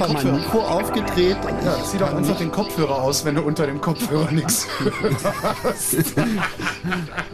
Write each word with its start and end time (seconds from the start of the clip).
Einfach 0.00 0.24
mein 0.24 0.36
Mikro 0.36 0.60
aufgedreht. 0.60 1.36
Ja, 1.64 1.76
zieh 1.84 1.98
doch 1.98 2.14
einfach 2.14 2.38
den 2.38 2.50
Kopfhörer 2.50 3.02
aus, 3.02 3.24
wenn 3.24 3.34
du 3.34 3.42
unter 3.42 3.66
dem 3.66 3.80
Kopfhörer 3.80 4.30
nichts 4.30 4.66
hörst. 4.78 6.14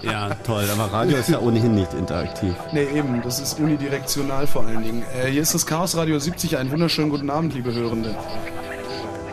ja, 0.03 0.31
toll. 0.45 0.65
Aber 0.73 0.93
Radio 0.93 1.17
ist 1.19 1.29
ja 1.29 1.39
ohnehin 1.39 1.75
nicht 1.75 1.95
interaktiv. 1.95 2.55
Nee, 2.73 2.87
eben. 2.95 3.23
Das 3.23 3.39
ist 3.39 3.61
unidirektional 3.61 4.47
vor 4.47 4.67
allen 4.67 4.83
Dingen. 4.83 5.05
Äh, 5.15 5.31
hier 5.31 5.43
ist 5.43 5.55
das 5.55 5.67
Chaos 5.67 5.97
Radio 5.97 6.19
70. 6.19 6.57
Einen 6.57 6.71
wunderschönen 6.73 7.11
guten 7.11 7.31
Abend, 7.31 7.55
liebe 7.55 7.73
Hörende. 7.73 8.17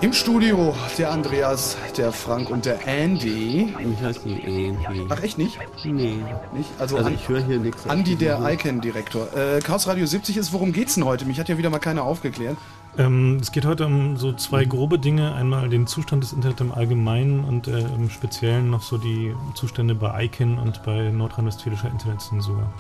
Im 0.02 0.12
Studio 0.12 0.76
der 0.98 1.12
Andreas, 1.12 1.78
der 1.98 2.12
Frank 2.12 2.50
und 2.50 2.66
der 2.66 2.86
Andy. 2.86 3.74
Ich 3.80 4.04
heiße 4.04 4.28
nicht 4.28 4.46
Andy. 4.46 5.08
Ach, 5.08 5.24
echt 5.24 5.38
nicht? 5.38 5.58
Nee. 5.86 6.18
Nicht? 6.54 6.70
Also, 6.78 6.98
also 6.98 7.10
ich 7.10 7.30
höre 7.30 7.42
hier 7.42 7.58
nichts. 7.58 7.86
Andy, 7.86 8.18
der 8.18 8.42
Icon-Direktor. 8.52 9.28
Äh, 9.34 9.62
Chaos 9.62 9.88
Radio 9.88 10.06
70 10.06 10.36
ist, 10.36 10.52
worum 10.52 10.74
geht's 10.74 10.96
denn 10.96 11.06
heute? 11.06 11.24
Mich 11.24 11.40
hat 11.40 11.48
ja 11.48 11.58
wieder 11.58 11.70
mal 11.70 11.80
keiner 11.80 12.04
aufgeklärt. 12.04 12.58
Ähm, 12.98 13.38
es 13.42 13.52
geht 13.52 13.66
heute 13.66 13.86
um 13.86 14.18
so 14.18 14.34
zwei 14.34 14.66
grobe 14.66 15.00
Dinge. 15.00 15.34
Einmal 15.34 15.68
den 15.70 15.88
Zustand 15.88 16.24
des 16.24 16.34
Internet 16.34 16.62
im 16.62 16.72
Allgemeinen 16.72 17.44
und 17.44 17.68
äh, 17.68 17.80
im 17.80 18.10
Speziellen 18.10 18.70
noch 18.70 18.84
so 18.84 18.98
die 18.98 19.36
Zustände 19.56 19.96
bei 19.96 20.26
ICANN 20.26 20.60
und 20.60 20.84
bei 20.84 21.10
nordrhein-westfälischer 21.10 21.90
Internetzensur. 21.90 22.72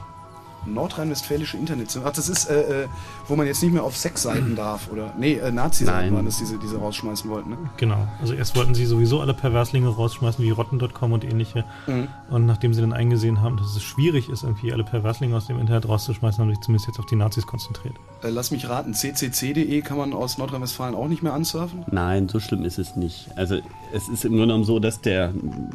Nordrhein-Westfälische 0.65 1.57
Internet. 1.57 1.97
Ach, 2.03 2.11
das 2.11 2.29
ist, 2.29 2.49
äh, 2.49 2.83
äh, 2.83 2.87
wo 3.27 3.35
man 3.35 3.47
jetzt 3.47 3.61
nicht 3.63 3.73
mehr 3.73 3.83
auf 3.83 3.97
Sexseiten 3.97 4.55
darf, 4.55 4.91
oder? 4.91 5.13
Nee, 5.17 5.33
äh, 5.33 5.51
Nazi-Seiten 5.51 6.07
Nein. 6.07 6.15
waren 6.15 6.25
das, 6.25 6.37
die 6.37 6.45
sie, 6.45 6.57
die 6.57 6.67
sie 6.67 6.77
rausschmeißen 6.77 7.29
wollten, 7.29 7.51
ne? 7.51 7.57
Genau. 7.77 8.07
Also 8.21 8.33
erst 8.33 8.55
wollten 8.55 8.75
sie 8.75 8.85
sowieso 8.85 9.21
alle 9.21 9.33
Perverslinge 9.33 9.89
rausschmeißen, 9.89 10.43
wie 10.43 10.49
Rotten.com 10.49 11.11
und 11.11 11.23
ähnliche. 11.23 11.65
Mhm. 11.87 12.07
Und 12.29 12.45
nachdem 12.45 12.73
sie 12.73 12.81
dann 12.81 12.93
eingesehen 12.93 13.41
haben, 13.41 13.57
dass 13.57 13.75
es 13.75 13.83
schwierig 13.83 14.29
ist, 14.29 14.43
irgendwie 14.43 14.71
alle 14.73 14.83
Perverslinge 14.83 15.35
aus 15.35 15.47
dem 15.47 15.59
Internet 15.59 15.87
rauszuschmeißen, 15.87 16.41
haben 16.41 16.49
sie 16.49 16.55
sich 16.55 16.63
zumindest 16.63 16.87
jetzt 16.87 16.99
auf 16.99 17.05
die 17.05 17.15
Nazis 17.15 17.45
konzentriert. 17.45 17.95
Äh, 18.23 18.29
lass 18.29 18.51
mich 18.51 18.69
raten, 18.69 18.93
ccc.de 18.93 19.81
kann 19.81 19.97
man 19.97 20.13
aus 20.13 20.37
Nordrhein-Westfalen 20.37 20.95
auch 20.95 21.07
nicht 21.07 21.23
mehr 21.23 21.33
ansurfen? 21.33 21.83
Nein, 21.91 22.29
so 22.29 22.39
schlimm 22.39 22.63
ist 22.63 22.79
es 22.79 22.95
nicht. 22.95 23.29
Also 23.35 23.59
es 23.93 24.07
ist 24.09 24.25
im 24.25 24.31
Grunde 24.31 24.47
genommen 24.47 24.63
so, 24.63 24.79
dass 24.79 25.01
der 25.01 25.33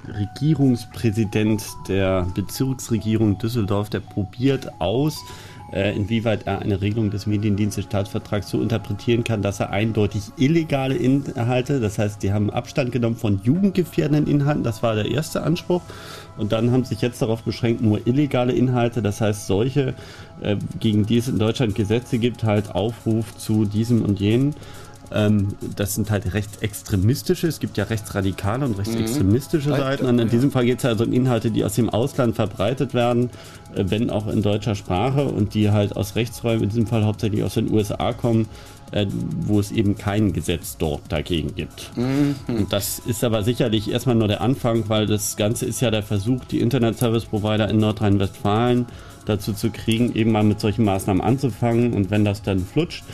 Regierungspräsident 0.08 1.64
der 1.88 2.26
Bezirksregierung 2.34 3.38
Düsseldorf, 3.38 3.90
der 3.90 4.00
probiert 4.00 4.77
aus, 4.78 5.24
äh, 5.72 5.94
inwieweit 5.94 6.46
er 6.46 6.60
eine 6.60 6.80
Regelung 6.80 7.10
des 7.10 7.26
Mediendienste-Staatsvertrags 7.26 8.48
so 8.48 8.62
interpretieren 8.62 9.24
kann, 9.24 9.42
dass 9.42 9.60
er 9.60 9.70
eindeutig 9.70 10.22
illegale 10.36 10.94
Inhalte, 10.94 11.80
das 11.80 11.98
heißt, 11.98 12.22
die 12.22 12.32
haben 12.32 12.50
Abstand 12.50 12.90
genommen 12.90 13.16
von 13.16 13.40
jugendgefährdenden 13.42 14.26
Inhalten, 14.26 14.62
das 14.62 14.82
war 14.82 14.94
der 14.94 15.10
erste 15.10 15.42
Anspruch. 15.42 15.82
Und 16.38 16.52
dann 16.52 16.70
haben 16.70 16.84
sich 16.84 17.02
jetzt 17.02 17.20
darauf 17.20 17.42
beschränkt, 17.42 17.82
nur 17.82 18.06
illegale 18.06 18.52
Inhalte, 18.52 19.02
das 19.02 19.20
heißt 19.20 19.46
solche, 19.46 19.94
äh, 20.40 20.56
gegen 20.80 21.04
die 21.04 21.18
es 21.18 21.28
in 21.28 21.38
Deutschland 21.38 21.74
Gesetze 21.74 22.18
gibt, 22.18 22.44
halt 22.44 22.74
Aufruf 22.74 23.36
zu 23.36 23.64
diesem 23.64 24.02
und 24.02 24.20
jenen. 24.20 24.54
Ähm, 25.12 25.48
das 25.76 25.94
sind 25.94 26.10
halt 26.10 26.32
rechtsextremistische, 26.34 27.46
es 27.46 27.60
gibt 27.60 27.76
ja 27.76 27.84
rechtsradikale 27.84 28.64
und 28.64 28.78
rechtsextremistische 28.78 29.70
Mhm. 29.70 29.76
Seiten. 29.76 30.06
Und 30.06 30.18
in 30.18 30.28
diesem 30.28 30.50
Fall 30.50 30.64
geht 30.66 30.78
es 30.78 30.84
also 30.84 31.04
um 31.04 31.12
Inhalte, 31.12 31.50
die 31.50 31.64
aus 31.64 31.74
dem 31.74 31.88
Ausland 31.88 32.36
verbreitet 32.36 32.94
werden, 32.94 33.30
äh, 33.74 33.84
wenn 33.86 34.10
auch 34.10 34.26
in 34.28 34.42
deutscher 34.42 34.74
Sprache 34.74 35.24
und 35.24 35.54
die 35.54 35.70
halt 35.70 35.96
aus 35.96 36.14
Rechtsräumen, 36.14 36.64
in 36.64 36.68
diesem 36.68 36.86
Fall 36.86 37.04
hauptsächlich 37.04 37.42
aus 37.42 37.54
den 37.54 37.72
USA 37.72 38.12
kommen, 38.12 38.46
äh, 38.90 39.06
wo 39.40 39.60
es 39.60 39.70
eben 39.70 39.96
kein 39.98 40.32
Gesetz 40.32 40.76
dort 40.78 41.02
dagegen 41.10 41.54
gibt. 41.54 41.90
Und 41.96 42.66
das 42.70 42.98
ist 43.00 43.22
aber 43.22 43.42
sicherlich 43.42 43.90
erstmal 43.90 44.14
nur 44.14 44.28
der 44.28 44.40
Anfang, 44.40 44.88
weil 44.88 45.06
das 45.06 45.36
Ganze 45.36 45.66
ist 45.66 45.80
ja 45.80 45.90
der 45.90 46.02
Versuch, 46.02 46.44
die 46.46 46.60
Internet 46.60 46.98
Service 46.98 47.26
Provider 47.26 47.68
in 47.68 47.78
Nordrhein-Westfalen 47.78 48.86
dazu 49.26 49.52
zu 49.52 49.68
kriegen, 49.70 50.14
eben 50.14 50.32
mal 50.32 50.42
mit 50.42 50.58
solchen 50.60 50.84
Maßnahmen 50.84 51.22
anzufangen. 51.22 51.92
Und 51.92 52.10
wenn 52.10 52.24
das 52.24 52.40
dann 52.40 52.60
flutscht, 52.60 53.04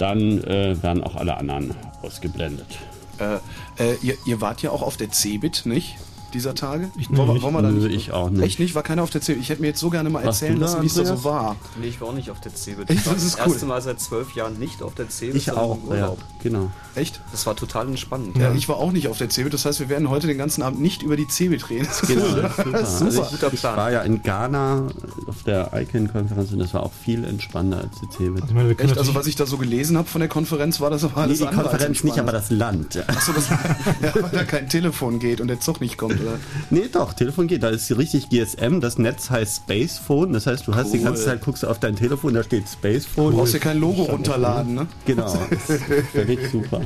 dann 0.00 0.42
äh, 0.44 0.82
werden 0.82 1.04
auch 1.04 1.16
alle 1.16 1.36
anderen 1.36 1.74
ausgeblendet. 2.02 2.78
Äh, 3.18 3.34
äh, 3.82 3.96
ihr, 4.02 4.16
ihr 4.26 4.40
wart 4.40 4.62
ja 4.62 4.70
auch 4.70 4.82
auf 4.82 4.96
der 4.96 5.10
Cebit, 5.10 5.66
nicht? 5.66 5.96
Dieser 6.30 6.54
Tage? 6.54 6.90
Ich 6.96 7.14
wollen, 7.16 7.32
nicht. 7.34 7.42
wollen 7.42 7.54
wir 7.54 7.62
da 7.62 7.70
nicht? 7.70 7.94
ich 7.94 8.12
auch 8.12 8.30
nicht. 8.30 8.42
Echt 8.42 8.58
nicht? 8.60 8.74
War 8.74 8.82
keiner 8.82 9.02
auf 9.02 9.10
der 9.10 9.20
Cebit? 9.20 9.42
Ich 9.42 9.48
hätte 9.48 9.60
mir 9.62 9.68
jetzt 9.68 9.80
so 9.80 9.90
gerne 9.90 10.10
mal 10.10 10.24
Warst 10.24 10.42
erzählen 10.42 10.60
lassen, 10.60 10.82
wie 10.82 10.86
es 10.86 10.94
da 10.94 11.04
so 11.04 11.24
war. 11.24 11.56
Nee, 11.80 11.88
ich 11.88 12.00
war 12.00 12.08
auch 12.08 12.14
nicht 12.14 12.30
auf 12.30 12.40
der 12.40 12.54
Cebit. 12.54 12.90
Ich 12.90 13.04
war 13.06 13.14
Das 13.14 13.24
ist 13.24 13.36
das 13.38 13.46
cool. 13.46 13.52
erste 13.52 13.66
Mal 13.66 13.82
seit 13.82 14.00
zwölf 14.00 14.34
Jahren 14.34 14.58
nicht 14.58 14.82
auf 14.82 14.94
der 14.94 15.08
Cebit. 15.08 15.36
Ich 15.36 15.50
auch, 15.52 15.76
im 15.76 15.88
ja, 15.88 15.94
Urlaub. 16.02 16.18
genau. 16.42 16.70
Echt? 16.94 17.20
Das 17.32 17.46
war 17.46 17.54
total 17.56 17.88
entspannt. 17.88 18.36
Ja, 18.36 18.52
ich 18.52 18.68
war 18.68 18.76
auch 18.76 18.92
nicht 18.92 19.08
auf 19.08 19.18
der 19.18 19.28
Cebit. 19.30 19.54
Das 19.54 19.64
heißt, 19.64 19.80
wir 19.80 19.88
werden 19.88 20.08
heute 20.10 20.26
den 20.26 20.38
ganzen 20.38 20.62
Abend 20.62 20.80
nicht 20.80 21.02
über 21.02 21.16
die 21.16 21.26
Cebit 21.28 21.68
reden. 21.70 21.86
Das 21.86 22.02
ist 22.02 22.08
Genau, 22.08 22.24
cool. 22.24 22.42
das 22.42 22.50
ist 22.58 22.58
super. 22.64 22.70
Das 22.78 22.88
ist 22.94 23.02
Also 23.02 23.10
super. 23.10 23.26
ich, 23.26 23.30
Guter 23.40 23.52
ich 23.54 23.60
Plan. 23.60 23.76
war 23.76 23.90
ja 23.92 24.00
in 24.02 24.22
Ghana 24.22 24.86
auf 25.26 25.42
der 25.44 25.70
ICANN-Konferenz 25.74 26.52
und 26.52 26.58
das 26.58 26.74
war 26.74 26.82
auch 26.82 26.92
viel 27.04 27.24
entspannter 27.24 27.78
als 27.78 28.00
die 28.00 28.08
CeBIT. 28.16 28.44
Ich 28.48 28.54
meine, 28.54 28.70
Echt? 28.78 28.98
Also 28.98 29.14
was 29.14 29.26
ich 29.26 29.36
da 29.36 29.46
so 29.46 29.56
gelesen 29.58 29.96
habe 29.98 30.08
von 30.08 30.20
der 30.20 30.28
Konferenz, 30.28 30.80
war 30.80 30.90
das 30.90 31.04
aber 31.04 31.14
Nee, 31.16 31.22
alles 31.22 31.38
die 31.38 31.46
andere 31.46 31.62
als 31.62 31.70
Konferenz 31.72 32.04
nicht, 32.04 32.18
aber 32.18 32.32
das 32.32 32.50
Land. 32.50 32.94
Ja. 32.94 33.02
Achso, 33.08 33.32
das, 33.32 33.48
ja, 34.02 34.14
weil 34.22 34.30
da 34.32 34.44
kein 34.44 34.68
Telefon 34.68 35.18
geht 35.18 35.40
und 35.40 35.48
der 35.48 35.60
Zug 35.60 35.80
nicht 35.80 35.96
kommt, 35.98 36.19
oder? 36.20 36.38
Nee, 36.70 36.88
doch, 36.92 37.12
Telefon 37.12 37.46
geht. 37.46 37.62
Da 37.62 37.68
ist 37.70 37.90
richtig 37.96 38.28
GSM. 38.28 38.80
Das 38.80 38.98
Netz 38.98 39.30
heißt 39.30 39.62
Spacephone. 39.64 40.32
Das 40.32 40.46
heißt, 40.46 40.66
du 40.66 40.74
hast 40.74 40.92
die 40.92 40.98
Cool. 40.98 41.04
ganze 41.04 41.24
Zeit, 41.24 41.40
guckst 41.42 41.62
du 41.62 41.66
auf 41.68 41.78
dein 41.78 41.96
Telefon, 41.96 42.34
da 42.34 42.42
steht 42.42 42.68
Spacephone. 42.68 43.30
Du 43.32 43.38
brauchst 43.38 43.52
hier 43.52 43.60
kein 43.60 43.78
Logo 43.80 44.02
runterladen, 44.04 44.74
ne? 44.74 44.86
Genau. 45.06 45.28
Völlig 46.12 46.50
super. 46.50 46.80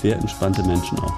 Sehr 0.00 0.16
entspannte 0.16 0.62
Menschen 0.62 0.98
auch. 0.98 1.14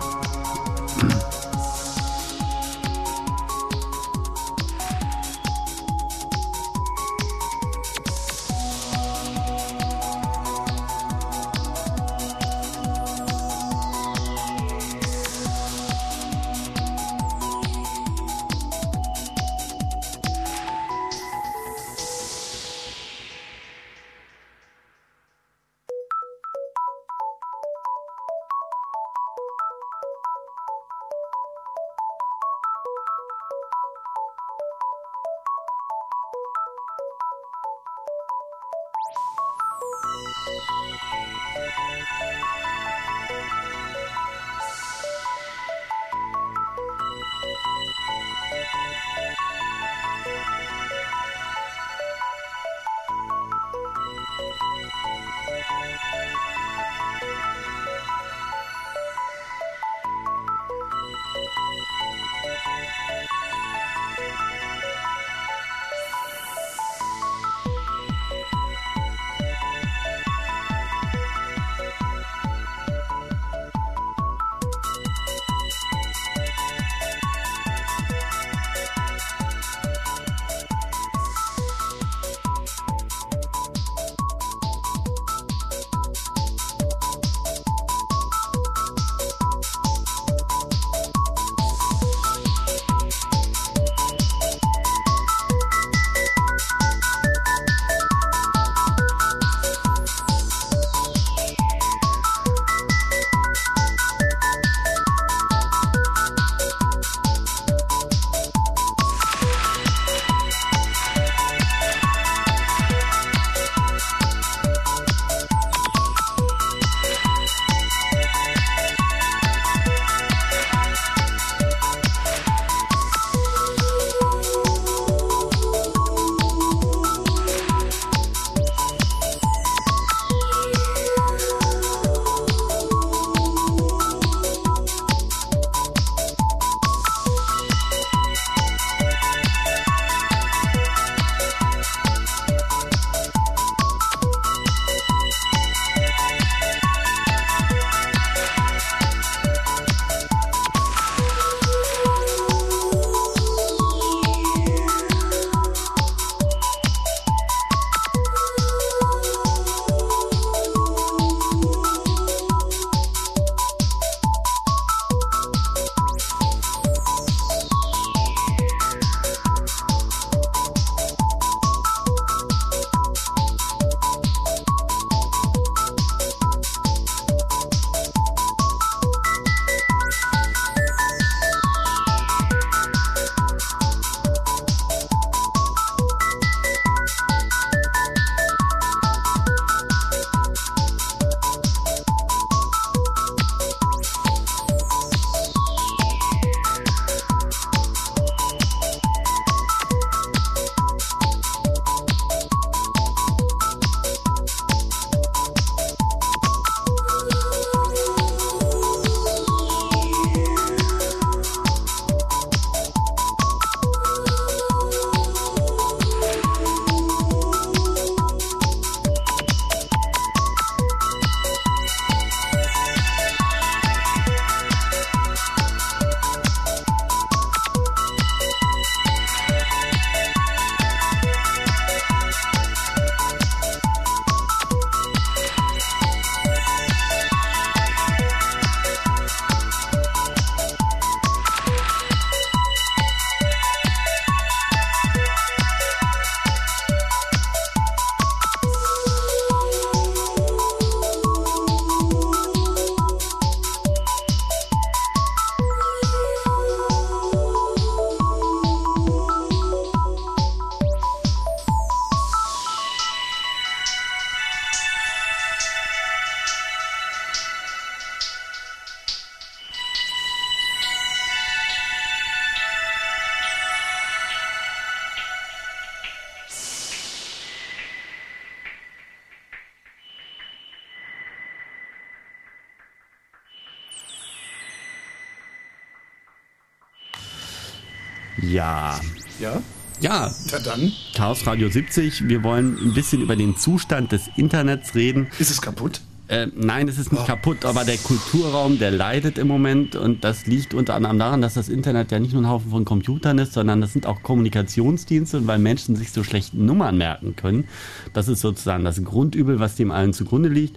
Ja, 290.58 290.64
dann. 290.76 290.92
Chaos 291.14 291.46
Radio 291.46 291.68
70. 291.68 292.28
Wir 292.28 292.42
wollen 292.42 292.76
ein 292.82 292.94
bisschen 292.94 293.22
über 293.22 293.36
den 293.36 293.56
Zustand 293.56 294.10
des 294.12 294.28
Internets 294.36 294.94
reden. 294.94 295.28
Ist 295.38 295.50
es 295.50 295.60
kaputt? 295.62 296.00
Äh, 296.26 296.48
nein, 296.54 296.88
es 296.88 296.98
ist 296.98 297.10
nicht 297.12 297.22
Oh. 297.22 297.26
kaputt, 297.26 297.64
aber 297.64 297.84
der 297.84 297.96
Kulturraum, 297.96 298.78
der 298.78 298.90
leidet 298.90 299.38
im 299.38 299.46
Moment 299.48 299.96
und 299.96 300.24
das 300.24 300.46
liegt 300.46 300.74
unter 300.74 300.94
anderem 300.94 301.18
daran, 301.18 301.40
dass 301.40 301.54
das 301.54 301.70
Internet 301.70 302.10
ja 302.12 302.18
nicht 302.18 302.34
nur 302.34 302.42
ein 302.42 302.48
Haufen 302.48 302.70
von 302.70 302.84
Computern 302.84 303.38
ist, 303.38 303.54
sondern 303.54 303.80
das 303.80 303.94
sind 303.94 304.04
auch 304.04 304.22
Kommunikationsdienste 304.22 305.38
und 305.38 305.46
weil 305.46 305.58
Menschen 305.58 305.96
sich 305.96 306.12
so 306.12 306.22
schlecht 306.24 306.52
Nummern 306.52 306.98
merken 306.98 307.34
können, 307.34 307.66
das 308.12 308.28
ist 308.28 308.40
sozusagen 308.40 308.84
das 308.84 309.02
Grundübel, 309.02 309.58
was 309.58 309.76
dem 309.76 309.90
allen 309.90 310.12
zugrunde 310.12 310.50
liegt, 310.50 310.76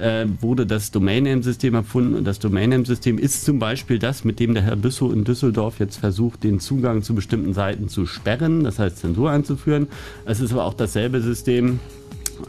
äh, 0.00 0.26
wurde 0.40 0.66
das 0.66 0.90
Domain-Name-System 0.90 1.74
erfunden 1.74 2.14
und 2.14 2.24
das 2.24 2.38
Domain-Name-System 2.38 3.18
ist 3.18 3.44
zum 3.44 3.58
Beispiel 3.58 3.98
das, 3.98 4.24
mit 4.24 4.40
dem 4.40 4.54
der 4.54 4.62
Herr 4.62 4.76
Büssow 4.76 5.12
in 5.12 5.24
Düsseldorf 5.24 5.78
jetzt 5.78 5.96
versucht, 5.96 6.42
den 6.44 6.60
Zugang 6.60 7.02
zu 7.02 7.14
bestimmten 7.14 7.54
Seiten 7.54 7.88
zu 7.88 8.06
sperren, 8.06 8.64
das 8.64 8.78
heißt 8.78 8.98
Zensur 8.98 9.30
einzuführen. 9.30 9.88
Es 10.24 10.40
ist 10.40 10.52
aber 10.52 10.64
auch 10.64 10.74
dasselbe 10.74 11.20
System, 11.20 11.80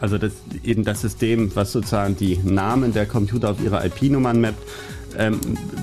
also 0.00 0.18
das, 0.18 0.32
eben 0.64 0.84
das 0.84 1.02
System, 1.02 1.50
was 1.54 1.72
sozusagen 1.72 2.16
die 2.16 2.38
Namen 2.42 2.92
der 2.92 3.06
Computer 3.06 3.50
auf 3.50 3.62
ihre 3.62 3.84
IP-Nummern 3.86 4.40
mappt, 4.40 4.62
ähm, 5.18 5.38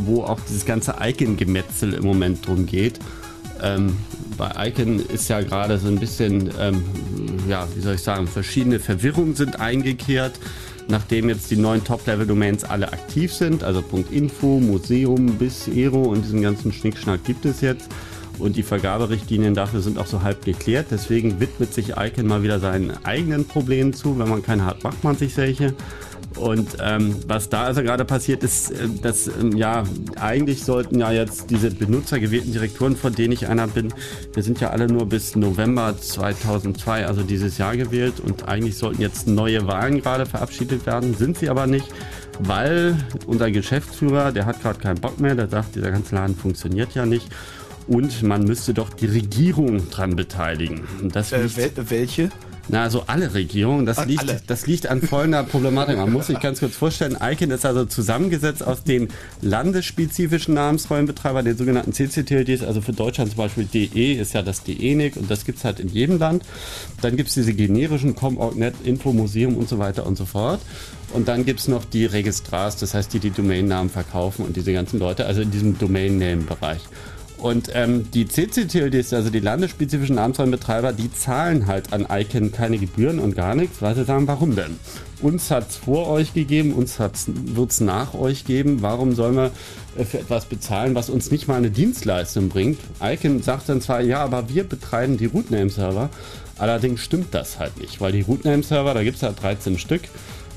wo 0.06 0.24
auch 0.24 0.40
dieses 0.48 0.66
ganze 0.66 0.96
Icon-Gemetzel 1.00 1.94
im 1.94 2.04
Moment 2.04 2.48
drum 2.48 2.66
geht. 2.66 3.00
Ähm, 3.62 3.98
bei 4.38 4.70
Icon 4.70 5.00
ist 5.00 5.30
ja 5.30 5.42
gerade 5.42 5.78
so 5.78 5.88
ein 5.88 6.00
bisschen, 6.00 6.50
ähm, 6.60 6.84
ja, 7.48 7.68
wie 7.76 7.82
soll 7.82 7.96
ich 7.96 8.02
sagen, 8.02 8.26
verschiedene 8.26 8.80
Verwirrungen 8.80 9.36
sind 9.36 9.60
eingekehrt, 9.60 10.40
nachdem 10.90 11.30
jetzt 11.30 11.52
die 11.52 11.56
neuen 11.56 11.84
Top-Level-Domains 11.84 12.64
alle 12.64 12.92
aktiv 12.92 13.32
sind, 13.32 13.64
also 13.64 13.84
.info, 14.12 14.60
Museum 14.60 15.38
bis 15.38 15.68
Ero 15.68 16.04
und 16.04 16.26
diesen 16.26 16.42
ganzen 16.42 16.74
Schnickschnack 16.74 17.24
gibt 17.24 17.46
es 17.46 17.62
jetzt. 17.62 17.90
Und 18.40 18.56
die 18.56 18.64
Vergaberichtlinien 18.64 19.54
dafür 19.54 19.82
sind 19.82 19.98
auch 19.98 20.06
so 20.06 20.24
halb 20.24 20.46
geklärt. 20.46 20.88
Deswegen 20.92 21.40
widmet 21.42 21.74
sich 21.74 21.98
Icon 21.98 22.26
mal 22.26 22.42
wieder 22.42 22.60
seinen 22.60 22.92
eigenen 23.04 23.46
Problemen 23.46 23.94
zu. 23.94 24.18
Wenn 24.18 24.30
man 24.30 24.42
keine 24.42 24.66
hat, 24.66 24.84
macht 24.84 25.04
man 25.04 25.18
sich 25.18 25.36
welche. 25.36 25.74
Und 26.40 26.78
ähm, 26.82 27.16
was 27.28 27.50
da 27.50 27.64
also 27.64 27.84
gerade 27.84 28.06
passiert 28.06 28.44
ist, 28.44 28.72
äh, 28.72 28.88
dass 29.02 29.28
ähm, 29.28 29.56
ja 29.58 29.84
eigentlich 30.16 30.64
sollten 30.64 31.00
ja 31.00 31.12
jetzt 31.12 31.50
diese 31.50 31.70
benutzergewählten 31.72 32.54
Direktoren, 32.54 32.96
von 32.96 33.14
denen 33.14 33.34
ich 33.34 33.48
einer 33.48 33.68
bin, 33.68 33.94
wir 34.34 34.44
sind 34.44 34.62
ja 34.62 34.70
alle 34.70 34.88
nur 34.88 35.08
bis 35.08 35.36
November 35.36 35.96
2002, 36.00 37.06
also 37.06 37.24
dieses 37.24 37.58
Jahr 37.58 37.76
gewählt 37.76 38.20
und 38.20 38.48
eigentlich 38.48 38.78
sollten 38.78 39.02
jetzt 39.02 39.28
neue 39.28 39.68
Wahlen 39.68 40.02
gerade 40.02 40.26
verabschiedet 40.26 40.86
werden, 40.86 41.14
sind 41.14 41.38
sie 41.38 41.50
aber 41.50 41.68
nicht, 41.68 41.88
weil 42.40 42.96
unser 43.28 43.52
Geschäftsführer, 43.52 44.32
der 44.32 44.46
hat 44.46 44.62
gerade 44.62 44.80
keinen 44.80 45.00
Bock 45.00 45.20
mehr, 45.20 45.36
der 45.36 45.50
sagt, 45.50 45.76
dieser 45.76 45.92
ganze 45.92 46.16
Laden 46.16 46.36
funktioniert 46.36 46.96
ja 46.96 47.06
nicht 47.06 47.28
und 47.88 48.24
man 48.24 48.44
müsste 48.44 48.74
doch 48.74 48.92
die 48.92 49.08
Regierung 49.08 49.90
dran 49.90 50.16
beteiligen. 50.16 50.88
Und 51.02 51.16
das 51.16 51.34
Äh, 51.34 51.50
wel 51.58 51.72
welche? 51.90 52.30
Na, 52.70 52.84
also 52.84 53.04
alle 53.08 53.34
Regierungen, 53.34 53.86
das 53.88 54.06
liegt, 54.06 54.22
alle. 54.22 54.42
das 54.46 54.68
liegt 54.68 54.88
an 54.88 55.02
folgender 55.02 55.44
Problematik. 55.52 55.98
Man 55.98 56.14
muss 56.14 56.28
sich 56.28 56.40
ganz 56.40 56.60
kurz 56.60 56.76
vorstellen, 56.76 57.18
ICANN 57.20 57.50
ist 57.52 57.66
also 57.66 57.86
zusammengesetzt 57.86 58.64
aus 58.64 58.84
den 58.84 59.10
landesspezifischen 59.42 60.54
Namensräumbetreibern, 60.54 61.46
den 61.46 61.58
sogenannten 61.58 61.94
CCTLDs, 61.94 62.64
also 62.64 62.82
für 62.82 62.94
Deutschland 62.94 63.32
zum 63.32 63.38
Beispiel 63.38 63.66
DE 63.66 64.14
ist 64.14 64.34
ja 64.34 64.44
das 64.44 64.64
DENIC 64.64 65.18
und 65.18 65.32
das 65.32 65.46
gibt's 65.46 65.64
halt 65.64 65.80
in 65.80 65.90
jedem 65.90 66.20
Land. 66.20 66.44
Dann 67.02 67.18
gibt's 67.18 67.34
diese 67.34 67.54
generischen 67.54 68.16
ComOrgNet, 68.16 68.76
Info, 68.84 69.14
Museum 69.14 69.58
und 69.58 69.68
so 69.68 69.80
weiter 69.80 70.06
und 70.06 70.16
so 70.16 70.26
fort. 70.26 70.62
Und 71.12 71.28
dann 71.28 71.46
gibt's 71.46 71.68
noch 71.68 71.86
die 71.86 72.06
Registrars, 72.06 72.78
das 72.78 72.94
heißt, 72.94 73.12
die 73.14 73.20
die 73.20 73.32
Domainnamen 73.32 73.90
verkaufen 73.90 74.46
und 74.46 74.56
diese 74.56 74.74
ganzen 74.74 75.00
Leute, 75.00 75.26
also 75.26 75.42
in 75.42 75.50
diesem 75.50 75.80
Domain-Name-Bereich. 75.80 76.82
Und 77.40 77.72
ähm, 77.74 78.12
die 78.12 78.28
CCTLDs, 78.28 79.14
also 79.14 79.30
die 79.30 79.40
landesspezifischen 79.40 80.16
Namensräumbetreiber, 80.16 80.92
die 80.92 81.12
zahlen 81.12 81.68
halt 81.68 81.94
an 81.94 82.06
ICANN 82.10 82.52
keine 82.52 82.78
Gebühren 82.78 83.20
und 83.20 83.36
gar 83.36 83.56
nichts, 83.56 83.82
weil 83.82 83.96
sie 83.96 84.04
sagen, 84.04 84.28
warum 84.28 84.56
denn? 84.56 84.78
Uns 85.22 85.50
hat's 85.50 85.78
vor 85.78 86.08
euch 86.08 86.34
gegeben, 86.34 86.74
uns 86.74 86.98
wird's 87.00 87.80
nach 87.80 88.14
euch 88.14 88.46
geben. 88.46 88.82
Warum 88.82 89.14
sollen 89.16 89.36
wir 89.36 89.52
äh, 89.98 90.04
für 90.04 90.20
etwas 90.20 90.46
bezahlen, 90.46 90.96
was 90.96 91.10
uns 91.10 91.32
nicht 91.32 91.48
mal 91.48 91.56
eine 91.56 91.72
Dienstleistung 91.72 92.50
bringt? 92.50 92.80
ICANN 93.02 93.42
sagt 93.42 93.70
dann 93.70 93.82
zwar, 93.82 94.02
ja, 94.02 94.22
aber 94.22 94.50
wir 94.50 94.66
betreiben 94.66 95.18
die 95.18 95.28
Rootname-Server. 95.28 96.10
Allerdings 96.58 97.00
stimmt 97.00 97.34
das 97.34 97.58
halt 97.58 97.80
nicht, 97.80 98.02
weil 98.02 98.12
die 98.12 98.22
Rootname-Server, 98.22 98.94
da 98.94 99.04
gibt's 99.04 99.24
halt 99.24 99.42
13 99.42 99.80
Stück. 99.80 100.02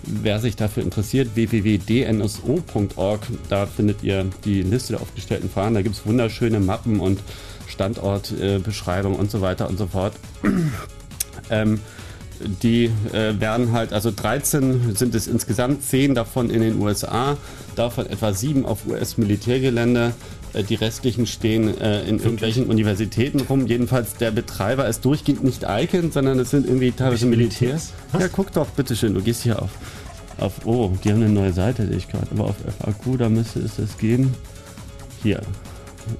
Wer 0.05 0.41
sich 0.41 0.57
dafür 0.57 0.83
interessiert, 0.83 1.35
www.dnso.org, 1.35 3.21
da 3.49 3.67
findet 3.67 4.03
ihr 4.03 4.27
die 4.45 4.63
Liste 4.63 4.95
der 4.95 5.03
aufgestellten 5.03 5.49
Fahnen. 5.49 5.75
Da 5.75 5.83
gibt 5.83 5.95
es 5.95 6.07
wunderschöne 6.07 6.61
Mappen 6.61 7.01
und 7.01 7.21
Standortbeschreibung 7.69 9.15
und 9.15 9.31
so 9.31 9.41
weiter 9.41 9.69
und 9.69 9.79
so 9.79 9.87
fort. 9.87 10.15
ähm, 11.51 11.81
die 12.63 12.91
äh, 13.13 13.41
werden 13.41 13.73
halt, 13.73 13.93
also 13.93 14.11
13 14.15 14.95
sind 14.97 15.15
es 15.15 15.27
insgesamt, 15.27 15.83
10 15.83 16.15
davon 16.15 16.51
in 16.51 16.61
den 16.61 16.81
USA, 16.81 17.37
davon 17.77 18.07
etwa 18.07 18.33
7 18.33 18.65
auf 18.65 18.87
US-Militärgelände. 18.87 20.13
Äh, 20.53 20.63
die 20.65 20.75
restlichen 20.75 21.27
stehen 21.27 21.79
äh, 21.81 22.03
in 22.03 22.19
irgendwelchen 22.19 22.67
Universitäten 22.67 23.41
rum. 23.41 23.67
Jedenfalls 23.67 24.15
der 24.17 24.31
Betreiber 24.31 24.87
ist 24.89 25.05
durchgehend 25.05 25.45
nicht 25.45 25.65
Icon, 25.69 26.11
sondern 26.11 26.39
es 26.39 26.51
sind 26.51 26.67
irgendwie 26.67 26.93
teilweise 26.93 27.27
Militärs. 27.27 27.93
Ja, 28.19 28.29
guck 28.29 28.53
doch, 28.53 28.69
bitteschön, 28.69 29.15
du 29.15 29.23
gehst 29.23 29.43
hier 29.43 29.61
auf, 29.61 29.71
auf, 30.39 30.67
oh, 30.67 30.93
die 31.03 31.11
haben 31.11 31.23
eine 31.23 31.33
neue 31.33 31.53
Seite, 31.53 31.87
sehe 31.87 31.97
ich 31.97 32.09
gerade, 32.09 32.27
aber 32.31 32.45
auf 32.45 32.57
FAQ, 32.81 33.19
da 33.19 33.29
müsste 33.29 33.61
es 33.61 33.77
das 33.77 33.97
geben. 33.99 34.35
Hier, 35.23 35.41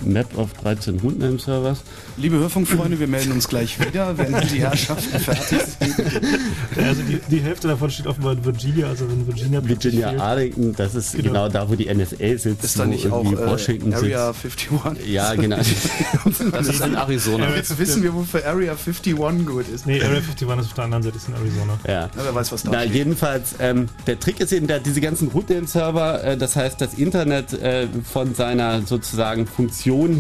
Map 0.05 0.37
of 0.37 0.53
13 0.55 1.01
Rootname-Servers. 1.01 1.83
Liebe 2.17 2.37
Hörfunkfreunde, 2.39 2.99
wir 3.01 3.07
melden 3.07 3.33
uns 3.33 3.49
gleich 3.49 3.79
wieder, 3.81 4.17
wenn 4.19 4.33
die 4.53 4.61
Herrschaften 4.61 5.19
fertig 5.19 5.59
sind. 5.81 5.97
Also 6.77 7.03
die, 7.03 7.21
die 7.29 7.41
Hälfte 7.41 7.69
davon 7.69 7.91
steht 7.91 8.07
offenbar 8.07 8.33
in 8.33 8.45
Virginia, 8.45 8.89
also 8.89 9.09
wenn 9.09 9.27
Virginia 9.27 9.67
Virginia 9.67 10.09
fehlt. 10.11 10.21
Arlington, 10.21 10.75
das 10.77 10.95
ist 10.95 11.13
genau. 11.17 11.29
Genau. 11.33 11.49
da, 11.49 11.69
wo 11.69 11.75
die 11.75 11.93
NSA 11.93 12.17
sitzt. 12.39 12.65
Ist 12.65 12.79
da 12.79 12.85
wo 12.85 12.89
nicht 12.89 13.11
auch 13.11 13.25
irgendwie 13.25 13.43
äh, 13.43 13.47
Washington 13.47 13.95
Area 13.95 14.33
sitzt. 14.33 14.69
51? 14.71 15.07
Ja, 15.09 15.35
genau. 15.35 15.57
Das 16.53 16.69
ist 16.69 16.81
in 16.81 16.95
Arizona. 16.95 17.49
Ja, 17.51 17.57
Jetzt 17.57 17.79
wissen 17.79 18.03
wir, 18.03 18.15
wofür 18.15 18.47
Area 18.47 18.73
51 18.73 19.17
gut 19.47 19.69
ist. 19.69 19.87
Nee, 19.87 20.01
Area 20.01 20.19
51 20.19 20.49
ist 20.49 20.67
auf 20.67 20.75
der 20.75 20.85
anderen 20.85 21.03
Seite, 21.03 21.17
ist 21.17 21.29
in 21.29 21.35
Arizona. 21.35 21.79
ja. 21.87 22.11
Na, 22.15 22.25
wer 22.25 22.35
weiß, 22.35 22.53
was 22.53 22.63
da 22.63 22.71
Na, 22.71 22.81
steht. 22.81 22.95
jedenfalls, 22.95 23.55
ähm, 23.59 23.89
der 24.07 24.21
Trick 24.21 24.41
ist 24.41 24.53
eben, 24.53 24.67
der, 24.67 24.81
diese 24.81 25.01
ganzen 25.01 25.29
Rootname-Server, 25.29 26.25
äh, 26.25 26.37
das 26.37 26.57
heißt, 26.57 26.81
das 26.81 26.95
Internet 26.95 27.53
äh, 27.55 27.89
von 28.05 28.35
seiner 28.35 28.83
sozusagen 28.83 29.47
Funktion 29.47 29.72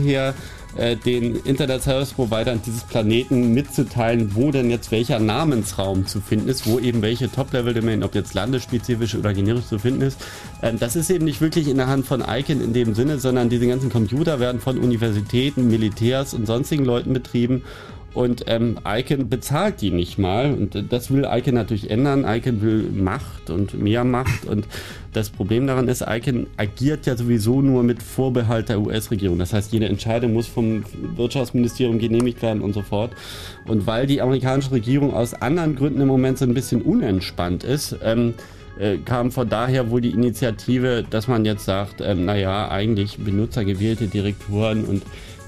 her 0.04 0.34
äh, 0.76 0.96
den 0.96 1.36
Internet-Service-Providern 1.36 2.62
dieses 2.64 2.84
Planeten 2.84 3.52
mitzuteilen, 3.52 4.34
wo 4.34 4.50
denn 4.50 4.70
jetzt 4.70 4.90
welcher 4.90 5.18
Namensraum 5.18 6.06
zu 6.06 6.20
finden 6.20 6.48
ist, 6.48 6.66
wo 6.66 6.78
eben 6.78 7.02
welche 7.02 7.30
Top-Level-Domain, 7.30 8.02
ob 8.02 8.14
jetzt 8.14 8.32
landesspezifisch 8.32 9.14
oder 9.14 9.34
generisch 9.34 9.66
zu 9.66 9.78
finden 9.78 10.00
ist. 10.00 10.18
Ähm, 10.62 10.78
das 10.78 10.96
ist 10.96 11.10
eben 11.10 11.26
nicht 11.26 11.42
wirklich 11.42 11.68
in 11.68 11.76
der 11.76 11.88
Hand 11.88 12.06
von 12.06 12.22
ICANN 12.22 12.62
in 12.62 12.72
dem 12.72 12.94
Sinne, 12.94 13.18
sondern 13.18 13.50
diese 13.50 13.66
ganzen 13.66 13.90
Computer 13.90 14.40
werden 14.40 14.60
von 14.60 14.78
Universitäten, 14.78 15.68
Militärs 15.68 16.32
und 16.32 16.46
sonstigen 16.46 16.84
Leuten 16.86 17.12
betrieben. 17.12 17.62
Und 18.14 18.44
ähm, 18.46 18.78
Icon 18.86 19.28
bezahlt 19.28 19.80
die 19.80 19.90
nicht 19.90 20.18
mal. 20.18 20.52
Und 20.52 20.74
äh, 20.74 20.82
das 20.82 21.10
will 21.10 21.26
Icon 21.30 21.54
natürlich 21.54 21.90
ändern. 21.90 22.24
Icon 22.28 22.60
will 22.60 22.90
Macht 22.92 23.48
und 23.48 23.74
mehr 23.80 24.04
Macht. 24.04 24.44
Und 24.44 24.66
das 25.12 25.30
Problem 25.30 25.66
daran 25.66 25.88
ist, 25.88 26.04
Icon 26.06 26.46
agiert 26.56 27.06
ja 27.06 27.16
sowieso 27.16 27.62
nur 27.62 27.82
mit 27.82 28.02
Vorbehalt 28.02 28.68
der 28.68 28.80
US-Regierung. 28.80 29.38
Das 29.38 29.52
heißt, 29.52 29.72
jede 29.72 29.86
Entscheidung 29.86 30.32
muss 30.32 30.46
vom 30.46 30.84
Wirtschaftsministerium 31.16 31.98
genehmigt 31.98 32.42
werden 32.42 32.62
und 32.62 32.74
so 32.74 32.82
fort. 32.82 33.12
Und 33.66 33.86
weil 33.86 34.06
die 34.06 34.20
amerikanische 34.20 34.72
Regierung 34.72 35.14
aus 35.14 35.34
anderen 35.34 35.74
Gründen 35.76 36.00
im 36.00 36.08
Moment 36.08 36.38
so 36.38 36.44
ein 36.44 36.54
bisschen 36.54 36.82
unentspannt 36.82 37.64
ist, 37.64 37.96
ähm, 38.02 38.34
äh, 38.78 38.96
kam 38.98 39.30
von 39.30 39.48
daher 39.48 39.90
wohl 39.90 40.00
die 40.00 40.10
Initiative, 40.10 41.04
dass 41.08 41.28
man 41.28 41.44
jetzt 41.44 41.64
sagt, 41.64 42.00
ähm, 42.00 42.24
naja, 42.24 42.70
eigentlich 42.70 43.18
benutzergewählte 43.18 44.06
Direktoren 44.06 44.84
und 44.84 45.02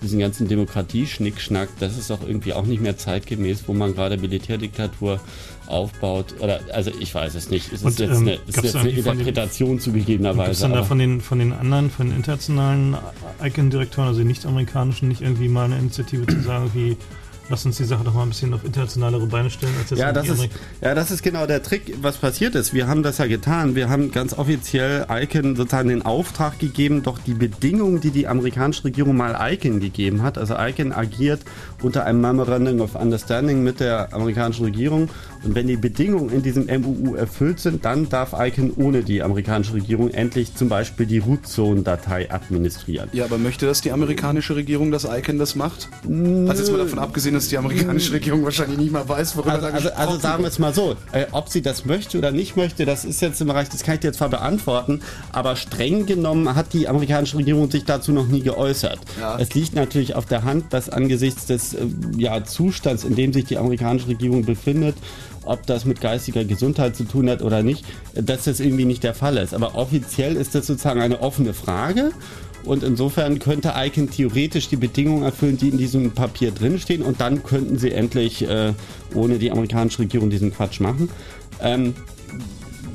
diesen 0.04 0.20
ganzen 0.20 0.46
Demokratie-Schnickschnack, 0.48 1.68
das 1.80 1.98
ist 1.98 2.10
doch 2.10 2.26
irgendwie 2.26 2.52
auch 2.52 2.64
nicht 2.64 2.80
mehr 2.80 2.96
zeitgemäß, 2.96 3.64
wo 3.66 3.72
man 3.72 3.94
gerade 3.94 4.16
Militärdiktatur 4.16 5.20
aufbaut. 5.66 6.34
Oder 6.40 6.60
also 6.72 6.90
ich 7.00 7.14
weiß 7.14 7.34
es 7.34 7.50
nicht. 7.50 7.72
Es 7.72 7.80
ist 7.80 7.84
Und, 7.84 7.98
jetzt 7.98 8.16
ähm, 8.16 8.22
eine, 8.22 8.38
es 8.46 8.56
ist 8.56 8.64
jetzt 8.64 8.76
eine 8.76 8.90
Interpretation 8.90 9.70
Gibt 9.70 9.78
es 9.80 9.84
zugegebenerweise. 9.84 10.62
dann 10.62 10.72
da 10.72 10.84
von 10.84 10.98
den, 10.98 11.20
von 11.20 11.38
den 11.38 11.52
anderen, 11.52 11.90
von 11.90 12.08
den 12.08 12.16
internationalen 12.16 12.96
Icon-Direktoren, 13.42 14.08
also 14.08 14.20
den 14.20 14.28
nicht-amerikanischen, 14.28 15.08
nicht 15.08 15.22
irgendwie 15.22 15.48
mal 15.48 15.64
eine 15.64 15.78
Initiative 15.78 16.26
zu 16.26 16.40
sagen, 16.42 16.70
wie, 16.74 16.96
lass 17.48 17.66
uns 17.66 17.76
die 17.76 17.84
Sache 17.84 18.04
doch 18.04 18.14
mal 18.14 18.22
ein 18.22 18.28
bisschen 18.28 18.54
auf 18.54 18.64
internationalere 18.64 19.26
Beine 19.26 19.50
stellen, 19.50 19.74
als 19.78 19.90
jetzt 19.90 19.98
Ja, 19.98 20.12
das 20.12 20.28
ist, 20.28 20.48
ja, 20.80 20.94
das 20.94 21.10
ist 21.10 21.22
genau 21.22 21.46
der 21.46 21.62
Trick, 21.62 21.94
was 22.00 22.16
passiert 22.16 22.54
ist. 22.54 22.72
Wir 22.72 22.86
haben 22.86 23.02
das 23.02 23.18
ja 23.18 23.26
getan. 23.26 23.74
Wir 23.74 23.88
haben 23.88 24.10
ganz 24.10 24.32
offiziell 24.34 25.06
Icon 25.10 25.56
sozusagen 25.56 25.88
den 25.88 26.02
Auftrag 26.02 26.58
gegeben, 26.58 27.02
doch 27.02 27.18
die 27.18 27.34
Bedingungen, 27.34 28.00
die 28.00 28.10
die 28.10 28.26
amerikanische 28.26 28.84
Regierung 28.84 29.16
mal 29.16 29.36
Icon 29.52 29.80
gegeben 29.80 30.22
hat. 30.22 30.38
Also 30.38 30.56
Icon 30.58 30.92
agiert 30.92 31.40
unter 31.84 32.04
einem 32.06 32.20
Memorandum 32.20 32.80
of 32.80 32.94
Understanding 32.94 33.62
mit 33.62 33.80
der 33.80 34.12
amerikanischen 34.12 34.64
Regierung, 34.64 35.08
Und 35.44 35.54
wenn 35.54 35.66
die 35.66 35.76
Bedingungen 35.76 36.30
in 36.30 36.42
diesem 36.42 36.66
MUU 36.66 37.14
erfüllt 37.16 37.60
sind, 37.60 37.84
dann 37.84 38.08
darf 38.08 38.32
ICANN 38.32 38.72
ohne 38.76 39.02
die 39.02 39.22
amerikanische 39.22 39.74
Regierung 39.74 40.10
endlich 40.10 40.54
zum 40.54 40.68
Beispiel 40.68 41.06
die 41.06 41.18
Root-Zone-Datei 41.18 42.30
administrieren. 42.30 43.10
Ja, 43.12 43.26
aber 43.26 43.36
möchte 43.36 43.66
das 43.66 43.82
die 43.82 43.92
amerikanische 43.92 44.56
Regierung, 44.56 44.90
dass 44.90 45.04
ICANN 45.04 45.38
das 45.38 45.54
macht? 45.54 45.88
Also 46.02 46.62
jetzt 46.62 46.72
mal 46.72 46.78
davon 46.78 46.98
abgesehen, 46.98 47.34
dass 47.34 47.48
die 47.48 47.58
amerikanische 47.58 48.12
Regierung 48.12 48.44
wahrscheinlich 48.44 48.78
nicht 48.78 48.92
mal 48.92 49.06
weiß, 49.06 49.36
worüber 49.36 49.52
also, 49.52 49.66
da 49.66 49.72
also, 49.72 49.90
also 49.90 50.18
sagen 50.18 50.42
wir 50.42 50.48
es 50.48 50.58
mal 50.58 50.72
so, 50.72 50.96
äh, 51.12 51.26
ob 51.32 51.50
sie 51.50 51.60
das 51.60 51.84
möchte 51.84 52.16
oder 52.18 52.30
nicht 52.30 52.56
möchte, 52.56 52.86
das 52.86 53.04
ist 53.04 53.20
jetzt 53.20 53.40
im 53.40 53.48
Bereich, 53.48 53.68
das 53.68 53.82
kann 53.82 53.94
ich 53.94 54.00
dir 54.00 54.12
zwar 54.12 54.30
beantworten, 54.30 55.00
aber 55.32 55.56
streng 55.56 56.06
genommen 56.06 56.54
hat 56.54 56.72
die 56.72 56.88
amerikanische 56.88 57.36
Regierung 57.36 57.70
sich 57.70 57.84
dazu 57.84 58.12
noch 58.12 58.26
nie 58.26 58.40
geäußert. 58.40 58.98
Ja. 59.20 59.38
Es 59.38 59.52
liegt 59.54 59.74
natürlich 59.74 60.14
auf 60.14 60.24
der 60.24 60.44
Hand, 60.44 60.72
dass 60.72 60.88
angesichts 60.88 61.46
des 61.46 61.73
äh, 61.74 61.86
ja, 62.16 62.44
Zustands, 62.44 63.04
in 63.04 63.14
dem 63.14 63.32
sich 63.32 63.44
die 63.44 63.58
amerikanische 63.58 64.08
Regierung 64.08 64.44
befindet, 64.44 64.96
ob 65.44 65.66
das 65.66 65.84
mit 65.84 66.00
geistiger 66.00 66.44
Gesundheit 66.44 66.96
zu 66.96 67.04
tun 67.04 67.28
hat 67.28 67.42
oder 67.42 67.62
nicht, 67.62 67.84
äh, 68.14 68.22
dass 68.22 68.44
das 68.44 68.60
irgendwie 68.60 68.84
nicht 68.84 69.02
der 69.04 69.14
Fall 69.14 69.36
ist. 69.36 69.54
Aber 69.54 69.74
offiziell 69.74 70.36
ist 70.36 70.54
das 70.54 70.66
sozusagen 70.66 71.00
eine 71.00 71.20
offene 71.20 71.54
Frage. 71.54 72.12
Und 72.64 72.82
insofern 72.82 73.40
könnte 73.40 73.74
ICANN 73.76 74.10
theoretisch 74.10 74.68
die 74.68 74.76
Bedingungen 74.76 75.22
erfüllen, 75.22 75.58
die 75.58 75.68
in 75.68 75.76
diesem 75.76 76.12
Papier 76.12 76.50
drinstehen. 76.50 77.02
Und 77.02 77.20
dann 77.20 77.42
könnten 77.42 77.78
sie 77.78 77.92
endlich 77.92 78.48
äh, 78.48 78.72
ohne 79.14 79.38
die 79.38 79.50
amerikanische 79.50 79.98
Regierung 80.00 80.30
diesen 80.30 80.52
Quatsch 80.52 80.80
machen. 80.80 81.10
Ähm, 81.60 81.94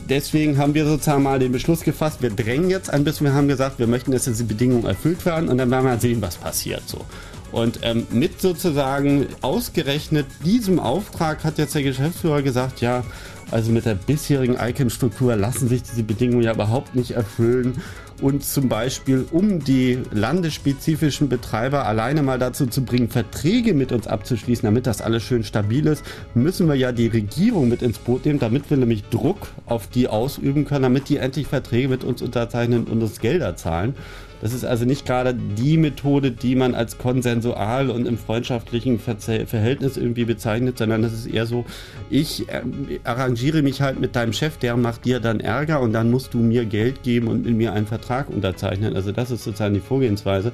deswegen 0.10 0.58
haben 0.58 0.74
wir 0.74 0.86
sozusagen 0.86 1.24
mal 1.24 1.40
den 1.40 1.52
Beschluss 1.52 1.82
gefasst, 1.82 2.22
wir 2.22 2.32
drängen 2.32 2.70
jetzt 2.70 2.90
ein 2.90 3.04
bisschen, 3.04 3.28
wir 3.28 3.34
haben 3.34 3.48
gesagt, 3.48 3.80
wir 3.80 3.88
möchten, 3.88 4.12
dass 4.12 4.24
diese 4.24 4.44
Bedingungen 4.44 4.86
erfüllt 4.86 5.26
werden 5.26 5.50
und 5.50 5.58
dann 5.58 5.70
werden 5.72 5.86
wir 5.86 6.00
sehen, 6.00 6.22
was 6.22 6.38
passiert 6.38 6.84
so. 6.88 7.06
Und 7.52 7.80
ähm, 7.82 8.06
mit 8.12 8.42
sozusagen 8.42 9.28
ausgerechnet 9.42 10.28
diesem 10.46 10.80
Auftrag 10.80 11.44
hat 11.44 11.58
jetzt 11.58 11.76
der 11.76 11.84
Geschäftsführer 11.84 12.42
gesagt, 12.42 12.82
ja, 12.82 13.04
also 13.52 13.72
mit 13.72 13.86
der 13.86 13.96
bisherigen 13.96 14.58
ICANN-Struktur 14.60 15.36
lassen 15.36 15.68
sich 15.68 15.82
diese 15.82 16.04
Bedingungen 16.04 16.44
ja 16.44 16.54
überhaupt 16.54 16.96
nicht 16.96 17.12
erfüllen. 17.12 17.82
Und 18.22 18.44
zum 18.44 18.68
Beispiel, 18.68 19.26
um 19.32 19.64
die 19.64 19.98
landesspezifischen 20.12 21.30
Betreiber 21.30 21.86
alleine 21.86 22.22
mal 22.22 22.38
dazu 22.38 22.68
zu 22.68 22.84
bringen, 22.84 23.10
Verträge 23.10 23.74
mit 23.74 23.94
uns 23.94 24.08
abzuschließen, 24.08 24.66
damit 24.66 24.88
das 24.88 25.02
alles 25.02 25.24
schön 25.24 25.44
stabil 25.46 25.88
ist, 25.88 26.04
müssen 26.34 26.68
wir 26.68 26.76
ja 26.76 26.92
die 26.92 27.08
Regierung 27.08 27.70
mit 27.70 27.82
ins 27.82 27.98
Boot 27.98 28.26
nehmen, 28.26 28.40
damit 28.40 28.70
wir 28.70 28.78
nämlich 28.78 29.06
Druck 29.06 29.48
auf 29.66 29.88
die 29.88 30.10
ausüben 30.10 30.66
können, 30.66 30.84
damit 30.84 31.08
die 31.08 31.18
endlich 31.18 31.48
Verträge 31.48 31.88
mit 31.88 32.04
uns 32.04 32.22
unterzeichnen 32.22 32.86
und 32.86 33.02
uns 33.02 33.20
Gelder 33.22 33.56
zahlen. 33.56 33.96
Das 34.42 34.54
ist 34.54 34.64
also 34.64 34.86
nicht 34.86 35.06
gerade 35.06 35.34
die 35.34 35.78
Methode, 35.78 36.32
die 36.32 36.56
man 36.56 36.76
als 36.76 36.98
konsensual 36.98 37.90
und 37.90 38.08
im 38.08 38.18
freundschaftlichen 38.18 39.00
Verhältnis 39.00 39.98
irgendwie 39.98 40.26
bezeichnet, 40.26 40.78
sondern 40.78 41.02
das 41.02 41.14
ist 41.14 41.26
eher 41.26 41.46
so, 41.46 41.66
ich 42.10 42.48
äh, 42.50 42.62
arrangiere 43.04 43.62
mich 43.62 43.82
halt 43.82 44.00
mit 44.00 44.16
deinem 44.16 44.34
Chef, 44.34 44.58
der 44.58 44.78
macht 44.78 45.06
dir 45.06 45.20
dann 45.20 45.40
Ärger 45.40 45.82
und 45.82 45.94
dann 45.94 46.10
musst 46.10 46.34
du 46.34 46.40
mir 46.40 46.66
Geld 46.66 47.04
geben 47.04 47.28
und 47.28 47.46
mit 47.46 47.56
mir 47.56 47.74
einen 47.74 47.88
Vertrag 47.88 48.30
unterzeichnen. 48.30 48.96
Also 48.96 49.12
das 49.12 49.32
ist 49.32 49.44
sozusagen 49.44 49.74
die 49.74 49.80
Vorgehensweise. 49.80 50.52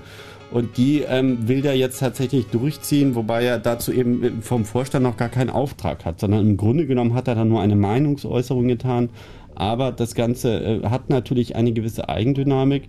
Und 0.51 0.77
die 0.77 1.01
ähm, 1.01 1.47
will 1.47 1.61
der 1.61 1.75
jetzt 1.75 1.99
tatsächlich 1.99 2.45
durchziehen, 2.47 3.15
wobei 3.15 3.43
er 3.43 3.59
dazu 3.59 3.91
eben 3.91 4.41
vom 4.41 4.63
Vorstand 4.63 5.03
noch 5.03 5.17
gar 5.17 5.29
keinen 5.29 5.49
Auftrag 5.49 6.05
hat, 6.05 6.19
sondern 6.19 6.41
im 6.41 6.55
Grunde 6.55 6.85
genommen 6.85 7.13
hat 7.15 7.27
er 7.27 7.35
dann 7.35 7.49
nur 7.49 7.61
eine 7.61 7.75
Meinungsäußerung 7.75 8.67
getan. 8.67 9.09
Aber 9.55 9.91
das 9.91 10.15
Ganze 10.15 10.81
äh, 10.83 10.83
hat 10.83 11.09
natürlich 11.09 11.55
eine 11.55 11.71
gewisse 11.71 12.09
Eigendynamik 12.09 12.83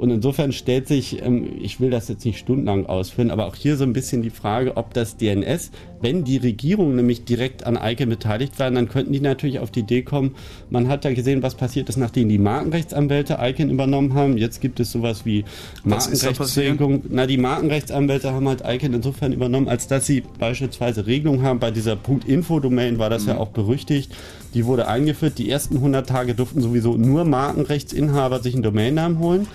und 0.00 0.08
insofern 0.08 0.52
stellt 0.52 0.88
sich, 0.88 1.20
ähm, 1.22 1.46
ich 1.60 1.78
will 1.78 1.90
das 1.90 2.08
jetzt 2.08 2.24
nicht 2.24 2.38
stundenlang 2.38 2.86
ausführen, 2.86 3.30
aber 3.30 3.44
auch 3.44 3.54
hier 3.54 3.76
so 3.76 3.84
ein 3.84 3.92
bisschen 3.92 4.22
die 4.22 4.30
Frage, 4.30 4.78
ob 4.78 4.94
das 4.94 5.18
DNS, 5.18 5.70
wenn 6.00 6.24
die 6.24 6.38
Regierung 6.38 6.96
nämlich 6.96 7.26
direkt 7.26 7.66
an 7.66 7.76
Eike 7.76 8.06
beteiligt 8.06 8.58
werden, 8.58 8.76
dann 8.76 8.88
könnten 8.88 9.12
die 9.12 9.20
natürlich 9.20 9.58
auf 9.58 9.70
die 9.70 9.80
Idee 9.80 10.00
kommen, 10.00 10.34
man 10.70 10.88
hat 10.88 11.04
ja 11.04 11.12
gesehen, 11.12 11.42
was 11.42 11.54
passiert 11.54 11.90
ist, 11.90 11.98
nachdem 11.98 12.30
die 12.30 12.38
Markenrechtsanwälte 12.38 13.36
Icon 13.42 13.68
übernommen 13.68 14.14
haben. 14.14 14.38
Jetzt 14.38 14.62
gibt 14.62 14.80
es 14.80 14.90
sowas 14.90 15.26
wie 15.26 15.44
Markenrechtsregelung. 15.84 17.02
Na, 17.10 17.26
die 17.26 17.36
Markenrechtsanwälte 17.36 18.32
haben 18.32 18.48
halt 18.48 18.62
Icon 18.66 18.94
insofern 18.94 19.34
übernommen, 19.34 19.68
als 19.68 19.86
dass 19.86 20.06
sie 20.06 20.22
beispielsweise 20.38 21.06
Regelungen 21.06 21.42
haben. 21.42 21.58
Bei 21.58 21.70
dieser 21.70 21.98
.info-Domain 22.26 22.98
war 22.98 23.10
das 23.10 23.24
mhm. 23.24 23.28
ja 23.28 23.36
auch 23.36 23.48
berüchtigt. 23.48 24.10
Die 24.54 24.64
wurde 24.64 24.88
eingeführt. 24.88 25.38
Die 25.38 25.50
ersten 25.50 25.76
100 25.76 26.08
Tage 26.08 26.34
durften 26.34 26.60
sowieso 26.60 26.96
nur 26.96 27.24
Markenrechtsinhaber 27.24 28.40
sich 28.40 28.54
einen 28.54 28.62
Domainnamen 28.62 29.18
holen. 29.18 29.46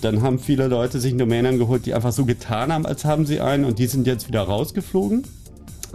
Dann 0.00 0.22
haben 0.22 0.38
viele 0.38 0.68
Leute 0.68 1.00
sich 1.00 1.16
Domainnamen 1.16 1.58
geholt, 1.58 1.86
die 1.86 1.94
einfach 1.94 2.12
so 2.12 2.24
getan 2.24 2.72
haben, 2.72 2.86
als 2.86 3.04
haben 3.04 3.26
sie 3.26 3.40
einen 3.40 3.64
und 3.64 3.78
die 3.78 3.86
sind 3.86 4.06
jetzt 4.06 4.28
wieder 4.28 4.42
rausgeflogen. 4.42 5.24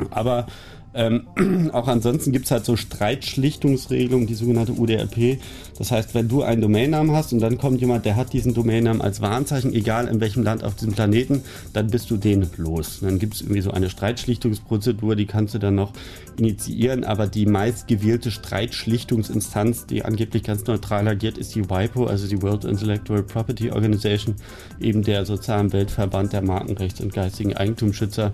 Aber 0.09 0.47
ähm, 0.93 1.27
auch 1.73 1.87
ansonsten 1.87 2.31
gibt 2.31 2.45
es 2.45 2.51
halt 2.51 2.65
so 2.65 2.75
Streitschlichtungsregelungen, 2.75 4.27
die 4.27 4.35
sogenannte 4.35 4.73
UDRP. 4.73 5.39
Das 5.77 5.91
heißt, 5.91 6.13
wenn 6.13 6.27
du 6.27 6.43
einen 6.43 6.61
Domainnamen 6.61 7.15
hast 7.15 7.33
und 7.33 7.39
dann 7.39 7.57
kommt 7.57 7.81
jemand, 7.81 8.05
der 8.05 8.15
hat 8.15 8.33
diesen 8.33 8.53
Domainnamen 8.53 9.01
als 9.01 9.21
Warnzeichen, 9.21 9.73
egal 9.73 10.07
in 10.07 10.21
welchem 10.21 10.43
Land 10.43 10.63
auf 10.63 10.75
diesem 10.75 10.93
Planeten, 10.93 11.41
dann 11.73 11.87
bist 11.87 12.11
du 12.11 12.17
den 12.17 12.47
los. 12.57 12.99
Und 13.01 13.09
dann 13.09 13.19
gibt 13.19 13.35
es 13.35 13.41
irgendwie 13.41 13.61
so 13.61 13.71
eine 13.71 13.89
Streitschlichtungsprozedur, 13.89 15.15
die 15.15 15.25
kannst 15.25 15.55
du 15.55 15.59
dann 15.59 15.75
noch 15.75 15.93
initiieren, 16.37 17.03
aber 17.03 17.27
die 17.27 17.45
meistgewählte 17.45 18.31
Streitschlichtungsinstanz, 18.31 19.85
die 19.87 20.05
angeblich 20.05 20.43
ganz 20.43 20.65
neutral 20.65 21.07
agiert, 21.07 21.37
ist 21.37 21.55
die 21.55 21.69
WIPO, 21.69 22.05
also 22.05 22.27
die 22.27 22.41
World 22.41 22.65
Intellectual 22.65 23.23
Property 23.23 23.71
Organization, 23.71 24.35
eben 24.79 25.03
der 25.03 25.25
sozialen 25.25 25.73
Weltverband 25.73 26.33
der 26.33 26.43
Markenrechts- 26.43 27.01
und 27.01 27.13
geistigen 27.13 27.55
Eigentumsschützer. 27.55 28.33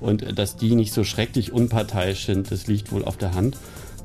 Und 0.00 0.38
dass 0.38 0.56
die 0.56 0.74
nicht 0.74 0.92
so 0.92 1.04
schrecklich 1.04 1.52
unparteiisch 1.52 2.26
sind, 2.26 2.50
das 2.50 2.66
liegt 2.66 2.92
wohl 2.92 3.04
auf 3.04 3.16
der 3.16 3.34
Hand. 3.34 3.56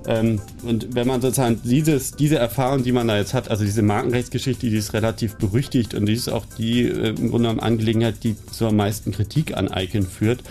Ähm, 0.07 0.39
und 0.63 0.93
wenn 0.93 1.07
man 1.07 1.21
sozusagen 1.21 1.61
dieses, 1.63 2.11
diese 2.11 2.37
Erfahrung, 2.37 2.83
die 2.83 2.91
man 2.91 3.07
da 3.07 3.17
jetzt 3.17 3.33
hat, 3.33 3.49
also 3.49 3.63
diese 3.63 3.81
Markenrechtsgeschichte, 3.81 4.69
die 4.69 4.77
ist 4.77 4.93
relativ 4.93 5.35
berüchtigt 5.35 5.93
und 5.93 6.05
die 6.05 6.13
ist 6.13 6.29
auch 6.29 6.45
die 6.57 6.83
äh, 6.83 7.09
im 7.09 7.29
Grunde 7.29 7.49
genommen 7.49 7.59
Angelegenheit, 7.59 8.23
die 8.23 8.35
zur 8.51 8.71
meisten 8.71 9.11
Kritik 9.11 9.57
an 9.57 9.69
Icon 9.73 10.03
führt. 10.05 10.43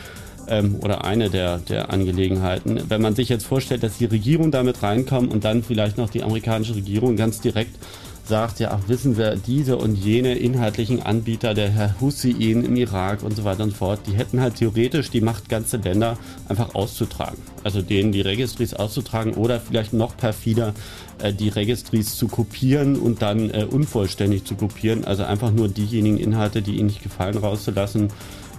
Ähm, 0.47 0.77
oder 0.83 1.05
eine 1.05 1.31
der, 1.31 1.59
der 1.59 1.91
Angelegenheiten. 1.91 2.83
Wenn 2.89 3.01
man 3.01 3.15
sich 3.15 3.31
jetzt 3.31 3.47
vorstellt, 3.47 3.83
dass 3.83 3.97
die 3.97 4.05
Regierung 4.05 4.51
damit 4.51 4.83
reinkommt 4.83 5.33
und 5.33 5.45
dann 5.45 5.63
vielleicht 5.63 5.97
noch 5.97 6.11
die 6.11 6.23
amerikanische 6.23 6.75
Regierung 6.75 7.17
ganz 7.17 7.41
direkt 7.41 7.77
sagt, 8.25 8.59
ja, 8.59 8.71
ach, 8.73 8.89
wissen 8.89 9.17
wir, 9.17 9.37
diese 9.37 9.77
und 9.77 9.97
jene 9.97 10.35
inhaltlichen 10.35 11.03
Anbieter, 11.03 11.53
der 11.53 11.71
Herr 11.71 12.01
Hussein 12.01 12.65
im 12.65 12.77
Irak 12.77 13.23
und 13.23 13.37
so 13.37 13.45
weiter 13.45 13.65
und 13.65 13.71
so 13.71 13.77
fort, 13.77 14.01
die 14.07 14.13
hätten 14.13 14.41
halt 14.41 14.57
theoretisch 14.57 15.11
die 15.11 15.21
Macht, 15.21 15.49
ganze 15.49 15.77
Länder 15.77 16.17
einfach 16.49 16.75
auszutragen. 16.75 17.39
Also 17.65 17.83
denen 17.83 18.13
die 18.13 18.23
Registries 18.23 18.73
auszutragen 18.73 19.35
oder 19.35 19.61
vielleicht 19.61 19.93
noch 19.93 20.17
perfider 20.17 20.75
äh, 21.19 21.33
die 21.33 21.51
Registries 21.51 22.17
zu 22.17 22.29
kopieren 22.29 22.97
und 22.97 23.21
dann 23.21 23.51
äh, 23.51 23.67
unvollständig 23.69 24.45
zu 24.45 24.55
kopieren. 24.55 25.05
Also 25.05 25.25
einfach 25.25 25.53
nur 25.53 25.69
diejenigen 25.69 26.19
Inhalte, 26.19 26.63
die 26.63 26.77
ihnen 26.77 26.87
nicht 26.87 27.03
gefallen, 27.03 27.37
rauszulassen. 27.37 28.09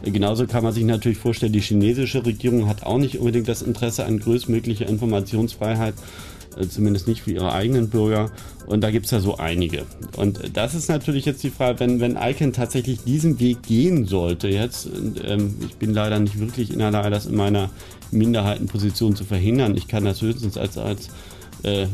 Äh, 0.03 0.11
genauso 0.11 0.45
kann 0.45 0.63
man 0.63 0.73
sich 0.73 0.83
natürlich 0.83 1.17
vorstellen, 1.17 1.53
die 1.53 1.61
chinesische 1.61 2.25
Regierung 2.25 2.67
hat 2.67 2.83
auch 2.83 2.99
nicht 2.99 3.17
unbedingt 3.17 3.47
das 3.47 3.61
Interesse 3.61 4.05
an 4.05 4.19
größtmöglicher 4.19 4.87
Informationsfreiheit. 4.87 5.95
Äh, 6.57 6.67
zumindest 6.67 7.07
nicht 7.07 7.21
für 7.21 7.31
ihre 7.31 7.51
eigenen 7.51 7.89
Bürger. 7.89 8.31
Und 8.65 8.81
da 8.81 8.91
gibt 8.91 9.05
es 9.05 9.11
ja 9.11 9.19
so 9.19 9.37
einige. 9.37 9.85
Und 10.15 10.39
das 10.53 10.73
ist 10.73 10.89
natürlich 10.89 11.25
jetzt 11.25 11.43
die 11.43 11.49
Frage, 11.49 11.79
wenn, 11.79 11.99
wenn 11.99 12.17
ICANN 12.17 12.53
tatsächlich 12.53 13.03
diesen 13.03 13.39
Weg 13.39 13.63
gehen 13.63 14.05
sollte 14.05 14.47
jetzt, 14.47 14.89
ähm, 15.23 15.55
ich 15.65 15.75
bin 15.75 15.93
leider 15.93 16.19
nicht 16.19 16.39
wirklich 16.39 16.71
in 16.71 16.79
der 16.79 16.91
Lage, 16.91 17.09
das 17.09 17.25
in 17.25 17.35
meiner 17.35 17.69
Minderheitenposition 18.11 19.15
zu 19.15 19.23
verhindern. 19.23 19.75
Ich 19.75 19.87
kann 19.87 20.05
das 20.05 20.21
höchstens 20.21 20.57
als, 20.57 20.77
als 20.77 21.09
äh, 21.63 21.87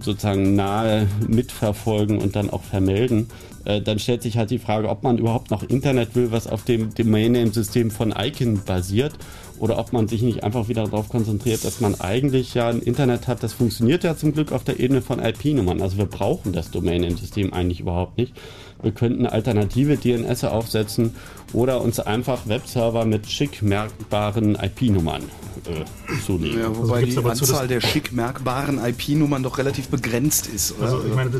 sozusagen 0.00 0.54
nahe 0.54 1.08
mitverfolgen 1.26 2.18
und 2.18 2.36
dann 2.36 2.50
auch 2.50 2.62
vermelden. 2.62 3.28
Äh, 3.64 3.80
dann 3.80 3.98
stellt 3.98 4.22
sich 4.22 4.36
halt 4.36 4.50
die 4.50 4.58
Frage, 4.58 4.88
ob 4.88 5.02
man 5.02 5.18
überhaupt 5.18 5.50
noch 5.50 5.62
Internet 5.62 6.14
will, 6.14 6.30
was 6.30 6.46
auf 6.46 6.64
dem 6.64 6.94
Domain-Name-System 6.94 7.90
von 7.90 8.12
ICANN 8.16 8.62
basiert 8.64 9.14
oder 9.58 9.78
ob 9.78 9.92
man 9.92 10.08
sich 10.08 10.22
nicht 10.22 10.44
einfach 10.44 10.68
wieder 10.68 10.84
darauf 10.84 11.08
konzentriert, 11.08 11.64
dass 11.64 11.80
man 11.80 12.00
eigentlich 12.00 12.54
ja 12.54 12.68
ein 12.68 12.80
Internet 12.80 13.28
hat, 13.28 13.42
das 13.42 13.52
funktioniert 13.52 14.04
ja 14.04 14.16
zum 14.16 14.32
Glück 14.32 14.52
auf 14.52 14.64
der 14.64 14.80
Ebene 14.80 15.02
von 15.02 15.20
IP-Nummern. 15.20 15.80
Also 15.82 15.98
wir 15.98 16.06
brauchen 16.06 16.52
das 16.52 16.70
Domain-Name-System 16.70 17.52
eigentlich 17.52 17.80
überhaupt 17.80 18.18
nicht. 18.18 18.34
Wir 18.82 18.92
könnten 18.92 19.26
alternative 19.26 19.96
DNS 19.96 20.44
aufsetzen 20.44 21.14
oder 21.52 21.80
uns 21.80 22.00
einfach 22.00 22.48
Webserver 22.48 23.04
mit 23.04 23.30
schick 23.30 23.62
merkbaren 23.62 24.56
IP-Nummern 24.56 25.22
äh, 25.66 26.20
zulegen. 26.26 26.58
Ja, 26.58 26.76
wobei 26.76 27.04
also 27.04 27.20
die 27.20 27.28
Anzahl 27.28 27.68
der 27.68 27.80
schick 27.80 28.12
merkbaren 28.12 28.84
IP-Nummern 28.84 29.42
doch 29.42 29.58
relativ 29.58 29.88
begrenzt 29.88 30.48
ist. 30.48 30.72
Oder? 30.78 30.82
Also 30.84 31.04
ich 31.06 31.14
meine, 31.14 31.30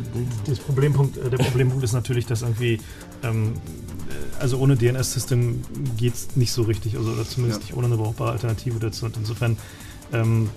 das 0.47 0.59
Problempunkt, 0.61 1.17
äh, 1.17 1.31
der 1.31 1.39
Problempunkt 1.39 1.83
ist 1.83 1.93
natürlich, 1.93 2.27
dass 2.27 2.43
irgendwie 2.43 2.79
ähm, 3.25 3.55
also 4.39 4.59
ohne 4.59 4.77
DNS-System 4.77 5.63
geht 5.97 6.15
es 6.15 6.37
nicht 6.37 6.53
so 6.53 6.63
richtig, 6.63 6.97
also 6.97 7.11
oder 7.13 7.27
zumindest 7.27 7.61
ja. 7.61 7.67
nicht 7.67 7.77
ohne 7.77 7.87
eine 7.87 7.97
brauchbare 7.97 8.33
Alternative 8.33 8.79
dazu. 8.79 9.07
Und 9.07 9.17
insofern 9.17 9.57
ähm, 10.13 10.51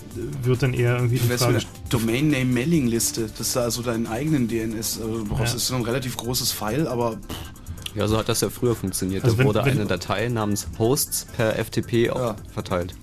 wird 0.43 0.63
dann 0.63 0.73
eher 0.73 0.95
irgendwie 0.95 1.17
die 1.17 1.27
Frage... 1.27 1.59
Domain 1.89 2.29
Name 2.29 2.45
Mailing 2.45 2.87
Liste, 2.87 3.29
das 3.37 3.47
ist 3.47 3.57
also 3.57 3.81
deinen 3.81 4.07
eigenen 4.07 4.47
DNS, 4.47 4.99
also 5.01 5.19
du 5.19 5.25
brauchst, 5.25 5.53
ja. 5.53 5.57
ist 5.57 5.67
so 5.67 5.75
ein 5.75 5.83
relativ 5.83 6.17
großes 6.17 6.51
File, 6.51 6.87
aber... 6.87 7.17
Ja, 7.93 8.07
so 8.07 8.17
hat 8.17 8.27
das 8.27 8.41
ja 8.41 8.49
früher 8.49 8.75
funktioniert. 8.75 9.23
Also 9.23 9.35
da 9.35 9.39
wenn, 9.39 9.47
wurde 9.47 9.65
wenn, 9.65 9.79
eine 9.79 9.85
Datei 9.85 10.27
namens 10.27 10.67
Hosts 10.77 11.27
per 11.37 11.53
FTP 11.63 12.07
ja. 12.07 12.35
verteilt. 12.53 12.93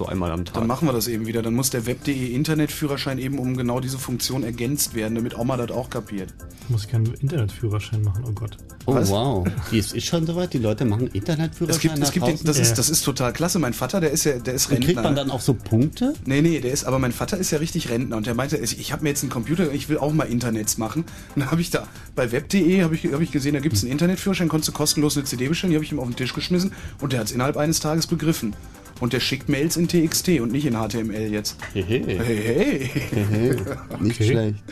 So 0.00 0.06
einmal 0.06 0.30
am 0.32 0.44
Tag. 0.46 0.54
Dann 0.54 0.66
machen 0.66 0.88
wir 0.88 0.92
das 0.94 1.08
eben 1.08 1.26
wieder. 1.26 1.42
Dann 1.42 1.52
muss 1.54 1.68
der 1.68 1.84
Web.de 1.84 2.34
Internetführerschein 2.34 3.18
eben 3.18 3.38
um 3.38 3.54
genau 3.56 3.80
diese 3.80 3.98
Funktion 3.98 4.42
ergänzt 4.44 4.94
werden, 4.94 5.14
damit 5.14 5.36
Oma 5.38 5.58
das 5.58 5.70
auch 5.70 5.90
kapiert. 5.90 6.32
Muss 6.68 6.84
ich 6.84 6.88
keinen 6.90 7.12
Internetführerschein 7.14 8.02
machen, 8.02 8.24
oh 8.26 8.32
Gott. 8.32 8.56
Oh 8.86 8.94
Was? 8.94 9.10
wow, 9.10 9.46
die 9.70 9.78
ist, 9.78 9.92
ist 9.92 10.06
schon 10.06 10.26
soweit. 10.26 10.54
Die 10.54 10.58
Leute 10.58 10.86
machen 10.86 11.08
Internetführerschein. 11.08 11.76
Es 11.76 11.80
gibt, 11.82 11.98
es 11.98 12.12
gibt 12.12 12.26
den, 12.40 12.46
das, 12.46 12.56
Ja. 12.56 12.62
ist, 12.62 12.78
das 12.78 12.88
ist 12.88 13.02
total 13.04 13.32
klasse. 13.34 13.58
Mein 13.58 13.74
Vater, 13.74 14.00
der 14.00 14.10
ist 14.10 14.24
ja, 14.24 14.38
der 14.38 14.54
ist 14.54 14.66
Und 14.66 14.72
Rentner. 14.72 14.86
kriegt 14.86 15.02
man 15.02 15.14
dann 15.14 15.30
auch 15.30 15.40
so 15.42 15.52
Punkte? 15.52 16.14
Nee, 16.24 16.40
nee, 16.40 16.60
der 16.60 16.72
ist, 16.72 16.84
aber 16.84 16.98
mein 16.98 17.12
Vater 17.12 17.36
ist 17.36 17.50
ja 17.50 17.58
richtig 17.58 17.90
Rentner 17.90 18.16
und 18.16 18.26
der 18.26 18.34
meinte, 18.34 18.56
ich 18.56 18.80
ich 18.80 18.92
habe 18.92 19.02
mir 19.02 19.10
jetzt 19.10 19.22
einen 19.22 19.30
Computer, 19.30 19.70
ich 19.70 19.88
will 19.90 19.98
auch 19.98 20.12
mal 20.14 20.24
Internets 20.24 20.78
machen. 20.78 21.02
Und 21.34 21.40
dann 21.42 21.50
habe 21.50 21.60
ich 21.60 21.68
da 21.70 21.86
bei 22.14 22.32
web.de 22.32 22.82
habe 22.82 22.94
ich, 22.94 23.04
hab 23.12 23.20
ich 23.20 23.32
gesehen, 23.32 23.52
da 23.52 23.60
gibt 23.60 23.76
es 23.76 23.82
einen 23.82 23.92
Internetführerschein, 23.92 24.48
konntest 24.48 24.68
du 24.68 24.72
kostenlos 24.72 25.16
eine 25.18 25.24
CD 25.26 25.48
bestellen, 25.48 25.72
die 25.72 25.76
habe 25.76 25.84
ich 25.84 25.92
ihm 25.92 25.98
auf 26.00 26.06
den 26.06 26.16
Tisch 26.16 26.32
geschmissen 26.32 26.72
und 27.02 27.12
der 27.12 27.20
hat 27.20 27.26
es 27.26 27.32
innerhalb 27.32 27.58
eines 27.58 27.80
Tages 27.80 28.06
begriffen. 28.06 28.54
Und 29.00 29.12
der 29.14 29.20
schickt 29.20 29.48
Mails 29.48 29.76
in 29.76 29.88
TXT 29.88 30.40
und 30.40 30.52
nicht 30.52 30.66
in 30.66 30.74
HTML 30.74 31.32
jetzt. 31.32 31.56
Hehe. 31.72 31.84
Hey, 31.84 32.90
hey. 32.90 33.56
Nicht 34.00 34.20
Okay. 34.20 34.30
schlecht. 34.30 34.64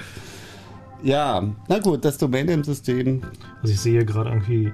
Ja, 1.03 1.43
na 1.69 1.79
gut, 1.79 2.05
das 2.05 2.19
Domain-System. 2.19 3.23
Also 3.63 3.73
ich 3.73 3.81
sehe 3.81 3.93
hier 3.93 4.05
gerade 4.05 4.31
irgendwie, 4.31 4.73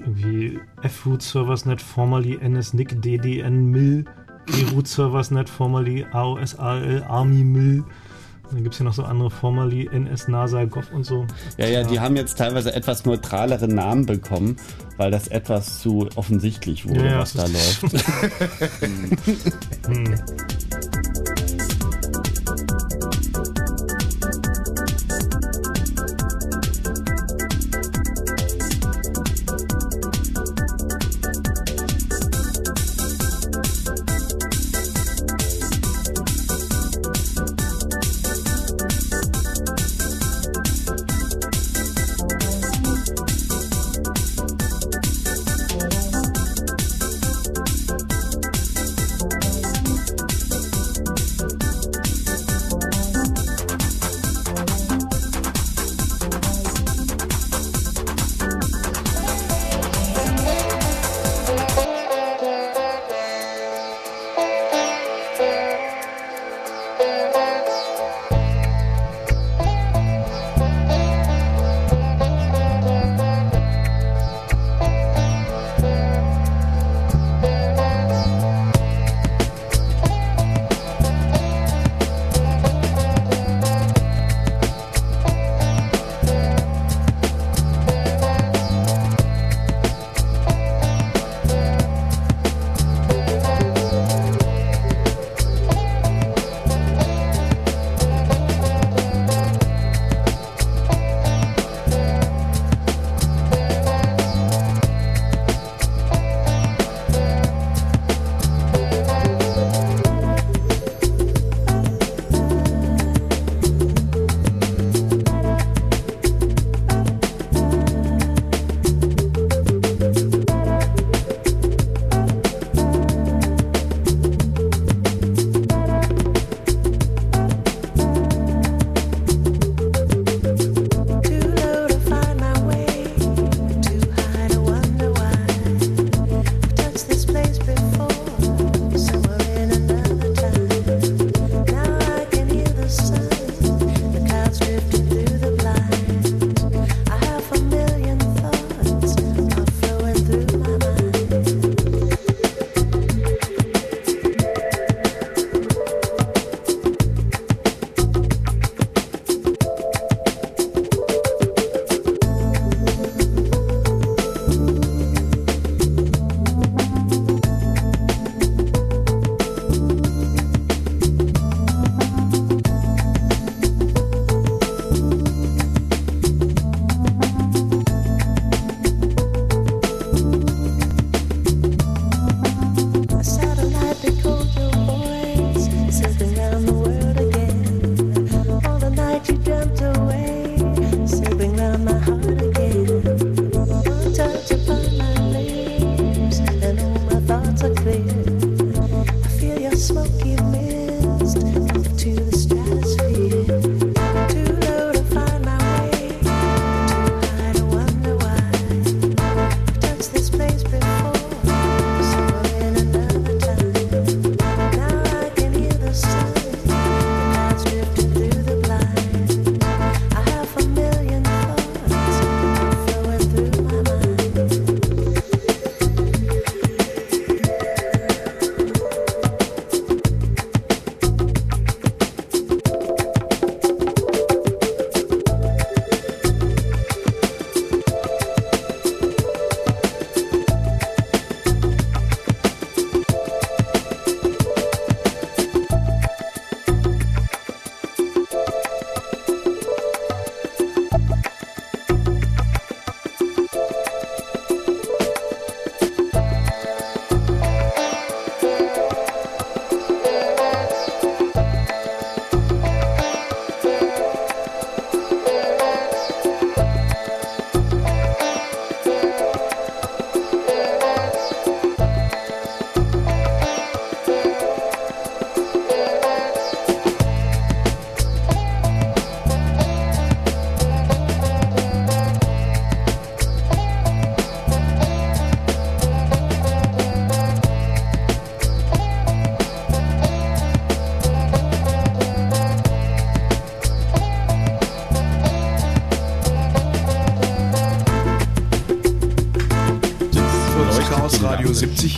irgendwie 0.00 0.58
F-Root 0.82 1.22
Serversnet, 1.22 1.80
formerly 1.80 2.38
NSNIC 2.42 3.00
DDN 3.02 3.66
MIL, 3.70 4.04
E-Root 4.48 4.88
Serversnet, 4.88 5.48
formerly 5.48 6.06
AOSAL 6.12 7.04
Army 7.08 7.44
MIL. 7.44 7.84
Dann 8.50 8.62
gibt 8.62 8.74
es 8.74 8.78
hier 8.78 8.84
noch 8.86 8.94
so 8.94 9.02
andere, 9.04 9.30
formerly 9.30 9.88
NS 9.92 10.28
NASA 10.28 10.64
Gov 10.64 10.90
und 10.92 11.04
so. 11.04 11.26
Ja, 11.58 11.66
ja, 11.66 11.84
die 11.84 12.00
haben 12.00 12.16
jetzt 12.16 12.38
teilweise 12.38 12.74
etwas 12.74 13.04
neutralere 13.04 13.68
Namen 13.68 14.06
bekommen, 14.06 14.56
weil 14.96 15.10
das 15.10 15.28
etwas 15.28 15.80
zu 15.80 16.08
offensichtlich 16.16 16.88
wurde, 16.88 17.06
Ja, 17.06 17.18
was 17.18 17.34
da 17.34 17.42
läuft. 17.46 17.82
Hm. 19.86 20.14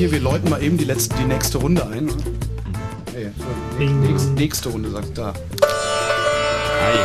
hier. 0.01 0.13
Wir 0.13 0.21
läuten 0.21 0.49
mal 0.49 0.63
eben 0.63 0.79
die, 0.79 0.85
letzte, 0.85 1.15
die 1.17 1.25
nächste 1.25 1.59
Runde 1.59 1.87
ein. 1.87 2.07
Ne? 2.07 2.15
Hey, 3.13 3.31
so, 3.37 3.85
nächste, 3.85 4.31
nächste 4.31 4.69
Runde, 4.71 4.91
sagt 4.91 5.19
da. 5.19 5.35
Hi. 6.81 6.99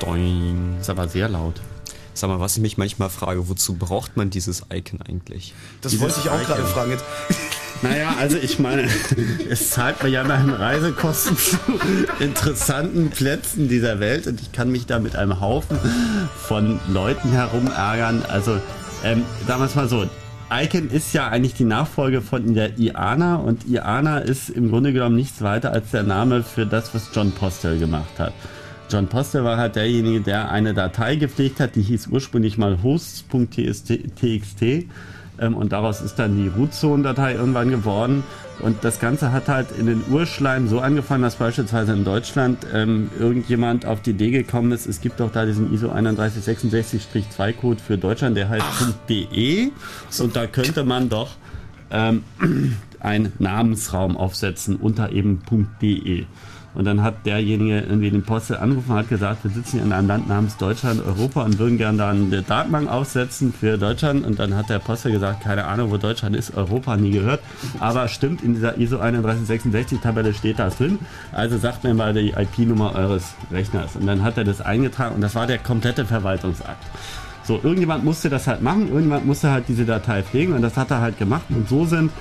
Doing. 0.04 0.78
Ist 0.80 0.90
aber 0.90 1.06
sehr 1.06 1.28
laut. 1.28 1.60
Sag 2.14 2.28
mal, 2.28 2.40
was 2.40 2.56
ich 2.56 2.62
mich 2.62 2.76
manchmal 2.76 3.08
frage, 3.08 3.48
wozu 3.48 3.74
braucht 3.74 4.16
man 4.16 4.30
dieses 4.30 4.64
Icon 4.72 5.00
eigentlich? 5.00 5.54
Das 5.80 5.92
Dieses 5.92 6.02
wollte 6.04 6.20
ich 6.24 6.28
auch 6.28 6.42
gerade 6.42 6.62
Icon. 6.62 6.72
fragen. 6.72 6.90
Jetzt, 6.90 7.04
Naja, 7.82 8.14
also 8.18 8.36
ich 8.36 8.58
meine, 8.58 8.88
es 9.48 9.70
zahlt 9.70 10.02
mir 10.02 10.08
ja 10.10 10.22
immerhin 10.22 10.50
Reisekosten 10.50 11.36
zu 11.38 11.56
interessanten 12.18 13.10
Plätzen 13.10 13.68
dieser 13.68 14.00
Welt 14.00 14.26
und 14.26 14.40
ich 14.40 14.50
kann 14.50 14.70
mich 14.72 14.86
da 14.86 14.98
mit 14.98 15.14
einem 15.14 15.40
Haufen 15.40 15.78
von 16.36 16.80
Leuten 16.88 17.30
herumärgern. 17.30 18.24
Also, 18.28 18.60
ähm, 19.04 19.22
es 19.46 19.74
mal 19.76 19.88
so. 19.88 20.09
Icon 20.62 20.90
ist 20.90 21.14
ja 21.14 21.28
eigentlich 21.28 21.54
die 21.54 21.64
Nachfolge 21.64 22.20
von 22.20 22.52
der 22.52 22.78
IANA 22.78 23.36
und 23.36 23.66
IANA 23.66 24.18
ist 24.18 24.50
im 24.50 24.68
Grunde 24.68 24.92
genommen 24.92 25.16
nichts 25.16 25.40
weiter 25.40 25.72
als 25.72 25.90
der 25.90 26.02
Name 26.02 26.42
für 26.42 26.66
das, 26.66 26.94
was 26.94 27.08
John 27.14 27.32
Postel 27.32 27.78
gemacht 27.78 28.18
hat. 28.18 28.34
John 28.90 29.06
Postel 29.06 29.42
war 29.42 29.56
halt 29.56 29.76
derjenige, 29.76 30.20
der 30.20 30.50
eine 30.50 30.74
Datei 30.74 31.16
gepflegt 31.16 31.60
hat, 31.60 31.76
die 31.76 31.82
hieß 31.82 32.08
ursprünglich 32.08 32.58
mal 32.58 32.82
hosts.txt 32.82 34.62
ähm, 34.62 35.54
und 35.54 35.72
daraus 35.72 36.02
ist 36.02 36.16
dann 36.16 36.36
die 36.36 36.48
Root-Zone-Datei 36.48 37.36
irgendwann 37.36 37.70
geworden. 37.70 38.22
Und 38.62 38.84
das 38.84 39.00
Ganze 39.00 39.32
hat 39.32 39.48
halt 39.48 39.68
in 39.78 39.86
den 39.86 40.04
Urschleim 40.10 40.68
so 40.68 40.80
angefangen, 40.80 41.22
dass 41.22 41.36
beispielsweise 41.36 41.92
in 41.92 42.04
Deutschland 42.04 42.66
ähm, 42.72 43.10
irgendjemand 43.18 43.86
auf 43.86 44.02
die 44.02 44.10
Idee 44.10 44.30
gekommen 44.30 44.72
ist, 44.72 44.86
es 44.86 45.00
gibt 45.00 45.20
doch 45.20 45.32
da 45.32 45.46
diesen 45.46 45.72
ISO 45.72 45.90
3166-2-Code 45.90 47.80
für 47.80 47.98
Deutschland, 47.98 48.36
der 48.36 48.48
heißt 48.48 48.64
.de 49.08 49.70
und 50.18 50.36
da 50.36 50.46
könnte 50.46 50.84
man 50.84 51.08
doch 51.08 51.30
ähm, 51.90 52.24
einen 53.00 53.32
Namensraum 53.38 54.16
aufsetzen 54.16 54.76
unter 54.76 55.12
eben 55.12 55.42
.de. 55.80 56.26
Und 56.74 56.84
dann 56.84 57.02
hat 57.02 57.26
derjenige 57.26 57.80
irgendwie 57.80 58.10
den 58.10 58.22
Postel 58.22 58.58
angerufen 58.58 58.92
und 58.92 58.98
hat 58.98 59.08
gesagt, 59.08 59.42
wir 59.44 59.50
sitzen 59.50 59.78
hier 59.78 59.82
in 59.82 59.92
einem 59.92 60.06
Land 60.06 60.28
namens 60.28 60.56
Deutschland, 60.56 61.04
Europa 61.04 61.42
und 61.42 61.58
würden 61.58 61.78
gerne 61.78 61.98
da 61.98 62.10
eine 62.10 62.42
Datenbank 62.42 62.88
aufsetzen 62.88 63.52
für 63.52 63.76
Deutschland. 63.76 64.24
Und 64.24 64.38
dann 64.38 64.54
hat 64.54 64.70
der 64.70 64.78
Postel 64.78 65.12
gesagt, 65.12 65.42
keine 65.42 65.64
Ahnung, 65.64 65.90
wo 65.90 65.96
Deutschland 65.96 66.36
ist, 66.36 66.56
Europa 66.56 66.96
nie 66.96 67.10
gehört. 67.10 67.40
Aber 67.80 68.06
stimmt, 68.08 68.42
in 68.42 68.54
dieser 68.54 68.78
ISO 68.78 69.00
3166-Tabelle 69.00 70.32
steht 70.32 70.58
das 70.58 70.76
drin. 70.76 70.98
Also 71.32 71.58
sagt 71.58 71.82
mir 71.84 71.94
mal 71.94 72.14
die 72.14 72.30
IP-Nummer 72.30 72.94
eures 72.94 73.34
Rechners. 73.50 73.96
Und 73.96 74.06
dann 74.06 74.22
hat 74.22 74.38
er 74.38 74.44
das 74.44 74.60
eingetragen 74.60 75.16
und 75.16 75.20
das 75.20 75.34
war 75.34 75.46
der 75.46 75.58
komplette 75.58 76.04
Verwaltungsakt. 76.04 76.84
So, 77.42 77.58
irgendjemand 77.62 78.04
musste 78.04 78.28
das 78.28 78.46
halt 78.46 78.62
machen, 78.62 78.88
irgendjemand 78.88 79.26
musste 79.26 79.50
halt 79.50 79.64
diese 79.66 79.84
Datei 79.84 80.22
pflegen 80.22 80.52
und 80.52 80.62
das 80.62 80.76
hat 80.76 80.90
er 80.90 81.00
halt 81.00 81.18
gemacht 81.18 81.46
und 81.48 81.68
so 81.68 81.84
sind, 81.84 82.12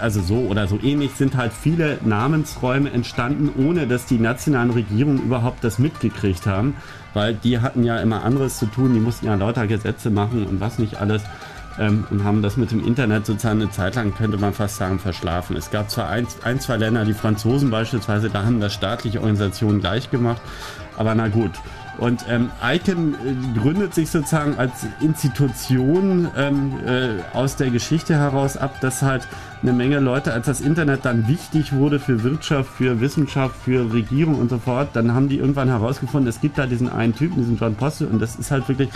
also 0.00 0.20
so 0.20 0.36
oder 0.36 0.66
so 0.66 0.78
ähnlich 0.82 1.12
sind 1.12 1.36
halt 1.36 1.52
viele 1.52 1.98
Namensräume 2.04 2.90
entstanden, 2.90 3.50
ohne 3.56 3.86
dass 3.86 4.06
die 4.06 4.18
nationalen 4.18 4.70
Regierungen 4.70 5.22
überhaupt 5.22 5.62
das 5.62 5.78
mitgekriegt 5.78 6.46
haben, 6.46 6.76
weil 7.12 7.34
die 7.34 7.60
hatten 7.60 7.84
ja 7.84 7.98
immer 7.98 8.24
anderes 8.24 8.58
zu 8.58 8.66
tun, 8.66 8.94
die 8.94 9.00
mussten 9.00 9.26
ja 9.26 9.34
lauter 9.34 9.66
Gesetze 9.66 10.10
machen 10.10 10.46
und 10.46 10.60
was 10.60 10.78
nicht 10.78 11.00
alles 11.00 11.22
ähm, 11.78 12.04
und 12.10 12.24
haben 12.24 12.42
das 12.42 12.56
mit 12.56 12.70
dem 12.70 12.84
Internet 12.84 13.26
sozusagen 13.26 13.60
eine 13.60 13.70
Zeit 13.70 13.94
lang, 13.94 14.14
könnte 14.14 14.38
man 14.38 14.52
fast 14.52 14.76
sagen, 14.76 14.98
verschlafen. 14.98 15.56
Es 15.56 15.70
gab 15.70 15.90
zwar 15.90 16.08
ein, 16.08 16.26
ein 16.42 16.60
zwei 16.60 16.76
Länder, 16.76 17.04
die 17.04 17.14
Franzosen 17.14 17.70
beispielsweise, 17.70 18.30
da 18.30 18.44
haben 18.44 18.60
das 18.60 18.74
staatliche 18.74 19.20
Organisationen 19.20 19.80
gleich 19.80 20.10
gemacht, 20.10 20.42
aber 20.96 21.14
na 21.14 21.28
gut. 21.28 21.52
Und 21.98 22.24
ähm, 22.28 22.50
ICANN 22.62 23.14
äh, 23.14 23.58
gründet 23.58 23.94
sich 23.94 24.10
sozusagen 24.10 24.58
als 24.58 24.86
Institution 25.00 26.28
ähm, 26.36 26.72
äh, 26.86 27.36
aus 27.36 27.56
der 27.56 27.70
Geschichte 27.70 28.16
heraus 28.16 28.56
ab, 28.56 28.80
dass 28.80 29.02
halt 29.02 29.28
eine 29.64 29.72
Menge 29.72 29.98
Leute, 29.98 30.32
als 30.34 30.44
das 30.46 30.60
Internet 30.60 31.04
dann 31.06 31.26
wichtig 31.26 31.72
wurde 31.72 31.98
für 31.98 32.22
Wirtschaft, 32.22 32.68
für 32.76 33.00
Wissenschaft, 33.00 33.56
für 33.64 33.90
Regierung 33.92 34.34
und 34.36 34.50
so 34.50 34.58
fort, 34.58 34.90
dann 34.92 35.14
haben 35.14 35.28
die 35.30 35.38
irgendwann 35.38 35.68
herausgefunden, 35.68 36.28
es 36.28 36.40
gibt 36.42 36.58
da 36.58 36.66
diesen 36.66 36.88
einen 36.90 37.14
Typen, 37.14 37.36
diesen 37.38 37.56
John 37.56 37.74
Postel, 37.74 38.08
und 38.08 38.20
das 38.20 38.36
ist 38.36 38.50
halt 38.50 38.68
wirklich, 38.68 38.90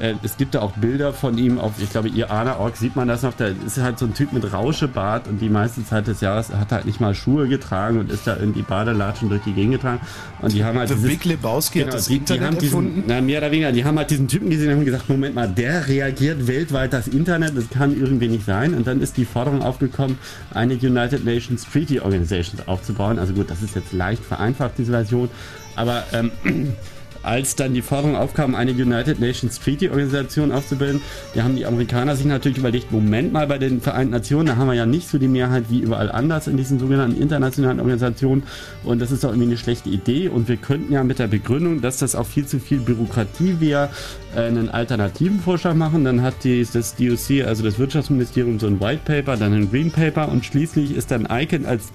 äh, 0.00 0.14
es 0.22 0.36
gibt 0.36 0.54
da 0.54 0.60
auch 0.60 0.70
Bilder 0.72 1.12
von 1.12 1.36
ihm 1.38 1.58
auf, 1.58 1.72
ich 1.78 1.90
glaube, 1.90 2.08
Iana.org 2.08 2.76
sieht 2.76 2.94
man 2.94 3.08
das 3.08 3.22
noch, 3.22 3.34
da 3.34 3.46
ist 3.66 3.78
halt 3.82 3.98
so 3.98 4.06
ein 4.06 4.14
Typ 4.14 4.32
mit 4.32 4.52
Rauschebart 4.52 5.26
und 5.26 5.40
die 5.40 5.48
meiste 5.48 5.84
Zeit 5.84 6.06
des 6.06 6.20
Jahres 6.20 6.50
hat 6.54 6.70
er 6.70 6.76
halt 6.76 6.86
nicht 6.86 7.00
mal 7.00 7.14
Schuhe 7.16 7.48
getragen 7.48 7.98
und 7.98 8.10
ist 8.10 8.24
da 8.26 8.36
irgendwie 8.38 8.62
Badelatschen 8.62 9.28
durch 9.28 9.42
die 9.42 9.52
Gegend 9.52 9.72
getragen. 9.74 10.00
Und 10.40 10.52
die 10.52 10.62
haben 10.64 10.78
halt 10.78 10.88
The 10.88 10.94
dieses- 10.94 11.10
Big 11.10 11.24
Lebowski 11.24 11.80
hat 11.80 11.94
das 11.94 12.04
die, 12.06 12.12
die 12.14 12.18
Internet 12.18 12.46
haben 12.46 12.58
diesen, 12.58 12.86
erfunden. 12.86 13.04
na, 13.08 13.20
mehr 13.20 13.38
oder 13.38 13.50
weniger, 13.50 13.72
die 13.72 13.84
haben 13.84 13.98
halt 13.98 14.10
diesen 14.10 14.28
Typen 14.28 14.50
gesehen 14.50 14.68
und 14.70 14.76
haben 14.76 14.84
gesagt, 14.84 15.08
Moment 15.08 15.34
mal, 15.34 15.48
der 15.48 15.88
reagiert 15.88 16.46
weltweit 16.46 16.92
das 16.92 17.08
Internet, 17.08 17.56
das 17.56 17.68
kann 17.70 17.92
irgendwie 17.98 18.28
nicht 18.28 18.46
sein. 18.46 18.74
Und 18.74 18.86
dann 18.86 19.00
ist 19.00 19.16
die 19.16 19.24
Forderung 19.24 19.62
aufgekommen, 19.62 20.11
eine 20.52 20.74
United 20.74 21.24
Nations 21.24 21.64
Treaty 21.64 22.00
Organization 22.00 22.60
aufzubauen. 22.66 23.18
Also 23.18 23.34
gut, 23.34 23.50
das 23.50 23.62
ist 23.62 23.74
jetzt 23.74 23.92
leicht 23.92 24.24
vereinfacht, 24.24 24.72
diese 24.78 24.92
Version. 24.92 25.30
Aber 25.76 26.04
ähm, 26.12 26.32
als 27.22 27.56
dann 27.56 27.74
die 27.74 27.82
Forderung 27.82 28.16
aufkam, 28.16 28.54
eine 28.54 28.70
United 28.70 29.18
Nations 29.18 29.58
Treaty 29.58 29.88
Organisation 29.88 30.52
aufzubilden, 30.52 31.00
da 31.34 31.42
haben 31.42 31.56
die 31.56 31.66
Amerikaner 31.66 32.16
sich 32.16 32.26
natürlich 32.26 32.58
überlegt, 32.58 32.92
Moment 32.92 33.32
mal, 33.32 33.46
bei 33.46 33.58
den 33.58 33.80
Vereinten 33.80 34.12
Nationen, 34.12 34.46
da 34.46 34.56
haben 34.56 34.68
wir 34.68 34.74
ja 34.74 34.86
nicht 34.86 35.08
so 35.08 35.18
die 35.18 35.26
Mehrheit 35.26 35.64
wie 35.68 35.80
überall 35.80 36.12
anders 36.12 36.46
in 36.46 36.56
diesen 36.56 36.78
sogenannten 36.78 37.20
internationalen 37.20 37.80
Organisationen. 37.80 38.44
Und 38.84 39.00
das 39.00 39.10
ist 39.10 39.24
doch 39.24 39.30
irgendwie 39.30 39.48
eine 39.48 39.56
schlechte 39.56 39.88
Idee. 39.88 40.28
Und 40.28 40.48
wir 40.48 40.56
könnten 40.56 40.92
ja 40.92 41.02
mit 41.02 41.18
der 41.18 41.26
Begründung, 41.26 41.80
dass 41.80 41.98
das 41.98 42.14
auch 42.14 42.26
viel 42.26 42.46
zu 42.46 42.60
viel 42.60 42.78
Bürokratie 42.78 43.56
wäre, 43.58 43.88
einen 44.36 44.68
alternativen 44.68 45.40
Vorschlag 45.40 45.74
machen. 45.74 46.04
Dann 46.04 46.22
hat 46.22 46.44
die, 46.44 46.66
das 46.70 46.94
DOC, 46.94 47.46
also 47.46 47.64
das 47.64 47.78
Wirtschaftsministerium, 47.78 48.60
so 48.60 48.66
ein 48.66 48.80
White 48.80 49.02
Paper, 49.04 49.36
dann 49.36 49.52
ein 49.52 49.70
Green 49.70 49.90
Paper. 49.90 50.28
Und 50.28 50.44
schließlich 50.44 50.94
ist 50.94 51.10
dann 51.10 51.26
ICANN 51.30 51.66
als 51.66 51.90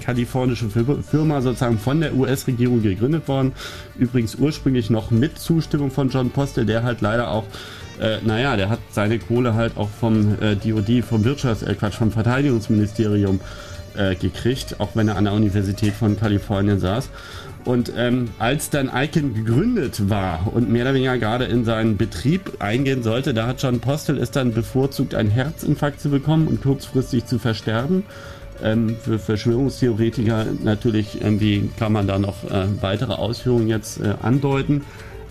kalifornische 0.00 0.66
Fir- 0.66 1.02
Firma 1.02 1.40
sozusagen 1.40 1.78
von 1.78 2.00
der 2.00 2.14
US-Regierung 2.14 2.82
gegründet 2.82 3.26
worden. 3.28 3.52
Übrigens 3.98 4.34
ursprünglich 4.34 4.90
noch 4.90 5.10
mit 5.10 5.38
Zustimmung 5.38 5.90
von 5.90 6.08
John 6.10 6.30
Postel, 6.30 6.66
der 6.66 6.82
halt 6.82 7.00
leider 7.00 7.30
auch, 7.30 7.44
äh, 8.00 8.18
naja, 8.24 8.56
der 8.56 8.68
hat 8.68 8.80
seine 8.90 9.18
Kohle 9.18 9.54
halt 9.54 9.76
auch 9.76 9.88
vom 9.88 10.34
äh, 10.40 10.56
DOD, 10.56 11.04
vom 11.04 11.24
Wirtschafts-, 11.24 11.66
äh, 11.66 11.74
Quatsch, 11.74 11.94
vom 11.94 12.10
Verteidigungsministerium 12.10 13.40
äh, 13.96 14.14
gekriegt, 14.16 14.80
auch 14.80 14.90
wenn 14.94 15.08
er 15.08 15.16
an 15.16 15.24
der 15.24 15.32
Universität 15.34 15.94
von 15.94 16.18
Kalifornien 16.18 16.80
saß. 16.80 17.08
Und 17.64 17.92
ähm, 17.96 18.28
als 18.38 18.68
dann 18.68 18.90
ICANN 18.94 19.32
gegründet 19.32 20.10
war 20.10 20.52
und 20.52 20.68
mehr 20.70 20.82
oder 20.84 20.94
weniger 20.94 21.16
gerade 21.16 21.46
in 21.46 21.64
seinen 21.64 21.96
Betrieb 21.96 22.56
eingehen 22.58 23.02
sollte, 23.02 23.32
da 23.32 23.46
hat 23.46 23.62
John 23.62 23.80
Postel 23.80 24.18
es 24.18 24.30
dann 24.30 24.52
bevorzugt, 24.52 25.14
einen 25.14 25.30
Herzinfarkt 25.30 25.98
zu 25.98 26.10
bekommen 26.10 26.46
und 26.46 26.62
kurzfristig 26.62 27.24
zu 27.24 27.38
versterben. 27.38 28.04
Ähm, 28.62 28.96
für 29.02 29.18
Verschwörungstheoretiker 29.18 30.46
natürlich 30.62 31.20
irgendwie 31.20 31.70
kann 31.78 31.92
man 31.92 32.06
da 32.06 32.18
noch 32.18 32.44
äh, 32.44 32.66
weitere 32.80 33.14
Ausführungen 33.14 33.68
jetzt 33.68 34.00
äh, 34.00 34.14
andeuten. 34.22 34.82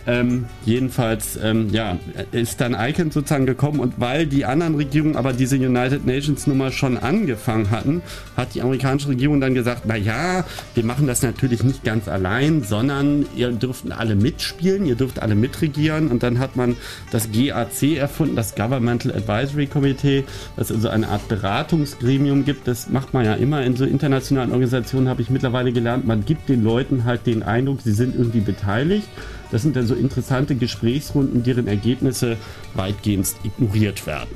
Ähm, 0.05 0.45
jedenfalls 0.65 1.39
ähm, 1.41 1.69
ja, 1.69 1.97
ist 2.31 2.59
dann 2.59 2.75
ICANN 2.77 3.11
sozusagen 3.11 3.45
gekommen 3.45 3.79
und 3.79 3.99
weil 3.99 4.27
die 4.27 4.43
anderen 4.43 4.75
Regierungen 4.75 5.15
aber 5.15 5.31
diese 5.31 5.55
United 5.55 6.05
Nations 6.05 6.45
Nummer 6.45 6.71
schon 6.71 6.97
angefangen 6.97 7.71
hatten, 7.71 8.01
hat 8.35 8.53
die 8.53 8.61
amerikanische 8.61 9.09
Regierung 9.09 9.39
dann 9.39 9.53
gesagt, 9.53 9.83
na 9.85 9.95
ja, 9.95 10.43
wir 10.73 10.83
machen 10.83 11.07
das 11.07 11.21
natürlich 11.21 11.63
nicht 11.63 11.83
ganz 11.85 12.09
allein, 12.09 12.63
sondern 12.63 13.25
ihr 13.35 13.51
dürft 13.51 13.89
alle 13.91 14.15
mitspielen, 14.15 14.85
ihr 14.85 14.95
dürft 14.95 15.21
alle 15.21 15.35
mitregieren 15.35 16.09
und 16.09 16.21
dann 16.21 16.39
hat 16.39 16.57
man 16.57 16.75
das 17.11 17.29
GAC 17.31 17.95
erfunden, 17.97 18.35
das 18.35 18.55
Governmental 18.55 19.13
Advisory 19.13 19.67
Committee, 19.67 20.25
das 20.57 20.71
also 20.71 20.89
eine 20.89 21.07
Art 21.07 21.27
Beratungsgremium 21.29 22.43
gibt. 22.43 22.67
Das 22.67 22.89
macht 22.89 23.13
man 23.13 23.23
ja 23.23 23.35
immer 23.35 23.63
in 23.63 23.77
so 23.77 23.85
internationalen 23.85 24.51
Organisationen, 24.51 25.07
habe 25.07 25.21
ich 25.21 25.29
mittlerweile 25.29 25.71
gelernt. 25.71 26.05
Man 26.05 26.25
gibt 26.25 26.49
den 26.49 26.63
Leuten 26.63 27.05
halt 27.05 27.25
den 27.25 27.43
Eindruck, 27.43 27.81
sie 27.81 27.93
sind 27.93 28.15
irgendwie 28.15 28.41
beteiligt. 28.41 29.07
Das 29.53 29.61
sind 29.61 29.75
dann 29.75 29.85
so 29.85 29.93
interessante 29.93 30.55
Gesprächsrunden, 30.55 31.43
deren 31.43 31.67
Ergebnisse 31.67 32.37
weitgehend 32.73 33.35
ignoriert 33.43 34.07
werden. 34.07 34.35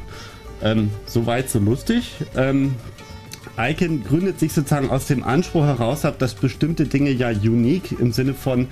Ähm, 0.62 0.92
Soweit 1.08 1.50
so 1.50 1.58
lustig. 1.58 2.12
Ähm, 2.36 2.76
ICANN 3.58 4.04
gründet 4.04 4.40
sich 4.40 4.54
sozusagen 4.54 4.92
aus 4.92 5.08
dem 5.08 5.24
Anspruch 5.24 5.64
heraus 5.64 6.06
dass 6.20 6.36
bestimmte 6.36 6.86
Dinge 6.86 7.10
ja 7.10 7.30
unique 7.30 8.00
im 8.00 8.12
Sinne 8.12 8.36
von 8.36 8.68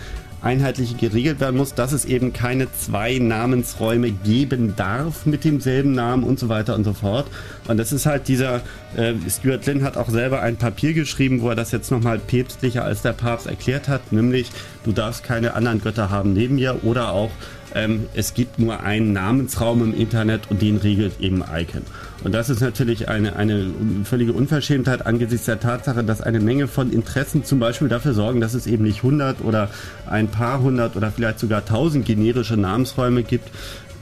einheitlich 0.45 0.97
geregelt 0.97 1.39
werden 1.39 1.57
muss, 1.57 1.73
dass 1.73 1.91
es 1.91 2.05
eben 2.05 2.31
keine 2.31 2.71
zwei 2.71 3.17
Namensräume 3.17 4.11
geben 4.11 4.75
darf 4.75 5.25
mit 5.25 5.43
demselben 5.43 5.93
Namen 5.93 6.23
und 6.23 6.39
so 6.39 6.49
weiter 6.49 6.75
und 6.75 6.83
so 6.83 6.93
fort. 6.93 7.25
Und 7.67 7.77
das 7.77 7.91
ist 7.91 8.05
halt 8.05 8.27
dieser, 8.27 8.61
äh, 8.95 9.13
Stuart 9.27 9.65
Lynn 9.65 9.83
hat 9.83 9.97
auch 9.97 10.09
selber 10.09 10.41
ein 10.41 10.55
Papier 10.55 10.93
geschrieben, 10.93 11.41
wo 11.41 11.49
er 11.49 11.55
das 11.55 11.71
jetzt 11.71 11.89
nochmal 11.89 12.19
päpstlicher 12.19 12.83
als 12.85 13.01
der 13.01 13.13
Papst 13.13 13.47
erklärt 13.47 13.87
hat, 13.87 14.11
nämlich 14.11 14.51
du 14.83 14.91
darfst 14.91 15.23
keine 15.23 15.55
anderen 15.55 15.81
Götter 15.81 16.11
haben 16.11 16.33
neben 16.33 16.55
mir 16.55 16.83
oder 16.83 17.11
auch 17.11 17.31
ähm, 17.75 18.05
es 18.13 18.33
gibt 18.33 18.57
nur 18.57 18.81
einen 18.81 19.13
Namensraum 19.13 19.83
im 19.83 19.93
Internet 19.93 20.49
und 20.49 20.61
den 20.61 20.77
regelt 20.77 21.19
eben 21.19 21.43
ICANN. 21.43 21.83
Und 22.23 22.33
das 22.33 22.49
ist 22.49 22.61
natürlich 22.61 23.09
eine, 23.09 23.35
eine 23.35 23.69
völlige 24.05 24.33
Unverschämtheit 24.33 25.05
angesichts 25.05 25.45
der 25.45 25.59
Tatsache, 25.59 26.03
dass 26.03 26.21
eine 26.21 26.39
Menge 26.39 26.67
von 26.67 26.91
Interessen 26.91 27.43
zum 27.43 27.59
Beispiel 27.59 27.89
dafür 27.89 28.13
sorgen, 28.13 28.41
dass 28.41 28.53
es 28.53 28.65
eben 28.65 28.85
nicht 28.85 29.03
100 29.03 29.41
oder 29.43 29.69
ein 30.07 30.29
paar 30.29 30.61
hundert 30.61 30.95
oder 30.95 31.11
vielleicht 31.11 31.39
sogar 31.39 31.59
1000 31.59 32.05
generische 32.05 32.57
Namensräume 32.57 33.23
gibt, 33.23 33.51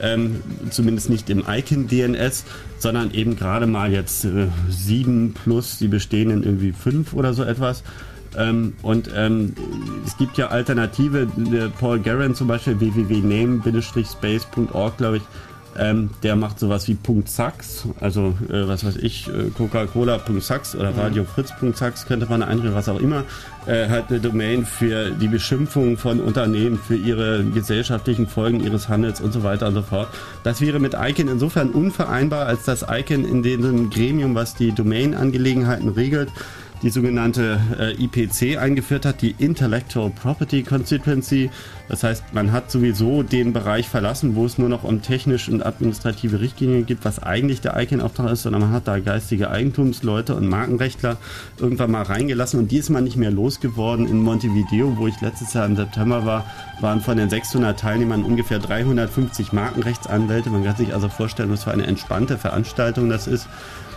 ähm, 0.00 0.42
zumindest 0.70 1.10
nicht 1.10 1.28
im 1.28 1.44
Icon-DNS, 1.46 2.44
sondern 2.78 3.10
eben 3.12 3.36
gerade 3.36 3.66
mal 3.66 3.92
jetzt 3.92 4.24
äh, 4.24 4.46
sieben 4.70 5.34
plus 5.34 5.78
die 5.78 5.88
bestehenden 5.88 6.42
irgendwie 6.44 6.72
fünf 6.72 7.12
oder 7.12 7.34
so 7.34 7.42
etwas. 7.42 7.82
Ähm, 8.36 8.72
und 8.82 9.08
ähm, 9.14 9.54
es 10.06 10.16
gibt 10.16 10.38
ja 10.38 10.48
Alternative, 10.48 11.28
der 11.36 11.68
Paul 11.68 12.00
Garren 12.00 12.34
zum 12.34 12.48
Beispiel, 12.48 12.80
www.name-space.org, 12.80 14.96
glaube 14.96 15.18
ich, 15.18 15.22
ähm, 15.76 16.10
der 16.22 16.36
macht 16.36 16.60
sowas 16.60 16.86
wie 16.86 16.96
.sax, 17.24 17.88
also 18.00 18.34
äh, 18.48 18.68
was 18.68 18.84
weiß 18.84 18.96
ich, 18.96 19.28
äh, 19.28 19.50
Coca-Cola.sax 19.56 20.76
oder 20.76 20.92
mhm. 20.92 20.98
Radio-Fritz.sax 20.98 22.06
könnte 22.06 22.26
man 22.26 22.42
einrichten, 22.42 22.74
was 22.74 22.88
auch 22.88 23.00
immer. 23.00 23.24
Äh, 23.66 23.88
hat 23.88 24.10
eine 24.10 24.20
Domain 24.20 24.66
für 24.66 25.10
die 25.10 25.26
Beschimpfung 25.26 25.96
von 25.96 26.20
Unternehmen, 26.20 26.78
für 26.78 26.96
ihre 26.96 27.42
gesellschaftlichen 27.44 28.28
Folgen 28.28 28.60
ihres 28.60 28.88
Handels 28.88 29.20
und 29.20 29.32
so 29.32 29.42
weiter 29.42 29.66
und 29.66 29.74
so 29.74 29.82
fort. 29.82 30.08
Das 30.44 30.60
wäre 30.60 30.78
mit 30.78 30.94
ICANN 30.94 31.28
insofern 31.28 31.70
unvereinbar, 31.70 32.46
als 32.46 32.64
das 32.64 32.84
ICANN 32.88 33.24
in 33.24 33.42
dem 33.42 33.90
Gremium, 33.90 34.34
was 34.34 34.54
die 34.54 34.72
Domain-Angelegenheiten 34.72 35.88
regelt, 35.88 36.30
die 36.84 36.90
sogenannte 36.90 37.58
äh, 37.78 38.04
IPC 38.04 38.58
eingeführt 38.58 39.06
hat, 39.06 39.22
die 39.22 39.34
Intellectual 39.38 40.10
Property 40.10 40.62
Constituency. 40.62 41.50
Das 41.88 42.02
heißt, 42.02 42.34
man 42.34 42.52
hat 42.52 42.70
sowieso 42.70 43.22
den 43.22 43.54
Bereich 43.54 43.88
verlassen, 43.88 44.36
wo 44.36 44.44
es 44.44 44.58
nur 44.58 44.68
noch 44.68 44.84
um 44.84 45.00
technische 45.00 45.50
und 45.50 45.64
administrative 45.64 46.40
Richtlinien 46.40 46.84
gibt, 46.84 47.06
was 47.06 47.22
eigentlich 47.22 47.62
der 47.62 47.80
ICANN-Auftrag 47.80 48.30
ist, 48.32 48.42
sondern 48.42 48.60
man 48.60 48.72
hat 48.72 48.86
da 48.86 48.98
geistige 48.98 49.50
Eigentumsleute 49.50 50.34
und 50.34 50.46
Markenrechtler 50.46 51.16
irgendwann 51.58 51.90
mal 51.90 52.02
reingelassen 52.02 52.60
und 52.60 52.70
die 52.70 52.76
ist 52.76 52.90
man 52.90 53.04
nicht 53.04 53.16
mehr 53.16 53.30
losgeworden. 53.30 54.06
In 54.06 54.20
Montevideo, 54.20 54.98
wo 54.98 55.06
ich 55.06 55.18
letztes 55.22 55.54
Jahr 55.54 55.64
im 55.64 55.76
September 55.76 56.26
war, 56.26 56.44
waren 56.82 57.00
von 57.00 57.16
den 57.16 57.30
600 57.30 57.80
Teilnehmern 57.80 58.24
ungefähr 58.24 58.58
350 58.58 59.54
Markenrechtsanwälte. 59.54 60.50
Man 60.50 60.64
kann 60.64 60.76
sich 60.76 60.92
also 60.92 61.08
vorstellen, 61.08 61.50
was 61.50 61.64
für 61.64 61.70
eine 61.70 61.86
entspannte 61.86 62.36
Veranstaltung 62.36 63.08
das 63.08 63.26
ist. 63.26 63.48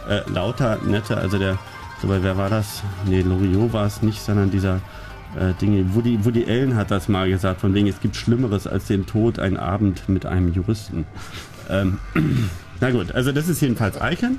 Äh, 0.07 0.21
lauter 0.31 0.79
nette, 0.85 1.17
also 1.17 1.37
der 1.37 1.59
aber 2.03 2.23
wer 2.23 2.37
war 2.37 2.49
das? 2.49 2.83
Nee, 3.05 3.21
Loriot 3.21 3.73
war 3.73 3.85
es 3.85 4.01
nicht, 4.01 4.21
sondern 4.21 4.51
dieser 4.51 4.81
äh, 5.35 5.53
Dinge. 5.61 5.93
Woody, 5.93 6.23
Woody 6.23 6.45
Allen 6.47 6.75
hat 6.75 6.91
das 6.91 7.07
mal 7.07 7.29
gesagt, 7.29 7.61
von 7.61 7.73
wegen, 7.73 7.87
es 7.87 7.99
gibt 7.99 8.15
Schlimmeres 8.15 8.67
als 8.67 8.85
den 8.85 9.05
Tod, 9.05 9.39
ein 9.39 9.57
Abend 9.57 10.07
mit 10.07 10.25
einem 10.25 10.53
Juristen. 10.53 11.05
Ähm, 11.69 11.99
na 12.79 12.91
gut, 12.91 13.11
also 13.13 13.31
das 13.31 13.49
ist 13.49 13.61
jedenfalls 13.61 13.97
Icon. 14.01 14.37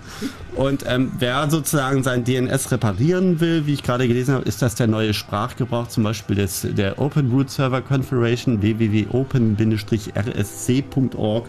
Und 0.55 0.85
ähm, 0.87 1.11
wer 1.19 1.51
sozusagen 1.51 2.03
sein 2.03 2.25
DNS 2.25 2.73
reparieren 2.73 3.41
will, 3.41 3.67
wie 3.67 3.75
ich 3.75 3.83
gerade 3.83 4.09
gelesen 4.09 4.35
habe, 4.35 4.45
ist 4.45 4.63
das 4.63 4.77
der 4.77 4.87
neue 4.87 5.13
Sprachgebrauch, 5.15 5.89
zum 5.89 6.05
Beispiel 6.05 6.37
des, 6.37 6.67
der 6.71 7.01
Open 7.01 7.31
Root 7.31 7.51
Server 7.51 7.83
Configuration 7.83 8.63
www.open-rsc.org 8.63 11.49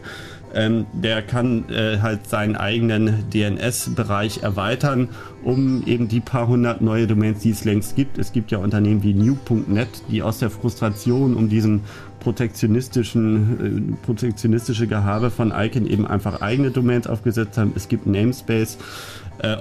ähm, 0.53 0.85
der 0.93 1.21
kann 1.21 1.69
äh, 1.69 1.99
halt 1.99 2.27
seinen 2.27 2.55
eigenen 2.55 3.29
DNS-Bereich 3.29 4.43
erweitern, 4.43 5.09
um 5.43 5.83
eben 5.85 6.07
die 6.07 6.19
paar 6.19 6.47
hundert 6.47 6.81
neue 6.81 7.07
Domains, 7.07 7.39
die 7.39 7.51
es 7.51 7.65
längst 7.65 7.95
gibt. 7.95 8.17
Es 8.17 8.31
gibt 8.33 8.51
ja 8.51 8.57
Unternehmen 8.57 9.03
wie 9.03 9.13
New.net, 9.13 9.89
die 10.09 10.21
aus 10.21 10.39
der 10.39 10.49
Frustration 10.49 11.35
um 11.35 11.49
diesen 11.49 11.81
protektionistischen, 12.19 13.93
äh, 13.95 14.05
protektionistische 14.05 14.87
Gehabe 14.87 15.29
von 15.31 15.53
Icon 15.55 15.87
eben 15.87 16.05
einfach 16.05 16.41
eigene 16.41 16.71
Domains 16.71 17.07
aufgesetzt 17.07 17.57
haben. 17.57 17.73
Es 17.75 17.87
gibt 17.87 18.05
Namespace 18.05 18.77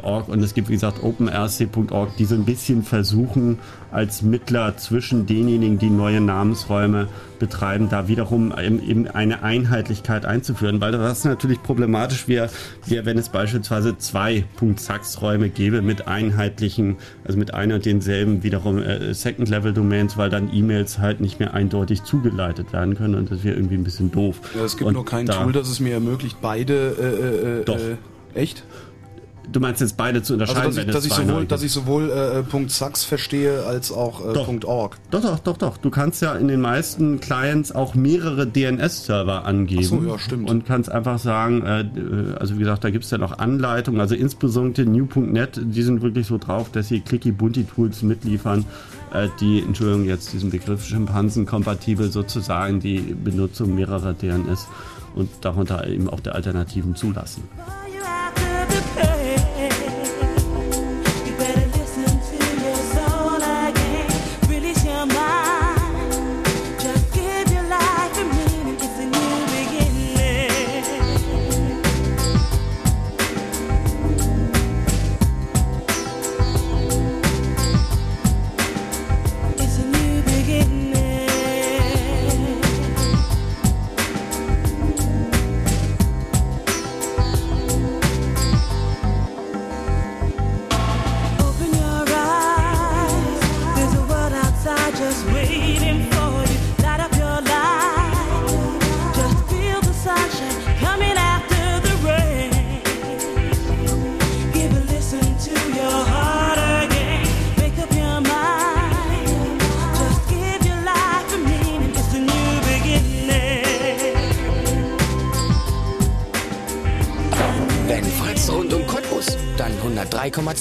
Org 0.02 0.28
und 0.28 0.42
es 0.42 0.54
gibt 0.54 0.68
wie 0.68 0.74
gesagt 0.74 1.02
OpenRC.org, 1.02 2.16
die 2.16 2.24
so 2.24 2.34
ein 2.34 2.44
bisschen 2.44 2.82
versuchen 2.82 3.58
als 3.90 4.22
Mittler 4.22 4.76
zwischen 4.76 5.26
denjenigen, 5.26 5.78
die 5.78 5.90
neue 5.90 6.20
Namensräume 6.20 7.08
betreiben, 7.38 7.88
da 7.88 8.08
wiederum 8.08 8.52
eben 8.58 9.06
eine 9.06 9.42
Einheitlichkeit 9.42 10.26
einzuführen, 10.26 10.80
weil 10.80 10.92
das 10.92 11.24
natürlich 11.24 11.62
problematisch 11.62 12.28
wäre, 12.28 12.50
wär, 12.86 13.06
wenn 13.06 13.16
es 13.16 13.28
beispielsweise 13.28 13.96
zwei 13.96 14.44
.sax-Räume 14.76 15.48
gäbe 15.48 15.82
mit 15.82 16.08
einheitlichen, 16.08 16.96
also 17.24 17.38
mit 17.38 17.54
einer 17.54 17.76
und 17.76 17.86
denselben 17.86 18.42
wiederum 18.42 18.78
äh, 18.78 19.14
Second-Level-Domains, 19.14 20.16
weil 20.16 20.30
dann 20.30 20.50
E-Mails 20.52 20.98
halt 20.98 21.20
nicht 21.20 21.38
mehr 21.38 21.54
eindeutig 21.54 22.02
zugeleitet 22.02 22.72
werden 22.72 22.96
können 22.96 23.14
und 23.14 23.30
das 23.30 23.44
wäre 23.44 23.56
irgendwie 23.56 23.76
ein 23.76 23.84
bisschen 23.84 24.10
doof. 24.10 24.40
Ja, 24.54 24.64
es 24.64 24.76
gibt 24.76 24.88
und 24.88 24.94
nur 24.94 25.04
kein 25.04 25.26
da, 25.26 25.44
Tool, 25.44 25.52
das 25.52 25.68
es 25.68 25.80
mir 25.80 25.94
ermöglicht, 25.94 26.38
beide 26.42 26.74
äh, 26.74 27.60
äh, 27.60 27.64
Doch. 27.64 27.78
Äh, 27.78 27.96
echt? 28.34 28.64
Du 29.50 29.60
meinst 29.60 29.80
jetzt 29.80 29.96
beide 29.96 30.22
zu 30.22 30.34
unterscheiden, 30.34 30.66
also, 30.66 30.78
dass, 30.78 30.86
ich, 30.86 30.92
dass, 30.92 31.04
ich 31.06 31.12
zwei 31.12 31.24
sowohl, 31.24 31.46
dass 31.46 31.62
ich 31.62 31.72
sowohl 31.72 32.10
äh, 32.10 32.42
Punkt 32.42 32.70
.sax 32.70 33.04
verstehe 33.04 33.64
als 33.64 33.90
auch 33.90 34.28
äh, 34.28 34.32
Doch. 34.34 34.46
Punkt 34.46 34.64
.org. 34.64 34.96
Doch, 35.10 35.22
doch, 35.22 35.38
doch, 35.38 35.56
doch. 35.56 35.76
Du 35.78 35.90
kannst 35.90 36.20
ja 36.22 36.34
in 36.34 36.48
den 36.48 36.60
meisten 36.60 37.20
Clients 37.20 37.72
auch 37.72 37.94
mehrere 37.94 38.46
DNS-Server 38.46 39.44
angeben. 39.44 39.82
Ach 39.84 39.88
so, 39.88 40.02
ja, 40.02 40.18
stimmt. 40.18 40.50
Und 40.50 40.66
kannst 40.66 40.90
einfach 40.90 41.18
sagen, 41.18 41.62
äh, 41.62 42.38
also 42.38 42.56
wie 42.56 42.60
gesagt, 42.60 42.84
da 42.84 42.90
gibt's 42.90 43.10
ja 43.10 43.18
noch 43.18 43.38
Anleitungen, 43.38 44.00
also 44.00 44.14
insbesondere 44.14 44.86
New.net, 44.86 45.60
die 45.62 45.82
sind 45.82 46.02
wirklich 46.02 46.26
so 46.26 46.38
drauf, 46.38 46.70
dass 46.70 46.88
sie 46.88 47.00
Clicky-Bunti-Tools 47.00 48.02
mitliefern, 48.02 48.66
äh, 49.12 49.28
die, 49.40 49.60
Entschuldigung, 49.60 50.04
jetzt 50.04 50.32
diesen 50.32 50.50
Begriff 50.50 50.84
Schimpansen 50.84 51.46
kompatibel 51.46 52.10
sozusagen 52.10 52.80
die 52.80 52.98
Benutzung 52.98 53.74
mehrerer 53.74 54.12
DNS 54.12 54.66
und 55.14 55.30
darunter 55.40 55.86
eben 55.86 56.08
auch 56.10 56.20
der 56.20 56.34
Alternativen 56.34 56.94
zulassen. 56.94 57.42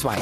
103,2. 0.06 0.18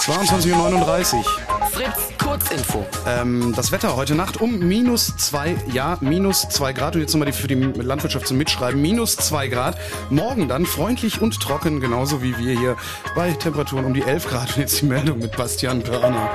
22.39 0.00 1.16
Uhr. 1.16 1.24
Fritz, 1.70 2.18
Kurzinfo. 2.18 2.86
Ähm, 3.06 3.52
das 3.54 3.70
Wetter 3.70 3.96
heute 3.96 4.14
Nacht 4.14 4.40
um 4.40 4.58
minus 4.58 5.16
zwei, 5.16 5.56
ja, 5.72 5.98
minus 6.00 6.48
zwei 6.48 6.72
Grad. 6.72 6.94
Und 6.94 7.02
jetzt 7.02 7.12
nochmal 7.12 7.30
die, 7.30 7.36
für 7.36 7.48
die 7.48 7.54
Landwirtschaft 7.54 8.26
zum 8.26 8.38
Mitschreiben. 8.38 8.80
Minus 8.80 9.16
zwei 9.16 9.48
Grad. 9.48 9.78
Morgen 10.10 10.48
dann 10.48 10.66
freundlich 10.66 11.20
und 11.20 11.38
trocken, 11.40 11.80
genauso 11.80 12.22
wie 12.22 12.36
wir 12.38 12.58
hier 12.58 12.76
bei 13.14 13.30
Temperaturen 13.32 13.84
um 13.84 13.94
die 13.94 14.02
11 14.02 14.28
Grad. 14.28 14.56
Und 14.56 14.62
jetzt 14.62 14.80
die 14.80 14.86
Meldung 14.86 15.18
mit 15.18 15.36
Bastian 15.36 15.82
Körner. 15.82 16.30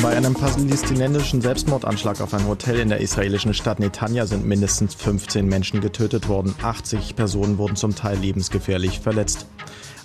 Bei 0.00 0.16
einem 0.16 0.34
palästinensischen 0.34 1.42
Selbstmordanschlag 1.42 2.20
auf 2.20 2.32
ein 2.32 2.46
Hotel 2.46 2.78
in 2.78 2.88
der 2.88 3.00
israelischen 3.00 3.52
Stadt 3.52 3.80
Netanya 3.80 4.26
sind 4.26 4.46
mindestens 4.46 4.94
15 4.94 5.46
Menschen 5.46 5.80
getötet 5.80 6.28
worden. 6.28 6.54
80 6.62 7.16
Personen 7.16 7.58
wurden 7.58 7.76
zum 7.76 7.94
Teil 7.94 8.16
lebensgefährlich 8.18 9.00
verletzt. 9.00 9.46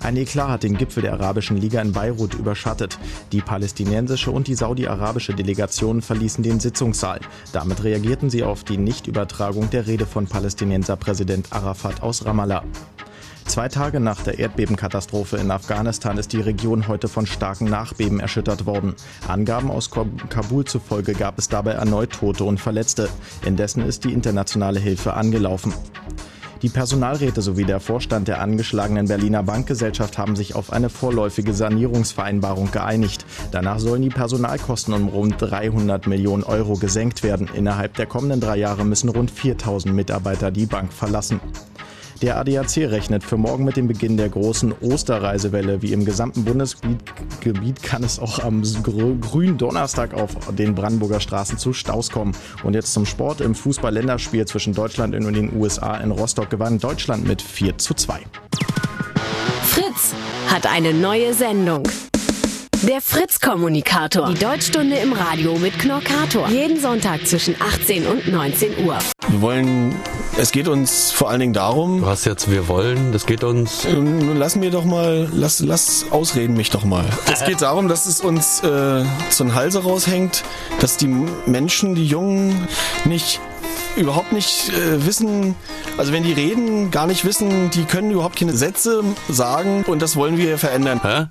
Ein 0.01 0.15
Eklat 0.17 0.49
hat 0.49 0.63
den 0.63 0.77
Gipfel 0.77 1.01
der 1.01 1.13
Arabischen 1.13 1.57
Liga 1.57 1.81
in 1.81 1.91
Beirut 1.91 2.33
überschattet. 2.35 2.99
Die 3.31 3.41
palästinensische 3.41 4.31
und 4.31 4.47
die 4.47 4.55
saudi-arabische 4.55 5.33
Delegation 5.33 6.01
verließen 6.01 6.43
den 6.43 6.59
Sitzungssaal. 6.59 7.19
Damit 7.51 7.83
reagierten 7.83 8.29
sie 8.29 8.43
auf 8.43 8.63
die 8.63 8.77
Nichtübertragung 8.77 9.69
der 9.69 9.87
Rede 9.87 10.05
von 10.05 10.27
Palästinenserpräsident 10.27 11.51
Arafat 11.51 12.01
aus 12.03 12.25
Ramallah. 12.25 12.63
Zwei 13.47 13.69
Tage 13.69 14.01
nach 14.01 14.21
der 14.21 14.39
Erdbebenkatastrophe 14.39 15.37
in 15.37 15.51
Afghanistan 15.51 16.17
ist 16.17 16.33
die 16.33 16.41
Region 16.41 16.89
heute 16.89 17.07
von 17.07 17.25
starken 17.25 17.65
Nachbeben 17.65 18.19
erschüttert 18.19 18.65
worden. 18.65 18.93
Angaben 19.25 19.71
aus 19.71 19.89
Kabul 19.89 20.65
zufolge 20.65 21.13
gab 21.13 21.39
es 21.39 21.47
dabei 21.47 21.71
erneut 21.71 22.11
Tote 22.11 22.43
und 22.43 22.59
Verletzte. 22.59 23.09
Indessen 23.45 23.83
ist 23.83 24.03
die 24.03 24.11
internationale 24.11 24.81
Hilfe 24.81 25.13
angelaufen. 25.13 25.73
Die 26.63 26.69
Personalräte 26.69 27.43
sowie 27.43 27.65
der 27.65 27.79
Vorstand 27.79 28.27
der 28.27 28.41
angeschlagenen 28.41 29.07
Berliner 29.07 29.43
Bankgesellschaft 29.43 30.17
haben 30.17 30.35
sich 30.35 30.55
auf 30.55 30.73
eine 30.73 30.89
vorläufige 30.89 31.53
Sanierungsvereinbarung 31.53 32.71
geeinigt. 32.71 33.25
Danach 33.51 33.77
sollen 33.77 34.01
die 34.01 34.09
Personalkosten 34.09 34.93
um 34.95 35.07
rund 35.07 35.35
300 35.39 36.07
Millionen 36.07 36.43
Euro 36.43 36.73
gesenkt 36.73 37.21
werden. 37.21 37.47
Innerhalb 37.53 37.93
der 37.95 38.07
kommenden 38.07 38.41
drei 38.41 38.57
Jahre 38.57 38.85
müssen 38.85 39.09
rund 39.09 39.29
4000 39.29 39.93
Mitarbeiter 39.93 40.49
die 40.49 40.65
Bank 40.65 40.91
verlassen. 40.91 41.39
Der 42.21 42.39
ADAC 42.39 42.77
rechnet 42.77 43.23
für 43.23 43.37
morgen 43.37 43.63
mit 43.63 43.77
dem 43.77 43.87
Beginn 43.87 44.17
der 44.17 44.29
großen 44.29 44.73
Osterreisewelle. 44.81 45.83
Wie 45.83 45.93
im 45.93 46.03
gesamten 46.03 46.45
Bundesgebiet 46.45 47.83
kann 47.83 48.03
es 48.03 48.17
auch 48.17 48.39
am 48.39 48.63
grünen 48.81 49.59
Donnerstag 49.59 50.15
auf 50.15 50.31
den 50.57 50.73
Brandenburger 50.73 51.19
Straßen 51.19 51.59
zu 51.59 51.73
Staus 51.73 52.09
kommen. 52.09 52.35
Und 52.63 52.73
jetzt 52.73 52.93
zum 52.93 53.05
Sport. 53.05 53.41
Im 53.41 53.53
Fußball-Länderspiel 53.53 54.45
zwischen 54.45 54.73
Deutschland 54.73 55.13
und 55.13 55.33
den 55.33 55.55
USA 55.55 55.97
in 55.97 56.09
Rostock 56.09 56.49
gewann 56.49 56.79
Deutschland 56.79 57.27
mit 57.27 57.39
4 57.39 57.77
zu 57.77 57.93
2. 57.93 58.21
Fritz 59.61 60.13
hat 60.47 60.65
eine 60.65 60.93
neue 60.93 61.35
Sendung. 61.35 61.83
Der 62.83 63.01
Fritz-Kommunikator. 63.01 64.27
Die 64.27 64.39
Deutschstunde 64.39 64.97
im 64.97 65.11
Radio 65.11 65.57
mit 65.57 65.79
Knorkator. 65.79 66.47
Jeden 66.49 66.79
Sonntag 66.79 67.25
zwischen 67.25 67.55
18 67.59 68.05
und 68.05 68.27
19 68.27 68.85
Uhr. 68.85 68.99
Wir 69.29 69.41
wollen, 69.41 69.95
es 70.37 70.51
geht 70.51 70.67
uns 70.67 71.11
vor 71.11 71.29
allen 71.29 71.39
Dingen 71.39 71.53
darum. 71.53 72.03
Was 72.03 72.25
jetzt 72.25 72.51
wir 72.51 72.67
wollen, 72.67 73.11
das 73.13 73.25
geht 73.25 73.43
uns. 73.43 73.85
Ähm, 73.85 74.37
lass 74.37 74.55
mir 74.55 74.69
doch 74.69 74.85
mal, 74.85 75.27
lass, 75.33 75.59
lass 75.61 76.05
ausreden 76.11 76.55
mich 76.55 76.69
doch 76.69 76.85
mal. 76.85 77.05
Es 77.31 77.45
geht 77.45 77.61
darum, 77.63 77.87
dass 77.87 78.05
es 78.05 78.21
uns 78.21 78.59
äh, 78.59 79.03
zu 79.31 79.43
den 79.43 79.55
Halse 79.55 79.81
raushängt, 79.81 80.43
dass 80.79 80.97
die 80.97 81.07
Menschen, 81.47 81.95
die 81.95 82.05
Jungen 82.05 82.67
nicht 83.05 83.39
überhaupt 83.97 84.31
nicht 84.31 84.69
äh, 84.69 85.05
wissen, 85.05 85.55
also 85.97 86.11
wenn 86.13 86.23
die 86.23 86.33
reden, 86.33 86.91
gar 86.91 87.07
nicht 87.07 87.25
wissen, 87.25 87.69
die 87.71 87.83
können 87.83 88.11
überhaupt 88.11 88.37
keine 88.37 88.53
Sätze 88.53 89.03
sagen 89.29 89.83
und 89.87 90.01
das 90.01 90.15
wollen 90.15 90.37
wir 90.37 90.57
verändern. 90.57 91.01
Hä? 91.03 91.25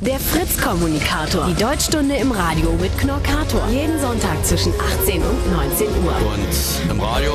Der 0.00 0.18
Fritz-Kommunikator. 0.18 1.46
Die 1.46 1.62
Deutschstunde 1.62 2.16
im 2.16 2.32
Radio 2.32 2.72
mit 2.80 2.96
Knorkator. 2.98 3.68
Jeden 3.70 4.00
Sonntag 4.00 4.44
zwischen 4.44 4.72
18 5.02 5.22
und 5.22 5.52
19 5.52 5.86
Uhr. 6.04 6.14
Und 6.32 6.90
im 6.90 7.00
Radio 7.00 7.32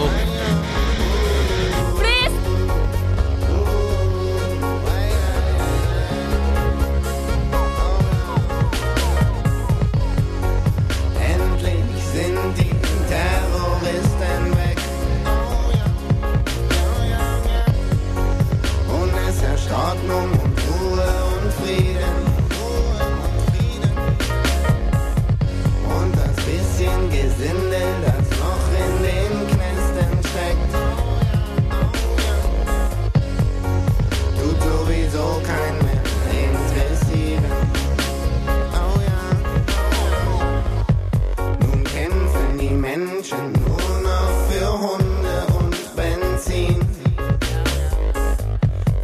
Menschen 43.23 43.53
nur 43.53 44.01
noch 44.01 44.31
für 44.49 44.69
Hunde 44.81 45.45
und 45.57 45.95
Benzin. 45.95 46.81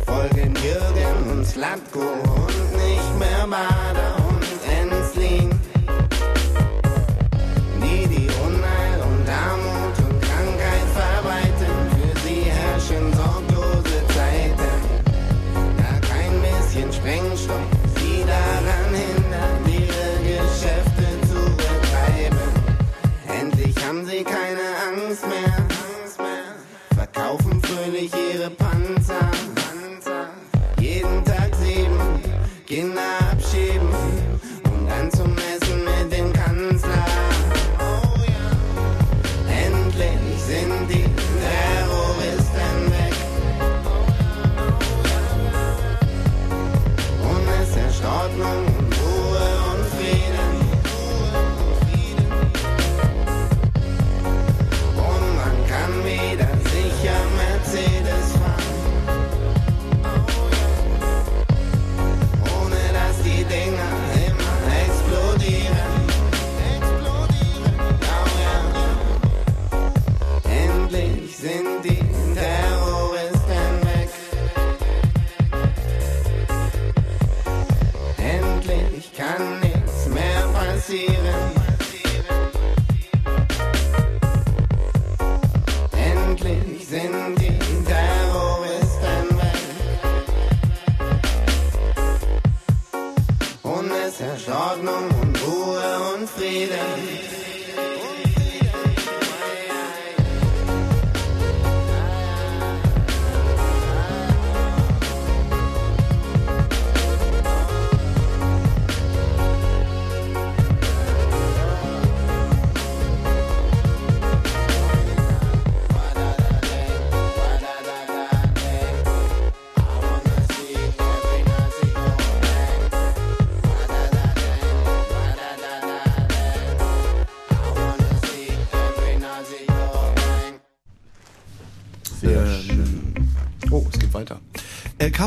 Folgen 0.06 0.54
Jürgen 0.56 1.32
und 1.32 1.46
Slatko 1.46 1.99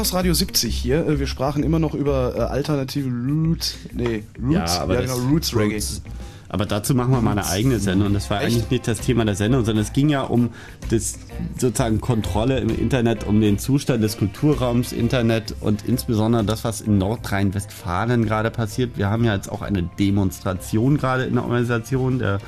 Chaos 0.02 0.14
Radio 0.14 0.34
70 0.34 0.74
hier. 0.76 1.06
Äh, 1.06 1.20
wir 1.20 1.28
sprachen 1.28 1.62
immer 1.62 1.78
noch 1.78 1.94
über 1.94 2.34
äh, 2.36 2.40
alternative 2.40 3.08
Roots. 3.08 3.76
Nee, 3.92 4.24
Roots. 4.42 4.74
Ja, 4.74 4.82
aber 4.82 4.94
ja, 4.94 5.00
genau, 5.02 5.14
Roots 5.30 5.54
Reggae. 5.54 5.76
Roots- 5.76 6.02
Aber 6.48 6.66
dazu 6.66 6.92
machen 6.96 7.12
wir 7.12 7.20
mal 7.20 7.30
eine 7.30 7.46
eigene 7.46 7.78
Sendung. 7.78 8.08
Und 8.08 8.14
das 8.14 8.28
war 8.28 8.38
eigentlich 8.38 8.68
nicht 8.68 8.88
das 8.88 8.98
Thema 8.98 9.24
der 9.24 9.36
Sendung, 9.36 9.64
sondern 9.64 9.84
es 9.84 9.92
ging 9.92 10.08
ja 10.08 10.22
um 10.22 10.50
das 10.90 11.20
sozusagen 11.56 12.00
Kontrolle 12.00 12.58
im 12.58 12.70
Internet, 12.76 13.24
um 13.28 13.40
den 13.40 13.60
Zustand 13.60 14.02
des 14.02 14.16
Kulturraums 14.18 14.90
Internet 14.90 15.54
und 15.60 15.84
insbesondere 15.86 16.42
das, 16.42 16.64
was 16.64 16.80
in 16.80 16.98
Nordrhein-Westfalen 16.98 18.24
gerade 18.24 18.50
passiert. 18.50 18.98
Wir 18.98 19.08
haben 19.08 19.22
ja 19.22 19.36
jetzt 19.36 19.52
auch 19.52 19.62
eine 19.62 19.84
Demonstration 20.00 20.98
gerade 20.98 21.26
in 21.26 21.34
der 21.34 21.44
Organisation. 21.44 22.18
Der 22.18 22.40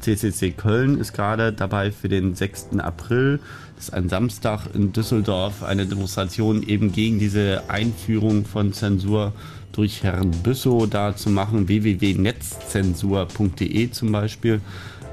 CCC 0.00 0.52
Köln 0.52 0.98
ist 0.98 1.12
gerade 1.12 1.52
dabei 1.52 1.92
für 1.92 2.08
den 2.08 2.34
6. 2.34 2.78
April. 2.78 3.38
Das 3.82 3.88
ist 3.88 3.94
ein 3.94 4.08
Samstag 4.08 4.68
in 4.74 4.92
Düsseldorf, 4.92 5.64
eine 5.64 5.86
Demonstration 5.86 6.62
eben 6.62 6.92
gegen 6.92 7.18
diese 7.18 7.64
Einführung 7.66 8.44
von 8.44 8.72
Zensur 8.72 9.32
durch 9.72 10.04
Herrn 10.04 10.30
Büssow 10.30 10.86
da 10.86 11.16
zu 11.16 11.30
machen. 11.30 11.66
www.netzzensur.de 11.66 13.90
zum 13.90 14.12
Beispiel. 14.12 14.60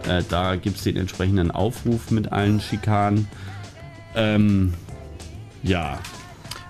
Äh, 0.07 0.21
da 0.29 0.55
gibt 0.55 0.77
es 0.77 0.83
den 0.83 0.97
entsprechenden 0.97 1.49
Aufruf 1.49 2.11
mit 2.11 2.31
allen 2.31 2.61
Schikanen. 2.61 3.27
Ähm, 4.13 4.75
ja. 5.63 5.97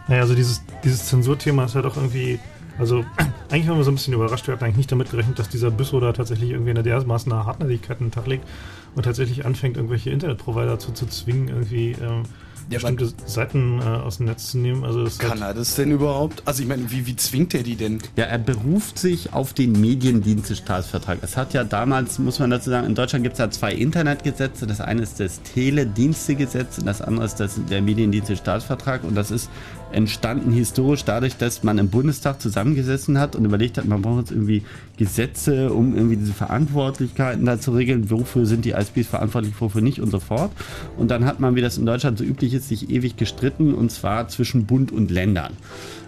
Naja, 0.08 0.22
also 0.22 0.36
dieses, 0.36 0.62
dieses 0.86 1.04
Zensurthema 1.04 1.66
ist 1.66 1.76
ja 1.76 1.82
doch 1.82 1.98
irgendwie, 1.98 2.40
also 2.80 3.06
eigentlich 3.50 3.68
waren 3.68 3.78
wir 3.78 3.84
so 3.84 3.92
ein 3.92 3.96
bisschen 3.96 4.14
überrascht, 4.14 4.48
wir 4.48 4.54
hatten 4.54 4.64
eigentlich 4.64 4.78
nicht 4.78 4.92
damit 4.92 5.12
gerechnet, 5.12 5.38
dass 5.38 5.50
dieser 5.50 5.72
Büssow 5.72 6.00
da 6.00 6.14
tatsächlich 6.14 6.52
irgendwie 6.52 6.72
eine 6.72 6.84
dermaßen 6.84 7.34
Hartnäckigkeit 7.34 8.00
an 8.00 8.08
den 8.08 8.12
Tag 8.12 8.28
legt 8.28 8.48
und 8.96 9.04
tatsächlich 9.04 9.46
anfängt, 9.46 9.78
irgendwelche 9.78 10.10
Internetprovider 10.10 10.68
dazu 10.68 10.92
zu 10.92 11.06
zwingen, 11.06 11.50
irgendwie 11.50 11.92
ähm, 11.92 12.24
Ja, 12.70 12.78
bestimmte 12.78 13.12
Seiten 13.26 13.80
äh, 13.80 13.84
aus 13.84 14.18
dem 14.18 14.28
Netz 14.28 14.52
zu 14.52 14.58
nehmen. 14.60 14.84
Also 14.84 15.06
Kann 15.18 15.42
er 15.42 15.54
das 15.54 15.76
denn 15.76 15.92
überhaupt? 15.92 16.44
Also 16.46 16.62
ich 16.62 16.70
meine, 16.70 16.90
wie, 16.92 17.06
wie 17.06 17.16
zwingt 17.16 17.54
er 17.54 17.64
die 17.64 17.76
denn? 17.76 18.00
Ja, 18.16 18.26
er 18.26 18.38
beruft 18.38 18.98
sich 19.00 19.34
auf 19.34 19.54
den 19.54 19.80
Mediendienstestaatsvertrag. 19.80 21.20
Es 21.22 21.36
hat 21.36 21.54
ja 21.54 21.64
damals, 21.64 22.20
muss 22.20 22.40
man 22.40 22.50
dazu 22.50 22.70
sagen, 22.70 22.88
in 22.88 22.96
Deutschland 22.96 23.24
gibt 23.24 23.34
es 23.34 23.40
ja 23.40 23.50
zwei 23.50 23.74
Internetgesetze. 23.74 24.68
Das 24.68 24.82
eine 24.82 25.02
ist 25.02 25.20
das 25.20 25.42
Teledienstegesetz 25.42 26.78
und 26.78 26.86
das 26.86 27.02
andere 27.02 27.26
ist 27.26 27.40
das, 27.40 27.60
der 27.70 27.82
Mediendienstestaatsvertrag. 27.82 29.04
Und 29.04 29.16
das 29.16 29.32
ist 29.32 29.50
entstanden 29.92 30.52
historisch 30.52 31.04
dadurch, 31.04 31.38
dass 31.38 31.64
man 31.64 31.78
im 31.78 31.90
Bundestag 31.90 32.42
zusammengesessen 32.42 33.20
hat 33.20 33.36
und 33.36 33.46
überlegt 33.46 33.78
hat, 33.78 33.86
man 33.86 34.02
braucht 34.02 34.20
jetzt 34.20 34.32
irgendwie 34.32 34.64
Gesetze, 34.98 35.72
um 35.72 35.96
irgendwie 35.96 36.18
diese 36.18 36.34
Verantwortlichkeiten 36.34 37.46
da 37.46 37.60
zu 37.60 37.72
regeln. 37.72 38.10
Wofür 38.10 38.46
sind 38.46 38.66
die 38.66 38.72
ISPs 38.72 39.08
verantwortlich, 39.08 39.54
wofür 39.60 39.82
nicht 39.82 40.00
und 40.00 40.12
so 40.12 40.20
fort. 40.20 40.52
Und 40.98 41.10
dann 41.12 41.26
hat 41.26 41.40
man, 41.40 41.56
wie 41.56 41.62
das 41.62 41.78
in 41.78 41.86
Deutschland 41.86 42.18
so 42.18 42.24
üblich 42.24 42.54
ist, 42.54 42.70
sich 42.70 42.90
ewig 42.90 43.18
gestritten 43.18 43.74
und 43.74 43.92
zwar 43.92 44.28
zwischen 44.28 44.66
Bund 44.66 44.92
und 44.92 45.12
Ländern. 45.12 45.54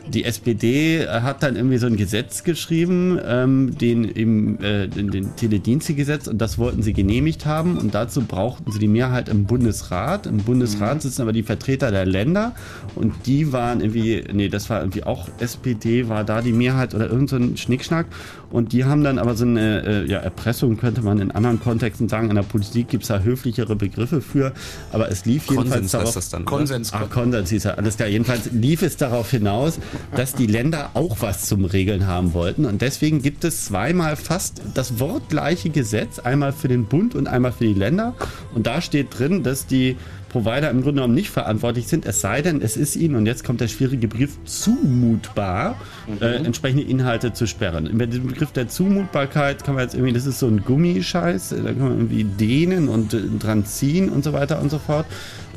Die 0.08 0.26
SPD 0.26 1.08
hat 1.08 1.44
dann 1.44 1.56
irgendwie 1.56 1.78
so 1.78 1.88
ein 1.88 1.96
Gesetz 1.96 2.44
geschrieben, 2.44 3.20
ähm, 3.24 3.78
den 3.78 4.04
im 4.04 4.60
äh, 4.62 4.88
den, 4.88 5.12
den 5.12 5.36
Teledienstegesetz 5.36 6.28
und 6.28 6.40
das 6.40 6.58
wollten 6.58 6.84
sie 6.84 6.94
genehmigt 6.94 7.46
haben 7.46 7.78
und 7.78 7.94
dazu 7.94 8.22
brauchten 8.22 8.72
sie 8.72 8.80
die 8.80 8.88
Mehrheit 8.88 9.30
im 9.30 9.46
Bundesrat. 9.46 10.28
Im 10.28 10.38
Bundesrat 10.38 11.02
sitzen 11.02 11.22
aber 11.22 11.34
die 11.34 11.44
Vertreter 11.44 11.92
der 11.92 12.06
Länder 12.06 12.54
und 12.96 13.14
die 13.26 13.54
waren 13.54 13.82
irgendwie, 13.82 14.24
nee, 14.34 14.50
das 14.50 14.70
war 14.70 14.82
irgendwie 14.82 15.04
auch 15.04 15.30
SPD, 15.40 16.10
war 16.10 16.24
da 16.24 16.42
die 16.42 16.54
Mehrheit 16.54 16.94
oder 16.94 17.10
irgend 17.10 17.30
so 17.30 17.36
ein 17.36 17.58
Schnickschnack 17.58 18.08
und 18.52 18.74
die 18.74 18.84
haben 18.84 19.04
dann 19.04 19.18
aber 19.18 19.36
so 19.36 19.46
eine 19.46 19.86
äh, 19.86 20.10
ja, 20.10 20.20
Erpressung, 20.20 20.78
könnte 20.78 21.02
man 21.02 21.20
in 21.20 21.32
anderen 21.32 21.60
Kontexten 21.60 22.10
sagen. 22.10 22.30
In 22.30 22.36
der 22.36 22.44
Politik 22.44 22.90
gibt 22.90 23.04
es 23.04 23.08
da 23.08 23.20
höflichere 23.20 23.76
Begriffe 23.76 24.22
für, 24.22 24.54
aber 24.92 25.10
es 25.10 25.26
lief 25.26 25.48
Konsens 25.48 25.64
jedenfalls 25.66 25.92
darauf. 25.92 26.14
das 26.14 26.30
dann? 26.30 26.46
Konsens. 26.46 26.94
Ah, 26.94 27.06
Konsens 27.10 27.50
hieß 27.50 27.66
er, 27.66 27.78
alles 27.78 27.96
klar. 27.96 28.10
Jedenfalls 28.10 28.52
lief 28.52 28.82
es 28.82 28.98
darauf 28.98 29.32
hinaus, 29.32 29.80
dass 30.16 30.34
die 30.34 30.48
Länder 30.48 30.92
auch 30.94 31.18
was 31.20 31.46
zum 31.46 31.66
Regeln 31.66 32.08
haben 32.08 32.34
wollten. 32.34 32.66
Und 32.66 32.82
deswegen 32.82 33.22
gibt 33.22 33.44
es 33.44 33.66
zweimal 33.66 34.16
fast 34.16 34.62
das 34.74 35.00
wortgleiche 35.00 35.70
Gesetz, 35.70 36.20
einmal 36.20 36.54
für 36.54 36.68
den 36.68 36.86
Bund 36.86 37.16
und 37.16 37.28
einmal 37.28 37.52
für 37.52 37.66
die 37.66 37.74
Länder. 37.74 38.16
Und 38.54 38.68
da 38.68 38.82
steht 38.82 39.18
drin, 39.18 39.44
dass 39.44 39.68
die 39.68 39.98
Provider 40.32 40.70
im 40.70 40.82
Grunde 40.82 41.02
genommen 41.02 41.14
nicht 41.14 41.30
verantwortlich 41.30 41.88
sind, 41.88 42.06
es 42.06 42.22
sei 42.22 42.42
denn, 42.42 42.62
es 42.62 42.78
ist 42.78 42.96
ihnen, 42.96 43.16
und 43.16 43.26
jetzt 43.26 43.44
kommt 43.44 43.60
der 43.60 43.68
schwierige 43.68 44.08
Begriff, 44.08 44.38
zumutbar, 44.46 45.76
äh, 46.22 46.36
entsprechende 46.36 46.84
Inhalte 46.84 47.34
zu 47.34 47.48
sperren. 47.48 47.86
Über 47.86 48.08
den 48.08 48.28
Begriff 48.28 48.54
der 48.54 48.70
Zumutbarkeit 48.70 49.66
kann 49.66 49.76
man 49.76 49.84
jetzt 49.84 49.94
irgendwie, 49.94 50.14
das 50.14 50.26
ist 50.26 50.40
so 50.40 50.48
ein 50.48 50.64
Gummischeiß, 50.64 51.50
da 51.50 51.58
kann 51.58 51.80
man 51.80 51.92
irgendwie 51.98 52.24
dehnen 52.24 52.88
und 52.88 53.14
äh, 53.14 53.24
dran 53.40 53.66
ziehen 53.66 54.10
und 54.10 54.24
so 54.24 54.32
weiter 54.32 54.62
und 54.62 54.72
so 54.72 54.80
fort. 54.80 55.06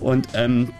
Und 0.00 0.26
ähm, 0.34 0.70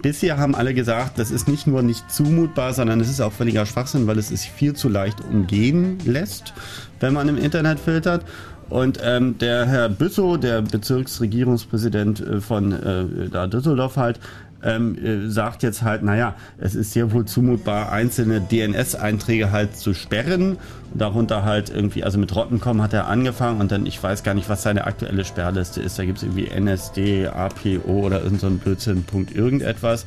Bisher 0.00 0.38
haben 0.38 0.54
alle 0.54 0.74
gesagt, 0.74 1.18
das 1.18 1.30
ist 1.30 1.48
nicht 1.48 1.66
nur 1.66 1.82
nicht 1.82 2.10
zumutbar, 2.10 2.72
sondern 2.72 3.00
es 3.00 3.10
ist 3.10 3.20
auch 3.20 3.32
völliger 3.32 3.66
Schwachsinn, 3.66 4.06
weil 4.06 4.18
es 4.18 4.28
sich 4.28 4.50
viel 4.50 4.74
zu 4.74 4.88
leicht 4.88 5.20
umgehen 5.20 5.98
lässt, 6.04 6.54
wenn 7.00 7.12
man 7.12 7.28
im 7.28 7.36
Internet 7.36 7.78
filtert. 7.78 8.24
Und 8.70 8.98
ähm, 9.04 9.36
der 9.38 9.66
Herr 9.66 9.88
Büssow, 9.90 10.38
der 10.38 10.62
Bezirksregierungspräsident 10.62 12.20
äh, 12.20 12.40
von 12.40 12.72
äh, 12.72 13.28
da 13.30 13.46
Düsseldorf 13.46 13.96
halt, 13.96 14.18
ähm, 14.64 14.96
äh, 14.96 15.28
sagt 15.28 15.62
jetzt 15.62 15.82
halt, 15.82 16.02
naja, 16.02 16.34
es 16.58 16.74
ist 16.74 16.92
sehr 16.92 17.12
wohl 17.12 17.24
zumutbar, 17.24 17.92
einzelne 17.92 18.40
DNS-Einträge 18.40 19.50
halt 19.50 19.76
zu 19.76 19.94
sperren. 19.94 20.58
Darunter 20.94 21.44
halt 21.44 21.70
irgendwie, 21.70 22.04
also 22.04 22.18
mit 22.18 22.34
Rottencom 22.34 22.82
hat 22.82 22.92
er 22.92 23.08
angefangen 23.08 23.60
und 23.60 23.72
dann, 23.72 23.86
ich 23.86 24.02
weiß 24.02 24.22
gar 24.22 24.34
nicht, 24.34 24.48
was 24.48 24.62
seine 24.62 24.86
aktuelle 24.86 25.24
Sperrliste 25.24 25.80
ist. 25.80 25.98
Da 25.98 26.04
gibt 26.04 26.18
es 26.18 26.24
irgendwie 26.24 26.48
NSD, 26.48 27.28
APO 27.28 27.88
oder 27.88 28.22
irgend 28.22 28.40
so 28.40 28.50
Blödsinn, 28.50 29.04
Punkt 29.04 29.34
irgendetwas. 29.34 30.04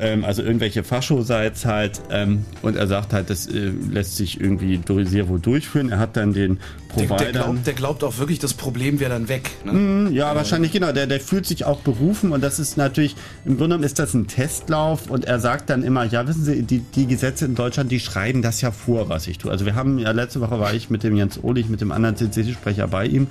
Ähm, 0.00 0.24
also 0.24 0.42
irgendwelche 0.42 0.82
Fascho-Sites 0.82 1.64
halt. 1.66 2.00
Ähm, 2.10 2.44
und 2.62 2.76
er 2.76 2.86
sagt 2.88 3.12
halt, 3.12 3.30
das 3.30 3.46
äh, 3.46 3.70
lässt 3.90 4.16
sich 4.16 4.40
irgendwie 4.40 4.80
sehr 5.04 5.28
wohl 5.28 5.38
durchführen. 5.38 5.90
Er 5.90 5.98
hat 6.00 6.16
dann 6.16 6.32
den 6.32 6.58
Der, 6.96 7.04
Provider. 7.06 7.16
der, 7.16 7.32
glaubt, 7.42 7.66
der 7.66 7.74
glaubt 7.74 8.04
auch 8.04 8.18
wirklich, 8.18 8.38
das 8.40 8.54
Problem 8.54 8.98
wäre 8.98 9.10
dann 9.10 9.28
weg. 9.28 9.50
Ne? 9.64 9.72
Mm, 9.72 10.12
Ja, 10.12 10.34
wahrscheinlich 10.34 10.72
genau. 10.72 10.90
Der, 10.92 11.06
der 11.06 11.20
fühlt 11.20 11.46
sich 11.46 11.64
auch 11.64 11.80
berufen 11.80 12.32
und 12.32 12.42
das 12.42 12.58
ist 12.58 12.76
natürlich, 12.76 13.14
im 13.44 13.52
Grunde 13.56 13.64
genommen 13.76 13.84
ist 13.84 13.98
das 14.00 14.14
ein 14.14 14.26
Testlauf 14.26 15.10
und 15.10 15.26
er 15.26 15.38
sagt 15.38 15.70
dann 15.70 15.82
immer, 15.84 16.04
ja, 16.04 16.26
wissen 16.26 16.44
Sie, 16.44 16.62
die, 16.62 16.80
die 16.80 17.06
Gesetze 17.06 17.44
in 17.44 17.54
Deutschland, 17.54 17.92
die 17.92 18.00
schreiben 18.00 18.42
das 18.42 18.60
ja 18.60 18.72
vor, 18.72 19.08
was 19.08 19.26
ich 19.28 19.38
tue. 19.38 19.50
Also 19.52 19.64
wir 19.64 19.74
haben 19.76 19.98
ja 20.00 20.10
letzte 20.10 20.40
Woche 20.40 20.58
war 20.58 20.74
ich 20.74 20.90
mit 20.90 21.02
dem 21.04 21.14
Jens 21.16 21.38
Ohlich, 21.42 21.68
mit 21.68 21.80
dem 21.80 21.92
anderen 21.92 22.16
CC-Sprecher 22.16 22.88
bei 22.88 23.06
ihm 23.06 23.28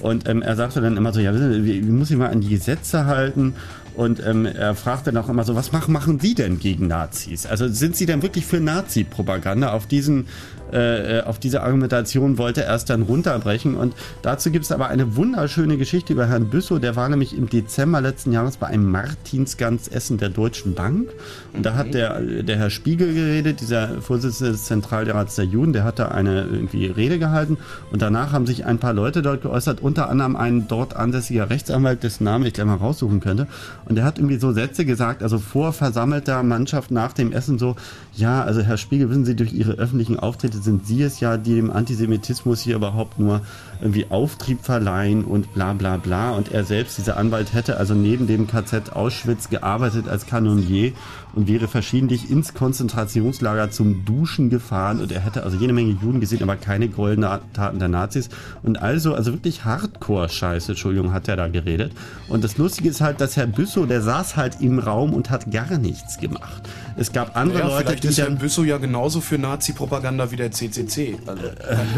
und 0.00 0.28
ähm, 0.28 0.40
er 0.42 0.56
sagte 0.56 0.80
dann 0.80 0.96
immer 0.96 1.12
so, 1.12 1.20
ja, 1.20 1.34
wissen 1.34 1.52
Sie, 1.52 1.64
wie 1.64 1.82
muss 1.82 2.10
ich 2.10 2.16
mal 2.16 2.30
an 2.30 2.40
die 2.40 2.48
Gesetze 2.48 3.04
halten? 3.06 3.54
Und 3.98 4.24
ähm, 4.24 4.46
er 4.46 4.76
fragte 4.76 5.10
dann 5.10 5.24
auch 5.24 5.28
immer 5.28 5.42
so, 5.42 5.56
was 5.56 5.72
machen, 5.72 5.92
machen 5.92 6.20
Sie 6.20 6.36
denn 6.36 6.60
gegen 6.60 6.86
Nazis? 6.86 7.46
Also 7.46 7.66
sind 7.66 7.96
Sie 7.96 8.06
denn 8.06 8.22
wirklich 8.22 8.46
für 8.46 8.60
Nazi-Propaganda? 8.60 9.72
Auf 9.72 9.88
diesen 9.88 10.28
äh, 10.72 11.22
auf 11.24 11.38
diese 11.38 11.62
Argumentation 11.62 12.38
wollte 12.38 12.64
er 12.64 12.74
es 12.74 12.84
dann 12.84 13.02
runterbrechen. 13.02 13.76
Und 13.76 13.94
dazu 14.22 14.50
gibt 14.50 14.64
es 14.64 14.72
aber 14.72 14.88
eine 14.88 15.16
wunderschöne 15.16 15.76
Geschichte 15.76 16.12
über 16.12 16.26
Herrn 16.26 16.48
Büssow. 16.48 16.78
Der 16.78 16.96
war 16.96 17.08
nämlich 17.08 17.36
im 17.36 17.48
Dezember 17.48 18.00
letzten 18.00 18.32
Jahres 18.32 18.56
bei 18.56 18.66
einem 18.68 18.90
Martinsgans-Essen 18.90 20.18
der 20.18 20.28
Deutschen 20.28 20.74
Bank. 20.74 21.08
Und 21.52 21.64
da 21.64 21.74
hat 21.74 21.94
der, 21.94 22.20
der 22.20 22.56
Herr 22.56 22.70
Spiegel 22.70 23.14
geredet, 23.14 23.60
dieser 23.60 24.00
Vorsitzende 24.00 24.52
des 24.52 24.64
Zentralrats 24.64 25.36
der 25.36 25.44
Juden, 25.44 25.72
der 25.72 25.84
hat 25.84 25.98
da 25.98 26.08
eine 26.08 26.42
irgendwie 26.42 26.86
Rede 26.86 27.18
gehalten. 27.18 27.58
Und 27.90 28.02
danach 28.02 28.32
haben 28.32 28.46
sich 28.46 28.64
ein 28.64 28.78
paar 28.78 28.92
Leute 28.92 29.22
dort 29.22 29.42
geäußert, 29.42 29.80
unter 29.80 30.08
anderem 30.08 30.36
ein 30.36 30.68
dort 30.68 30.96
ansässiger 30.96 31.50
Rechtsanwalt, 31.50 32.02
dessen 32.02 32.24
Namen 32.24 32.46
ich 32.46 32.54
gleich 32.54 32.66
mal 32.66 32.76
raussuchen 32.76 33.20
könnte. 33.20 33.46
Und 33.86 33.96
der 33.96 34.04
hat 34.04 34.18
irgendwie 34.18 34.38
so 34.38 34.52
Sätze 34.52 34.84
gesagt, 34.84 35.22
also 35.22 35.38
vor 35.38 35.72
versammelter 35.72 36.42
Mannschaft 36.42 36.90
nach 36.90 37.12
dem 37.12 37.32
Essen 37.32 37.58
so, 37.58 37.76
ja, 38.14 38.42
also 38.42 38.60
Herr 38.62 38.76
Spiegel, 38.76 39.10
wissen 39.10 39.24
Sie, 39.24 39.36
durch 39.36 39.52
Ihre 39.52 39.72
öffentlichen 39.72 40.18
Auftritte 40.18 40.57
sind 40.62 40.86
Sie 40.86 41.02
es 41.02 41.20
ja, 41.20 41.36
die 41.36 41.54
dem 41.54 41.70
Antisemitismus 41.70 42.60
hier 42.60 42.76
überhaupt 42.76 43.18
nur 43.18 43.42
irgendwie 43.80 44.06
Auftrieb 44.10 44.64
verleihen 44.64 45.24
und 45.24 45.54
bla 45.54 45.72
bla 45.72 45.96
bla. 45.96 46.30
Und 46.30 46.52
er 46.52 46.64
selbst, 46.64 46.98
dieser 46.98 47.16
Anwalt, 47.16 47.52
hätte 47.52 47.76
also 47.76 47.94
neben 47.94 48.26
dem 48.26 48.46
KZ 48.46 48.92
Auschwitz 48.92 49.48
gearbeitet 49.48 50.08
als 50.08 50.26
Kanonier 50.26 50.92
und 51.38 51.46
wäre 51.46 51.68
verschiedentlich 51.68 52.32
ins 52.32 52.52
Konzentrationslager 52.52 53.70
zum 53.70 54.04
Duschen 54.04 54.50
gefahren 54.50 55.00
und 55.00 55.12
er 55.12 55.20
hätte 55.20 55.44
also 55.44 55.56
jede 55.56 55.72
Menge 55.72 55.96
Juden 56.02 56.18
gesehen, 56.18 56.42
aber 56.42 56.56
keine 56.56 56.88
goldenen 56.88 57.38
Taten 57.52 57.78
der 57.78 57.86
Nazis. 57.86 58.28
Und 58.64 58.82
also, 58.82 59.14
also 59.14 59.32
wirklich 59.32 59.64
Hardcore-Scheiße, 59.64 60.72
Entschuldigung, 60.72 61.12
hat 61.12 61.28
er 61.28 61.36
da 61.36 61.46
geredet. 61.46 61.92
Und 62.28 62.42
das 62.42 62.58
Lustige 62.58 62.88
ist 62.88 63.00
halt, 63.00 63.20
dass 63.20 63.36
Herr 63.36 63.46
Büssow, 63.46 63.86
der 63.86 64.02
saß 64.02 64.36
halt 64.36 64.60
im 64.60 64.80
Raum 64.80 65.14
und 65.14 65.30
hat 65.30 65.52
gar 65.52 65.78
nichts 65.78 66.18
gemacht. 66.18 66.68
Es 66.96 67.12
gab 67.12 67.36
andere 67.36 67.60
Ja, 67.60 67.68
Leute, 67.68 67.86
vielleicht 67.86 68.02
die 68.02 68.08
ist 68.08 68.18
Herr 68.18 68.30
Büssow 68.30 68.64
ja 68.64 68.78
genauso 68.78 69.20
für 69.20 69.38
Nazi-Propaganda 69.38 70.32
wie 70.32 70.36
der 70.36 70.50
CCC. 70.50 71.18
Also, 71.24 71.42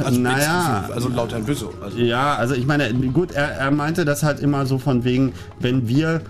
also, 0.05 0.21
naja. 0.21 0.91
also 0.93 1.09
laut 1.09 1.33
Herrn 1.33 1.45
Büssow. 1.45 1.73
Also, 1.83 1.97
Ja, 1.97 2.35
also 2.35 2.55
ich 2.55 2.67
meine, 2.67 2.93
gut, 2.93 3.33
er, 3.33 3.53
er 3.53 3.71
meinte 3.71 4.05
das 4.05 4.23
halt 4.23 4.39
immer 4.41 4.67
so 4.67 4.77
von 4.77 5.05
wegen, 5.05 5.33
wenn 5.61 5.89
wir 5.89 6.21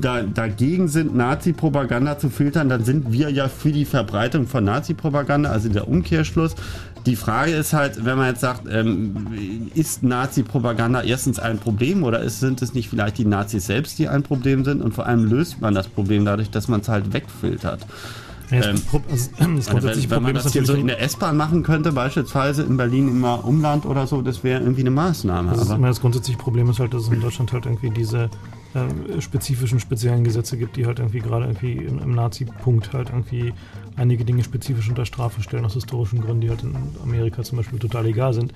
da, 0.00 0.22
dagegen 0.22 0.88
sind, 0.88 1.14
Nazi-Propaganda 1.14 2.18
zu 2.18 2.30
filtern, 2.30 2.68
dann 2.68 2.84
sind 2.84 3.12
wir 3.12 3.30
ja 3.30 3.48
für 3.48 3.72
die 3.72 3.84
Verbreitung 3.84 4.46
von 4.46 4.64
Nazi-Propaganda, 4.64 5.50
also 5.50 5.68
der 5.68 5.88
Umkehrschluss. 5.88 6.54
Die 7.06 7.16
Frage 7.16 7.52
ist 7.52 7.74
halt, 7.74 8.04
wenn 8.04 8.16
man 8.16 8.28
jetzt 8.28 8.40
sagt, 8.40 8.62
ähm, 8.70 9.68
ist 9.74 10.02
Nazi-Propaganda 10.02 11.02
erstens 11.02 11.38
ein 11.38 11.58
Problem 11.58 12.02
oder 12.02 12.20
ist, 12.20 12.40
sind 12.40 12.62
es 12.62 12.72
nicht 12.72 12.88
vielleicht 12.88 13.18
die 13.18 13.26
Nazis 13.26 13.66
selbst, 13.66 13.98
die 13.98 14.08
ein 14.08 14.22
Problem 14.22 14.64
sind? 14.64 14.80
Und 14.80 14.94
vor 14.94 15.06
allem 15.06 15.24
löst 15.24 15.60
man 15.60 15.74
das 15.74 15.86
Problem 15.86 16.24
dadurch, 16.24 16.50
dass 16.50 16.68
man 16.68 16.80
es 16.80 16.88
halt 16.88 17.12
wegfiltert. 17.12 17.80
Ja, 18.50 18.62
Ähm, 18.62 18.80
also, 19.10 19.30
Also 19.74 19.88
wenn, 19.88 20.10
wenn 20.10 20.22
man 20.22 20.34
das 20.34 20.52
hier 20.52 20.64
so 20.64 20.74
in 20.74 20.86
der 20.86 21.00
S-Bahn 21.02 21.36
machen 21.36 21.62
könnte, 21.62 21.92
beispielsweise 21.92 22.62
in 22.62 22.76
Berlin 22.76 23.08
im 23.08 23.24
Umland 23.24 23.86
oder 23.86 24.06
so, 24.06 24.22
das 24.22 24.44
wäre 24.44 24.60
irgendwie 24.60 24.82
eine 24.82 24.90
Maßnahme. 24.90 25.52
Das, 25.52 25.62
ist 25.62 25.70
immer 25.70 25.88
das 25.88 26.00
grundsätzliche 26.00 26.38
Problem 26.38 26.70
ist 26.70 26.78
halt, 26.78 26.94
dass 26.94 27.04
es 27.04 27.08
in 27.08 27.20
Deutschland 27.20 27.52
halt 27.52 27.66
irgendwie 27.66 27.90
diese 27.90 28.30
äh, 28.74 29.20
spezifischen, 29.20 29.80
speziellen 29.80 30.24
Gesetze 30.24 30.56
gibt, 30.56 30.76
die 30.76 30.86
halt 30.86 30.98
irgendwie 30.98 31.20
gerade 31.20 31.46
irgendwie 31.46 31.74
im, 31.74 31.98
im 31.98 32.10
Nazi-Punkt 32.10 32.92
halt 32.92 33.10
irgendwie 33.10 33.52
einige 33.96 34.24
Dinge 34.24 34.42
spezifisch 34.42 34.88
unter 34.88 35.06
Strafe 35.06 35.42
stellen, 35.42 35.64
aus 35.64 35.74
historischen 35.74 36.20
Gründen, 36.20 36.40
die 36.40 36.50
halt 36.50 36.62
in 36.62 36.74
Amerika 37.02 37.42
zum 37.42 37.58
Beispiel 37.58 37.78
total 37.78 38.06
egal 38.06 38.34
sind. 38.34 38.52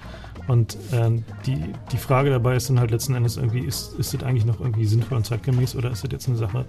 Und 0.49 0.77
ähm, 0.93 1.25
die, 1.47 1.63
die 1.93 1.97
Frage 1.97 2.31
dabei 2.31 2.57
ist 2.57 2.69
dann 2.69 2.81
halt 2.81 2.91
letzten 2.91 3.15
Endes 3.15 3.37
irgendwie, 3.37 3.61
ist, 3.61 3.95
ist 3.99 4.15
das 4.15 4.23
eigentlich 4.23 4.45
noch 4.45 4.61
irgendwie 4.61 4.87
sinnvoll 4.87 5.19
und 5.19 5.25
zeitgemäß 5.25 5.77
oder 5.77 5.91
ist 5.91 6.03
das 6.03 6.11
jetzt 6.11 6.29
eine 6.29 6.37
Sache, 6.37 6.65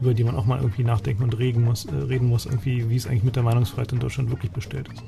über 0.00 0.14
die 0.14 0.24
man 0.24 0.36
auch 0.36 0.46
mal 0.46 0.60
irgendwie 0.60 0.84
nachdenken 0.84 1.24
und 1.24 1.38
reden 1.38 1.64
muss, 1.64 1.84
äh, 1.84 1.94
reden 1.94 2.28
muss 2.28 2.46
irgendwie, 2.46 2.88
wie 2.88 2.96
es 2.96 3.06
eigentlich 3.06 3.24
mit 3.24 3.36
der 3.36 3.42
Meinungsfreiheit 3.42 3.92
in 3.92 3.98
Deutschland 3.98 4.30
wirklich 4.30 4.52
bestellt 4.52 4.88
ist. 4.92 5.02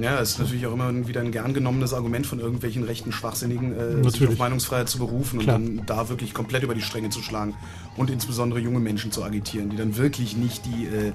Ja, 0.00 0.20
es 0.20 0.30
ist 0.30 0.38
natürlich 0.38 0.66
auch 0.66 0.72
immer 0.72 1.06
wieder 1.06 1.20
ein 1.20 1.32
gern 1.32 1.52
genommenes 1.52 1.92
Argument 1.92 2.26
von 2.26 2.40
irgendwelchen 2.40 2.82
rechten 2.84 3.12
Schwachsinnigen, 3.12 3.76
äh, 4.04 4.10
sich 4.10 4.26
auf 4.26 4.38
Meinungsfreiheit 4.38 4.88
zu 4.88 4.98
berufen 4.98 5.40
Klar. 5.40 5.56
und 5.56 5.76
dann 5.78 5.86
da 5.86 6.08
wirklich 6.08 6.32
komplett 6.32 6.62
über 6.62 6.74
die 6.74 6.80
Stränge 6.82 7.10
zu 7.10 7.20
schlagen 7.22 7.54
und 7.96 8.08
insbesondere 8.10 8.58
junge 8.60 8.80
Menschen 8.80 9.12
zu 9.12 9.22
agitieren, 9.22 9.68
die 9.70 9.76
dann 9.76 9.96
wirklich 9.98 10.36
nicht 10.36 10.64
die, 10.64 10.86
äh, 10.86 11.12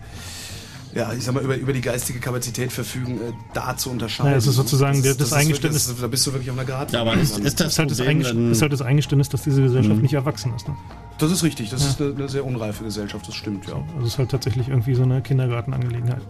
ja, 0.93 1.11
ich 1.13 1.23
sag 1.23 1.33
mal, 1.33 1.43
über, 1.43 1.55
über 1.57 1.73
die 1.73 1.81
geistige 1.81 2.19
Kapazität 2.19 2.71
verfügen, 2.71 3.15
äh, 3.17 3.33
da 3.53 3.75
zu 3.75 3.89
unterscheiden. 3.89 4.31
Ja, 4.31 4.37
es 4.37 4.45
ist 4.47 4.55
sozusagen 4.55 5.01
der- 5.01 5.15
das 5.15 5.27
ist 5.29 5.33
Eingeständnis- 5.33 5.87
das- 5.89 5.99
Da 5.99 6.07
bist 6.07 6.25
du 6.27 6.33
wirklich 6.33 6.49
auf 6.51 6.57
einer 6.57 6.65
Grat. 6.67 6.91
Ja, 6.93 7.01
aber 7.01 7.15
ist- 7.15 7.37
ist 7.39 7.59
Das 7.59 7.67
ist 7.73 7.79
halt 7.79 7.89
das, 7.91 7.99
ist 7.99 8.61
halt 8.61 8.71
das 8.73 8.81
Eingeständnis, 8.81 9.29
dass 9.29 9.41
diese 9.41 9.61
Gesellschaft 9.63 10.01
nicht 10.01 10.13
erwachsen 10.13 10.53
ist. 10.55 10.67
Ne? 10.67 10.75
Das 11.17 11.31
ist 11.31 11.43
richtig, 11.43 11.71
das 11.71 11.81
Ja. 11.83 11.89
ist 11.89 12.01
eine, 12.01 12.13
eine 12.15 12.29
sehr 12.29 12.45
unreife 12.45 12.83
Gesellschaft, 12.83 13.27
das 13.27 13.33
stimmt, 13.35 13.67
ja. 13.67 13.73
Also 13.95 14.05
es 14.05 14.13
ist 14.13 14.19
halt 14.19 14.29
tatsächlich 14.29 14.69
irgendwie 14.69 14.93
so 14.93 15.01
eine 15.03 15.21
Kindergartenangelegenheit. 15.21 16.21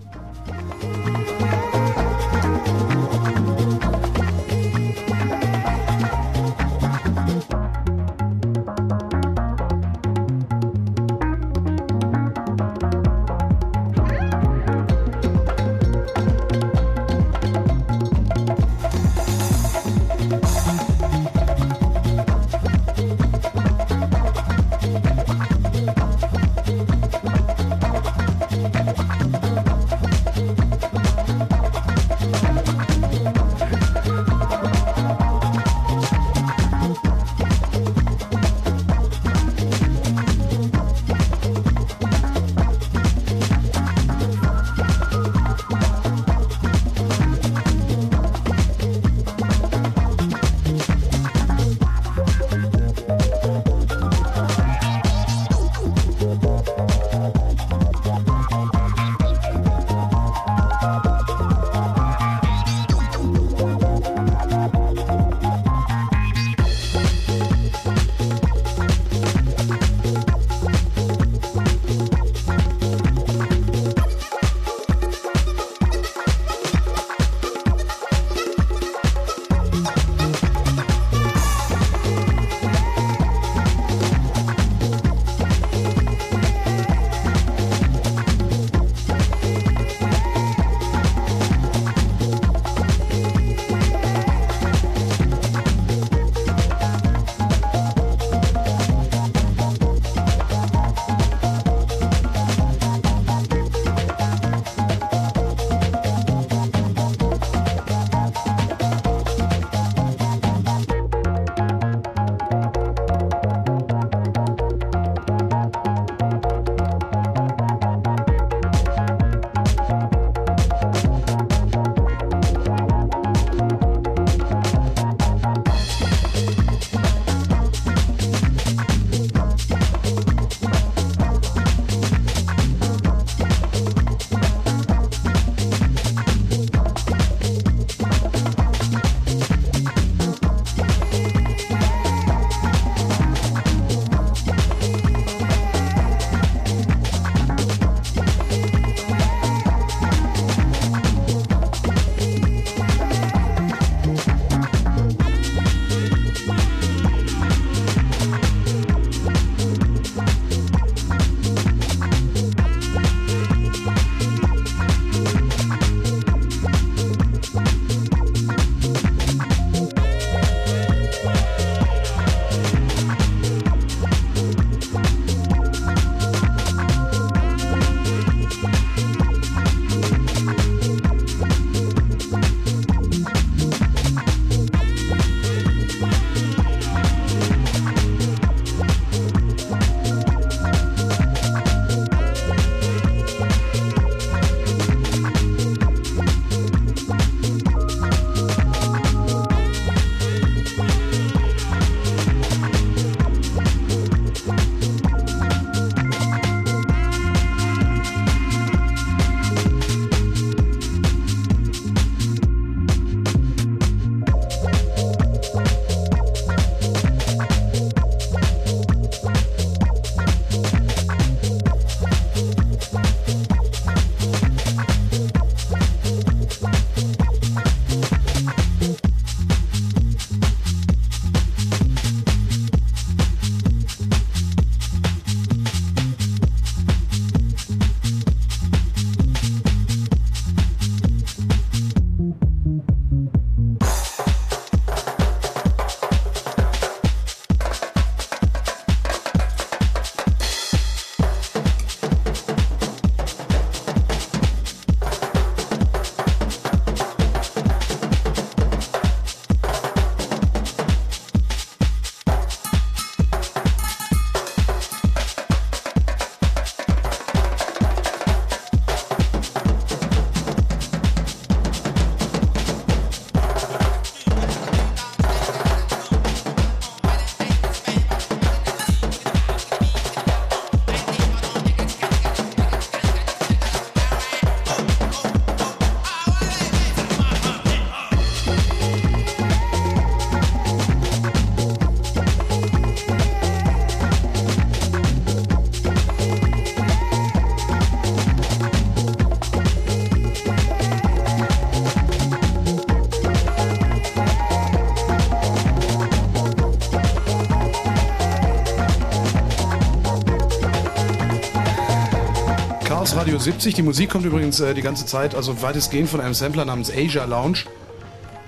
Radio 313.47 313.59
70. 313.61 313.75
Die 313.75 313.81
Musik 313.81 314.09
kommt 314.09 314.25
übrigens 314.25 314.59
äh, 314.59 314.73
die 314.73 314.81
ganze 314.81 315.05
Zeit, 315.05 315.33
also 315.33 315.61
weitestgehend 315.61 316.09
von 316.09 316.19
einem 316.19 316.33
Sampler 316.33 316.65
namens 316.65 316.91
Asia 316.91 317.23
Lounge. 317.23 317.59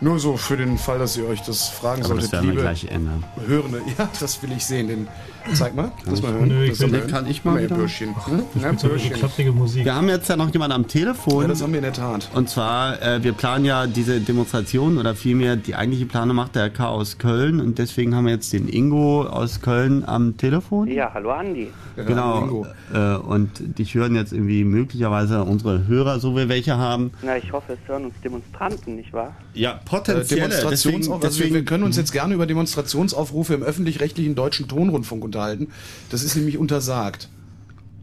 Nur 0.01 0.19
so 0.19 0.35
für 0.35 0.57
den 0.57 0.77
Fall, 0.77 0.99
dass 0.99 1.15
ihr 1.15 1.25
euch 1.25 1.41
das 1.41 1.69
fragen 1.69 2.03
Aber 2.03 2.15
das 2.15 2.25
solltet, 2.25 2.43
wir 2.43 2.49
liebe 2.49 2.61
gleich 2.61 2.83
ändern. 2.85 3.23
Hörende. 3.47 3.81
Ja, 3.97 4.09
das 4.19 4.43
will 4.43 4.51
ich 4.51 4.65
sehen. 4.65 4.89
Den, 4.89 5.07
zeig 5.53 5.75
mal, 5.75 5.91
das 6.05 6.21
mal 6.21 6.33
hören. 6.33 6.47
Nö, 6.47 6.63
ich 6.63 6.71
das 6.71 6.79
will- 6.81 6.89
man 6.89 7.01
kann 7.07 7.11
hören. 7.23 7.27
ich 7.31 7.45
mal 7.45 7.61
wieder? 7.63 7.75
Bürschchen. 7.75 8.09
Hm? 8.25 8.43
Ja, 8.61 8.77
so 8.77 8.87
Bürschchen. 8.87 9.13
klapprige 9.13 9.51
Musik. 9.51 9.85
Wir 9.85 9.95
haben 9.95 10.09
jetzt 10.09 10.29
ja 10.29 10.35
noch 10.35 10.51
jemanden 10.51 10.75
am 10.75 10.87
Telefon. 10.87 11.41
Ja, 11.43 11.47
das 11.47 11.61
haben 11.61 11.71
wir 11.71 11.79
in 11.79 11.83
der 11.83 11.93
Tat. 11.93 12.29
Und 12.33 12.49
zwar, 12.49 13.01
äh, 13.01 13.23
wir 13.23 13.33
planen 13.33 13.65
ja 13.65 13.87
diese 13.87 14.19
Demonstration 14.19 14.97
oder 14.97 15.15
vielmehr 15.15 15.55
die 15.55 15.75
eigentliche 15.75 16.05
Planung 16.05 16.35
macht 16.35 16.55
der 16.55 16.65
RK 16.65 16.87
aus 16.89 17.17
Köln 17.17 17.59
und 17.59 17.77
deswegen 17.79 18.15
haben 18.15 18.25
wir 18.25 18.33
jetzt 18.33 18.51
den 18.53 18.67
Ingo 18.67 19.23
aus 19.23 19.61
Köln 19.61 20.03
am 20.05 20.37
Telefon. 20.37 20.87
Ja, 20.87 21.11
hallo 21.13 21.31
Andi. 21.31 21.69
Genau. 21.95 22.65
Äh, 22.93 23.15
und 23.15 23.77
dich 23.77 23.93
hören 23.95 24.15
jetzt 24.15 24.31
irgendwie 24.31 24.63
möglicherweise 24.63 25.43
unsere 25.43 25.85
Hörer, 25.87 26.19
so 26.19 26.35
wir 26.35 26.47
welche 26.49 26.77
haben. 26.77 27.11
Na, 27.21 27.37
ich 27.37 27.51
hoffe, 27.51 27.73
es 27.73 27.87
hören 27.89 28.05
uns 28.05 28.13
Demonstranten, 28.23 28.95
nicht 28.95 29.11
wahr? 29.13 29.35
Ja, 29.53 29.71
Äh, 29.73 29.75
potenzielle. 29.85 30.41
Demonstrationsauf 30.49 31.23
also 31.23 31.43
wir, 31.43 31.53
wir 31.53 31.65
können 31.65 31.83
uns 31.83 31.97
jetzt 31.97 32.11
gerne 32.13 32.33
über 32.33 32.45
Demonstrationsaufrufe 32.45 33.53
im 33.53 33.63
öffentlich-rechtlichen 33.63 34.35
deutschen 34.35 34.67
Tonrundfunk 34.67 35.23
unterhalten. 35.39 35.71
Das 36.09 36.23
ist 36.23 36.35
nämlich 36.35 36.57
untersagt. 36.57 37.29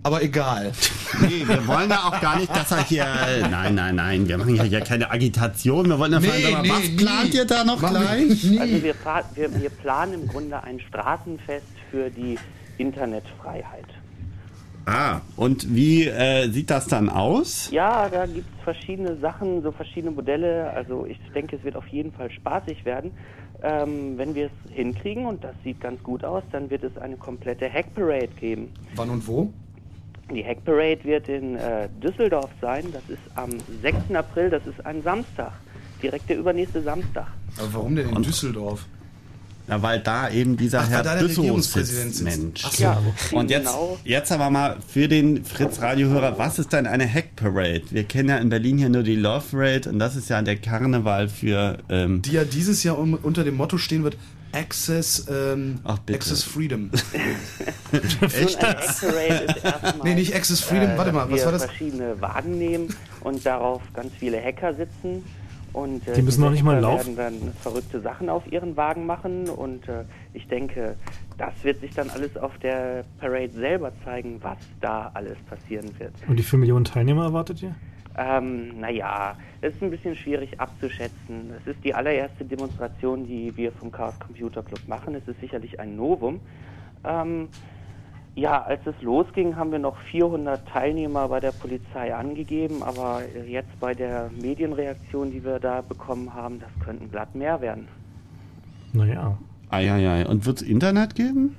Aber 0.03 0.22
egal. 0.22 0.72
Nee, 1.20 1.47
wir 1.49 1.66
wollen 1.66 1.89
da 1.89 2.09
auch 2.09 2.20
gar 2.20 2.39
nicht, 2.39 2.55
dass 2.55 2.70
er 2.72 2.84
hier. 2.84 3.07
Nein, 3.51 3.74
nein, 3.76 3.95
nein, 3.95 4.28
wir 4.28 4.37
machen 4.37 4.55
ja 4.57 4.64
hier 4.64 4.80
keine 4.80 5.11
Agitation. 5.11 5.89
Wir 5.89 5.99
wollen 5.99 6.12
ja 6.12 6.20
Nee, 6.20 6.28
fragen, 6.28 6.55
aber 6.57 6.62
nee, 6.62 6.70
was 6.70 6.82
nie. 6.82 6.97
plant 6.97 7.34
ihr 7.34 7.45
da 7.47 7.64
noch 7.64 7.80
Machen 7.80 7.97
gleich? 8.01 8.61
Also 8.61 8.82
wir, 8.82 8.95
wir, 9.34 9.62
wir 9.62 9.70
planen 9.70 10.14
im 10.14 10.28
Grunde 10.28 10.62
ein 10.62 10.78
Straßenfest 10.80 11.64
für 11.91 12.11
die 12.11 12.39
Internetfreiheit. 12.76 13.87
Ah, 14.87 15.20
und 15.37 15.74
wie 15.74 16.07
äh, 16.07 16.49
sieht 16.49 16.70
das 16.70 16.87
dann 16.87 17.09
aus? 17.09 17.68
Ja, 17.72 18.09
da 18.09 18.24
gibt 18.24 18.47
es 18.57 18.62
verschiedene 18.62 19.16
Sachen, 19.16 19.61
so 19.62 19.72
verschiedene 19.72 20.12
Modelle. 20.12 20.70
Also 20.70 21.07
ich 21.07 21.18
denke, 21.34 21.57
es 21.57 21.64
wird 21.64 21.74
auf 21.74 21.89
jeden 21.89 22.12
Fall 22.12 22.30
spaßig 22.30 22.84
werden. 22.84 23.11
Ähm, 23.64 24.16
wenn 24.16 24.37
wir 24.37 24.47
es 24.47 24.72
hinkriegen, 24.72 25.26
und 25.26 25.43
das 25.43 25.57
sieht 25.64 25.80
ganz 25.80 26.01
gut 26.05 26.22
aus, 26.22 26.45
dann 26.53 26.70
wird 26.70 26.84
es 26.84 26.97
eine 26.99 27.16
komplette 27.16 27.68
Hack 27.68 27.93
Parade 27.97 28.28
geben. 28.39 28.72
Wann 28.95 29.11
und 29.11 29.26
wo? 29.26 29.53
Die 30.32 30.45
Hack 30.45 30.64
Parade 30.64 31.03
wird 31.03 31.28
in 31.28 31.57
äh, 31.57 31.89
Düsseldorf 32.01 32.51
sein. 32.61 32.84
Das 32.93 33.03
ist 33.09 33.22
am 33.34 33.51
6. 33.82 34.14
April, 34.14 34.51
das 34.51 34.64
ist 34.68 34.87
ein 34.87 35.03
Samstag. 35.03 35.53
Direkt 36.01 36.28
der 36.28 36.39
übernächste 36.39 36.82
Samstag. 36.82 37.26
Aber 37.59 37.74
warum 37.74 37.97
denn 37.97 38.11
in 38.11 38.22
Düsseldorf? 38.22 38.87
Ja, 39.69 39.83
weil 39.83 39.99
da 40.01 40.31
eben 40.31 40.57
dieser 40.57 40.81
Ach, 40.83 40.89
Herr 40.91 41.03
da 41.03 41.14
der 41.14 41.23
Büssow 41.23 41.41
Regierungspräsident 41.41 42.14
sitzt. 42.14 42.25
Mensch. 42.41 42.62
Ach 42.64 42.73
so. 42.73 42.83
Ja, 42.83 43.03
Und 43.33 43.51
jetzt, 43.51 43.67
genau. 43.67 43.99
jetzt 44.05 44.31
aber 44.31 44.49
mal 44.51 44.77
für 44.87 45.09
den 45.09 45.45
Fritz-Radio-Hörer, 45.45 46.39
was 46.39 46.59
ist 46.61 46.73
denn 46.73 46.87
eine 46.87 47.12
Hack 47.12 47.35
Parade? 47.35 47.83
Wir 47.91 48.05
kennen 48.05 48.29
ja 48.29 48.37
in 48.39 48.49
Berlin 48.49 48.79
hier 48.79 48.89
nur 48.89 49.03
die 49.03 49.17
Love 49.17 49.45
Parade 49.51 49.91
und 49.91 49.99
das 49.99 50.14
ist 50.14 50.29
ja 50.31 50.41
der 50.43 50.57
Karneval 50.57 51.29
für... 51.29 51.79
Ähm, 51.89 52.23
Die 52.23 52.33
ja 52.33 52.45
dieses 52.45 52.85
Jahr 52.85 52.99
um, 52.99 53.14
unter 53.14 53.43
dem 53.43 53.57
Motto 53.57 53.77
stehen 53.79 54.05
wird, 54.05 54.17
Access, 54.53 55.27
ähm, 55.29 55.81
bitte. 56.07 56.19
Access 56.19 56.43
Freedom. 56.43 56.91
Ist 57.93 58.62
erstmal, 58.62 59.95
Nee, 60.03 60.14
nicht 60.14 60.35
Access 60.35 60.61
Freedom, 60.61 60.91
äh, 60.91 60.97
warte 60.99 61.12
mal, 61.12 61.31
was 61.31 61.39
wir 61.41 61.45
war 61.47 61.53
das? 61.53 61.64
verschiedene 61.64 62.19
Wagen 62.21 62.57
nehmen 62.59 62.95
und 63.21 63.45
darauf 63.45 63.83
ganz 63.93 64.12
viele 64.19 64.43
Hacker 64.43 64.75
sitzen. 64.75 65.25
Und, 65.77 66.09
äh, 66.09 66.14
Die 66.14 66.22
müssen 66.22 66.41
noch 66.41 66.51
nicht 66.51 66.62
mal 66.62 66.81
laufen. 66.81 67.18
werden 67.18 67.39
dann 67.43 67.53
verrückte 67.61 68.01
Sachen 68.01 68.31
auf 68.31 68.51
ihren 68.51 68.79
Wagen 68.79 69.05
machen 69.05 69.47
und 69.51 69.87
äh, 69.91 70.05
ich 70.33 70.49
denke, 70.49 70.95
das 71.37 71.53
wird 71.64 71.81
sich 71.83 71.91
dann 71.93 72.09
alles 72.09 72.35
auf 72.39 72.57
der 72.61 73.05
Parade 73.20 73.51
selber 73.51 73.93
zeigen, 74.03 74.39
was 74.43 74.57
da 74.81 75.11
alles 75.12 75.37
passieren 75.51 75.91
wird. 75.99 76.14
Und 76.27 76.39
wie 76.39 76.43
viele 76.43 76.61
Millionen 76.61 76.87
Teilnehmer 76.87 77.24
erwartet 77.24 77.62
ihr? 77.62 77.74
Ähm, 78.16 78.81
naja, 78.81 79.37
es 79.61 79.74
ist 79.74 79.83
ein 79.83 79.91
bisschen 79.91 80.16
schwierig 80.16 80.59
abzuschätzen. 80.59 81.53
Es 81.61 81.66
ist 81.66 81.85
die 81.85 81.93
allererste 81.93 82.47
Demonstration, 82.47 83.27
die 83.27 83.55
wir 83.55 83.70
vom 83.72 83.93
Chaos 83.93 84.18
Computer 84.18 84.62
Club 84.62 84.81
machen. 84.89 85.14
Es 85.14 85.29
ist 85.29 85.39
sicherlich 85.43 85.79
ein 85.79 85.95
Novum. 85.95 86.41
Ähm, 87.05 87.49
ja, 88.37 88.62
als 88.62 88.87
es 88.87 88.95
losging, 89.03 89.57
haben 89.57 89.72
wir 89.72 89.78
noch 89.78 89.97
400 90.11 90.68
Teilnehmer 90.68 91.26
bei 91.28 91.41
der 91.41 91.53
Polizei 91.53 92.14
angegeben, 92.14 92.82
aber 92.82 93.22
jetzt 93.49 93.80
bei 93.80 93.95
der 93.95 94.30
Medienreaktion, 94.41 95.32
die 95.32 95.43
wir 95.43 95.59
da 95.59 95.80
bekommen 95.80 96.32
haben, 96.32 96.61
das 96.61 96.68
könnten 96.84 97.11
glatt 97.11 97.34
mehr 97.34 97.61
werden. 97.61 97.89
Naja. 98.93 99.37
Eieiei. 99.70 100.26
Und 100.26 100.47
wird 100.47 100.59
es 100.61 100.62
Internet 100.62 101.14
geben? 101.16 101.57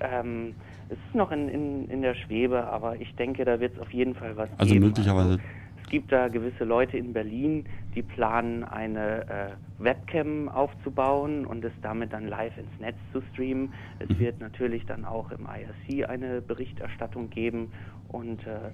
Ähm, 0.00 0.54
es 0.88 0.98
ist 1.08 1.14
noch 1.14 1.30
in, 1.32 1.48
in, 1.48 1.88
in 1.88 2.02
der 2.02 2.14
Schwebe, 2.14 2.64
aber 2.66 3.00
ich 3.00 3.14
denke, 3.14 3.44
da 3.44 3.58
wird 3.60 3.74
es 3.74 3.80
auf 3.80 3.90
jeden 3.92 4.14
Fall 4.14 4.36
was 4.36 4.48
Also 4.58 4.74
geben. 4.74 4.86
möglicherweise... 4.86 5.38
Es 5.86 5.90
gibt 5.90 6.10
da 6.10 6.26
gewisse 6.26 6.64
Leute 6.64 6.98
in 6.98 7.12
Berlin, 7.12 7.64
die 7.94 8.02
planen, 8.02 8.64
eine 8.64 9.28
äh, 9.28 9.56
Webcam 9.78 10.48
aufzubauen 10.48 11.46
und 11.46 11.64
es 11.64 11.72
damit 11.80 12.12
dann 12.12 12.26
live 12.26 12.58
ins 12.58 12.76
Netz 12.80 12.98
zu 13.12 13.20
streamen. 13.20 13.72
Es 14.00 14.08
Mhm. 14.08 14.18
wird 14.18 14.40
natürlich 14.40 14.84
dann 14.86 15.04
auch 15.04 15.30
im 15.30 15.46
IRC 15.46 16.08
eine 16.10 16.40
Berichterstattung 16.42 17.30
geben 17.30 17.70
und 18.08 18.44
äh, 18.48 18.72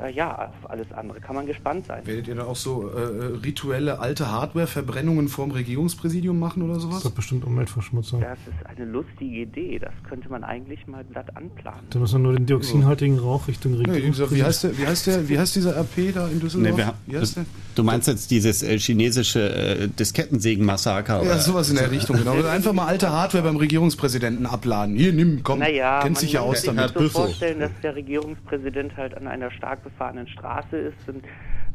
äh, 0.00 0.12
ja, 0.12 0.48
auf 0.62 0.70
alles 0.70 0.92
andere 0.92 1.20
kann 1.20 1.34
man 1.34 1.46
gespannt 1.46 1.86
sein. 1.86 2.06
Werdet 2.06 2.28
ihr 2.28 2.34
dann 2.36 2.46
auch 2.46 2.56
so 2.56 2.88
äh, 2.88 3.00
rituelle 3.44 3.98
alte 3.98 4.30
Hardware-Verbrennungen 4.30 5.28
vorm 5.28 5.50
Regierungspräsidium 5.50 6.38
machen 6.38 6.62
oder 6.62 6.74
Das 6.74 6.82
sowas? 6.82 6.96
ist 6.98 7.06
doch 7.06 7.10
bestimmt 7.12 7.44
Umweltverschmutzung. 7.44 8.20
Das 8.20 8.38
ist 8.46 8.66
eine 8.66 8.84
lustige 8.90 9.40
Idee, 9.42 9.78
das 9.78 9.92
könnte 10.08 10.28
man 10.28 10.44
eigentlich 10.44 10.86
mal 10.86 11.04
glatt 11.04 11.36
anplanen. 11.36 11.80
Da 11.90 11.98
müssen 11.98 12.14
wir 12.14 12.18
nur 12.20 12.32
den 12.34 12.46
dioxinhaltigen 12.46 13.18
Rauch 13.18 13.48
Richtung 13.48 13.72
Nee, 13.72 13.78
Regierung. 13.78 14.10
dieser, 14.12 14.30
wie, 14.30 14.44
heißt 14.44 14.64
der, 14.64 14.78
wie, 14.78 14.86
heißt 14.86 15.06
der, 15.08 15.28
wie 15.28 15.38
heißt 15.38 15.56
dieser 15.56 15.76
RP 15.76 16.14
da 16.14 16.28
in 16.28 16.40
Düsseldorf? 16.40 16.94
Nee, 17.06 17.16
heißt 17.16 17.36
der? 17.38 17.44
du 17.74 17.82
meinst 17.82 18.06
jetzt 18.08 18.30
dieses 18.30 18.62
äh, 18.62 18.78
chinesische 18.78 19.40
äh, 19.54 19.88
Diskettensägen-Massaker? 19.88 21.16
Ja, 21.16 21.20
oder? 21.22 21.38
sowas 21.38 21.70
in 21.70 21.76
der 21.76 21.90
Richtung, 21.90 22.16
genau. 22.16 22.34
Oder 22.34 22.50
einfach 22.52 22.72
mal 22.72 22.86
alte 22.86 23.10
Hardware 23.10 23.42
beim 23.44 23.56
Regierungspräsidenten 23.56 24.46
abladen. 24.46 24.96
Hier, 24.96 25.12
nimm, 25.12 25.42
komm. 25.42 25.58
Naja, 25.60 26.00
Kennt 26.02 26.18
sich 26.18 26.32
ja 26.32 26.40
aus 26.40 26.62
sich 26.62 26.72
damit. 26.72 26.92
so 26.94 27.08
vorstellen, 27.08 27.60
dass 27.60 27.70
der 27.82 27.96
Regierungspräsident 27.96 28.96
halt 28.96 29.16
an 29.16 29.26
einer 29.26 29.50
stark 29.80 29.84
befahrenen 29.84 30.28
Straße 30.28 30.76
ist 30.76 31.08
und 31.08 31.24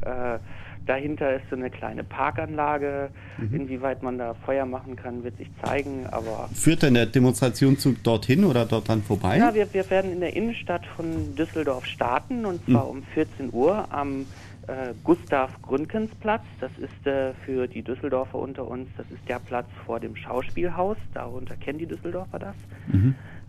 äh, 0.02 0.38
dahinter 0.86 1.34
ist 1.34 1.44
so 1.50 1.56
eine 1.56 1.70
kleine 1.70 2.04
Parkanlage. 2.04 3.10
Mhm. 3.38 3.54
Inwieweit 3.54 4.02
man 4.02 4.18
da 4.18 4.34
Feuer 4.34 4.66
machen 4.66 4.96
kann, 4.96 5.24
wird 5.24 5.36
sich 5.36 5.48
zeigen, 5.64 6.06
aber 6.10 6.48
Führt 6.54 6.82
denn 6.82 6.94
der 6.94 7.06
Demonstrationszug 7.06 8.02
dorthin 8.02 8.44
oder 8.44 8.64
dort 8.64 8.88
dann 8.88 9.02
vorbei? 9.02 9.38
ja, 9.38 9.54
wir, 9.54 9.72
wir 9.72 9.88
werden 9.90 10.12
in 10.12 10.20
der 10.20 10.36
Innenstadt 10.36 10.86
von 10.96 11.34
Düsseldorf 11.34 11.86
starten 11.86 12.44
und 12.44 12.64
zwar 12.66 12.88
um 12.88 13.02
14 13.14 13.52
Uhr 13.52 13.86
am 13.90 14.26
äh, 14.68 14.94
Gustav-Gründgens-Platz. 15.04 16.42
Das 16.60 16.70
ist 16.78 17.06
äh, 17.06 17.32
für 17.44 17.66
die 17.66 17.82
Düsseldorfer 17.82 18.38
unter 18.38 18.68
uns, 18.68 18.88
das 18.96 19.06
ist 19.10 19.28
der 19.28 19.38
Platz 19.38 19.66
vor 19.84 20.00
dem 20.00 20.16
Schauspielhaus. 20.16 20.96
Darunter 21.14 21.56
kennen 21.56 21.78
die 21.78 21.86
Düsseldorfer 21.86 22.38
das. 22.38 22.56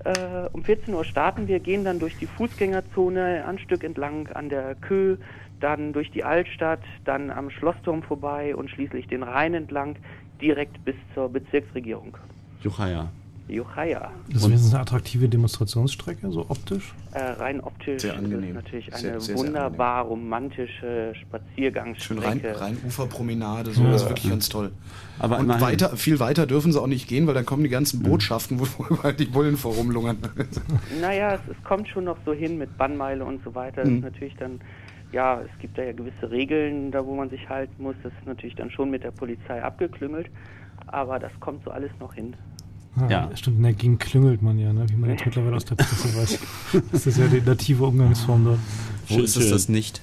Äh, 0.07 0.47
um 0.53 0.63
14 0.63 0.93
Uhr 0.93 1.03
starten 1.03 1.49
wir, 1.49 1.59
gehen 1.59 1.83
dann 1.83 1.99
durch 1.99 2.15
die 2.17 2.27
Fußgängerzone 2.27 3.43
ein 3.45 3.59
Stück 3.59 3.83
entlang 3.83 4.27
an 4.29 4.47
der 4.47 4.75
Kö, 4.75 5.17
dann 5.59 5.91
durch 5.91 6.09
die 6.11 6.23
Altstadt, 6.23 6.79
dann 7.03 7.29
am 7.29 7.49
Schlossturm 7.49 8.03
vorbei 8.03 8.55
und 8.55 8.69
schließlich 8.69 9.07
den 9.07 9.23
Rhein 9.23 9.53
entlang, 9.53 9.97
direkt 10.41 10.83
bis 10.85 10.95
zur 11.13 11.27
Bezirksregierung. 11.27 12.15
Juchaya. 12.61 13.11
Juchaya. 13.47 14.11
Das 14.27 14.41
ist 14.41 14.47
wenigstens 14.47 14.73
eine 14.73 14.81
attraktive 14.81 15.29
Demonstrationsstrecke, 15.29 16.31
so 16.31 16.45
optisch. 16.49 16.93
Äh, 17.13 17.19
rein 17.23 17.61
optisch 17.61 18.01
Sehr 18.01 18.13
ist 18.13 18.17
angenehm. 18.19 18.49
es 18.49 18.55
natürlich 18.55 18.93
eine 18.93 19.01
Sehr, 19.01 19.21
sehr, 19.21 19.37
sehr 19.37 19.37
wunderbar 19.37 20.03
romantische 20.05 21.13
Schön 21.13 21.15
Spaziergangsstrecke. 21.15 22.25
Rein, 22.25 22.41
Rheinuferpromenade, 22.55 23.71
so, 23.71 23.83
Ja. 23.83 23.91
das 23.91 24.03
ist 24.03 24.09
wirklich 24.09 24.29
ganz 24.29 24.49
toll. 24.49 24.71
Aber 25.19 25.39
und 25.39 25.47
weiter, 25.61 25.95
viel 25.97 26.19
weiter 26.19 26.45
dürfen 26.45 26.71
sie 26.71 26.81
auch 26.81 26.87
nicht 26.87 27.07
gehen, 27.07 27.25
weil 27.27 27.33
dann 27.33 27.45
kommen 27.45 27.63
die 27.63 27.69
ganzen 27.69 28.03
Botschaften, 28.03 28.59
wo 28.59 28.65
überall 28.89 29.13
die 29.13 29.25
Bullen 29.25 29.57
vorumlungern. 29.57 30.17
Naja, 31.01 31.35
es, 31.35 31.41
es 31.57 31.63
kommt 31.63 31.87
schon 31.87 32.03
noch 32.05 32.17
so 32.25 32.33
hin 32.33 32.57
mit 32.57 32.77
Bannmeile 32.77 33.23
und 33.25 33.43
so 33.43 33.55
weiter. 33.55 33.81
Das 33.81 33.89
Mhm. 33.89 33.97
ist 33.97 34.03
natürlich 34.03 34.35
dann, 34.35 34.59
ja, 35.11 35.41
es 35.41 35.59
gibt 35.59 35.77
da 35.77 35.83
ja 35.83 35.93
gewisse 35.93 36.29
Regeln, 36.29 36.91
da 36.91 37.05
wo 37.05 37.15
man 37.15 37.29
sich 37.29 37.47
halten 37.49 37.81
muss. 37.81 37.95
Das 38.03 38.11
ist 38.19 38.25
natürlich 38.27 38.55
dann 38.55 38.69
schon 38.71 38.89
mit 38.89 39.03
der 39.03 39.11
Polizei 39.11 39.63
abgeklüngelt. 39.63 40.27
Aber 40.87 41.19
das 41.19 41.31
kommt 41.39 41.63
so 41.65 41.71
alles 41.71 41.91
noch 41.99 42.13
hin. 42.13 42.35
Ah, 42.99 43.07
Ja. 43.09 43.29
Stimmt, 43.35 43.63
dagegen 43.63 43.99
klüngelt 43.99 44.41
man 44.41 44.57
ja, 44.57 44.73
ne? 44.73 44.85
wie 44.89 44.95
man 44.95 45.09
jetzt 45.11 45.25
mittlerweile 45.25 45.55
aus 45.55 45.65
der 45.65 45.75
Presse 45.75 46.15
weiß. 46.17 46.39
Das 46.91 47.05
ist 47.07 47.17
ja 47.17 47.27
die 47.27 47.41
native 47.41 47.85
Umgangsform 47.85 48.45
dort. 48.45 48.59
Wo 49.07 49.15
Schön, 49.15 49.23
ist 49.25 49.35
es 49.37 49.43
schön. 49.43 49.51
das 49.51 49.69
nicht? 49.69 50.01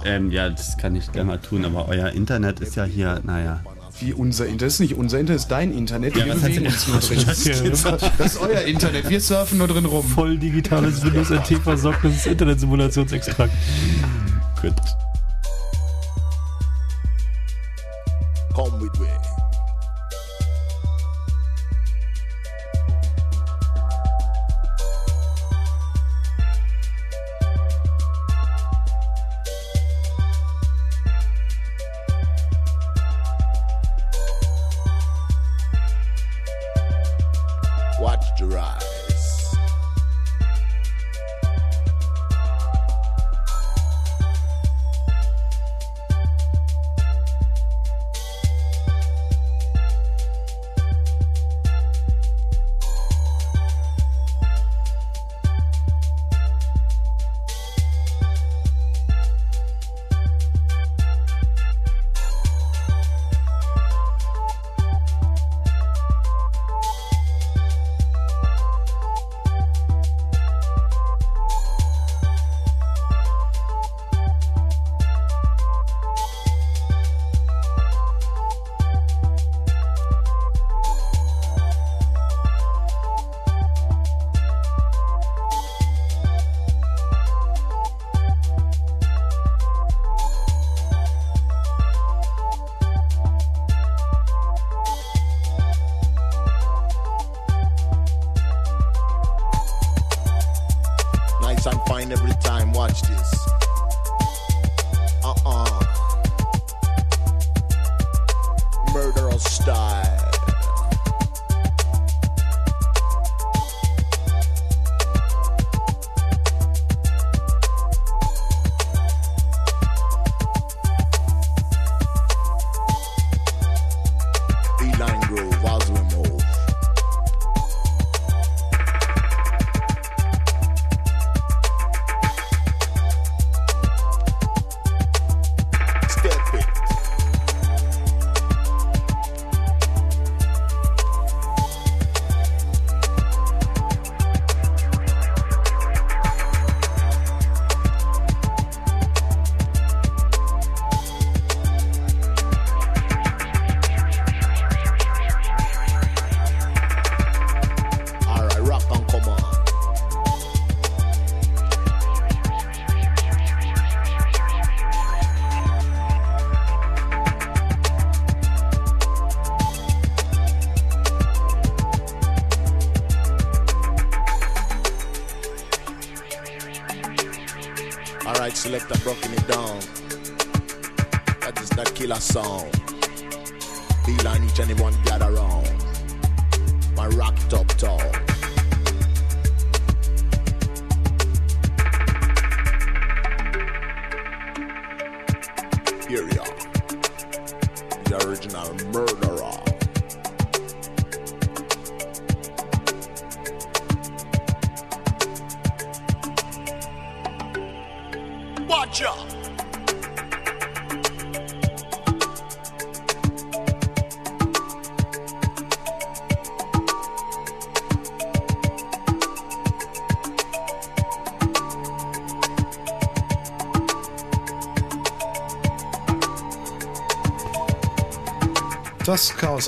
Ähm, 0.05 0.31
ja, 0.31 0.49
das 0.49 0.77
kann 0.77 0.95
ich 0.95 1.11
gleich 1.11 1.25
mal 1.25 1.39
tun, 1.39 1.65
aber 1.65 1.88
euer 1.88 2.09
Internet 2.09 2.59
ist 2.59 2.75
ja 2.75 2.83
hier, 2.83 3.21
naja. 3.23 3.61
Wie 3.99 4.13
unser 4.13 4.45
Internet? 4.45 4.61
Das 4.61 4.73
ist 4.73 4.79
nicht 4.79 4.93
unser 4.95 5.19
Internet, 5.19 5.38
das 5.38 5.43
ist 5.45 5.51
dein 5.51 5.71
Internet. 5.71 6.15
Ja, 6.15 6.25
wir 6.25 6.35
bewegen 6.35 6.67
uns 6.67 6.88
nur 6.88 6.99
drin. 6.99 7.23
Das 7.25 7.83
Das 8.17 8.33
ist 8.33 8.39
euer 8.41 8.61
Internet, 8.61 9.09
wir 9.09 9.19
surfen 9.21 9.57
nur 9.57 9.67
drin 9.67 9.85
rum. 9.85 10.05
Voll 10.05 10.38
digitales 10.38 11.03
Windows 11.03 11.29
NT 11.31 11.59
versorgtes 11.63 12.25
Internetsimulationsextrakt. 12.27 13.53
Gut. 14.61 14.73
Come 18.53 18.79
with 18.81 18.99
me. 18.99 19.07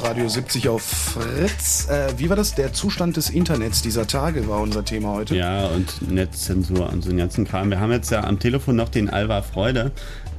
Radio 0.10 0.28
70 0.28 0.70
auf 0.70 0.82
Fritz. 0.82 1.88
Äh, 1.88 2.18
wie 2.18 2.30
war 2.30 2.36
das? 2.36 2.55
Der 2.55 2.74
Zustand 2.74 3.16
des 3.16 3.30
Internets 3.30 3.84
dieser 3.84 4.07
Tage 4.07 4.47
war 4.47 4.60
unser 4.60 4.84
Thema 4.84 5.10
heute. 5.10 5.36
Ja, 5.36 5.68
und 5.68 6.12
Netzzensur 6.12 6.89
und 6.91 7.03
so 7.03 7.10
einen 7.10 7.20
ganzen 7.20 7.45
Kram. 7.45 7.70
Wir 7.70 7.80
haben 7.80 7.91
jetzt 7.91 8.10
ja 8.10 8.24
am 8.24 8.39
Telefon 8.39 8.76
noch 8.76 8.89
den 8.89 9.12
Alva 9.12 9.43
Freude. 9.43 9.91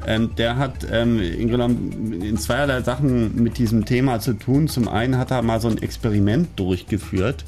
Ähm, 0.04 0.34
der 0.34 0.56
hat 0.56 0.84
ähm, 0.90 1.18
genommen 1.18 2.20
in 2.20 2.36
zweierlei 2.36 2.82
Sachen 2.82 3.40
mit 3.40 3.58
diesem 3.58 3.84
Thema 3.84 4.18
zu 4.18 4.32
tun. 4.32 4.66
Zum 4.66 4.88
einen 4.88 5.16
hat 5.16 5.30
er 5.30 5.40
mal 5.42 5.60
so 5.60 5.68
ein 5.68 5.80
Experiment 5.80 6.48
durchgeführt. 6.58 7.44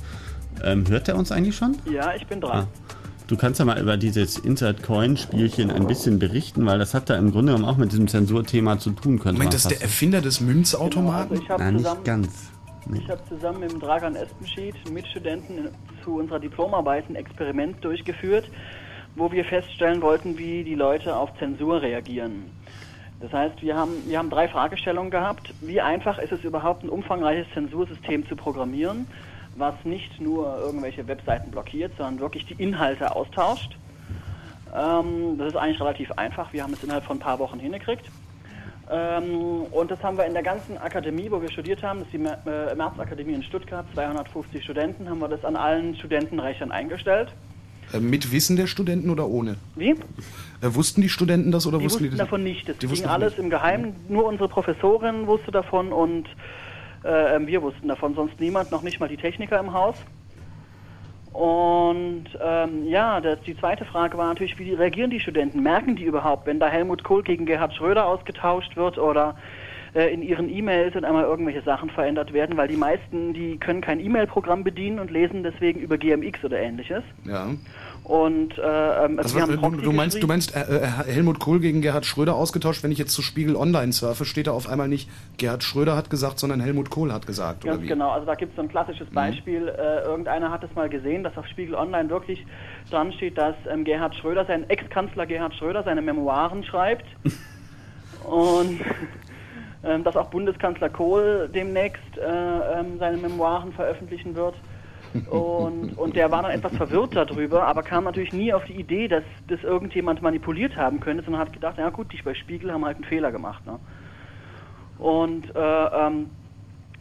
Ähm, 0.62 0.84
hört 0.88 1.08
er 1.08 1.16
uns 1.16 1.32
eigentlich 1.32 1.56
schon? 1.56 1.76
Ja, 1.90 2.14
ich 2.14 2.28
bin 2.28 2.40
dran. 2.40 2.68
Ah. 2.68 2.81
Du 3.32 3.38
kannst 3.38 3.58
ja 3.58 3.64
mal 3.64 3.80
über 3.80 3.96
dieses 3.96 4.36
Insert-Coin-Spielchen 4.36 5.70
ein 5.70 5.86
bisschen 5.86 6.18
berichten, 6.18 6.66
weil 6.66 6.78
das 6.78 6.92
hat 6.92 7.08
da 7.08 7.16
im 7.16 7.32
Grunde 7.32 7.54
genommen 7.54 7.64
auch 7.64 7.78
mit 7.78 7.90
diesem 7.90 8.06
Zensurthema 8.06 8.78
zu 8.78 8.90
tun, 8.90 9.18
könnte 9.20 9.38
Moment, 9.38 9.38
man 9.38 9.50
das 9.52 9.64
ist 9.64 9.70
der 9.70 9.80
Erfinder 9.80 10.20
des 10.20 10.42
Münzautomaten? 10.42 11.30
Also 11.30 11.42
ich 11.42 11.48
habe 11.48 11.62
Na, 11.64 11.70
nicht 11.70 11.82
zusammen, 11.82 12.04
ganz. 12.04 12.50
Nee. 12.84 12.98
ich 12.98 13.08
hab 13.08 13.26
zusammen 13.26 13.60
mit 13.60 13.72
dem 13.72 13.80
Dragan 13.80 14.16
Espenschied 14.16 14.74
mit 14.92 15.06
Studenten 15.06 15.70
zu 16.04 16.16
unserer 16.16 16.40
Diplomarbeit 16.40 17.08
ein 17.08 17.16
Experiment 17.16 17.82
durchgeführt, 17.82 18.50
wo 19.16 19.32
wir 19.32 19.46
feststellen 19.46 20.02
wollten, 20.02 20.36
wie 20.36 20.62
die 20.62 20.74
Leute 20.74 21.16
auf 21.16 21.30
Zensur 21.38 21.80
reagieren. 21.80 22.50
Das 23.20 23.32
heißt, 23.32 23.62
wir 23.62 23.74
haben, 23.74 23.92
wir 24.08 24.18
haben 24.18 24.28
drei 24.28 24.46
Fragestellungen 24.46 25.10
gehabt. 25.10 25.54
Wie 25.62 25.80
einfach 25.80 26.18
ist 26.18 26.32
es 26.32 26.44
überhaupt, 26.44 26.82
ein 26.84 26.90
umfangreiches 26.90 27.46
Zensursystem 27.54 28.28
zu 28.28 28.36
programmieren, 28.36 29.06
was 29.56 29.74
nicht 29.84 30.20
nur 30.20 30.58
irgendwelche 30.58 31.06
Webseiten 31.06 31.50
blockiert, 31.50 31.92
sondern 31.98 32.20
wirklich 32.20 32.46
die 32.46 32.54
Inhalte 32.54 33.14
austauscht? 33.14 33.76
Ähm, 34.74 35.36
das 35.38 35.48
ist 35.48 35.56
eigentlich 35.56 35.80
relativ 35.80 36.10
einfach. 36.12 36.52
Wir 36.52 36.62
haben 36.62 36.72
es 36.72 36.82
innerhalb 36.82 37.04
von 37.04 37.16
ein 37.18 37.20
paar 37.20 37.38
Wochen 37.38 37.58
hingekriegt. 37.58 38.04
Ähm, 38.90 39.62
und 39.70 39.90
das 39.90 40.02
haben 40.02 40.16
wir 40.16 40.26
in 40.26 40.32
der 40.34 40.42
ganzen 40.42 40.76
Akademie, 40.78 41.30
wo 41.30 41.40
wir 41.40 41.50
studiert 41.50 41.82
haben, 41.82 42.00
das 42.00 42.08
ist 42.08 42.12
die 42.14 42.18
Mer- 42.18 42.38
äh, 42.46 42.74
Märzakademie 42.74 43.32
in 43.34 43.42
Stuttgart, 43.42 43.86
250 43.94 44.62
Studenten, 44.62 45.08
haben 45.08 45.20
wir 45.20 45.28
das 45.28 45.44
an 45.44 45.56
allen 45.56 45.94
Studentenrechnern 45.96 46.72
eingestellt. 46.72 47.28
Äh, 47.92 48.00
mit 48.00 48.32
Wissen 48.32 48.56
der 48.56 48.66
Studenten 48.66 49.10
oder 49.10 49.28
ohne? 49.28 49.56
Wie? 49.76 49.90
Äh, 49.90 49.94
wussten 50.62 51.00
die 51.00 51.08
Studenten 51.08 51.52
das 51.52 51.66
oder 51.66 51.78
Die 51.78 51.84
wussten 51.84 52.04
die 52.04 52.10
das? 52.10 52.18
davon 52.18 52.42
nicht. 52.42 52.68
Das 52.68 52.76
Die 52.78 52.80
ging 52.86 52.90
wussten 52.90 53.08
alles 53.08 53.38
im 53.38 53.50
Geheimen. 53.50 53.94
Nur 54.08 54.24
unsere 54.26 54.48
Professorin 54.48 55.26
wusste 55.26 55.50
davon 55.52 55.92
und 55.92 56.26
äh, 57.04 57.38
wir 57.46 57.62
wussten 57.62 57.88
davon, 57.88 58.14
sonst 58.14 58.38
niemand, 58.40 58.70
noch 58.70 58.82
nicht 58.82 59.00
mal 59.00 59.08
die 59.08 59.16
Techniker 59.16 59.58
im 59.58 59.72
Haus. 59.72 59.96
Und 61.32 62.26
ähm, 62.42 62.86
ja, 62.86 63.20
das, 63.20 63.40
die 63.46 63.56
zweite 63.56 63.86
Frage 63.86 64.18
war 64.18 64.28
natürlich, 64.28 64.58
wie 64.58 64.74
reagieren 64.74 65.10
die 65.10 65.20
Studenten? 65.20 65.62
Merken 65.62 65.96
die 65.96 66.04
überhaupt, 66.04 66.46
wenn 66.46 66.60
da 66.60 66.68
Helmut 66.68 67.04
Kohl 67.04 67.22
gegen 67.22 67.46
Gerhard 67.46 67.74
Schröder 67.74 68.06
ausgetauscht 68.06 68.76
wird 68.76 68.98
oder 68.98 69.34
äh, 69.94 70.12
in 70.12 70.20
ihren 70.20 70.50
E-Mails 70.50 70.92
dann 70.92 71.06
einmal 71.06 71.24
irgendwelche 71.24 71.62
Sachen 71.62 71.88
verändert 71.88 72.34
werden? 72.34 72.58
Weil 72.58 72.68
die 72.68 72.76
meisten, 72.76 73.32
die 73.32 73.56
können 73.56 73.80
kein 73.80 73.98
E-Mail-Programm 73.98 74.62
bedienen 74.62 74.98
und 74.98 75.10
lesen 75.10 75.42
deswegen 75.42 75.80
über 75.80 75.96
GMX 75.96 76.44
oder 76.44 76.60
ähnliches. 76.60 77.02
Ja. 77.24 77.46
Und 78.04 78.58
äh, 78.58 79.04
ähm, 79.04 79.18
Also, 79.18 79.36
wir 79.36 79.42
haben 79.42 79.52
du, 79.52 79.58
Proxy 79.58 79.82
du 79.82 79.92
meinst, 79.92 80.22
du 80.22 80.26
meinst 80.26 80.56
äh, 80.56 80.60
äh, 80.60 80.86
Helmut 81.06 81.38
Kohl 81.38 81.60
gegen 81.60 81.82
Gerhard 81.82 82.04
Schröder 82.04 82.34
ausgetauscht, 82.34 82.82
wenn 82.82 82.90
ich 82.90 82.98
jetzt 82.98 83.12
zu 83.12 83.22
Spiegel 83.22 83.54
Online 83.54 83.92
surfe, 83.92 84.24
steht 84.24 84.48
da 84.48 84.52
auf 84.52 84.68
einmal 84.68 84.88
nicht 84.88 85.08
Gerhard 85.38 85.62
Schröder 85.62 85.96
hat 85.96 86.10
gesagt, 86.10 86.40
sondern 86.40 86.60
Helmut 86.60 86.90
Kohl 86.90 87.12
hat 87.12 87.28
gesagt, 87.28 87.64
oder 87.64 87.76
Ganz 87.76 87.86
genau, 87.86 88.10
also 88.10 88.26
da 88.26 88.34
gibt 88.34 88.52
es 88.52 88.56
so 88.56 88.62
ein 88.62 88.68
klassisches 88.68 89.08
Beispiel. 89.10 89.68
Äh, 89.68 90.02
irgendeiner 90.04 90.50
hat 90.50 90.64
es 90.64 90.74
mal 90.74 90.88
gesehen, 90.88 91.22
dass 91.22 91.36
auf 91.38 91.46
Spiegel 91.46 91.76
Online 91.76 92.10
wirklich 92.10 92.44
dran 92.90 93.12
steht, 93.12 93.38
dass 93.38 93.54
ähm, 93.70 93.84
Gerhard 93.84 94.16
Schröder, 94.16 94.44
sein 94.46 94.68
Ex-Kanzler 94.68 95.26
Gerhard 95.26 95.54
Schröder, 95.54 95.84
seine 95.84 96.02
Memoiren 96.02 96.64
schreibt. 96.64 97.06
Und 98.24 98.80
ähm, 99.84 100.04
dass 100.04 100.16
auch 100.16 100.30
Bundeskanzler 100.30 100.88
Kohl 100.88 101.48
demnächst 101.52 102.16
äh, 102.16 102.80
ähm, 102.80 102.98
seine 102.98 103.16
Memoiren 103.16 103.72
veröffentlichen 103.72 104.34
wird. 104.34 104.54
Und, 105.30 105.98
und 105.98 106.16
der 106.16 106.30
war 106.30 106.42
dann 106.42 106.52
etwas 106.52 106.74
verwirrt 106.74 107.14
darüber, 107.14 107.66
aber 107.66 107.82
kam 107.82 108.04
natürlich 108.04 108.32
nie 108.32 108.52
auf 108.52 108.64
die 108.64 108.74
Idee, 108.74 109.08
dass 109.08 109.24
das 109.48 109.62
irgendjemand 109.62 110.22
manipuliert 110.22 110.76
haben 110.76 111.00
könnte, 111.00 111.22
sondern 111.24 111.42
hat 111.42 111.52
gedacht, 111.52 111.78
ja 111.78 111.90
gut, 111.90 112.12
die 112.12 112.22
bei 112.22 112.34
Spiegel 112.34 112.72
haben 112.72 112.84
halt 112.84 112.96
einen 112.96 113.04
Fehler 113.04 113.30
gemacht. 113.30 113.64
Ne? 113.66 113.78
Und 114.98 115.54
äh, 115.54 115.58
ähm, 115.58 116.30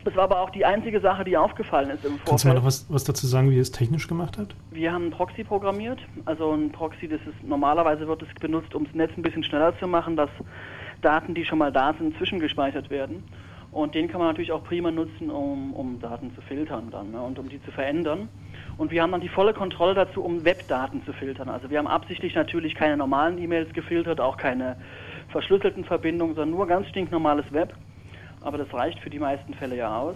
das 0.04 0.16
war 0.16 0.24
aber 0.24 0.40
auch 0.40 0.50
die 0.50 0.66
einzige 0.66 1.00
Sache, 1.00 1.24
die 1.24 1.38
aufgefallen 1.38 1.92
ist 1.92 2.04
im 2.04 2.20
Kannst 2.26 2.44
du 2.44 2.48
mal 2.48 2.54
Vorfeld. 2.54 2.56
noch 2.56 2.66
was, 2.66 2.86
was 2.90 3.04
dazu 3.04 3.28
sagen, 3.28 3.50
wie 3.52 3.56
ihr 3.56 3.62
es 3.62 3.72
technisch 3.72 4.08
gemacht 4.08 4.38
habt? 4.38 4.56
Wir 4.72 4.92
haben 4.92 5.04
einen 5.04 5.12
Proxy 5.12 5.44
programmiert. 5.44 6.00
Also 6.26 6.52
ein 6.52 6.72
Proxy, 6.72 7.08
das 7.08 7.22
ist 7.22 7.44
normalerweise 7.44 8.08
wird 8.08 8.24
es 8.24 8.34
benutzt, 8.40 8.74
um 8.74 8.86
das 8.86 8.96
Netz 8.96 9.12
ein 9.16 9.22
bisschen 9.22 9.44
schneller 9.44 9.78
zu 9.78 9.88
machen, 9.88 10.16
dass 10.16 10.30
Daten, 11.02 11.36
die 11.36 11.46
schon 11.46 11.60
mal 11.60 11.72
da 11.72 11.94
sind, 11.98 12.18
zwischengespeichert 12.18 12.90
werden. 12.90 13.24
Und 13.72 13.96
den 13.96 14.10
kann 14.10 14.20
man 14.20 14.28
natürlich 14.28 14.52
auch 14.52 14.64
prima 14.64 14.92
nutzen, 14.92 15.30
um, 15.30 15.74
um 15.74 16.00
Daten 16.00 16.36
zu 16.36 16.42
filtern 16.42 16.90
dann 16.92 17.12
ne, 17.12 17.22
und 17.22 17.40
um 17.40 17.48
die 17.48 17.64
zu 17.64 17.72
verändern. 17.72 18.28
Und 18.78 18.92
wir 18.92 19.02
haben 19.02 19.12
dann 19.12 19.22
die 19.22 19.30
volle 19.30 19.54
Kontrolle 19.54 19.94
dazu, 19.94 20.24
um 20.24 20.44
Webdaten 20.44 21.06
zu 21.06 21.14
filtern. 21.14 21.48
Also 21.48 21.70
wir 21.70 21.78
haben 21.78 21.88
absichtlich 21.88 22.36
natürlich 22.36 22.76
keine 22.76 22.98
normalen 22.98 23.38
E-Mails 23.38 23.74
gefiltert, 23.74 24.20
auch 24.20 24.36
keine 24.36 24.76
verschlüsselten 25.30 25.86
Verbindungen, 25.86 26.36
sondern 26.36 26.56
nur 26.58 26.68
ganz 26.68 26.88
stinknormales 26.88 27.46
Web. 27.54 27.74
Aber 28.42 28.58
das 28.58 28.74
reicht 28.74 29.00
für 29.00 29.10
die 29.10 29.20
meisten 29.20 29.54
Fälle 29.54 29.78
ja 29.78 29.98
aus. 29.98 30.16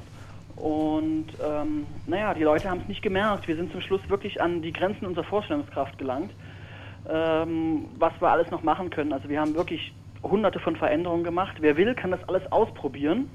Und 0.55 1.27
ähm, 1.45 1.85
naja, 2.07 2.33
die 2.33 2.43
Leute 2.43 2.69
haben 2.69 2.81
es 2.81 2.87
nicht 2.87 3.01
gemerkt. 3.01 3.47
Wir 3.47 3.55
sind 3.55 3.71
zum 3.71 3.81
Schluss 3.81 4.01
wirklich 4.09 4.41
an 4.41 4.61
die 4.61 4.73
Grenzen 4.73 5.05
unserer 5.05 5.25
Vorstellungskraft 5.25 5.97
gelangt, 5.97 6.31
ähm, 7.09 7.85
was 7.99 8.13
wir 8.19 8.29
alles 8.29 8.51
noch 8.51 8.63
machen 8.63 8.89
können. 8.89 9.13
Also 9.13 9.29
wir 9.29 9.39
haben 9.39 9.55
wirklich 9.55 9.93
hunderte 10.29 10.59
von 10.59 10.75
Veränderungen 10.75 11.23
gemacht. 11.23 11.57
Wer 11.59 11.77
will, 11.77 11.95
kann 11.95 12.11
das 12.11 12.27
alles 12.27 12.51
ausprobieren. 12.51 13.29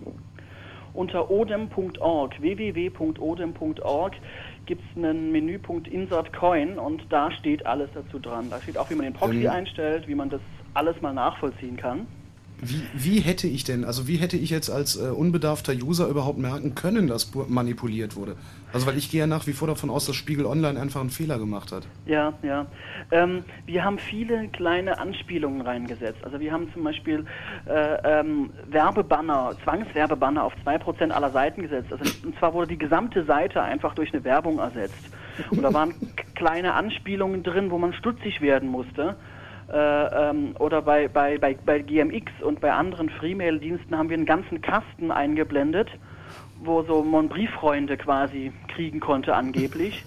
Unter 0.93 1.31
odem.org, 1.31 2.41
www.odem.org 2.41 4.13
gibt 4.67 4.83
es 4.83 4.97
einen 4.97 5.31
Menüpunkt 5.31 5.87
Insert 5.87 6.33
Coin 6.33 6.79
und 6.79 7.05
da 7.11 7.31
steht 7.31 7.65
alles 7.65 7.91
dazu 7.95 8.19
dran. 8.19 8.51
Da 8.51 8.61
steht 8.61 8.77
auch, 8.77 8.91
wie 8.91 8.95
man 8.95 9.05
den 9.05 9.15
Proxy 9.15 9.45
Ähm. 9.45 9.51
einstellt, 9.51 10.09
wie 10.09 10.15
man 10.17 10.31
das 10.31 10.41
alles 10.75 11.01
mal 11.01 11.15
nachvollziehen 11.15 11.77
kann. 11.77 12.07
Wie, 12.63 12.83
wie 12.93 13.21
hätte 13.21 13.47
ich 13.47 13.65
denn, 13.65 13.85
also 13.85 14.07
wie 14.07 14.17
hätte 14.17 14.37
ich 14.37 14.51
jetzt 14.51 14.71
als 14.71 14.97
äh, 14.97 15.09
unbedarfter 15.09 15.73
User 15.73 16.09
überhaupt 16.09 16.39
merken 16.39 16.75
können, 16.75 17.07
dass 17.07 17.33
manipuliert 17.49 18.17
wurde? 18.17 18.37
Also 18.73 18.87
weil 18.87 18.97
ich 18.99 19.11
gehe 19.11 19.21
ja 19.21 19.27
nach 19.27 19.47
wie 19.47 19.53
vor 19.53 19.67
davon 19.67 19.91
aus, 19.91 20.07
dass 20.07 20.15
Spiegel 20.15 20.47
Online 20.47 20.79
einfach 20.81 21.01
einen 21.01 21.11
Fehler 21.11 21.39
gemacht 21.39 21.73
hat. 21.73 21.87
Ja, 22.07 22.35
ja. 22.43 22.67
Ähm, 23.11 23.45
wir 23.67 23.85
haben 23.85 23.99
viele 23.99 24.49
kleine 24.49 24.99
Anspielungen 24.99 25.63
reingesetzt. 25.63 26.23
Also 26.23 26.39
wir 26.39 26.53
haben 26.53 26.73
zum 26.73 26.85
Beispiel 26.85 27.25
äh, 27.67 28.21
ähm, 28.21 28.51
Werbebanner, 28.69 29.57
Zwangswerbebanner 29.65 30.45
auf 30.45 30.53
2% 30.65 31.11
aller 31.11 31.31
Seiten 31.31 31.63
gesetzt. 31.63 31.93
Also, 31.93 32.05
und 32.25 32.39
zwar 32.39 32.55
wurde 32.55 32.69
die 32.69 32.79
gesamte 32.79 33.25
Seite 33.25 33.63
einfach 33.63 33.95
durch 33.95 34.13
eine 34.13 34.23
Werbung 34.25 34.59
ersetzt. 34.59 35.11
Und 35.51 35.63
da 35.63 35.73
waren 35.73 35.95
kleine 36.35 36.75
Anspielungen 36.75 37.43
drin, 37.43 37.71
wo 37.71 37.79
man 37.79 37.93
stutzig 37.95 38.41
werden 38.41 38.69
musste. 38.69 39.17
Äh, 39.73 40.31
ähm, 40.31 40.57
oder 40.59 40.83
bei, 40.83 41.07
bei, 41.07 41.39
bei, 41.39 41.57
bei 41.65 41.79
GMX 41.79 42.33
und 42.43 42.61
bei 42.61 42.73
anderen 42.73 43.09
Freemail-Diensten 43.09 43.97
haben 43.97 44.09
wir 44.09 44.17
einen 44.17 44.27
ganzen 44.27 44.61
Kasten 44.61 45.11
eingeblendet, 45.13 45.89
wo 46.63 46.83
so 46.83 47.05
man 47.05 47.29
Brieffreunde 47.29 47.97
quasi 47.97 48.53
kriegen 48.75 48.99
konnte 48.99 49.35
angeblich. 49.35 50.05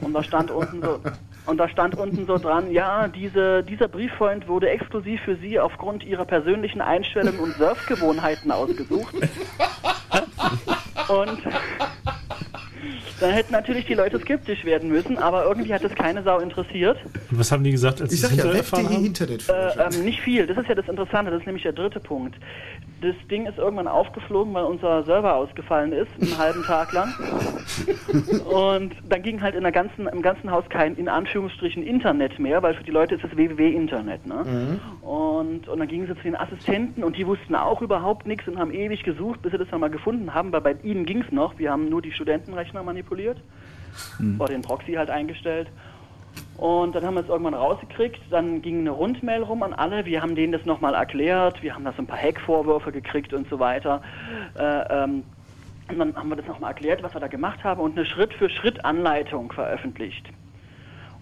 Und 0.00 0.12
da 0.12 0.22
stand 0.22 0.50
unten 0.50 0.82
so 0.82 1.00
und 1.46 1.58
da 1.58 1.68
stand 1.68 1.94
unten 1.94 2.26
so 2.26 2.38
dran, 2.38 2.70
ja, 2.72 3.06
diese, 3.06 3.62
dieser 3.62 3.86
Brieffreund 3.86 4.48
wurde 4.48 4.70
exklusiv 4.70 5.20
für 5.20 5.36
Sie 5.36 5.60
aufgrund 5.60 6.02
Ihrer 6.02 6.24
persönlichen 6.24 6.80
Einstellungen 6.80 7.38
und 7.38 7.54
Surfgewohnheiten 7.54 8.50
ausgesucht. 8.50 9.14
Und 11.06 11.38
dann 13.20 13.30
hätten 13.30 13.52
natürlich 13.52 13.86
die 13.86 13.94
Leute 13.94 14.18
skeptisch 14.18 14.64
werden 14.64 14.88
müssen, 14.88 15.18
aber 15.18 15.44
irgendwie 15.44 15.72
hat 15.72 15.84
das 15.84 15.94
keine 15.94 16.22
Sau 16.22 16.40
interessiert. 16.40 16.98
Und 17.30 17.38
was 17.38 17.52
haben 17.52 17.62
die 17.62 17.70
gesagt, 17.70 18.02
als 18.02 18.12
Ich 18.12 18.20
sie 18.20 18.36
ja, 18.36 18.44
erfahren 18.52 18.88
haben? 18.88 19.04
Internet. 19.04 19.48
Äh, 19.48 19.70
ähm, 19.78 20.04
nicht 20.04 20.20
viel, 20.20 20.46
das 20.46 20.56
ist 20.56 20.68
ja 20.68 20.74
das 20.74 20.88
Interessante, 20.88 21.30
das 21.30 21.40
ist 21.40 21.46
nämlich 21.46 21.62
der 21.62 21.72
dritte 21.72 22.00
Punkt. 22.00 22.36
Das 23.00 23.14
Ding 23.30 23.46
ist 23.46 23.58
irgendwann 23.58 23.86
aufgeflogen, 23.86 24.54
weil 24.54 24.64
unser 24.64 25.04
Server 25.04 25.34
ausgefallen 25.34 25.92
ist, 25.92 26.08
einen 26.20 26.38
halben 26.38 26.62
Tag 26.64 26.92
lang. 26.92 27.12
Und 28.50 28.94
dann 29.08 29.22
ging 29.22 29.42
halt 29.42 29.54
in 29.54 29.62
der 29.62 29.72
ganzen, 29.72 30.06
im 30.06 30.22
ganzen 30.22 30.50
Haus 30.50 30.64
kein, 30.70 30.96
in 30.96 31.08
Anführungsstrichen, 31.08 31.82
Internet 31.82 32.38
mehr, 32.38 32.62
weil 32.62 32.74
für 32.74 32.84
die 32.84 32.90
Leute 32.90 33.16
ist 33.16 33.24
es 33.24 33.36
www-Internet. 33.36 34.26
Ne? 34.26 34.80
Und, 35.02 35.68
und 35.68 35.78
dann 35.78 35.88
gingen 35.88 36.06
sie 36.06 36.16
zu 36.16 36.22
den 36.22 36.36
Assistenten 36.36 37.04
und 37.04 37.16
die 37.16 37.26
wussten 37.26 37.54
auch 37.54 37.82
überhaupt 37.82 38.26
nichts 38.26 38.48
und 38.48 38.58
haben 38.58 38.72
ewig 38.72 39.02
gesucht, 39.02 39.42
bis 39.42 39.52
sie 39.52 39.58
das 39.58 39.68
dann 39.70 39.80
mal 39.80 39.90
gefunden 39.90 40.32
haben, 40.32 40.50
weil 40.52 40.62
bei 40.62 40.76
ihnen 40.82 41.04
ging 41.04 41.22
es 41.22 41.30
noch. 41.30 41.58
Wir 41.58 41.70
haben 41.70 41.90
nur 41.90 42.00
die 42.00 42.12
Studentenrechner 42.12 42.82
manipuliert 42.82 43.03
oder 44.38 44.52
den 44.52 44.62
Proxy 44.62 44.94
halt 44.94 45.10
eingestellt. 45.10 45.68
Und 46.56 46.94
dann 46.94 47.04
haben 47.04 47.14
wir 47.14 47.22
es 47.22 47.28
irgendwann 47.28 47.54
rausgekriegt. 47.54 48.20
Dann 48.30 48.62
ging 48.62 48.80
eine 48.80 48.90
Rundmail 48.90 49.42
rum 49.42 49.62
an 49.62 49.72
alle. 49.72 50.04
Wir 50.04 50.22
haben 50.22 50.34
denen 50.34 50.52
das 50.52 50.64
nochmal 50.64 50.94
erklärt. 50.94 51.62
Wir 51.62 51.74
haben 51.74 51.84
da 51.84 51.92
so 51.92 52.02
ein 52.02 52.06
paar 52.06 52.18
Hack-Vorwürfe 52.18 52.92
gekriegt 52.92 53.32
und 53.32 53.48
so 53.48 53.58
weiter. 53.58 54.02
Äh, 54.56 55.04
ähm, 55.04 55.24
und 55.88 55.98
dann 55.98 56.16
haben 56.16 56.28
wir 56.28 56.36
das 56.36 56.46
nochmal 56.46 56.70
erklärt, 56.70 57.02
was 57.02 57.12
wir 57.12 57.20
da 57.20 57.28
gemacht 57.28 57.62
haben 57.62 57.80
und 57.80 57.96
eine 57.96 58.06
Schritt-für-Schritt-Anleitung 58.06 59.52
veröffentlicht. 59.52 60.26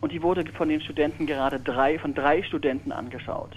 Und 0.00 0.12
die 0.12 0.22
wurde 0.22 0.44
von 0.52 0.68
den 0.68 0.80
Studenten 0.80 1.26
gerade 1.26 1.58
drei, 1.58 1.98
von 1.98 2.14
drei 2.14 2.42
Studenten 2.42 2.92
angeschaut. 2.92 3.56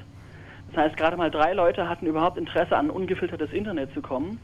Das 0.71 0.85
heißt, 0.85 0.97
gerade 0.97 1.17
mal 1.17 1.31
drei 1.31 1.53
Leute 1.53 1.87
hatten 1.87 2.07
überhaupt 2.07 2.37
Interesse 2.37 2.75
an 2.75 2.89
ungefiltertes 2.89 3.51
Internet 3.51 3.93
zu 3.93 4.01
kommen. 4.01 4.39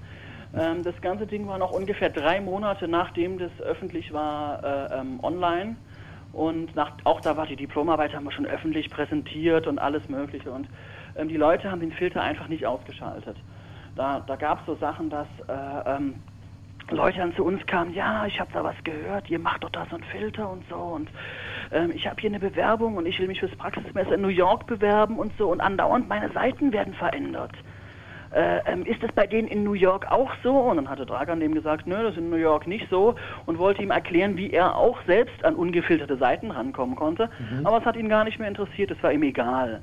Ähm, 0.57 0.83
das 0.83 0.99
ganze 1.01 1.27
Ding 1.27 1.47
war 1.47 1.57
noch 1.57 1.71
ungefähr 1.71 2.09
drei 2.09 2.41
Monate 2.41 2.87
nachdem 2.87 3.37
das 3.37 3.51
öffentlich 3.61 4.11
war 4.13 4.63
äh, 4.63 4.99
ähm, 4.99 5.19
online. 5.23 5.75
Und 6.33 6.75
nach, 6.75 6.93
auch 7.03 7.19
da 7.19 7.35
war 7.35 7.45
die 7.45 7.57
Diplomarbeit, 7.57 8.15
haben 8.15 8.23
wir 8.23 8.31
schon 8.31 8.45
öffentlich 8.45 8.89
präsentiert 8.89 9.67
und 9.67 9.79
alles 9.79 10.07
Mögliche. 10.07 10.51
Und 10.51 10.67
ähm, 11.15 11.27
die 11.27 11.37
Leute 11.37 11.69
haben 11.69 11.81
den 11.81 11.91
Filter 11.91 12.21
einfach 12.21 12.47
nicht 12.47 12.65
ausgeschaltet. 12.65 13.37
Da, 13.95 14.21
da 14.21 14.35
gab 14.37 14.61
es 14.61 14.65
so 14.65 14.75
Sachen, 14.75 15.09
dass 15.09 15.27
äh, 15.47 15.95
ähm, 15.97 16.15
Leute 16.89 17.19
dann 17.19 17.35
zu 17.35 17.43
uns 17.43 17.65
kamen, 17.65 17.93
ja, 17.93 18.25
ich 18.25 18.39
habe 18.39 18.51
da 18.53 18.63
was 18.63 18.75
gehört, 18.83 19.29
ihr 19.29 19.39
macht 19.39 19.63
doch 19.63 19.69
da 19.69 19.85
so 19.89 19.95
einen 19.95 20.03
Filter 20.05 20.49
und 20.49 20.63
so 20.69 20.75
und 20.75 21.09
ähm, 21.71 21.91
ich 21.93 22.07
habe 22.07 22.19
hier 22.19 22.29
eine 22.29 22.39
Bewerbung 22.39 22.97
und 22.97 23.05
ich 23.05 23.19
will 23.19 23.27
mich 23.27 23.39
fürs 23.39 23.55
Praxissemester 23.55 24.15
in 24.15 24.21
New 24.21 24.27
York 24.27 24.67
bewerben 24.67 25.17
und 25.17 25.31
so 25.37 25.49
und 25.49 25.61
andauernd 25.61 26.09
meine 26.09 26.29
Seiten 26.31 26.73
werden 26.73 26.93
verändert. 26.93 27.53
Äh, 28.33 28.59
ähm, 28.65 28.85
ist 28.85 29.03
das 29.03 29.11
bei 29.11 29.27
denen 29.27 29.47
in 29.47 29.63
New 29.63 29.73
York 29.73 30.09
auch 30.09 30.31
so? 30.41 30.55
Und 30.55 30.77
dann 30.77 30.89
hatte 30.89 31.05
Dragan 31.05 31.39
dem 31.39 31.53
gesagt, 31.53 31.85
nö, 31.85 32.01
das 32.01 32.13
ist 32.13 32.19
in 32.19 32.29
New 32.29 32.37
York 32.37 32.65
nicht 32.65 32.87
so 32.89 33.15
und 33.45 33.57
wollte 33.57 33.83
ihm 33.83 33.91
erklären, 33.91 34.37
wie 34.37 34.51
er 34.51 34.75
auch 34.75 34.97
selbst 35.05 35.43
an 35.43 35.55
ungefilterte 35.55 36.17
Seiten 36.17 36.51
rankommen 36.51 36.95
konnte. 36.95 37.29
Mhm. 37.39 37.65
Aber 37.65 37.79
es 37.79 37.85
hat 37.85 37.97
ihn 37.97 38.07
gar 38.07 38.23
nicht 38.23 38.39
mehr 38.39 38.47
interessiert, 38.47 38.91
es 38.91 39.03
war 39.03 39.11
ihm 39.11 39.23
egal. 39.23 39.81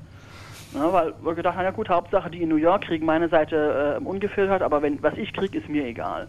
Ja, 0.73 0.91
weil 0.93 1.13
wir 1.21 1.33
gedacht 1.35 1.57
haben, 1.57 1.63
ja 1.63 1.71
gut, 1.71 1.89
Hauptsache 1.89 2.29
die 2.29 2.41
in 2.41 2.49
New 2.49 2.55
York 2.55 2.83
kriegen 2.83 3.05
meine 3.05 3.27
Seite 3.27 3.99
äh, 3.99 4.03
ungefiltert, 4.03 4.61
aber 4.61 4.81
wenn 4.81 5.01
was 5.01 5.15
ich 5.17 5.33
kriege, 5.33 5.57
ist 5.57 5.69
mir 5.69 5.85
egal. 5.85 6.27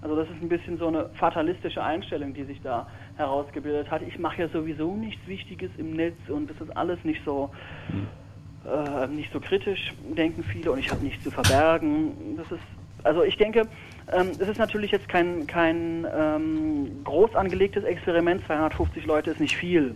Also 0.00 0.16
das 0.16 0.28
ist 0.28 0.42
ein 0.42 0.48
bisschen 0.48 0.76
so 0.76 0.88
eine 0.88 1.08
fatalistische 1.14 1.82
Einstellung, 1.82 2.34
die 2.34 2.44
sich 2.44 2.60
da 2.62 2.86
herausgebildet 3.16 3.90
hat. 3.90 4.02
Ich 4.02 4.18
mache 4.18 4.42
ja 4.42 4.48
sowieso 4.48 4.94
nichts 4.94 5.26
Wichtiges 5.26 5.70
im 5.78 5.96
Netz 5.96 6.16
und 6.28 6.50
das 6.50 6.60
ist 6.60 6.76
alles 6.76 7.02
nicht 7.04 7.22
so 7.24 7.50
äh, 8.66 9.06
nicht 9.08 9.32
so 9.32 9.40
kritisch, 9.40 9.92
denken 10.16 10.42
viele, 10.42 10.72
und 10.72 10.78
ich 10.78 10.90
habe 10.90 11.04
nichts 11.04 11.22
zu 11.22 11.30
verbergen. 11.30 12.36
Das 12.36 12.50
ist 12.50 12.62
also 13.04 13.22
ich 13.22 13.36
denke, 13.36 13.68
ähm, 14.12 14.30
es 14.38 14.48
ist 14.48 14.58
natürlich 14.58 14.90
jetzt 14.90 15.08
kein 15.08 15.46
kein 15.46 16.06
ähm, 16.16 17.04
groß 17.04 17.34
angelegtes 17.36 17.84
Experiment. 17.84 18.44
250 18.46 19.04
Leute 19.04 19.30
ist 19.30 19.40
nicht 19.40 19.56
viel. 19.56 19.94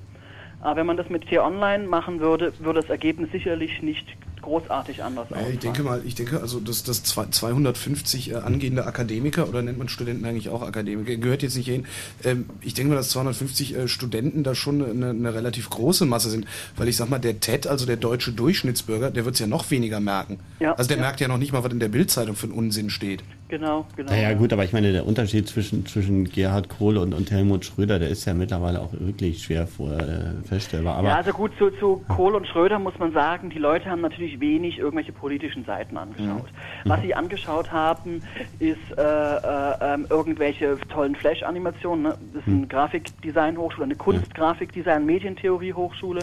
Aber 0.60 0.76
wenn 0.76 0.86
man 0.86 0.96
das 0.96 1.08
mit 1.08 1.28
T-Online 1.28 1.86
machen 1.86 2.20
würde, 2.20 2.52
würde 2.58 2.80
das 2.80 2.90
Ergebnis 2.90 3.30
sicherlich 3.30 3.80
nicht 3.82 4.06
großartig 4.42 5.02
anders 5.02 5.30
Naja, 5.30 5.42
ich 5.42 5.56
ausfallen. 5.56 5.60
denke 5.60 5.82
mal, 5.82 6.02
ich 6.04 6.14
denke 6.14 6.40
also, 6.40 6.60
dass 6.60 6.82
das 6.82 7.02
zwei- 7.02 7.26
250 7.26 8.30
äh, 8.32 8.34
angehende 8.36 8.86
Akademiker 8.86 9.48
oder 9.48 9.62
nennt 9.62 9.78
man 9.78 9.88
Studenten 9.88 10.24
eigentlich 10.24 10.48
auch 10.48 10.62
Akademiker, 10.62 11.16
gehört 11.16 11.42
jetzt 11.42 11.56
nicht 11.56 11.66
hin. 11.68 11.86
Ähm, 12.24 12.46
ich 12.60 12.74
denke 12.74 12.90
mal, 12.90 12.96
dass 12.96 13.10
250 13.10 13.76
äh, 13.76 13.88
Studenten 13.88 14.42
da 14.44 14.54
schon 14.54 14.82
eine, 14.84 15.10
eine 15.10 15.34
relativ 15.34 15.70
große 15.70 16.06
Masse 16.06 16.30
sind, 16.30 16.46
weil 16.76 16.88
ich 16.88 16.96
sag 16.96 17.10
mal, 17.10 17.18
der 17.18 17.40
TED, 17.40 17.66
also 17.66 17.84
der 17.86 17.96
deutsche 17.96 18.32
Durchschnittsbürger, 18.32 19.10
der 19.10 19.24
wird 19.24 19.34
es 19.34 19.40
ja 19.40 19.46
noch 19.46 19.70
weniger 19.70 20.00
merken. 20.00 20.38
Ja, 20.60 20.72
also 20.74 20.88
der 20.88 20.96
ja. 20.98 21.02
merkt 21.02 21.20
ja 21.20 21.28
noch 21.28 21.38
nicht 21.38 21.52
mal, 21.52 21.62
was 21.64 21.72
in 21.72 21.80
der 21.80 21.88
Bildzeitung 21.88 22.36
für 22.36 22.46
einen 22.46 22.54
Unsinn 22.54 22.90
steht. 22.90 23.22
Genau, 23.48 23.86
genau. 23.96 24.12
Naja, 24.12 24.34
gut, 24.34 24.52
aber 24.52 24.64
ich 24.64 24.74
meine, 24.74 24.92
der 24.92 25.06
Unterschied 25.06 25.48
zwischen, 25.48 25.86
zwischen 25.86 26.24
Gerhard 26.24 26.68
Kohle 26.68 27.00
und, 27.00 27.14
und 27.14 27.30
Helmut 27.30 27.64
Schröder, 27.64 27.98
der 27.98 28.10
ist 28.10 28.26
ja 28.26 28.34
mittlerweile 28.34 28.78
auch 28.80 28.92
wirklich 28.92 29.42
schwer 29.42 29.66
vor, 29.66 29.92
äh, 29.92 30.32
feststellbar. 30.46 30.96
Aber 30.96 31.08
ja, 31.08 31.16
also 31.16 31.32
gut, 31.32 31.52
zu, 31.56 31.70
zu 31.70 32.04
Kohl 32.08 32.34
und 32.34 32.46
Schröder 32.46 32.78
muss 32.78 32.98
man 32.98 33.12
sagen, 33.12 33.48
die 33.48 33.58
Leute 33.58 33.90
haben 33.90 34.02
natürlich 34.02 34.38
wenig 34.38 34.78
irgendwelche 34.78 35.12
politischen 35.12 35.64
Seiten 35.64 35.96
angeschaut. 35.96 36.50
Was 36.84 37.00
sie 37.00 37.14
angeschaut 37.14 37.72
haben, 37.72 38.22
ist 38.58 38.76
äh, 38.96 39.02
äh, 39.02 39.94
ähm, 39.94 40.06
irgendwelche 40.10 40.76
tollen 40.90 41.16
Flash-Animationen. 41.16 42.02
Ne? 42.02 42.18
Das 42.34 42.42
ist 42.42 42.48
eine 42.48 42.66
Grafikdesign-Hochschule, 42.66 43.84
eine 43.84 43.96
Kunstgrafikdesign-Medientheorie-Hochschule. 43.96 46.20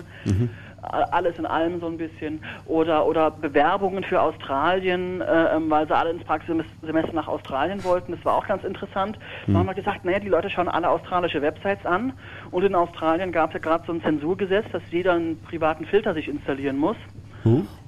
Alles 0.91 1.37
in 1.37 1.45
allem 1.45 1.79
so 1.79 1.87
ein 1.87 1.97
bisschen 1.97 2.41
oder 2.65 3.05
oder 3.05 3.31
Bewerbungen 3.31 4.03
für 4.03 4.21
Australien, 4.21 5.21
äh, 5.21 5.55
ähm, 5.55 5.69
weil 5.69 5.87
sie 5.87 5.95
alle 5.95 6.11
ins 6.11 6.23
Praxissemester 6.23 7.13
nach 7.13 7.27
Australien 7.27 7.83
wollten. 7.83 8.11
Das 8.11 8.23
war 8.25 8.35
auch 8.35 8.47
ganz 8.47 8.63
interessant. 8.63 9.17
Da 9.45 9.53
Hm. 9.53 9.57
haben 9.59 9.65
wir 9.67 9.73
gesagt, 9.73 10.05
naja, 10.05 10.19
die 10.19 10.29
Leute 10.29 10.49
schauen 10.49 10.67
alle 10.67 10.89
australische 10.89 11.41
Websites 11.41 11.85
an 11.85 12.13
und 12.51 12.63
in 12.63 12.75
Australien 12.75 13.31
gab 13.31 13.49
es 13.49 13.55
ja 13.55 13.59
gerade 13.59 13.83
so 13.85 13.93
ein 13.93 14.01
Zensurgesetz, 14.01 14.65
dass 14.71 14.81
jeder 14.91 15.13
einen 15.13 15.41
privaten 15.41 15.85
Filter 15.85 16.13
sich 16.13 16.27
installieren 16.27 16.77
muss. 16.77 16.97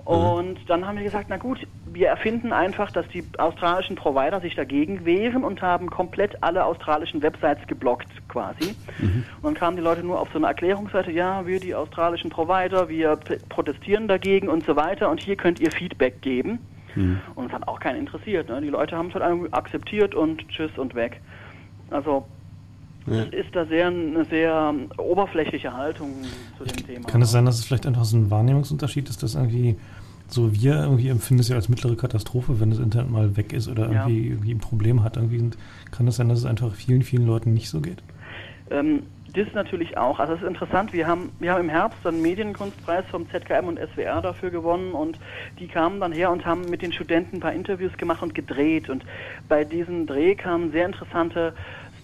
Und 0.07 0.57
dann 0.67 0.87
haben 0.87 0.95
wir 0.97 1.03
gesagt, 1.03 1.25
na 1.29 1.37
gut, 1.37 1.67
wir 1.91 2.07
erfinden 2.07 2.53
einfach, 2.53 2.91
dass 2.91 3.07
die 3.09 3.23
australischen 3.37 3.95
Provider 3.97 4.39
sich 4.39 4.55
dagegen 4.55 5.03
wehren 5.05 5.43
und 5.43 5.61
haben 5.61 5.89
komplett 5.89 6.41
alle 6.43 6.63
australischen 6.63 7.21
Websites 7.21 7.67
geblockt 7.67 8.07
quasi. 8.29 8.73
Und 8.99 9.25
dann 9.43 9.53
kamen 9.55 9.75
die 9.75 9.83
Leute 9.83 10.03
nur 10.05 10.19
auf 10.21 10.29
so 10.31 10.37
eine 10.37 10.47
Erklärungsseite, 10.47 11.11
ja, 11.11 11.45
wir 11.45 11.59
die 11.59 11.75
australischen 11.75 12.29
Provider, 12.29 12.87
wir 12.87 13.17
protestieren 13.49 14.07
dagegen 14.07 14.47
und 14.47 14.65
so 14.65 14.75
weiter 14.77 15.09
und 15.09 15.19
hier 15.19 15.35
könnt 15.35 15.59
ihr 15.59 15.71
Feedback 15.71 16.21
geben. 16.21 16.59
Und 17.35 17.47
es 17.47 17.51
hat 17.51 17.67
auch 17.67 17.79
keinen 17.79 17.99
interessiert. 17.99 18.49
Ne? 18.49 18.59
Die 18.61 18.69
Leute 18.69 18.95
haben 18.97 19.09
es 19.09 19.13
halt 19.15 19.53
akzeptiert 19.53 20.15
und 20.15 20.47
tschüss 20.49 20.71
und 20.77 20.95
weg. 20.95 21.21
Also 21.91 22.25
Ja. 23.05 23.23
es 23.23 23.33
ist 23.33 23.55
da 23.55 23.65
sehr 23.65 23.87
eine 23.87 24.25
sehr 24.25 24.73
oberflächliche 24.97 25.73
Haltung 25.73 26.09
zu 26.57 26.63
dem 26.65 26.87
Thema. 26.87 27.07
Kann 27.07 27.21
es 27.21 27.31
sein, 27.31 27.45
dass 27.45 27.59
es 27.59 27.65
vielleicht 27.65 27.85
einfach 27.85 28.03
so 28.03 28.17
ein 28.17 28.31
Wahrnehmungsunterschied 28.31 29.09
ist, 29.09 29.21
dass 29.21 29.35
irgendwie 29.35 29.77
so 30.29 30.53
wir 30.53 30.75
irgendwie 30.75 31.09
empfinden 31.09 31.41
es 31.41 31.49
ja 31.49 31.55
als 31.55 31.69
mittlere 31.69 31.95
Katastrophe, 31.95 32.59
wenn 32.59 32.69
das 32.69 32.79
Internet 32.79 33.09
mal 33.09 33.37
weg 33.37 33.53
ist 33.53 33.67
oder 33.67 33.91
Ja. 33.91 34.07
irgendwie, 34.07 34.27
irgendwie 34.29 34.53
ein 34.53 34.59
Problem 34.59 35.03
hat. 35.03 35.17
Irgendwie 35.17 35.37
sind, 35.39 35.57
kann 35.91 36.07
es 36.07 36.17
sein, 36.17 36.29
dass 36.29 36.39
es 36.39 36.45
einfach 36.45 36.73
vielen, 36.73 37.01
vielen 37.01 37.25
Leuten 37.25 37.53
nicht 37.53 37.69
so 37.69 37.79
geht? 37.81 38.03
Ähm, 38.69 39.03
das 39.33 39.47
natürlich 39.53 39.97
auch. 39.97 40.19
Also 40.19 40.33
es 40.33 40.41
ist 40.41 40.47
interessant, 40.47 40.93
wir 40.93 41.05
haben, 41.07 41.31
wir 41.39 41.51
haben 41.53 41.61
im 41.61 41.69
Herbst 41.69 42.05
einen 42.05 42.21
Medienkunstpreis 42.21 43.05
vom 43.11 43.29
ZKM 43.29 43.67
und 43.67 43.79
SWR 43.79 44.21
dafür 44.21 44.49
gewonnen 44.49 44.93
und 44.93 45.19
die 45.59 45.67
kamen 45.67 45.99
dann 45.99 46.11
her 46.11 46.31
und 46.31 46.45
haben 46.45 46.69
mit 46.69 46.81
den 46.81 46.91
Studenten 46.91 47.37
ein 47.37 47.39
paar 47.39 47.53
Interviews 47.53 47.95
gemacht 47.97 48.21
und 48.21 48.33
gedreht 48.33 48.89
und 48.89 49.03
bei 49.47 49.63
diesem 49.63 50.05
Dreh 50.07 50.35
kamen 50.35 50.71
sehr 50.71 50.85
interessante 50.85 51.53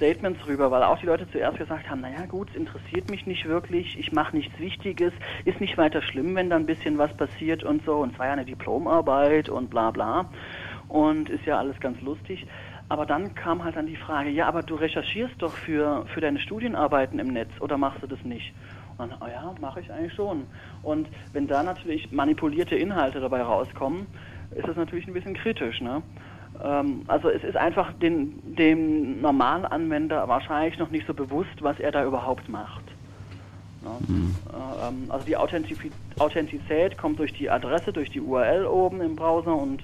Statements 0.03 0.45
rüber, 0.45 0.69
weil 0.69 0.83
auch 0.83 0.99
die 0.99 1.05
Leute 1.05 1.29
zuerst 1.31 1.57
gesagt 1.57 1.89
haben, 1.89 2.01
naja 2.01 2.25
gut, 2.25 2.49
es 2.49 2.57
interessiert 2.57 3.09
mich 3.09 3.25
nicht 3.25 3.45
wirklich, 3.45 3.97
ich 3.97 4.11
mache 4.11 4.35
nichts 4.35 4.59
Wichtiges, 4.59 5.13
ist 5.45 5.61
nicht 5.61 5.77
weiter 5.77 6.01
schlimm, 6.01 6.35
wenn 6.35 6.49
da 6.49 6.57
ein 6.57 6.65
bisschen 6.65 6.97
was 6.97 7.15
passiert 7.15 7.63
und 7.63 7.85
so 7.85 7.99
und 7.99 8.11
es 8.11 8.19
war 8.19 8.25
ja 8.25 8.33
eine 8.33 8.43
Diplomarbeit 8.43 9.47
und 9.47 9.69
bla 9.69 9.91
bla 9.91 10.29
und 10.89 11.29
ist 11.29 11.45
ja 11.45 11.57
alles 11.57 11.79
ganz 11.79 12.01
lustig. 12.01 12.45
Aber 12.89 13.05
dann 13.05 13.33
kam 13.33 13.63
halt 13.63 13.77
dann 13.77 13.87
die 13.87 13.95
Frage, 13.95 14.29
ja, 14.29 14.45
aber 14.45 14.61
du 14.61 14.75
recherchierst 14.75 15.35
doch 15.37 15.53
für, 15.53 16.05
für 16.13 16.19
deine 16.19 16.39
Studienarbeiten 16.39 17.17
im 17.17 17.27
Netz 17.27 17.51
oder 17.61 17.77
machst 17.77 18.03
du 18.03 18.07
das 18.07 18.21
nicht? 18.25 18.53
Und 18.97 19.09
dann, 19.09 19.17
oh 19.21 19.27
ja, 19.27 19.55
mache 19.61 19.79
ich 19.79 19.89
eigentlich 19.89 20.13
schon. 20.13 20.47
Und 20.81 21.07
wenn 21.31 21.47
da 21.47 21.63
natürlich 21.63 22.11
manipulierte 22.11 22.75
Inhalte 22.75 23.21
dabei 23.21 23.41
rauskommen, 23.41 24.07
ist 24.51 24.67
das 24.67 24.75
natürlich 24.75 25.07
ein 25.07 25.13
bisschen 25.13 25.33
kritisch. 25.33 25.79
Ne? 25.79 26.03
Ähm, 26.61 27.03
also 27.07 27.29
es 27.29 27.43
ist 27.43 27.57
einfach 27.57 27.93
den, 27.93 28.55
dem 28.55 29.21
Normalanwender 29.21 30.27
wahrscheinlich 30.27 30.77
noch 30.77 30.91
nicht 30.91 31.07
so 31.07 31.13
bewusst, 31.13 31.61
was 31.61 31.79
er 31.79 31.91
da 31.91 32.03
überhaupt 32.03 32.49
macht. 32.49 32.83
Ne? 33.81 33.91
Äh, 34.09 34.87
ähm, 34.87 35.05
also 35.09 35.25
die 35.25 35.37
Authentizität 35.37 36.97
kommt 36.97 37.19
durch 37.19 37.33
die 37.33 37.49
Adresse, 37.49 37.93
durch 37.93 38.09
die 38.09 38.21
URL 38.21 38.65
oben 38.65 39.01
im 39.01 39.15
Browser 39.15 39.55
und 39.55 39.83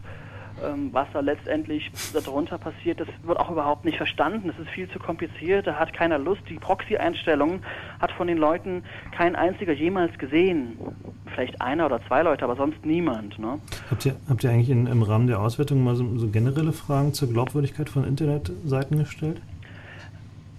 was 0.91 1.07
da 1.13 1.19
letztendlich 1.19 1.91
darunter 2.13 2.57
passiert, 2.57 2.99
das 2.99 3.07
wird 3.23 3.39
auch 3.39 3.51
überhaupt 3.51 3.85
nicht 3.85 3.97
verstanden. 3.97 4.47
Das 4.47 4.59
ist 4.59 4.69
viel 4.69 4.89
zu 4.89 4.99
kompliziert, 4.99 5.67
da 5.67 5.75
hat 5.75 5.93
keiner 5.93 6.17
Lust. 6.17 6.41
Die 6.49 6.55
Proxy-Einstellung 6.55 7.61
hat 7.99 8.11
von 8.11 8.27
den 8.27 8.37
Leuten 8.37 8.83
kein 9.15 9.35
einziger 9.35 9.73
jemals 9.73 10.17
gesehen. 10.17 10.77
Vielleicht 11.33 11.61
einer 11.61 11.85
oder 11.85 12.01
zwei 12.07 12.23
Leute, 12.23 12.43
aber 12.43 12.55
sonst 12.55 12.85
niemand. 12.85 13.39
Ne? 13.39 13.59
Habt 13.89 14.05
ihr, 14.05 14.15
habt 14.27 14.43
ihr 14.43 14.49
eigentlich 14.49 14.69
in, 14.69 14.87
im 14.87 15.03
Rahmen 15.03 15.27
der 15.27 15.39
Auswertung 15.39 15.83
mal 15.83 15.95
so, 15.95 16.17
so 16.17 16.27
generelle 16.27 16.73
Fragen 16.73 17.13
zur 17.13 17.29
Glaubwürdigkeit 17.29 17.89
von 17.89 18.03
Internetseiten 18.03 18.97
gestellt? 18.97 19.41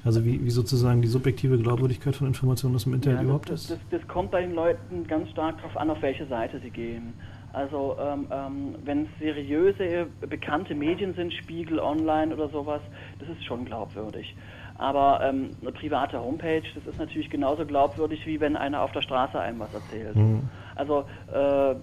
Also 0.02 0.24
wie, 0.24 0.42
wie 0.42 0.50
sozusagen 0.50 1.02
die 1.02 1.08
subjektive 1.08 1.58
Glaubwürdigkeit 1.58 2.16
von 2.16 2.26
Informationen 2.26 2.74
aus 2.74 2.84
dem 2.84 2.94
Internet 2.94 3.18
Ja, 3.18 3.24
überhaupt 3.24 3.50
das, 3.50 3.62
ist? 3.62 3.70
das, 3.72 3.78
das, 3.90 4.00
das 4.00 4.08
kommt 4.08 4.30
bei 4.30 4.40
den 4.40 4.54
Leuten 4.54 5.06
ganz 5.06 5.28
stark 5.30 5.58
darauf 5.58 5.76
an, 5.76 5.90
auf 5.90 6.00
welche 6.00 6.26
Seite 6.26 6.58
sie 6.60 6.70
gehen. 6.70 7.12
Also 7.52 7.96
ähm, 7.98 8.28
ähm, 8.30 8.76
wenn 8.82 9.04
es 9.04 9.08
seriöse, 9.18 10.08
bekannte 10.20 10.74
Medien 10.74 11.14
sind, 11.14 11.32
Spiegel, 11.32 11.80
Online 11.80 12.32
oder 12.32 12.48
sowas, 12.48 12.80
das 13.18 13.28
ist 13.28 13.44
schon 13.44 13.64
glaubwürdig. 13.64 14.36
Aber 14.76 15.20
ähm, 15.22 15.56
eine 15.60 15.72
private 15.72 16.20
Homepage, 16.20 16.62
das 16.74 16.86
ist 16.86 16.98
natürlich 16.98 17.28
genauso 17.28 17.66
glaubwürdig, 17.66 18.24
wie 18.26 18.40
wenn 18.40 18.56
einer 18.56 18.82
auf 18.82 18.92
der 18.92 19.02
Straße 19.02 19.38
einem 19.38 19.58
was 19.58 19.72
erzählt. 19.74 20.16
Mhm. 20.16 20.48
Also 20.76 21.04
äh, 21.32 21.74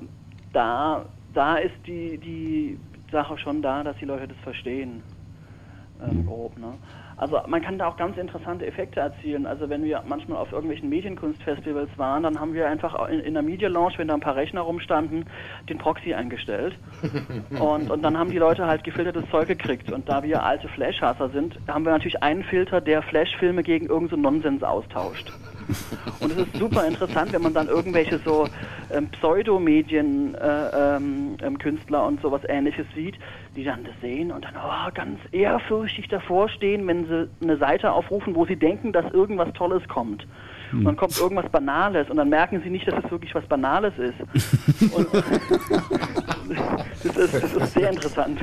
da, 0.54 1.06
da 1.34 1.58
ist 1.58 1.76
die, 1.86 2.18
die 2.18 2.80
Sache 3.12 3.38
schon 3.38 3.62
da, 3.62 3.84
dass 3.84 3.98
die 3.98 4.06
Leute 4.06 4.30
das 4.30 4.38
verstehen. 4.38 5.04
Ähm, 6.00 6.26
grob, 6.26 6.58
ne? 6.58 6.80
Also 7.18 7.40
man 7.48 7.62
kann 7.64 7.80
da 7.80 7.88
auch 7.88 7.98
ganz 7.98 8.16
interessante 8.18 8.68
Effekte 8.68 9.00
erzielen. 9.00 9.48
Also 9.48 9.70
wenn 9.70 9.84
wir 9.84 10.04
manchmal 10.08 10.38
auf 10.38 10.52
irgendwelchen 10.52 10.88
Medienkunstfestivals 10.90 11.90
waren, 11.98 12.24
dann 12.24 12.40
haben 12.40 12.54
wir 12.54 12.68
einfach 12.68 13.10
in, 13.10 13.20
in 13.22 13.34
der 13.34 13.42
Media 13.42 13.68
Lounge, 13.70 13.96
wenn 13.98 14.08
da 14.08 14.14
ein 14.14 14.20
paar 14.20 14.36
Rechner 14.36 14.62
rumstanden, 14.62 15.26
den 15.68 15.80
Proxy 15.80 16.14
eingestellt. 16.14 16.78
Und, 17.60 17.90
und 17.90 18.02
dann 18.04 18.18
haben 18.18 18.30
die 18.30 18.38
Leute 18.38 18.68
halt 18.68 18.84
gefiltertes 18.84 19.24
Zeug 19.32 19.48
gekriegt. 19.48 19.92
Und 19.92 20.10
da 20.10 20.22
wir 20.22 20.44
alte 20.44 20.68
Flash-Hasser 20.68 21.30
sind, 21.30 21.58
haben 21.68 21.86
wir 21.86 21.92
natürlich 21.92 22.22
einen 22.22 22.44
Filter, 22.44 22.82
der 22.82 23.02
Flash-Filme 23.02 23.64
gegen 23.64 23.88
irgendeinen 23.88 24.24
so 24.24 24.30
Nonsens 24.30 24.64
austauscht. 24.64 25.32
Und 26.20 26.32
es 26.32 26.38
ist 26.38 26.56
super 26.58 26.86
interessant, 26.88 27.34
wenn 27.34 27.42
man 27.42 27.54
dann 27.54 27.68
irgendwelche 27.68 28.20
so 28.24 28.48
ähm, 28.92 29.10
Pseudomedien-Künstler 29.10 30.78
äh, 30.82 30.98
ähm, 30.98 31.38
ähm, 31.42 32.08
und 32.08 32.22
sowas 32.22 32.42
ähnliches 32.48 32.86
sieht, 32.96 33.16
die 33.56 33.64
dann 33.64 33.84
das 33.84 33.94
sehen 34.02 34.32
und 34.32 34.46
dann 34.46 34.54
oh, 34.56 34.92
ganz 34.94 35.20
ehrfürchtig 35.32 36.08
davor 36.08 36.50
stehen, 36.50 36.88
wenn 36.88 37.06
sie 37.08 37.30
eine 37.42 37.58
Seite 37.58 37.92
aufrufen, 37.92 38.36
wo 38.36 38.46
sie 38.46 38.56
denken, 38.56 38.94
dass 38.94 39.12
irgendwas 39.14 39.52
Tolles 39.54 39.88
kommt. 39.88 40.26
Und 40.72 40.84
dann 40.84 40.98
kommt 40.98 41.18
irgendwas 41.18 41.50
Banales 41.50 42.10
und 42.10 42.18
dann 42.18 42.30
merken 42.30 42.62
sie 42.62 42.70
nicht, 42.70 42.86
dass 42.88 43.04
es 43.04 43.10
wirklich 43.10 43.34
was 43.34 43.46
Banales 43.46 43.94
ist. 43.98 44.20
Und 44.94 45.08
das, 47.04 47.18
ist 47.18 47.34
das 47.34 47.54
ist 47.54 47.74
sehr 47.74 47.90
interessant. 47.90 48.40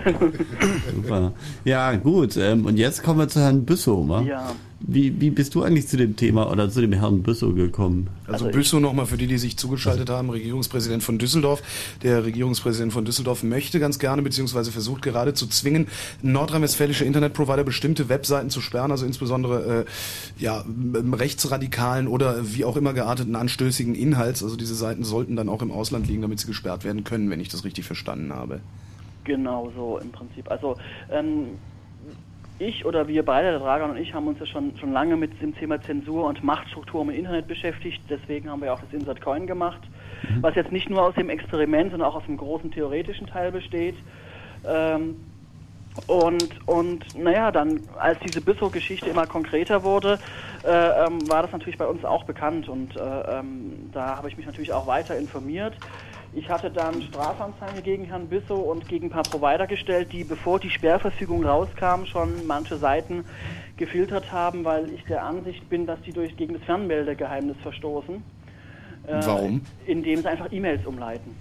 Super. 0.95 1.33
Ja, 1.65 1.95
gut. 1.97 2.37
Ähm, 2.37 2.65
und 2.67 2.77
jetzt 2.77 3.03
kommen 3.03 3.21
wir 3.21 3.29
zu 3.29 3.41
Herrn 3.41 3.65
Büssow. 3.65 4.23
Ja. 4.27 4.53
Wie, 4.87 5.19
wie 5.19 5.31
bist 5.31 5.55
du 5.55 5.63
eigentlich 5.63 5.89
zu 5.89 5.97
dem 5.97 6.15
Thema 6.15 6.51
oder 6.51 6.69
zu 6.69 6.83
dem 6.83 6.93
Herrn 6.93 7.23
Büssow 7.23 7.55
gekommen? 7.55 8.11
Also, 8.27 8.51
Büssow 8.51 8.81
nochmal 8.81 9.07
für 9.07 9.17
die, 9.17 9.27
die 9.27 9.39
sich 9.39 9.57
zugeschaltet 9.57 10.11
haben, 10.11 10.29
Regierungspräsident 10.29 11.03
von 11.03 11.17
Düsseldorf. 11.17 11.63
Der 12.03 12.23
Regierungspräsident 12.25 12.93
von 12.93 13.07
Düsseldorf 13.07 13.43
möchte 13.45 13.81
ganz 13.81 13.99
gerne, 13.99 14.21
beziehungsweise 14.21 14.73
versucht 14.73 15.01
gerade 15.01 15.33
zu 15.33 15.47
zwingen, 15.47 15.87
nordrhein-westfälische 16.21 17.07
Internetprovider 17.07 17.65
bestimmte 17.65 18.11
Webseiten 18.11 18.51
zu 18.51 18.61
sperren, 18.61 18.91
also 18.91 19.07
insbesondere 19.07 19.87
äh, 19.87 20.43
ja, 20.43 20.63
rechtsradikalen 21.13 22.07
oder 22.07 22.55
wie 22.55 22.67
auch 22.67 22.77
immer 22.77 22.93
gearteten 22.93 23.37
anstößigen 23.37 23.95
Inhalts. 23.95 24.43
Also 24.43 24.57
diese 24.57 24.75
Seiten 24.75 25.03
sollten 25.03 25.35
dann 25.35 25.49
auch 25.49 25.63
im 25.63 25.71
Ausland 25.71 26.09
liegen, 26.09 26.21
damit 26.21 26.41
sie 26.41 26.47
gesperrt 26.47 26.85
werden 26.85 27.05
können, 27.05 27.31
wenn 27.31 27.41
ich 27.41 27.49
das 27.49 27.65
richtig 27.65 27.87
verstanden 27.87 28.35
habe. 28.35 28.61
Genau 29.25 29.73
so 29.75 29.99
im 29.99 30.11
Prinzip. 30.11 30.51
Also 30.51 30.77
ähm, 31.11 31.57
ich 32.65 32.85
oder 32.85 33.09
wir 33.09 33.25
beide, 33.25 33.51
der 33.51 33.59
Dragan 33.61 33.91
und 33.91 33.97
ich, 33.97 34.15
haben 34.15 34.27
uns 34.27 34.39
ja 34.41 34.47
schon, 34.47 34.77
schon 34.79 34.93
lange 34.93 35.17
mit 35.17 35.41
dem 35.41 35.55
Thema 35.55 35.81
Zensur 35.81 36.25
und 36.25 36.43
Machtstruktur 36.43 37.03
im 37.03 37.11
Internet 37.11 37.47
beschäftigt. 37.47 38.03
Deswegen 38.09 38.51
haben 38.51 38.63
wir 38.63 38.73
auch 38.73 38.81
das 38.81 38.93
Insert 38.93 39.21
Coin 39.21 39.47
gemacht, 39.47 39.81
was 40.41 40.55
jetzt 40.55 40.73
nicht 40.73 40.91
nur 40.91 41.03
aus 41.03 41.15
dem 41.15 41.31
Experiment, 41.31 41.91
sondern 41.91 42.09
auch 42.09 42.17
aus 42.17 42.27
dem 42.27 42.37
großen 42.37 42.71
theoretischen 42.71 43.27
Teil 43.27 43.53
besteht. 43.53 43.97
Ähm, 44.67 45.17
und, 46.07 46.49
und 46.67 47.17
naja, 47.17 47.53
dann, 47.53 47.81
als 47.99 48.19
diese 48.19 48.41
Bissow-Geschichte 48.41 49.09
immer 49.09 49.27
konkreter 49.27 49.85
wurde, 49.85 50.19
äh, 50.65 51.07
ähm, 51.07 51.29
war 51.29 51.43
das 51.43 51.53
natürlich 51.53 51.79
bei 51.79 51.87
uns 51.87 52.05
auch 52.05 52.25
bekannt. 52.25 52.69
Und 52.69 52.97
äh, 52.97 53.01
ähm, 53.01 53.91
da 53.93 54.17
habe 54.17 54.29
ich 54.29 54.37
mich 54.37 54.47
natürlich 54.47 54.73
auch 54.73 54.87
weiter 54.87 55.17
informiert. 55.17 55.75
Ich 56.37 56.49
hatte 56.49 56.69
dann 56.69 57.01
Strafanzeige 57.03 57.81
gegen 57.81 58.05
Herrn 58.07 58.27
Bissow 58.27 58.59
und 58.59 58.89
gegen 58.89 59.07
ein 59.07 59.11
paar 59.11 59.23
Provider 59.23 59.69
gestellt, 59.69 60.13
die, 60.13 60.25
bevor 60.25 60.59
die 60.59 60.71
Sperrverfügung 60.71 61.45
rauskam, 61.45 62.07
schon 62.07 62.47
manche 62.47 62.77
Seiten 62.77 63.25
gefiltert 63.77 64.33
haben, 64.33 64.65
weil 64.65 64.91
ich 64.91 65.05
der 65.05 65.23
Ansicht 65.25 65.69
bin, 65.69 65.87
dass 65.87 66.01
die 66.03 66.13
durch 66.13 66.37
gegen 66.37 66.55
das 66.55 66.63
Fernmeldegeheimnis 66.65 67.57
verstoßen. 67.63 68.17
Äh, 69.07 69.21
Warum? 69.25 69.61
Indem 69.87 70.23
sie 70.23 70.29
einfach 70.29 70.51
E-Mails 70.51 70.85
umleiten. 70.87 71.37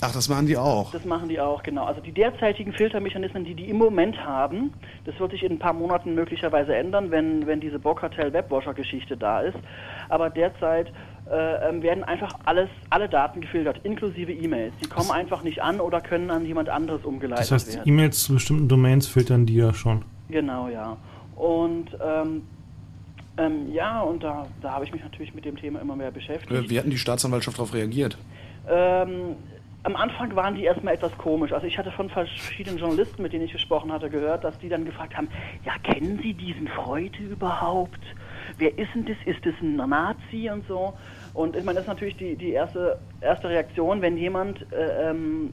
Ach, 0.00 0.12
das 0.12 0.28
machen 0.28 0.46
die 0.46 0.56
auch. 0.56 0.90
Das 0.90 1.04
machen 1.04 1.28
die 1.28 1.40
auch, 1.40 1.62
genau. 1.62 1.84
Also 1.84 2.00
die 2.00 2.12
derzeitigen 2.12 2.72
Filtermechanismen, 2.72 3.44
die 3.44 3.54
die 3.54 3.70
im 3.70 3.78
Moment 3.78 4.22
haben, 4.22 4.72
das 5.04 5.18
wird 5.20 5.30
sich 5.30 5.44
in 5.44 5.52
ein 5.52 5.58
paar 5.58 5.72
Monaten 5.72 6.14
möglicherweise 6.14 6.74
ändern, 6.74 7.10
wenn, 7.10 7.46
wenn 7.46 7.60
diese 7.60 7.78
Bockkartell-Webwasher-Geschichte 7.78 9.16
da 9.16 9.40
ist. 9.40 9.56
Aber 10.08 10.28
derzeit 10.28 10.92
äh, 11.30 11.68
ähm, 11.68 11.82
werden 11.82 12.04
einfach 12.04 12.34
alles, 12.44 12.68
alle 12.90 13.08
Daten 13.08 13.40
gefiltert, 13.40 13.80
inklusive 13.82 14.32
E-Mails. 14.32 14.74
Die 14.82 14.88
kommen 14.88 15.10
einfach 15.10 15.42
nicht 15.42 15.62
an 15.62 15.80
oder 15.80 16.00
können 16.00 16.30
an 16.30 16.44
jemand 16.44 16.68
anderes 16.68 17.04
umgeleitet 17.04 17.44
Das 17.44 17.52
heißt, 17.52 17.76
werden. 17.76 17.88
E-Mails 17.88 18.24
zu 18.24 18.34
bestimmten 18.34 18.68
Domains 18.68 19.06
filtern 19.06 19.46
die 19.46 19.56
ja 19.56 19.72
schon. 19.72 20.04
Genau, 20.28 20.68
ja. 20.68 20.96
Und 21.36 21.96
ähm, 22.04 22.42
ähm, 23.36 23.72
ja, 23.72 24.00
und 24.02 24.22
da, 24.22 24.46
da 24.60 24.72
habe 24.72 24.84
ich 24.84 24.92
mich 24.92 25.02
natürlich 25.02 25.34
mit 25.34 25.44
dem 25.44 25.56
Thema 25.56 25.80
immer 25.80 25.96
mehr 25.96 26.10
beschäftigt. 26.10 26.52
Äh, 26.52 26.70
Wie 26.70 26.78
hatten 26.78 26.90
die 26.90 26.98
Staatsanwaltschaft 26.98 27.58
darauf 27.58 27.74
reagiert? 27.74 28.16
Ähm, 28.68 29.36
am 29.82 29.96
Anfang 29.96 30.34
waren 30.36 30.54
die 30.54 30.64
erstmal 30.64 30.94
etwas 30.94 31.16
komisch. 31.18 31.52
Also 31.52 31.66
ich 31.66 31.76
hatte 31.76 31.90
von 31.90 32.08
verschiedenen 32.08 32.78
Journalisten, 32.78 33.22
mit 33.22 33.32
denen 33.32 33.44
ich 33.44 33.52
gesprochen 33.52 33.92
hatte, 33.92 34.08
gehört, 34.08 34.44
dass 34.44 34.58
die 34.58 34.68
dann 34.68 34.84
gefragt 34.84 35.16
haben, 35.16 35.28
ja, 35.64 35.72
kennen 35.82 36.18
Sie 36.22 36.32
diesen 36.32 36.68
Freude 36.68 37.18
überhaupt? 37.18 38.00
Wer 38.58 38.76
ist 38.78 38.94
denn 38.94 39.04
das? 39.06 39.16
Ist 39.24 39.44
das 39.44 39.54
ein 39.60 39.76
Nazi 39.76 40.50
und 40.50 40.66
so? 40.66 40.94
Und 41.32 41.56
ich 41.56 41.64
meine, 41.64 41.76
das 41.76 41.84
ist 41.84 41.88
natürlich 41.88 42.16
die, 42.16 42.36
die 42.36 42.52
erste, 42.52 42.98
erste 43.20 43.48
Reaktion, 43.48 44.02
wenn 44.02 44.16
jemand 44.16 44.66
äh, 44.72 45.10
ähm, 45.10 45.52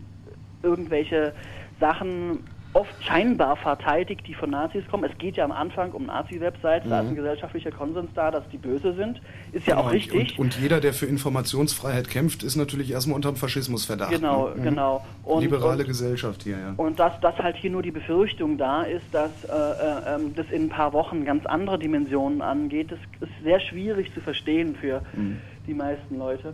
irgendwelche 0.63 1.33
Sachen 1.79 2.43
oft 2.73 3.03
scheinbar 3.03 3.57
verteidigt, 3.57 4.21
die 4.27 4.33
von 4.33 4.49
Nazis 4.51 4.83
kommen. 4.89 5.03
Es 5.03 5.17
geht 5.17 5.35
ja 5.35 5.43
am 5.43 5.51
Anfang 5.51 5.91
um 5.91 6.05
Nazi-Websites, 6.05 6.87
da 6.89 6.99
ist 7.01 7.05
ein 7.07 7.11
Mhm. 7.11 7.15
gesellschaftlicher 7.15 7.71
Konsens 7.71 8.09
da, 8.15 8.31
dass 8.31 8.47
die 8.49 8.57
böse 8.57 8.93
sind. 8.93 9.21
Ist 9.51 9.67
ja 9.67 9.75
Genau, 9.75 9.87
auch 9.87 9.91
richtig. 9.91 10.39
Und, 10.39 10.45
und 10.45 10.59
jeder, 10.61 10.79
der 10.79 10.93
für 10.93 11.05
Informationsfreiheit 11.05 12.09
kämpft, 12.09 12.43
ist 12.43 12.55
natürlich 12.55 12.91
erstmal 12.91 13.15
unter 13.17 13.29
dem 13.31 13.35
Faschismusverdacht. 13.35 14.11
Genau, 14.11 14.49
ne? 14.49 14.55
Mhm. 14.55 14.63
genau. 14.63 15.05
Und- 15.23 15.41
Liberale 15.41 15.81
und- 15.81 15.87
Gesellschaft 15.87 16.43
hier, 16.43 16.57
ja. 16.57 16.73
Und 16.77 16.99
dass, 16.99 17.19
dass 17.19 17.35
halt 17.39 17.57
hier 17.57 17.71
nur 17.71 17.81
die 17.81 17.91
Befürchtung 17.91 18.57
da 18.57 18.83
ist, 18.83 19.05
dass 19.11 19.31
äh, 19.43 19.47
äh, 19.49 20.15
ähm, 20.15 20.33
das 20.35 20.45
in 20.51 20.63
ein 20.63 20.69
paar 20.69 20.93
Wochen 20.93 21.25
ganz 21.25 21.45
andere 21.45 21.77
Dimensionen 21.77 22.41
angeht, 22.41 22.91
das 22.91 22.99
ist 23.19 23.31
sehr 23.43 23.59
schwierig 23.59 24.13
zu 24.13 24.21
verstehen 24.21 24.75
für 24.75 25.01
Mhm. 25.13 25.37
die 25.67 25.73
meisten 25.73 26.17
Leute. 26.17 26.53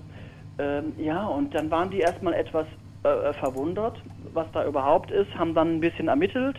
Ähm, 0.59 0.93
ja, 0.97 1.25
und 1.27 1.53
dann 1.53 1.69
waren 1.69 1.91
die 1.91 1.99
erstmal 1.99 2.33
etwas 2.33 2.65
äh, 3.03 3.33
verwundert, 3.33 4.01
was 4.33 4.47
da 4.53 4.65
überhaupt 4.65 5.11
ist, 5.11 5.33
haben 5.35 5.53
dann 5.53 5.75
ein 5.75 5.79
bisschen 5.79 6.07
ermittelt 6.07 6.57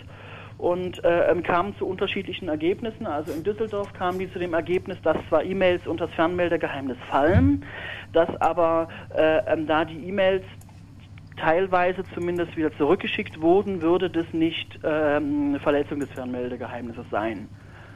und 0.59 1.03
äh, 1.05 1.31
ähm, 1.31 1.43
kamen 1.43 1.75
zu 1.79 1.87
unterschiedlichen 1.87 2.49
Ergebnissen. 2.49 3.07
Also 3.07 3.33
in 3.33 3.45
Düsseldorf 3.45 3.93
kamen 3.93 4.19
die 4.19 4.31
zu 4.33 4.39
dem 4.39 4.55
Ergebnis, 4.55 4.99
dass 5.03 5.17
zwar 5.29 5.45
E-Mails 5.45 5.87
unter 5.87 6.07
das 6.07 6.15
Fernmeldegeheimnis 6.17 6.99
fallen, 7.09 7.65
dass 8.13 8.29
aber 8.41 8.89
äh, 9.15 9.39
ähm, 9.53 9.67
da 9.67 9.85
die 9.85 10.09
E-Mails 10.09 10.45
teilweise 11.37 12.03
zumindest 12.15 12.57
wieder 12.57 12.77
zurückgeschickt 12.77 13.41
wurden, 13.41 13.81
würde 13.81 14.11
das 14.11 14.27
nicht 14.33 14.81
ähm, 14.83 15.51
eine 15.51 15.61
Verletzung 15.61 16.01
des 16.01 16.11
Fernmeldegeheimnisses 16.11 17.07
sein. 17.11 17.49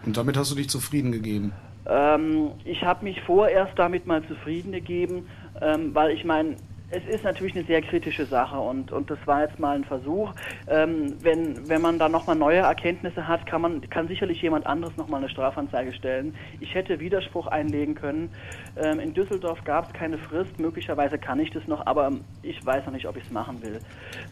Und 0.07 0.17
damit 0.17 0.37
hast 0.37 0.53
du 0.53 0.55
dich 0.55 0.69
zufrieden 0.69 1.11
gegeben. 1.11 1.53
Ähm, 1.87 2.53
ich 2.65 2.85
habe 2.85 3.05
mich 3.05 3.21
vorerst 3.23 3.77
damit 3.77 4.07
mal 4.07 4.23
zufrieden 4.27 4.71
gegeben, 4.71 5.27
ähm, 5.61 5.93
weil 5.95 6.13
ich 6.13 6.25
meine, 6.25 6.57
es 6.93 7.07
ist 7.07 7.25
natürlich 7.25 7.57
eine 7.57 7.65
sehr 7.65 7.81
kritische 7.81 8.27
Sache 8.27 8.59
und, 8.59 8.93
und 8.93 9.11
das 9.11 9.19
war 9.25 9.43
jetzt 9.43 9.59
mal 9.59 9.77
ein 9.77 9.85
Versuch. 9.85 10.33
Ähm, 10.69 11.17
wenn, 11.23 11.69
wenn 11.69 11.81
man 11.81 11.99
da 11.99 12.09
nochmal 12.09 12.37
neue 12.37 12.59
Erkenntnisse 12.59 13.27
hat, 13.27 13.47
kann 13.47 13.63
man 13.63 13.81
kann 13.89 14.09
sicherlich 14.09 14.43
jemand 14.43 14.67
anderes 14.67 14.97
nochmal 14.99 15.21
eine 15.21 15.31
Strafanzeige 15.31 15.95
stellen. 15.95 16.35
Ich 16.61 16.75
hätte 16.75 17.01
Widerspruch 17.01 17.47
einlegen 17.47 17.95
können. 17.95 18.31
Ähm, 18.77 19.01
in 19.01 19.15
Düsseldorf 19.15 19.65
gab 19.65 19.87
es 19.87 19.93
keine 19.95 20.19
Frist, 20.19 20.61
möglicherweise 20.61 21.19
kann 21.19 21.41
ich 21.41 21.51
das 21.51 21.67
noch, 21.67 21.87
aber 21.87 22.13
ich 22.43 22.65
weiß 22.65 22.85
noch 22.85 22.93
nicht, 22.93 23.09
ob 23.09 23.17
ich 23.17 23.25
es 23.25 23.31
machen 23.31 23.63
will. 23.63 23.81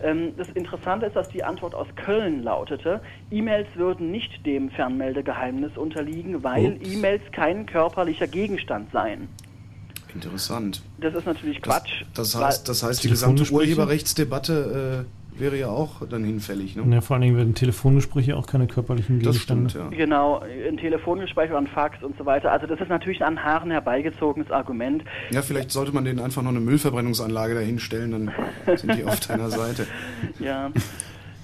Ähm, 0.02 0.34
das 0.36 0.50
Interessante 0.50 1.06
ist, 1.06 1.16
dass 1.16 1.30
die 1.30 1.42
Antwort 1.42 1.74
aus 1.74 1.88
Köln 1.96 2.42
lautete, 2.42 3.00
E-Mails 3.30 3.68
würden 3.74 4.10
nicht 4.10 4.44
dem 4.44 4.70
Fernmeldegeheimnis 4.70 5.78
unterliegen, 5.78 6.44
weil. 6.44 6.78
E-Mails 6.82 7.22
kein 7.32 7.64
körperlicher 7.64 8.26
Gegenstand 8.26 8.92
seien. 8.92 9.28
Interessant. 10.14 10.82
Das 10.98 11.14
ist 11.14 11.26
natürlich 11.26 11.60
Quatsch. 11.62 12.04
Das 12.14 12.36
weil- 12.36 12.46
heißt, 12.46 12.68
das 12.68 12.82
heißt 12.82 13.04
die 13.04 13.08
gesamte 13.08 13.50
Urheberrechtsdebatte 13.52 15.06
äh, 15.06 15.40
wäre 15.40 15.56
ja 15.58 15.68
auch 15.68 16.06
dann 16.06 16.22
hinfällig. 16.24 16.76
Ne? 16.76 16.84
Ja, 16.94 17.00
vor 17.00 17.14
allen 17.14 17.22
Dingen 17.22 17.36
werden 17.36 17.54
Telefongespräche 17.54 18.36
auch 18.36 18.46
keine 18.46 18.66
körperlichen 18.66 19.20
Das 19.20 19.32
Gegenstände. 19.32 19.70
stimmt, 19.70 19.92
ja. 19.92 19.96
Genau, 19.96 20.40
ein 20.40 20.76
Telefongespräch 20.76 21.48
oder 21.50 21.58
ein 21.60 21.66
Fax 21.66 22.02
und 22.02 22.16
so 22.18 22.26
weiter. 22.26 22.52
Also 22.52 22.66
das 22.66 22.80
ist 22.80 22.88
natürlich 22.88 23.22
ein 23.24 23.38
an 23.38 23.44
Haaren 23.44 23.70
herbeigezogenes 23.70 24.50
Argument. 24.50 25.04
Ja, 25.30 25.40
vielleicht 25.42 25.70
sollte 25.70 25.92
man 25.92 26.04
denen 26.04 26.18
einfach 26.18 26.42
noch 26.42 26.50
eine 26.50 26.60
Müllverbrennungsanlage 26.60 27.54
dahinstellen, 27.54 28.10
dann 28.66 28.76
sind 28.76 28.94
die 28.96 29.04
auf 29.04 29.20
deiner 29.20 29.50
Seite. 29.50 29.86
Ja, 30.40 30.70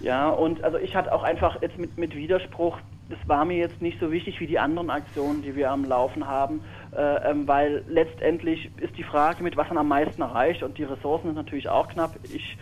ja, 0.00 0.28
und 0.28 0.62
also 0.64 0.78
ich 0.78 0.94
hatte 0.94 1.12
auch 1.12 1.22
einfach 1.22 1.62
jetzt 1.62 1.78
mit, 1.78 1.96
mit 1.96 2.14
Widerspruch, 2.14 2.78
das 3.08 3.18
war 3.26 3.44
mir 3.44 3.56
jetzt 3.56 3.80
nicht 3.80 3.98
so 4.00 4.10
wichtig 4.10 4.40
wie 4.40 4.46
die 4.46 4.58
anderen 4.58 4.90
Aktionen, 4.90 5.42
die 5.42 5.54
wir 5.56 5.70
am 5.70 5.84
Laufen 5.84 6.26
haben, 6.26 6.60
äh, 6.96 7.30
ähm, 7.30 7.46
weil 7.46 7.84
letztendlich 7.88 8.70
ist 8.80 8.96
die 8.96 9.02
Frage, 9.02 9.42
mit 9.42 9.56
was 9.56 9.68
man 9.68 9.78
am 9.78 9.88
meisten 9.88 10.22
erreicht 10.22 10.62
und 10.62 10.78
die 10.78 10.84
Ressourcen 10.84 11.28
sind 11.28 11.36
natürlich 11.36 11.68
auch 11.68 11.88
knapp. 11.88 12.16
Ich 12.24 12.56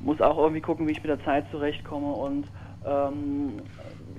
muss 0.00 0.20
auch 0.20 0.38
irgendwie 0.38 0.60
gucken, 0.60 0.86
wie 0.86 0.92
ich 0.92 1.02
mit 1.02 1.10
der 1.10 1.24
Zeit 1.24 1.44
zurechtkomme 1.50 2.12
und 2.12 2.46
ähm, 2.86 3.62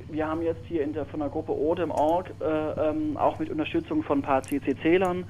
wir 0.10 0.28
haben 0.28 0.42
jetzt 0.42 0.66
hier 0.68 0.84
in 0.84 0.94
der, 0.94 1.06
von 1.06 1.20
der 1.20 1.30
Gruppe 1.30 1.52
Odem.org 1.52 2.32
äh, 2.40 2.90
ähm, 2.90 3.18
auch 3.18 3.40
mit 3.40 3.50
Unterstützung 3.50 4.04
von 4.04 4.20
ein 4.20 4.22
paar 4.22 4.44
CCC-Lern 4.44 5.26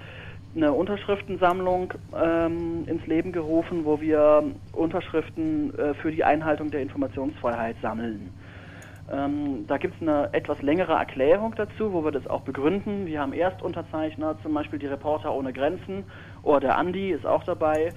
eine 0.56 0.74
Unterschriftensammlung 0.74 1.94
ähm, 2.16 2.88
ins 2.88 3.06
Leben 3.06 3.32
gerufen, 3.32 3.86
wo 3.86 4.02
wir 4.02 4.44
Unterschriften 4.74 5.78
äh, 5.78 5.94
für 5.96 6.12
die 6.12 6.24
Einhaltung 6.24 6.72
der 6.72 6.82
Informationsfreiheit 6.82 7.76
sammeln. 7.82 8.34
Ähm, 9.10 9.66
da 9.68 9.78
gibt 9.78 9.96
es 9.96 10.02
eine 10.02 10.34
etwas 10.34 10.62
längere 10.62 10.92
Erklärung 10.94 11.56
dazu, 11.56 11.94
wo 11.94 12.04
wir 12.04 12.12
das 12.12 12.28
auch 12.28 12.42
begründen. 12.42 13.06
Wir 13.06 13.22
haben 13.22 13.32
Erstunterzeichner, 13.32 14.36
zum 14.44 14.54
Beispiel 14.54 14.80
die 14.80 14.88
Reporter 14.88 15.34
ohne 15.34 15.54
Grenzen 15.54 16.04
oder 16.44 16.60
der 16.60 16.78
Andi 16.78 17.12
ist 17.12 17.26
auch 17.26 17.46
dabei. 17.46 17.94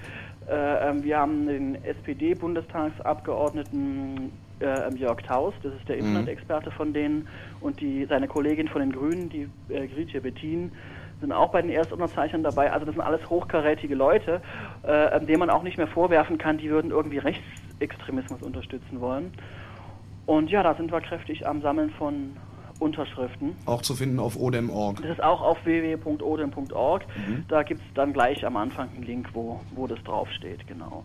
Äh, 0.49 0.89
ähm, 0.89 1.03
wir 1.03 1.19
haben 1.19 1.47
den 1.47 1.83
SPD-Bundestagsabgeordneten 1.83 4.31
äh, 4.61 4.93
Jörg 4.95 5.21
Taus, 5.23 5.53
das 5.63 5.73
ist 5.73 5.89
der 5.89 5.97
Mhm. 5.97 6.07
Internetexperte 6.07 6.71
von 6.71 6.93
denen, 6.93 7.27
und 7.59 7.81
die, 7.81 8.05
seine 8.05 8.27
Kollegin 8.27 8.67
von 8.67 8.81
den 8.81 8.91
Grünen, 8.93 9.29
die 9.29 9.49
äh, 9.69 9.87
Gritje 9.87 10.21
Bettin, 10.21 10.71
sind 11.19 11.31
auch 11.31 11.49
bei 11.51 11.61
den 11.61 11.71
Erstunterzeichnern 11.71 12.43
dabei. 12.43 12.71
Also 12.71 12.85
das 12.85 12.95
sind 12.95 13.03
alles 13.03 13.27
hochkarätige 13.29 13.95
Leute, 13.95 14.41
äh, 14.83 15.19
denen 15.25 15.39
man 15.39 15.49
auch 15.49 15.63
nicht 15.63 15.77
mehr 15.77 15.87
vorwerfen 15.87 16.37
kann, 16.37 16.57
die 16.57 16.69
würden 16.69 16.91
irgendwie 16.91 17.19
Rechtsextremismus 17.19 18.41
unterstützen 18.41 19.01
wollen. 19.01 19.33
Und 20.25 20.49
ja, 20.49 20.63
da 20.63 20.75
sind 20.75 20.91
wir 20.91 21.01
kräftig 21.01 21.47
am 21.47 21.61
Sammeln 21.61 21.91
von 21.91 22.37
Unterschriften. 22.79 23.55
Auch 23.65 23.81
zu 23.81 23.95
finden 23.95 24.19
auf 24.19 24.35
odem.org. 24.35 25.01
Das 25.01 25.11
ist 25.11 25.23
auch 25.23 25.41
auf 25.41 25.63
www.odem.org. 25.65 27.05
Mhm. 27.15 27.45
Da 27.47 27.63
gibt 27.63 27.81
es 27.81 27.93
dann 27.93 28.11
gleich 28.11 28.45
am 28.45 28.57
Anfang 28.57 28.89
einen 28.95 29.03
Link, 29.03 29.29
wo, 29.33 29.61
wo 29.75 29.87
das 29.87 30.01
draufsteht, 30.03 30.67
genau. 30.67 31.03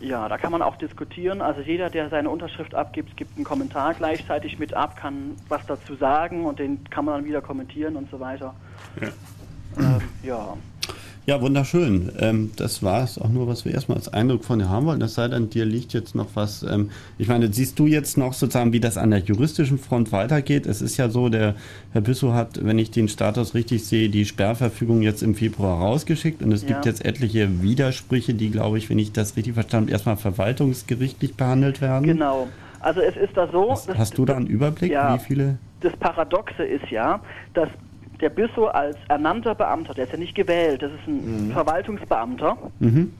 Ja, 0.00 0.28
da 0.28 0.38
kann 0.38 0.52
man 0.52 0.62
auch 0.62 0.76
diskutieren. 0.76 1.40
Also 1.40 1.60
jeder, 1.60 1.90
der 1.90 2.08
seine 2.08 2.30
Unterschrift 2.30 2.74
abgibt, 2.74 3.16
gibt 3.16 3.36
einen 3.36 3.44
Kommentar 3.44 3.94
gleichzeitig 3.94 4.58
mit 4.58 4.74
ab, 4.74 4.96
kann 4.96 5.36
was 5.48 5.66
dazu 5.66 5.94
sagen 5.94 6.46
und 6.46 6.58
den 6.58 6.84
kann 6.90 7.04
man 7.04 7.14
dann 7.14 7.24
wieder 7.24 7.42
kommentieren 7.42 7.96
und 7.96 8.10
so 8.10 8.20
weiter. 8.20 8.54
Ja. 9.00 9.08
Ähm, 9.78 10.00
ja. 10.22 10.56
Ja, 11.26 11.40
wunderschön. 11.40 12.12
Ähm, 12.18 12.50
das 12.56 12.82
war 12.82 13.02
es 13.02 13.18
auch 13.18 13.30
nur, 13.30 13.46
was 13.48 13.64
wir 13.64 13.72
erstmal 13.72 13.96
als 13.96 14.12
Eindruck 14.12 14.44
von 14.44 14.58
dir 14.58 14.68
haben 14.68 14.84
wollten. 14.84 15.00
Es 15.00 15.14
sei 15.14 15.26
denn, 15.28 15.48
dir 15.48 15.64
liegt 15.64 15.94
jetzt 15.94 16.14
noch 16.14 16.26
was. 16.34 16.62
Ähm, 16.62 16.90
ich 17.16 17.28
meine, 17.28 17.50
siehst 17.50 17.78
du 17.78 17.86
jetzt 17.86 18.18
noch 18.18 18.34
sozusagen, 18.34 18.74
wie 18.74 18.80
das 18.80 18.98
an 18.98 19.10
der 19.10 19.20
juristischen 19.20 19.78
Front 19.78 20.12
weitergeht? 20.12 20.66
Es 20.66 20.82
ist 20.82 20.98
ja 20.98 21.08
so, 21.08 21.30
der 21.30 21.54
Herr 21.92 22.02
Büssow 22.02 22.34
hat, 22.34 22.62
wenn 22.62 22.78
ich 22.78 22.90
den 22.90 23.08
Status 23.08 23.54
richtig 23.54 23.86
sehe, 23.86 24.10
die 24.10 24.26
Sperrverfügung 24.26 25.00
jetzt 25.00 25.22
im 25.22 25.34
Februar 25.34 25.78
rausgeschickt 25.80 26.42
und 26.42 26.52
es 26.52 26.60
Ja. 26.60 26.68
gibt 26.68 26.84
jetzt 26.84 27.02
etliche 27.02 27.62
Widersprüche, 27.62 28.34
die, 28.34 28.50
glaube 28.50 28.76
ich, 28.76 28.90
wenn 28.90 28.98
ich 28.98 29.12
das 29.12 29.34
richtig 29.38 29.54
verstanden 29.54 29.86
habe, 29.86 29.92
erstmal 29.92 30.18
verwaltungsgerichtlich 30.18 31.36
behandelt 31.36 31.80
werden. 31.80 32.06
Genau. 32.06 32.48
Also 32.80 33.00
es 33.00 33.16
ist 33.16 33.34
da 33.34 33.48
so, 33.50 33.70
Hast, 33.70 33.88
hast 33.96 34.18
du 34.18 34.26
da 34.26 34.36
einen 34.36 34.46
Überblick, 34.46 34.92
Ja. 34.92 35.14
wie 35.14 35.18
viele? 35.18 35.56
das 35.80 35.94
Paradoxe 35.96 36.64
ist 36.64 36.90
ja, 36.90 37.20
dass 37.54 37.68
der 38.20 38.30
Büssow 38.30 38.68
als 38.68 38.96
ernannter 39.08 39.54
Beamter, 39.54 39.94
der 39.94 40.04
ist 40.04 40.12
ja 40.12 40.18
nicht 40.18 40.34
gewählt, 40.34 40.82
das 40.82 40.92
ist 40.92 41.06
ein 41.06 41.48
Mhm. 41.48 41.52
Verwaltungsbeamter, 41.52 42.56
Mhm. 42.78 43.12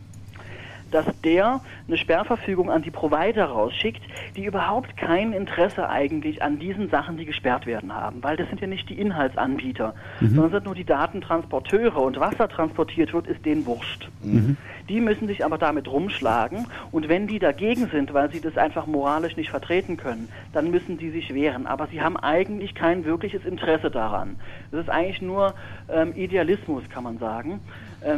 Dass 0.95 1.05
der 1.23 1.61
eine 1.89 1.97
Sperrverfügung 1.97 2.71
an 2.71 2.83
die 2.83 2.91
Provider 2.91 3.47
rausschickt, 3.47 4.01
die 4.37 4.45
überhaupt 4.45 4.97
kein 4.97 5.33
Interesse 5.33 5.89
eigentlich 5.89 6.43
an 6.43 6.59
diesen 6.59 6.89
Sachen, 6.89 7.17
die 7.17 7.25
gesperrt 7.25 7.67
werden 7.67 7.95
haben, 7.95 8.23
weil 8.23 8.37
das 8.37 8.49
sind 8.49 8.61
ja 8.61 8.67
nicht 8.67 8.89
die 8.89 8.99
Inhaltsanbieter, 9.01 9.95
Mhm. 10.21 10.29
sondern 10.29 10.51
sind 10.53 10.65
nur 10.65 10.75
die 10.75 10.85
Datentransporteure 10.85 11.97
und 12.01 12.19
was 12.21 12.37
da 12.37 12.47
transportiert 12.47 13.13
wird, 13.13 13.27
ist 13.27 13.45
denen 13.45 13.67
wurscht. 13.67 14.09
Mhm. 14.23 14.57
Die 14.89 15.01
müssen 15.01 15.27
sich 15.27 15.45
aber 15.45 15.59
damit 15.59 15.91
rumschlagen 15.91 16.67
und 16.93 17.09
wenn 17.09 17.27
die 17.27 17.39
dagegen 17.39 17.89
sind, 17.89 18.15
weil 18.15 18.31
sie 18.31 18.41
das 18.41 18.57
einfach 18.57 18.87
moralisch 18.87 19.37
nicht 19.37 19.51
vertreten 19.51 19.97
können, 19.97 20.29
dann 20.53 20.71
müssen 20.71 20.99
die 20.99 21.11
sich 21.11 21.35
wehren. 21.35 21.67
Aber 21.67 21.87
sie 21.89 22.03
haben 22.03 22.17
eigentlich 22.17 22.75
kein 22.75 23.05
wirkliches 23.05 23.45
Interesse 23.45 23.91
daran. 23.91 24.37
Das 24.71 24.83
ist 24.83 24.91
eigentlich 24.91 25.23
nur 25.23 25.55
ähm, 25.93 26.13
Idealismus, 26.15 26.83
kann 26.91 27.03
man 27.05 27.19
sagen, 27.19 27.61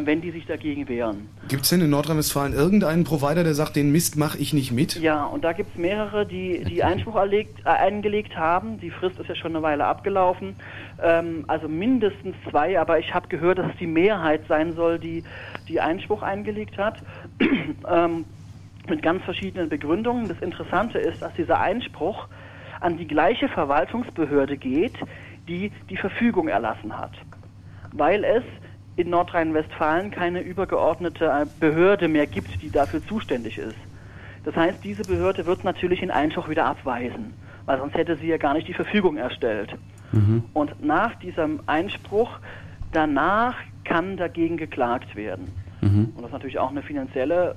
wenn 0.04 0.20
die 0.20 0.30
sich 0.30 0.46
dagegen 0.46 0.88
wehren. 0.88 1.28
Gibt 1.48 1.62
es 1.62 1.70
denn 1.70 1.80
in 1.80 1.90
Nordrhein-Westfalen 1.90 2.52
irgendeinen 2.52 3.04
Provider, 3.04 3.44
der 3.44 3.54
sagt, 3.54 3.76
den 3.76 3.92
Mist 3.92 4.16
mache 4.16 4.38
ich 4.38 4.52
nicht 4.52 4.72
mit? 4.72 4.96
Ja, 4.96 5.24
und 5.24 5.44
da 5.44 5.52
gibt 5.52 5.70
es 5.74 5.80
mehrere, 5.80 6.26
die, 6.26 6.64
die 6.64 6.82
Einspruch 6.82 7.16
erlegt, 7.16 7.60
äh, 7.64 7.68
eingelegt 7.68 8.36
haben. 8.36 8.80
Die 8.80 8.90
Frist 8.90 9.18
ist 9.18 9.28
ja 9.28 9.34
schon 9.34 9.54
eine 9.54 9.62
Weile 9.62 9.84
abgelaufen. 9.84 10.56
Ähm, 11.02 11.44
also 11.46 11.68
mindestens 11.68 12.34
zwei, 12.50 12.78
aber 12.80 12.98
ich 12.98 13.14
habe 13.14 13.28
gehört, 13.28 13.58
dass 13.58 13.70
es 13.72 13.78
die 13.78 13.86
Mehrheit 13.86 14.42
sein 14.48 14.74
soll, 14.74 14.98
die, 14.98 15.22
die 15.68 15.80
Einspruch 15.80 16.22
eingelegt 16.22 16.78
hat. 16.78 17.02
ähm, 17.88 18.24
mit 18.88 19.02
ganz 19.02 19.22
verschiedenen 19.24 19.68
Begründungen. 19.68 20.28
Das 20.28 20.40
Interessante 20.40 20.98
ist, 20.98 21.22
dass 21.22 21.34
dieser 21.34 21.60
Einspruch 21.60 22.28
an 22.80 22.98
die 22.98 23.06
gleiche 23.06 23.48
Verwaltungsbehörde 23.48 24.56
geht, 24.56 24.94
die 25.48 25.70
die 25.90 25.96
Verfügung 25.96 26.48
erlassen 26.48 26.96
hat. 26.96 27.12
Weil 27.92 28.24
es 28.24 28.44
in 28.96 29.10
Nordrhein-Westfalen 29.10 30.10
keine 30.10 30.40
übergeordnete 30.40 31.26
äh, 31.26 31.46
Behörde 31.60 32.08
mehr 32.08 32.26
gibt, 32.26 32.62
die 32.62 32.70
dafür 32.70 33.04
zuständig 33.06 33.58
ist. 33.58 33.76
Das 34.44 34.56
heißt, 34.56 34.82
diese 34.82 35.02
Behörde 35.02 35.44
wird 35.46 35.64
natürlich 35.64 36.00
den 36.00 36.10
Einspruch 36.10 36.48
wieder 36.48 36.66
abweisen, 36.66 37.34
weil 37.66 37.78
sonst 37.78 37.94
hätte 37.94 38.16
sie 38.16 38.28
ja 38.28 38.36
gar 38.36 38.54
nicht 38.54 38.68
die 38.68 38.74
Verfügung 38.74 39.16
erstellt. 39.16 39.74
Und 40.54 40.84
nach 40.84 41.14
diesem 41.16 41.60
Einspruch, 41.66 42.38
danach 42.92 43.56
kann 43.84 44.16
dagegen 44.16 44.56
geklagt 44.56 45.16
werden. 45.16 45.52
Mhm. 45.80 46.12
Und 46.14 46.18
das 46.18 46.26
ist 46.26 46.32
natürlich 46.32 46.58
auch 46.58 46.70
eine 46.70 46.82
finanzielle, 46.82 47.56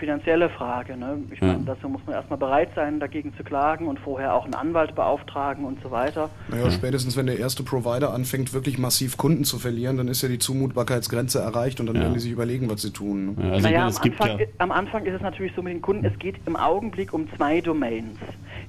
finanzielle 0.00 0.48
Frage. 0.48 0.96
Ne? 0.96 1.18
Ich 1.30 1.40
meine, 1.40 1.60
dazu 1.64 1.88
muss 1.88 2.00
man 2.06 2.16
erstmal 2.16 2.38
bereit 2.38 2.70
sein, 2.74 2.98
dagegen 2.98 3.32
zu 3.36 3.44
klagen 3.44 3.86
und 3.86 4.00
vorher 4.00 4.34
auch 4.34 4.44
einen 4.44 4.54
Anwalt 4.54 4.96
beauftragen 4.96 5.64
und 5.64 5.80
so 5.82 5.92
weiter. 5.92 6.30
Naja, 6.48 6.70
spätestens 6.72 7.16
wenn 7.16 7.26
der 7.26 7.38
erste 7.38 7.62
Provider 7.62 8.12
anfängt, 8.12 8.52
wirklich 8.52 8.78
massiv 8.78 9.16
Kunden 9.16 9.44
zu 9.44 9.58
verlieren, 9.60 9.96
dann 9.98 10.08
ist 10.08 10.22
ja 10.22 10.28
die 10.28 10.38
Zumutbarkeitsgrenze 10.40 11.38
erreicht 11.40 11.78
und 11.78 11.86
dann 11.86 11.94
Ja. 11.96 12.02
werden 12.02 12.14
die 12.14 12.20
sich 12.20 12.32
überlegen, 12.32 12.68
was 12.68 12.82
sie 12.82 12.90
tun. 12.92 13.36
ne? 13.36 13.52
Also 13.52 13.68
naja, 13.68 13.86
am 13.86 13.94
Anfang, 14.02 14.38
am 14.58 14.72
Anfang 14.72 15.04
ist 15.04 15.14
es 15.14 15.20
natürlich 15.20 15.52
so 15.54 15.62
mit 15.62 15.72
den 15.74 15.82
Kunden, 15.82 16.04
es 16.04 16.18
geht 16.18 16.36
im 16.46 16.56
Augenblick 16.56 17.12
um 17.12 17.28
zwei 17.36 17.60
Domains. 17.60 18.18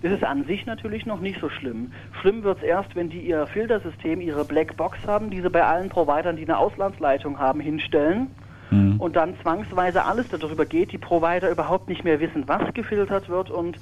Das 0.04 0.12
ist 0.12 0.24
an 0.24 0.46
sich 0.46 0.66
natürlich 0.66 1.06
noch 1.06 1.20
nicht 1.22 1.40
so 1.40 1.50
schlimm. 1.50 1.92
Schlimm 2.22 2.44
wird 2.44 2.58
es 2.58 2.64
erst, 2.64 2.96
wenn 2.96 3.10
die 3.10 3.22
ihr 3.22 3.48
Filtersystem, 3.48 4.20
ihre 4.20 4.44
Blackbox 4.46 5.00
haben, 5.08 5.30
die 5.30 5.42
sie 5.42 5.50
bei 5.50 5.64
allen 5.64 5.90
Providern, 5.90 6.36
die 6.36 6.44
eine 6.44 6.58
Auslandsleitung 6.58 7.40
haben, 7.40 7.60
hinstellen. 7.60 8.28
Und 8.72 9.16
dann 9.18 9.34
zwangsweise 9.42 10.06
alles 10.06 10.26
darüber 10.30 10.66
geht, 10.66 10.92
die 10.94 10.98
Provider 10.98 11.50
überhaupt 11.52 11.90
nicht 11.90 12.04
mehr 12.06 12.20
wissen, 12.22 12.44
was 12.48 12.74
gefiltert 12.74 13.28
wird 13.28 13.50
und 13.50 13.78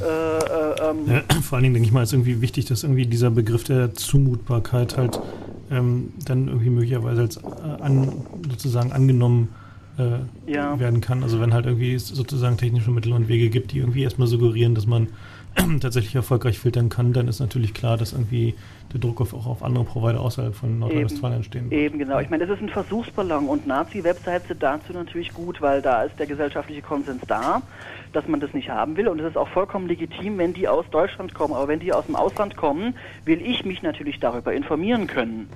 äh, 0.00 0.04
äh, 0.04 0.90
ähm, 0.90 0.96
Ja, 1.06 1.22
vor 1.42 1.56
allen 1.56 1.62
Dingen 1.62 1.74
denke 1.74 1.86
ich 1.86 1.92
mal, 1.92 2.02
ist 2.02 2.12
irgendwie 2.12 2.40
wichtig, 2.40 2.64
dass 2.64 2.82
irgendwie 2.82 3.06
dieser 3.06 3.30
Begriff 3.30 3.62
der 3.64 3.94
Zumutbarkeit 3.94 4.96
halt 4.96 5.20
ähm, 5.70 6.12
dann 6.26 6.48
irgendwie 6.48 6.70
möglicherweise 6.70 7.20
als 7.22 7.36
äh, 7.36 7.40
an, 7.82 8.08
sozusagen 8.50 8.92
angenommen 8.92 9.48
äh, 9.98 10.50
Ja. 10.52 10.78
werden 10.80 11.00
kann. 11.00 11.22
Also 11.22 11.40
wenn 11.40 11.54
halt 11.54 11.66
irgendwie 11.66 11.94
es 11.94 12.08
sozusagen 12.08 12.56
technische 12.56 12.90
Mittel 12.90 13.12
und 13.12 13.28
Wege 13.28 13.48
gibt, 13.48 13.72
die 13.72 13.78
irgendwie 13.78 14.02
erstmal 14.02 14.26
suggerieren, 14.26 14.74
dass 14.74 14.86
man 14.86 15.08
tatsächlich 15.80 16.14
erfolgreich 16.14 16.58
filtern 16.58 16.88
kann, 16.88 17.12
dann 17.12 17.28
ist 17.28 17.40
natürlich 17.40 17.74
klar, 17.74 17.96
dass 17.96 18.12
irgendwie 18.12 18.54
der 18.92 19.00
Druck 19.00 19.20
auf, 19.20 19.34
auch 19.34 19.46
auf 19.46 19.62
andere 19.62 19.84
Provider 19.84 20.20
außerhalb 20.20 20.54
von 20.54 20.78
Nordrhein-Westfalen 20.78 21.36
entstehen 21.36 21.70
wird. 21.70 21.80
Eben, 21.80 21.98
genau. 21.98 22.20
Ich 22.20 22.30
meine, 22.30 22.46
das 22.46 22.56
ist 22.56 22.62
ein 22.62 22.68
Versuchsballon 22.68 23.46
und 23.48 23.66
Nazi-Websites 23.66 24.48
sind 24.48 24.62
dazu 24.62 24.92
natürlich 24.92 25.32
gut, 25.32 25.60
weil 25.60 25.82
da 25.82 26.02
ist 26.02 26.18
der 26.18 26.26
gesellschaftliche 26.26 26.82
Konsens 26.82 27.22
da, 27.26 27.62
dass 28.12 28.26
man 28.28 28.40
das 28.40 28.52
nicht 28.52 28.68
haben 28.68 28.96
will 28.96 29.08
und 29.08 29.20
es 29.20 29.28
ist 29.28 29.36
auch 29.36 29.48
vollkommen 29.48 29.88
legitim, 29.88 30.38
wenn 30.38 30.52
die 30.52 30.68
aus 30.68 30.84
Deutschland 30.90 31.34
kommen. 31.34 31.54
Aber 31.54 31.68
wenn 31.68 31.80
die 31.80 31.92
aus 31.92 32.06
dem 32.06 32.16
Ausland 32.16 32.56
kommen, 32.56 32.94
will 33.24 33.40
ich 33.40 33.64
mich 33.64 33.82
natürlich 33.82 34.20
darüber 34.20 34.52
informieren 34.52 35.06
können. 35.06 35.48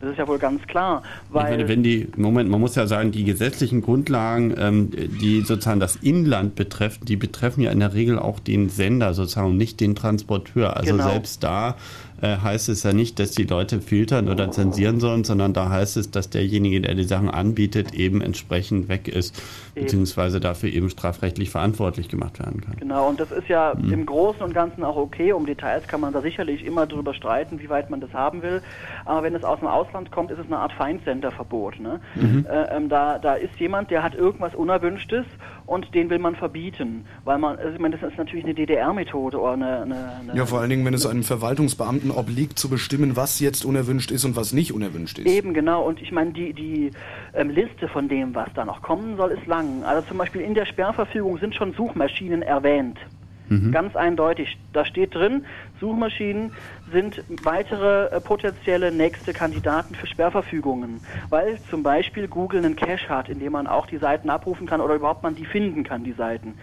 Das 0.00 0.10
ist 0.10 0.18
ja 0.18 0.28
wohl 0.28 0.38
ganz 0.38 0.66
klar. 0.66 1.02
Ich 1.28 1.34
Weil 1.34 1.50
meine, 1.52 1.68
wenn 1.68 1.82
die, 1.82 2.08
Moment, 2.16 2.50
man 2.50 2.60
muss 2.60 2.74
ja 2.74 2.86
sagen, 2.86 3.10
die 3.10 3.24
gesetzlichen 3.24 3.80
Grundlagen, 3.80 4.54
ähm, 4.58 4.90
die 4.90 5.40
sozusagen 5.40 5.80
das 5.80 5.96
Inland 5.96 6.56
betreffen, 6.56 7.06
die 7.06 7.16
betreffen 7.16 7.62
ja 7.62 7.70
in 7.70 7.80
der 7.80 7.94
Regel 7.94 8.18
auch 8.18 8.38
den 8.38 8.68
Sender 8.68 9.14
sozusagen 9.14 9.48
und 9.48 9.56
nicht 9.56 9.80
den 9.80 9.94
Transporteur. 9.94 10.76
Also 10.76 10.92
Genau. 10.92 11.08
selbst 11.08 11.42
da 11.42 11.76
äh, 12.22 12.36
heißt 12.38 12.68
es 12.68 12.82
ja 12.82 12.92
nicht, 12.92 13.18
dass 13.18 13.32
die 13.32 13.44
Leute 13.44 13.80
filtern 13.80 14.28
oder 14.28 14.50
zensieren 14.50 15.00
sollen, 15.00 15.24
sondern 15.24 15.52
da 15.52 15.68
heißt 15.68 15.96
es, 15.96 16.10
dass 16.10 16.30
derjenige, 16.30 16.80
der 16.80 16.94
die 16.94 17.04
Sachen 17.04 17.28
anbietet, 17.30 17.94
eben 17.94 18.20
entsprechend 18.20 18.88
weg 18.88 19.08
ist, 19.08 19.34
Eben. 19.74 19.84
beziehungsweise 19.86 20.40
dafür 20.40 20.70
eben 20.70 20.88
strafrechtlich 20.90 21.50
verantwortlich 21.50 22.08
gemacht 22.08 22.38
werden 22.38 22.60
kann. 22.60 22.76
Genau, 22.78 23.08
und 23.08 23.18
das 23.20 23.30
ist 23.32 23.48
ja 23.48 23.74
Mhm. 23.76 23.92
im 23.92 24.06
Großen 24.06 24.42
und 24.42 24.54
Ganzen 24.54 24.84
auch 24.84 24.96
okay. 24.96 25.32
Um 25.32 25.46
Details 25.46 25.86
kann 25.88 26.00
man 26.00 26.12
da 26.12 26.20
sicherlich 26.22 26.64
immer 26.64 26.86
drüber 26.86 27.14
streiten, 27.14 27.60
wie 27.60 27.68
weit 27.68 27.90
man 27.90 28.00
das 28.00 28.12
haben 28.12 28.42
will. 28.42 28.62
Aber 29.04 29.22
wenn 29.22 29.34
es 29.34 29.44
aus 29.44 29.58
dem 29.58 29.68
Ausland 29.68 30.10
kommt, 30.10 30.30
ist 30.30 30.38
es 30.38 30.46
eine 30.46 30.58
Art 30.58 30.72
Feindsenderverbot. 30.72 31.80
Ne? 31.80 32.00
Mhm. 32.14 32.46
Äh, 32.48 32.76
ähm, 32.76 32.88
da, 32.88 33.18
da 33.18 33.34
ist 33.34 33.58
jemand, 33.58 33.90
der 33.90 34.02
hat 34.02 34.14
irgendwas 34.14 34.54
Unerwünschtes 34.54 35.24
und 35.66 35.94
den 35.94 36.10
will 36.10 36.18
man 36.18 36.36
verbieten. 36.36 37.06
Weil 37.24 37.38
man, 37.38 37.56
also 37.56 37.72
ich 37.72 37.78
meine, 37.78 37.96
das 37.96 38.10
ist 38.10 38.18
natürlich 38.18 38.44
eine 38.44 38.54
DDR-Methode 38.54 39.38
oder 39.40 39.52
eine, 39.52 39.82
eine, 39.82 40.12
eine 40.20 40.36
Ja, 40.36 40.46
vor 40.46 40.60
allen 40.60 40.70
Dingen, 40.70 40.84
wenn 40.84 40.94
es 40.94 41.06
einem 41.06 41.22
Verwaltungsbeamten 41.22 42.10
obliegt, 42.10 42.58
zu 42.58 42.68
bestimmen, 42.68 43.16
was 43.16 43.40
jetzt 43.40 43.64
unerwünscht 43.64 44.10
ist 44.10 44.24
und 44.24 44.36
was 44.36 44.52
nicht 44.52 44.72
unerwünscht 44.72 45.18
ist. 45.18 45.26
Eben, 45.26 45.54
genau. 45.54 45.82
Und 45.86 46.00
ich 46.02 46.12
meine, 46.12 46.32
die, 46.32 46.52
die 46.52 46.90
ähm, 47.34 47.50
Liste 47.50 47.88
von 47.88 48.08
dem, 48.08 48.34
was 48.34 48.48
da 48.54 48.64
noch 48.64 48.82
kommen 48.82 49.16
soll, 49.16 49.30
ist 49.30 49.46
lang. 49.46 49.82
Also 49.84 50.06
zum 50.08 50.18
Beispiel 50.18 50.42
in 50.42 50.54
der 50.54 50.66
Sperrverfügung 50.66 51.38
sind 51.38 51.54
schon 51.54 51.72
Suchmaschinen 51.74 52.42
erwähnt. 52.42 52.98
Ganz 53.72 53.94
eindeutig. 53.94 54.56
Da 54.72 54.86
steht 54.86 55.14
drin, 55.14 55.44
Suchmaschinen 55.78 56.52
sind 56.92 57.22
weitere 57.42 58.06
äh, 58.06 58.20
potenzielle 58.20 58.92
nächste 58.92 59.32
Kandidaten 59.32 59.94
für 59.94 60.06
Sperrverfügungen. 60.06 61.00
Weil 61.30 61.58
zum 61.70 61.82
Beispiel 61.82 62.28
Google 62.28 62.64
einen 62.64 62.76
Cache 62.76 63.08
hat, 63.08 63.28
in 63.28 63.38
dem 63.38 63.52
man 63.52 63.66
auch 63.66 63.86
die 63.86 63.98
Seiten 63.98 64.30
abrufen 64.30 64.66
kann 64.66 64.80
oder 64.80 64.94
überhaupt 64.94 65.22
man 65.22 65.34
die 65.34 65.46
finden 65.46 65.84
kann, 65.84 66.04
die 66.04 66.12
Seiten. 66.12 66.58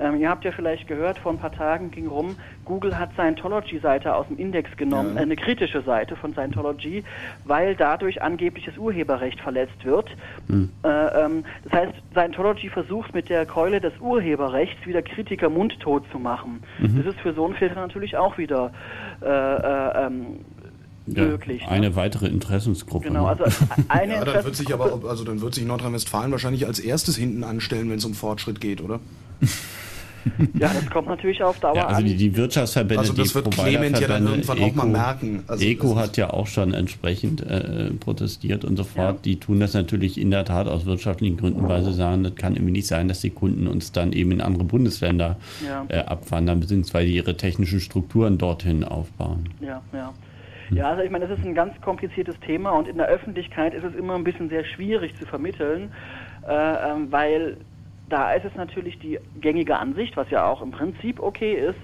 Ähm, 0.00 0.20
ihr 0.20 0.28
habt 0.30 0.44
ja 0.44 0.52
vielleicht 0.52 0.86
gehört, 0.86 1.18
vor 1.18 1.32
ein 1.32 1.38
paar 1.38 1.52
Tagen 1.52 1.90
ging 1.90 2.06
rum, 2.06 2.36
Google 2.64 2.98
hat 2.98 3.12
Scientology-Seite 3.14 4.14
aus 4.14 4.26
dem 4.28 4.38
Index 4.38 4.76
genommen, 4.76 5.14
Ja. 5.14 5.20
äh, 5.20 5.22
eine 5.22 5.36
kritische 5.36 5.82
Seite 5.82 6.14
von 6.16 6.32
Scientology, 6.34 7.02
weil 7.44 7.74
dadurch 7.74 8.22
angebliches 8.22 8.76
Urheberrecht 8.78 9.40
verletzt 9.40 9.84
wird. 9.84 10.08
Äh, 10.48 10.86
ähm, 10.88 11.44
das 11.64 11.72
heißt, 11.72 11.92
Scientology 12.12 12.68
versucht 12.68 13.12
mit 13.14 13.28
der 13.28 13.44
Keule 13.46 13.80
des 13.80 13.92
Urheberrechts 14.00 14.86
wieder 14.86 15.02
Kritiker 15.02 15.48
mundtot 15.50 16.04
zu 16.12 16.18
machen. 16.18 16.62
Mhm. 16.78 16.98
Das 17.04 17.14
ist 17.14 17.20
für 17.20 17.34
so 17.34 17.44
einen 17.46 17.54
Filter 17.54 17.76
natürlich 17.80 18.16
auch 18.16 18.38
wieder 18.38 18.72
äh, 19.20 19.26
äh, 19.26 20.06
ähm, 20.06 20.26
Ja, 21.06 21.24
möglich. 21.24 21.62
ne? 21.62 21.70
Eine 21.70 21.96
weitere 21.96 22.26
Interessensgruppe. 22.26 23.08
Genau, 23.08 23.24
ne? 23.24 23.28
also 23.30 23.44
eine 23.88 24.14
Ja, 24.14 24.24
dann 24.24 24.44
wird 24.44 24.54
sich 24.56 24.72
aber, 24.72 25.00
also 25.08 25.24
dann 25.24 25.40
wird 25.40 25.54
sich 25.54 25.64
Nordrhein-Westfalen 25.64 26.30
wahrscheinlich 26.30 26.66
als 26.66 26.78
erstes 26.78 27.16
hinten 27.16 27.42
anstellen, 27.44 27.90
wenn 27.90 27.98
es 27.98 28.04
um 28.04 28.14
Fortschritt 28.14 28.60
geht, 28.60 28.80
oder? 28.80 29.00
Ja, 30.58 30.68
das 30.72 30.88
kommt 30.90 31.08
natürlich 31.08 31.42
auf 31.42 31.58
Dauer 31.60 31.76
Ja, 31.76 31.86
also 31.86 32.00
an. 32.00 32.06
die, 32.06 32.16
die 32.16 32.36
Wirtschaftsverbände, 32.36 33.00
Also 33.00 33.12
das 33.12 33.28
die 33.28 33.34
wird 33.34 33.50
Clement 33.50 33.98
ja 34.00 34.08
dann 34.08 34.26
irgendwann 34.26 34.58
auch 34.62 34.74
mal 34.74 34.86
merken. 34.86 35.44
Also 35.46 35.64
ECO 35.64 35.96
hat 35.96 36.16
ja 36.16 36.30
auch 36.30 36.46
schon 36.46 36.74
entsprechend 36.74 37.40
äh, 37.42 37.90
protestiert 38.00 38.64
und 38.64 38.76
so 38.76 38.84
fort. 38.84 39.24
Die 39.24 39.38
tun 39.40 39.60
das 39.60 39.74
natürlich 39.74 40.20
in 40.20 40.30
der 40.30 40.44
Tat 40.44 40.68
aus 40.68 40.86
wirtschaftlichen 40.86 41.36
Gründen, 41.36 41.68
weil 41.68 41.82
sie 41.84 41.92
sagen, 41.92 42.24
das 42.24 42.34
kann 42.34 42.54
irgendwie 42.54 42.72
nicht 42.72 42.86
sein, 42.86 43.08
dass 43.08 43.20
die 43.20 43.30
Kunden 43.30 43.66
uns 43.66 43.92
dann 43.92 44.12
eben 44.12 44.32
in 44.32 44.40
andere 44.40 44.64
Bundesländer 44.64 45.36
Ja. 45.66 45.84
äh, 45.88 45.98
abwandern, 46.04 46.60
beziehungsweise 46.60 47.08
ihre 47.08 47.36
technischen 47.36 47.80
Strukturen 47.80 48.38
dorthin 48.38 48.84
aufbauen. 48.84 49.48
Ja, 49.60 49.82
ja. 49.92 50.12
Ja, 50.70 50.90
also 50.90 51.02
ich 51.02 51.10
meine, 51.10 51.26
das 51.26 51.38
ist 51.38 51.46
ein 51.46 51.54
ganz 51.54 51.80
kompliziertes 51.80 52.34
Thema 52.40 52.72
und 52.72 52.88
in 52.88 52.98
der 52.98 53.06
Öffentlichkeit 53.06 53.72
ist 53.72 53.84
es 53.84 53.94
immer 53.94 54.16
ein 54.16 54.24
bisschen 54.24 54.50
sehr 54.50 54.64
schwierig 54.66 55.14
zu 55.18 55.24
vermitteln, 55.24 55.90
äh, 56.46 56.52
ähm, 56.90 57.06
weil 57.10 57.56
da 58.08 58.32
ist 58.32 58.44
es 58.44 58.54
natürlich 58.54 58.98
die 58.98 59.18
gängige 59.40 59.78
Ansicht, 59.78 60.16
was 60.16 60.30
ja 60.30 60.46
auch 60.46 60.62
im 60.62 60.70
Prinzip 60.70 61.20
okay 61.20 61.54
ist, 61.54 61.78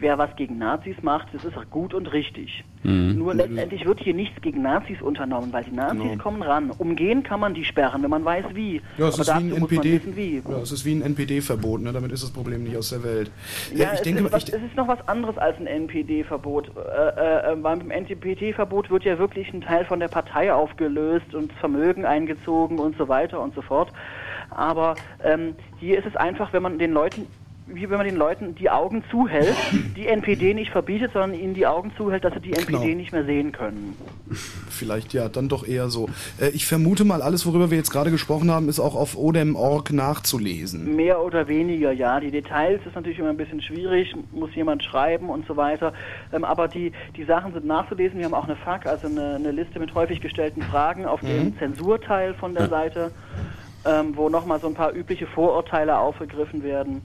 wer 0.00 0.16
was 0.16 0.34
gegen 0.36 0.58
Nazis 0.58 0.94
macht, 1.02 1.26
das 1.32 1.44
ist 1.44 1.56
auch 1.58 1.68
gut 1.70 1.92
und 1.92 2.12
richtig. 2.12 2.62
Mhm. 2.84 3.16
Nur 3.18 3.34
letztendlich 3.34 3.84
wird 3.84 3.98
hier 3.98 4.14
nichts 4.14 4.40
gegen 4.40 4.62
Nazis 4.62 5.02
unternommen, 5.02 5.52
weil 5.52 5.64
die 5.64 5.72
Nazis 5.74 6.00
Genau. 6.00 6.22
kommen 6.22 6.40
ran. 6.42 6.70
Umgehen 6.78 7.24
kann 7.24 7.40
man 7.40 7.52
die 7.52 7.64
sperren, 7.64 8.04
wenn 8.04 8.10
man 8.10 8.24
weiß 8.24 8.44
wie. 8.54 8.80
Ja, 8.96 9.08
es 9.08 9.14
Aber 9.14 9.22
ist 9.22 9.28
wie 9.28 9.52
ein 9.52 9.56
NPD. 9.56 9.92
wissen, 9.94 10.16
wie. 10.16 10.36
Ja, 10.48 10.58
es 10.62 10.70
ist 10.70 10.84
wie 10.84 10.94
ein 10.94 11.02
NPD-Verbot, 11.02 11.80
ne? 11.82 11.92
Damit 11.92 12.12
ist 12.12 12.22
das 12.22 12.30
Problem 12.30 12.62
nicht 12.62 12.76
aus 12.76 12.90
der 12.90 13.02
Welt. 13.02 13.32
Äh, 13.74 13.78
Ja, 13.78 13.86
ich 13.88 13.94
es, 13.98 14.02
denke, 14.02 14.22
ist 14.22 14.32
was, 14.32 14.44
ich, 14.44 14.54
es 14.54 14.62
ist 14.62 14.76
noch 14.76 14.86
was 14.86 15.08
anderes 15.08 15.36
als 15.36 15.58
ein 15.58 15.66
NPD-Verbot. 15.66 16.70
Äh, 16.76 17.52
äh, 17.52 17.56
beim 17.56 17.90
NPD-Verbot 17.90 18.90
wird 18.90 19.02
ja 19.02 19.18
wirklich 19.18 19.52
ein 19.52 19.62
Teil 19.62 19.84
von 19.84 19.98
der 19.98 20.08
Partei 20.08 20.52
aufgelöst 20.52 21.34
und 21.34 21.52
Vermögen 21.54 22.04
eingezogen 22.04 22.78
und 22.78 22.96
so 22.96 23.08
weiter 23.08 23.40
und 23.40 23.52
so 23.56 23.62
fort. 23.62 23.90
Aber 24.50 24.94
ähm, 25.22 25.54
hier 25.80 25.98
ist 25.98 26.06
es 26.06 26.16
einfach, 26.16 26.52
wenn 26.52 26.62
man 26.62 26.78
den 26.78 26.92
Leuten 26.92 27.26
wie 27.70 27.82
wenn 27.90 27.98
man 27.98 28.06
den 28.06 28.16
Leuten 28.16 28.54
die 28.54 28.70
Augen 28.70 29.04
zuhält, 29.10 29.54
die 29.94 30.06
NPD 30.06 30.54
nicht 30.54 30.70
verbietet, 30.70 31.10
sondern 31.12 31.38
ihnen 31.38 31.52
die 31.52 31.66
Augen 31.66 31.92
zuhält, 31.98 32.24
dass 32.24 32.32
sie 32.32 32.40
die 32.40 32.54
NPD 32.54 32.72
Genau. 32.78 32.96
nicht 32.96 33.12
mehr 33.12 33.26
sehen 33.26 33.52
können. 33.52 33.94
vielleicht 34.70 35.12
ja, 35.12 35.28
dann 35.28 35.50
doch 35.50 35.66
eher 35.68 35.90
so. 35.90 36.08
Äh, 36.40 36.48
ich 36.54 36.66
vermute 36.66 37.04
mal, 37.04 37.20
alles, 37.20 37.44
worüber 37.44 37.70
wir 37.70 37.76
jetzt 37.76 37.90
gerade 37.90 38.10
gesprochen 38.10 38.50
haben, 38.50 38.70
ist 38.70 38.80
auch 38.80 38.94
auf 38.94 39.18
odem.org 39.18 39.92
nachzulesen. 39.92 40.96
Mehr 40.96 41.22
oder 41.22 41.46
weniger, 41.46 41.92
ja. 41.92 42.20
Die 42.20 42.30
Details 42.30 42.80
ist 42.86 42.94
natürlich 42.94 43.18
immer 43.18 43.28
ein 43.28 43.36
bisschen 43.36 43.60
schwierig, 43.60 44.14
muss 44.32 44.54
jemand 44.54 44.82
schreiben 44.82 45.28
und 45.28 45.46
so 45.46 45.54
weiter. 45.58 45.92
Ähm, 46.32 46.44
aber 46.44 46.68
die, 46.68 46.92
die 47.18 47.24
Sachen 47.24 47.52
sind 47.52 47.66
nachzulesen. 47.66 48.18
Wir 48.18 48.24
haben 48.24 48.34
auch 48.34 48.44
eine 48.48 48.56
FAQ, 48.56 48.86
also 48.86 49.08
eine, 49.08 49.34
eine 49.34 49.50
Liste 49.50 49.78
mit 49.78 49.94
häufig 49.94 50.22
gestellten 50.22 50.62
Fragen 50.62 51.04
auf 51.04 51.20
dem 51.20 51.48
Mhm. 51.48 51.58
Zensurteil 51.58 52.32
von 52.32 52.54
der 52.54 52.70
Seite, 52.70 53.10
ähm, 53.84 54.16
wo 54.16 54.28
nochmal 54.28 54.60
so 54.60 54.66
ein 54.66 54.74
paar 54.74 54.92
übliche 54.94 55.26
Vorurteile 55.26 55.98
aufgegriffen 55.98 56.62
werden. 56.62 57.02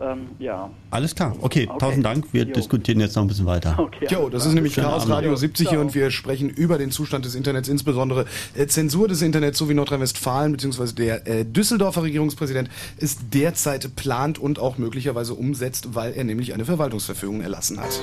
Ähm, 0.00 0.28
ja. 0.38 0.70
Alles 0.90 1.14
klar, 1.14 1.34
okay, 1.40 1.66
Okay. 1.68 1.78
tausend 1.78 2.06
Dank. 2.06 2.26
Wir 2.32 2.44
Jo. 2.44 2.52
diskutieren 2.54 3.00
jetzt 3.00 3.16
noch 3.16 3.22
ein 3.24 3.28
bisschen 3.28 3.44
weiter. 3.44 3.74
Okay, 3.78 4.06
Jo, 4.08 4.30
das 4.30 4.46
ist 4.46 4.54
nämlich 4.54 4.74
Chaos. 4.76 5.08
Radio 5.10 5.34
70 5.36 5.68
hier 5.68 5.80
und 5.80 5.94
wir 5.94 6.10
sprechen 6.10 6.48
über 6.48 6.78
den 6.78 6.90
Zustand 6.90 7.24
des 7.26 7.34
Internets, 7.34 7.68
insbesondere 7.68 8.24
äh, 8.54 8.66
Zensur 8.66 9.08
des 9.08 9.20
Internets, 9.20 9.58
so 9.58 9.68
wie 9.68 9.74
Nordrhein-Westfalen 9.74 10.52
bzw. 10.52 10.92
der 10.94 11.26
äh, 11.26 11.44
Düsseldorfer 11.44 12.02
Regierungspräsident 12.04 12.70
es 12.98 13.18
derzeit 13.30 13.94
plant 13.96 14.38
und 14.38 14.58
auch 14.58 14.78
möglicherweise 14.78 15.34
umsetzt, 15.34 15.94
weil 15.94 16.12
er 16.14 16.24
nämlich 16.24 16.54
eine 16.54 16.64
Verwaltungsverfügung 16.64 17.42
erlassen 17.42 17.78
hat. 17.78 18.00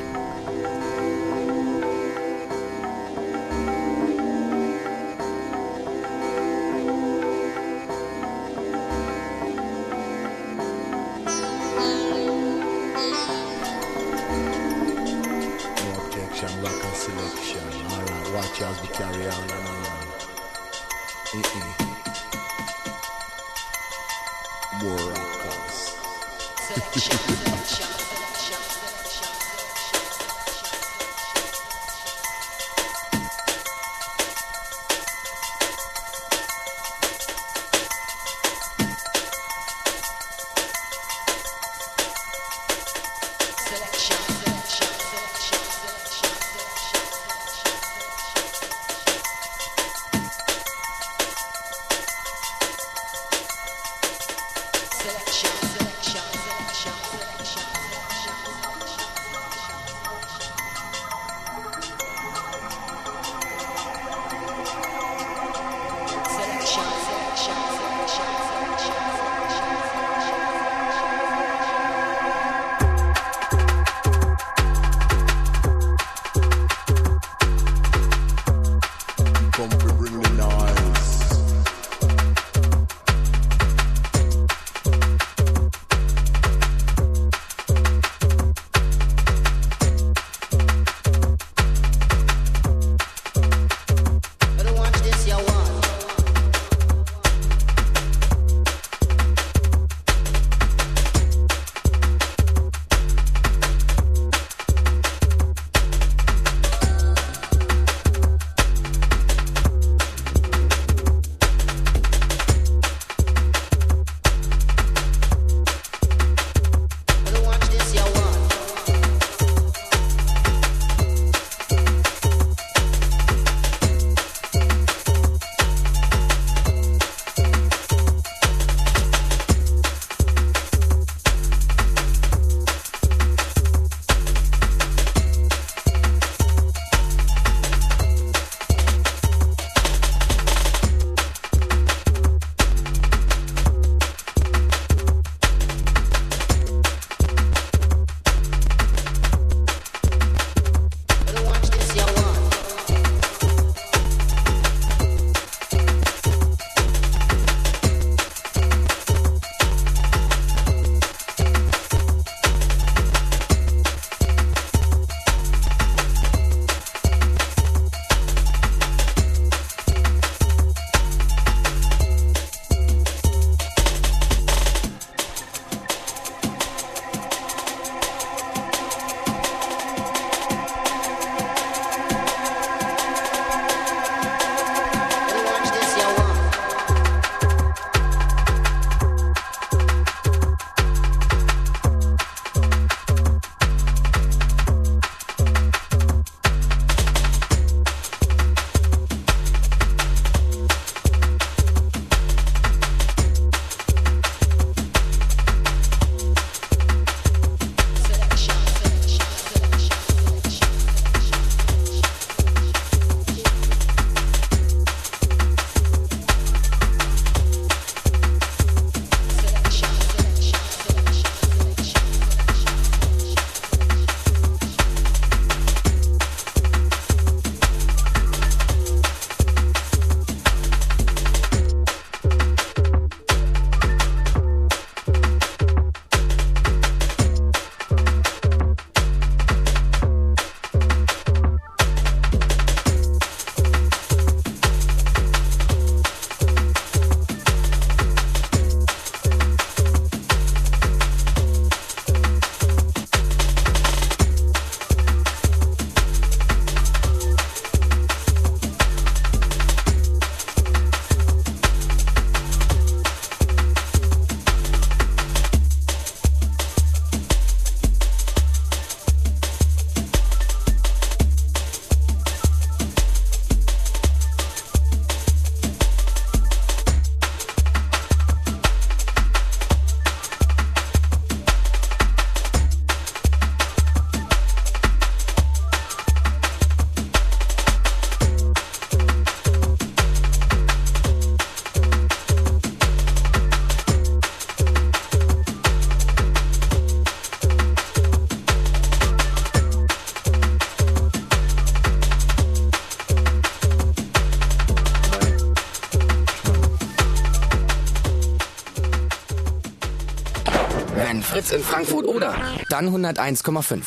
Fritz 311.47 311.51
in 311.51 311.63
Frankfurt 311.63 312.05
oder, 312.05 312.35
dann 312.69 312.89
101,5. 312.89 313.81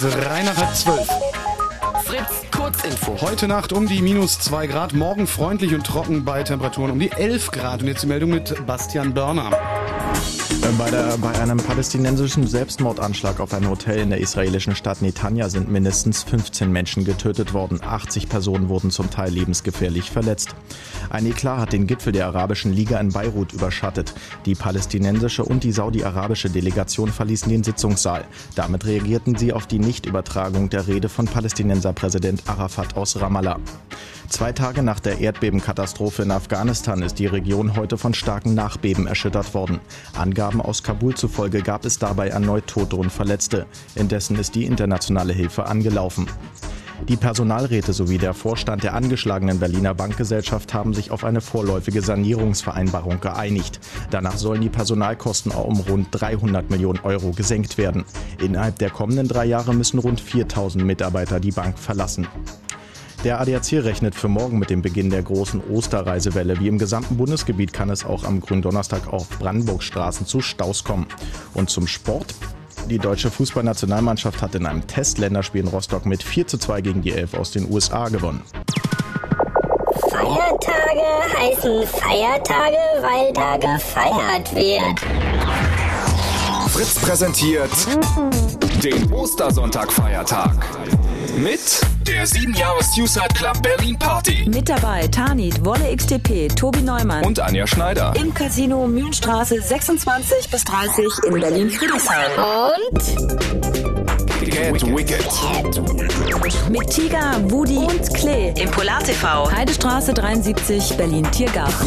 Drei 0.00 0.42
nach 0.42 0.56
halb 0.56 0.74
zwölf. 0.74 1.08
Fritz, 2.04 2.50
Kurzinfo. 2.50 3.20
Heute 3.20 3.46
Nacht 3.46 3.72
um 3.72 3.86
die 3.86 4.02
minus 4.02 4.40
2 4.40 4.66
Grad, 4.66 4.94
morgen 4.94 5.26
freundlich 5.26 5.74
und 5.74 5.86
trocken 5.86 6.24
bei 6.24 6.42
Temperaturen 6.42 6.90
um 6.92 6.98
die 6.98 7.12
11 7.12 7.50
Grad. 7.50 7.82
Und 7.82 7.88
jetzt 7.88 8.02
die 8.02 8.06
Meldung 8.06 8.30
mit 8.30 8.66
Bastian 8.66 9.14
Börner. 9.14 9.50
Bei, 10.76 10.90
der, 10.90 11.16
bei 11.18 11.32
einem 11.40 11.56
palästinensischen 11.56 12.46
Selbstmordanschlag 12.46 13.40
auf 13.40 13.54
ein 13.54 13.68
Hotel 13.68 14.00
in 14.00 14.10
der 14.10 14.20
israelischen 14.20 14.74
Stadt 14.74 15.00
Netanya 15.00 15.48
sind 15.48 15.70
mindestens 15.70 16.22
15 16.24 16.70
Menschen 16.70 17.04
getötet 17.04 17.54
worden. 17.54 17.80
80 17.82 18.28
Personen 18.28 18.68
wurden 18.68 18.90
zum 18.90 19.10
Teil 19.10 19.32
lebensgefährlich 19.32 20.10
verletzt. 20.10 20.54
Ein 21.10 21.26
Eklat 21.26 21.60
hat 21.60 21.72
den 21.72 21.86
Gipfel 21.86 22.12
der 22.12 22.26
Arabischen 22.26 22.72
Liga 22.72 23.00
in 23.00 23.12
Beirut 23.12 23.52
überschattet. 23.52 24.14
Die 24.46 24.54
palästinensische 24.54 25.44
und 25.44 25.64
die 25.64 25.72
saudi-arabische 25.72 26.50
Delegation 26.50 27.10
verließen 27.10 27.50
den 27.50 27.64
Sitzungssaal. 27.64 28.24
Damit 28.54 28.86
reagierten 28.86 29.36
sie 29.36 29.52
auf 29.52 29.66
die 29.66 29.78
Nichtübertragung 29.78 30.70
der 30.70 30.86
Rede 30.86 31.08
von 31.08 31.26
Palästinenserpräsident 31.26 32.42
Arafat 32.46 32.96
aus 32.96 33.20
Ramallah. 33.20 33.58
Zwei 34.28 34.52
Tage 34.52 34.82
nach 34.82 35.00
der 35.00 35.20
Erdbebenkatastrophe 35.20 36.22
in 36.22 36.30
Afghanistan 36.30 37.00
ist 37.00 37.18
die 37.18 37.26
Region 37.26 37.76
heute 37.76 37.96
von 37.96 38.12
starken 38.12 38.54
Nachbeben 38.54 39.06
erschüttert 39.06 39.54
worden. 39.54 39.80
Angaben 40.14 40.60
aus 40.60 40.82
Kabul 40.82 41.14
zufolge 41.14 41.62
gab 41.62 41.86
es 41.86 41.98
dabei 41.98 42.28
erneut 42.28 42.66
Tote 42.66 42.96
und 42.96 43.10
Verletzte. 43.10 43.66
Indessen 43.94 44.38
ist 44.38 44.54
die 44.54 44.66
internationale 44.66 45.32
Hilfe 45.32 45.66
angelaufen. 45.66 46.26
Die 47.06 47.16
Personalräte 47.16 47.92
sowie 47.92 48.18
der 48.18 48.34
Vorstand 48.34 48.82
der 48.82 48.94
angeschlagenen 48.94 49.60
Berliner 49.60 49.94
Bankgesellschaft 49.94 50.74
haben 50.74 50.94
sich 50.94 51.10
auf 51.10 51.24
eine 51.24 51.40
vorläufige 51.40 52.02
Sanierungsvereinbarung 52.02 53.20
geeinigt. 53.20 53.77
Danach 54.10 54.36
sollen 54.36 54.62
die 54.62 54.68
Personalkosten 54.68 55.52
um 55.52 55.80
rund 55.80 56.08
300 56.10 56.70
Millionen 56.70 57.00
Euro 57.00 57.32
gesenkt 57.32 57.78
werden. 57.78 58.04
Innerhalb 58.40 58.78
der 58.78 58.90
kommenden 58.90 59.28
drei 59.28 59.44
Jahre 59.44 59.74
müssen 59.74 59.98
rund 59.98 60.20
4000 60.20 60.84
Mitarbeiter 60.84 61.40
die 61.40 61.52
Bank 61.52 61.78
verlassen. 61.78 62.26
Der 63.24 63.40
ADAC 63.40 63.72
rechnet 63.72 64.14
für 64.14 64.28
morgen 64.28 64.60
mit 64.60 64.70
dem 64.70 64.80
Beginn 64.80 65.10
der 65.10 65.22
großen 65.22 65.60
Osterreisewelle. 65.60 66.60
Wie 66.60 66.68
im 66.68 66.78
gesamten 66.78 67.16
Bundesgebiet 67.16 67.72
kann 67.72 67.90
es 67.90 68.04
auch 68.04 68.22
am 68.22 68.40
Gründonnerstag 68.40 69.12
auf 69.12 69.28
Brandenburgstraßen 69.40 70.24
zu 70.24 70.40
Staus 70.40 70.84
kommen. 70.84 71.06
Und 71.52 71.68
zum 71.68 71.88
Sport. 71.88 72.34
Die 72.88 72.98
deutsche 72.98 73.30
Fußballnationalmannschaft 73.30 74.40
hat 74.40 74.54
in 74.54 74.66
einem 74.66 74.86
Testländerspiel 74.86 75.62
in 75.62 75.68
Rostock 75.68 76.06
mit 76.06 76.22
4 76.22 76.46
zu 76.46 76.58
2 76.58 76.80
gegen 76.80 77.02
die 77.02 77.12
Elf 77.12 77.34
aus 77.34 77.50
den 77.50 77.70
USA 77.70 78.08
gewonnen. 78.08 78.42
Feiertage 80.98 81.38
heißen 81.38 81.86
Feiertage, 81.86 82.76
weil 83.00 83.32
da 83.32 83.56
gefeiert 83.56 84.54
wird. 84.54 85.00
Fritz 86.70 86.98
präsentiert 86.98 87.70
den 88.82 89.12
Ostersonntag-Feiertag. 89.12 90.54
Mit 91.36 91.80
der 92.06 92.26
7 92.26 92.54
Jahres 92.54 92.94
Suicide 92.94 93.28
Club 93.34 93.62
Berlin 93.62 93.98
Party. 93.98 94.48
Mit 94.48 94.68
dabei 94.68 95.06
Tanit, 95.06 95.64
Wolle 95.64 95.94
XTP, 95.94 96.48
Tobi 96.48 96.80
Neumann 96.80 97.24
Und 97.24 97.38
Anja 97.38 97.66
Schneider. 97.66 98.12
Im 98.16 98.34
Casino 98.34 98.86
Mühlenstraße 98.86 99.60
26 99.60 100.50
bis 100.50 100.64
30 100.64 101.06
in 101.26 101.40
Berlin-Friedrichshain. 101.40 102.30
Und 102.92 103.87
Get 104.58 104.82
Wicked. 104.82 105.24
Mit 106.68 106.90
Tiger, 106.90 107.40
Woody 107.48 107.76
und 107.76 108.12
Klee 108.12 108.52
im 108.60 108.68
Polar 108.72 109.00
TV. 109.04 109.48
Heidestraße 109.52 110.12
73, 110.12 110.96
Berlin-Tiergarten. 110.96 111.86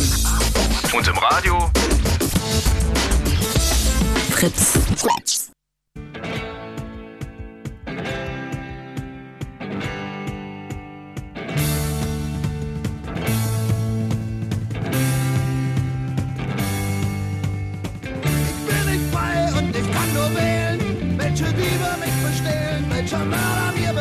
Und 0.93 1.05
im 1.05 1.17
Radio 1.17 1.69
Fritz. 4.31 4.71
bin 4.95 5.40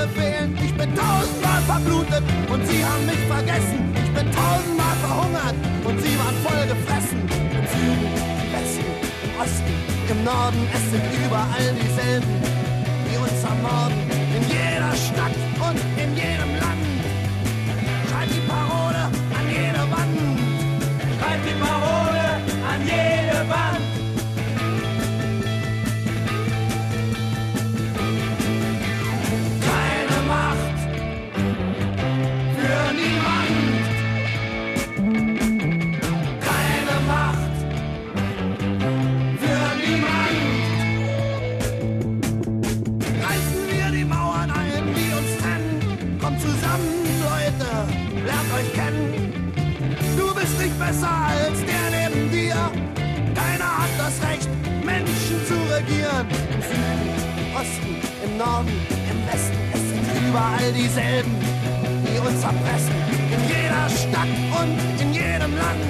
Befehlen. 0.01 0.57
Ich 0.65 0.75
bin 0.75 0.95
tausendmal 0.97 1.61
verblutet 1.69 2.25
und 2.51 2.67
sie 2.67 2.83
haben 2.83 3.05
mich 3.05 3.23
vergessen. 3.29 3.79
Ich 4.03 4.11
bin 4.17 4.27
tausendmal 4.33 4.97
verhungert 5.05 5.57
und 5.85 5.97
sie 6.01 6.17
waren 6.19 6.37
voll 6.41 6.65
gefressen. 6.73 7.21
Im 7.29 7.65
Süden, 7.69 8.09
im 8.41 8.49
Westen, 8.55 8.93
im 9.25 9.33
Osten, 9.45 9.75
im 10.09 10.25
Norden, 10.25 10.63
es 10.73 10.85
sind 10.91 11.05
überall 11.27 11.69
dieselben, 11.77 12.33
die 13.09 13.17
uns 13.19 13.45
ermorden. 13.45 14.01
In 14.37 14.45
jeder 14.49 14.95
Stadt 14.97 15.37
und 15.69 15.79
in 16.03 16.11
jedem 16.17 16.53
Land. 16.63 16.85
Schreibt 18.09 18.33
die 18.33 18.45
Parole 18.49 19.05
an 19.37 19.47
jede 19.53 19.85
Wand. 19.93 20.19
Schreibt 21.19 21.45
die 21.45 21.59
Parole 21.61 22.25
an 22.73 22.81
jede 22.89 23.41
Wand. 23.53 23.90
Besser 50.91 51.09
als 51.09 51.59
der 51.71 51.87
neben 51.95 52.31
dir. 52.31 52.57
Keiner 53.39 53.71
hat 53.81 53.95
das 53.99 54.17
Recht, 54.29 54.51
Menschen 54.85 55.39
zu 55.47 55.57
regieren. 55.75 56.27
Im 56.55 56.63
Süden, 56.69 57.09
im 57.41 57.49
Osten, 57.61 57.93
im 58.25 58.33
Norden, 58.39 58.75
im 59.11 59.19
Westen, 59.29 59.59
es 59.73 59.83
sind 59.91 60.29
überall 60.29 60.73
dieselben, 60.73 61.35
die 62.07 62.19
uns 62.19 62.43
erpressen. 62.43 62.97
In 63.35 63.43
jeder 63.55 63.87
Stadt 64.03 64.35
und 64.61 65.01
in 65.03 65.13
jedem 65.13 65.53
Land 65.63 65.85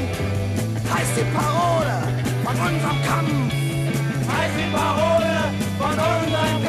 heißt 0.93 1.15
die 1.17 1.29
Parole 1.37 1.97
von 2.45 2.57
unserem 2.69 3.01
Kampf. 3.09 3.53
Heißt 4.33 4.57
die 4.63 4.71
Parole 4.77 5.35
von 5.81 5.97
unserem 6.13 6.60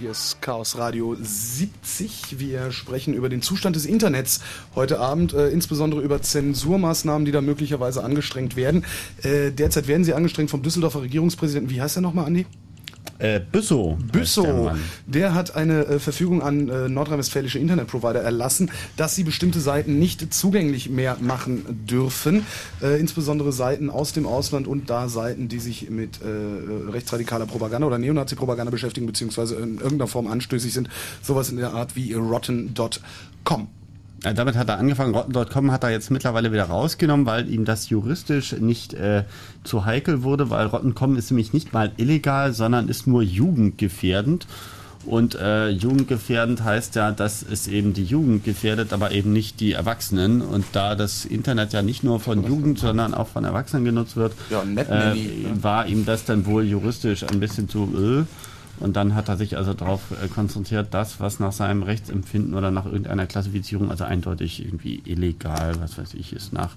Hier 0.00 0.12
ist 0.12 0.40
Chaos 0.40 0.78
Radio 0.78 1.16
70. 1.20 2.38
Wir 2.38 2.72
sprechen 2.72 3.14
über 3.14 3.28
den 3.28 3.42
Zustand 3.42 3.76
des 3.76 3.84
Internets 3.84 4.40
heute 4.74 5.00
Abend, 5.00 5.34
äh, 5.34 5.48
insbesondere 5.48 6.00
über 6.00 6.22
Zensurmaßnahmen, 6.22 7.24
die 7.24 7.32
da 7.32 7.40
möglicherweise 7.40 8.02
angestrengt 8.02 8.56
werden. 8.56 8.84
Äh, 9.22 9.50
derzeit 9.50 9.88
werden 9.88 10.04
sie 10.04 10.14
angestrengt 10.14 10.50
vom 10.50 10.62
Düsseldorfer 10.62 11.02
Regierungspräsidenten. 11.02 11.70
Wie 11.70 11.82
heißt 11.82 11.96
er 11.96 12.02
nochmal, 12.02 12.26
Andi? 12.26 12.46
Äh, 13.22 13.40
Büssow. 13.40 13.96
der 14.00 14.18
Büssow, 14.18 14.64
Mann. 14.64 14.80
der 15.06 15.32
hat 15.32 15.54
eine 15.54 15.86
äh, 15.86 15.98
Verfügung 16.00 16.42
an 16.42 16.68
äh, 16.68 16.88
nordrhein-westfälische 16.88 17.60
Internetprovider 17.60 18.20
erlassen, 18.20 18.72
dass 18.96 19.14
sie 19.14 19.22
bestimmte 19.22 19.60
Seiten 19.60 20.00
nicht 20.00 20.34
zugänglich 20.34 20.90
mehr 20.90 21.16
machen 21.20 21.86
dürfen. 21.86 22.44
Äh, 22.82 22.98
insbesondere 22.98 23.52
Seiten 23.52 23.90
aus 23.90 24.12
dem 24.12 24.26
Ausland 24.26 24.66
und 24.66 24.90
da 24.90 25.08
Seiten, 25.08 25.48
die 25.48 25.60
sich 25.60 25.88
mit 25.88 26.20
äh, 26.20 26.90
rechtsradikaler 26.90 27.46
Propaganda 27.46 27.86
oder 27.86 27.98
Neonazi-Propaganda 27.98 28.72
beschäftigen, 28.72 29.06
beziehungsweise 29.06 29.54
in 29.54 29.76
irgendeiner 29.76 30.08
Form 30.08 30.26
anstößig 30.26 30.72
sind. 30.72 30.88
Sowas 31.22 31.48
in 31.48 31.58
der 31.58 31.74
Art 31.74 31.94
wie 31.94 32.14
rotten.com. 32.14 33.68
Ja, 34.24 34.32
damit 34.32 34.54
hat 34.54 34.68
er 34.68 34.78
angefangen. 34.78 35.14
Rotten.com 35.14 35.72
hat 35.72 35.82
er 35.82 35.90
jetzt 35.90 36.10
mittlerweile 36.10 36.52
wieder 36.52 36.64
rausgenommen, 36.64 37.26
weil 37.26 37.48
ihm 37.48 37.64
das 37.64 37.88
juristisch 37.88 38.52
nicht 38.52 38.94
äh, 38.94 39.24
zu 39.64 39.84
heikel 39.84 40.22
wurde, 40.22 40.48
weil 40.48 40.66
Rotten.com 40.66 41.16
ist 41.16 41.30
nämlich 41.30 41.52
nicht 41.52 41.72
mal 41.72 41.90
illegal, 41.96 42.52
sondern 42.52 42.88
ist 42.88 43.06
nur 43.06 43.22
jugendgefährdend. 43.22 44.46
Und 45.04 45.34
äh, 45.34 45.70
jugendgefährdend 45.70 46.62
heißt 46.62 46.94
ja, 46.94 47.10
dass 47.10 47.42
es 47.42 47.66
eben 47.66 47.92
die 47.92 48.04
Jugend 48.04 48.44
gefährdet, 48.44 48.92
aber 48.92 49.10
eben 49.10 49.32
nicht 49.32 49.58
die 49.58 49.72
Erwachsenen. 49.72 50.42
Und 50.42 50.64
da 50.72 50.94
das 50.94 51.24
Internet 51.24 51.72
ja 51.72 51.82
nicht 51.82 52.04
nur 52.04 52.20
von 52.20 52.46
Jugend, 52.46 52.78
sondern 52.78 53.12
auch 53.14 53.26
von 53.26 53.44
Erwachsenen 53.44 53.84
genutzt 53.84 54.16
wird, 54.16 54.32
Ja, 54.50 54.62
äh, 54.62 55.14
ne? 55.14 55.16
war 55.60 55.86
ihm 55.86 56.06
das 56.06 56.24
dann 56.24 56.46
wohl 56.46 56.62
juristisch 56.64 57.24
ein 57.24 57.40
bisschen 57.40 57.68
zu 57.68 57.92
öh. 57.96 58.22
Und 58.82 58.96
dann 58.96 59.14
hat 59.14 59.28
er 59.28 59.36
sich 59.36 59.56
also 59.56 59.74
darauf 59.74 60.00
äh, 60.22 60.26
konzentriert, 60.28 60.88
das, 60.92 61.20
was 61.20 61.38
nach 61.40 61.52
seinem 61.52 61.82
Rechtsempfinden 61.82 62.54
oder 62.54 62.70
nach 62.70 62.84
irgendeiner 62.86 63.26
Klassifizierung, 63.26 63.90
also 63.90 64.04
eindeutig 64.04 64.64
irgendwie 64.64 65.00
illegal, 65.04 65.76
was 65.80 65.98
weiß 65.98 66.14
ich, 66.14 66.32
ist 66.32 66.52
nach 66.52 66.74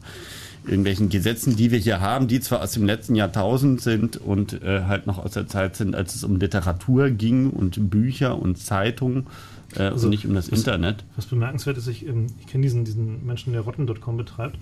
irgendwelchen 0.66 1.10
Gesetzen, 1.10 1.56
die 1.56 1.72
wir 1.72 1.80
hier 1.80 2.02
haben, 2.02 2.28
die 2.28 2.40
zwar 2.40 2.62
aus 2.62 2.72
dem 2.72 2.86
letzten 2.86 3.16
Jahrtausend 3.16 3.82
sind 3.82 4.18
und 4.18 4.62
äh, 4.64 4.84
halt 4.88 5.08
noch 5.08 5.18
aus 5.24 5.32
der 5.32 5.48
Zeit 5.48 5.76
sind, 5.76 5.96
als 5.96 6.16
es 6.16 6.24
um 6.24 6.38
Literatur 6.40 7.10
ging 7.10 7.50
und 7.50 7.90
Bücher 7.90 8.38
und 8.40 8.58
Zeitungen 8.58 9.28
äh, 9.76 9.84
Also, 9.84 10.06
und 10.08 10.12
nicht 10.12 10.26
um 10.26 10.34
das 10.36 10.52
was- 10.52 10.60
Internet. 10.60 11.04
Was 11.16 11.26
bemerkenswert 11.26 11.78
ist, 11.78 11.88
ich, 11.88 12.06
ähm, 12.08 12.28
ich 12.40 12.48
kenne 12.48 12.64
diesen, 12.64 12.86
diesen 12.86 13.26
Menschen, 13.26 13.54
der 13.54 13.62
Rotten.com 13.62 14.18
betreibt. 14.18 14.58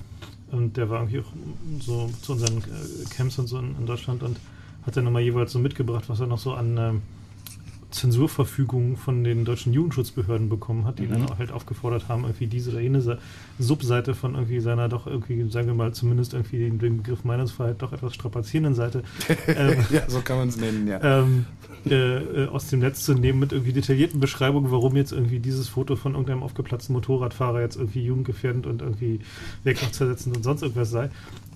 Und 0.52 0.78
der 0.78 0.90
war 0.90 1.00
irgendwie 1.02 1.20
auch 1.20 1.82
so 1.82 2.10
zu 2.22 2.34
unseren 2.34 2.58
äh, 2.60 3.10
Camps 3.16 3.40
und 3.40 3.48
so 3.48 3.58
in, 3.60 3.76
in 3.80 3.86
Deutschland 3.86 4.24
und 4.24 4.38
hat 4.86 4.96
dann 4.96 5.04
nochmal 5.06 5.22
jeweils 5.24 5.52
so 5.52 5.60
mitgebracht, 5.60 6.04
was 6.08 6.20
er 6.20 6.28
noch 6.28 6.38
so 6.40 6.54
an 6.54 6.78
ähm, 6.78 7.02
Zensurverfügungen 7.94 8.98
von 8.98 9.24
den 9.24 9.46
deutschen 9.46 9.72
Jugendschutzbehörden 9.72 10.50
bekommen 10.50 10.86
hat, 10.86 11.00
die 11.00 11.08
dann 11.08 11.26
auch 11.30 11.38
halt 11.38 11.52
aufgefordert 11.52 12.08
haben, 12.10 12.24
irgendwie 12.24 12.48
diese 12.48 12.72
oder 12.72 12.80
jene 12.82 13.20
Subseite 13.60 14.16
von 14.16 14.34
irgendwie 14.34 14.60
seiner 14.60 14.90
doch 14.90 15.08
irgendwie, 15.08 15.48
sagen 15.50 15.68
wir 15.68 15.76
mal, 15.76 15.94
zumindest 15.94 16.34
irgendwie 16.34 16.58
den, 16.58 16.80
den 16.80 16.98
Begriff 16.98 17.24
Meinungsfreiheit 17.24 17.82
doch 17.82 17.94
etwas 17.94 18.16
strapazierenden 18.16 18.76
Seite 18.76 19.04
ähm, 19.48 19.86
ja, 19.92 20.10
so 20.10 20.22
kann 20.22 20.38
man 20.38 20.50
es 20.50 20.58
nennen, 20.58 20.88
ja. 20.88 21.00
ähm, 21.02 21.46
äh, 21.86 21.94
äh, 21.96 22.48
aus 22.48 22.68
dem 22.68 22.80
Netz 22.80 23.04
zu 23.04 23.14
nehmen 23.14 23.40
mit 23.40 23.52
irgendwie 23.52 23.74
detaillierten 23.74 24.20
Beschreibungen, 24.20 24.72
warum 24.72 24.96
jetzt 24.96 25.12
irgendwie 25.12 25.40
dieses 25.40 25.68
Foto 25.68 25.96
von 25.96 26.14
irgendeinem 26.14 26.42
aufgeplatzten 26.42 26.94
Motorradfahrer 26.94 27.62
jetzt 27.62 27.76
irgendwie 27.76 28.04
jugendgefährdend 28.04 28.66
und 28.66 28.82
irgendwie 28.82 29.20
wirkungszersetzend 29.64 30.36
und 30.36 30.44
sonst 30.44 30.62
irgendwas 30.62 30.90
sei. 30.90 31.10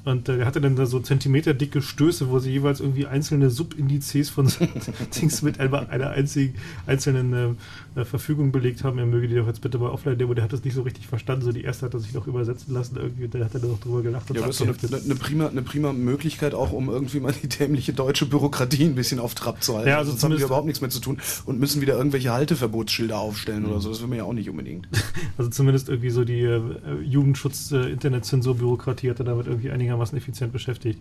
Und 0.08 0.30
äh, 0.30 0.38
er 0.40 0.46
hatte 0.46 0.62
dann 0.62 0.78
da 0.78 0.86
so 0.86 1.02
zentimeterdicke 1.02 1.82
Stöße, 1.82 2.30
wo 2.30 2.40
sie 2.40 2.52
jeweils 2.52 2.80
irgendwie 2.80 3.08
einzelne 3.08 3.50
Subindizes 3.50 4.30
von 4.30 4.48
so 4.48 4.66
Dings 5.20 5.42
mit 5.42 5.60
einer, 5.60 5.90
einer 5.90 6.12
einzigen, 6.12 6.56
einzelnen 6.86 7.34
äh, 7.34 8.00
äh, 8.00 8.06
Verfügung 8.06 8.54
belegt 8.54 8.86
haben. 8.86 9.00
Er 9.00 9.06
möge 9.06 9.28
die 9.28 9.36
doch 9.36 9.48
jetzt 9.48 9.60
bitte 9.60 9.78
mal 9.78 9.90
offline 9.90 10.16
nehmen. 10.16 10.30
Und 10.30 10.38
der 10.38 10.46
hat 10.46 10.54
das 10.54 10.64
nicht 10.64 10.76
so 10.76 10.84
richtig 10.84 11.08
verstanden. 11.08 11.44
So 11.44 11.52
die 11.52 11.64
erste 11.64 11.86
hat 11.86 11.94
er 11.94 12.00
sich 12.00 12.14
noch 12.14 12.26
übersetzen 12.26 12.74
lassen. 12.74 12.96
Irgendwie, 12.96 13.28
da 13.28 13.44
hat 13.44 13.54
er 13.54 13.60
noch 13.60 13.82
drüber 13.82 14.02
gelacht. 14.02 14.30
Ja, 14.30 14.38
aber 14.38 14.48
das 14.48 14.62
ist 14.62 14.82
doch 14.82 14.90
eine, 14.90 15.04
eine, 15.04 15.16
prima, 15.16 15.48
eine 15.48 15.62
prima 15.62 15.92
Möglichkeit 15.92 16.54
auch, 16.54 16.72
um 16.72 16.88
irgendwie 16.88 17.20
mal 17.20 17.34
die 17.34 17.50
dämliche 17.50 17.92
deutsche 17.92 18.26
Bürokratie 18.26 18.86
ein 18.86 18.96
bisschen 18.96 19.20
auf 19.20 19.36
Trab 19.36 19.62
zu 19.62 19.76
halten. 19.76 19.90
Ja, 19.90 19.98
also 19.98 20.12
Sonst 20.12 20.24
haben 20.24 20.38
wir 20.38 20.46
überhaupt 20.46 20.68
nichts 20.68 20.80
mehr 20.80 20.90
zu 20.90 21.02
tun 21.02 21.18
und 21.46 21.60
müssen 21.60 21.82
wieder 21.82 21.98
irgendwelche 21.98 22.32
Halteverbotsschilder 22.32 23.20
aufstellen 23.20 23.66
oder 23.66 23.82
so. 23.82 23.90
Das 23.90 24.00
will 24.00 24.08
man 24.08 24.20
ja 24.20 24.24
auch 24.24 24.34
nicht 24.34 24.50
unbedingt. 24.50 24.88
Also 25.38 25.52
zumindest 25.52 25.90
irgendwie 25.90 26.10
so 26.10 26.24
die 26.24 26.42
äh, 26.42 26.62
Jugendschutz, 27.04 27.72
äh, 27.72 27.92
Internetzensurbürokratie 27.92 29.10
hat 29.10 29.20
er 29.20 29.26
damit 29.26 29.46
irgendwie 29.46 29.70
einigermaßen 29.70 29.97
effizient 30.02 30.54
beschäftigt. 30.54 31.00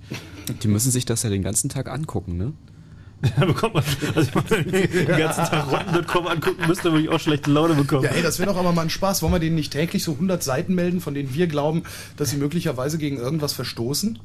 Die 0.62 0.68
müssen 0.68 0.90
sich 0.90 1.04
das 1.04 1.22
ja 1.22 1.30
den 1.30 1.42
ganzen 1.42 1.68
Tag 1.68 1.88
angucken, 1.88 2.36
ne? 2.36 2.52
Da 3.38 3.46
bekommt 3.46 3.74
man, 3.74 3.84
also 4.14 4.20
ich 4.20 4.34
meine, 4.34 4.64
den 4.64 5.06
ganzen 5.06 5.44
Tag 5.44 5.72
Rotten.com 5.72 6.26
angucken, 6.26 6.66
müsste 6.66 6.92
wirklich 6.92 7.08
auch 7.08 7.20
schlechte 7.20 7.50
Laune 7.50 7.74
bekommen. 7.74 8.04
Ja, 8.04 8.10
ey, 8.10 8.22
das 8.22 8.38
wäre 8.38 8.50
doch 8.50 8.58
aber 8.58 8.72
mal 8.72 8.82
ein 8.82 8.90
Spaß. 8.90 9.22
Wollen 9.22 9.32
wir 9.32 9.38
denen 9.38 9.56
nicht 9.56 9.72
täglich 9.72 10.04
so 10.04 10.12
100 10.12 10.42
Seiten 10.42 10.74
melden, 10.74 11.00
von 11.00 11.14
denen 11.14 11.32
wir 11.32 11.46
glauben, 11.46 11.84
dass 12.16 12.30
sie 12.30 12.36
möglicherweise 12.36 12.98
gegen 12.98 13.16
irgendwas 13.16 13.52
verstoßen? 13.52 14.18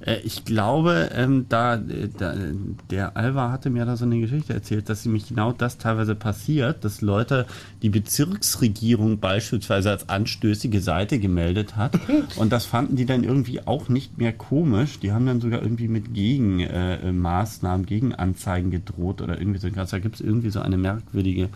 Äh, 0.00 0.18
Ich 0.24 0.44
glaube, 0.44 1.10
ähm, 1.14 1.46
da, 1.48 1.76
äh, 1.76 2.08
da 2.16 2.34
der 2.90 3.16
Alva 3.16 3.50
hatte 3.50 3.70
mir 3.70 3.84
da 3.84 3.96
so 3.96 4.04
eine 4.04 4.20
Geschichte 4.20 4.52
erzählt, 4.52 4.88
dass 4.88 5.04
nämlich 5.04 5.28
genau 5.28 5.52
das 5.52 5.78
teilweise 5.78 6.14
passiert, 6.14 6.84
dass 6.84 7.00
Leute 7.00 7.46
die 7.82 7.90
Bezirksregierung 7.90 9.18
beispielsweise 9.18 9.90
als 9.90 10.08
anstößige 10.08 10.80
Seite 10.80 11.18
gemeldet 11.18 11.76
hat 11.76 11.98
und 12.36 12.52
das 12.52 12.66
fanden 12.66 12.96
die 12.96 13.06
dann 13.06 13.24
irgendwie 13.24 13.66
auch 13.66 13.88
nicht 13.88 14.18
mehr 14.18 14.32
komisch. 14.32 15.00
Die 15.00 15.12
haben 15.12 15.26
dann 15.26 15.40
sogar 15.40 15.62
irgendwie 15.62 15.88
mit 15.88 16.14
Gegenmaßnahmen, 16.14 17.84
äh, 17.84 17.88
Gegenanzeigen 17.88 18.70
gedroht 18.70 19.20
oder 19.20 19.38
irgendwie 19.38 19.58
so. 19.58 19.68
Da 19.68 19.98
gibt 19.98 20.16
es 20.16 20.20
irgendwie 20.20 20.50
so 20.50 20.60
eine 20.60 20.76
merkwürdige 20.76 21.48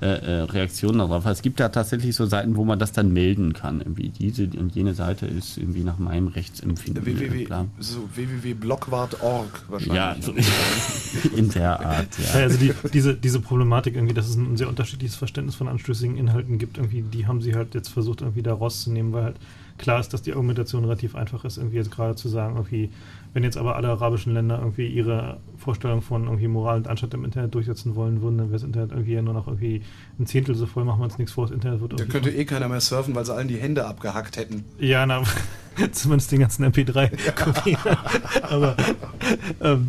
äh, 0.00 0.06
äh, 0.06 0.42
Reaktion 0.42 0.98
darauf. 0.98 1.24
Es 1.26 1.40
gibt 1.40 1.60
ja 1.60 1.68
tatsächlich 1.68 2.16
so 2.16 2.26
Seiten, 2.26 2.56
wo 2.56 2.64
man 2.64 2.80
das 2.80 2.90
dann 2.90 3.12
melden 3.12 3.52
kann. 3.52 3.78
Irgendwie 3.78 4.08
diese 4.08 4.44
und 4.58 4.74
jene 4.74 4.92
Seite 4.92 5.26
ist 5.26 5.56
irgendwie 5.56 5.84
nach 5.84 5.98
meinem 5.98 6.26
Rechtsempfinden. 6.26 7.06
äh, 7.06 7.20
www, 7.20 7.66
so 7.78 8.08
www.blockwart.org 8.14 9.64
wahrscheinlich. 9.68 9.96
Ja, 9.96 10.16
so 10.20 10.34
in 11.36 11.48
der 11.50 11.78
Art, 11.78 12.08
Ja, 12.18 12.38
ja. 12.40 12.44
also 12.44 12.58
die, 12.58 12.74
diese, 12.92 13.14
diese 13.14 13.38
Problematik 13.40 13.94
irgendwie, 13.94 14.14
dass 14.14 14.28
es 14.28 14.34
ein 14.34 14.56
sehr 14.56 14.68
unterschiedliches 14.68 15.16
Verständnis 15.16 15.54
von 15.54 15.68
anstößigen 15.68 16.16
Inhalten 16.16 16.58
gibt, 16.58 16.76
irgendwie, 16.78 17.02
die 17.02 17.26
haben 17.28 17.40
sie 17.40 17.54
halt 17.54 17.74
jetzt 17.74 17.88
versucht, 17.88 18.20
irgendwie 18.20 18.42
da 18.42 18.52
rauszunehmen, 18.52 19.12
weil 19.12 19.24
halt 19.24 19.36
klar 19.78 20.00
ist, 20.00 20.12
dass 20.12 20.22
die 20.22 20.32
Argumentation 20.32 20.84
relativ 20.84 21.14
einfach 21.14 21.44
ist, 21.44 21.56
irgendwie 21.58 21.76
jetzt 21.76 21.90
gerade 21.90 22.16
zu 22.16 22.28
sagen, 22.28 22.56
irgendwie, 22.56 22.90
wenn 23.34 23.42
jetzt 23.42 23.56
aber 23.56 23.74
alle 23.74 23.88
arabischen 23.88 24.32
Länder 24.32 24.60
irgendwie 24.60 24.86
ihre 24.86 25.40
Vorstellung 25.56 26.02
von 26.02 26.24
irgendwie 26.24 26.46
Moral 26.46 26.76
und 26.76 26.88
Anstand 26.88 27.14
im 27.14 27.24
Internet 27.24 27.52
durchsetzen 27.52 27.96
wollen 27.96 28.22
würden, 28.22 28.38
dann 28.38 28.46
wäre 28.46 28.60
das 28.60 28.62
Internet 28.62 28.92
irgendwie 28.92 29.12
ja 29.12 29.22
nur 29.22 29.34
noch 29.34 29.48
irgendwie 29.48 29.82
ein 30.20 30.26
Zehntel 30.26 30.54
so 30.54 30.66
voll, 30.66 30.84
machen 30.84 31.00
wir 31.00 31.04
uns 31.04 31.18
nichts 31.18 31.32
vor, 31.32 31.46
das 31.46 31.54
Internet 31.54 31.80
wird 31.80 31.92
Da 31.92 31.96
irgendwie 31.96 32.12
könnte 32.12 32.30
eh 32.30 32.44
keiner 32.44 32.68
mehr 32.68 32.80
surfen, 32.80 33.12
weil 33.16 33.24
sie 33.24 33.34
allen 33.34 33.48
die 33.48 33.56
Hände 33.56 33.86
abgehackt 33.86 34.36
hätten. 34.36 34.64
Ja, 34.78 35.04
na, 35.04 35.24
zumindest 35.92 36.30
den 36.30 36.40
ganzen 36.40 36.64
MP3-Kopien. 36.64 37.76
Aber 38.42 38.76
ähm, 39.60 39.88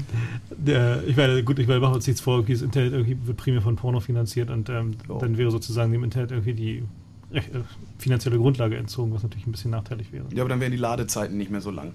der, 0.49 1.03
ich 1.05 1.15
meine, 1.15 1.43
gut, 1.43 1.59
ich 1.59 1.67
meine, 1.67 1.79
machen 1.79 1.91
wir 1.91 1.97
uns 1.97 2.07
nichts 2.07 2.21
vor, 2.21 2.37
irgendwie 2.37 2.53
das 2.53 2.63
Internet 2.63 2.93
irgendwie 2.93 3.17
wird 3.27 3.37
primär 3.37 3.61
von 3.61 3.75
Porno 3.75 3.99
finanziert 3.99 4.49
und 4.49 4.69
ähm, 4.69 4.95
dann 5.19 5.37
wäre 5.37 5.51
sozusagen 5.51 5.91
dem 5.91 6.03
Internet 6.03 6.31
irgendwie 6.31 6.53
die 6.53 6.83
äh, 7.31 7.41
finanzielle 7.99 8.39
Grundlage 8.39 8.75
entzogen, 8.75 9.13
was 9.13 9.21
natürlich 9.21 9.45
ein 9.45 9.51
bisschen 9.51 9.69
nachteilig 9.69 10.11
wäre. 10.11 10.25
Ja, 10.33 10.41
aber 10.41 10.49
dann 10.49 10.59
wären 10.59 10.71
die 10.71 10.79
Ladezeiten 10.79 11.37
nicht 11.37 11.51
mehr 11.51 11.61
so 11.61 11.69
lang. 11.69 11.93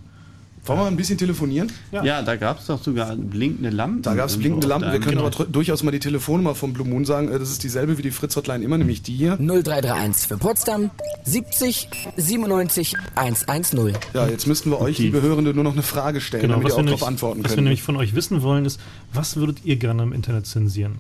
Wollen 0.67 0.79
wir 0.79 0.83
mal 0.85 0.89
ein 0.91 0.97
bisschen 0.97 1.17
telefonieren? 1.19 1.73
Ja, 1.91 2.21
da 2.23 2.37
gab 2.37 2.61
es 2.61 2.67
doch 2.67 2.83
sogar 2.83 3.17
blinkende 3.17 3.71
Lampen. 3.71 4.03
Da 4.03 4.15
gab 4.15 4.29
es 4.29 4.37
blinkende 4.37 4.67
Lampen. 4.67 4.93
Wir 4.93 5.01
können 5.01 5.19
aber 5.19 5.31
tr- 5.31 5.47
durchaus 5.47 5.83
mal 5.83 5.91
die 5.91 5.99
Telefonnummer 6.01 6.55
vom 6.55 6.73
Blue 6.75 6.87
Moon 6.87 7.05
sagen. 7.07 7.29
Äh, 7.33 7.39
Das 7.39 7.51
ist 7.51 7.63
dieselbe 7.65 7.97
wie 7.99 8.03
die 8.03 8.11
Fritz-Hotline 8.11 8.63
immer, 8.63 8.77
nämlich 8.79 9.03
die 9.03 9.15
hier. 9.15 9.37
0331 9.39 10.29
für 10.29 10.37
Potsdam 10.37 10.91
70 11.25 11.89
97 12.17 12.95
110. 13.15 13.95
Ja, 14.15 14.29
jetzt 14.29 14.47
müssten 14.47 14.71
wir 14.71 14.81
euch, 14.81 14.99
liebe 14.99 15.23
Hörende, 15.23 15.55
nur 15.55 15.65
noch 15.65 15.73
eine 15.73 15.83
Frage 15.83 16.21
stellen, 16.21 16.43
Genau, 16.43 16.55
damit 16.57 16.67
was 16.67 16.73
ihr 16.75 16.77
wir, 16.77 16.83
auch 16.85 16.87
darauf 16.99 17.09
antworten 17.09 17.43
was 17.43 17.51
wir 17.53 17.57
könnt. 17.57 17.65
nämlich 17.65 17.83
von 17.83 17.97
euch 17.97 18.15
wissen 18.15 18.43
wollen, 18.43 18.65
ist, 18.67 18.79
was 19.15 19.37
würdet 19.37 19.65
ihr 19.65 19.77
gerne 19.77 20.03
im 20.03 20.13
Internet 20.13 20.47
zensieren? 20.47 20.97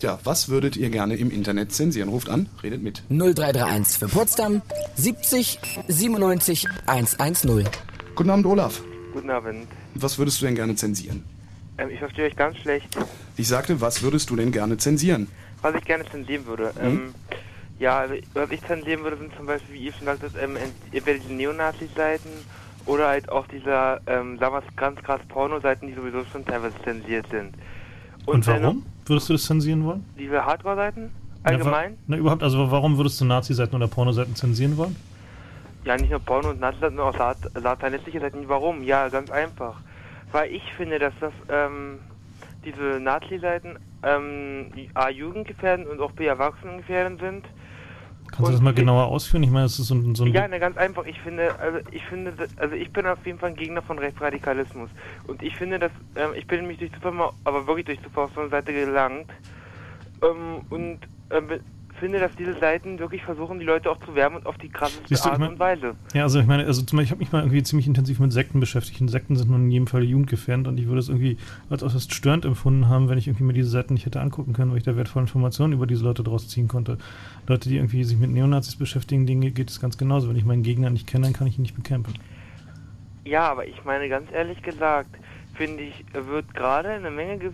Ja, 0.00 0.18
was 0.24 0.48
würdet 0.48 0.76
ihr 0.76 0.90
gerne 0.90 1.14
im 1.16 1.30
Internet 1.30 1.72
zensieren? 1.72 2.08
Ruft 2.08 2.28
an, 2.28 2.48
redet 2.62 2.82
mit. 2.82 3.02
0331 3.10 3.98
für 3.98 4.08
Potsdam 4.08 4.62
70 4.96 5.58
97 5.86 6.66
110. 6.86 7.68
Guten 8.16 8.30
Abend, 8.30 8.46
Olaf. 8.46 8.82
Guten 9.12 9.30
Abend. 9.30 9.68
Was 9.94 10.18
würdest 10.18 10.40
du 10.40 10.46
denn 10.46 10.54
gerne 10.54 10.74
zensieren? 10.74 11.24
Ähm, 11.78 11.90
ich 11.90 11.98
verstehe 11.98 12.26
euch 12.26 12.36
ganz 12.36 12.56
schlecht. 12.58 12.88
Ich 13.36 13.48
sagte, 13.48 13.80
was 13.80 14.02
würdest 14.02 14.30
du 14.30 14.36
denn 14.36 14.52
gerne 14.52 14.76
zensieren? 14.76 15.28
Was 15.62 15.74
ich 15.74 15.84
gerne 15.84 16.04
zensieren 16.10 16.46
würde. 16.46 16.72
Mhm. 16.80 16.86
Ähm, 16.86 17.14
ja, 17.78 17.98
also, 18.00 18.14
was 18.34 18.50
ich 18.50 18.62
zensieren 18.66 19.02
würde, 19.02 19.16
sind 19.18 19.34
zum 19.36 19.46
Beispiel, 19.46 19.74
wie 19.74 19.84
ihr 19.86 19.92
schon 19.92 20.06
sagtet, 20.06 20.32
ähm, 20.40 20.56
ent- 20.56 20.72
entweder 20.92 21.18
die 21.18 21.32
Neonazi-Seiten 21.34 22.28
oder 22.86 23.08
halt 23.08 23.28
auch 23.30 23.46
diese, 23.46 24.00
ähm, 24.06 24.38
sagen 24.38 24.54
wir 24.54 24.62
es 24.66 24.76
ganz 24.76 25.00
krass, 25.02 25.20
Porno-Seiten, 25.28 25.86
die 25.86 25.94
sowieso 25.94 26.24
schon 26.30 26.44
teilweise 26.44 26.74
zensiert 26.84 27.26
sind. 27.30 27.54
Und, 28.26 28.46
dann 28.46 28.62
warum 28.62 28.82
würdest 29.06 29.28
du 29.28 29.32
das 29.34 29.44
zensieren 29.44 29.84
wollen? 29.84 30.04
Diese 30.18 30.44
Hardcore-Seiten? 30.44 31.10
Na, 31.44 31.50
Allgemein? 31.50 31.92
wa- 31.92 31.96
Na, 32.08 32.16
überhaupt, 32.18 32.42
also 32.42 32.70
warum 32.70 32.96
würdest 32.98 33.20
du 33.20 33.24
Nazi-Seiten 33.24 33.74
oder 33.74 33.88
Pornoseiten 33.88 34.36
zensieren 34.36 34.76
wollen? 34.76 34.94
Ja, 35.84 35.96
nicht 35.96 36.10
nur 36.10 36.20
Porno 36.20 36.50
und 36.50 36.60
Nazi-Seiten, 36.60 36.96
sondern 36.96 37.14
auch 37.14 37.18
sat 37.18 37.38
satanistische 37.54 38.20
Seiten. 38.20 38.48
Warum? 38.48 38.82
Ja, 38.82 39.08
ganz 39.08 39.30
einfach. 39.30 39.80
Weil 40.30 40.50
ich 40.52 40.62
finde, 40.76 40.98
dass 40.98 41.14
das, 41.20 41.32
ähm, 41.48 42.00
diese 42.64 43.00
Nazi-Seiten, 43.00 43.76
ähm, 44.02 44.70
A, 44.94 45.10
jugendgefährdend 45.10 45.88
und 45.88 46.00
auch 46.00 46.12
B, 46.12 46.26
erwachsenengefährdend 46.26 47.20
sind. 47.20 47.46
Kannst 48.30 48.48
du 48.48 48.52
das 48.52 48.62
mal 48.62 48.72
genauer 48.72 49.06
ausführen? 49.06 49.42
Ich 49.42 49.50
meine, 49.50 49.66
das 49.66 49.78
ist 49.78 49.88
so 49.88 49.94
ein, 49.94 50.14
so 50.14 50.24
ein 50.24 50.32
Ja, 50.32 50.48
ne, 50.48 50.58
ganz 50.58 50.78
einfach. 50.78 51.04
Ich 51.04 51.20
finde, 51.20 51.58
also 51.60 51.80
ich 51.90 52.02
finde, 52.04 52.32
also 52.56 52.74
ich 52.74 52.90
bin 52.92 53.06
auf 53.06 53.24
jeden 53.26 53.38
Fall 53.38 53.50
ein 53.50 53.56
Gegner 53.56 53.82
von 53.82 53.98
Rechtsradikalismus. 53.98 54.88
Und 55.26 55.42
ich 55.42 55.54
finde, 55.56 55.78
dass, 55.78 55.92
ähm, 56.16 56.30
ich 56.34 56.46
bin 56.46 56.60
nämlich 56.60 56.78
durch 56.78 56.92
Zufall 56.92 57.12
mal, 57.12 57.30
aber 57.44 57.66
wirklich 57.66 57.86
durch 57.86 58.02
Zufall 58.02 58.24
auf 58.24 58.30
so 58.34 58.40
eine 58.40 58.48
Seite 58.48 58.72
gelangt. 58.72 59.30
Ähm, 60.22 60.62
und 60.70 61.00
ähm, 61.30 61.60
finde, 62.02 62.18
dass 62.18 62.34
diese 62.34 62.58
Seiten 62.58 62.98
wirklich 62.98 63.22
versuchen, 63.22 63.60
die 63.60 63.64
Leute 63.64 63.88
auch 63.88 63.98
zu 64.00 64.16
wärmen 64.16 64.38
und 64.38 64.46
auf 64.46 64.58
die 64.58 64.68
krasseste 64.68 65.14
ich 65.14 65.20
Art 65.22 65.38
mein- 65.38 65.50
und 65.50 65.60
Weise. 65.60 65.94
Ja, 66.14 66.24
also 66.24 66.40
ich 66.40 66.46
meine, 66.46 66.66
also 66.66 66.82
zum 66.82 66.96
Beispiel, 66.96 67.04
ich 67.04 67.10
habe 67.12 67.20
mich 67.20 67.30
mal 67.30 67.42
irgendwie 67.42 67.62
ziemlich 67.62 67.86
intensiv 67.86 68.18
mit 68.18 68.32
Sekten 68.32 68.58
beschäftigt. 68.58 69.00
Und 69.00 69.06
Sekten 69.06 69.36
sind 69.36 69.52
nun 69.52 69.66
in 69.66 69.70
jedem 69.70 69.86
Fall 69.86 70.02
jugendgefährdend 70.02 70.66
und 70.66 70.80
ich 70.80 70.88
würde 70.88 70.98
es 70.98 71.08
irgendwie 71.08 71.36
als 71.70 71.84
äußerst 71.84 72.12
störend 72.12 72.44
empfunden 72.44 72.88
haben, 72.88 73.08
wenn 73.08 73.18
ich 73.18 73.28
irgendwie 73.28 73.44
mir 73.44 73.52
diese 73.52 73.70
Seiten 73.70 73.94
nicht 73.94 74.04
hätte 74.04 74.20
angucken 74.20 74.52
können, 74.52 74.72
weil 74.72 74.78
ich 74.78 74.84
da 74.84 74.96
wertvolle 74.96 75.26
Informationen 75.26 75.74
über 75.74 75.86
diese 75.86 76.02
Leute 76.02 76.24
draus 76.24 76.48
ziehen 76.48 76.66
konnte. 76.66 76.98
Leute, 77.46 77.68
die 77.68 77.76
irgendwie 77.76 78.02
sich 78.02 78.18
mit 78.18 78.30
Neonazis 78.30 78.74
beschäftigen, 78.74 79.24
denen 79.24 79.54
geht 79.54 79.70
es 79.70 79.80
ganz 79.80 79.96
genauso. 79.96 80.28
Wenn 80.28 80.36
ich 80.36 80.44
meinen 80.44 80.64
Gegner 80.64 80.90
nicht 80.90 81.06
kenne, 81.06 81.26
dann 81.26 81.34
kann 81.34 81.46
ich 81.46 81.56
ihn 81.56 81.62
nicht 81.62 81.76
bekämpfen. 81.76 82.14
Ja, 83.24 83.48
aber 83.48 83.64
ich 83.64 83.84
meine 83.84 84.08
ganz 84.08 84.28
ehrlich 84.32 84.60
gesagt, 84.60 85.10
finde 85.54 85.84
ich, 85.84 86.04
wird 86.12 86.52
gerade 86.52 86.88
eine 86.88 87.12
Menge, 87.12 87.38
ge 87.38 87.52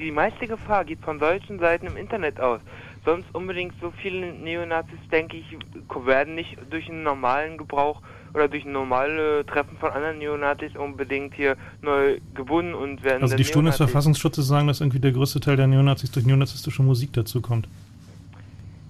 die 0.00 0.10
meiste 0.10 0.46
Gefahr 0.46 0.84
geht 0.84 1.00
von 1.00 1.18
solchen 1.18 1.58
Seiten 1.58 1.86
im 1.86 1.96
Internet 1.96 2.40
aus. 2.40 2.60
Sonst 3.04 3.26
unbedingt 3.34 3.72
so 3.80 3.92
viele 4.02 4.32
Neonazis, 4.32 4.98
denke 5.10 5.38
ich, 5.38 5.56
werden 6.04 6.34
nicht 6.34 6.58
durch 6.70 6.88
einen 6.88 7.02
normalen 7.02 7.56
Gebrauch 7.56 8.02
oder 8.34 8.46
durch 8.48 8.64
ein 8.64 8.72
normale 8.72 9.44
Treffen 9.46 9.76
von 9.78 9.90
anderen 9.90 10.18
Neonazis 10.18 10.76
unbedingt 10.76 11.34
hier 11.34 11.56
neu 11.82 12.18
gebunden 12.34 12.74
und 12.74 13.02
werden 13.02 13.22
Also 13.22 13.36
die 13.36 13.44
Stunde 13.44 13.70
des. 13.70 13.78
Verfassungsschutzes 13.78 14.46
sagen, 14.46 14.66
dass 14.66 14.80
irgendwie 14.80 15.00
der 15.00 15.12
größte 15.12 15.40
Teil 15.40 15.56
der 15.56 15.66
Neonazis 15.66 16.10
durch 16.10 16.26
neonazistische 16.26 16.82
Musik 16.82 17.12
dazu 17.14 17.40
kommt. 17.40 17.68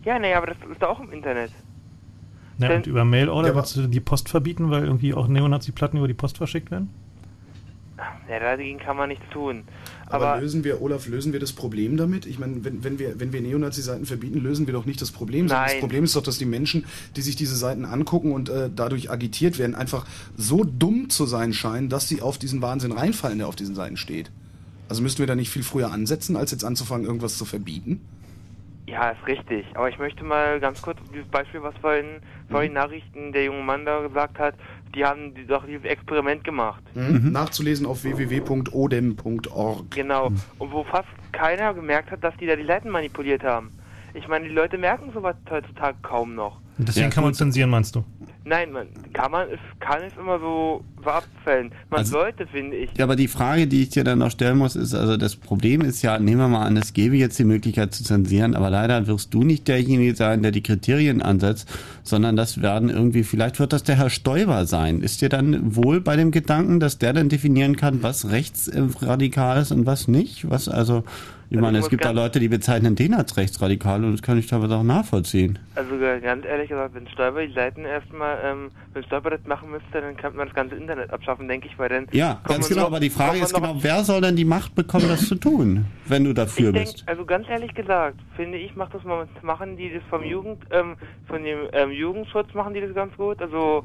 Ja, 0.05 0.19
naja, 0.19 0.39
aber 0.39 0.49
das 0.49 0.57
ist 0.71 0.83
doch 0.83 0.89
auch 0.91 1.01
im 1.01 1.13
Internet. 1.13 1.53
Ja, 2.59 2.69
Denn- 2.69 2.79
und 2.79 2.87
über 2.87 3.05
Mail-Order 3.05 3.49
Ja, 3.51 3.55
willst 3.55 3.77
du 3.77 3.87
die 3.87 4.01
Post 4.01 4.29
verbieten, 4.29 4.71
weil 4.71 4.85
irgendwie 4.85 5.15
auch 5.15 5.29
Neonazi-Platten 5.29 5.99
über 5.99 6.09
die 6.09 6.15
Post 6.15 6.37
verschickt 6.39 6.71
werden? 6.71 6.91
Ja, 8.29 8.39
dagegen 8.39 8.79
kann 8.79 8.97
man 8.97 9.09
nichts 9.09 9.25
tun. 9.31 9.65
Aber, 10.11 10.27
Aber, 10.27 10.41
lösen 10.41 10.65
wir, 10.65 10.83
Olaf, 10.83 11.07
lösen 11.07 11.33
wir 11.33 11.41
das 11.41 11.53
Problem 11.53 11.97
damit? 11.97 12.27
Ich 12.27 12.39
meine, 12.39 12.65
wenn, 12.65 12.83
wenn 12.83 12.99
wir, 12.99 13.19
wenn 13.21 13.33
wir 13.33 13.41
Neonazi-Seiten 13.41 14.07
verbieten, 14.07 14.41
lösen 14.41 14.67
wir 14.67 14.75
doch 14.75 14.85
nicht 14.85 15.01
das 15.01 15.13
Problem. 15.13 15.49
sondern 15.49 15.67
Das 15.67 15.73
Nein. 15.75 15.81
Problem 15.81 16.05
ist 16.05 16.17
doch, 16.17 16.23
dass 16.23 16.37
die 16.37 16.47
Menschen, 16.47 16.85
die 17.17 17.23
sich 17.23 17.37
diese 17.37 17.55
Seiten 17.55 17.85
angucken 17.85 18.33
und 18.33 18.49
äh, 18.49 18.69
dadurch 18.75 19.11
agitiert 19.11 19.59
werden, 19.59 19.75
einfach 19.77 20.07
so 20.37 20.65
dumm 20.65 21.11
zu 21.11 21.27
sein 21.27 21.53
scheinen, 21.53 21.89
dass 21.89 22.09
sie 22.09 22.23
auf 22.23 22.39
diesen 22.39 22.61
Wahnsinn 22.61 22.93
reinfallen, 22.93 23.39
der 23.39 23.47
auf 23.47 23.57
diesen 23.57 23.77
Seiten 23.77 23.97
steht. 23.97 24.31
Also 24.89 25.03
müssten 25.03 25.21
wir 25.21 25.29
da 25.29 25.37
nicht 25.37 25.51
viel 25.51 25.63
früher 25.63 25.93
ansetzen, 25.93 26.37
als 26.37 26.51
jetzt 26.51 26.65
anzufangen, 26.65 27.07
irgendwas 27.07 27.39
zu 27.39 27.45
verbieten? 27.45 28.01
ja, 28.91 29.11
ist 29.11 29.27
richtig. 29.27 29.65
Aber 29.75 29.89
ich 29.89 29.99
möchte 29.99 30.25
mal 30.25 30.59
ganz 30.61 30.83
kurz 30.83 30.99
dieses 31.13 31.29
Beispiel, 31.29 31.63
was 31.63 31.77
vorhin, 31.79 32.21
vorhin 32.51 32.73
Nachrichten 32.73 33.33
der 33.33 33.45
junge 33.45 33.63
Mann 33.63 33.85
da 33.85 34.01
gesagt 34.01 34.39
hat, 34.39 34.55
die 34.95 35.05
haben 35.05 35.35
die, 35.35 35.47
doch 35.47 35.65
dieses 35.65 35.85
Experiment 35.85 36.45
gemacht. 36.45 36.83
Mhm. 36.95 37.33
Nachzulesen 37.33 37.87
auf 37.87 38.05
www.odem.org. 38.05 39.91
Genau. 39.91 40.27
Und 40.59 40.73
wo 40.73 40.85
fast 40.85 41.09
keiner 41.33 41.75
gemerkt 41.75 42.11
hat, 42.11 42.25
dass 42.25 42.37
die 42.37 42.47
da 42.47 42.57
die 42.57 42.67
Seiten 42.67 42.91
manipuliert 42.91 43.43
haben. 43.43 43.73
Ich 44.15 44.27
meine, 44.27 44.49
die 44.49 44.55
Leute 44.55 44.77
merken 44.77 45.13
sowas 45.13 45.37
heutzutage 45.49 45.97
kaum 46.03 46.35
noch. 46.35 46.61
Deswegen 46.79 47.11
kann 47.11 47.25
man 47.25 47.35
zensieren, 47.35 47.71
meinst 47.71 47.95
du? 47.95 48.05
Nein, 48.45 48.73
man 48.73 48.89
kann 49.13 49.31
man 49.31 49.49
es 49.51 49.61
kann 49.81 50.03
es 50.03 50.17
immer 50.17 50.39
so 50.39 50.83
abfällen. 51.07 51.73
Man 51.91 52.01
Also- 52.01 52.13
sollte, 52.13 52.47
finde 52.47 52.77
ich. 52.77 52.91
Ja, 52.97 53.05
aber 53.05 53.17
die 53.17 53.29
Frage, 53.29 53.67
die 53.67 53.83
ich 53.83 53.91
dir 53.91 54.05
dann 54.05 54.19
noch 54.19 54.31
stellen 54.31 54.59
muss, 54.59 54.77
ist, 54.77 54.95
also 54.95 55.17
das 55.17 55.37
Problem 55.37 55.81
ist 55.81 56.03
ja, 56.03 56.19
nehmen 56.19 56.39
wir 56.39 56.49
mal 56.49 56.67
an, 56.67 56.77
es 56.77 56.93
gäbe 56.93 57.17
jetzt 57.17 57.39
die 57.39 57.45
Möglichkeit 57.45 57.95
zu 57.95 58.05
zensieren, 58.05 58.55
aber 58.55 58.71
leider 58.71 59.07
wirst 59.07 59.33
du 59.35 59.43
nicht 59.43 59.69
derjenige 59.69 60.15
sein, 60.15 60.43
der 60.43 60.53
die 60.53 60.63
Kriterien 60.63 61.23
ansetzt, 61.23 61.69
sondern 62.03 62.37
das 62.37 62.61
werden 62.63 62.89
irgendwie, 62.91 63.23
vielleicht 63.23 63.59
wird 63.61 63.73
das 63.73 63.83
der 63.83 63.97
Herr 63.97 64.11
Stoiber 64.11 64.67
sein. 64.67 65.01
Ist 65.03 65.21
dir 65.23 65.29
dann 65.29 65.77
wohl 65.77 66.01
bei 66.01 66.17
dem 66.17 66.31
Gedanken, 66.31 66.81
dass 66.81 66.99
der 66.99 67.13
dann 67.13 67.29
definieren 67.29 67.77
kann, 67.77 68.03
was 68.03 68.31
rechtsradikal 68.31 69.61
ist 69.63 69.73
und 69.73 69.87
was 69.87 70.09
nicht? 70.09 70.49
Was 70.51 70.69
also, 70.69 71.05
ich 71.51 71.57
Also 71.57 71.67
meine, 71.67 71.79
ich 71.79 71.85
es 71.85 71.91
gibt 71.91 72.05
da 72.05 72.13
Leute, 72.13 72.39
die 72.39 72.49
bezeichnen 72.49 72.95
den 72.95 73.13
als 73.13 73.37
rechtsradikal 73.37 74.05
und 74.05 74.13
das 74.13 74.23
kann 74.23 74.39
ich 74.39 74.47
teilweise 74.47 74.77
auch 74.77 74.85
nachvollziehen. 74.85 75.59
Also 75.75 75.97
äh, 75.97 76.21
ganz 76.21 76.45
ehrlich 76.45 76.69
gesagt, 76.69 76.95
wenn 76.95 77.09
Stolper 77.09 77.45
die 77.45 77.53
Seiten 77.53 77.85
erstmal, 77.85 78.39
ähm, 78.45 78.71
wenn 78.95 79.03
Stolper 79.05 79.31
das 79.31 79.45
machen 79.47 79.71
müsste, 79.71 80.01
dann 80.01 80.17
kann 80.17 80.37
man 80.37 80.47
das 80.47 80.55
ganze 80.55 80.77
Internet 80.91 81.13
abschaffen, 81.13 81.47
denke 81.49 81.69
ich, 81.69 81.79
weil 81.79 81.89
dann. 81.89 82.07
Ja, 82.13 82.41
ganz 82.47 82.69
genau, 82.69 82.83
noch- 82.83 82.87
aber 82.89 83.01
die 83.01 83.11
Frage 83.11 83.39
ist 83.39 83.55
genau, 83.55 83.77
wer 83.79 84.03
soll 84.05 84.21
denn 84.21 84.37
die 84.37 84.45
Macht 84.45 84.75
bekommen, 84.75 85.09
das 85.09 85.27
zu 85.29 85.37
tun, 85.37 85.87
wenn 86.07 86.25
du 86.25 86.33
dafür 86.33 86.73
denk, 86.73 86.87
bist? 86.87 87.05
also 87.07 87.25
ganz 87.25 87.49
ehrlich 87.49 87.75
gesagt, 87.75 88.17
finde 88.37 88.59
ich, 88.59 88.75
macht 88.75 88.93
das 88.95 89.05
mal, 89.05 89.29
machen 89.43 89.77
die 89.77 89.93
das 89.93 90.03
vom 90.11 90.25
Jugend, 90.25 90.65
ähm, 90.71 90.97
von 91.29 91.43
dem 91.45 91.69
ähm, 91.73 91.91
Jugendschutz 91.93 92.53
machen 92.55 92.75
die 92.75 92.81
das 92.81 92.95
ganz 92.95 93.17
gut. 93.17 93.41
Also 93.41 93.85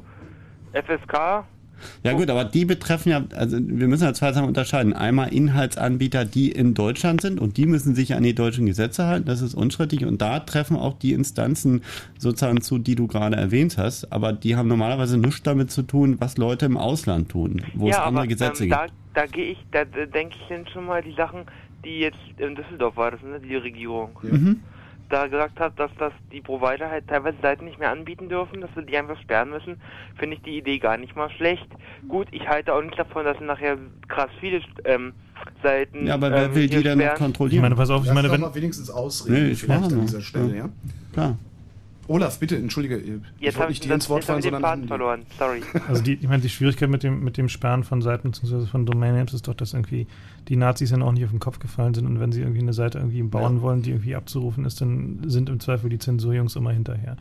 FSK. 0.72 1.44
Ja 2.02 2.12
gut, 2.12 2.30
aber 2.30 2.44
die 2.44 2.64
betreffen 2.64 3.10
ja, 3.10 3.24
also 3.34 3.58
wir 3.60 3.88
müssen 3.88 4.04
ja 4.04 4.14
zwei 4.14 4.32
Sachen 4.32 4.48
unterscheiden. 4.48 4.92
Einmal 4.92 5.32
Inhaltsanbieter, 5.32 6.24
die 6.24 6.50
in 6.50 6.74
Deutschland 6.74 7.20
sind 7.20 7.40
und 7.40 7.56
die 7.56 7.66
müssen 7.66 7.94
sich 7.94 8.14
an 8.14 8.22
die 8.22 8.34
deutschen 8.34 8.66
Gesetze 8.66 9.06
halten, 9.06 9.26
das 9.26 9.42
ist 9.42 9.54
unstrittig 9.54 10.04
und 10.04 10.20
da 10.20 10.40
treffen 10.40 10.76
auch 10.76 10.98
die 10.98 11.12
Instanzen 11.12 11.82
sozusagen 12.18 12.60
zu, 12.60 12.78
die 12.78 12.94
du 12.94 13.06
gerade 13.06 13.36
erwähnt 13.36 13.78
hast, 13.78 14.12
aber 14.12 14.32
die 14.32 14.56
haben 14.56 14.68
normalerweise 14.68 15.18
nichts 15.18 15.42
damit 15.42 15.70
zu 15.70 15.82
tun, 15.82 16.16
was 16.20 16.38
Leute 16.38 16.66
im 16.66 16.76
Ausland 16.76 17.28
tun, 17.28 17.62
wo 17.74 17.88
es 17.88 17.96
ja, 17.96 18.04
andere 18.04 18.22
aber 18.22 18.28
Gesetze 18.28 18.64
ähm, 18.64 18.70
gibt. 18.70 18.80
da, 18.80 18.86
da 19.22 19.26
gehe 19.26 19.52
ich, 19.52 19.58
da, 19.70 19.84
da 19.84 20.06
denke 20.06 20.36
ich 20.40 20.48
dann 20.48 20.66
schon 20.68 20.86
mal 20.86 21.02
die 21.02 21.14
Sachen, 21.14 21.44
die 21.84 22.00
jetzt 22.00 22.18
in 22.38 22.54
Düsseldorf 22.54 22.96
war, 22.96 23.10
das 23.12 23.22
ne, 23.22 23.40
die 23.40 23.56
Regierung. 23.56 24.10
Mhm. 24.22 24.60
Da 25.08 25.26
gesagt 25.26 25.58
hat, 25.60 25.78
dass 25.78 25.90
das 25.98 26.12
die 26.32 26.40
Provider 26.40 26.88
halt 26.90 27.06
teilweise 27.08 27.36
Seiten 27.42 27.64
nicht 27.64 27.78
mehr 27.78 27.90
anbieten 27.90 28.28
dürfen, 28.28 28.60
dass 28.60 28.70
wir 28.74 28.82
die 28.82 28.96
einfach 28.96 29.20
sperren 29.20 29.50
müssen, 29.50 29.78
finde 30.16 30.36
ich 30.36 30.42
die 30.42 30.58
Idee 30.58 30.78
gar 30.78 30.96
nicht 30.96 31.16
mal 31.16 31.30
schlecht. 31.30 31.66
Gut, 32.08 32.28
ich 32.32 32.46
halte 32.48 32.72
auch 32.74 32.82
nicht 32.82 32.98
davon, 32.98 33.24
dass 33.24 33.38
nachher 33.40 33.76
krass 34.08 34.30
viele 34.40 34.60
ähm, 34.84 35.12
Seiten. 35.62 36.06
Ja, 36.06 36.14
aber 36.14 36.30
wer 36.30 36.44
ähm, 36.46 36.54
will 36.54 36.66
die 36.68 36.82
denn 36.82 36.98
noch 36.98 37.04
sperren. 37.04 37.18
kontrollieren? 37.18 37.56
Ich 37.56 37.62
meine, 37.62 37.74
pass 37.76 37.90
auf, 37.90 38.04
ich 38.04 38.12
meine, 38.12 38.30
wenn- 38.30 38.40
mal 38.40 38.54
wenigstens 38.54 38.90
ausreden, 38.90 39.44
Nee, 39.46 39.52
ich 39.52 39.60
vielleicht 39.60 39.92
an 39.92 40.00
dieser 40.00 40.20
Stelle, 40.20 40.50
Ja. 40.50 40.56
ja? 40.56 40.68
Klar. 41.12 41.38
Olaf, 42.08 42.38
bitte, 42.38 42.56
entschuldige. 42.56 42.96
Ich 42.98 43.06
Jetzt 43.06 43.20
wollte 43.40 43.58
habe 43.58 43.68
nicht 43.70 43.82
ich, 43.82 43.88
dir 43.88 43.94
ins 43.94 44.08
Wort 44.08 44.24
fallen, 44.24 44.38
ich 44.38 44.44
den 44.44 44.60
Faden 44.60 44.86
verloren. 44.86 45.22
Sorry. 45.38 45.62
Also 45.88 46.02
die, 46.02 46.14
ich 46.14 46.28
meine, 46.28 46.42
die 46.42 46.48
Schwierigkeit 46.48 46.88
mit 46.88 47.02
dem, 47.02 47.22
mit 47.22 47.36
dem 47.36 47.48
Sperren 47.48 47.84
von 47.84 48.02
Seiten 48.02 48.30
bzw. 48.30 48.66
von 48.66 48.86
Domain-Names 48.86 49.34
ist 49.34 49.48
doch, 49.48 49.54
dass 49.54 49.72
irgendwie 49.72 50.06
die 50.48 50.56
Nazis 50.56 50.90
dann 50.90 51.02
auch 51.02 51.12
nicht 51.12 51.24
auf 51.24 51.30
den 51.30 51.40
Kopf 51.40 51.58
gefallen 51.58 51.94
sind 51.94 52.06
und 52.06 52.20
wenn 52.20 52.32
sie 52.32 52.40
irgendwie 52.40 52.60
eine 52.60 52.72
Seite 52.72 52.98
irgendwie 52.98 53.22
bauen 53.22 53.60
wollen, 53.60 53.82
die 53.82 53.90
irgendwie 53.90 54.14
abzurufen 54.14 54.64
ist, 54.64 54.80
dann 54.80 55.20
sind 55.26 55.48
im 55.48 55.60
Zweifel 55.60 55.90
die 55.90 55.98
Zensurjungs 55.98 56.56
immer 56.56 56.72
hinterher. 56.72 57.16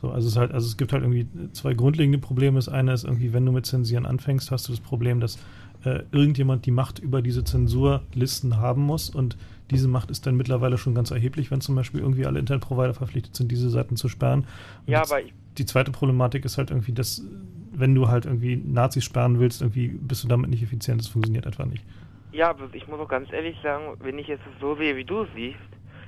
So, 0.00 0.10
also 0.10 0.26
es 0.26 0.32
ist 0.32 0.38
halt, 0.38 0.52
also 0.52 0.66
es 0.66 0.76
gibt 0.76 0.92
halt 0.92 1.02
irgendwie 1.02 1.26
zwei 1.52 1.74
grundlegende 1.74 2.18
Probleme. 2.18 2.56
Das 2.56 2.68
eine 2.68 2.92
ist 2.92 3.04
irgendwie, 3.04 3.32
wenn 3.32 3.44
du 3.44 3.52
mit 3.52 3.66
Zensieren 3.66 4.06
anfängst, 4.06 4.50
hast 4.50 4.68
du 4.68 4.72
das 4.72 4.80
Problem, 4.80 5.20
dass 5.20 5.38
äh, 5.84 6.00
irgendjemand 6.12 6.66
die 6.66 6.70
Macht 6.70 6.98
über 6.98 7.20
diese 7.22 7.44
Zensurlisten 7.44 8.56
haben 8.56 8.82
muss 8.82 9.10
und 9.10 9.36
diese 9.70 9.88
Macht 9.88 10.10
ist 10.10 10.26
dann 10.26 10.36
mittlerweile 10.36 10.78
schon 10.78 10.94
ganz 10.94 11.10
erheblich, 11.10 11.50
wenn 11.50 11.60
zum 11.60 11.74
Beispiel 11.74 12.00
irgendwie 12.00 12.26
alle 12.26 12.38
Internetprovider 12.38 12.94
verpflichtet 12.94 13.34
sind, 13.36 13.50
diese 13.50 13.70
Seiten 13.70 13.96
zu 13.96 14.08
sperren. 14.08 14.40
Und 14.86 14.92
Ja, 14.92 15.02
die- 15.02 15.10
aber 15.10 15.22
ich- 15.22 15.32
die 15.58 15.66
zweite 15.66 15.90
Problematik 15.92 16.44
ist 16.44 16.58
halt 16.58 16.70
irgendwie, 16.70 16.92
dass 16.92 17.22
wenn 17.72 17.94
du 17.94 18.08
halt 18.08 18.24
irgendwie 18.26 18.56
Nazis 18.56 19.04
sperren 19.04 19.38
willst, 19.38 19.62
irgendwie 19.62 19.88
bist 19.88 20.24
du 20.24 20.28
damit 20.28 20.50
nicht 20.50 20.62
effizient. 20.62 21.00
Das 21.00 21.08
funktioniert 21.08 21.46
einfach 21.46 21.66
nicht. 21.66 21.84
Ja, 22.32 22.50
aber 22.50 22.68
ich 22.72 22.86
muss 22.88 23.00
auch 23.00 23.08
ganz 23.08 23.32
ehrlich 23.32 23.56
sagen, 23.62 23.94
wenn 24.00 24.18
ich 24.18 24.26
jetzt 24.28 24.42
so 24.60 24.76
sehe, 24.76 24.96
wie 24.96 25.04
du 25.04 25.22
es 25.22 25.28
siehst, 25.34 25.58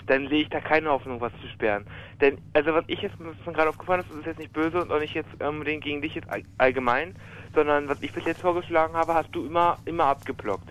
dann 0.07 0.29
sehe 0.29 0.43
ich 0.43 0.49
da 0.49 0.61
keine 0.61 0.91
Hoffnung, 0.91 1.21
was 1.21 1.33
zu 1.41 1.49
sperren. 1.49 1.85
Denn, 2.21 2.39
also 2.53 2.75
was 2.75 2.85
ich 2.89 3.01
jetzt, 3.01 3.19
mir 3.21 3.33
gerade 3.53 3.69
aufgefallen 3.71 4.01
ist, 4.01 4.11
das 4.11 4.19
ist 4.19 4.27
jetzt 4.27 4.39
nicht 4.39 4.53
böse 4.53 4.83
und 4.83 4.91
auch 4.91 4.99
nicht 4.99 5.15
jetzt 5.15 5.29
unbedingt 5.41 5.85
gegen 5.85 6.03
dich 6.03 6.15
jetzt 6.15 6.29
all- 6.29 6.43
allgemein, 6.59 7.15
sondern 7.55 7.89
was 7.89 7.99
ich 8.01 8.13
bis 8.13 8.25
jetzt 8.25 8.41
vorgeschlagen 8.41 8.95
habe, 8.95 9.15
hast 9.15 9.29
du 9.33 9.47
immer, 9.47 9.79
immer 9.85 10.05
abgeblockt. 10.07 10.69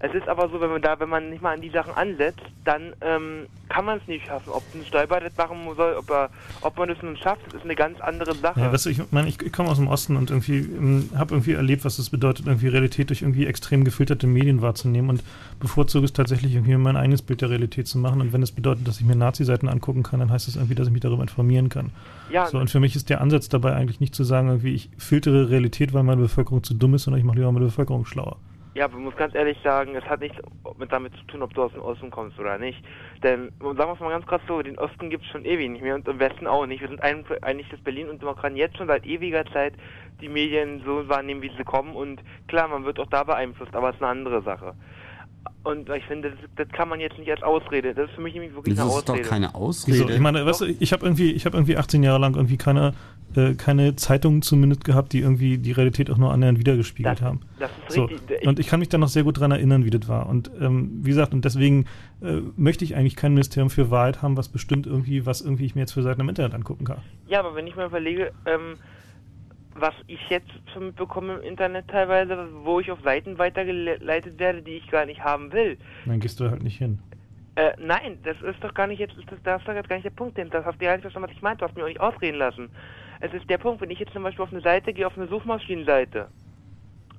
Es 0.00 0.14
ist 0.14 0.28
aber 0.28 0.48
so, 0.48 0.60
wenn 0.60 0.70
man 0.70 0.80
da, 0.80 1.00
wenn 1.00 1.08
man 1.08 1.30
nicht 1.30 1.42
mal 1.42 1.54
an 1.54 1.60
die 1.60 1.70
Sachen 1.70 1.92
ansetzt, 1.94 2.42
dann 2.64 2.92
ähm, 3.00 3.46
kann 3.68 3.84
man 3.84 3.98
es 3.98 4.06
nicht 4.06 4.26
schaffen. 4.26 4.50
Ob 4.50 4.62
ein 4.74 4.84
Stolper 4.86 5.18
das 5.20 5.36
machen 5.36 5.58
soll, 5.76 5.96
ob, 5.96 6.08
er, 6.10 6.30
ob 6.60 6.78
man 6.78 6.88
das 6.88 7.02
nun 7.02 7.16
schafft, 7.16 7.46
das 7.46 7.54
ist 7.54 7.64
eine 7.64 7.74
ganz 7.74 8.00
andere 8.00 8.34
Sache. 8.34 8.60
Ja, 8.60 8.72
weißt 8.72 8.86
du, 8.86 8.90
ich 8.90 9.00
meine, 9.10 9.28
ich, 9.28 9.42
ich 9.42 9.52
komme 9.52 9.70
aus 9.70 9.78
dem 9.78 9.88
Osten 9.88 10.16
und 10.16 10.30
irgendwie 10.30 10.58
ähm, 10.58 11.10
habe 11.16 11.34
irgendwie 11.34 11.52
erlebt, 11.52 11.84
was 11.84 11.98
es 11.98 12.10
bedeutet, 12.10 12.46
irgendwie 12.46 12.68
Realität 12.68 13.10
durch 13.10 13.22
irgendwie 13.22 13.46
extrem 13.46 13.82
gefilterte 13.82 14.28
Medien 14.28 14.62
wahrzunehmen 14.62 15.10
und 15.10 15.24
bevorzuge 15.58 16.04
es 16.04 16.12
tatsächlich 16.12 16.54
irgendwie 16.54 16.76
mein 16.76 16.96
eigenes 16.96 17.22
Bild 17.22 17.40
der 17.40 17.50
Realität 17.50 17.88
zu 17.88 17.98
machen. 17.98 18.20
Und 18.20 18.32
wenn 18.32 18.42
es 18.42 18.52
bedeutet, 18.52 18.86
dass 18.86 19.00
ich 19.00 19.06
mir 19.06 19.16
Nazi-Seiten 19.16 19.68
angucken 19.68 20.04
kann, 20.04 20.20
dann 20.20 20.30
heißt 20.30 20.46
das 20.46 20.54
irgendwie, 20.54 20.76
dass 20.76 20.86
ich 20.86 20.92
mich 20.92 21.02
darüber 21.02 21.22
informieren 21.22 21.70
kann. 21.70 21.90
Ja. 22.30 22.46
So, 22.46 22.58
und 22.58 22.70
für 22.70 22.78
mich 22.78 22.94
ist 22.94 23.10
der 23.10 23.20
Ansatz 23.20 23.48
dabei 23.48 23.74
eigentlich 23.74 23.98
nicht 23.98 24.14
zu 24.14 24.22
sagen, 24.22 24.48
irgendwie, 24.48 24.74
ich 24.74 24.90
filtere 24.96 25.50
Realität, 25.50 25.92
weil 25.92 26.04
meine 26.04 26.20
Bevölkerung 26.20 26.62
zu 26.62 26.74
dumm 26.74 26.94
ist, 26.94 27.02
sondern 27.02 27.18
ich 27.18 27.26
mache 27.26 27.38
lieber 27.38 27.50
meine 27.50 27.66
Bevölkerung 27.66 28.06
schlauer. 28.06 28.36
Ja, 28.78 28.86
man 28.86 29.02
muss 29.02 29.16
ganz 29.16 29.34
ehrlich 29.34 29.58
sagen, 29.64 29.96
es 29.96 30.04
hat 30.04 30.20
nichts 30.20 30.36
mit 30.78 30.92
damit 30.92 31.12
zu 31.16 31.24
tun, 31.24 31.42
ob 31.42 31.52
du 31.52 31.64
aus 31.64 31.72
dem 31.72 31.82
Osten 31.82 32.12
kommst 32.12 32.38
oder 32.38 32.58
nicht. 32.58 32.80
Denn, 33.24 33.50
sagen 33.58 33.76
wir 33.76 33.92
es 33.92 33.98
mal 33.98 34.10
ganz 34.10 34.24
krass 34.24 34.40
so, 34.46 34.62
den 34.62 34.78
Osten 34.78 35.10
gibt 35.10 35.24
es 35.24 35.30
schon 35.32 35.44
ewig 35.44 35.68
nicht 35.68 35.82
mehr 35.82 35.96
und 35.96 36.06
im 36.06 36.20
Westen 36.20 36.46
auch 36.46 36.64
nicht. 36.64 36.80
Wir 36.80 36.86
sind 36.86 37.02
ein, 37.02 37.24
eigentlich 37.42 37.68
das 37.70 37.80
Berlin 37.80 38.08
und 38.08 38.22
man 38.22 38.36
kann 38.36 38.54
jetzt 38.54 38.76
schon 38.76 38.86
seit 38.86 39.04
ewiger 39.04 39.44
Zeit 39.46 39.74
die 40.20 40.28
Medien 40.28 40.80
so 40.84 41.08
wahrnehmen, 41.08 41.42
wie 41.42 41.50
sie 41.56 41.64
kommen 41.64 41.96
und 41.96 42.22
klar, 42.46 42.68
man 42.68 42.84
wird 42.84 43.00
auch 43.00 43.08
da 43.10 43.24
beeinflusst, 43.24 43.74
aber 43.74 43.88
es 43.88 43.96
ist 43.96 44.02
eine 44.02 44.12
andere 44.12 44.42
Sache. 44.42 44.76
Und 45.70 45.86
ich 45.90 46.04
finde, 46.06 46.30
das, 46.30 46.38
das 46.56 46.68
kann 46.74 46.88
man 46.88 46.98
jetzt 46.98 47.18
nicht 47.18 47.30
als 47.30 47.42
Ausrede. 47.42 47.92
Das 47.92 48.08
ist 48.08 48.14
für 48.14 48.22
mich 48.22 48.32
nämlich 48.32 48.54
wirklich 48.54 48.74
Das 48.74 48.86
eine 48.88 48.96
ist 48.98 49.06
doch 49.06 49.12
Ausrede. 49.14 49.28
keine 49.28 49.54
Ausrede. 49.54 49.98
Wieso? 49.98 50.08
Ich 50.08 50.18
meine, 50.20 50.46
weißt 50.46 50.62
du, 50.62 50.66
ich 50.66 50.92
habe 50.94 51.04
irgendwie, 51.04 51.32
ich 51.32 51.44
habe 51.44 51.58
irgendwie 51.58 51.76
18 51.76 52.02
Jahre 52.02 52.18
lang 52.18 52.34
irgendwie 52.36 52.56
keine, 52.56 52.94
äh, 53.36 53.52
keine 53.52 53.94
Zeitungen 53.96 54.40
zumindest 54.40 54.82
gehabt, 54.84 55.12
die 55.12 55.20
irgendwie 55.20 55.58
die 55.58 55.72
Realität 55.72 56.10
auch 56.10 56.16
nur 56.16 56.32
annähernd 56.32 56.58
wiedergespiegelt 56.58 57.20
haben. 57.20 57.40
das 57.58 57.70
ist 57.86 57.94
so. 57.96 58.04
richtig. 58.06 58.38
Ich- 58.40 58.48
Und 58.48 58.58
ich 58.58 58.66
kann 58.66 58.80
mich 58.80 58.88
da 58.88 58.96
noch 58.96 59.08
sehr 59.08 59.24
gut 59.24 59.38
dran 59.40 59.50
erinnern, 59.50 59.84
wie 59.84 59.90
das 59.90 60.08
war. 60.08 60.26
Und 60.26 60.50
ähm, 60.58 61.00
wie 61.02 61.10
gesagt, 61.10 61.34
und 61.34 61.44
deswegen 61.44 61.84
äh, 62.22 62.40
möchte 62.56 62.84
ich 62.84 62.96
eigentlich 62.96 63.16
kein 63.16 63.34
Ministerium 63.34 63.68
für 63.68 63.90
Wahrheit 63.90 64.22
haben, 64.22 64.38
was 64.38 64.48
bestimmt 64.48 64.86
irgendwie, 64.86 65.26
was 65.26 65.42
irgendwie 65.42 65.66
ich 65.66 65.74
mir 65.74 65.82
jetzt 65.82 65.92
für 65.92 66.02
Seiten 66.02 66.22
im 66.22 66.28
Internet 66.30 66.54
angucken 66.54 66.86
kann. 66.86 67.02
Ja, 67.26 67.40
aber 67.40 67.54
wenn 67.54 67.66
ich 67.66 67.76
mal 67.76 67.86
überlege, 67.86 68.32
ähm, 68.46 68.76
was 69.80 69.94
ich 70.06 70.20
jetzt 70.28 70.50
schon 70.72 70.86
mitbekomme 70.86 71.34
im 71.34 71.42
Internet 71.42 71.88
teilweise, 71.88 72.48
wo 72.62 72.80
ich 72.80 72.90
auf 72.90 73.00
Seiten 73.02 73.38
weitergeleitet 73.38 74.38
werde, 74.38 74.62
die 74.62 74.76
ich 74.76 74.90
gar 74.90 75.06
nicht 75.06 75.22
haben 75.22 75.52
will. 75.52 75.78
Dann 76.06 76.20
gehst 76.20 76.40
du 76.40 76.50
halt 76.50 76.62
nicht 76.62 76.78
hin. 76.78 76.98
Äh, 77.56 77.72
nein, 77.78 78.18
das 78.22 78.40
ist 78.42 78.62
doch 78.62 78.72
gar 78.72 78.86
nicht 78.86 79.00
jetzt, 79.00 79.14
das, 79.16 79.38
das 79.42 79.60
ist 79.60 79.68
doch 79.68 79.74
gar 79.74 79.96
nicht 79.96 80.04
der 80.04 80.10
Punkt, 80.10 80.38
denn 80.38 80.48
das 80.50 80.64
hast 80.64 80.80
du 80.80 80.84
ja 80.84 80.92
nicht 80.92 81.02
verstanden, 81.02 81.28
was 81.28 81.36
ich 81.36 81.42
meinte, 81.42 81.58
du 81.58 81.64
hast 81.66 81.76
mir 81.76 81.82
auch 81.82 81.88
nicht 81.88 82.00
ausreden 82.00 82.38
lassen. 82.38 82.70
Es 83.20 83.32
ist 83.32 83.50
der 83.50 83.58
Punkt, 83.58 83.80
wenn 83.80 83.90
ich 83.90 83.98
jetzt 83.98 84.12
zum 84.12 84.22
Beispiel 84.22 84.44
auf 84.44 84.52
eine 84.52 84.60
Seite 84.60 84.92
gehe, 84.92 85.06
auf 85.06 85.16
eine 85.16 85.26
Suchmaschinenseite 85.26 86.28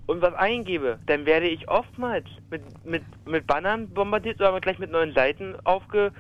und 0.06 0.22
was 0.22 0.34
eingebe, 0.36 0.98
dann 1.08 1.26
werde 1.26 1.48
ich 1.48 1.68
oftmals 1.68 2.26
mit, 2.50 2.62
mit, 2.86 3.04
mit 3.26 3.46
Bannern 3.48 3.90
bombardiert 3.90 4.40
oder 4.40 4.60
gleich 4.62 4.80
mit 4.80 4.92
neuen 4.92 5.14
Seiten 5.14 5.56
aufge, 5.66 6.14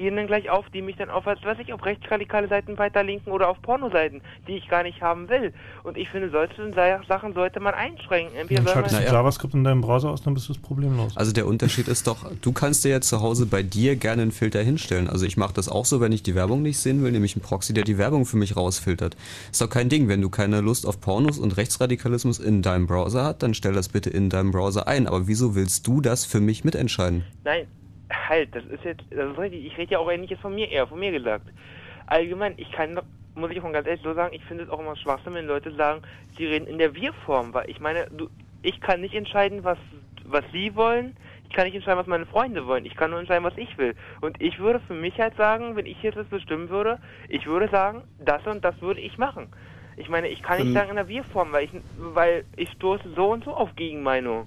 gehen 0.00 0.16
dann 0.16 0.26
gleich 0.26 0.48
auf, 0.50 0.64
die 0.70 0.80
mich 0.82 0.96
dann 0.96 1.10
auf, 1.10 1.26
was 1.26 1.42
weiß 1.44 1.58
ich, 1.60 1.72
auf 1.72 1.84
rechtsradikale 1.84 2.48
Seiten 2.48 2.78
weiterlinken 2.78 3.32
oder 3.32 3.48
auf 3.48 3.60
Pornoseiten, 3.60 4.22
die 4.48 4.56
ich 4.56 4.68
gar 4.68 4.82
nicht 4.82 5.02
haben 5.02 5.28
will. 5.28 5.52
Und 5.82 5.98
ich 5.98 6.08
finde, 6.08 6.30
solche 6.30 6.72
Sa- 6.72 7.02
Sachen 7.06 7.34
sollte 7.34 7.60
man 7.60 7.74
einschränken. 7.74 8.34
Entweder 8.36 8.62
Dann 8.62 8.72
schaltest 8.72 8.98
du 8.98 9.12
JavaScript 9.12 9.54
in 9.54 9.62
deinem 9.64 9.82
Browser 9.82 10.10
aus, 10.10 10.22
dann 10.22 10.34
bist 10.34 10.48
du 10.48 10.54
das 10.54 10.62
problemlos. 10.62 11.16
Also 11.16 11.32
der 11.32 11.46
Unterschied 11.46 11.86
ist 11.88 12.06
doch, 12.06 12.30
du 12.40 12.52
kannst 12.52 12.84
dir 12.84 12.88
ja 12.90 13.00
zu 13.00 13.20
Hause 13.20 13.44
bei 13.46 13.62
dir 13.62 13.96
gerne 13.96 14.22
einen 14.22 14.32
Filter 14.32 14.62
hinstellen. 14.62 15.08
Also 15.08 15.26
ich 15.26 15.36
mache 15.36 15.52
das 15.52 15.68
auch 15.68 15.84
so, 15.84 16.00
wenn 16.00 16.12
ich 16.12 16.22
die 16.22 16.34
Werbung 16.34 16.62
nicht 16.62 16.78
sehen 16.78 17.02
will, 17.02 17.12
nämlich 17.12 17.36
einen 17.36 17.42
Proxy, 17.42 17.74
der 17.74 17.84
die 17.84 17.98
Werbung 17.98 18.24
für 18.24 18.38
mich 18.38 18.56
rausfiltert. 18.56 19.16
Ist 19.52 19.60
doch 19.60 19.68
kein 19.68 19.88
Ding, 19.90 20.08
wenn 20.08 20.22
du 20.22 20.30
keine 20.30 20.60
Lust 20.62 20.86
auf 20.86 21.00
Pornos 21.00 21.38
und 21.38 21.56
Rechtsradikalismus 21.56 22.38
in 22.38 22.62
deinem 22.62 22.86
Browser 22.86 23.24
hast, 23.24 23.42
dann 23.42 23.52
stell 23.54 23.74
das 23.74 23.88
bitte 23.90 24.08
in 24.10 24.30
deinem 24.30 24.50
Browser 24.50 24.88
ein. 24.88 25.06
Aber 25.06 25.26
wieso 25.26 25.54
willst 25.54 25.86
du 25.86 26.00
das 26.00 26.24
für 26.24 26.40
mich 26.40 26.64
mitentscheiden? 26.64 27.24
Nein, 27.44 27.66
halt, 28.10 28.54
das 28.54 28.64
ist 28.64 28.84
jetzt, 28.84 29.04
das 29.10 29.32
ist 29.32 29.38
richtig. 29.38 29.64
Ich 29.64 29.76
rede 29.78 29.92
ja 29.92 29.98
auch 29.98 30.08
eigentlich 30.08 30.30
jetzt 30.30 30.42
von 30.42 30.54
mir 30.54 30.70
eher, 30.70 30.86
von 30.86 30.98
mir 30.98 31.12
gesagt. 31.12 31.46
Allgemein, 32.06 32.54
ich 32.56 32.70
kann 32.72 32.96
doch, 32.96 33.04
muss 33.34 33.50
ich 33.50 33.60
auch 33.62 33.72
ganz 33.72 33.86
ehrlich 33.86 34.02
so 34.02 34.14
sagen, 34.14 34.34
ich 34.34 34.44
finde 34.44 34.64
es 34.64 34.70
auch 34.70 34.80
immer 34.80 34.96
Schwachsinn, 34.96 35.34
wenn 35.34 35.46
Leute 35.46 35.72
sagen, 35.74 36.02
sie 36.36 36.46
reden 36.46 36.66
in 36.66 36.78
der 36.78 36.94
Wir-Form, 36.94 37.54
weil 37.54 37.70
ich 37.70 37.80
meine, 37.80 38.06
du, 38.10 38.28
ich 38.62 38.80
kann 38.80 39.00
nicht 39.00 39.14
entscheiden, 39.14 39.64
was, 39.64 39.78
was 40.24 40.44
sie 40.52 40.74
wollen, 40.74 41.14
ich 41.48 41.54
kann 41.54 41.64
nicht 41.64 41.74
entscheiden, 41.74 41.98
was 41.98 42.06
meine 42.06 42.26
Freunde 42.26 42.66
wollen, 42.66 42.84
ich 42.84 42.96
kann 42.96 43.10
nur 43.10 43.20
entscheiden, 43.20 43.44
was 43.44 43.56
ich 43.56 43.76
will. 43.78 43.94
Und 44.20 44.40
ich 44.40 44.58
würde 44.58 44.80
für 44.80 44.94
mich 44.94 45.18
halt 45.18 45.36
sagen, 45.36 45.76
wenn 45.76 45.86
ich 45.86 46.02
jetzt 46.02 46.16
das 46.16 46.26
bestimmen 46.26 46.68
würde, 46.68 46.98
ich 47.28 47.46
würde 47.46 47.68
sagen, 47.68 48.02
das 48.18 48.44
und 48.46 48.64
das 48.64 48.80
würde 48.80 49.00
ich 49.00 49.18
machen. 49.18 49.48
Ich 49.96 50.08
meine, 50.08 50.28
ich 50.28 50.42
kann 50.42 50.58
nicht 50.58 50.68
Ähm, 50.68 50.74
sagen 50.74 50.90
in 50.90 50.96
der 50.96 51.08
Wir-Form, 51.08 51.52
weil 51.52 51.64
ich, 51.64 51.70
weil 51.98 52.44
ich 52.56 52.70
stoße 52.70 53.10
so 53.14 53.30
und 53.32 53.44
so 53.44 53.52
auf 53.52 53.74
Gegenmeinung. 53.76 54.46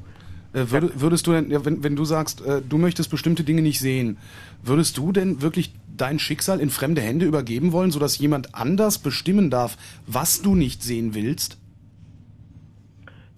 Äh, 0.54 0.70
würde, 0.70 0.92
würdest 1.02 1.26
du 1.28 1.32
denn, 1.32 1.50
ja, 1.50 1.66
wenn, 1.66 1.84
wenn 1.84 1.96
du 1.96 2.06
sagst, 2.06 2.46
äh, 2.46 2.62
du 2.62 2.78
möchtest 2.78 3.10
bestimmte 3.10 3.44
Dinge 3.44 3.62
nicht 3.62 3.80
sehen, 3.80 4.18
würdest 4.62 4.98
du 4.98 5.12
denn 5.12 5.42
wirklich 5.42 5.74
dein 5.98 6.20
Schicksal 6.20 6.60
in 6.60 6.70
fremde 6.70 7.02
Hände 7.02 7.26
übergeben 7.26 7.72
wollen, 7.72 7.92
sodass 7.92 8.18
jemand 8.18 8.54
anders 8.56 9.00
bestimmen 9.00 9.50
darf, 9.50 9.78
was 10.08 10.42
du 10.42 10.56
nicht 10.56 10.84
sehen 10.84 11.14
willst? 11.14 11.58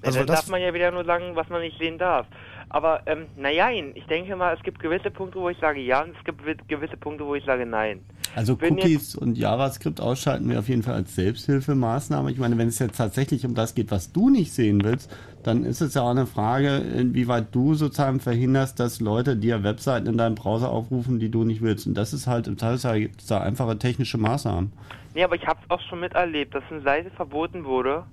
Also, 0.01 0.19
ja, 0.19 0.25
dann 0.25 0.35
darf 0.35 0.47
man 0.49 0.61
ja 0.61 0.73
wieder 0.73 0.91
nur 0.91 1.05
sagen, 1.05 1.35
was 1.35 1.49
man 1.49 1.61
nicht 1.61 1.77
sehen 1.79 1.97
darf. 1.97 2.27
Aber 2.69 3.01
ähm, 3.05 3.25
naja, 3.37 3.69
ich 3.71 4.05
denke 4.05 4.35
mal, 4.35 4.53
es 4.55 4.61
gibt 4.63 4.79
gewisse 4.79 5.09
Punkte, 5.09 5.39
wo 5.39 5.49
ich 5.49 5.57
sage 5.59 5.79
ja 5.79 6.03
und 6.03 6.15
es 6.17 6.23
gibt 6.25 6.41
gewi- 6.41 6.57
gewisse 6.67 6.97
Punkte, 6.97 7.25
wo 7.25 7.35
ich 7.35 7.45
sage 7.45 7.65
nein. 7.65 8.01
Also 8.35 8.59
Wenn 8.59 8.73
Cookies 8.73 9.15
und 9.15 9.37
JavaScript 9.37 10.01
ausschalten 10.01 10.49
wir 10.49 10.59
auf 10.59 10.67
jeden 10.67 10.83
Fall 10.83 10.95
als 10.95 11.15
Selbsthilfemaßnahme. 11.15 12.31
Ich 12.31 12.37
meine, 12.37 12.57
wenn 12.57 12.67
es 12.67 12.79
jetzt 12.79 12.97
tatsächlich 12.97 13.45
um 13.45 13.55
das 13.55 13.75
geht, 13.75 13.91
was 13.91 14.11
du 14.11 14.29
nicht 14.29 14.51
sehen 14.51 14.83
willst, 14.83 15.09
dann 15.45 15.63
ist 15.63 15.79
es 15.79 15.93
ja 15.93 16.01
auch 16.01 16.09
eine 16.09 16.25
Frage, 16.25 16.77
inwieweit 16.77 17.53
du 17.53 17.75
sozusagen 17.75 18.19
verhinderst, 18.19 18.79
dass 18.79 18.99
Leute 18.99 19.35
dir 19.37 19.63
Webseiten 19.63 20.07
in 20.07 20.17
deinem 20.17 20.33
Browser 20.33 20.71
aufrufen, 20.71 21.19
die 21.19 21.29
du 21.29 21.43
nicht 21.43 21.61
willst. 21.61 21.85
Und 21.85 21.93
das 21.93 22.13
ist 22.13 22.25
halt 22.25 22.47
im 22.47 22.57
Zweifelsfall 22.57 22.99
gibt's 23.01 23.27
da 23.27 23.41
einfache 23.41 23.77
technische 23.77 24.17
Maßnahmen. 24.17 24.73
Nee, 25.13 25.23
aber 25.23 25.35
ich 25.35 25.45
habe 25.45 25.59
es 25.63 25.69
auch 25.69 25.81
schon 25.81 25.99
miterlebt, 25.99 26.55
dass 26.55 26.63
eine 26.71 26.81
Seite 26.81 27.11
verboten 27.11 27.63
wurde, 27.63 28.05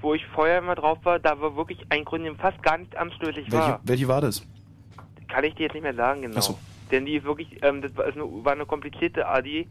wo 0.00 0.14
ich 0.14 0.24
vorher 0.26 0.58
immer 0.58 0.76
drauf 0.76 0.98
war, 1.02 1.18
da 1.18 1.40
war 1.40 1.56
wirklich 1.56 1.80
ein 1.88 2.04
Grund, 2.04 2.24
der 2.24 2.36
fast 2.36 2.62
gar 2.62 2.78
nicht 2.78 2.96
anstößig 2.96 3.50
Welche, 3.50 3.56
war. 3.56 3.80
welche 3.82 4.06
war 4.06 4.20
das? 4.20 4.46
Kann 5.26 5.42
ich 5.42 5.56
dir 5.56 5.64
jetzt 5.64 5.74
nicht 5.74 5.82
mehr 5.82 5.94
sagen, 5.94 6.22
genau. 6.22 6.36
Ach 6.38 6.42
so. 6.42 6.58
Denn 6.92 7.06
die 7.06 7.16
ist 7.16 7.24
wirklich, 7.24 7.58
ähm, 7.62 7.82
das 7.82 7.94
war, 7.96 8.04
eine, 8.04 8.22
war 8.22 8.52
eine 8.52 8.66
komplizierte 8.66 9.26
ADI. 9.26 9.66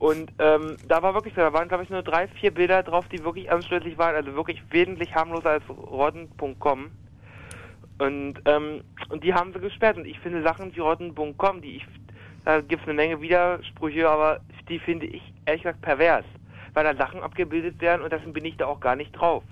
Und 0.00 0.32
ähm, 0.38 0.78
da 0.88 1.02
war 1.02 1.12
wirklich 1.12 1.34
so, 1.34 1.42
da 1.42 1.52
waren 1.52 1.68
glaube 1.68 1.84
ich 1.84 1.90
nur 1.90 2.02
drei, 2.02 2.26
vier 2.26 2.52
Bilder 2.52 2.82
drauf, 2.82 3.06
die 3.08 3.22
wirklich 3.22 3.52
anstößig 3.52 3.98
waren, 3.98 4.16
also 4.16 4.34
wirklich 4.34 4.62
wesentlich 4.70 5.14
harmloser 5.14 5.50
als 5.50 5.64
rotten.com. 5.68 6.90
Und, 7.98 8.34
ähm, 8.46 8.82
und 9.10 9.22
die 9.22 9.34
haben 9.34 9.52
sie 9.52 9.60
gesperrt. 9.60 9.98
Und 9.98 10.06
ich 10.06 10.18
finde 10.20 10.42
Sachen 10.42 10.74
wie 10.74 10.80
rotten.com, 10.80 11.60
die 11.60 11.76
ich, 11.76 11.86
da 12.46 12.62
gibt 12.62 12.80
es 12.80 12.88
eine 12.88 12.96
Menge 12.96 13.20
Widersprüche, 13.20 14.08
aber 14.08 14.40
die 14.70 14.78
finde 14.78 15.04
ich 15.04 15.34
ehrlich 15.44 15.64
gesagt 15.64 15.82
pervers. 15.82 16.24
Weil 16.72 16.84
da 16.84 16.94
Sachen 16.96 17.20
abgebildet 17.20 17.78
werden 17.82 18.00
und 18.00 18.10
deswegen 18.10 18.32
bin 18.32 18.46
ich 18.46 18.56
da 18.56 18.66
auch 18.66 18.80
gar 18.80 18.96
nicht 18.96 19.12
drauf. 19.12 19.42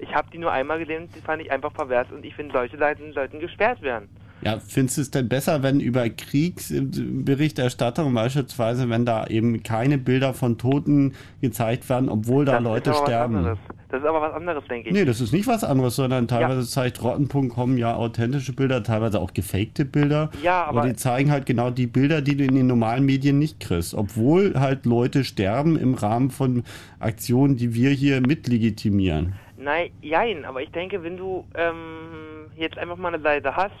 Ich 0.00 0.12
habe 0.12 0.28
die 0.32 0.38
nur 0.38 0.50
einmal 0.50 0.80
gesehen 0.80 1.08
die 1.14 1.20
fand 1.20 1.40
ich 1.40 1.52
einfach 1.52 1.72
pervers 1.72 2.10
und 2.10 2.24
ich 2.24 2.34
finde 2.34 2.52
solche 2.52 2.78
Seiten 2.78 3.12
sollten 3.12 3.38
gesperrt 3.38 3.80
werden. 3.80 4.08
Ja, 4.44 4.58
findest 4.60 4.98
du 4.98 5.02
es 5.02 5.10
denn 5.10 5.28
besser, 5.28 5.62
wenn 5.62 5.80
über 5.80 6.08
Kriegsberichterstattung 6.08 8.12
beispielsweise, 8.12 8.90
wenn 8.90 9.06
da 9.06 9.26
eben 9.26 9.62
keine 9.62 9.98
Bilder 9.98 10.34
von 10.34 10.58
Toten 10.58 11.14
gezeigt 11.40 11.88
werden, 11.88 12.08
obwohl 12.08 12.44
da 12.44 12.54
Das 12.54 12.62
Leute 12.62 12.90
aber 12.90 13.06
sterben? 13.06 13.56
Das 13.88 14.00
ist 14.02 14.06
aber 14.06 14.20
was 14.20 14.34
anderes, 14.34 14.64
denke 14.68 14.88
ich. 14.88 14.94
Nee, 14.94 15.04
das 15.04 15.20
ist 15.20 15.32
nicht 15.32 15.46
was 15.46 15.62
anderes, 15.62 15.94
sondern 15.96 16.26
teilweise 16.26 16.66
zeigt 16.68 17.02
Rotten.com 17.02 17.78
ja 17.78 17.94
authentische 17.94 18.52
Bilder, 18.52 18.82
teilweise 18.82 19.20
auch 19.20 19.32
gefakte 19.32 19.84
Bilder. 19.84 20.30
Ja, 20.42 20.64
aber- 20.64 20.82
die 20.82 20.94
zeigen 20.94 21.30
halt 21.30 21.46
genau 21.46 21.70
die 21.70 21.86
Bilder, 21.86 22.20
die 22.20 22.36
du 22.36 22.44
in 22.44 22.56
den 22.56 22.66
normalen 22.66 23.06
Medien 23.06 23.38
nicht 23.38 23.60
kriegst. 23.60 23.94
Obwohl 23.94 24.54
halt 24.58 24.84
Leute 24.84 25.24
sterben 25.24 25.78
im 25.78 25.94
Rahmen 25.94 26.30
von 26.30 26.64
Aktionen, 26.98 27.56
die 27.56 27.74
wir 27.74 27.90
hier 27.90 28.20
mitlegitimieren. 28.20 29.34
Nein, 29.56 29.90
jein, 30.02 30.44
aber 30.44 30.60
ich 30.62 30.70
denke, 30.70 31.02
wenn 31.02 31.16
du 31.16 31.44
ähm, 31.54 32.50
jetzt 32.56 32.76
einfach 32.76 32.96
mal 32.96 33.14
eine 33.14 33.22
Seite 33.22 33.54
hast, 33.56 33.72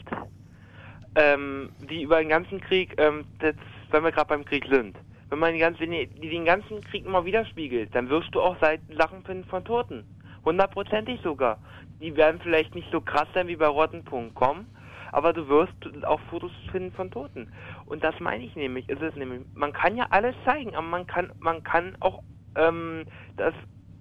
ähm, 1.14 1.70
die 1.88 2.02
über 2.02 2.18
den 2.18 2.28
ganzen 2.28 2.60
Krieg, 2.60 2.94
ähm, 2.98 3.24
das, 3.38 3.54
wenn 3.90 4.04
wir 4.04 4.12
gerade 4.12 4.28
beim 4.28 4.44
Krieg 4.44 4.66
sind, 4.68 4.96
wenn 5.30 5.38
man 5.38 5.52
die, 5.52 5.60
ganze, 5.60 5.80
wenn 5.80 5.90
die, 5.90 6.06
die 6.06 6.30
den 6.30 6.44
ganzen 6.44 6.80
Krieg 6.82 7.04
immer 7.04 7.24
widerspiegelt, 7.24 7.94
dann 7.94 8.08
wirst 8.08 8.34
du 8.34 8.40
auch 8.40 8.58
Seiten 8.60 8.96
Sachen 8.96 9.24
finden 9.24 9.44
von 9.44 9.64
Toten. 9.64 10.04
Hundertprozentig 10.44 11.20
sogar. 11.22 11.58
Die 12.00 12.16
werden 12.16 12.40
vielleicht 12.42 12.74
nicht 12.74 12.90
so 12.92 13.00
krass 13.00 13.28
sein 13.34 13.48
wie 13.48 13.56
bei 13.56 13.66
rotten.com, 13.66 14.66
aber 15.12 15.32
du 15.32 15.48
wirst 15.48 15.72
auch 16.04 16.20
Fotos 16.28 16.52
finden 16.70 16.92
von 16.92 17.10
Toten. 17.10 17.52
Und 17.86 18.04
das 18.04 18.18
meine 18.20 18.44
ich 18.44 18.54
nämlich, 18.56 18.88
ist 18.88 19.00
es 19.00 19.14
nämlich, 19.14 19.42
man 19.54 19.72
kann 19.72 19.96
ja 19.96 20.06
alles 20.10 20.34
zeigen, 20.44 20.74
aber 20.74 20.86
man 20.86 21.06
kann, 21.06 21.32
man 21.38 21.62
kann 21.62 21.96
auch 22.00 22.22
ähm, 22.56 23.04
das 23.36 23.54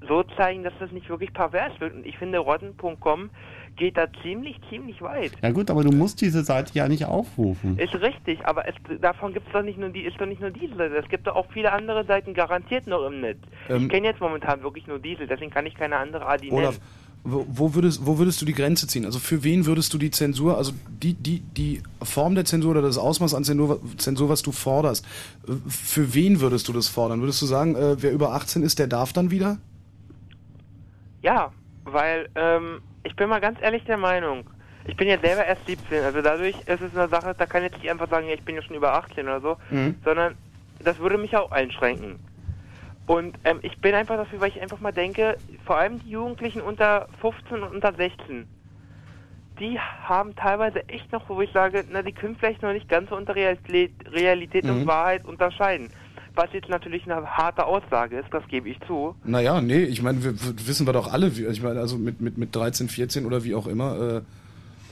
so 0.08 0.24
zeigen, 0.38 0.64
dass 0.64 0.74
das 0.80 0.92
nicht 0.92 1.10
wirklich 1.10 1.34
pervers 1.34 1.80
wird. 1.80 1.94
Und 1.94 2.06
ich 2.06 2.18
finde, 2.18 2.40
rotten.com 2.40 3.30
geht 3.76 3.98
da 3.98 4.08
ziemlich, 4.22 4.58
ziemlich 4.70 5.02
weit. 5.02 5.32
Ja 5.42 5.52
gut, 5.52 5.70
aber 5.70 5.84
du 5.84 5.92
musst 5.92 6.22
diese 6.22 6.44
Seite 6.44 6.72
ja 6.74 6.88
nicht 6.88 7.06
aufrufen. 7.06 7.78
Ist 7.78 7.96
richtig, 7.96 8.46
aber 8.46 8.68
es, 8.68 8.76
davon 9.02 9.34
gibt's 9.34 9.52
doch 9.52 9.64
nicht 9.64 9.80
nur 9.80 9.90
die, 9.90 10.02
ist 10.02 10.20
doch 10.20 10.26
nicht 10.26 10.42
nur 10.42 10.52
diese 10.52 10.76
Seite. 10.76 10.96
Es 10.96 11.10
gibt 11.10 11.28
doch 11.28 11.36
auch 11.36 11.48
viele 11.52 11.72
andere 11.72 12.06
Seiten 12.06 12.34
garantiert 12.34 12.88
noch 12.88 13.06
im 13.06 13.22
Netz. 13.22 13.40
Ähm, 13.70 13.84
ich 13.84 13.90
kenne 13.90 14.08
jetzt 14.08 14.22
momentan 14.22 14.62
wirklich 14.64 14.88
nur 14.88 15.00
diese, 15.00 15.28
deswegen 15.28 15.52
kann 15.52 15.66
ich 15.66 15.76
keine 15.76 15.98
andere 15.98 16.28
Adi 16.28 16.52
Olaf, 16.52 16.80
nennen. 16.80 16.86
wo, 17.24 17.46
wo, 17.50 17.76
würdest, 17.76 18.06
wo 18.06 18.18
würdest 18.18 18.42
du 18.42 18.46
die 18.46 18.54
Grenze 18.54 18.88
ziehen? 18.88 19.06
Also 19.06 19.20
für 19.20 19.44
wen 19.44 19.66
würdest 19.66 19.94
du 19.94 19.98
die 19.98 20.12
Zensur, 20.12 20.58
also 20.58 20.74
die, 20.88 21.14
die, 21.14 21.40
die 21.40 21.82
Form 22.02 22.36
der 22.36 22.46
Zensur 22.46 22.72
oder 22.72 22.82
das 22.82 22.98
Ausmaß 22.98 23.34
an 23.34 23.44
Zensur, 23.44 23.80
Zensur, 23.98 24.30
was 24.30 24.44
du 24.44 24.52
forderst, 24.52 25.06
für 25.68 26.14
wen 26.14 26.42
würdest 26.42 26.68
du 26.68 26.74
das 26.74 26.88
fordern? 26.88 27.22
Würdest 27.22 27.42
du 27.42 27.46
sagen, 27.46 27.76
äh, 27.76 28.02
wer 28.02 28.12
über 28.12 28.34
18 28.34 28.64
ist, 28.64 28.80
der 28.80 28.88
darf 28.88 29.14
dann 29.14 29.32
wieder? 29.32 29.58
Ja, 31.22 31.52
weil 31.86 32.30
ähm, 32.36 32.82
ich 33.04 33.16
bin 33.16 33.30
mal 33.30 33.42
ganz 33.42 33.60
ehrlich 33.62 33.84
der 33.86 33.98
Meinung, 33.98 34.50
ich 34.86 34.96
bin 34.96 35.08
ja 35.08 35.18
selber 35.20 35.46
erst 35.46 35.66
17, 35.66 36.04
also 36.04 36.22
dadurch 36.22 36.56
ist 36.66 36.82
es 36.82 36.96
eine 36.96 37.10
Sache, 37.10 37.36
da 37.38 37.46
kann 37.46 37.64
ich 37.64 37.72
jetzt 37.72 37.82
nicht 37.82 37.92
einfach 37.92 38.10
sagen, 38.10 38.28
ja, 38.28 38.34
ich 38.34 38.44
bin 38.44 38.56
ja 38.56 38.62
schon 38.62 38.76
über 38.76 38.94
18 38.94 39.26
oder 39.28 39.42
so, 39.42 39.58
Mhm. 39.70 39.96
sondern 40.04 40.36
das 40.80 40.98
würde 41.00 41.18
mich 41.18 41.36
auch 41.38 41.52
einschränken. 41.52 42.20
Und 43.06 43.38
ähm, 43.44 43.60
ich 43.62 43.80
bin 43.80 43.94
einfach 43.96 44.16
dafür, 44.16 44.40
weil 44.40 44.50
ich 44.50 44.62
einfach 44.62 44.80
mal 44.80 44.94
denke, 44.94 45.38
vor 45.66 45.78
allem 45.78 46.00
die 46.00 46.10
Jugendlichen 46.10 46.62
unter 46.62 47.08
15 47.20 47.64
und 47.64 47.74
unter 47.76 47.94
16, 47.94 48.48
die 49.60 49.80
haben 49.80 50.36
teilweise 50.36 50.88
echt 50.90 51.12
noch, 51.12 51.30
wo 51.30 51.40
ich 51.42 51.52
sage, 51.52 51.86
na, 51.90 52.02
die 52.02 52.12
können 52.14 52.36
vielleicht 52.38 52.62
noch 52.62 52.74
nicht 52.74 52.90
ganz 52.90 53.10
so 53.10 53.16
unter 53.16 53.36
Realität, 53.36 53.94
Realität 54.12 54.66
Mhm. 54.66 54.72
und 54.72 54.88
Wahrheit 54.88 55.26
unterscheiden. 55.26 55.92
Was 56.36 56.52
jetzt 56.52 56.68
natürlich 56.70 57.04
eine 57.10 57.26
harte 57.28 57.66
Aussage 57.66 58.18
ist, 58.18 58.28
das 58.32 58.48
gebe 58.48 58.68
ich 58.68 58.80
zu. 58.88 59.16
Naja, 59.24 59.62
nee, 59.62 59.84
ich 59.84 60.02
meine, 60.02 60.24
wir, 60.24 60.34
wissen 60.68 60.88
wir 60.88 60.94
doch 60.94 61.14
alle, 61.14 61.38
wie, 61.38 61.46
ich 61.46 61.62
meine, 61.62 61.80
also 61.80 61.98
mit, 61.98 62.22
mit, 62.22 62.38
mit 62.40 62.56
13, 62.56 62.90
14 62.90 63.26
oder 63.28 63.44
wie 63.44 63.54
auch 63.54 63.68
immer, 63.68 64.18
äh, 64.18 64.22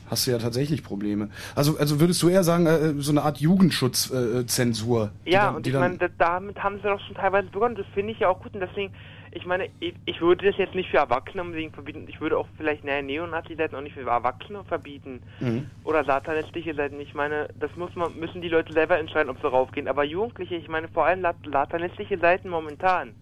hast 0.09 0.27
du 0.27 0.31
ja 0.31 0.37
tatsächlich 0.37 0.83
Probleme. 0.83 1.29
Also, 1.55 1.77
also 1.79 1.99
würdest 1.99 2.21
du 2.21 2.29
eher 2.29 2.43
sagen, 2.43 2.67
äh, 2.67 2.93
so 3.01 3.11
eine 3.11 3.23
Art 3.23 3.39
Jugendschutzzensur? 3.39 5.05
Äh, 5.05 5.09
die 5.25 5.31
Ja, 5.31 5.45
dann- 5.47 5.55
und 5.55 5.67
ich 5.67 5.73
meine, 5.73 5.97
da- 5.97 6.09
damit 6.17 6.61
haben 6.63 6.75
sie 6.77 6.83
doch 6.83 6.99
schon 7.07 7.15
teilweise 7.15 7.47
begonnen. 7.49 7.75
Das 7.75 7.85
finde 7.93 8.13
ich 8.13 8.19
ja 8.19 8.29
auch 8.29 8.39
gut. 8.39 8.53
Und 8.53 8.59
deswegen, 8.61 8.93
ich 9.33 9.45
meine, 9.45 9.69
ich, 9.79 9.93
ich 10.05 10.19
würde 10.19 10.45
das 10.45 10.57
jetzt 10.57 10.75
nicht 10.75 10.89
für 10.89 10.97
Erwachsene 10.97 11.41
unbedingt 11.41 11.73
verbieten. 11.73 12.05
Ich 12.09 12.19
würde 12.19 12.37
auch 12.37 12.47
vielleicht, 12.57 12.83
naja, 12.83 13.01
Neonazi-Seiten 13.01 13.75
auch 13.75 13.81
nicht 13.81 13.93
für 13.93 14.01
Erwachsene 14.01 14.65
verbieten. 14.65 15.21
Mhm. 15.39 15.69
Oder 15.85 16.03
satanistliche 16.03 16.75
Seiten. 16.75 16.99
Ich 16.99 17.13
meine, 17.13 17.47
das 17.57 17.73
muss 17.77 17.95
man, 17.95 18.17
müssen 18.19 18.41
die 18.41 18.49
Leute 18.49 18.73
selber 18.73 18.99
entscheiden, 18.99 19.29
ob 19.29 19.39
sie 19.39 19.47
raufgehen. 19.47 19.87
Aber 19.87 20.03
Jugendliche, 20.03 20.55
ich 20.55 20.67
meine, 20.67 20.89
vor 20.89 21.05
allem 21.05 21.25
satanistische 21.49 22.17
Seiten 22.17 22.49
momentan, 22.49 23.15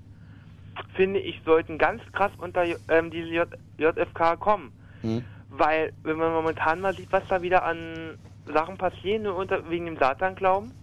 finde 0.95 1.19
ich, 1.19 1.39
sollten 1.45 1.77
ganz 1.77 2.01
krass 2.11 2.31
unter 2.39 2.65
ähm, 2.87 3.11
diese 3.11 3.27
J 3.27 3.47
JFK 3.77 4.35
kommen. 4.39 4.71
Mhm. 5.03 5.23
Weil, 5.49 5.93
wenn 6.03 6.17
man 6.17 6.33
momentan 6.33 6.81
mal 6.81 6.95
sieht, 6.95 7.11
was 7.11 7.23
da 7.27 7.43
wieder 7.43 7.63
an 7.63 8.17
Sachen 8.47 8.77
passieren, 8.77 9.23
nur 9.23 9.35
unter, 9.35 9.69
wegen 9.69 9.85
dem 9.85 9.97
Satan-Glauben, 9.97 10.73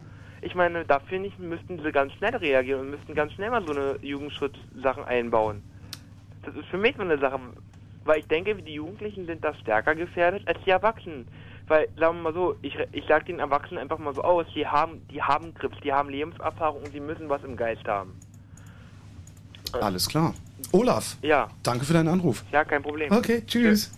ich 0.46 0.54
meine, 0.54 0.84
da 0.84 1.00
finde 1.00 1.28
ich, 1.28 1.38
müssten 1.38 1.82
sie 1.82 1.92
ganz 1.92 2.12
schnell 2.14 2.34
reagieren 2.36 2.80
und 2.82 2.90
müssten 2.90 3.14
ganz 3.14 3.32
schnell 3.32 3.50
mal 3.50 3.64
so 3.66 3.72
eine 3.72 3.98
Jugendschutzsachen 4.00 5.04
einbauen. 5.04 5.62
Das 6.44 6.54
ist 6.54 6.66
für 6.68 6.78
mich 6.78 6.94
so 6.96 7.02
eine 7.02 7.18
Sache, 7.18 7.38
weil 8.04 8.20
ich 8.20 8.26
denke, 8.28 8.54
die 8.54 8.74
Jugendlichen 8.74 9.26
sind 9.26 9.44
da 9.44 9.52
stärker 9.54 9.94
gefährdet 9.94 10.46
als 10.46 10.58
die 10.64 10.70
Erwachsenen. 10.70 11.26
Weil, 11.68 11.88
sagen 11.98 12.18
wir 12.18 12.22
mal 12.22 12.32
so, 12.32 12.54
ich, 12.62 12.76
ich 12.92 13.04
sage 13.06 13.24
den 13.24 13.40
Erwachsenen 13.40 13.78
einfach 13.80 13.98
mal 13.98 14.14
so 14.14 14.22
aus, 14.22 14.46
die 14.54 14.64
haben, 14.66 15.02
die 15.10 15.20
haben 15.20 15.52
Grips, 15.54 15.76
die 15.82 15.92
haben 15.92 16.08
Lebenserfahrung 16.08 16.82
und 16.84 16.94
die 16.94 17.00
müssen 17.00 17.28
was 17.28 17.42
im 17.42 17.56
Geist 17.56 17.86
haben. 17.88 18.12
Alles 19.72 20.08
klar. 20.08 20.32
Olaf, 20.72 21.16
Ja, 21.22 21.48
danke 21.64 21.84
für 21.84 21.92
deinen 21.92 22.08
Anruf. 22.08 22.44
ja, 22.52 22.64
kein 22.64 22.82
Problem. 22.82 23.12
Okay, 23.12 23.42
tschüss. 23.46 23.90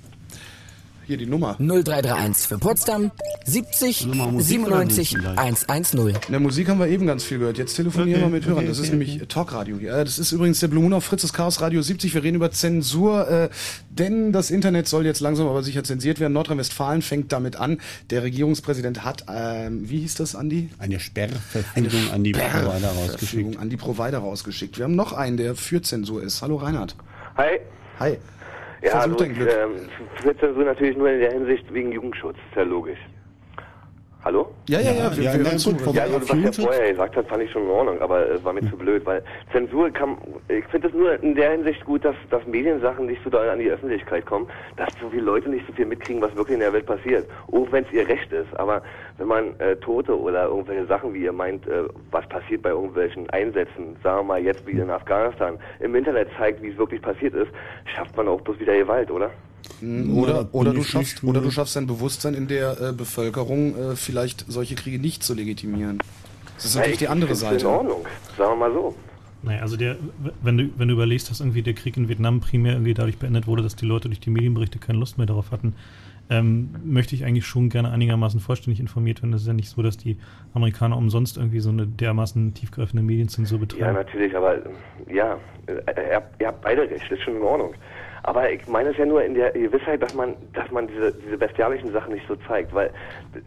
Hier 1.08 1.16
die 1.16 1.24
Nummer. 1.24 1.56
0331 1.58 2.48
für 2.48 2.58
Potsdam 2.58 3.10
70 3.46 4.08
97 4.40 5.16
110. 5.36 5.98
In 6.06 6.14
der 6.28 6.38
Musik 6.38 6.68
haben 6.68 6.78
wir 6.78 6.86
eben 6.88 7.06
ganz 7.06 7.24
viel 7.24 7.38
gehört. 7.38 7.56
Jetzt 7.56 7.76
telefonieren 7.76 8.20
Okay, 8.20 8.30
wir 8.30 8.36
mit 8.36 8.44
Hörern. 8.44 8.58
okay, 8.58 8.68
Das 8.68 8.76
ist 8.78 8.88
okay, 8.88 8.98
nämlich 8.98 9.22
Talkradio. 9.26 9.78
hier. 9.78 9.94
Äh, 9.94 10.04
Das 10.04 10.18
ist 10.18 10.32
übrigens 10.32 10.60
der 10.60 10.68
Blue 10.68 10.82
Moon 10.82 10.92
auf 10.92 11.04
Fritz, 11.06 11.22
das 11.22 11.32
Chaos 11.32 11.62
Radio 11.62 11.80
70. 11.80 12.12
Wir 12.12 12.22
reden 12.22 12.34
über 12.36 12.50
Zensur, 12.50 13.26
äh, 13.26 13.48
denn 13.88 14.32
das 14.34 14.50
Internet 14.50 14.86
soll 14.86 15.06
jetzt 15.06 15.20
langsam 15.20 15.48
aber 15.48 15.62
sicher 15.62 15.82
zensiert 15.82 16.20
werden. 16.20 16.34
Nordrhein-Westfalen 16.34 17.00
fängt 17.00 17.32
damit 17.32 17.56
an. 17.56 17.80
Der 18.10 18.22
Regierungspräsident 18.22 19.02
hat, 19.02 19.24
ähm, 19.34 19.88
wie 19.88 20.00
hieß 20.00 20.16
das, 20.16 20.34
Andi? 20.34 20.68
Eine 20.78 21.00
Sperrverfügung 21.00 22.10
an 22.12 22.22
die 22.22 22.32
Provider 22.32 22.88
rausgeschickt. 22.90 23.58
An 23.58 23.70
die 23.70 23.76
Provider 23.78 24.18
rausgeschickt. 24.18 24.76
Wir 24.76 24.84
haben 24.84 24.94
noch 24.94 25.14
einen, 25.14 25.38
der 25.38 25.54
für 25.54 25.80
Zensur 25.80 26.22
ist. 26.22 26.42
Hallo 26.42 26.56
Reinhard. 26.56 26.96
Hi. 27.38 27.60
Hi. 27.98 28.18
Ja, 28.82 28.90
Versuch 28.90 29.12
also 29.12 29.16
dein 29.16 29.34
Glück. 29.34 29.50
Ähm, 29.50 30.64
natürlich 30.64 30.96
nur 30.96 31.10
in 31.10 31.20
der 31.20 31.32
Hinsicht 31.32 31.72
wegen 31.72 31.92
Jugendschutz, 31.92 32.36
ist 32.50 32.56
ja 32.56 32.62
logisch. 32.62 32.98
Hallo? 34.28 34.50
Ja, 34.68 34.78
ja, 34.78 34.90
ja, 34.92 35.10
wir- 35.16 35.22
wir 35.22 35.32
hören 35.38 35.58
zu. 35.58 35.70
Ja, 35.94 36.02
also, 36.02 36.20
was 36.20 36.28
er 36.28 36.52
vorher 36.52 36.90
gesagt 36.92 37.16
hat, 37.16 37.26
fand 37.28 37.42
ich 37.44 37.50
schon 37.50 37.62
in 37.62 37.70
Ordnung, 37.70 37.98
aber 38.02 38.28
es 38.28 38.44
war 38.44 38.52
mir 38.52 38.60
zu 38.68 38.76
blöd, 38.76 39.06
weil 39.06 39.22
Zensur 39.52 39.88
kann, 39.90 40.18
ich 40.48 40.66
finde 40.66 40.88
es 40.88 40.92
nur 40.94 41.22
in 41.22 41.34
der 41.34 41.52
Hinsicht 41.52 41.82
gut, 41.86 42.04
dass, 42.04 42.14
dass 42.28 42.46
Mediensachen 42.46 43.06
nicht 43.06 43.24
so 43.24 43.30
doll 43.30 43.48
an 43.48 43.58
die 43.58 43.70
Öffentlichkeit 43.70 44.26
kommen, 44.26 44.46
dass 44.76 44.88
so 45.00 45.08
viele 45.08 45.22
Leute 45.22 45.48
nicht 45.48 45.66
so 45.66 45.72
viel 45.72 45.86
mitkriegen, 45.86 46.20
was 46.20 46.36
wirklich 46.36 46.56
in 46.56 46.60
der 46.60 46.74
Welt 46.74 46.84
passiert. 46.84 47.26
Auch 47.50 47.72
wenn 47.72 47.84
es 47.84 47.92
ihr 47.92 48.06
Recht 48.06 48.30
ist, 48.30 48.54
aber 48.60 48.82
wenn 49.16 49.28
man 49.28 49.58
äh, 49.60 49.76
Tote 49.76 50.14
oder 50.20 50.44
irgendwelche 50.48 50.84
Sachen, 50.84 51.14
wie 51.14 51.22
ihr 51.24 51.32
meint, 51.32 51.66
äh, 51.66 51.84
was 52.10 52.28
passiert 52.28 52.60
bei 52.60 52.68
irgendwelchen 52.68 53.30
Einsätzen, 53.30 53.96
sagen 54.02 54.18
wir 54.18 54.24
mal 54.34 54.42
jetzt 54.44 54.66
wie 54.66 54.72
in 54.72 54.90
Afghanistan, 54.90 55.56
im 55.80 55.94
Internet 55.94 56.28
zeigt, 56.36 56.60
wie 56.62 56.68
es 56.68 56.76
wirklich 56.76 57.00
passiert 57.00 57.32
ist, 57.32 57.50
schafft 57.96 58.14
man 58.14 58.28
auch 58.28 58.42
bloß 58.42 58.60
wieder 58.60 58.76
Gewalt, 58.76 59.10
oder? 59.10 59.30
Mm, 59.80 60.16
Oder, 60.18 60.48
oder, 60.52 60.72
du 60.72 60.82
schaffst, 60.82 61.22
oder 61.24 61.40
du 61.40 61.50
schaffst 61.50 61.76
ein 61.76 61.86
Bewusstsein 61.86 62.34
in 62.34 62.48
der 62.48 62.80
äh, 62.80 62.92
Bevölkerung, 62.92 63.76
äh, 63.76 63.96
vielleicht 63.96 64.44
solche 64.48 64.74
Kriege 64.74 64.98
nicht 64.98 65.22
zu 65.22 65.34
legitimieren. 65.34 65.98
Das 66.56 66.64
ist 66.64 66.74
Na, 66.74 66.80
natürlich 66.80 66.94
ich- 66.94 66.98
die 67.00 67.08
andere 67.08 67.34
Seite. 67.34 67.60
In 67.60 67.66
Ordnung, 67.66 68.06
sagen 68.36 68.52
wir 68.52 68.56
mal 68.68 68.72
so. 68.72 68.94
Naja, 69.42 69.60
also 69.62 69.76
der, 69.76 69.96
wenn 70.42 70.58
du, 70.58 70.70
wenn 70.76 70.88
du 70.88 70.94
überlegst, 70.94 71.30
dass 71.30 71.38
irgendwie 71.38 71.62
der 71.62 71.74
Krieg 71.74 71.96
in 71.96 72.08
Vietnam 72.08 72.40
primär 72.40 72.72
irgendwie 72.72 72.94
dadurch 72.94 73.18
beendet 73.18 73.46
wurde, 73.46 73.62
dass 73.62 73.76
die 73.76 73.86
Leute 73.86 74.08
durch 74.08 74.18
die 74.18 74.30
Medienberichte 74.30 74.80
keine 74.80 74.98
Lust 74.98 75.16
mehr 75.16 75.28
darauf 75.28 75.52
hatten, 75.52 75.74
ähm, 76.30 76.70
möchte 76.84 77.14
ich 77.14 77.24
eigentlich 77.24 77.46
schon 77.46 77.68
gerne 77.68 77.90
einigermaßen 77.92 78.40
vollständig 78.40 78.80
informiert 78.80 79.22
werden. 79.22 79.32
Es 79.32 79.42
ist 79.42 79.46
ja 79.46 79.52
nicht 79.54 79.68
so, 79.70 79.80
dass 79.80 79.96
die 79.96 80.16
Amerikaner 80.54 80.96
umsonst 80.96 81.36
irgendwie 81.36 81.60
so 81.60 81.70
eine 81.70 81.86
dermaßen 81.86 82.52
tiefgreifende 82.54 83.02
Medienzensur 83.02 83.58
Ja, 83.60 83.64
betreiben. 83.64 83.94
natürlich, 83.94 84.36
aber 84.36 84.56
ja, 85.10 85.38
äh, 85.66 85.72
ihr, 86.10 86.16
habt- 86.16 86.40
ihr 86.40 86.46
habt 86.48 86.60
beide 86.62 86.82
recht, 86.90 87.08
ist 87.10 87.22
schon 87.22 87.36
in 87.36 87.42
Ordnung. 87.42 87.74
Aber 88.28 88.50
ich 88.52 88.66
meine 88.68 88.90
es 88.90 88.96
ja 88.98 89.06
nur 89.06 89.24
in 89.24 89.32
der 89.34 89.52
Gewissheit, 89.52 90.02
dass 90.02 90.12
man, 90.14 90.34
dass 90.52 90.70
man 90.70 90.86
diese, 90.86 91.12
diese 91.24 91.38
bestialischen 91.38 91.90
Sachen 91.92 92.12
nicht 92.12 92.26
so 92.28 92.36
zeigt, 92.46 92.74
weil 92.74 92.90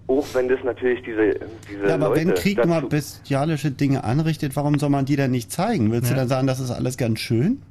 auch 0.07 0.25
wenn 0.33 0.49
das 0.49 0.57
natürlich 0.63 1.03
diese, 1.03 1.35
diese 1.69 1.87
Ja, 1.87 1.93
aber 1.95 2.09
Leute 2.09 2.21
wenn 2.21 2.33
Krieg 2.33 2.55
dazu, 2.57 2.67
immer 2.67 2.81
bestialische 2.81 3.69
Dinge 3.69 4.03
anrichtet, 4.03 4.55
warum 4.55 4.79
soll 4.79 4.89
man 4.89 5.05
die 5.05 5.15
dann 5.17 5.29
nicht 5.29 5.51
zeigen? 5.51 5.91
Willst 5.91 6.09
du 6.09 6.13
Ja. 6.15 6.21
dann 6.21 6.29
sagen, 6.29 6.47
das 6.47 6.59
ist 6.59 6.71
alles 6.71 6.97
ganz 6.97 7.19
schön? 7.19 7.61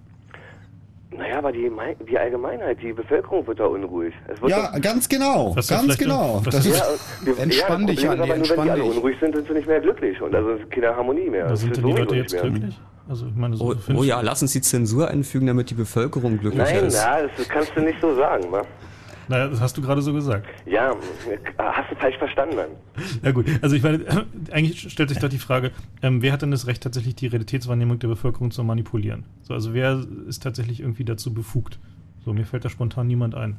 naja, 1.12 1.38
aber 1.38 1.50
die, 1.52 1.70
die 2.08 2.16
Allgemeinheit, 2.18 2.78
die 2.80 2.92
Bevölkerung 2.92 3.46
wird 3.46 3.58
da 3.60 3.66
unruhig. 3.66 4.14
Es 4.28 4.40
wird 4.40 4.52
Ja, 4.52 4.70
doch- 4.72 4.80
ganz 4.80 5.08
genau, 5.08 5.54
ist 5.58 5.68
ganz 5.68 5.98
genau. 5.98 6.40
Das 6.44 6.64
ist- 6.64 6.78
Ja, 6.78 7.32
Entspann 7.42 7.80
ja, 7.82 7.86
dich, 7.88 7.96
das 7.96 8.04
ist 8.04 8.10
Andi, 8.10 8.22
aber 8.22 8.36
nur, 8.38 8.48
wenn 8.56 8.62
die 8.64 8.70
alle 8.70 8.84
unruhig 8.84 9.16
sind, 9.20 9.34
sind 9.34 9.48
sie 9.48 9.52
nicht 9.54 9.66
mehr 9.66 9.80
glücklich 9.80 10.22
und 10.22 10.34
also 10.34 10.50
ist 10.50 10.70
keine 10.70 10.94
Harmonie 10.94 11.28
mehr. 11.28 11.44
Da 11.44 11.50
Das 11.50 11.60
sind 11.60 11.76
denn 11.76 11.84
die 11.84 11.90
Leute 11.92 12.14
nicht 12.14 12.22
jetzt 12.22 12.32
mehr. 12.32 12.42
glücklich? 12.52 12.80
Also 13.10 13.26
ich 13.26 13.34
meine, 13.34 13.56
so 13.56 13.64
Oh, 13.72 13.74
oh 13.96 14.04
ja, 14.04 14.20
uns 14.20 14.52
die 14.52 14.60
Zensur 14.60 15.08
einfügen, 15.08 15.48
damit 15.48 15.68
die 15.68 15.74
Bevölkerung 15.74 16.38
glücklicher 16.38 16.76
Nein, 16.76 16.84
ist. 16.84 17.04
na, 17.04 17.22
das 17.22 17.48
kannst 17.48 17.72
du 17.74 17.80
nicht 17.80 18.00
so 18.00 18.14
sagen, 18.14 18.44
wa? 18.52 18.62
Naja, 19.26 19.48
das 19.48 19.60
hast 19.60 19.76
du 19.76 19.82
gerade 19.82 20.00
so 20.00 20.12
gesagt. 20.12 20.46
Ja, 20.64 20.94
hast 21.58 21.90
du 21.90 21.96
falsch 21.96 22.16
verstanden 22.18 22.56
dann. 22.56 22.70
Ja 23.24 23.32
gut, 23.32 23.46
also 23.62 23.74
ich 23.74 23.82
meine, 23.82 24.04
eigentlich 24.52 24.92
stellt 24.92 25.08
sich 25.08 25.18
doch 25.18 25.28
die 25.28 25.38
Frage, 25.38 25.72
ähm, 26.02 26.22
wer 26.22 26.32
hat 26.32 26.42
denn 26.42 26.52
das 26.52 26.68
Recht, 26.68 26.84
tatsächlich 26.84 27.16
die 27.16 27.26
Realitätswahrnehmung 27.26 27.98
der 27.98 28.06
Bevölkerung 28.06 28.52
zu 28.52 28.62
manipulieren? 28.62 29.24
So, 29.42 29.54
also 29.54 29.74
wer 29.74 30.04
ist 30.28 30.44
tatsächlich 30.44 30.78
irgendwie 30.78 31.04
dazu 31.04 31.34
befugt? 31.34 31.80
So, 32.24 32.32
mir 32.32 32.44
fällt 32.44 32.64
da 32.64 32.68
spontan 32.68 33.08
niemand 33.08 33.34
ein. 33.34 33.56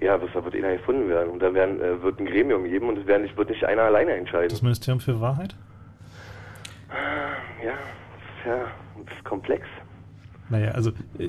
Ja, 0.00 0.18
das 0.18 0.34
wird 0.34 0.56
einer 0.56 0.76
gefunden 0.76 1.08
werden. 1.08 1.30
Und 1.30 1.38
da 1.40 1.54
werden, 1.54 1.80
äh, 1.80 2.02
wird 2.02 2.18
ein 2.18 2.26
Gremium 2.26 2.64
geben 2.64 2.88
und 2.88 2.98
es 2.98 3.06
werden 3.06 3.22
nicht, 3.22 3.36
wird 3.36 3.50
nicht 3.50 3.62
einer 3.64 3.82
alleine 3.82 4.12
entscheiden. 4.14 4.48
Das 4.48 4.62
Ministerium 4.62 4.98
für 4.98 5.20
Wahrheit? 5.20 5.54
Ja, 7.64 7.74
ja, 8.48 8.66
das 9.04 9.16
ist 9.16 9.24
komplex. 9.24 9.66
Naja, 10.48 10.70
also, 10.72 10.90
äh, 11.18 11.28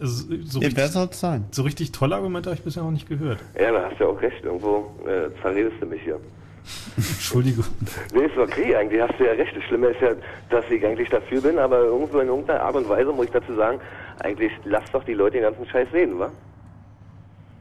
also 0.00 0.34
so, 0.44 0.60
Ja, 0.60 0.68
richtig, 0.68 1.14
sein? 1.14 1.44
so 1.50 1.62
richtig 1.62 1.92
tolle 1.92 2.16
Argumente 2.16 2.50
habe 2.50 2.58
ich 2.58 2.64
bisher 2.64 2.82
noch 2.82 2.90
nicht 2.90 3.08
gehört. 3.08 3.38
Ja, 3.58 3.72
da 3.72 3.90
hast 3.90 4.00
du 4.00 4.04
ja 4.04 4.10
auch 4.10 4.20
recht. 4.20 4.42
Irgendwo 4.44 4.94
äh, 5.06 5.28
zerredest 5.42 5.76
du 5.80 5.86
mich 5.86 6.02
hier. 6.02 6.18
Entschuldigung. 6.96 7.66
Nee, 8.14 8.24
ist 8.24 8.38
okay, 8.38 8.74
eigentlich 8.74 9.02
hast 9.02 9.18
du 9.20 9.24
ja 9.24 9.32
recht. 9.32 9.54
Das 9.54 9.62
Schlimme 9.64 9.88
ist 9.88 10.00
ja, 10.00 10.12
dass 10.48 10.64
ich 10.70 10.84
eigentlich 10.84 11.10
dafür 11.10 11.42
bin, 11.42 11.58
aber 11.58 11.80
irgendwo 11.80 12.18
in 12.20 12.28
irgendeiner 12.28 12.62
Art 12.62 12.76
und 12.76 12.88
Weise 12.88 13.12
muss 13.12 13.26
ich 13.26 13.32
dazu 13.32 13.54
sagen, 13.54 13.78
eigentlich 14.20 14.52
lass 14.64 14.90
doch 14.92 15.04
die 15.04 15.12
Leute 15.12 15.36
den 15.36 15.42
ganzen 15.42 15.66
Scheiß 15.66 15.88
reden, 15.92 16.18
wa? 16.18 16.30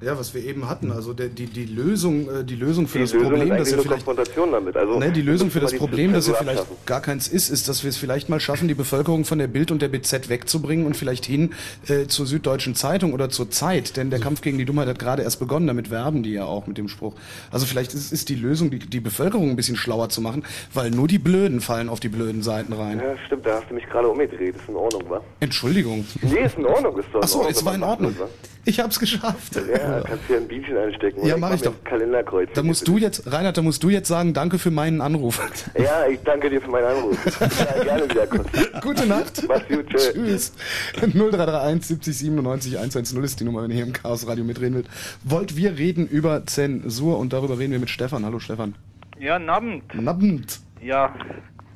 Ja, 0.01 0.19
was 0.19 0.33
wir 0.33 0.43
eben 0.43 0.67
hatten, 0.67 0.91
also 0.91 1.13
der, 1.13 1.29
die, 1.29 1.45
die 1.45 1.65
Lösung, 1.65 2.29
äh, 2.29 2.43
die 2.43 2.55
Lösung 2.55 2.87
für 2.87 2.97
Die 2.97 3.05
das 3.05 3.13
Lösung 3.13 3.29
Problem, 3.29 3.49
dass 3.49 3.71
nur 3.71 3.83
vielleicht 3.83 4.05
Konfrontation 4.05 4.51
damit. 4.51 4.75
Also, 4.75 4.99
ne, 4.99 5.11
die 5.11 5.21
Lösung 5.21 5.49
für 5.49 5.61
das 5.61 5.73
Problem, 5.73 6.11
dass 6.11 6.25
Zensur 6.25 6.41
vielleicht 6.41 6.59
abschaffen. 6.61 6.85
gar 6.85 7.01
keins 7.01 7.27
ist, 7.29 7.49
ist, 7.49 7.69
dass 7.69 7.83
wir 7.83 7.89
es 7.89 7.97
vielleicht 7.97 8.27
mal 8.27 8.39
schaffen, 8.41 8.67
die 8.67 8.73
Bevölkerung 8.73 9.23
von 9.23 9.39
der 9.39 9.47
Bild 9.47 9.71
und 9.71 9.81
der 9.81 9.87
BZ 9.87 10.27
wegzubringen 10.27 10.85
und 10.85 10.97
vielleicht 10.97 11.25
hin 11.25 11.51
äh, 11.87 12.07
zur 12.07 12.25
Süddeutschen 12.25 12.75
Zeitung 12.75 13.13
oder 13.13 13.29
zur 13.29 13.49
Zeit, 13.49 13.95
denn 13.95 14.09
der 14.09 14.19
Kampf 14.19 14.41
gegen 14.41 14.57
die 14.57 14.65
Dummheit 14.65 14.87
hat 14.89 14.99
gerade 14.99 15.23
erst 15.23 15.39
begonnen, 15.39 15.67
damit 15.67 15.89
werben 15.89 16.21
die 16.23 16.33
ja 16.33 16.45
auch 16.45 16.67
mit 16.67 16.77
dem 16.77 16.89
Spruch. 16.89 17.13
Also 17.51 17.65
vielleicht 17.65 17.93
ist, 17.93 18.11
ist 18.11 18.27
die 18.27 18.35
Lösung, 18.35 18.71
die, 18.71 18.79
die 18.79 18.99
Bevölkerung 18.99 19.49
ein 19.49 19.55
bisschen 19.55 19.77
schlauer 19.77 20.09
zu 20.09 20.19
machen, 20.21 20.43
weil 20.73 20.91
nur 20.91 21.07
die 21.07 21.19
Blöden 21.19 21.61
fallen 21.61 21.87
auf 21.87 22.01
die 22.01 22.09
blöden 22.09 22.43
Seiten 22.43 22.73
rein. 22.73 22.99
Ja, 22.99 23.15
stimmt, 23.25 23.45
da 23.45 23.59
hast 23.59 23.69
du 23.69 23.75
mich 23.75 23.85
gerade 23.85 24.09
umgedreht. 24.09 24.55
Ist 24.55 24.67
in 24.67 24.75
Ordnung, 24.75 25.09
wa? 25.09 25.21
Entschuldigung. 25.39 26.05
Nee, 26.21 26.45
ist 26.45 26.57
in 26.57 26.65
Ordnung. 26.65 26.97
Ist 26.99 27.07
doch 27.13 27.21
Ach 27.23 27.27
so, 27.27 27.47
es 27.47 27.63
war 27.63 27.75
in 27.75 27.83
Ordnung. 27.83 28.11
macht, 28.11 28.21
wa? 28.21 28.52
Ich 28.65 28.79
hab's 28.79 28.99
geschafft. 28.99 29.55
Ja, 29.55 30.01
kannst 30.01 30.25
hier 30.27 30.37
ein 30.37 30.47
Bienchen 30.47 30.77
einstecken. 30.77 31.25
Ja, 31.25 31.35
mach 31.35 31.53
ich 31.53 31.59
mir 31.61 31.71
doch. 31.71 31.83
Kalenderkreuz. 31.83 32.49
Da 32.53 32.63
musst 32.63 32.87
du 32.87 32.97
jetzt, 32.97 33.29
Reinhard, 33.31 33.57
da 33.57 33.61
musst 33.61 33.83
du 33.83 33.89
jetzt 33.89 34.07
sagen, 34.07 34.33
danke 34.33 34.57
für 34.57 34.71
meinen 34.71 35.01
Anruf. 35.01 35.41
Ja, 35.77 36.07
ich 36.07 36.19
danke 36.23 36.49
dir 36.49 36.61
für 36.61 36.69
meinen 36.69 36.85
Anruf. 36.85 37.39
ja, 37.41 37.83
gerne 37.83 38.09
wieder 38.09 38.27
kurz. 38.27 38.47
Gute 38.81 39.05
Nacht. 39.05 39.43
Mach's 39.47 39.67
gut, 39.67 39.87
tschö. 39.89 40.13
Tschüss. 40.13 40.53
0331 40.95 41.85
70 41.87 42.17
97 42.17 42.77
110 42.77 43.23
ist 43.23 43.39
die 43.39 43.43
Nummer, 43.43 43.63
wenn 43.63 43.71
ihr 43.71 43.77
hier 43.77 43.85
im 43.85 43.93
Chaos 43.93 44.25
Radio 44.27 44.45
mitreden 44.45 44.75
wollt. 44.75 44.87
Wollt 45.23 45.57
wir 45.57 45.77
reden 45.77 46.07
über 46.07 46.45
Zensur 46.45 47.19
und 47.19 47.33
darüber 47.33 47.59
reden 47.59 47.73
wir 47.73 47.79
mit 47.79 47.89
Stefan. 47.89 48.25
Hallo 48.25 48.39
Stefan. 48.39 48.75
Ja, 49.19 49.35
Abend. 49.35 49.83
Abend. 50.05 50.59
Ja, 50.81 51.13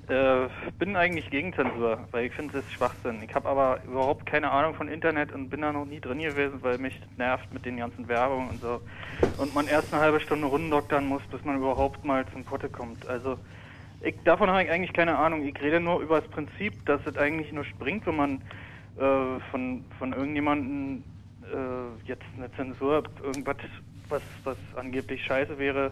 äh, 0.10 0.48
bin 0.80 0.96
eigentlich 0.96 1.30
gegen 1.30 1.54
Zensur, 1.54 2.08
weil 2.12 2.26
ich 2.26 2.34
finde, 2.34 2.54
das 2.54 2.66
ist 2.66 2.74
Schwachsinn. 2.74 3.22
Ich 3.24 3.34
habe 3.36 3.48
aber 3.48 3.80
überhaupt 3.86 4.26
keine 4.26 4.52
Ahnung 4.52 4.74
von 4.76 4.88
Internet 4.88 5.32
und 5.32 5.50
bin 5.50 5.62
da 5.62 5.72
noch 5.72 5.86
nie 5.86 6.00
drin 6.00 6.20
gewesen, 6.20 6.62
weil 6.62 6.78
mich 6.78 7.00
nervt 7.18 7.54
mit 7.54 7.66
den 7.66 7.78
ganzen 7.78 8.08
Werbungen 8.08 8.50
und 8.50 8.62
so. 8.62 8.82
Und 9.38 9.54
man 9.54 9.68
erst 9.68 9.92
eine 9.92 10.02
halbe 10.02 10.20
Stunde 10.20 10.48
rundendoktern 10.48 11.06
muss, 11.06 11.22
bis 11.32 11.44
man 11.44 11.58
überhaupt 11.58 12.06
mal 12.06 12.26
zum 12.34 12.44
Potte 12.44 12.70
kommt. 12.70 13.06
Also, 13.08 13.38
ich, 14.02 14.16
davon 14.24 14.50
habe 14.50 14.64
ich 14.64 14.70
eigentlich 14.70 14.94
keine 14.94 15.18
Ahnung. 15.18 15.46
Ich 15.46 15.60
rede 15.62 15.80
nur 15.80 16.00
über 16.00 16.22
das 16.22 16.30
Prinzip, 16.30 16.86
dass 16.86 17.02
es 17.06 17.18
eigentlich 17.18 17.52
nur 17.52 17.66
springt, 17.66 18.06
wenn 18.08 18.16
man 18.16 18.42
äh, 18.98 19.40
von, 19.52 19.84
von 20.00 20.14
irgendjemandem 20.14 21.04
äh, 21.44 22.08
jetzt 22.08 22.26
eine 22.36 22.52
Zensur, 22.54 23.04
irgendwas, 23.24 23.58
was, 24.10 24.22
was 24.44 24.58
angeblich 24.76 25.24
scheiße 25.24 25.58
wäre, 25.58 25.92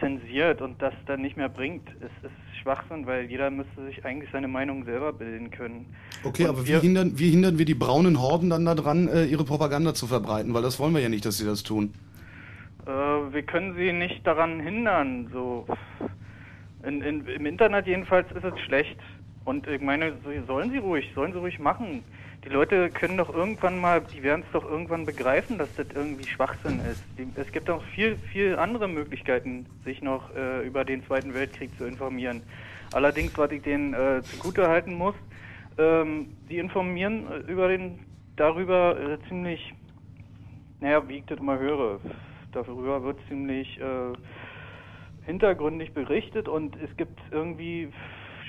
zensiert 0.00 0.60
und 0.60 0.80
das 0.82 0.94
dann 1.06 1.20
nicht 1.20 1.36
mehr 1.36 1.48
bringt. 1.48 1.88
Es 2.00 2.10
ist 2.24 2.49
Schwachsinn, 2.62 3.06
weil 3.06 3.24
jeder 3.30 3.50
müsste 3.50 3.84
sich 3.86 4.04
eigentlich 4.04 4.30
seine 4.32 4.48
Meinung 4.48 4.84
selber 4.84 5.12
bilden 5.12 5.50
können. 5.50 5.86
Okay, 6.24 6.44
Und 6.44 6.50
aber 6.50 6.64
wie 6.64 6.68
wir- 6.72 6.80
hindern, 6.80 7.12
wie 7.18 7.30
hindern 7.30 7.58
wir 7.58 7.64
die 7.64 7.74
braunen 7.74 8.20
Horden 8.20 8.50
dann 8.50 8.64
daran, 8.64 9.08
äh, 9.08 9.24
ihre 9.24 9.44
Propaganda 9.44 9.94
zu 9.94 10.06
verbreiten? 10.06 10.52
Weil 10.54 10.62
das 10.62 10.78
wollen 10.78 10.92
wir 10.94 11.00
ja 11.00 11.08
nicht, 11.08 11.24
dass 11.24 11.38
sie 11.38 11.46
das 11.46 11.62
tun. 11.62 11.92
Äh, 12.86 12.90
wir 12.90 13.42
können 13.42 13.74
sie 13.76 13.92
nicht 13.92 14.26
daran 14.26 14.60
hindern. 14.60 15.28
So 15.32 15.66
in, 16.86 17.02
in, 17.02 17.26
Im 17.26 17.46
Internet 17.46 17.86
jedenfalls 17.86 18.26
ist 18.32 18.44
es 18.44 18.58
schlecht. 18.60 18.96
Und 19.44 19.66
ich 19.66 19.80
meine, 19.80 20.12
so- 20.24 20.46
sollen 20.46 20.70
sie 20.70 20.78
ruhig, 20.78 21.10
sollen 21.14 21.32
sie 21.32 21.38
ruhig 21.38 21.58
machen. 21.58 22.02
Die 22.44 22.48
Leute 22.48 22.90
können 22.90 23.18
doch 23.18 23.34
irgendwann 23.34 23.78
mal, 23.78 24.00
die 24.00 24.22
werden 24.22 24.44
es 24.46 24.52
doch 24.52 24.64
irgendwann 24.64 25.04
begreifen, 25.04 25.58
dass 25.58 25.74
das 25.74 25.86
irgendwie 25.94 26.26
Schwachsinn 26.26 26.80
ist. 26.80 27.02
Die, 27.18 27.28
es 27.36 27.52
gibt 27.52 27.68
auch 27.68 27.82
viel, 27.94 28.16
viel 28.32 28.56
andere 28.56 28.88
Möglichkeiten, 28.88 29.66
sich 29.84 30.00
noch 30.00 30.34
äh, 30.34 30.66
über 30.66 30.84
den 30.84 31.04
Zweiten 31.04 31.34
Weltkrieg 31.34 31.76
zu 31.76 31.84
informieren. 31.84 32.42
Allerdings, 32.92 33.36
was 33.36 33.50
ich 33.52 33.62
denen 33.62 33.92
äh, 33.92 34.22
zugutehalten 34.22 34.94
muss, 34.94 35.14
ähm, 35.78 36.34
die 36.48 36.58
informieren 36.58 37.26
äh, 37.30 37.50
über 37.50 37.68
den, 37.68 37.98
darüber 38.36 38.98
äh, 38.98 39.18
ziemlich 39.28 39.74
naja, 40.80 41.06
wie 41.08 41.18
ich 41.18 41.24
das 41.26 41.38
immer 41.38 41.58
höre, 41.58 42.00
darüber 42.52 43.02
wird 43.02 43.18
ziemlich 43.28 43.78
äh, 43.80 44.12
hintergründig 45.26 45.92
berichtet 45.92 46.48
und 46.48 46.76
es 46.82 46.94
gibt 46.96 47.20
irgendwie 47.30 47.92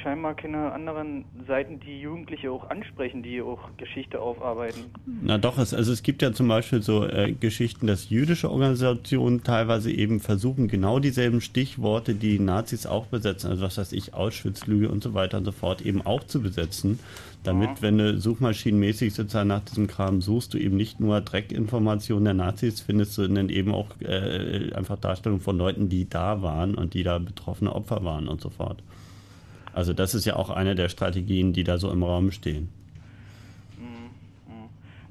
scheinbar 0.02 0.36
keine 0.36 0.72
anderen 0.72 1.26
Seiten, 1.48 1.80
die 1.80 2.02
Jugendliche 2.02 2.52
auch 2.52 2.70
ansprechen, 2.70 3.24
die 3.24 3.42
auch 3.42 3.60
Geschichte 3.78 4.20
aufarbeiten. 4.20 4.86
Na 5.06 5.38
doch, 5.38 5.58
es, 5.58 5.74
also 5.74 5.92
es 5.92 6.04
gibt 6.04 6.22
ja 6.22 6.34
zum 6.34 6.48
Beispiel 6.48 6.82
so 6.82 7.06
äh, 7.06 7.32
Geschichten, 7.32 7.88
dass 7.88 8.10
jüdische 8.10 8.52
Organisationen 8.52 9.44
teilweise 9.44 9.92
eben 9.92 10.20
versuchen, 10.20 10.68
genau 10.68 11.00
dieselben 11.00 11.42
Stichworte, 11.42 12.16
die 12.16 12.40
Nazis 12.40 12.86
auch 12.86 13.08
besetzen, 13.08 13.50
also 13.50 13.64
was 13.64 13.78
weiß 13.78 13.92
ich, 13.94 14.14
Auschwitz-Lüge 14.14 14.90
und 14.90 15.04
so 15.04 15.14
weiter 15.14 15.38
und 15.38 15.46
so 15.46 15.52
fort, 15.52 15.82
eben 15.82 16.02
auch 16.02 16.24
zu 16.24 16.42
besetzen, 16.42 17.00
damit, 17.44 17.82
wenn 17.82 17.98
du 17.98 18.20
suchmaschinenmäßig 18.20 19.14
sozusagen 19.14 19.48
nach 19.48 19.62
diesem 19.62 19.88
Kram 19.88 20.22
suchst, 20.22 20.54
du 20.54 20.60
eben 20.60 20.78
nicht 20.78 21.00
nur 21.00 21.22
Dreckinformationen 21.22 22.26
der 22.26 22.34
Nazis 22.36 22.82
findest, 22.82 23.14
sondern 23.14 23.50
eben 23.50 23.74
auch 23.74 23.88
äh, 24.02 24.72
einfach 24.76 25.00
Darstellungen 25.00 25.42
von 25.42 25.58
Leuten, 25.58 25.90
die 25.90 26.08
da 26.08 26.44
waren 26.44 26.76
und 26.76 26.94
die 26.94 27.04
da 27.04 27.18
betroffene 27.18 27.74
Opfer 27.74 28.04
waren 28.04 28.28
und 28.28 28.42
so 28.42 28.50
fort. 28.50 28.84
Also 29.74 29.94
das 29.94 30.14
ist 30.16 30.26
ja 30.26 30.36
auch 30.36 30.50
eine 30.50 30.76
der 30.76 30.90
Strategien, 30.90 31.54
die 31.54 31.64
da 31.64 31.78
so 31.78 31.92
im 31.92 32.04
Raum 32.04 32.32
stehen. 32.32 32.70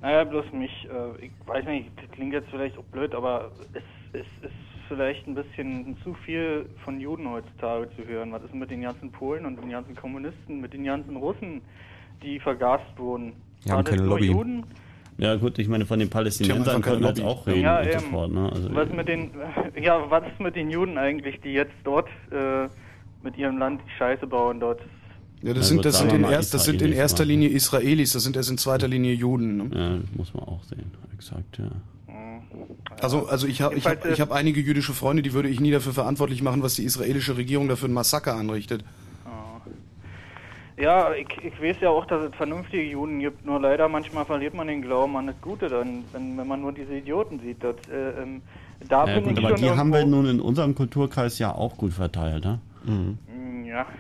Naja, 0.03 0.25
bloß 0.25 0.47
mich, 0.53 0.71
äh, 0.91 1.27
ich 1.27 1.31
weiß 1.47 1.65
nicht, 1.67 1.91
das 1.97 2.11
klingt 2.13 2.33
jetzt 2.33 2.49
vielleicht 2.51 2.77
auch 2.79 2.85
blöd, 2.85 3.15
aber 3.15 3.51
es, 3.75 3.83
es 4.15 4.27
ist 4.43 4.55
vielleicht 4.89 5.27
ein 5.27 5.35
bisschen 5.35 5.97
zu 6.03 6.15
viel 6.25 6.67
von 6.85 6.99
Juden 6.99 7.29
heutzutage 7.31 7.89
zu 7.97 8.07
hören. 8.09 8.33
Was 8.33 8.43
ist 8.43 8.55
mit 8.55 8.71
den 8.71 8.81
ganzen 8.81 9.13
Polen 9.13 9.45
und 9.45 9.61
den 9.61 9.71
ganzen 9.71 9.95
Kommunisten, 9.95 10.61
mit 10.61 10.73
den 10.73 10.85
ganzen 10.85 11.17
Russen, 11.17 11.61
die 12.23 12.41
vergast 12.41 12.85
wurden? 12.97 13.35
Die 13.65 13.71
haben 13.71 13.85
keine 13.85 14.03
Lobby. 14.03 14.27
Juden? 14.29 14.65
Ja 15.19 15.37
gut, 15.37 15.59
ich 15.59 15.69
meine, 15.69 15.85
von 15.85 15.99
den 15.99 16.09
Palästinensern 16.09 16.81
können 16.81 17.03
wir 17.03 17.09
jetzt 17.09 17.23
auch 17.23 17.47
reden 17.47 17.61
Ja, 17.61 17.81
und 17.81 17.85
so 17.85 17.91
eben. 17.91 18.11
fort. 18.11 18.33
Ne? 18.33 18.51
Also, 18.51 18.75
was 18.75 18.89
mit 18.89 19.07
den, 19.07 19.31
ja, 19.83 20.11
was 20.11 20.27
ist 20.27 20.41
mit 20.41 20.57
den 20.57 20.71
Juden 20.71 20.97
eigentlich, 20.97 21.43
die 21.43 21.53
jetzt 21.53 21.75
dort 21.85 22.09
äh, 22.31 22.69
mit 23.23 23.37
ihrem 23.37 23.59
Land 23.59 23.81
die 23.87 23.99
Scheiße 23.99 24.27
bauen 24.27 24.61
dort? 24.61 24.81
Ja, 25.43 25.55
das 25.55 25.69
sind, 25.69 25.85
das 25.85 25.99
sind, 25.99 26.13
in, 26.13 26.25
erst, 26.25 26.53
das 26.53 26.65
sind 26.65 26.83
in 26.83 26.93
erster. 26.93 27.25
Linie 27.25 27.49
Israelis, 27.49 28.13
das 28.13 28.25
sind 28.25 28.37
erst 28.37 28.51
in 28.51 28.59
zweiter 28.59 28.89
Linie 28.89 29.15
Juden. 29.15 29.57
Ne? 29.57 29.71
Ja, 29.73 30.17
muss 30.17 30.35
man 30.35 30.45
auch 30.45 30.63
sehen, 30.65 30.91
exakt, 31.15 31.59
ja. 31.59 31.71
Also, 33.01 33.27
also 33.27 33.47
ich 33.47 33.63
habe 33.63 33.77
ich 33.77 33.87
hab, 33.87 34.05
ich 34.05 34.21
hab 34.21 34.33
einige 34.33 34.61
jüdische 34.61 34.93
Freunde, 34.93 35.23
die 35.23 35.33
würde 35.33 35.49
ich 35.49 35.61
nie 35.61 35.71
dafür 35.71 35.95
verantwortlich 35.95 36.43
machen, 36.43 36.63
was 36.63 36.75
die 36.75 36.85
israelische 36.85 37.37
Regierung 37.37 37.69
dafür 37.69 37.89
ein 37.89 37.95
Massaker 37.95 38.35
anrichtet. 38.35 38.85
Ja, 40.77 41.13
ich, 41.13 41.29
ich 41.45 41.61
weiß 41.61 41.77
ja 41.83 41.91
auch, 41.91 42.07
dass 42.07 42.23
es 42.23 42.35
vernünftige 42.35 42.83
Juden 42.83 43.21
gibt, 43.21 43.45
nur 43.45 43.61
leider 43.61 43.89
manchmal 43.89 44.25
verliert 44.25 44.55
man 44.55 44.67
den 44.67 44.81
Glauben 44.81 45.15
an 45.17 45.27
das 45.27 45.37
Gute, 45.43 45.69
dann, 45.69 46.05
wenn, 46.13 46.39
wenn 46.39 46.47
man 46.47 46.63
nur 46.63 46.73
diese 46.73 46.95
Idioten 46.95 47.39
sieht. 47.41 47.63
Das, 47.63 47.77
äh, 47.93 48.23
ähm, 48.23 48.41
da 48.89 49.07
ja 49.07 49.15
bin 49.17 49.25
gut, 49.25 49.33
ich 49.33 49.39
aber 49.45 49.59
schon 49.59 49.67
die 49.67 49.71
haben 49.71 49.93
wir 49.93 50.07
nun 50.07 50.27
in 50.27 50.41
unserem 50.41 50.75
Kulturkreis 50.75 51.39
ja 51.39 51.55
auch 51.55 51.77
gut 51.77 51.93
verteilt, 51.93 52.45
ne? 52.45 52.61
Mm, 52.85 53.65
Ja. 53.65 53.87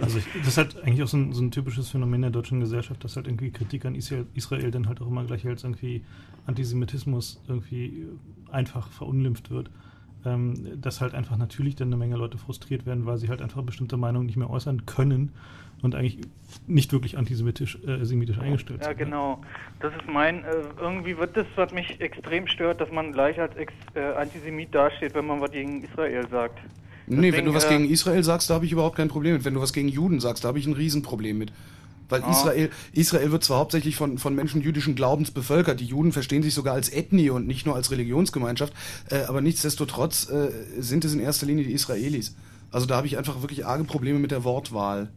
Also 0.00 0.18
ich, 0.18 0.26
das 0.38 0.48
ist 0.48 0.58
halt 0.58 0.82
eigentlich 0.82 1.02
auch 1.02 1.08
so 1.08 1.16
ein, 1.16 1.32
so 1.32 1.42
ein 1.42 1.50
typisches 1.50 1.88
Phänomen 1.90 2.20
der 2.22 2.30
deutschen 2.30 2.60
Gesellschaft, 2.60 3.02
dass 3.02 3.16
halt 3.16 3.26
irgendwie 3.26 3.50
Kritik 3.50 3.84
an 3.86 3.94
Israel, 3.94 4.26
Israel 4.34 4.70
dann 4.70 4.88
halt 4.88 5.00
auch 5.00 5.06
immer 5.08 5.24
gleich 5.24 5.46
als 5.46 5.64
irgendwie 5.64 6.04
Antisemitismus 6.46 7.42
irgendwie 7.48 8.06
einfach 8.50 8.88
verunglimpft 8.90 9.50
wird. 9.50 9.70
Ähm, 10.24 10.80
dass 10.80 11.00
halt 11.00 11.14
einfach 11.14 11.36
natürlich 11.36 11.76
dann 11.76 11.88
eine 11.88 11.96
Menge 11.96 12.16
Leute 12.16 12.36
frustriert 12.36 12.84
werden, 12.84 13.06
weil 13.06 13.16
sie 13.18 13.28
halt 13.28 13.40
einfach 13.42 13.62
bestimmte 13.62 13.96
Meinungen 13.96 14.26
nicht 14.26 14.36
mehr 14.36 14.50
äußern 14.50 14.84
können 14.84 15.32
und 15.82 15.94
eigentlich 15.94 16.18
nicht 16.66 16.92
wirklich 16.92 17.16
antisemitisch 17.16 17.78
äh, 17.86 18.04
semitisch 18.04 18.38
eingestellt 18.38 18.80
Ja, 18.82 18.88
sind. 18.88 18.98
genau. 18.98 19.40
Das 19.80 19.94
ist 19.94 20.08
mein, 20.08 20.42
äh, 20.42 20.48
irgendwie 20.80 21.16
wird 21.16 21.36
das, 21.36 21.46
was 21.54 21.72
mich 21.72 22.00
extrem 22.00 22.48
stört, 22.48 22.80
dass 22.80 22.90
man 22.90 23.12
gleich 23.12 23.40
als 23.40 23.54
Ex 23.56 23.72
äh, 23.94 24.00
Antisemit 24.14 24.74
dasteht, 24.74 25.14
wenn 25.14 25.26
man 25.26 25.40
was 25.40 25.52
gegen 25.52 25.84
Israel 25.84 26.26
sagt. 26.28 26.58
Nee, 27.06 27.16
wenn 27.16 27.30
Deswegen, 27.30 27.46
du 27.46 27.54
was 27.54 27.64
äh, 27.64 27.68
gegen 27.68 27.88
Israel 27.88 28.24
sagst, 28.24 28.50
da 28.50 28.54
habe 28.54 28.66
ich 28.66 28.72
überhaupt 28.72 28.96
kein 28.96 29.08
Problem 29.08 29.34
mit. 29.34 29.44
Wenn 29.44 29.54
du 29.54 29.60
was 29.60 29.72
gegen 29.72 29.88
Juden 29.88 30.20
sagst, 30.20 30.44
da 30.44 30.48
habe 30.48 30.58
ich 30.58 30.66
ein 30.66 30.72
Riesenproblem 30.72 31.38
mit. 31.38 31.52
Weil 32.08 32.22
Ah. 32.22 32.30
Israel, 32.30 32.70
Israel 32.92 33.32
wird 33.32 33.44
zwar 33.44 33.58
hauptsächlich 33.58 33.96
von, 33.96 34.18
von 34.18 34.34
Menschen 34.34 34.60
jüdischen 34.62 34.94
Glaubens 34.94 35.30
bevölkert, 35.30 35.80
die 35.80 35.86
Juden 35.86 36.12
verstehen 36.12 36.42
sich 36.42 36.54
sogar 36.54 36.74
als 36.74 36.92
Ethnie 36.92 37.30
und 37.30 37.46
nicht 37.46 37.66
nur 37.66 37.74
als 37.74 37.90
Religionsgemeinschaft, 37.90 38.72
äh, 39.10 39.22
aber 39.24 39.40
nichtsdestotrotz 39.40 40.28
äh, 40.30 40.50
sind 40.78 41.04
es 41.04 41.12
in 41.14 41.20
erster 41.20 41.46
Linie 41.46 41.64
die 41.64 41.72
Israelis. 41.72 42.34
Also 42.70 42.86
da 42.86 42.96
habe 42.96 43.06
ich 43.06 43.18
einfach 43.18 43.42
wirklich 43.42 43.66
arge 43.66 43.84
Probleme 43.84 44.18
mit 44.18 44.30
der 44.30 44.44
Wortwahl. 44.44 45.10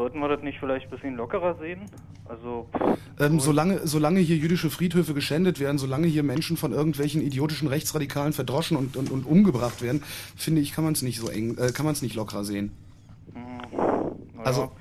Hm, 0.00 0.04
sollten 0.04 0.20
wir 0.20 0.28
das 0.28 0.42
nicht 0.42 0.58
vielleicht 0.58 0.86
ein 0.86 0.90
bisschen 0.90 1.16
lockerer 1.16 1.56
sehen? 1.56 1.82
Also, 2.26 2.68
Ähm, 3.18 3.38
solange, 3.38 3.86
solange 3.86 4.20
hier 4.20 4.36
jüdische 4.36 4.70
Friedhöfe 4.70 5.14
geschändet 5.14 5.60
werden, 5.60 5.78
solange 5.78 6.06
hier 6.06 6.22
Menschen 6.22 6.56
von 6.56 6.72
irgendwelchen 6.72 7.20
idiotischen 7.20 7.68
Rechtsradikalen 7.68 8.32
verdroschen 8.32 8.76
und, 8.76 8.96
und, 8.96 9.10
und 9.10 9.26
umgebracht 9.26 9.82
werden, 9.82 10.02
finde 10.36 10.62
ich, 10.62 10.72
kann 10.72 10.84
man 10.84 10.94
es 10.94 11.02
nicht 11.02 11.18
so 11.18 11.28
eng, 11.28 11.58
äh, 11.58 11.72
kann 11.72 11.84
man 11.84 11.92
es 11.92 12.02
nicht 12.02 12.14
lockerer 12.14 12.44
sehen. 12.44 12.72
Also, 14.42 14.72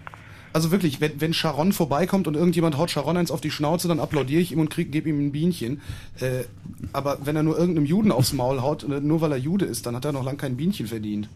also 0.54 0.72
wirklich, 0.72 1.02
wenn, 1.02 1.20
wenn 1.20 1.34
Sharon 1.34 1.74
vorbeikommt 1.74 2.28
und 2.28 2.36
irgendjemand 2.36 2.78
haut 2.78 2.90
Sharon 2.90 3.18
eins 3.18 3.30
auf 3.30 3.42
die 3.42 3.52
Schnauze, 3.52 3.90
dann 3.90 4.00
applaudiere 4.00 4.42
ich 4.42 4.54
ihm 4.54 4.60
und 4.60 4.74
gebe 4.74 5.10
ihm 5.10 5.20
ein 5.20 5.32
Bienchen. 5.34 5.82
Äh, 6.22 6.46
aber 6.94 7.18
wenn 7.26 7.36
er 7.36 7.44
nur 7.44 7.58
irgendeinem 7.58 7.86
Juden 7.86 8.12
aufs 8.14 8.32
Maul 8.32 8.62
haut, 8.62 8.84
äh, 8.84 9.02
nur 9.02 9.20
weil 9.20 9.34
er 9.34 9.38
Jude 9.38 9.66
ist, 9.66 9.86
dann 9.86 9.96
hat 9.96 10.06
er 10.06 10.14
noch 10.14 10.24
lang 10.24 10.38
kein 10.38 10.56
Bienchen 10.56 10.88
verdient. 10.88 11.28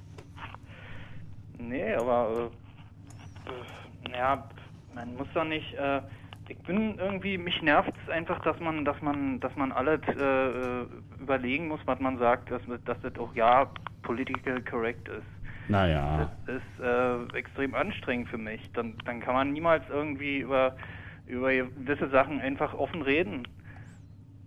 nee, 1.60 1.94
aber, 1.96 2.50
äh, 2.50 2.63
ja, 4.16 4.48
man 4.94 5.16
muss 5.16 5.28
doch 5.34 5.44
nicht, 5.44 5.74
äh, 5.76 6.02
ich 6.48 6.58
bin 6.60 6.98
irgendwie, 6.98 7.38
mich 7.38 7.62
nervt 7.62 7.94
es 8.04 8.12
einfach, 8.12 8.40
dass 8.42 8.60
man, 8.60 8.86
dass 8.86 9.02
man, 9.02 9.40
dass 9.40 9.56
man 9.56 9.72
alles 9.72 10.02
äh, 10.08 10.82
äh, 10.82 10.86
überlegen 11.20 11.68
muss, 11.68 11.80
was 11.86 12.00
man 12.00 12.18
sagt, 12.18 12.52
dass, 12.52 12.62
dass 12.86 13.00
das 13.02 13.18
auch 13.18 13.34
ja 13.36 13.68
political 14.02 14.62
correct 14.62 15.08
ist. 15.08 15.26
Naja. 15.70 16.30
Das 16.46 16.56
ist 16.58 16.84
äh, 16.84 17.38
extrem 17.38 17.74
anstrengend 17.74 18.28
für 18.30 18.38
mich. 18.38 18.70
Dann, 18.74 18.96
dann 19.06 19.22
kann 19.22 19.34
man 19.34 19.54
niemals 19.54 19.84
irgendwie 19.90 20.40
über, 20.40 20.76
über 21.26 21.54
gewisse 21.54 22.10
Sachen 22.10 22.42
einfach 22.42 22.74
offen 22.74 23.02
reden. 23.02 23.48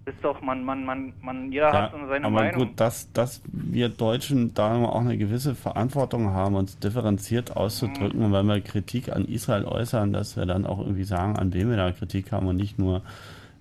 Ist 0.07 0.23
doch, 0.23 0.41
man, 0.41 0.65
man, 0.65 0.85
man, 0.85 1.13
man, 1.21 1.53
jeder 1.53 1.73
Ja, 1.73 1.83
hat 1.83 1.93
so 1.93 1.99
seine 2.09 2.29
aber 2.29 2.31
Meinung. 2.31 2.55
gut, 2.55 2.81
dass, 2.81 3.13
dass 3.13 3.43
wir 3.47 3.89
Deutschen 3.89 4.55
da 4.55 4.77
auch 4.85 5.01
eine 5.01 5.19
gewisse 5.19 5.55
Verantwortung 5.57 6.31
haben, 6.31 6.55
uns 6.55 6.79
differenziert 6.79 7.57
auszudrücken 7.57 8.23
und 8.23 8.33
wenn 8.33 8.47
wir 8.47 8.61
Kritik 8.61 9.11
an 9.13 9.25
Israel 9.27 9.65
äußern, 9.67 10.13
dass 10.13 10.37
wir 10.37 10.47
dann 10.47 10.67
auch 10.67 10.79
irgendwie 10.81 11.05
sagen, 11.05 11.37
an 11.37 11.53
wem 11.53 11.71
wir 11.71 11.77
da 11.77 11.93
Kritik 11.93 12.33
haben 12.33 12.47
und 12.47 12.57
nicht 12.57 12.79
nur 12.79 13.03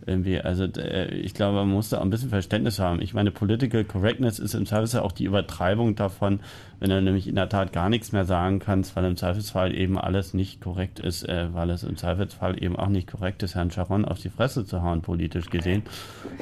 irgendwie, 0.05 0.39
also 0.39 0.65
äh, 0.65 1.13
ich 1.15 1.33
glaube, 1.33 1.57
man 1.57 1.69
muss 1.69 1.89
da 1.89 1.97
auch 1.97 2.01
ein 2.01 2.09
bisschen 2.09 2.29
Verständnis 2.29 2.79
haben. 2.79 3.01
Ich 3.01 3.13
meine, 3.13 3.31
Political 3.31 3.83
Correctness 3.83 4.39
ist 4.39 4.53
im 4.53 4.65
Zweifelsfall 4.65 5.01
auch 5.01 5.11
die 5.11 5.25
Übertreibung 5.25 5.95
davon, 5.95 6.39
wenn 6.79 6.89
du 6.89 7.01
nämlich 7.01 7.27
in 7.27 7.35
der 7.35 7.49
Tat 7.49 7.73
gar 7.73 7.89
nichts 7.89 8.11
mehr 8.11 8.25
sagen 8.25 8.59
kannst, 8.59 8.95
weil 8.95 9.05
im 9.05 9.15
Zweifelsfall 9.15 9.73
eben 9.73 9.97
alles 9.97 10.33
nicht 10.33 10.61
korrekt 10.61 10.99
ist, 10.99 11.27
äh, 11.27 11.53
weil 11.53 11.69
es 11.69 11.83
im 11.83 11.97
Zweifelsfall 11.97 12.61
eben 12.61 12.75
auch 12.75 12.89
nicht 12.89 13.09
korrekt 13.09 13.43
ist, 13.43 13.55
Herrn 13.55 13.71
Sharon 13.71 14.05
auf 14.05 14.19
die 14.19 14.29
Fresse 14.29 14.65
zu 14.65 14.83
hauen, 14.83 15.01
politisch 15.01 15.49
gesehen, 15.49 15.83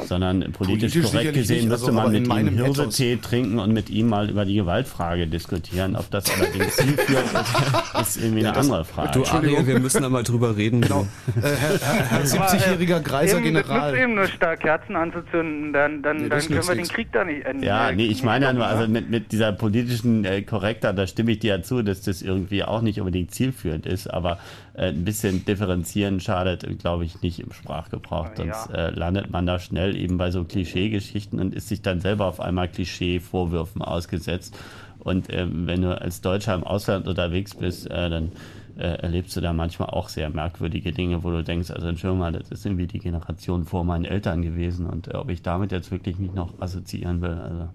sondern 0.05 0.39
politisch, 0.51 0.93
Politisch 0.93 1.11
korrekt 1.11 1.33
gesehen 1.33 1.57
nicht, 1.57 1.69
müsste 1.69 1.87
also, 1.87 1.95
man 1.95 2.11
mit 2.11 2.17
in 2.17 2.23
ihm 2.25 2.29
meinem 2.29 2.55
Hirse-Tee 2.55 3.17
trinken 3.17 3.59
und 3.59 3.71
mit 3.73 3.89
ihm 3.89 4.07
mal 4.07 4.29
über 4.29 4.45
die 4.45 4.55
Gewaltfrage 4.55 5.27
diskutieren. 5.27 5.95
Ob 5.95 6.09
das 6.09 6.25
allerdings 6.31 6.75
zielführend 6.77 7.29
ist, 7.33 8.01
ist 8.01 8.23
irgendwie 8.23 8.45
eine 8.45 8.57
andere 8.57 8.85
Frage. 8.85 9.19
Du, 9.19 9.25
Ariel, 9.25 9.65
wir 9.67 9.79
müssen 9.79 10.01
da 10.01 10.09
mal 10.09 10.23
drüber 10.23 10.57
reden. 10.57 10.81
Genau. 10.81 11.07
Äh, 11.35 11.41
Herr, 11.41 11.79
Herr, 11.79 12.05
Herr 12.09 12.21
70-jähriger 12.23 12.99
Greiser 13.01 13.39
eben, 13.53 13.63
Das 13.63 13.67
General. 13.67 13.91
nützt 13.91 14.03
eben 14.03 14.15
nur 14.15 14.27
stark 14.27 14.59
Kerzen 14.61 14.95
anzuzünden, 14.95 15.73
dann, 15.73 16.01
dann, 16.01 16.17
Nee, 16.17 16.29
dann 16.29 16.39
können 16.41 16.53
wir 16.53 16.61
den 16.69 16.77
nichts. 16.77 16.93
Krieg 16.93 17.11
da 17.11 17.23
nicht 17.23 17.45
enden. 17.45 17.63
Ja, 17.63 17.89
Äh, 17.89 17.95
nee, 17.95 18.05
ich 18.05 18.23
meine 18.23 18.45
ja 18.45 18.53
nur, 18.53 18.65
also 18.65 18.87
mit, 18.87 19.09
mit 19.09 19.31
dieser 19.31 19.51
politischen 19.53 20.25
äh, 20.25 20.41
Korrekter, 20.41 20.93
da 20.93 21.07
stimme 21.07 21.31
ich 21.31 21.39
dir 21.39 21.55
ja 21.57 21.61
zu, 21.61 21.81
dass 21.83 22.01
das 22.01 22.21
irgendwie 22.21 22.63
auch 22.63 22.81
nicht 22.81 22.99
unbedingt 22.99 23.31
zielführend 23.31 23.85
ist, 23.85 24.07
aber 24.07 24.39
äh, 24.73 24.87
ein 24.89 25.05
bisschen 25.05 25.45
differenzieren 25.45 26.19
schadet, 26.19 26.65
glaube 26.79 27.05
ich, 27.05 27.21
nicht 27.21 27.39
im 27.39 27.51
Sprachgebrauch. 27.51 28.29
Sonst 28.35 28.67
äh, 28.73 28.89
landet 28.91 29.29
man 29.31 29.45
da 29.45 29.59
schnell 29.59 29.95
eben 29.95 30.17
bei 30.17 30.31
so 30.31 30.43
Klischeegeschichten 30.43 31.39
und 31.39 31.53
ist 31.55 31.69
sich 31.69 31.81
dann 31.81 31.99
selber 32.01 32.25
auf 32.25 32.39
einmal 32.39 32.67
Klischee-Vorwürfen 32.67 33.81
ausgesetzt. 33.81 34.57
Und 34.99 35.27
ähm, 35.33 35.67
wenn 35.67 35.81
du 35.81 35.99
als 35.99 36.21
Deutscher 36.21 36.53
im 36.55 36.63
Ausland 36.63 37.07
unterwegs 37.07 37.55
bist, 37.55 37.91
äh, 37.91 38.09
dann 38.09 38.31
äh, 38.77 38.81
erlebst 39.01 39.35
du 39.35 39.41
da 39.41 39.53
manchmal 39.53 39.89
auch 39.89 40.09
sehr 40.09 40.29
merkwürdige 40.29 40.91
Dinge, 40.91 41.23
wo 41.23 41.29
du 41.31 41.43
denkst, 41.43 41.71
also 41.71 41.87
Entschuldigung 41.87 42.19
mal, 42.19 42.31
das 42.31 42.49
ist 42.49 42.65
irgendwie 42.65 42.87
die 42.87 42.99
Generation 42.99 43.65
vor 43.65 43.83
meinen 43.83 44.05
Eltern 44.05 44.41
gewesen 44.41 44.85
und 44.87 45.07
äh, 45.07 45.15
ob 45.17 45.29
ich 45.29 45.41
damit 45.41 45.71
jetzt 45.71 45.91
wirklich 45.91 46.17
nicht 46.19 46.33
noch 46.35 46.59
assoziieren 46.59 47.21
will. 47.21 47.33
Also, 47.33 47.69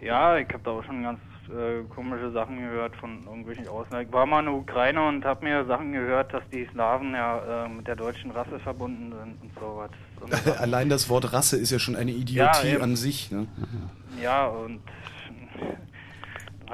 Ja, 0.00 0.36
ich 0.36 0.48
habe 0.48 0.60
da 0.64 0.70
auch 0.72 0.84
schon 0.84 1.02
ganz 1.02 1.18
äh, 1.48 1.82
komische 1.94 2.30
Sachen 2.32 2.58
gehört 2.58 2.94
von 2.96 3.24
irgendwelchen 3.24 3.68
Ausländern. 3.68 4.06
Ich 4.06 4.12
war 4.12 4.26
mal 4.26 4.40
in 4.40 4.46
der 4.46 4.54
Ukraine 4.54 5.06
und 5.08 5.24
habe 5.24 5.44
mir 5.44 5.64
Sachen 5.66 5.92
gehört, 5.92 6.32
dass 6.32 6.42
die 6.52 6.66
Slawen 6.72 7.12
ja 7.12 7.64
äh, 7.66 7.68
mit 7.68 7.86
der 7.86 7.96
deutschen 7.96 8.30
Rasse 8.30 8.58
verbunden 8.60 9.12
sind 9.12 9.42
und 9.42 9.50
sowas. 9.60 9.90
Und, 10.20 10.58
Allein 10.60 10.88
das 10.88 11.08
Wort 11.08 11.32
Rasse 11.32 11.56
ist 11.56 11.70
ja 11.70 11.78
schon 11.80 11.96
eine 11.96 12.12
Ja, 12.12 12.18
Idiotie 12.18 12.68
eben. 12.74 12.82
an 12.82 12.96
sich. 12.96 13.30
Ne? 13.32 13.46
ja, 14.22 14.46
und 14.46 14.80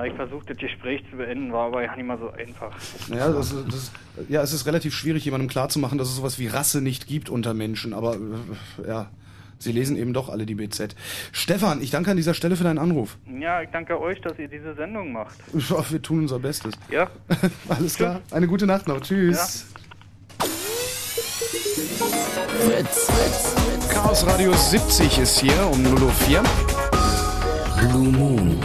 ich 0.07 0.15
versucht, 0.15 0.49
das 0.51 0.57
Gespräch 0.59 1.03
zu 1.11 1.17
beenden, 1.17 1.53
war 1.53 1.67
aber 1.69 1.83
ja 1.83 1.95
nicht 1.97 2.07
mal 2.07 2.19
so 2.19 2.31
einfach. 2.31 2.73
Ja, 3.09 3.31
das, 3.31 3.53
ist- 3.53 3.67
das, 3.67 3.75
ist- 3.75 3.93
ja, 4.29 4.43
es 4.43 4.53
ist 4.53 4.67
relativ 4.67 4.95
schwierig, 4.95 5.25
jemandem 5.25 5.49
klarzumachen, 5.49 5.99
dass 5.99 6.09
es 6.09 6.17
sowas 6.17 6.39
wie 6.39 6.47
Rasse 6.47 6.81
nicht 6.81 7.07
gibt 7.07 7.29
unter 7.31 7.55
Menschen. 7.55 7.93
Aber 7.95 8.15
äh, 8.17 8.89
ja, 8.89 9.11
sie 9.59 9.73
lesen 9.73 9.97
eben 9.97 10.13
doch 10.13 10.29
alle 10.29 10.47
die 10.47 10.55
BZ. 10.55 10.95
Stefan, 11.33 11.81
ich 11.83 11.91
danke 11.91 12.11
an 12.13 12.17
dieser 12.17 12.35
Stelle 12.35 12.57
für 12.57 12.65
deinen 12.65 12.79
Anruf. 12.79 13.17
Ja, 13.41 13.63
ich 13.63 13.71
danke 13.71 14.01
euch, 14.01 14.21
dass 14.21 14.39
ihr 14.39 14.49
diese 14.49 14.75
Sendung 14.75 15.13
macht. 15.13 15.37
Ja, 15.69 15.85
wir 15.91 16.01
tun 16.03 16.21
unser 16.21 16.39
Bestes. 16.39 16.75
Ja. 16.91 17.09
Alles 17.69 17.95
klar. 17.97 18.21
Eine 18.31 18.47
gute 18.47 18.67
Nacht 18.67 18.87
noch. 18.89 19.01
Tschüss. 19.01 19.67
Fritz. 22.61 23.09
Chaos 23.91 24.27
Radio 24.27 24.53
70 24.53 25.19
ist 25.19 25.41
hier 25.41 25.67
um 25.73 25.83
0.04 25.85 26.39
Uhr. 26.39 26.43
Blue 27.91 28.09
Moon. 28.13 28.59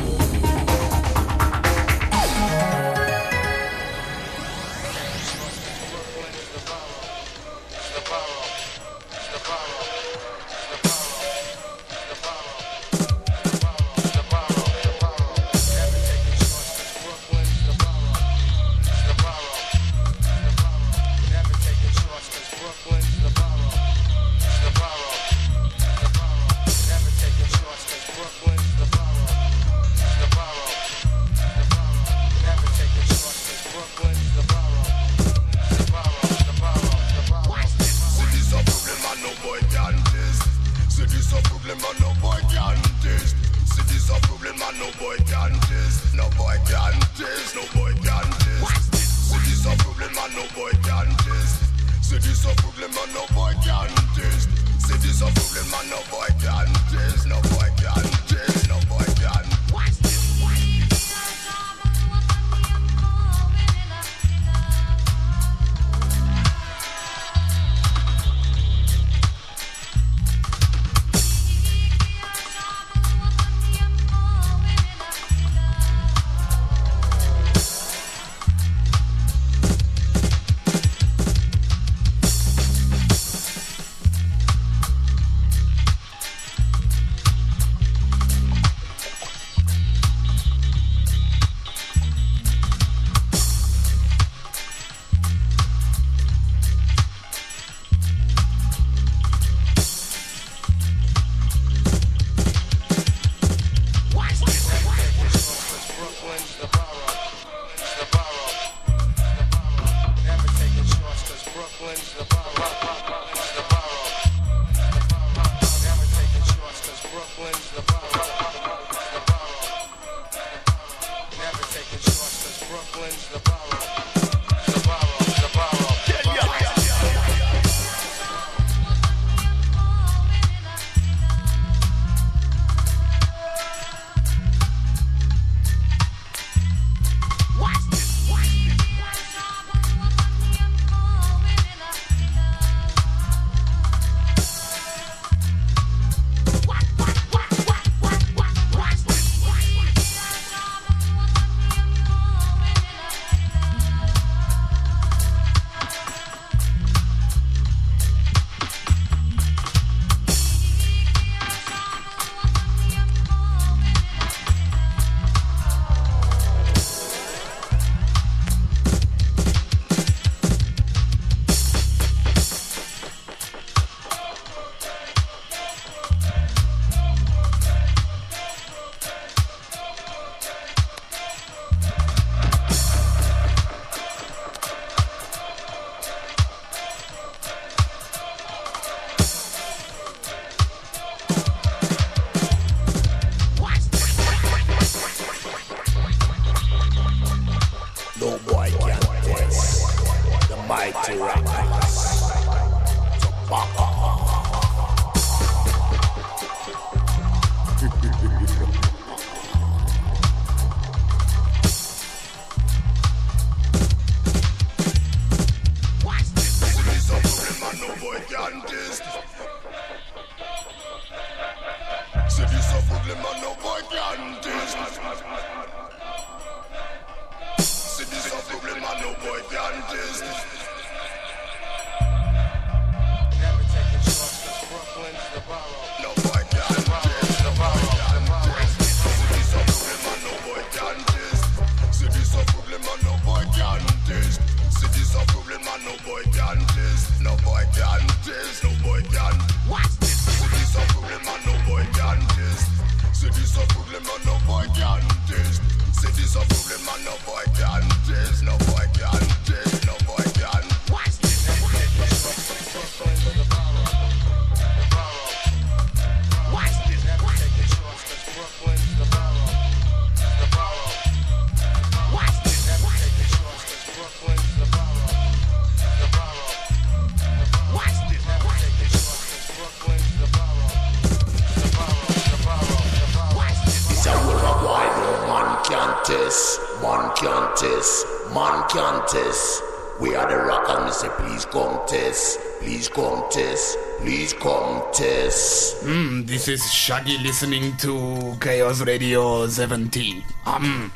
Shaggy 296.86 297.16
listening 297.24 297.78
to 297.78 298.36
Chaos 298.42 298.86
Radio 298.86 299.48
70. 299.48 300.22
Um. 300.46 300.92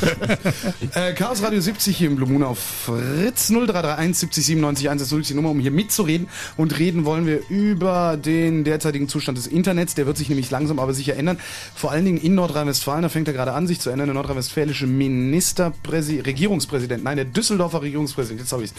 äh, 0.94 1.12
Chaos 1.12 1.42
Radio 1.42 1.60
70 1.60 1.94
hier 1.94 2.08
im 2.08 2.16
Blue 2.16 2.26
Moon 2.26 2.42
auf 2.42 2.58
Fritz 2.58 3.48
0331 3.50 4.16
70 4.20 4.46
97 4.46 4.88
110 4.88 5.20
ist 5.20 5.28
die 5.28 5.34
Nummer, 5.34 5.50
um 5.50 5.60
hier 5.60 5.70
mitzureden. 5.70 6.28
Und 6.56 6.78
reden 6.78 7.04
wollen 7.04 7.26
wir 7.26 7.42
über 7.50 8.16
den 8.16 8.64
derzeitigen 8.64 9.06
Zustand 9.06 9.36
des 9.36 9.46
Internets. 9.46 9.94
Der 9.94 10.06
wird 10.06 10.16
sich 10.16 10.30
nämlich 10.30 10.50
langsam 10.50 10.78
aber 10.78 10.94
sicher 10.94 11.14
ändern. 11.14 11.38
Vor 11.74 11.90
allen 11.90 12.06
Dingen 12.06 12.16
in 12.16 12.34
Nordrhein-Westfalen. 12.34 13.02
Da 13.02 13.10
fängt 13.10 13.28
er 13.28 13.34
gerade 13.34 13.52
an, 13.52 13.66
sich 13.66 13.80
zu 13.80 13.90
ändern. 13.90 14.06
Der 14.06 14.14
nordrhein-westfälische 14.14 14.86
Ministerpräsident, 14.86 16.26
Regierungspräsident, 16.26 17.04
nein, 17.04 17.16
der 17.16 17.26
Düsseldorfer 17.26 17.82
Regierungspräsident. 17.82 18.40
Jetzt 18.40 18.52
habe 18.52 18.64
ich 18.64 18.72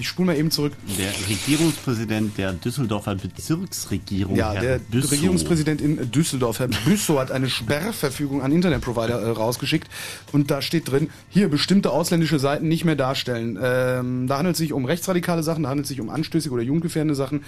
Ich 0.00 0.08
spule 0.08 0.28
mal 0.28 0.36
eben 0.36 0.50
zurück. 0.50 0.72
Der 0.98 1.12
Regierungspräsident 1.28 2.38
der 2.38 2.54
Düsseldorfer 2.54 3.16
Bezirksregierung, 3.16 4.34
Ja, 4.34 4.54
Herr 4.54 4.62
der 4.62 4.78
Büssow. 4.78 5.12
Regierungspräsident 5.12 5.82
in 5.82 6.10
Düsseldorf, 6.10 6.58
Herr 6.58 6.68
Büssow, 6.68 7.18
hat 7.18 7.30
eine 7.30 7.50
Sperrverfügung 7.50 8.40
an 8.40 8.50
Internetprovider 8.50 9.20
äh, 9.20 9.30
rausgeschickt. 9.30 9.90
Und 10.32 10.50
da 10.50 10.62
steht 10.62 10.90
drin, 10.90 11.10
hier 11.28 11.48
bestimmte 11.48 11.90
ausländische 11.90 12.38
Seiten 12.38 12.66
nicht 12.66 12.86
mehr 12.86 12.96
darstellen. 12.96 13.58
Ähm, 13.62 14.26
da 14.26 14.38
handelt 14.38 14.54
es 14.54 14.58
sich 14.58 14.72
um 14.72 14.86
rechtsradikale 14.86 15.42
Sachen, 15.42 15.64
da 15.64 15.68
handelt 15.68 15.84
es 15.84 15.90
sich 15.90 16.00
um 16.00 16.08
anstößige 16.08 16.54
oder 16.54 16.62
jugendgefährdende 16.62 17.14
Sachen. 17.14 17.44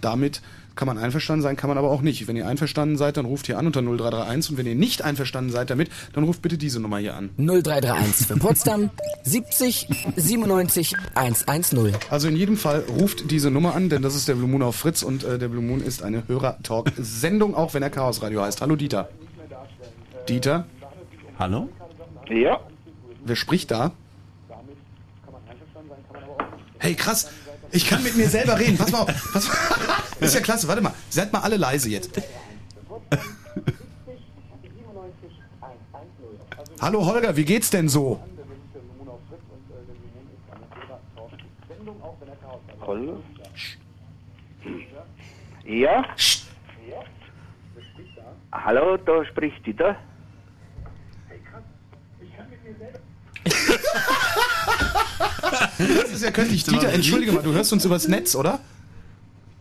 Damit 0.00 0.42
kann 0.76 0.86
man 0.86 0.98
einverstanden 0.98 1.42
sein, 1.42 1.56
kann 1.56 1.68
man 1.68 1.78
aber 1.78 1.90
auch 1.90 2.02
nicht. 2.02 2.28
Wenn 2.28 2.36
ihr 2.36 2.46
einverstanden 2.46 2.96
seid, 2.96 3.16
dann 3.16 3.24
ruft 3.24 3.46
hier 3.46 3.58
an 3.58 3.66
unter 3.66 3.80
0331 3.80 4.52
und 4.52 4.58
wenn 4.58 4.66
ihr 4.66 4.74
nicht 4.74 5.02
einverstanden 5.02 5.50
seid 5.50 5.70
damit, 5.70 5.90
dann 6.12 6.24
ruft 6.24 6.42
bitte 6.42 6.58
diese 6.58 6.80
Nummer 6.80 6.98
hier 6.98 7.14
an. 7.14 7.30
0331 7.38 8.26
für 8.26 8.36
Potsdam 8.36 8.90
70 9.24 9.88
97 10.16 10.94
110. 11.14 11.96
Also 12.10 12.28
in 12.28 12.36
jedem 12.36 12.56
Fall 12.56 12.84
ruft 13.00 13.30
diese 13.30 13.50
Nummer 13.50 13.74
an, 13.74 13.88
denn 13.88 14.02
das 14.02 14.14
ist 14.14 14.28
der 14.28 14.34
Blue 14.34 14.48
Moon 14.48 14.62
auf 14.62 14.76
Fritz 14.76 15.02
und 15.02 15.24
äh, 15.24 15.38
der 15.38 15.48
Blue 15.48 15.62
Moon 15.62 15.80
ist 15.80 16.02
eine 16.02 16.28
Hörer-Talk-Sendung, 16.28 17.54
auch 17.54 17.74
wenn 17.74 17.82
er 17.82 17.90
Chaos 17.90 18.22
Radio 18.22 18.42
heißt. 18.42 18.60
Hallo 18.60 18.76
Dieter. 18.76 19.08
Dieter? 20.28 20.66
Hallo? 21.38 21.68
Ja. 22.28 22.60
Wer 23.24 23.36
spricht 23.36 23.70
da? 23.70 23.92
Hey, 26.78 26.94
krass. 26.94 27.30
Ich 27.72 27.86
kann 27.86 28.02
mit 28.02 28.16
mir 28.16 28.28
selber 28.28 28.58
reden. 28.58 28.76
Pass 28.76 28.90
mal 28.92 29.00
auf. 29.00 29.32
Pass 29.32 29.48
mal. 29.48 29.56
Das 30.18 30.30
ist 30.30 30.34
ja 30.34 30.40
klasse. 30.40 30.66
Warte 30.66 30.80
mal. 30.80 30.94
Seid 31.10 31.30
mal 31.30 31.40
alle 31.40 31.58
leise 31.58 31.90
jetzt. 31.90 32.10
Hallo 36.80 37.04
Holger, 37.04 37.36
wie 37.36 37.44
geht's 37.44 37.68
denn 37.68 37.88
so? 37.88 38.20
Hallo? 42.86 43.22
Ja? 45.64 46.04
Hallo, 48.52 48.96
da 48.96 49.24
spricht 49.26 49.66
Dieter. 49.66 49.96
Das 55.78 56.10
ist 56.12 56.22
ja 56.24 56.30
köstlich. 56.30 56.64
Dieter, 56.64 56.88
entschuldige 56.88 57.32
mal, 57.32 57.42
du 57.42 57.52
hörst 57.52 57.72
uns 57.72 57.84
übers 57.84 58.08
Netz, 58.08 58.34
oder? 58.34 58.60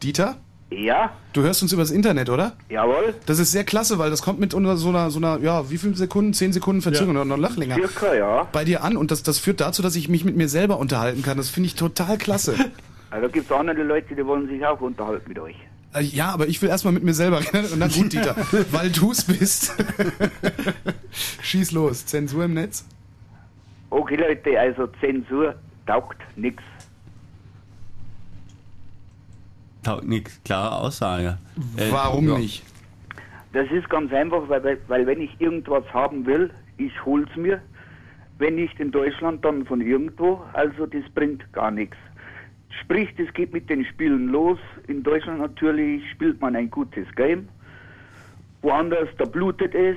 Dieter? 0.01 0.37
Ja? 0.71 1.11
Du 1.33 1.41
hörst 1.43 1.61
uns 1.61 1.71
übers 1.73 1.91
Internet, 1.91 2.29
oder? 2.29 2.53
Jawohl. 2.69 3.13
Das 3.25 3.39
ist 3.39 3.51
sehr 3.51 3.63
klasse, 3.63 3.99
weil 3.99 4.09
das 4.09 4.21
kommt 4.21 4.39
mit 4.39 4.53
unter 4.53 4.77
so 4.77 4.89
einer, 4.89 5.11
so 5.11 5.19
einer, 5.19 5.39
ja, 5.39 5.69
wie 5.69 5.77
viele 5.77 5.95
Sekunden? 5.95 6.33
Zehn 6.33 6.53
Sekunden 6.53 6.81
Verzögerung 6.81 7.15
oder 7.17 7.25
noch 7.25 7.37
noch 7.37 7.55
länger. 7.55 7.75
Circa, 7.75 8.15
ja. 8.15 8.47
Bei 8.51 8.63
dir 8.65 8.83
an 8.83 8.97
und 8.97 9.11
das, 9.11 9.23
das 9.23 9.37
führt 9.39 9.61
dazu, 9.61 9.81
dass 9.81 9.95
ich 9.95 10.09
mich 10.09 10.25
mit 10.25 10.35
mir 10.35 10.49
selber 10.49 10.79
unterhalten 10.79 11.21
kann. 11.21 11.37
Das 11.37 11.49
finde 11.49 11.67
ich 11.67 11.75
total 11.75 12.17
klasse. 12.17 12.55
Also 13.11 13.29
gibt 13.29 13.49
es 13.49 13.55
andere 13.55 13.81
Leute, 13.83 14.13
die 14.13 14.25
wollen 14.25 14.45
sich 14.49 14.65
auch 14.65 14.81
unterhalten 14.81 15.29
mit 15.29 15.39
euch. 15.39 15.55
Äh, 15.93 16.01
Ja, 16.01 16.31
aber 16.31 16.47
ich 16.47 16.61
will 16.61 16.67
erstmal 16.67 16.91
mit 16.93 17.03
mir 17.03 17.13
selber 17.13 17.39
reden. 17.39 17.67
Na 17.77 17.87
gut, 17.87 18.11
Dieter, 18.11 18.35
weil 18.71 18.89
du's 18.89 19.23
bist. 19.23 19.73
Schieß 21.41 21.71
los. 21.71 22.05
Zensur 22.07 22.43
im 22.43 22.55
Netz? 22.55 22.83
Okay, 23.95 24.17
Leute, 24.17 24.59
also 24.59 24.87
Zensur 24.99 25.55
taugt 25.87 26.17
nix. 26.35 26.61
Taugt 29.83 30.03
nix, 30.03 30.43
klare 30.43 30.75
Aussage. 30.75 31.37
Äh, 31.77 31.89
Warum 31.93 32.27
ja. 32.27 32.37
nicht? 32.37 32.65
Das 33.53 33.71
ist 33.71 33.89
ganz 33.89 34.11
einfach, 34.11 34.49
weil, 34.49 34.77
weil, 34.89 35.07
wenn 35.07 35.21
ich 35.21 35.39
irgendwas 35.39 35.85
haben 35.93 36.25
will, 36.25 36.51
ich 36.75 37.05
hol's 37.05 37.33
mir. 37.37 37.61
Wenn 38.37 38.55
nicht 38.55 38.77
in 38.81 38.91
Deutschland, 38.91 39.45
dann 39.45 39.65
von 39.65 39.79
irgendwo. 39.79 40.43
Also 40.51 40.87
das 40.87 41.03
bringt 41.13 41.53
gar 41.53 41.71
nichts. 41.71 41.95
Sprich, 42.81 43.07
das 43.17 43.33
geht 43.33 43.53
mit 43.53 43.69
den 43.69 43.85
Spielen 43.85 44.27
los. 44.27 44.59
In 44.89 45.03
Deutschland 45.03 45.39
natürlich 45.39 46.03
spielt 46.11 46.41
man 46.41 46.57
ein 46.57 46.69
gutes 46.69 47.07
Game. 47.15 47.47
Woanders, 48.61 49.07
da 49.17 49.23
blutet 49.23 49.73
es. 49.73 49.95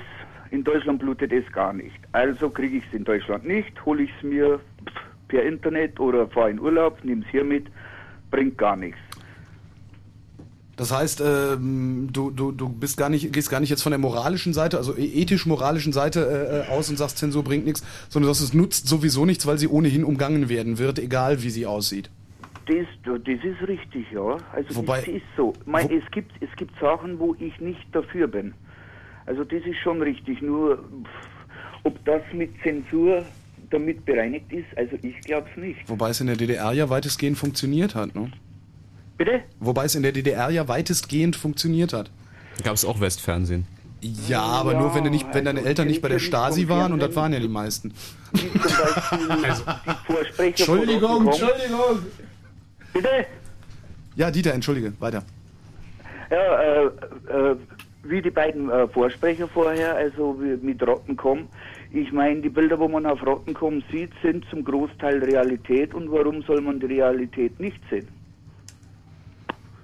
In 0.51 0.65
Deutschland 0.65 0.99
blutet 1.01 1.33
es 1.33 1.51
gar 1.53 1.73
nicht. 1.73 1.97
Also 2.13 2.49
kriege 2.51 2.79
ich 2.79 2.85
es 2.89 2.95
in 2.95 3.05
Deutschland 3.05 3.47
nicht, 3.47 3.85
hole 3.85 4.05
ich 4.05 4.11
es 4.19 4.23
mir 4.23 4.61
per 5.29 5.43
Internet 5.45 6.01
oder 6.01 6.27
fahre 6.29 6.51
in 6.51 6.59
Urlaub, 6.59 7.05
nehme 7.05 7.23
es 7.25 7.31
hier 7.31 7.45
mit. 7.45 7.67
Bringt 8.31 8.57
gar 8.59 8.77
nichts. 8.77 8.99
Das 10.77 10.93
heißt, 10.97 11.21
ähm, 11.27 12.09
du, 12.13 12.31
du, 12.31 12.53
du 12.53 12.69
bist 12.69 12.97
gar 12.97 13.09
nicht, 13.09 13.33
gehst 13.33 13.51
gar 13.51 13.59
nicht 13.59 13.69
jetzt 13.71 13.83
von 13.83 13.91
der 13.91 13.99
moralischen 13.99 14.53
Seite, 14.53 14.77
also 14.77 14.97
e- 14.97 15.03
ethisch-moralischen 15.23 15.93
Seite 15.93 16.65
äh, 16.69 16.71
aus 16.73 16.89
und 16.89 16.97
sagst, 16.97 17.19
Zensur 17.19 17.43
bringt 17.43 17.65
nichts, 17.65 17.85
sondern 18.09 18.29
dass 18.31 18.41
es 18.41 18.55
nutzt 18.55 18.87
sowieso 18.87 19.27
nichts, 19.27 19.45
weil 19.47 19.59
sie 19.59 19.67
ohnehin 19.67 20.05
umgangen 20.05 20.49
werden 20.49 20.79
wird, 20.79 21.01
egal 21.01 21.43
wie 21.43 21.51
sie 21.51 21.67
aussieht. 21.67 22.11
Das, 22.67 22.87
das 23.05 23.19
ist 23.43 23.67
richtig, 23.67 24.07
ja. 24.13 24.37
Also 24.53 24.77
Wobei- 24.77 24.99
das 25.01 25.09
ist 25.09 25.23
so. 25.37 25.53
Mein, 25.67 25.91
es, 25.91 26.09
gibt, 26.13 26.31
es 26.41 26.55
gibt 26.57 26.79
Sachen, 26.79 27.19
wo 27.19 27.35
ich 27.41 27.59
nicht 27.61 27.85
dafür 27.93 28.29
bin. 28.29 28.55
Also 29.29 29.45
das 29.45 29.63
ist 29.65 29.77
schon 29.83 30.01
richtig. 30.03 30.41
Nur 30.41 30.83
ob 31.85 32.05
das 32.05 32.23
mit 32.33 32.51
Zensur 32.63 33.25
damit 33.71 34.05
bereinigt 34.07 34.51
ist, 34.51 34.67
also 34.77 34.97
ich 35.03 35.21
glaube 35.21 35.47
es 35.51 35.57
nicht. 35.61 35.81
Wobei 35.87 36.11
es 36.11 36.21
in 36.21 36.27
der 36.27 36.37
DDR 36.37 36.73
ja 36.73 36.89
weitestgehend 36.89 37.37
funktioniert 37.37 37.95
hat, 37.95 38.15
ne? 38.15 38.33
Bitte? 39.19 39.43
Wobei 39.61 39.85
es 39.85 39.95
in 39.95 40.03
der 40.03 40.13
DDR 40.13 40.49
ja 40.49 40.67
weitestgehend 40.69 41.37
funktioniert 41.37 41.93
hat. 41.93 42.11
Gab 42.65 42.75
es 42.75 42.85
auch 42.85 43.01
Westfernsehen. 43.01 43.67
Ja, 44.01 44.43
aber 44.43 44.75
nur 44.75 44.95
wenn, 44.95 45.05
du 45.05 45.11
nicht, 45.11 45.27
wenn 45.35 45.45
deine 45.45 45.65
Eltern 45.65 45.89
nicht 45.89 46.01
bei 46.01 46.09
der 46.09 46.21
Stasi 46.21 46.69
waren 46.69 46.93
und 46.93 47.01
das 47.01 47.15
waren 47.17 47.33
ja 47.33 47.41
die 47.41 47.49
meisten. 47.49 47.93
Vorsprecher 50.07 50.47
Entschuldigung. 50.47 51.27
Entschuldigung. 51.27 52.07
Bitte? 52.93 53.27
Ja, 54.15 54.31
Dieter, 54.31 54.55
entschuldige, 54.55 54.93
weiter. 55.01 55.25
Ja, 56.31 56.63
äh, 56.63 56.85
äh, 56.87 57.57
wie 58.09 58.23
die 58.23 58.31
beiden 58.31 58.71
äh, 58.71 58.89
Vorsprecher 58.89 59.49
vorher, 59.49 59.97
also 59.97 60.39
mit 60.63 60.83
Rottencom. 60.87 61.49
Ich 61.93 62.13
meine, 62.13 62.41
die 62.41 62.49
Bilder, 62.49 62.79
wo 62.79 62.89
man 62.89 63.07
auf 63.07 63.25
Rottencom 63.25 63.83
sieht, 63.91 64.11
sind 64.23 64.45
zum 64.51 64.65
Großteil 64.65 65.23
Realität. 65.25 65.95
Und 65.95 66.11
warum 66.11 66.43
soll 66.43 66.61
man 66.61 66.81
die 66.81 66.87
Realität 66.87 67.59
nicht 67.61 67.81
sehen? 67.91 68.09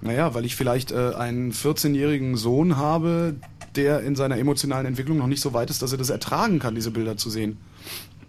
Naja, 0.01 0.35
weil 0.35 0.45
ich 0.45 0.55
vielleicht 0.55 0.91
äh, 0.91 1.13
einen 1.17 1.51
14-jährigen 1.51 2.35
Sohn 2.35 2.77
habe, 2.77 3.35
der 3.75 4.01
in 4.01 4.15
seiner 4.15 4.37
emotionalen 4.37 4.85
Entwicklung 4.85 5.17
noch 5.17 5.27
nicht 5.27 5.41
so 5.41 5.53
weit 5.53 5.69
ist, 5.69 5.81
dass 5.81 5.91
er 5.91 5.97
das 5.97 6.09
ertragen 6.09 6.59
kann, 6.59 6.75
diese 6.75 6.91
Bilder 6.91 7.17
zu 7.17 7.29
sehen. 7.29 7.57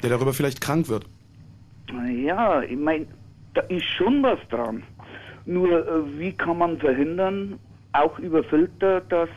Der 0.03 0.11
darüber 0.11 0.33
vielleicht 0.33 0.61
krank 0.61 0.89
wird. 0.89 1.05
Ja, 2.25 2.63
ich 2.63 2.79
meine, 2.79 3.07
da 3.55 3.61
ist 3.63 3.85
schon 3.85 4.23
was 4.23 4.39
dran. 4.49 4.83
Nur, 5.45 5.87
äh, 5.87 6.19
wie 6.19 6.33
kann 6.33 6.59
man 6.59 6.79
verhindern, 6.79 7.59
auch 7.93 8.19
über 8.19 8.43
Filter, 8.45 9.01
dass 9.03 9.29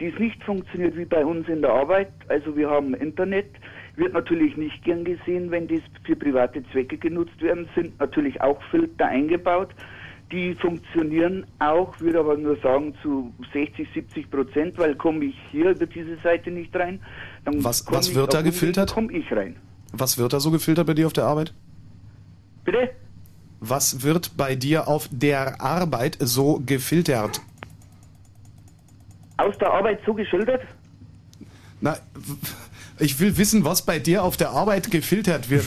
dies 0.00 0.18
nicht 0.18 0.42
funktioniert 0.42 0.96
wie 0.96 1.04
bei 1.04 1.24
uns 1.24 1.46
in 1.48 1.60
der 1.62 1.70
Arbeit? 1.72 2.10
Also 2.28 2.56
wir 2.56 2.68
haben 2.70 2.94
Internet, 2.94 3.46
wird 3.96 4.12
natürlich 4.14 4.56
nicht 4.56 4.82
gern 4.84 5.04
gesehen, 5.04 5.50
wenn 5.50 5.68
dies 5.68 5.82
für 6.04 6.16
private 6.16 6.62
Zwecke 6.72 6.96
genutzt 6.96 7.40
werden, 7.40 7.68
sind 7.74 7.98
natürlich 8.00 8.40
auch 8.40 8.60
Filter 8.70 9.06
eingebaut. 9.06 9.68
Die 10.32 10.54
funktionieren 10.54 11.44
auch, 11.58 11.98
würde 12.00 12.20
aber 12.20 12.36
nur 12.36 12.56
sagen 12.62 12.94
zu 13.02 13.32
60, 13.52 13.88
70 13.92 14.30
Prozent, 14.30 14.78
weil 14.78 14.94
komme 14.94 15.24
ich 15.24 15.34
hier 15.50 15.70
über 15.70 15.86
diese 15.86 16.16
Seite 16.22 16.50
nicht 16.52 16.74
rein. 16.76 17.00
Dann 17.44 17.62
Was- 17.64 17.84
was 17.90 18.14
wird 18.14 18.32
da 18.32 18.40
gefiltert? 18.42 18.92
Komme 18.92 19.12
ich 19.12 19.30
rein. 19.32 19.56
Was 19.92 20.18
wird 20.18 20.32
da 20.32 20.38
so 20.38 20.50
gefiltert 20.52 20.86
bei 20.86 20.94
dir 20.94 21.06
auf 21.08 21.12
der 21.12 21.24
Arbeit? 21.24 21.52
Bitte? 22.64 22.90
Was 23.58 24.04
wird 24.04 24.36
bei 24.36 24.54
dir 24.54 24.86
auf 24.88 25.08
der 25.10 25.60
Arbeit 25.60 26.16
so 26.20 26.62
gefiltert? 26.64 27.40
Aus 29.40 29.56
der 29.58 29.72
Arbeit 29.72 30.00
so 30.04 30.14
geschildert? 30.14 30.62
Na, 31.80 31.96
ich 32.98 33.18
will 33.20 33.36
wissen, 33.38 33.64
was 33.64 33.84
bei 33.86 33.98
dir 33.98 34.22
auf 34.22 34.36
der 34.36 34.50
Arbeit 34.50 34.90
gefiltert 34.90 35.48
wird. 35.48 35.66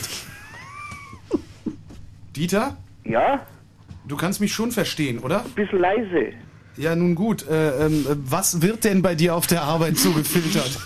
Dieter? 2.36 2.76
Ja? 3.04 3.46
Du 4.06 4.16
kannst 4.16 4.40
mich 4.40 4.52
schon 4.52 4.70
verstehen, 4.70 5.18
oder? 5.18 5.44
Bisschen 5.54 5.80
leise. 5.80 6.32
Ja, 6.76 6.94
nun 6.94 7.14
gut. 7.14 7.48
Äh, 7.48 7.86
ähm, 7.86 8.06
was 8.26 8.60
wird 8.62 8.84
denn 8.84 9.02
bei 9.02 9.14
dir 9.14 9.34
auf 9.34 9.46
der 9.46 9.62
Arbeit 9.62 9.96
so 9.96 10.12
gefiltert? 10.12 10.78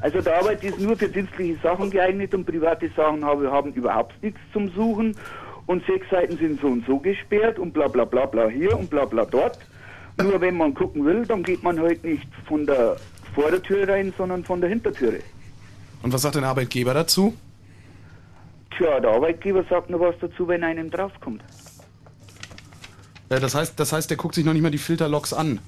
Also 0.00 0.20
der 0.20 0.38
Arbeit 0.38 0.62
ist 0.62 0.78
nur 0.78 0.96
für 0.96 1.08
dienstliche 1.08 1.58
Sachen 1.62 1.90
geeignet 1.90 2.34
und 2.34 2.44
private 2.44 2.88
Sachen 2.96 3.24
habe, 3.24 3.50
haben 3.50 3.72
überhaupt 3.72 4.22
nichts 4.22 4.38
zum 4.52 4.68
Suchen. 4.70 5.16
Und 5.66 5.84
sechs 5.86 6.08
Seiten 6.10 6.38
sind 6.38 6.60
so 6.60 6.68
und 6.68 6.86
so 6.86 6.98
gesperrt 6.98 7.58
und 7.58 7.72
bla 7.72 7.88
bla 7.88 8.04
bla 8.04 8.26
bla 8.26 8.48
hier 8.48 8.78
und 8.78 8.90
bla 8.90 9.04
bla 9.04 9.24
dort. 9.24 9.58
Nur 10.20 10.40
wenn 10.40 10.56
man 10.56 10.74
gucken 10.74 11.04
will, 11.04 11.24
dann 11.26 11.42
geht 11.42 11.62
man 11.62 11.78
halt 11.78 12.04
nicht 12.04 12.26
von 12.46 12.66
der 12.66 12.96
Vordertür 13.34 13.88
rein, 13.88 14.12
sondern 14.16 14.44
von 14.44 14.60
der 14.60 14.68
Hintertüre. 14.70 15.20
Und 16.02 16.12
was 16.12 16.22
sagt 16.22 16.36
dein 16.36 16.44
Arbeitgeber 16.44 16.94
dazu? 16.94 17.34
Tja, 18.76 19.00
der 19.00 19.10
Arbeitgeber 19.10 19.64
sagt 19.68 19.90
nur 19.90 20.00
was 20.00 20.14
dazu, 20.20 20.46
wenn 20.48 20.62
einem 20.64 20.90
draufkommt. 20.90 21.42
Äh, 23.28 23.40
das, 23.40 23.54
heißt, 23.54 23.78
das 23.78 23.92
heißt, 23.92 24.10
der 24.10 24.16
guckt 24.16 24.34
sich 24.34 24.44
noch 24.44 24.52
nicht 24.52 24.62
mal 24.62 24.70
die 24.70 24.78
Filterlogs 24.78 25.32
an. 25.32 25.60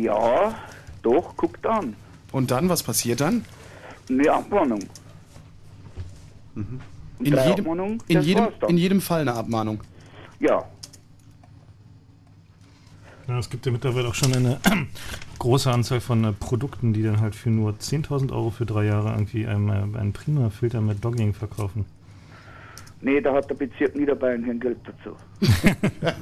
Ja, 0.00 0.54
doch, 1.02 1.36
guckt 1.36 1.66
an. 1.66 1.94
Und 2.32 2.50
dann, 2.50 2.68
was 2.68 2.82
passiert 2.82 3.20
dann? 3.20 3.44
Eine 4.08 4.32
Abwarnung. 4.32 4.80
In 6.54 7.32
Drei 7.32 7.48
jedem, 7.50 8.00
in, 8.08 8.22
jedem, 8.22 8.48
in 8.68 8.78
jedem 8.78 9.00
Fall 9.00 9.20
eine 9.22 9.34
Abmahnung. 9.34 9.82
Ja. 10.40 10.64
Ja, 13.28 13.38
es 13.38 13.50
gibt 13.50 13.66
ja 13.66 13.72
mittlerweile 13.72 14.08
auch 14.08 14.14
schon 14.14 14.34
eine 14.34 14.58
große 15.38 15.70
Anzahl 15.70 16.00
von 16.00 16.24
äh, 16.24 16.32
Produkten, 16.32 16.94
die 16.94 17.02
dann 17.02 17.20
halt 17.20 17.34
für 17.34 17.50
nur 17.50 17.72
10.000 17.72 18.32
Euro 18.32 18.48
für 18.48 18.64
drei 18.64 18.86
Jahre 18.86 19.10
irgendwie 19.10 19.46
einem, 19.46 19.68
äh, 19.68 19.98
einen 19.98 20.14
prima 20.14 20.48
Filter 20.48 20.80
mit 20.80 21.04
Dogging 21.04 21.34
verkaufen. 21.34 21.84
Nee, 23.02 23.20
da 23.20 23.34
hat 23.34 23.48
der 23.50 23.54
Bezirk 23.54 23.94
Niederbayern 23.94 24.44
kein 24.44 24.58
Geld 24.58 24.78
dazu. 24.84 25.14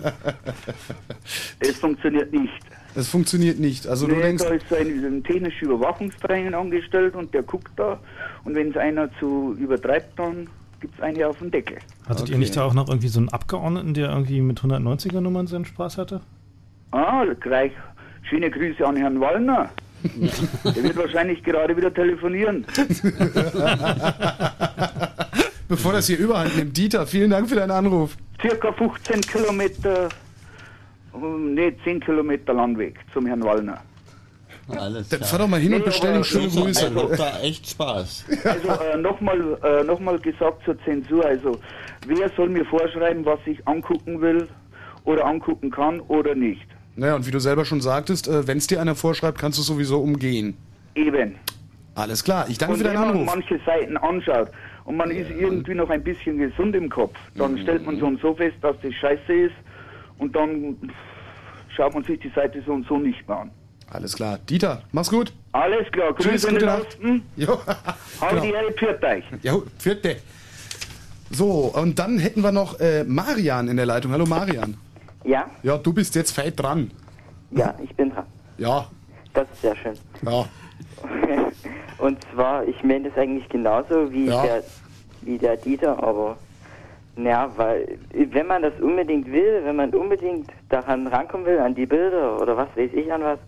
es 1.61 1.79
funktioniert 1.79 2.33
nicht. 2.33 2.61
Es 2.97 3.09
funktioniert 3.09 3.61
nicht. 3.61 3.87
Also 3.87 4.09
du 4.09 4.17
nee, 4.17 4.23
denkst, 4.23 4.43
da 4.43 4.51
ist 4.51 4.69
so 4.69 4.75
ein, 4.75 5.05
ein 5.05 5.23
technischer 5.23 5.67
Überwachungstraining 5.67 6.55
angestellt 6.55 7.15
und 7.15 7.33
der 7.33 7.45
guckt 7.45 7.71
da 7.77 8.01
und 8.45 8.57
wenn 8.57 8.71
es 8.71 8.77
einer 8.77 9.09
zu 9.21 9.57
übertreibt, 9.59 10.19
dann 10.19 10.49
gibt 10.81 10.95
es 10.97 11.01
eine 11.01 11.29
auf 11.29 11.39
den 11.39 11.51
Deckel. 11.51 11.79
Hattet 12.07 12.29
ihr 12.29 12.37
nicht 12.37 12.57
da 12.57 12.65
auch 12.65 12.75
noch 12.75 12.89
irgendwie 12.89 13.09
so 13.09 13.21
einen 13.21 13.29
Abgeordneten, 13.29 13.95
der 13.95 14.11
irgendwie 14.11 14.43
mit 14.43 14.61
190er 14.61 15.21
Nummern 15.21 15.47
seinen 15.47 15.65
Spaß 15.65 15.99
hatte? 15.99 16.21
Ah, 16.93 17.25
gleich 17.41 17.73
schöne 18.29 18.51
Grüße 18.51 18.87
an 18.87 18.97
Herrn 18.97 19.21
Wallner. 19.21 19.71
Der 20.65 20.83
wird 20.83 20.97
wahrscheinlich 20.97 21.43
gerade 21.43 21.77
wieder 21.77 21.93
telefonieren. 21.93 22.65
bevor 25.69 25.93
das 25.93 26.07
hier 26.07 26.19
überhand 26.19 26.57
nimmt, 26.57 26.77
Dieter, 26.77 27.07
vielen 27.07 27.31
Dank 27.31 27.49
für 27.49 27.57
deinen 27.57 27.71
Anruf. 27.71 28.17
Circa 28.41 28.73
15 28.73 29.21
Kilometer, 29.23 30.09
ähm, 31.15 31.55
nee, 31.55 31.75
10 31.85 32.01
Kilometer 32.01 32.55
Landweg 32.55 32.99
zum 33.13 33.27
Herrn 33.27 33.43
Wallner. 33.43 33.81
Alles 34.69 35.09
Dann 35.09 35.23
fahr 35.23 35.39
doch 35.39 35.49
mal 35.49 35.61
hin 35.61 35.75
und 35.75 35.85
bestell 35.85 36.17
ihm 36.17 36.25
schöne 36.25 36.45
Also, 36.47 36.63
Grüße. 36.63 36.87
Also, 36.87 37.15
da 37.17 37.41
echt 37.41 37.71
Spaß. 37.71 38.25
Also 38.45 38.69
äh, 38.69 38.97
nochmal 38.97 39.59
äh, 39.63 39.85
noch 39.85 40.01
mal 40.01 40.19
gesagt 40.19 40.65
zur 40.65 40.77
Zensur. 40.83 41.25
Also 41.25 41.61
wer 42.07 42.29
soll 42.37 42.49
mir 42.49 42.65
vorschreiben, 42.65 43.25
was 43.25 43.39
ich 43.47 43.67
angucken 43.69 44.21
will 44.21 44.49
oder 45.05 45.25
angucken 45.25 45.71
kann 45.71 46.01
oder 46.01 46.35
nicht? 46.35 46.67
Naja, 46.97 47.15
und 47.15 47.27
wie 47.27 47.31
du 47.31 47.39
selber 47.39 47.65
schon 47.65 47.81
sagtest, 47.81 48.27
äh, 48.29 48.47
wenn 48.47 48.59
es 48.59 48.67
dir 48.67 48.81
einer 48.81 48.95
vorschreibt, 48.95 49.39
kannst 49.39 49.59
du 49.59 49.63
es 49.63 49.67
sowieso 49.69 50.01
umgehen. 50.01 50.57
Eben. 50.95 51.35
Alles 51.95 52.25
klar, 52.25 52.47
ich 52.49 52.59
danke 52.59 52.73
und 52.75 52.79
für 52.79 52.85
deinen 52.85 52.95
wenn 52.95 53.01
man 53.03 53.11
Anruf. 53.11 53.27
manche 53.35 53.61
Seiten 53.65 53.97
anschaut 53.97 54.51
und 54.85 54.97
man 54.97 55.11
ist 55.11 55.31
irgendwie 55.31 55.75
noch 55.75 55.89
ein 55.91 56.03
bisschen 56.03 56.39
gesund 56.39 56.75
im 56.77 56.89
Kopf, 56.91 57.17
dann 57.37 57.53
Mhm. 57.55 57.59
stellt 57.63 57.87
man 57.87 57.99
so 57.99 58.07
und 58.07 58.21
so 58.21 58.35
fest, 58.35 58.57
dass 58.63 58.77
das 58.83 58.93
scheiße 58.95 59.33
ist 59.33 59.55
und 60.19 60.35
dann 60.37 60.77
schaut 61.75 61.95
man 61.95 62.05
sich 62.05 62.19
die 62.21 62.31
Seite 62.35 62.63
so 62.67 62.73
und 62.73 62.87
so 62.87 62.99
nicht 62.99 63.27
mehr 63.29 63.39
an. 63.39 63.51
Alles 63.91 64.15
klar. 64.17 64.39
Dieter, 64.49 64.83
mach's 64.93 65.11
gut. 65.11 65.33
Alles 65.53 65.91
klar, 65.93 66.15
Tschüss, 66.17 66.27
Grüße 66.43 66.49
in 66.49 66.55
gute 66.55 66.67
Nacht. 66.67 66.99
Jo. 67.37 67.59
Hau 68.21 68.29
Genau. 68.31 68.43
die 68.43 68.51
Ehre, 68.51 68.73
pfiat 68.73 69.05
euch. 69.05 69.25
Ja, 69.43 69.57
vierte. 69.79 70.17
So, 71.31 71.73
und 71.75 71.99
dann 71.99 72.19
hätten 72.19 72.41
wir 72.43 72.53
noch 72.53 72.79
äh, 72.81 73.05
Marian 73.05 73.69
in 73.69 73.77
der 73.77 73.87
Leitung. 73.87 74.13
Hallo 74.13 74.27
Marian. 74.27 74.77
Ja, 75.27 75.47
Ja, 75.63 75.77
du 75.77 75.93
bist 75.93 76.15
jetzt 76.15 76.31
feit 76.33 76.59
dran. 76.61 76.91
ja, 77.51 77.75
ich 77.83 77.95
bin 77.97 78.11
dran. 78.11 78.27
Ja. 78.59 78.87
Das 79.35 79.47
ist 79.53 79.61
sehr 79.63 79.77
schön. 79.77 79.95
Ja. 80.23 80.45
Und 81.99 82.19
zwar, 82.33 82.65
ich 82.67 82.83
meine 82.85 83.09
das 83.09 83.19
eigentlich 83.19 83.49
genauso 83.49 84.11
wie, 84.13 84.27
Ja. 84.27 84.43
der, 84.43 84.63
wie 85.23 85.39
der 85.39 85.57
Dieter, 85.57 86.03
aber 86.03 86.37
naja, 87.17 87.51
weil 87.57 87.99
wenn 88.13 88.47
man 88.47 88.63
das 88.63 88.75
unbedingt 88.81 89.31
will, 89.33 89.63
wenn 89.65 89.77
man 89.77 89.91
unbedingt 89.95 90.51
daran 90.69 91.07
rankommen 91.07 91.47
will, 91.47 91.59
an 91.59 91.75
die 91.75 91.87
Bilder 91.87 92.41
oder 92.41 92.57
was 92.57 92.69
weiß 92.77 92.91
ich 92.93 93.11
an 93.13 93.23
was, 93.23 93.39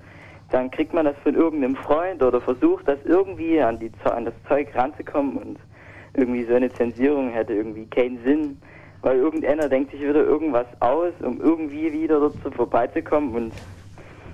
dann 0.51 0.71
kriegt 0.71 0.95
man 0.95 1.05
das 1.05 1.17
von 1.23 1.35
irgendeinem 1.35 1.77
Freund 1.77 2.23
oder 2.23 2.41
versucht 2.41 2.89
das 2.89 2.99
irgendwie 3.05 3.61
an, 3.61 3.79
die, 3.79 3.91
an 4.05 4.25
das 4.25 4.35
Zeug 4.49 4.69
ranzukommen 4.75 5.37
und 5.37 5.59
irgendwie 6.15 6.45
so 6.47 6.55
eine 6.55 6.73
Zensierung 6.73 7.29
hätte 7.31 7.53
irgendwie 7.53 7.85
keinen 7.87 8.23
Sinn, 8.25 8.59
weil 9.09 9.17
irgendeiner 9.21 9.71
denkt 9.71 9.91
sich 9.91 10.01
wieder 10.03 10.23
irgendwas 10.23 10.67
aus, 10.81 11.13
um 11.23 11.41
irgendwie 11.41 11.91
wieder 11.91 12.21
dazu 12.21 12.51
vorbeizukommen 12.55 13.35
und 13.35 13.53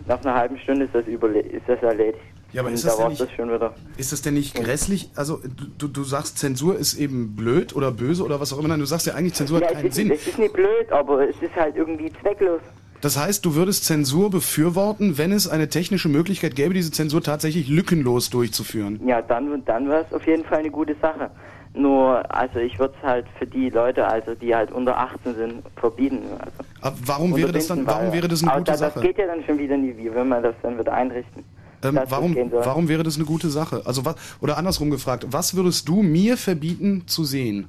nach 0.08 0.20
einer 0.22 0.34
halben 0.34 0.58
Stunde 0.58 0.86
ist 0.86 0.94
das, 0.96 1.06
überle 1.06 1.38
ist 1.38 1.62
das 1.68 1.80
erledigt. 1.80 2.18
Ja, 2.52 2.62
aber 2.62 2.72
ist 2.72 2.84
da 2.84 2.88
das 2.88 2.96
denn 2.96 3.04
war's 3.04 3.20
nicht- 3.20 3.62
das. 3.62 3.72
Ist 3.96 4.12
das 4.12 4.22
denn 4.22 4.34
nicht 4.34 4.54
grässlich? 4.56 5.10
Also, 5.14 5.40
du, 5.78 5.86
du, 5.86 6.02
sagst, 6.02 6.38
Zensur 6.38 6.76
ist 6.76 6.94
eben 6.94 7.36
blöd 7.36 7.74
oder 7.76 7.92
böse 7.92 8.24
oder 8.24 8.40
was 8.40 8.52
auch 8.52 8.58
immer. 8.58 8.66
Nein, 8.68 8.80
du 8.80 8.84
sagst 8.86 9.06
ja 9.06 9.14
eigentlich, 9.14 9.34
Zensur 9.34 9.60
Ja, 9.60 9.66
hat 9.68 9.74
keinen 9.74 9.86
ist, 9.86 9.94
Sinn. 9.94 10.10
es 10.10 10.26
ist 10.26 10.38
nicht 10.40 10.52
blöd, 10.52 10.90
aber 10.90 11.28
es 11.28 11.36
ist 11.40 11.54
halt 11.54 11.76
irgendwie 11.76 12.12
zwecklos. 12.20 12.60
Das 13.00 13.16
heißt, 13.16 13.44
du 13.44 13.54
würdest 13.54 13.84
Zensur 13.84 14.28
befürworten, 14.30 15.18
wenn 15.18 15.30
es 15.30 15.46
eine 15.46 15.68
technische 15.68 16.08
Möglichkeit 16.08 16.56
gäbe, 16.56 16.74
diese 16.74 16.90
Zensur 16.90 17.22
tatsächlich 17.22 17.68
lückenlos 17.68 18.30
durchzuführen. 18.30 19.00
Ja, 19.06 19.22
dann, 19.22 19.64
dann 19.66 19.88
wäre 19.88 20.04
es 20.08 20.12
auf 20.12 20.26
jeden 20.26 20.44
Fall 20.44 20.58
eine 20.60 20.70
gute 20.70 20.96
Sache. 21.00 21.30
Nur, 21.76 22.32
also 22.32 22.60
ich 22.60 22.78
würde 22.78 22.94
es 23.00 23.06
halt 23.06 23.26
für 23.36 23.46
die 23.46 23.68
Leute, 23.68 24.06
also 24.06 24.34
die 24.36 24.54
halt 24.54 24.70
unter 24.70 24.96
18 24.96 25.34
sind, 25.34 25.62
verbieten. 25.76 26.20
Also 26.38 26.52
Aber 26.80 26.96
warum 27.04 27.36
wäre 27.36 27.50
das 27.50 27.66
dann, 27.66 27.84
warum 27.84 28.12
wäre 28.12 28.28
das 28.28 28.42
eine 28.44 28.52
gute 28.52 28.70
das, 28.70 28.78
Sache? 28.78 28.92
Das 28.94 29.02
geht 29.02 29.18
ja 29.18 29.26
dann 29.26 29.42
schon 29.44 29.58
wieder 29.58 29.76
nie, 29.76 29.96
wie 29.96 30.14
wenn 30.14 30.28
man 30.28 30.42
das 30.42 30.54
dann 30.62 30.78
wieder 30.78 30.92
einrichten. 30.92 31.42
Ähm, 31.82 31.98
warum, 32.08 32.36
warum 32.52 32.88
wäre 32.88 33.02
das 33.02 33.16
eine 33.16 33.24
gute 33.24 33.50
Sache? 33.50 33.82
Also 33.84 34.04
was, 34.04 34.14
oder 34.40 34.56
andersrum 34.56 34.90
gefragt, 34.90 35.26
was 35.30 35.56
würdest 35.56 35.88
du 35.88 36.02
mir 36.02 36.36
verbieten 36.36 37.02
zu 37.06 37.24
sehen? 37.24 37.66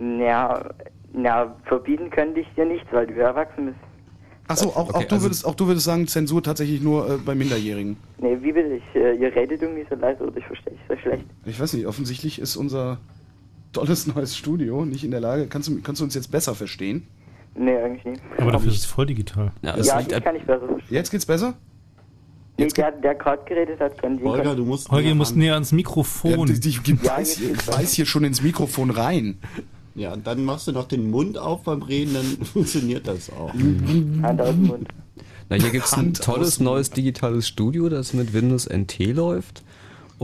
Ja, 0.00 0.70
ja, 1.22 1.54
verbieten 1.64 2.10
könnte 2.10 2.40
ich 2.40 2.48
dir 2.56 2.64
nichts, 2.64 2.88
weil 2.92 3.06
du 3.06 3.14
ja 3.14 3.26
erwachsen 3.26 3.66
bist. 3.66 3.76
Achso, 4.48 4.70
auch, 4.70 4.76
auch, 4.76 4.94
Okay, 4.94 5.06
du 5.08 5.14
also- 5.14 5.26
würdest, 5.26 5.46
auch 5.46 5.54
du 5.54 5.66
würdest 5.66 5.84
sagen, 5.84 6.06
Zensur 6.06 6.42
tatsächlich 6.42 6.80
nur 6.82 7.08
äh, 7.08 7.16
bei 7.18 7.34
Minderjährigen. 7.34 7.96
Nee, 8.18 8.38
wie 8.40 8.52
bitte 8.52 8.74
ich? 8.74 8.82
Äh, 8.94 9.14
ihr 9.16 9.34
redet 9.34 9.62
irgendwie 9.62 9.86
so 9.88 9.94
leise 9.96 10.24
oder 10.24 10.36
ich 10.36 10.46
verstehe 10.46 10.72
dich 10.72 10.82
so 10.88 10.96
schlecht. 10.96 11.24
Ich 11.44 11.60
weiß 11.60 11.74
nicht, 11.74 11.86
offensichtlich 11.86 12.38
ist 12.40 12.56
unser 12.56 12.98
tolles 13.74 14.06
neues 14.06 14.36
Studio 14.36 14.84
nicht 14.84 15.04
in 15.04 15.10
der 15.10 15.20
Lage. 15.20 15.46
Kannst 15.46 15.68
du, 15.68 15.80
kannst 15.82 16.00
du 16.00 16.04
uns 16.04 16.14
jetzt 16.14 16.30
besser 16.30 16.54
verstehen? 16.54 17.06
Nee, 17.56 17.76
eigentlich 17.76 18.04
nicht. 18.04 18.22
Aber 18.38 18.52
dafür 18.52 18.70
ist 18.72 18.78
es 18.78 18.84
voll 18.86 19.06
digital. 19.06 19.52
Ja, 19.62 19.76
das 19.76 19.88
kann 19.88 20.00
ich 20.36 20.42
besser 20.42 20.66
verstehen. 20.66 20.94
Jetzt 20.94 21.10
geht's 21.10 21.26
besser? 21.26 21.54
Nee, 22.56 22.68
der, 22.68 22.92
der 22.92 23.14
gerade 23.16 23.42
geredet 23.44 23.80
hat, 23.80 23.98
kann 24.00 24.16
den 24.16 24.24
kann- 24.24 24.32
Holger, 24.32 24.54
du 24.54 24.64
musst 24.64 25.36
näher 25.36 25.54
ans 25.54 25.72
Mikrofon. 25.72 26.46
Ja, 26.48 26.54
ich, 26.54 26.66
ich, 26.66 27.04
weiß, 27.04 27.36
hier, 27.38 27.52
ich 27.52 27.66
weiß 27.66 27.92
hier 27.92 28.06
schon 28.06 28.24
ins 28.24 28.42
Mikrofon 28.42 28.90
rein. 28.90 29.38
Ja, 29.96 30.12
und 30.12 30.26
dann 30.26 30.44
machst 30.44 30.66
du 30.66 30.72
noch 30.72 30.86
den 30.86 31.10
Mund 31.10 31.38
auf 31.38 31.62
beim 31.62 31.82
Reden, 31.82 32.14
dann 32.14 32.24
funktioniert 32.46 33.06
das 33.06 33.30
auch. 33.30 33.52
Hand 34.22 34.40
aus 34.40 34.50
dem 34.50 34.66
Mund. 34.66 34.88
Na, 35.48 35.56
hier 35.56 35.70
gibt 35.70 35.84
es 35.84 35.92
ein 35.94 36.14
tolles 36.14 36.58
neues 36.60 36.90
digitales 36.90 37.46
Studio, 37.46 37.88
das 37.88 38.14
mit 38.14 38.32
Windows 38.32 38.68
NT 38.68 38.98
läuft. 39.14 39.62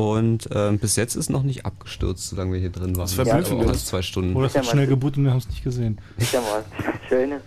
Und 0.00 0.48
ähm, 0.54 0.78
bis 0.78 0.96
jetzt 0.96 1.14
ist 1.14 1.28
noch 1.28 1.42
nicht 1.42 1.66
abgestürzt, 1.66 2.30
solange 2.30 2.54
wir 2.54 2.60
hier 2.60 2.70
drin 2.70 2.96
waren. 2.96 3.04
Das 3.04 3.12
verblüffend 3.12 3.62
Ja, 3.62 3.68
erst 3.68 3.88
zwei 3.88 4.00
Stunden. 4.00 4.34
Oder 4.34 4.46
es 4.46 4.54
wird 4.54 4.66
schnell 4.66 4.86
gebootet 4.86 5.18
und 5.18 5.24
wir 5.24 5.32
haben 5.32 5.38
es 5.38 5.48
nicht 5.48 5.62
gesehen. 5.62 6.00
Ist 6.16 6.32
ja 6.32 6.40
mal 6.40 6.64
Schönes. 7.08 7.42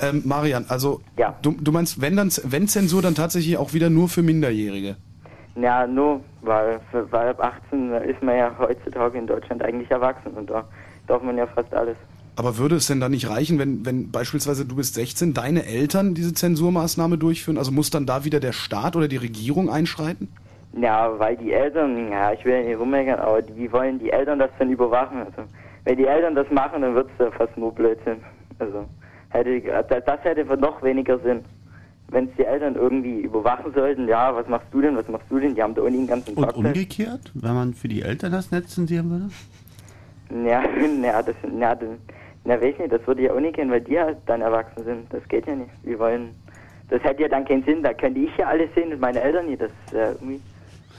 Ähm, 0.00 0.22
Marian, 0.24 0.66
also 0.68 1.00
du, 1.42 1.56
du 1.60 1.72
meinst, 1.72 2.00
wenn, 2.00 2.16
dann, 2.16 2.30
wenn 2.44 2.68
Zensur, 2.68 3.02
dann 3.02 3.16
tatsächlich 3.16 3.56
auch 3.56 3.72
wieder 3.72 3.90
nur 3.90 4.08
für 4.08 4.22
Minderjährige. 4.22 4.96
Ja, 5.60 5.88
nur, 5.88 6.20
weil, 6.42 6.80
weil 6.92 7.30
ab 7.30 7.40
18 7.66 7.92
ist 8.08 8.22
man 8.22 8.36
ja 8.36 8.54
heutzutage 8.56 9.18
in 9.18 9.26
Deutschland 9.26 9.60
eigentlich 9.62 9.90
erwachsen 9.90 10.32
und 10.34 10.48
da 10.48 10.64
darf 11.08 11.20
man 11.22 11.36
ja 11.36 11.48
fast 11.48 11.74
alles. 11.74 11.96
Aber 12.36 12.56
würde 12.56 12.76
es 12.76 12.86
denn 12.86 13.00
dann 13.00 13.10
nicht 13.10 13.28
reichen, 13.28 13.58
wenn, 13.58 13.84
wenn 13.84 14.12
beispielsweise 14.12 14.64
du 14.64 14.76
bist 14.76 14.94
16, 14.94 15.34
deine 15.34 15.66
Eltern 15.66 16.14
diese 16.14 16.32
Zensurmaßnahme 16.32 17.18
durchführen? 17.18 17.58
Also 17.58 17.72
muss 17.72 17.90
dann 17.90 18.06
da 18.06 18.24
wieder 18.24 18.38
der 18.38 18.52
Staat 18.52 18.94
oder 18.94 19.08
die 19.08 19.16
Regierung 19.16 19.68
einschreiten? 19.68 20.28
Ja, 20.72 21.18
weil 21.18 21.36
die 21.36 21.52
Eltern, 21.52 22.10
ja, 22.12 22.32
ich 22.32 22.44
will 22.44 22.52
ja 22.54 22.62
nicht 22.62 22.78
rummeckern, 22.78 23.18
aber 23.18 23.42
die, 23.42 23.56
wie 23.56 23.72
wollen 23.72 23.98
die 23.98 24.10
Eltern 24.10 24.38
das 24.38 24.50
dann 24.58 24.70
überwachen? 24.70 25.18
Also, 25.20 25.42
wenn 25.84 25.96
die 25.96 26.06
Eltern 26.06 26.34
das 26.34 26.50
machen, 26.50 26.82
dann 26.82 26.94
wird 26.94 27.08
es 27.18 27.24
ja 27.24 27.30
fast 27.32 27.56
nur 27.56 27.74
Blödsinn. 27.74 28.18
Also, 28.58 28.84
hätte, 29.30 29.60
das 29.88 30.24
hätte 30.24 30.44
noch 30.56 30.82
weniger 30.82 31.18
Sinn. 31.20 31.44
Wenn 32.10 32.24
es 32.26 32.30
die 32.38 32.44
Eltern 32.44 32.74
irgendwie 32.74 33.20
überwachen 33.20 33.72
sollten, 33.74 34.08
ja, 34.08 34.34
was 34.34 34.46
machst 34.48 34.66
du 34.70 34.80
denn, 34.80 34.96
was 34.96 35.08
machst 35.08 35.26
du 35.30 35.38
denn? 35.40 35.54
Die 35.54 35.62
haben 35.62 35.74
da 35.74 35.82
Uni 35.82 35.98
den 35.98 36.06
ganzen 36.06 36.34
Und 36.34 36.44
Tag. 36.44 36.56
umgekehrt, 36.56 37.32
wenn 37.34 37.54
man 37.54 37.74
für 37.74 37.88
die 37.88 38.02
Eltern 38.02 38.32
das 38.32 38.50
Netz 38.50 38.74
zensieren 38.74 39.10
würde? 39.10 40.48
Ja, 40.48 40.62
ja, 41.02 41.22
das, 41.22 41.34
ja, 41.58 41.74
das, 41.74 41.88
na, 42.44 42.60
weiß 42.60 42.78
nicht, 42.78 42.92
das 42.92 43.06
würde 43.06 43.22
ja 43.22 43.32
auch 43.32 43.40
nicht 43.40 43.56
gehen, 43.56 43.70
weil 43.70 43.80
die 43.82 43.98
halt 43.98 44.18
dann 44.26 44.40
erwachsen 44.40 44.84
sind. 44.84 45.12
Das 45.12 45.26
geht 45.28 45.46
ja 45.46 45.54
nicht. 45.54 45.70
Wir 45.82 45.98
wollen, 45.98 46.30
das 46.88 47.02
hätte 47.02 47.22
ja 47.22 47.28
dann 47.28 47.44
keinen 47.44 47.62
Sinn. 47.64 47.82
Da 47.82 47.92
könnte 47.92 48.20
ich 48.20 48.34
ja 48.38 48.46
alles 48.46 48.70
sehen 48.74 48.92
und 48.92 49.00
meine 49.00 49.20
Eltern 49.20 49.46
nicht. 49.46 49.60
Das 49.60 49.70
ist 49.86 49.92
ja 49.92 50.10
irgendwie. 50.12 50.40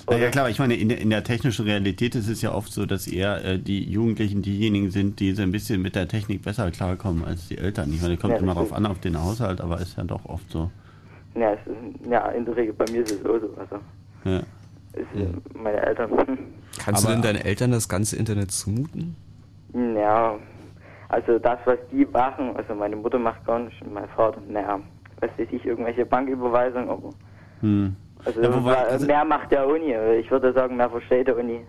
Na 0.10 0.18
ja 0.18 0.30
klar, 0.30 0.50
ich 0.50 0.60
meine, 0.60 0.76
in 0.76 0.90
der, 0.90 1.00
in 1.00 1.10
der 1.10 1.24
technischen 1.24 1.66
Realität 1.66 2.16
ist 2.16 2.28
es 2.30 2.42
ja 2.42 2.54
oft 2.54 2.72
so, 2.72 2.86
dass 2.86 3.08
eher 3.08 3.44
äh, 3.44 3.60
die 3.60 3.84
Jugendlichen 3.90 4.42
diejenigen 4.42 4.92
sind, 4.92 5.20
die 5.20 5.32
so 5.34 5.42
ein 5.42 5.52
bisschen 5.52 5.82
mit 5.82 5.96
der 5.96 6.08
Technik 6.08 6.42
besser 6.44 6.70
klarkommen 6.72 7.26
als 7.26 7.48
die 7.48 7.58
Eltern. 7.58 7.92
Ich 7.94 8.02
meine, 8.02 8.18
kommt 8.18 8.34
Ja, 8.34 8.40
immer 8.40 8.54
darauf 8.54 8.74
an, 8.74 8.86
auf 8.86 9.00
den 9.00 9.22
Haushalt, 9.22 9.62
aber 9.62 9.80
ist 9.80 9.98
ja 9.98 10.04
doch 10.04 10.26
oft 10.26 10.50
so. 10.52 10.72
Ja, 11.36 11.54
es 11.54 11.60
ist, 11.68 12.10
ja, 12.12 12.28
in 12.30 12.46
der 12.46 12.56
Regel 12.56 12.74
bei 12.74 12.86
mir 12.92 13.02
ist 13.04 13.12
es 13.12 13.20
auch 13.26 13.40
so. 13.40 13.50
Also, 13.58 13.80
Ja. 14.26 14.40
ist, 14.94 15.16
äh, 15.16 15.58
meine 15.58 15.78
Eltern. 15.82 16.10
Kannst 16.80 17.06
Aber- 17.06 17.16
du 17.16 17.22
denn 17.22 17.34
deinen 17.36 17.46
Eltern 17.46 17.72
das 17.72 17.88
ganze 17.90 18.16
Internet 18.16 18.52
zumuten? 18.52 19.16
Ja, 19.96 20.36
also 21.10 21.38
das, 21.40 21.60
was 21.66 21.78
die 21.92 22.06
machen, 22.06 22.56
also 22.56 22.74
meine 22.74 22.96
Mutter 22.96 23.20
macht 23.20 23.46
gar 23.46 23.60
nicht 23.60 23.76
mein 23.92 24.08
Vater, 24.16 24.42
naja, 24.50 24.80
was 25.20 25.30
weiß 25.38 25.48
ich, 25.52 25.64
irgendwelche 25.66 26.06
Banküberweisungen, 26.06 26.90
aber 26.90 27.10
Hm. 27.62 27.96
Also, 28.26 28.42
Ja, 28.42 28.54
wobei, 28.56 28.76
also- 28.76 29.06
mehr 29.06 29.26
macht 29.26 29.52
der 29.52 29.68
Uni. 29.68 29.94
Ich 30.20 30.30
würde 30.32 30.54
sagen, 30.54 30.78
mehr 30.78 30.90
versteht 30.90 31.28
der 31.28 31.38
Uni. 31.38 31.62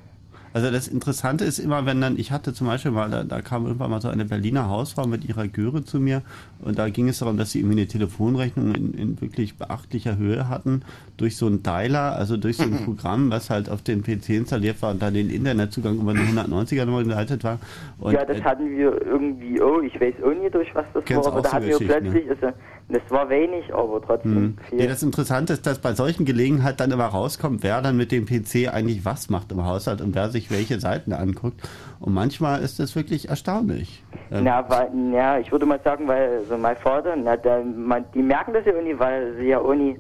Also 0.53 0.71
das 0.73 0.89
Interessante 0.89 1.45
ist 1.45 1.61
immer, 1.61 1.87
wenn 1.87 2.01
dann, 2.01 2.19
ich 2.19 2.33
hatte 2.33 2.53
zum 2.53 2.67
Beispiel 2.67 2.91
mal, 2.91 3.09
da, 3.09 3.23
da 3.23 3.41
kam 3.41 3.67
irgendwann 3.67 3.91
mal 3.91 4.01
so 4.01 4.09
eine 4.09 4.25
Berliner 4.25 4.69
Hausfrau 4.69 5.07
mit 5.07 5.25
ihrer 5.29 5.47
Göre 5.47 5.85
zu 5.85 6.01
mir 6.01 6.23
und 6.61 6.77
da 6.77 6.89
ging 6.89 7.09
es 7.09 7.21
darum, 7.21 7.37
dass 7.37 7.53
sie 7.53 7.61
irgendwie 7.61 7.79
eine 7.79 7.87
Telefonrechnung 7.87 8.75
in, 8.75 8.95
in 8.95 9.21
wirklich 9.21 9.57
beachtlicher 9.57 10.17
Höhe 10.17 10.49
hatten 10.49 10.83
durch 11.17 11.37
so 11.37 11.47
einen 11.47 11.63
Dialer, 11.63 12.17
also 12.17 12.37
durch 12.37 12.57
so 12.57 12.65
ein 12.65 12.85
Programm, 12.85 13.31
was 13.31 13.49
halt 13.49 13.71
auf 13.71 13.83
den 13.83 14.03
PC 14.03 14.31
installiert 14.31 14.83
war 14.83 14.91
und 14.91 15.01
dann 15.01 15.15
den 15.15 15.31
Internetzugang 15.31 16.01
über 16.01 16.11
eine 16.11 16.23
190er 16.23 16.85
Nummer 16.85 17.05
geleitet 17.05 17.45
war. 17.45 17.59
Und, 18.01 18.15
ja, 18.15 18.25
das 18.25 18.39
äh, 18.39 18.43
hatten 18.43 18.69
wir 18.77 19.07
irgendwie, 19.07 19.61
oh, 19.61 19.81
ich 19.83 20.01
weiß 20.01 20.15
auch 20.25 20.35
nicht, 20.35 20.53
durch 20.53 20.75
was 20.75 20.87
das 20.95 21.09
war, 21.09 21.27
aber 21.33 21.43
da 21.43 21.53
hatten 21.53 21.67
wir 21.67 21.79
Geschichten, 21.79 22.11
plötzlich, 22.11 22.29
also, 22.29 22.57
das 22.93 23.03
war 23.09 23.29
wenig, 23.29 23.73
aber 23.75 24.01
trotzdem 24.03 24.35
Hm. 24.35 24.57
viel. 24.69 24.81
Ja, 24.81 24.87
das 24.87 25.03
Interessante 25.03 25.53
ist, 25.55 25.67
dass 25.67 25.79
bei 25.79 25.93
solchen 25.95 26.25
Gelegenheiten 26.25 26.79
dann 26.79 26.91
immer 26.91 27.07
rauskommt, 27.07 27.63
wer 27.63 27.81
dann 27.83 27.97
mit 27.97 28.13
dem 28.13 28.27
PC 28.27 28.73
eigentlich 28.73 29.05
was 29.05 29.31
macht 29.31 29.53
im 29.53 29.65
Haushalt 29.65 30.01
und 30.01 30.15
wer 30.15 30.29
sich 30.31 30.51
welche 30.51 30.81
Seiten 30.81 31.13
anguckt. 31.13 31.61
Und 32.01 32.15
manchmal 32.15 32.63
ist 32.63 32.79
das 32.79 32.97
wirklich 32.97 33.29
erstaunlich. 33.29 34.03
Ähm, 34.31 34.45
Na, 34.45 34.69
weil, 34.69 34.91
ja, 35.13 35.39
ich 35.39 35.51
würde 35.53 35.67
mal 35.67 35.81
sagen, 35.85 36.07
weil 36.09 36.43
so 36.49 36.57
mein 36.57 36.77
Vater, 36.77 37.15
na, 37.17 37.37
der, 37.37 37.63
man, 37.65 38.05
die 38.15 38.23
merken 38.23 38.53
das 38.53 38.65
ja 38.67 38.73
auch 38.73 38.83
nie, 38.83 38.99
weil 38.99 39.35
sie 39.37 39.47
ja 39.49 39.61
nie, 39.75 39.99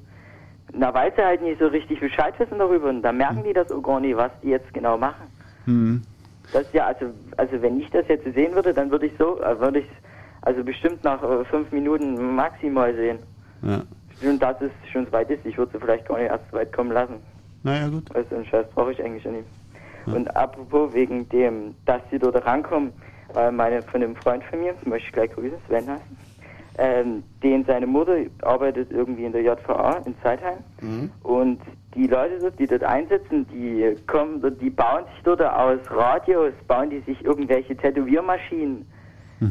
na, 0.73 0.93
weil 0.94 1.12
sie 1.17 1.23
halt 1.23 1.43
nicht 1.43 1.59
so 1.60 1.67
richtig 1.67 2.01
Bescheid 2.01 2.35
wissen 2.39 2.59
darüber 2.59 2.89
und 2.89 3.02
da 3.02 3.12
merken 3.12 3.43
die 3.44 3.52
das 3.52 3.70
auch 3.70 3.83
gar 3.83 4.01
nicht, 4.01 4.17
was 4.17 4.31
die 4.43 4.49
jetzt 4.49 4.73
genau 4.73 4.97
machen. 4.97 5.27
hm. 5.65 6.02
Das 6.52 6.65
ja, 6.73 6.86
also, 6.86 7.07
also 7.36 7.62
wenn 7.62 7.78
ich 7.78 7.89
das 7.91 8.09
jetzt 8.09 8.25
sehen 8.35 8.55
würde, 8.57 8.75
dann 8.75 8.91
würde 8.91 9.07
ich 9.07 9.12
so, 9.17 9.41
äh, 9.41 9.60
würde 9.60 9.78
ich 9.81 9.86
also 10.43 10.65
bestimmt 10.65 11.02
nach 11.05 11.23
äh, 11.23 11.44
fünf 11.44 11.70
Minuten 11.73 12.35
maximal 12.35 12.94
sehen. 12.94 13.19
Ja. 13.62 13.83
Und 14.28 14.43
das 14.43 14.60
ist 14.60 14.73
schon 14.93 15.07
so 15.07 15.12
weit 15.12 15.31
ist, 15.31 15.44
ich 15.47 15.57
würde 15.57 15.73
sie 15.73 15.78
vielleicht 15.78 16.07
gar 16.07 16.19
nicht 16.19 16.31
erst 16.31 16.44
so 16.51 16.57
weit 16.57 16.73
kommen 16.73 16.93
lassen. 16.93 17.17
Naja, 17.62 17.89
gut. 17.89 18.15
Also 18.15 18.35
einen 18.36 18.47
Scheiß 18.47 18.67
brauche 18.75 18.93
ich 18.93 19.02
eigentlich 19.02 19.23
schon 19.23 19.33
nicht. 19.33 19.49
Und 20.07 20.35
apropos 20.36 20.93
wegen 20.94 21.28
dem, 21.28 21.75
dass 21.85 22.01
sie 22.10 22.19
dort 22.19 22.44
rankommen, 22.44 22.93
weil 23.35 23.52
meine 23.52 23.83
von 23.83 24.02
einem 24.02 24.17
Freund 24.17 24.43
von 24.44 24.60
mir, 24.60 24.75
möchte 24.85 25.07
ich 25.09 25.12
gleich 25.12 25.31
grüßen, 25.33 25.59
Sven 25.69 25.89
heißt, 25.89 26.02
ähm, 26.78 27.23
den 27.43 27.65
seine 27.65 27.86
Mutter 27.86 28.17
arbeitet 28.43 28.91
irgendwie 28.91 29.25
in 29.25 29.33
der 29.33 29.43
JVA 29.43 30.02
in 30.07 30.15
Zeitheim 30.23 30.59
und 31.23 31.60
die 31.94 32.07
Leute 32.07 32.39
dort, 32.41 32.59
die 32.59 32.67
dort 32.67 32.85
einsitzen, 32.85 33.47
die 33.52 33.97
kommen, 34.07 34.41
die 34.60 34.70
bauen 34.70 35.05
sich 35.15 35.23
dort 35.25 35.43
aus 35.43 35.78
Radios, 35.91 36.52
bauen 36.69 36.91
die 36.91 37.01
sich 37.01 37.23
irgendwelche 37.25 37.77
Tätowiermaschinen. 37.77 38.86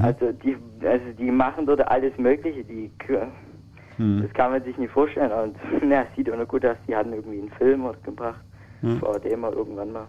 Also 0.02 0.32
die, 0.32 0.56
also 0.86 1.06
die 1.18 1.32
machen 1.32 1.66
dort 1.66 1.82
alles 1.88 2.16
Mögliche, 2.18 2.64
die 2.64 2.92
k- 3.00 3.28
Hm. 3.98 4.22
das 4.24 4.32
kann 4.34 4.52
man 4.52 4.64
sich 4.64 4.78
nicht 4.78 4.92
vorstellen. 4.94 5.32
Und 5.32 5.56
na, 5.84 6.04
es 6.04 6.08
sieht 6.16 6.32
auch 6.32 6.38
noch 6.38 6.48
gut 6.48 6.64
aus, 6.66 6.78
die 6.88 6.96
hatten 6.96 7.12
irgendwie 7.12 7.40
einen 7.40 7.50
Film 7.52 7.84
gebracht. 8.04 8.40
Hm. 8.82 9.00
VD 9.00 9.36
mal 9.36 9.52
irgendwann 9.52 9.92
mal. 9.92 10.06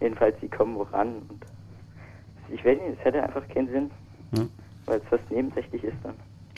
Jedenfalls, 0.00 0.34
die 0.40 0.48
kommen 0.48 0.74
wo 0.74 0.82
ran. 0.82 1.16
Und 1.28 1.44
ich 2.48 2.64
weiß 2.64 2.76
nicht, 2.78 2.98
es 2.98 3.04
hätte 3.04 3.22
einfach 3.22 3.46
keinen 3.48 3.68
Sinn, 3.68 3.90
Hm. 4.34 4.48
weil 4.86 4.96
es 4.98 5.04
fast 5.08 5.30
nebensächlich 5.30 5.84
ist 5.84 5.96
dann. 6.02 6.14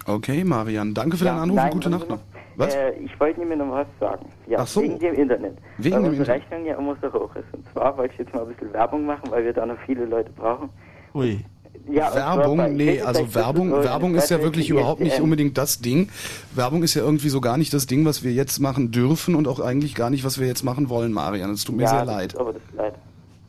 Okay, 0.07 0.45
Marian, 0.45 0.95
danke 0.95 1.17
für 1.19 1.27
Ja, 1.27 1.33
deinen 1.33 1.43
Anruf 1.43 1.57
nein, 1.57 1.67
und 1.67 1.75
gute 1.75 1.91
Nacht 1.91 2.09
noch. 2.09 2.21
Was? 2.57 2.75
Äh, 2.75 2.93
ich 3.01 3.19
wollte 3.21 3.45
mir 3.45 3.57
noch 3.57 3.71
was 3.71 3.87
sagen. 3.99 4.27
Ja, 4.47 4.59
Ach 4.61 4.67
so. 4.67 4.81
wegen 4.83 4.99
dem 4.99 5.15
Internet. 5.15 5.59
Wegen 5.79 5.95
weil 5.97 6.03
dem 6.03 6.09
unsere 6.11 6.23
Internet. 6.37 6.43
Rechnung 6.51 6.67
ja 6.67 6.79
immer 6.79 6.97
so 7.03 7.13
hoch 7.13 7.37
ist. 7.37 7.53
Und 7.55 7.67
zwar 7.73 7.97
wollte 7.99 8.15
ich 8.15 8.19
jetzt 8.21 8.35
mal 8.35 8.43
ein 8.43 8.49
bisschen 8.55 8.73
Werbung 8.73 9.05
machen, 9.05 9.31
weil 9.31 9.45
wir 9.45 9.53
da 9.53 9.67
noch 9.67 9.79
viele 9.85 10.07
Leute 10.07 10.31
brauchen. 10.33 10.71
Ui. 11.15 11.45
Ja, 11.93 12.15
Werbung, 12.15 12.75
nee, 12.75 13.01
also 13.01 13.35
Werbung, 13.35 13.71
so 13.71 13.85
Werbung 13.85 14.15
ist 14.15 14.31
ja 14.31 14.43
wirklich 14.43 14.71
überhaupt 14.71 15.01
nicht 15.01 15.21
unbedingt 15.21 15.59
das 15.59 15.81
Ding. 15.81 16.09
Werbung 16.55 16.83
ist 16.83 16.95
ja 16.95 17.03
irgendwie 17.03 17.29
so 17.29 17.41
gar 17.41 17.57
nicht 17.57 17.73
das 17.73 17.87
Ding, 17.87 18.05
was 18.05 18.23
wir 18.23 18.33
jetzt 18.33 18.59
machen 18.61 18.91
dürfen 18.91 19.35
und 19.35 19.49
auch 19.49 19.61
eigentlich 19.61 19.95
gar 19.95 20.11
nicht, 20.11 20.25
was 20.25 20.39
wir 20.39 20.47
jetzt 20.47 20.63
machen 20.63 20.89
wollen, 20.89 21.13
Marian. 21.13 21.51
Es 21.51 21.65
tut 21.65 21.77
mir 21.77 21.85
ja, 21.85 21.91
sehr 21.91 22.05
leid. 22.05 22.39
Aber 22.39 22.53
das 22.53 22.63
ist 22.63 22.77
leid. 22.77 22.95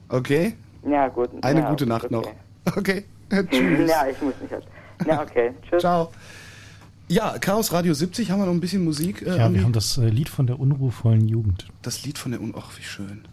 Okay? 0.10 0.54
Ja, 0.88 1.08
gut. 1.08 1.30
Eine 1.42 1.62
ja, 1.62 1.70
gute 1.70 1.86
Nacht 1.86 2.06
okay. 2.06 2.14
noch. 2.14 2.26
Okay. 2.76 3.06
Tschüss. 3.50 3.90
Ja, 3.90 4.06
ich 4.08 4.22
muss 4.22 4.34
nicht 4.40 4.52
halt. 4.52 4.66
Ja, 5.08 5.22
okay. 5.24 5.52
Tschüss. 5.68 5.82
Ciao. 5.82 6.12
Ja, 7.08 7.38
Chaos 7.40 7.74
Radio 7.74 7.94
70, 7.94 8.32
haben 8.32 8.40
wir 8.40 8.46
noch 8.46 8.54
ein 8.54 8.62
bisschen 8.62 8.86
Musik? 8.86 9.22
Äh, 9.24 9.38
Ja, 9.38 9.54
wir 9.54 9.64
haben 9.64 9.74
das 9.74 9.98
äh, 9.98 10.08
Lied 10.08 10.30
von 10.30 10.48
der 10.48 10.60
unruhvollen 10.60 11.28
Jugend. 11.28 11.68
das 11.82 12.06
Lied 12.06 12.18
von 12.18 12.32
der 12.32 12.40
Un... 12.40 12.54
Ach, 12.58 12.72
wie 12.78 12.84
schön. 12.84 13.24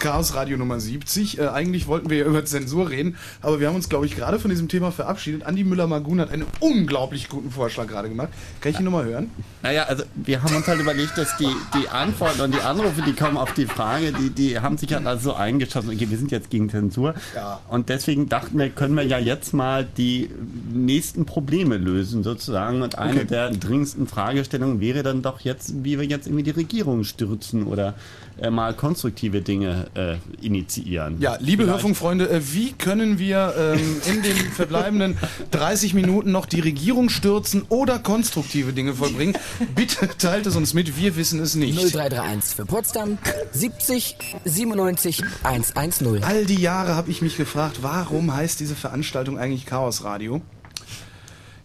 Chaos 0.00 0.34
Radio 0.34 0.56
Nummer 0.56 0.80
70. 0.80 1.38
Äh, 1.38 1.48
eigentlich 1.48 1.86
wollten 1.86 2.10
wir 2.10 2.18
ja 2.18 2.24
über 2.24 2.44
Zensur 2.44 2.90
reden, 2.90 3.16
aber 3.42 3.60
wir 3.60 3.68
haben 3.68 3.76
uns, 3.76 3.88
glaube 3.88 4.06
ich, 4.06 4.16
gerade 4.16 4.40
von 4.40 4.50
diesem 4.50 4.68
Thema 4.68 4.90
verabschiedet. 4.90 5.44
Andi 5.44 5.62
Müller-Magun 5.62 6.20
hat 6.20 6.30
einen 6.30 6.46
unglaublich 6.58 7.28
guten 7.28 7.50
Vorschlag 7.50 7.86
gerade 7.86 8.08
gemacht. 8.08 8.30
Kann 8.60 8.72
ich 8.72 8.78
ihn 8.78 8.84
nochmal 8.84 9.04
hören? 9.04 9.30
Naja, 9.62 9.84
also 9.84 10.04
wir 10.14 10.42
haben 10.42 10.56
uns 10.56 10.66
halt 10.66 10.80
überlegt, 10.80 11.16
dass 11.16 11.36
die, 11.36 11.54
die 11.78 11.88
Antworten 11.88 12.40
und 12.40 12.54
die 12.54 12.60
Anrufe, 12.60 13.02
die 13.02 13.12
kommen 13.12 13.36
auf 13.36 13.52
die 13.52 13.66
Frage, 13.66 14.12
die, 14.12 14.30
die 14.30 14.58
haben 14.58 14.78
sich 14.78 14.92
halt 14.92 15.06
also 15.06 15.30
so 15.30 15.36
eingeschossen. 15.36 15.90
Okay, 15.90 16.08
wir 16.08 16.18
sind 16.18 16.32
jetzt 16.32 16.50
gegen 16.50 16.70
Zensur. 16.70 17.14
Ja. 17.34 17.60
Und 17.68 17.90
deswegen 17.90 18.28
dachten 18.28 18.58
wir, 18.58 18.70
können 18.70 18.96
wir 18.96 19.04
ja 19.04 19.18
jetzt 19.18 19.52
mal 19.52 19.84
die 19.84 20.30
nächsten 20.72 21.24
Probleme 21.26 21.76
lösen 21.76 22.22
sozusagen. 22.22 22.82
Und 22.82 22.98
eine 22.98 23.20
Okay. 23.20 23.26
der 23.26 23.50
dringendsten 23.50 24.06
Fragestellungen 24.06 24.80
wäre 24.80 25.02
dann 25.02 25.22
doch 25.22 25.40
jetzt, 25.40 25.84
wie 25.84 25.98
wir 25.98 26.06
jetzt 26.06 26.26
irgendwie 26.26 26.44
die 26.44 26.50
Regierung 26.50 27.04
stürzen 27.04 27.64
oder 27.66 27.94
äh, 28.40 28.50
mal 28.50 28.72
konstruktive 28.74 29.42
Dinge 29.42 29.86
äh, 29.94 30.16
initiieren. 30.44 31.20
Ja, 31.20 31.36
liebe 31.40 31.62
Vielleicht- 31.64 31.74
Hörfunkfreunde, 31.78 32.30
äh, 32.30 32.40
wie 32.52 32.72
können 32.72 33.18
wir 33.18 33.54
ähm, 33.58 33.80
in 34.10 34.22
den 34.22 34.36
verbleibenden 34.54 35.16
30 35.50 35.94
Minuten 35.94 36.32
noch 36.32 36.46
die 36.46 36.60
Regierung 36.60 37.08
stürzen 37.10 37.62
oder 37.68 37.98
konstruktive 37.98 38.72
Dinge 38.72 38.94
vollbringen? 38.94 39.36
Bitte 39.74 40.08
teilt 40.18 40.46
es 40.46 40.56
uns 40.56 40.72
mit, 40.74 40.96
wir 40.98 41.16
wissen 41.16 41.40
es 41.40 41.54
nicht. 41.54 41.78
0331 41.78 42.54
für 42.56 42.64
Potsdam 42.66 43.18
70 43.52 44.16
97 44.44 45.22
110. 45.42 46.22
All 46.24 46.44
die 46.46 46.60
Jahre 46.60 46.94
habe 46.94 47.10
ich 47.10 47.20
mich 47.22 47.36
gefragt, 47.36 47.78
warum 47.82 48.32
heißt 48.34 48.60
diese 48.60 48.74
Veranstaltung 48.74 49.38
eigentlich 49.38 49.66
Chaos 49.66 50.04
Radio? 50.04 50.40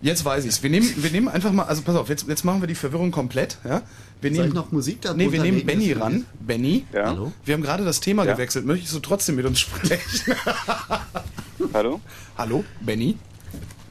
Jetzt 0.05 0.23
weiß 0.23 0.45
ich's. 0.45 0.61
Wir 0.61 0.69
nehmen, 0.69 0.87
wir 0.97 1.09
nehmen 1.09 1.27
einfach 1.27 1.51
mal, 1.51 1.63
also 1.63 1.81
pass 1.81 1.95
auf, 1.95 2.09
jetzt, 2.09 2.27
jetzt 2.27 2.43
machen 2.45 2.61
wir 2.61 2.67
die 2.67 2.75
Verwirrung 2.75 3.09
komplett. 3.09 3.57
Ja? 3.63 3.81
Wir 4.21 4.29
Soll 4.29 4.37
nehmen 4.43 4.47
ich 4.49 4.53
noch 4.53 4.71
Musik 4.71 5.01
da 5.01 5.15
Nee, 5.15 5.31
wir 5.31 5.41
nehmen 5.41 5.65
Benny 5.65 5.93
ran. 5.93 6.25
Benny, 6.39 6.85
Ja. 6.93 7.07
Hallo? 7.07 7.31
wir 7.43 7.55
haben 7.55 7.63
gerade 7.63 7.83
das 7.83 8.01
Thema 8.01 8.23
Ja. 8.23 8.33
gewechselt. 8.33 8.65
Möchtest 8.67 8.93
du 8.93 8.99
trotzdem 8.99 9.35
mit 9.35 9.47
uns 9.47 9.59
sprechen? 9.61 10.35
Hallo? 11.73 11.99
Hallo, 12.37 12.63
Benny? 12.81 13.17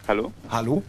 Hallo? 0.07 0.31
Hallo? 0.51 0.85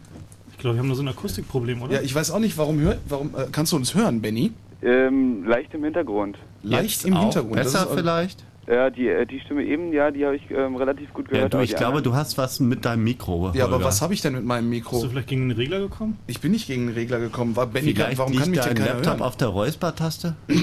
Ich 0.51 0.59
glaube, 0.59 0.75
wir 0.75 0.79
haben 0.81 0.87
nur 0.87 0.95
so 0.95 1.01
ein 1.01 1.07
Akustikproblem, 1.07 1.81
oder? 1.81 1.95
Ja, 1.95 2.01
ich 2.01 2.13
weiß 2.13 2.29
auch 2.29 2.39
nicht, 2.39 2.55
warum 2.59 2.79
hört, 2.81 2.99
warum 3.09 3.33
äh, 3.35 3.47
kannst 3.51 3.71
du 3.71 3.77
uns 3.77 3.95
hören, 3.95 4.21
Benny? 4.21 4.51
Ähm, 4.83 5.43
leicht 5.45 5.73
im 5.73 5.83
Hintergrund. 5.83 6.37
Leicht 6.61 6.97
Jetzt 6.97 7.05
im 7.05 7.15
auch 7.15 7.21
Hintergrund. 7.23 7.57
Das 7.57 7.73
Besser 7.73 7.89
ist- 7.89 7.95
vielleicht? 7.97 8.43
Ja, 8.67 8.89
die, 8.89 9.07
äh, 9.07 9.25
die 9.27 9.39
Stimme 9.41 9.63
eben, 9.63 9.93
ja, 9.93 10.09
die 10.09 10.25
habe 10.25 10.35
ich 10.37 10.41
ähm, 10.49 10.75
relativ 10.75 11.13
gut 11.13 11.29
gehört. 11.29 11.53
Ja, 11.53 11.59
du, 11.59 11.63
ich 11.63 11.71
glaube, 11.75 11.97
anderen- 11.97 12.03
du 12.05 12.15
hast 12.15 12.37
was 12.39 12.59
mit 12.59 12.83
deinem 12.83 13.03
Mikro. 13.03 13.51
Ja, 13.53 13.65
aber 13.65 13.73
Holger. 13.73 13.85
was 13.85 14.01
habe 14.01 14.15
ich 14.15 14.21
denn 14.21 14.33
mit 14.33 14.43
meinem 14.43 14.69
Bist 14.71 14.85
Mikro? 14.85 15.03
du 15.03 15.09
vielleicht 15.09 15.27
gegen 15.27 15.49
den 15.49 15.55
Regler 15.57 15.79
gekommen? 15.79 16.17
Ich 16.25 16.41
bin 16.41 16.51
nicht 16.51 16.65
gegen 16.65 16.87
den 16.87 16.95
Regler 16.95 17.19
gekommen. 17.19 17.55
War 17.55 17.67
Benny, 17.67 17.93
Vielleicht 17.93 18.17
warum 18.17 18.35
kann 18.35 18.49
mich 18.49 18.59
dein 18.59 18.75
Laptop 18.77 19.05
hören? 19.05 19.21
auf 19.21 19.37
der 19.37 19.49
Räuspertaste? 19.49 20.35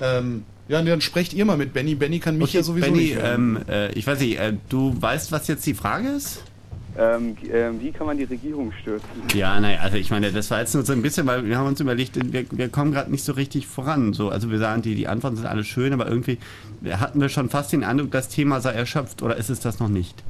Ähm, 0.00 0.44
ja, 0.68 0.82
nee, 0.82 0.90
dann 0.90 1.00
sprecht 1.00 1.34
ihr 1.34 1.44
mal 1.44 1.56
mit 1.56 1.72
Benny. 1.72 1.94
Benny 1.94 2.18
kann 2.18 2.36
mich 2.36 2.52
ja 2.52 2.62
sowieso 2.62 2.86
Benny, 2.90 2.98
nicht 3.04 3.16
hören. 3.16 3.56
ähm, 3.56 3.68
äh, 3.68 3.92
ich 3.92 4.06
weiß 4.06 4.18
nicht, 4.18 4.38
äh, 4.38 4.54
du 4.68 4.94
weißt, 5.00 5.30
was 5.30 5.46
jetzt 5.46 5.64
die 5.66 5.74
Frage 5.74 6.08
ist? 6.08 6.42
Ähm, 6.96 7.36
ähm, 7.52 7.80
wie 7.80 7.90
kann 7.90 8.06
man 8.06 8.16
die 8.18 8.24
Regierung 8.24 8.70
stürzen? 8.80 9.08
Ja, 9.34 9.58
naja, 9.58 9.80
also 9.80 9.96
ich 9.96 10.10
meine, 10.10 10.30
das 10.30 10.50
war 10.50 10.60
jetzt 10.60 10.74
nur 10.74 10.84
so 10.84 10.92
ein 10.92 11.02
bisschen, 11.02 11.26
weil 11.26 11.44
wir 11.44 11.58
haben 11.58 11.66
uns 11.66 11.80
überlegt, 11.80 12.32
wir, 12.32 12.44
wir 12.50 12.68
kommen 12.68 12.92
gerade 12.92 13.10
nicht 13.10 13.24
so 13.24 13.32
richtig 13.32 13.66
voran. 13.66 14.12
So, 14.12 14.28
also 14.28 14.50
wir 14.50 14.58
sagen, 14.58 14.82
die, 14.82 14.94
die 14.94 15.08
Antworten 15.08 15.36
sind 15.36 15.46
alle 15.46 15.64
schön, 15.64 15.92
aber 15.92 16.06
irgendwie 16.08 16.38
hatten 16.88 17.20
wir 17.20 17.28
schon 17.28 17.48
fast 17.50 17.72
den 17.72 17.82
Eindruck, 17.82 18.12
das 18.12 18.28
Thema 18.28 18.60
sei 18.60 18.72
erschöpft 18.72 19.22
oder 19.22 19.36
ist 19.36 19.50
es 19.50 19.60
das 19.60 19.80
noch 19.80 19.88
nicht? 19.88 20.22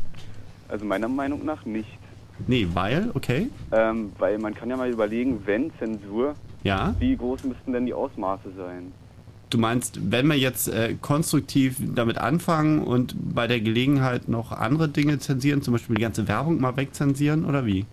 Also 0.68 0.84
meiner 0.86 1.08
Meinung 1.08 1.44
nach 1.44 1.64
nicht. 1.66 1.88
Nee, 2.46 2.66
weil, 2.72 3.10
okay. 3.14 3.48
Ähm, 3.70 4.12
weil 4.18 4.38
man 4.38 4.54
kann 4.54 4.70
ja 4.70 4.76
mal 4.76 4.90
überlegen, 4.90 5.42
wenn 5.44 5.70
Zensur, 5.78 6.34
Ja. 6.62 6.94
wie 6.98 7.14
groß 7.16 7.44
müssten 7.44 7.72
denn 7.72 7.86
die 7.86 7.94
Ausmaße 7.94 8.50
sein? 8.56 8.92
Du 9.54 9.60
meinst, 9.60 10.10
wenn 10.10 10.26
wir 10.26 10.36
jetzt 10.36 10.66
äh, 10.66 10.96
konstruktiv 11.00 11.76
damit 11.94 12.18
anfangen 12.18 12.82
und 12.82 13.14
bei 13.36 13.46
der 13.46 13.60
Gelegenheit 13.60 14.26
noch 14.28 14.50
andere 14.50 14.88
Dinge 14.88 15.20
zensieren, 15.20 15.62
zum 15.62 15.74
Beispiel 15.74 15.94
die 15.94 16.02
ganze 16.02 16.26
Werbung 16.26 16.60
mal 16.60 16.76
wegzensieren 16.76 17.44
oder 17.44 17.64
wie? 17.64 17.86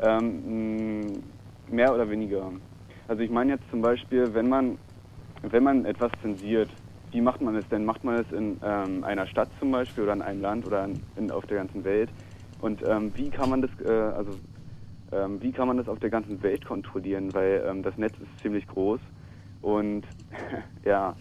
Ähm, 0.00 1.00
mh, 1.00 1.12
mehr 1.72 1.92
oder 1.92 2.08
weniger. 2.08 2.52
Also 3.08 3.20
ich 3.20 3.30
meine 3.30 3.54
jetzt 3.54 3.64
zum 3.68 3.82
Beispiel, 3.82 4.32
wenn 4.32 4.48
man, 4.48 4.78
wenn 5.42 5.64
man 5.64 5.86
etwas 5.86 6.12
zensiert, 6.22 6.70
wie 7.10 7.20
macht 7.20 7.40
man 7.40 7.56
es 7.56 7.66
denn? 7.68 7.84
Macht 7.84 8.04
man 8.04 8.20
es 8.20 8.30
in 8.30 8.56
ähm, 8.62 9.02
einer 9.02 9.26
Stadt 9.26 9.48
zum 9.58 9.72
Beispiel 9.72 10.04
oder 10.04 10.12
in 10.12 10.22
einem 10.22 10.40
Land 10.40 10.68
oder 10.68 10.84
in, 10.84 11.00
in, 11.16 11.32
auf 11.32 11.46
der 11.46 11.56
ganzen 11.56 11.82
Welt? 11.82 12.10
Und 12.60 12.80
ähm, 12.86 13.10
wie 13.16 13.28
kann 13.28 13.50
man 13.50 13.60
das, 13.60 13.70
äh, 13.84 13.90
also 13.90 14.30
ähm, 15.10 15.42
wie 15.42 15.50
kann 15.50 15.66
man 15.66 15.78
das 15.78 15.88
auf 15.88 15.98
der 15.98 16.10
ganzen 16.10 16.40
Welt 16.44 16.64
kontrollieren? 16.64 17.34
Weil 17.34 17.64
ähm, 17.68 17.82
das 17.82 17.98
Netz 17.98 18.14
ist 18.20 18.40
ziemlich 18.40 18.68
groß 18.68 19.00
und 19.66 20.04
ja, 20.84 21.16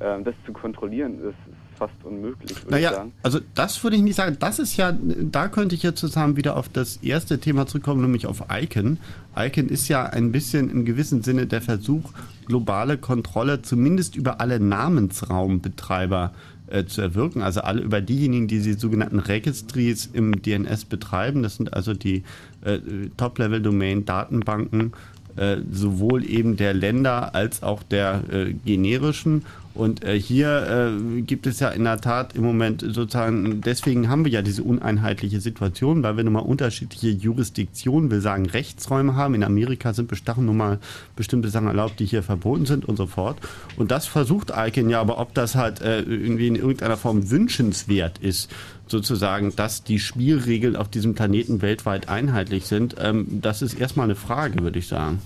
ähm, 0.00 0.24
das 0.24 0.34
zu 0.44 0.52
kontrollieren 0.52 1.20
ist 1.20 1.36
fast 1.78 1.94
unmöglich, 2.04 2.50
würde 2.64 2.64
ich 2.64 2.70
Naja, 2.70 2.92
sagen. 2.94 3.12
also 3.22 3.38
das 3.54 3.82
würde 3.84 3.96
ich 3.96 4.02
nicht 4.02 4.16
sagen. 4.16 4.36
Das 4.40 4.58
ist 4.58 4.76
ja, 4.76 4.92
da 4.92 5.48
könnte 5.48 5.74
ich 5.74 5.82
jetzt 5.82 6.00
zusammen 6.00 6.36
wieder 6.36 6.56
auf 6.56 6.68
das 6.68 6.96
erste 6.96 7.38
Thema 7.38 7.66
zurückkommen, 7.66 8.00
nämlich 8.00 8.26
auf 8.26 8.44
Icon. 8.50 8.98
Icon 9.36 9.68
ist 9.68 9.88
ja 9.88 10.04
ein 10.04 10.32
bisschen 10.32 10.68
im 10.70 10.84
gewissen 10.84 11.22
Sinne 11.22 11.46
der 11.46 11.62
Versuch, 11.62 12.12
globale 12.46 12.98
Kontrolle 12.98 13.62
zumindest 13.62 14.16
über 14.16 14.40
alle 14.40 14.58
Namensraumbetreiber 14.58 16.32
äh, 16.68 16.86
zu 16.86 17.02
erwirken. 17.02 17.42
Also 17.42 17.60
alle 17.60 17.82
über 17.82 18.00
diejenigen, 18.00 18.48
die 18.48 18.60
die 18.60 18.72
sogenannten 18.72 19.20
Registries 19.20 20.10
im 20.12 20.42
DNS 20.42 20.86
betreiben. 20.86 21.42
Das 21.42 21.56
sind 21.56 21.74
also 21.74 21.92
die 21.94 22.24
äh, 22.62 22.80
Top-Level-Domain-Datenbanken 23.16 24.92
äh, 25.36 25.58
sowohl 25.70 26.24
eben 26.28 26.56
der 26.56 26.74
Länder 26.74 27.34
als 27.34 27.62
auch 27.62 27.82
der 27.82 28.22
äh, 28.30 28.52
generischen. 28.64 29.44
Und 29.76 30.04
äh, 30.04 30.18
hier 30.18 30.94
äh, 30.96 31.20
gibt 31.20 31.46
es 31.46 31.60
ja 31.60 31.68
in 31.68 31.84
der 31.84 32.00
Tat 32.00 32.34
im 32.34 32.42
Moment 32.42 32.80
sozusagen, 32.80 33.60
deswegen 33.60 34.08
haben 34.08 34.24
wir 34.24 34.32
ja 34.32 34.40
diese 34.40 34.62
uneinheitliche 34.62 35.38
Situation, 35.40 36.02
weil 36.02 36.16
wir 36.16 36.24
nun 36.24 36.32
mal 36.32 36.40
unterschiedliche 36.40 37.10
Jurisdiktionen, 37.10 38.10
will 38.10 38.22
sagen 38.22 38.46
Rechtsräume 38.46 39.16
haben. 39.16 39.34
In 39.34 39.44
Amerika 39.44 39.92
sind 39.92 40.08
bestachen 40.08 40.46
nun 40.46 40.56
mal 40.56 40.78
bestimmte 41.14 41.50
Sachen 41.50 41.66
erlaubt, 41.66 42.00
die 42.00 42.06
hier 42.06 42.22
verboten 42.22 42.64
sind 42.64 42.86
und 42.86 42.96
so 42.96 43.06
fort. 43.06 43.36
Und 43.76 43.90
das 43.90 44.06
versucht 44.06 44.50
Icon 44.56 44.88
ja, 44.88 44.98
aber 44.98 45.18
ob 45.18 45.34
das 45.34 45.54
halt 45.54 45.82
äh, 45.82 46.00
irgendwie 46.00 46.48
in 46.48 46.56
irgendeiner 46.56 46.96
Form 46.96 47.30
wünschenswert 47.30 48.16
ist, 48.18 48.50
sozusagen, 48.88 49.54
dass 49.56 49.82
die 49.84 49.98
Spielregeln 49.98 50.76
auf 50.76 50.88
diesem 50.88 51.14
Planeten 51.14 51.62
weltweit 51.62 52.08
einheitlich 52.08 52.66
sind, 52.66 52.96
ähm, 53.00 53.40
das 53.42 53.62
ist 53.62 53.74
erstmal 53.74 54.04
eine 54.04 54.14
Frage, 54.16 54.60
würde 54.62 54.78
ich 54.78 54.88
sagen. 54.88 55.20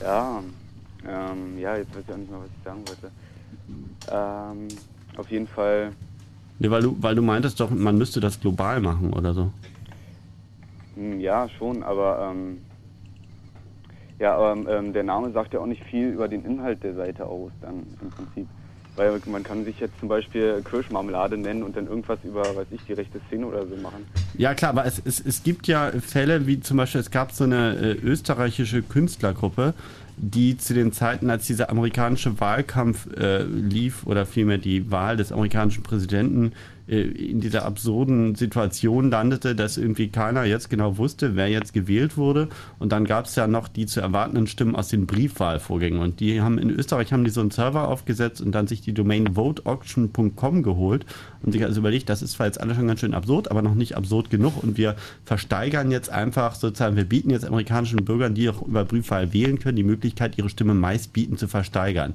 Ja, 0.00 0.42
ähm, 1.06 1.58
ja, 1.58 1.76
jetzt 1.76 1.94
weiß 1.94 2.04
ich 2.06 2.12
auch 2.12 2.16
nicht 2.18 2.30
mehr, 2.30 2.40
was 2.40 2.50
ich 2.50 2.64
sagen 2.64 2.82
wollte. 2.88 3.12
Ähm, 4.10 4.68
auf 5.16 5.30
jeden 5.30 5.46
Fall, 5.46 5.92
Nee, 6.58 6.70
weil, 6.70 6.82
du, 6.82 6.96
weil 7.00 7.14
du 7.14 7.22
meintest 7.22 7.60
doch, 7.60 7.70
man 7.70 7.98
müsste 7.98 8.20
das 8.20 8.40
global 8.40 8.80
machen 8.80 9.12
oder 9.12 9.34
so. 9.34 9.52
hm, 10.94 11.20
ja, 11.20 11.48
schon, 11.48 11.82
aber 11.82 12.30
ähm, 12.30 12.58
ja, 14.18 14.36
aber 14.36 14.52
ähm, 14.78 14.92
der 14.92 15.02
Name 15.04 15.32
sagt 15.32 15.54
ja 15.54 15.60
auch 15.60 15.66
nicht 15.66 15.82
viel 15.84 16.08
über 16.10 16.28
den 16.28 16.44
Inhalt 16.44 16.82
der 16.84 16.94
Seite 16.94 17.26
aus, 17.26 17.52
dann 17.60 17.86
im 18.00 18.10
Prinzip. 18.10 18.48
Weil 18.96 19.20
man 19.26 19.42
kann 19.42 19.64
sich 19.64 19.80
jetzt 19.80 19.98
zum 19.98 20.08
Beispiel 20.08 20.62
Kirschmarmelade 20.68 21.36
nennen 21.36 21.62
und 21.62 21.76
dann 21.76 21.88
irgendwas 21.88 22.18
über, 22.22 22.42
weiß 22.42 22.68
ich, 22.70 22.80
die 22.86 22.92
rechte 22.92 23.20
Szene 23.26 23.46
oder 23.46 23.66
so 23.66 23.76
machen. 23.76 24.06
Ja 24.38 24.54
klar, 24.54 24.70
aber 24.70 24.86
es, 24.86 25.02
es, 25.04 25.20
es 25.20 25.42
gibt 25.42 25.66
ja 25.66 25.90
Fälle, 26.00 26.46
wie 26.46 26.60
zum 26.60 26.76
Beispiel, 26.76 27.00
es 27.00 27.10
gab 27.10 27.32
so 27.32 27.44
eine 27.44 27.76
äh, 27.76 27.92
österreichische 27.94 28.82
Künstlergruppe, 28.82 29.74
die 30.16 30.56
zu 30.56 30.74
den 30.74 30.92
Zeiten, 30.92 31.28
als 31.28 31.46
dieser 31.46 31.70
amerikanische 31.70 32.38
Wahlkampf 32.38 33.08
äh, 33.16 33.42
lief, 33.42 34.06
oder 34.06 34.26
vielmehr 34.26 34.58
die 34.58 34.90
Wahl 34.90 35.16
des 35.16 35.32
amerikanischen 35.32 35.82
Präsidenten, 35.82 36.52
in 36.86 37.40
dieser 37.40 37.64
absurden 37.64 38.34
Situation 38.34 39.10
landete, 39.10 39.54
dass 39.54 39.78
irgendwie 39.78 40.08
keiner 40.08 40.44
jetzt 40.44 40.68
genau 40.68 40.98
wusste, 40.98 41.34
wer 41.34 41.48
jetzt 41.48 41.72
gewählt 41.72 42.18
wurde. 42.18 42.48
Und 42.78 42.92
dann 42.92 43.06
gab 43.06 43.24
es 43.24 43.36
ja 43.36 43.46
noch 43.46 43.68
die 43.68 43.86
zu 43.86 44.00
erwartenden 44.00 44.46
Stimmen 44.46 44.76
aus 44.76 44.88
den 44.88 45.06
Briefwahlvorgängen. 45.06 46.00
Und 46.00 46.20
die 46.20 46.42
haben 46.42 46.58
in 46.58 46.68
Österreich 46.68 47.12
haben 47.12 47.24
die 47.24 47.30
so 47.30 47.40
einen 47.40 47.50
Server 47.50 47.88
aufgesetzt 47.88 48.42
und 48.42 48.52
dann 48.52 48.66
sich 48.66 48.82
die 48.82 48.92
Domain 48.92 49.34
voteauction.com 49.34 50.62
geholt 50.62 51.06
und 51.42 51.52
sich 51.52 51.64
also 51.64 51.80
überlegt, 51.80 52.10
das 52.10 52.20
ist 52.20 52.32
zwar 52.32 52.46
jetzt 52.46 52.60
alles 52.60 52.76
schon 52.76 52.86
ganz 52.86 53.00
schön 53.00 53.14
absurd, 53.14 53.50
aber 53.50 53.62
noch 53.62 53.74
nicht 53.74 53.96
absurd 53.96 54.28
genug. 54.28 54.62
Und 54.62 54.76
wir 54.76 54.96
versteigern 55.24 55.90
jetzt 55.90 56.10
einfach 56.10 56.54
sozusagen, 56.54 56.96
wir 56.96 57.04
bieten 57.04 57.30
jetzt 57.30 57.46
amerikanischen 57.46 58.04
Bürgern, 58.04 58.34
die 58.34 58.48
auch 58.50 58.60
über 58.60 58.84
Briefwahl 58.84 59.32
wählen 59.32 59.58
können, 59.58 59.76
die 59.76 59.84
Möglichkeit, 59.84 60.36
ihre 60.36 60.50
Stimme 60.50 60.74
meistbieten 60.74 61.38
zu 61.38 61.48
versteigern. 61.48 62.12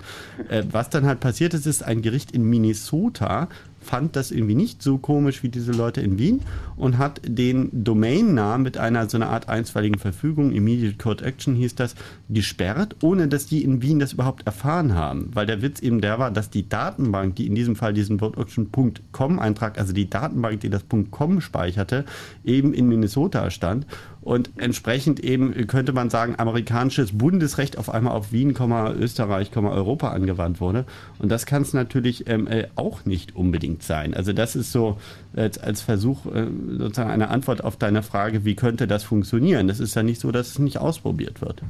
Äh, 0.47 0.63
was 0.71 0.91
dann 0.91 1.07
halt 1.07 1.21
passiert 1.21 1.55
ist, 1.55 1.65
ist 1.65 1.83
ein 1.83 2.03
Gericht 2.03 2.31
in 2.31 2.43
Minnesota 2.43 3.47
fand 3.79 4.15
das 4.15 4.31
irgendwie 4.31 4.55
nicht 4.55 4.81
so 4.81 4.97
komisch 4.97 5.43
wie 5.43 5.49
diese 5.49 5.71
Leute 5.71 6.01
in 6.01 6.17
Wien 6.19 6.41
und 6.75 6.97
hat 6.97 7.21
den 7.25 7.69
Domainnamen 7.71 8.63
mit 8.63 8.77
einer 8.77 9.09
so 9.09 9.17
einer 9.17 9.29
Art 9.29 9.49
einstweiligen 9.49 9.99
Verfügung, 9.99 10.51
Immediate 10.51 10.97
Court 10.97 11.21
Action 11.21 11.55
hieß 11.55 11.75
das, 11.75 11.95
gesperrt, 12.29 12.95
ohne 13.01 13.27
dass 13.27 13.45
die 13.45 13.63
in 13.63 13.81
Wien 13.81 13.99
das 13.99 14.13
überhaupt 14.13 14.45
erfahren 14.45 14.93
haben. 14.93 15.31
Weil 15.33 15.45
der 15.45 15.61
Witz 15.61 15.81
eben 15.81 16.01
der 16.01 16.19
war, 16.19 16.31
dass 16.31 16.49
die 16.49 16.67
Datenbank, 16.67 17.35
die 17.35 17.47
in 17.47 17.55
diesem 17.55 17.75
Fall 17.75 17.93
diesen 17.93 18.19
VoteAuction.com 18.21 19.39
Eintrag, 19.39 19.77
also 19.77 19.93
die 19.93 20.09
Datenbank, 20.09 20.59
die 20.61 20.69
das 20.69 20.85
.com 21.11 21.41
speicherte, 21.41 22.05
eben 22.43 22.73
in 22.73 22.87
Minnesota 22.87 23.49
stand 23.49 23.85
und 24.21 24.51
entsprechend 24.57 25.19
eben 25.21 25.53
könnte 25.67 25.93
man 25.93 26.09
sagen, 26.09 26.35
amerikanisches 26.37 27.17
Bundesrecht 27.17 27.77
auf 27.77 27.89
einmal 27.89 28.13
auf 28.13 28.31
Wien, 28.31 28.53
Österreich, 28.99 29.51
Europa 29.55 30.09
angewandt 30.09 30.59
wurde. 30.59 30.85
Und 31.19 31.31
das 31.31 31.45
kann 31.45 31.61
es 31.61 31.73
natürlich 31.73 32.27
ähm, 32.27 32.47
äh, 32.47 32.67
auch 32.75 33.05
nicht 33.05 33.35
unbedingt 33.35 33.83
sein. 33.83 34.13
Also 34.13 34.33
das 34.33 34.55
ist 34.55 34.71
so 34.71 34.97
als, 35.35 35.57
als 35.57 35.81
Versuch, 35.81 36.25
äh, 36.25 36.47
sozusagen 36.77 37.11
eine 37.11 37.29
Antwort 37.29 37.63
auf 37.63 37.77
deine 37.77 38.03
Frage, 38.03 38.43
wie 38.43 38.55
könnte 38.55 38.87
das 38.87 39.03
funktionieren? 39.03 39.67
Das 39.67 39.79
ist 39.79 39.95
ja 39.95 40.03
nicht 40.03 40.19
so, 40.19 40.31
dass 40.31 40.49
es 40.49 40.59
nicht 40.59 40.77
ausprobiert 40.79 41.41
wird. 41.41 41.61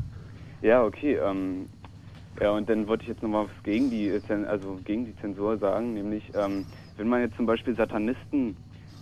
Ja, 0.62 0.84
okay. 0.84 1.18
Ähm, 1.24 1.68
ja, 2.42 2.52
und 2.52 2.70
dann 2.70 2.88
wollte 2.88 3.04
ich 3.04 3.10
jetzt 3.10 3.22
nochmal 3.22 3.48
gegen 3.64 3.90
die, 3.90 4.12
Zen- 4.28 4.46
also 4.46 4.80
gegen 4.86 5.06
die 5.06 5.16
Zensur 5.22 5.58
sagen, 5.58 5.94
nämlich 5.94 6.24
ähm, 6.36 6.66
wenn 6.98 7.08
man 7.08 7.22
jetzt 7.22 7.36
zum 7.38 7.46
Beispiel 7.46 7.76
Satanisten 7.76 8.56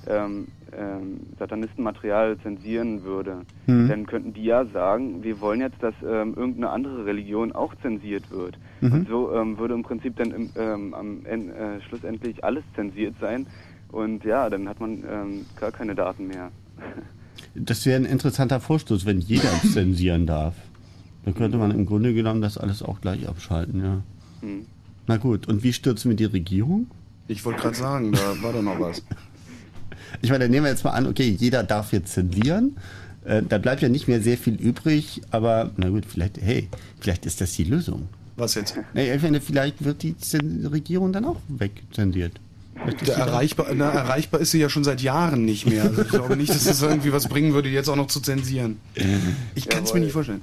ähm, 0.07 0.47
ähm, 0.77 1.19
Satanistenmaterial 1.39 2.37
zensieren 2.39 3.03
würde, 3.03 3.41
Mhm. 3.67 3.87
dann 3.89 4.05
könnten 4.07 4.33
die 4.33 4.43
ja 4.45 4.65
sagen, 4.65 5.23
wir 5.23 5.39
wollen 5.41 5.61
jetzt, 5.61 5.81
dass 5.81 5.93
ähm, 6.01 6.33
irgendeine 6.35 6.69
andere 6.69 7.05
Religion 7.05 7.51
auch 7.51 7.73
zensiert 7.81 8.29
wird. 8.31 8.57
Mhm. 8.81 8.91
Und 8.91 9.07
so 9.07 9.33
ähm, 9.33 9.57
würde 9.57 9.73
im 9.73 9.83
Prinzip 9.83 10.15
dann 10.17 10.31
im, 10.31 10.49
ähm, 10.55 10.93
am 10.93 11.25
Ende, 11.25 11.53
äh, 11.53 11.81
schlussendlich 11.81 12.43
alles 12.43 12.63
zensiert 12.75 13.15
sein. 13.21 13.47
Und 13.91 14.23
ja, 14.25 14.49
dann 14.49 14.67
hat 14.67 14.79
man 14.79 15.03
ähm, 15.09 15.45
gar 15.59 15.71
keine 15.71 15.95
Daten 15.95 16.27
mehr. 16.27 16.51
Das 17.53 17.85
wäre 17.85 17.99
ein 17.99 18.05
interessanter 18.05 18.59
Vorstoß, 18.59 19.05
wenn 19.05 19.19
jeder 19.19 19.49
zensieren 19.73 20.25
darf. 20.27 20.55
Dann 21.25 21.33
könnte 21.35 21.57
man 21.57 21.71
im 21.71 21.85
Grunde 21.85 22.13
genommen 22.13 22.41
das 22.41 22.57
alles 22.57 22.81
auch 22.83 23.01
gleich 23.01 23.27
abschalten, 23.27 23.81
ja. 23.83 24.01
Hm. 24.41 24.65
Na 25.07 25.17
gut, 25.17 25.47
und 25.47 25.63
wie 25.63 25.73
stürzen 25.73 26.09
wir 26.09 26.15
die 26.15 26.25
Regierung? 26.25 26.87
Ich 27.27 27.43
wollte 27.45 27.61
gerade 27.61 27.75
sagen, 27.75 28.11
da 28.11 28.41
war 28.41 28.53
doch 28.53 28.61
noch 28.61 28.79
was. 28.79 29.03
Ich 30.21 30.29
meine, 30.29 30.45
dann 30.45 30.51
nehmen 30.51 30.65
wir 30.65 30.71
jetzt 30.71 30.83
mal 30.83 30.91
an, 30.91 31.07
okay, 31.07 31.35
jeder 31.37 31.63
darf 31.63 31.93
jetzt 31.93 32.13
zensieren. 32.13 32.77
Äh, 33.25 33.43
da 33.47 33.57
bleibt 33.57 33.81
ja 33.81 33.89
nicht 33.89 34.07
mehr 34.07 34.21
sehr 34.21 34.37
viel 34.37 34.55
übrig, 34.55 35.21
aber 35.31 35.71
na 35.77 35.89
gut, 35.89 36.05
vielleicht, 36.07 36.39
hey, 36.41 36.69
vielleicht 36.99 37.25
ist 37.25 37.41
das 37.41 37.53
die 37.53 37.65
Lösung. 37.65 38.07
Was 38.37 38.53
jetzt? 38.55 38.77
Ich 38.93 39.23
meine, 39.23 39.41
vielleicht 39.41 39.83
wird 39.83 40.03
die 40.03 40.15
Regierung 40.71 41.11
dann 41.11 41.25
auch 41.25 41.37
wegzensiert. 41.47 42.33
Erreichbar, 43.07 43.67
na, 43.73 43.89
erreichbar 43.89 44.39
ist 44.39 44.51
sie 44.51 44.59
ja 44.59 44.69
schon 44.69 44.83
seit 44.83 45.01
Jahren 45.01 45.43
nicht 45.45 45.67
mehr. 45.67 45.85
Also 45.85 46.03
ich 46.03 46.09
glaube 46.09 46.37
nicht, 46.37 46.51
dass 46.51 46.67
es 46.67 46.81
irgendwie 46.81 47.11
was 47.11 47.27
bringen 47.27 47.53
würde, 47.53 47.69
jetzt 47.69 47.89
auch 47.89 47.95
noch 47.95 48.07
zu 48.07 48.19
zensieren. 48.19 48.77
Ich 49.55 49.67
kann 49.67 49.83
es 49.83 49.93
mir 49.93 49.99
nicht 49.99 50.11
vorstellen. 50.11 50.41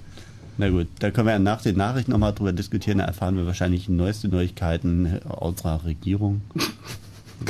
Na 0.58 0.68
gut, 0.68 0.88
da 0.98 1.10
können 1.10 1.28
wir 1.28 1.32
ja 1.32 1.38
nach 1.38 1.62
den 1.62 1.76
Nachrichten 1.76 2.10
nochmal 2.10 2.32
drüber 2.32 2.52
diskutieren. 2.52 2.98
Da 2.98 3.04
erfahren 3.04 3.36
wir 3.36 3.46
wahrscheinlich 3.46 3.88
neueste 3.88 4.28
Neuigkeiten 4.28 5.20
unserer 5.40 5.84
Regierung. 5.84 6.42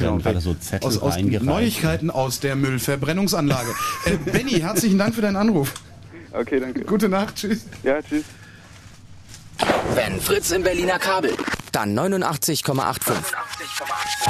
Haben 0.01 0.23
gerade 0.23 0.41
so 0.41 0.55
Zettel 0.55 0.91
Genau, 0.91 1.03
aus, 1.03 1.17
aus. 1.17 1.43
Neuigkeiten 1.43 2.11
aus 2.11 2.41
der 2.41 2.57
Müllverbrennungsanlage. 2.57 3.75
äh, 4.07 4.17
Benny, 4.17 4.53
herzlichen 4.61 4.99
Dank 4.99 5.15
für 5.15 5.23
deinen 5.23 5.37
Anruf. 5.37 5.73
Okay, 6.33 6.59
danke. 6.59 6.81
Gute 6.85 7.09
Nacht, 7.09 7.37
tschüss. 7.37 7.67
Ja, 7.83 8.03
tschüss. 8.03 8.25
Wenn 9.95 10.21
Fritz 10.21 10.51
im 10.51 10.63
Berliner 10.65 10.99
Kabel, 10.99 11.33
dann 11.71 11.97
89,85. 11.99 13.13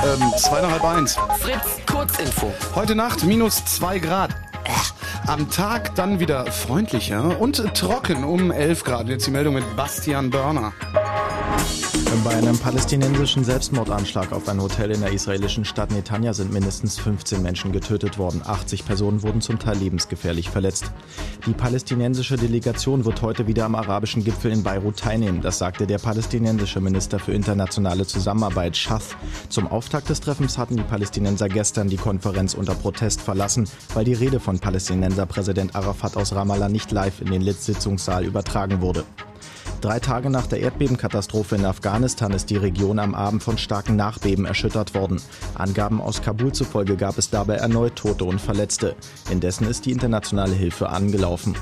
Ähm, 0.05 0.33
zwei 0.39 0.61
nach 0.61 0.71
halb 0.71 0.85
eins. 0.85 1.17
Fritz, 1.41 1.87
Kurzinfo. 1.91 2.53
Heute 2.75 2.95
Nacht 2.95 3.25
minus 3.25 3.65
zwei 3.65 3.99
Grad. 3.99 4.31
Äh, 4.65 5.29
Am 5.31 5.51
Tag 5.51 5.95
dann 5.95 6.21
wieder 6.21 6.51
freundlicher 6.53 7.41
und 7.41 7.57
trocken 7.75 8.25
um 8.25 8.51
11 8.51 8.85
Grad. 8.85 9.09
Jetzt 9.09 9.27
die 9.27 9.31
Meldung 9.31 9.55
mit 9.55 9.77
Bastian 9.77 10.29
Börner. 10.31 10.73
Bei 12.23 12.35
einem 12.37 12.57
palästinensischen 12.57 13.45
Selbstmordanschlag 13.45 14.31
auf 14.33 14.49
ein 14.49 14.63
Hotel 14.63 14.93
in 14.93 15.01
der 15.01 15.13
israelischen 15.13 15.65
Stadt 15.65 15.91
Netanya 15.91 16.33
sind 16.33 16.53
mindestens 16.53 16.99
15 16.99 17.43
Menschen 17.43 17.73
getötet 17.73 18.19
worden. 18.19 18.43
80 18.45 18.85
Personen 18.85 19.23
wurden 19.23 19.41
zum 19.41 19.59
Teil 19.59 19.79
lebensgefährlich 19.79 20.49
verletzt. 20.49 20.93
Die 21.47 21.53
palästinensische 21.53 22.37
Delegation 22.37 23.05
wird 23.05 23.23
heute 23.23 23.47
wieder 23.47 23.65
am 23.65 23.75
arabischen 23.75 24.23
Gipfel 24.23 24.53
in 24.53 24.63
Beirut 24.63 24.99
teilnehmen. 24.99 25.41
Das 25.41 25.59
sagte 25.59 25.87
der 25.87 25.99
palästinensische 25.99 26.81
Minister 26.81 27.19
für 27.19 27.33
internationale 27.33 28.07
Zusammenarbeit, 28.07 28.77
Schath. 28.77 29.17
Zum 29.49 29.67
Auftakt 29.67 30.09
des 30.09 30.21
Treffens 30.21 30.57
hatten 30.57 30.77
die 30.77 30.83
Palästinenser 30.83 31.49
gestern 31.49 31.89
die 31.89 31.97
Konferenz 31.97 32.55
unter 32.55 32.75
Protest 32.75 33.23
verlassen, 33.23 33.69
weil 33.93 34.05
die 34.05 34.15
Rede 34.15 34.41
von 34.41 34.61
Palästinenser-Präsident 34.61 35.75
Arafat 35.75 36.17
aus 36.17 36.35
Ramallah 36.35 36.69
nicht 36.69 36.93
live 36.93 37.21
in 37.21 37.31
den 37.31 37.43
Litz-Sitzungssaal 37.43 38.25
übertragen 38.25 38.81
wurde. 38.81 39.05
Drei 39.85 40.01
Tage 40.01 40.31
nach 40.31 40.47
der 40.47 40.61
Erdbebenkatastrophe 40.61 41.57
in 41.57 41.67
Afghanistan 41.67 42.33
ist 42.33 42.49
die 42.49 42.57
Region 42.57 42.99
am 42.99 43.15
Abend 43.15 43.43
von 43.43 43.59
starken 43.59 43.97
Nachbeben 43.97 44.47
erschüttert 44.47 44.95
worden. 44.95 45.21
Angaben 45.55 46.01
aus 46.01 46.23
Kabul 46.23 46.53
zufolge 46.53 46.97
gab 46.97 47.19
es 47.19 47.29
dabei 47.29 47.57
erneut 47.57 47.95
Tote 47.95 48.25
und 48.25 48.41
Verletzte. 48.41 48.97
Indessen 49.31 49.69
ist 49.69 49.85
die 49.85 49.93
internationale 49.93 50.55
Hilfe 50.55 50.89
angelaufen. 50.89 51.55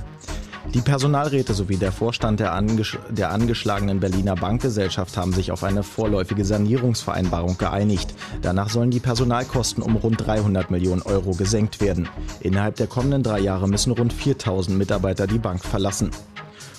Die 0.73 0.83
Personalräte 0.83 1.52
sowie 1.52 1.78
der 1.78 1.91
Vorstand 1.91 2.39
der, 2.39 2.52
angesch 2.52 2.97
der 3.10 3.33
angeschlagenen 3.33 3.99
Berliner 3.99 4.36
Bankgesellschaft 4.36 5.17
haben 5.17 5.33
sich 5.33 5.51
auf 5.51 5.65
eine 5.65 5.83
vorläufige 5.83 6.44
Sanierungsvereinbarung 6.44 7.59
geeinigt. 7.59 8.15
Danach 8.41 8.70
sollen 8.70 8.92
die 8.92 9.01
Personalkosten 9.01 9.83
um 9.83 9.97
rund 9.97 10.25
300 10.25 10.70
Millionen 10.70 11.02
Euro 11.02 11.33
gesenkt 11.33 11.81
werden. 11.81 12.09
Innerhalb 12.39 12.76
der 12.76 12.86
kommenden 12.86 13.25
drei 13.25 13.41
Jahre 13.41 13.68
müssen 13.68 13.91
rund 13.91 14.12
4000 14.12 14.78
Mitarbeiter 14.78 15.26
die 15.26 15.41
Bank 15.41 15.65
verlassen. 15.65 16.12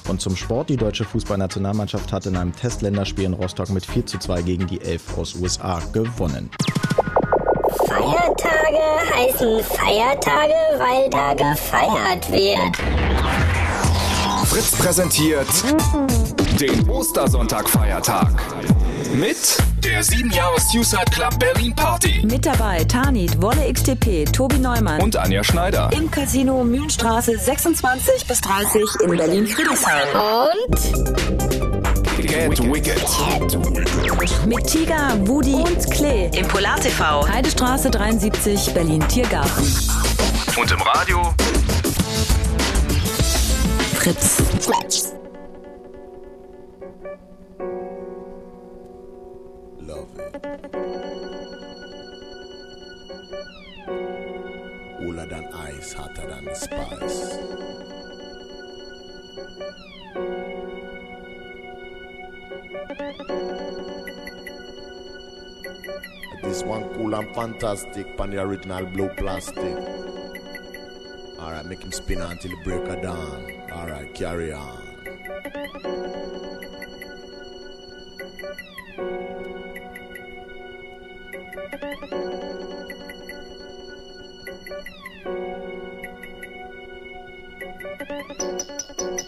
Und 0.08 0.22
zum 0.22 0.36
Sport, 0.36 0.70
die 0.70 0.78
deutsche 0.78 1.06
Fußballnationalmannschaft 1.06 2.12
hat 2.12 2.26
in 2.26 2.36
einem 2.36 2.56
Testländerspiel 2.56 3.26
in 3.26 3.34
Rostock 3.34 3.70
mit 3.70 3.86
4 3.86 4.06
zu 4.06 4.18
2 4.20 4.42
gegen 4.42 4.68
die 4.68 4.82
Elf 4.82 5.18
aus 5.18 5.36
USA 5.36 5.80
gewonnen. 5.92 6.50
Feiertage 7.88 8.84
heißen 9.16 9.64
Feiertage, 9.64 10.54
weil 10.78 11.10
da 11.10 11.34
gefeiert 11.34 12.32
wird. 12.32 12.78
Fritz 14.46 14.72
präsentiert 14.76 15.48
den 16.60 16.90
Ostersonntag-Feiertag 16.90 18.34
mit 19.16 19.58
der 19.84 20.04
7 20.04 20.30
Jahres 20.32 20.70
Suicide 20.72 21.06
Club 21.12 21.38
Berlin 21.40 21.74
Party 21.76 22.22
Mit 22.26 22.46
dabei 22.46 22.84
Tanit, 22.86 23.42
Wolle 23.42 23.72
XTP, 23.72 24.26
Tobi 24.32 24.58
Neumann. 24.58 25.02
und 25.02 25.16
Anja 25.18 25.44
Schneider. 25.44 25.90
Im 25.94 26.10
Casino 26.10 26.64
Mühlenstraße 26.64 27.38
26 27.38 28.26
bis 28.26 28.42
30 28.42 28.82
in 29.04 29.18
Berlin-Friedrichshain. 29.18 30.08
Und 30.16 30.80
Get 32.26 32.60
Wicked. 32.64 33.04
Mit 34.48 34.66
Tiger, 34.68 35.18
Wudi 35.28 35.54
und 35.56 35.92
Klee. 35.92 36.30
Im 36.34 36.48
Polar 36.48 36.80
TV. 36.80 37.28
Heidestraße 37.28 37.92
73, 37.92 38.74
Berlin-Tiergarten. 38.74 39.68
Und 40.58 40.72
im 40.72 40.82
Radio 40.82 41.34
Fritz. 43.96 44.38
Love 49.88 50.08
it. 50.18 50.72
Cooler 54.98 55.26
than 55.26 55.46
ice, 55.54 55.94
hotter 55.94 56.28
than 56.28 56.46
the 56.46 56.56
spice. 56.56 57.38
This 66.44 66.64
one 66.64 66.84
cool 66.94 67.16
and 67.16 67.36
fantastic 67.36 68.18
pan 68.18 68.30
the 68.32 68.42
original 68.42 68.86
blue 68.86 69.10
plastic. 69.18 69.78
Alright, 71.40 71.66
make 71.66 71.84
him 71.84 71.92
spin 71.92 72.22
until 72.22 72.52
he 72.52 72.64
break 72.64 72.88
of 72.88 73.02
down. 73.02 73.52
Alright, 73.72 74.14
carry 74.14 74.54
on. 74.54 74.94
Thank 81.56 81.82
you. 89.02 89.23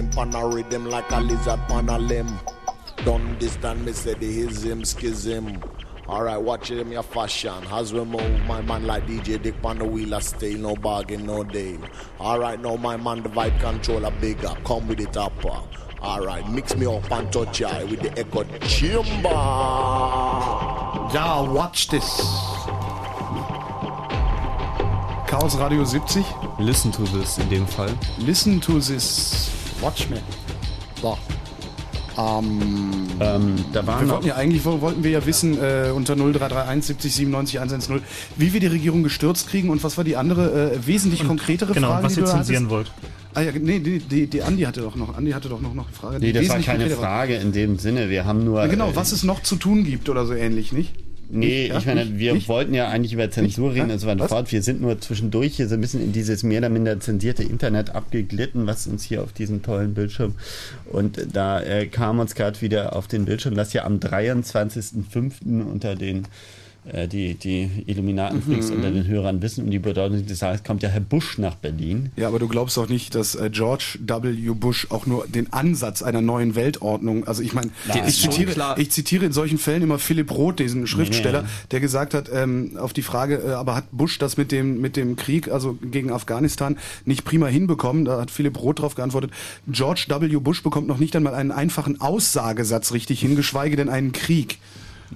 Riding 0.00 0.18
on 0.18 0.34
a 0.34 0.48
rhythm 0.48 0.86
like 0.86 1.10
a 1.10 1.20
lizard 1.20 1.60
on 1.68 1.90
a 1.90 1.98
limb. 1.98 2.40
Done 3.04 3.36
this, 3.38 3.56
done 3.56 3.84
me 3.84 3.92
say 3.92 4.14
the 4.14 4.32
hism, 4.32 4.82
schism. 4.82 5.62
Alright, 6.08 6.40
watch 6.40 6.70
him 6.70 6.90
your 6.90 7.02
fashion. 7.02 7.62
As 7.70 7.92
we 7.92 8.02
move, 8.04 8.40
my 8.46 8.62
man 8.62 8.86
like 8.86 9.06
DJ 9.06 9.42
Dick 9.42 9.56
on 9.62 9.78
the 9.78 9.84
wheel, 9.84 10.14
I 10.14 10.20
stay 10.20 10.54
no 10.54 10.74
bargain, 10.74 11.26
no 11.26 11.44
deal. 11.44 11.80
Alright, 12.18 12.60
now 12.62 12.76
my 12.76 12.96
man 12.96 13.22
the 13.22 13.28
vibe 13.28 13.60
controller 13.60 14.10
bigger. 14.22 14.54
Come 14.64 14.88
with 14.88 15.00
it 15.00 15.18
upper. 15.18 15.60
Alright, 16.00 16.48
mix 16.50 16.74
me 16.76 16.86
up 16.86 17.10
and 17.12 17.30
touch 17.30 17.60
eye 17.62 17.84
with 17.84 18.00
the 18.00 18.18
echo 18.18 18.44
chamber. 18.66 19.28
Ja, 21.12 21.42
watch 21.42 21.88
this. 21.88 22.16
Chaos 25.28 25.56
Radio 25.56 25.84
70. 25.84 26.24
Listen 26.58 26.90
to 26.90 27.02
this 27.02 27.36
in 27.38 27.50
dem 27.50 27.66
Fall. 27.66 27.90
Listen 28.18 28.60
to 28.60 28.80
this. 28.80 29.39
Watch 29.80 30.08
me. 30.10 30.20
So. 31.00 31.16
Ähm, 32.18 33.54
da 33.72 33.86
waren 33.86 34.06
wir 34.06 34.12
wollten 34.12 34.26
ja 34.26 34.34
eigentlich 34.36 34.64
wo- 34.64 34.80
wollten 34.82 35.02
wir 35.02 35.10
ja 35.10 35.24
wissen 35.24 35.54
äh, 35.58 35.90
unter 35.94 36.16
0331 36.16 36.84
70 36.86 37.14
97 37.14 37.58
110, 37.60 38.02
wie 38.36 38.52
wir 38.52 38.60
die 38.60 38.66
Regierung 38.66 39.02
gestürzt 39.02 39.48
kriegen 39.48 39.70
und 39.70 39.82
was 39.84 39.96
war 39.96 40.04
die 40.04 40.16
andere 40.16 40.72
äh, 40.72 40.86
wesentlich 40.86 41.24
konkretere 41.26 41.72
genau, 41.72 41.88
Frage, 41.88 42.04
was 42.04 42.14
die 42.14 42.20
ihr 42.20 42.26
du 42.26 42.30
zensieren 42.32 42.68
wollt. 42.68 42.92
Ah 43.32 43.42
ja, 43.42 43.52
nee, 43.58 43.78
die, 43.78 44.00
die, 44.00 44.26
die 44.26 44.42
Andi 44.42 44.64
hatte 44.64 44.80
doch 44.82 44.96
noch, 44.96 45.16
Andi 45.16 45.30
hatte 45.30 45.48
doch 45.48 45.60
noch, 45.60 45.72
noch 45.72 45.86
eine 45.86 45.94
Frage. 45.96 46.18
Nee, 46.18 46.32
das 46.32 46.48
war 46.48 46.58
keine. 46.58 46.90
Frage 46.90 47.36
in 47.36 47.52
dem 47.52 47.78
Sinne. 47.78 48.10
Wir 48.10 48.24
haben 48.26 48.44
nur. 48.44 48.60
Ja, 48.60 48.66
genau, 48.66 48.90
äh, 48.90 48.96
was 48.96 49.12
es 49.12 49.22
noch 49.22 49.42
zu 49.42 49.56
tun 49.56 49.84
gibt 49.84 50.08
oder 50.08 50.26
so 50.26 50.34
ähnlich, 50.34 50.72
nicht? 50.72 50.92
Nee, 51.32 51.68
Nicht? 51.68 51.78
Ich 51.78 51.86
meine, 51.86 52.04
nicht? 52.04 52.18
wir 52.18 52.34
Nicht? 52.34 52.48
wollten 52.48 52.74
ja 52.74 52.88
eigentlich 52.88 53.12
über 53.12 53.30
Zensur 53.30 53.72
reden 53.74 53.90
und 53.90 53.98
so 53.98 54.06
weiter 54.06 54.28
fort. 54.28 54.50
Wir 54.50 54.62
sind 54.62 54.80
nur 54.80 55.00
zwischendurch 55.00 55.56
hier 55.56 55.68
so 55.68 55.74
ein 55.74 55.80
bisschen 55.80 56.02
in 56.02 56.12
dieses 56.12 56.42
mehr 56.42 56.58
oder 56.58 56.68
minder 56.68 56.98
zensierte 56.98 57.42
Internet 57.42 57.90
abgeglitten, 57.94 58.66
was 58.66 58.86
uns 58.86 59.04
hier 59.04 59.22
auf 59.22 59.32
diesem 59.32 59.62
tollen 59.62 59.94
Bildschirm. 59.94 60.34
Und 60.86 61.26
da 61.32 61.60
äh, 61.62 61.86
kam 61.86 62.18
uns 62.18 62.34
gerade 62.34 62.60
wieder 62.60 62.96
auf 62.96 63.06
den 63.06 63.24
Bildschirm, 63.26 63.54
dass 63.54 63.72
ja 63.72 63.84
am 63.84 63.98
23.05. 63.98 65.62
unter 65.64 65.94
den 65.94 66.26
die, 67.08 67.34
die 67.34 67.70
Illuminatenfreaks 67.86 68.70
Mhm. 68.70 68.76
unter 68.76 68.90
den 68.90 69.06
Hörern 69.06 69.42
wissen 69.42 69.64
um 69.64 69.70
die 69.70 69.78
Bedeutung 69.78 70.24
des 70.26 70.38
Tages, 70.38 70.64
kommt 70.64 70.82
ja 70.82 70.88
Herr 70.88 71.00
Bush 71.00 71.38
nach 71.38 71.54
Berlin. 71.54 72.10
Ja, 72.16 72.28
aber 72.28 72.38
du 72.38 72.48
glaubst 72.48 72.76
doch 72.76 72.88
nicht, 72.88 73.14
dass 73.14 73.34
äh, 73.34 73.50
George 73.50 73.98
W. 74.00 74.50
Bush 74.54 74.86
auch 74.90 75.06
nur 75.06 75.26
den 75.26 75.52
Ansatz 75.52 76.02
einer 76.02 76.20
neuen 76.20 76.54
Weltordnung, 76.54 77.26
also 77.26 77.42
ich 77.42 77.52
meine, 77.52 77.70
ich 78.06 78.20
zitiere, 78.20 78.74
ich 78.78 78.90
zitiere 78.90 79.26
in 79.26 79.32
solchen 79.32 79.58
Fällen 79.58 79.82
immer 79.82 79.98
Philipp 79.98 80.30
Roth, 80.32 80.58
diesen 80.58 80.86
Schriftsteller, 80.86 81.42
nee. 81.42 81.48
der 81.70 81.80
gesagt 81.80 82.14
hat, 82.14 82.30
ähm, 82.32 82.76
auf 82.78 82.92
die 82.92 83.02
Frage, 83.02 83.42
äh, 83.46 83.50
aber 83.52 83.74
hat 83.76 83.84
Bush 83.92 84.18
das 84.18 84.36
mit 84.36 84.52
dem, 84.52 84.80
mit 84.80 84.96
dem 84.96 85.16
Krieg, 85.16 85.48
also 85.50 85.78
gegen 85.82 86.10
Afghanistan, 86.10 86.76
nicht 87.04 87.24
prima 87.24 87.46
hinbekommen? 87.46 88.04
Da 88.04 88.20
hat 88.20 88.30
Philipp 88.30 88.60
Roth 88.60 88.78
darauf 88.78 88.94
geantwortet, 88.94 89.30
George 89.68 90.06
W. 90.08 90.36
Bush 90.38 90.62
bekommt 90.62 90.88
noch 90.88 90.98
nicht 90.98 91.14
einmal 91.16 91.34
einen 91.34 91.52
einfachen 91.52 92.00
Aussagesatz 92.00 92.92
richtig 92.92 93.20
hin, 93.20 93.36
geschweige 93.36 93.76
denn 93.76 93.88
einen 93.88 94.12
Krieg. 94.12 94.58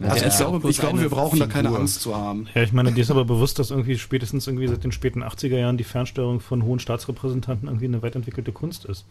Also 0.01 0.25
ich 0.27 0.37
glaube, 0.37 0.71
ich 0.71 0.79
glaube 0.79 1.01
wir 1.01 1.09
brauchen 1.09 1.39
da 1.39 1.47
keine 1.47 1.69
Figur. 1.69 1.81
Angst 1.81 2.01
zu 2.03 2.17
haben. 2.17 2.47
Ja, 2.55 2.63
ich 2.63 2.73
meine, 2.73 2.93
dir 2.93 3.01
ist 3.03 3.11
aber 3.11 3.25
bewusst, 3.25 3.59
dass 3.59 3.71
irgendwie 3.71 3.99
spätestens 3.99 4.47
irgendwie 4.47 4.67
seit 4.67 4.83
den 4.85 4.93
späten 4.93 5.23
80er 5.23 5.57
Jahren 5.57 5.77
die 5.77 5.85
Fernsteuerung 5.85 6.41
von 6.41 6.65
hohen 6.65 6.79
Staatsrepräsentanten 6.81 7.69
irgendwie 7.69 7.87
eine 7.87 8.03
weit 8.03 8.17
entwickelte 8.17 8.53
Kunst 8.53 8.85
ist. 8.87 9.05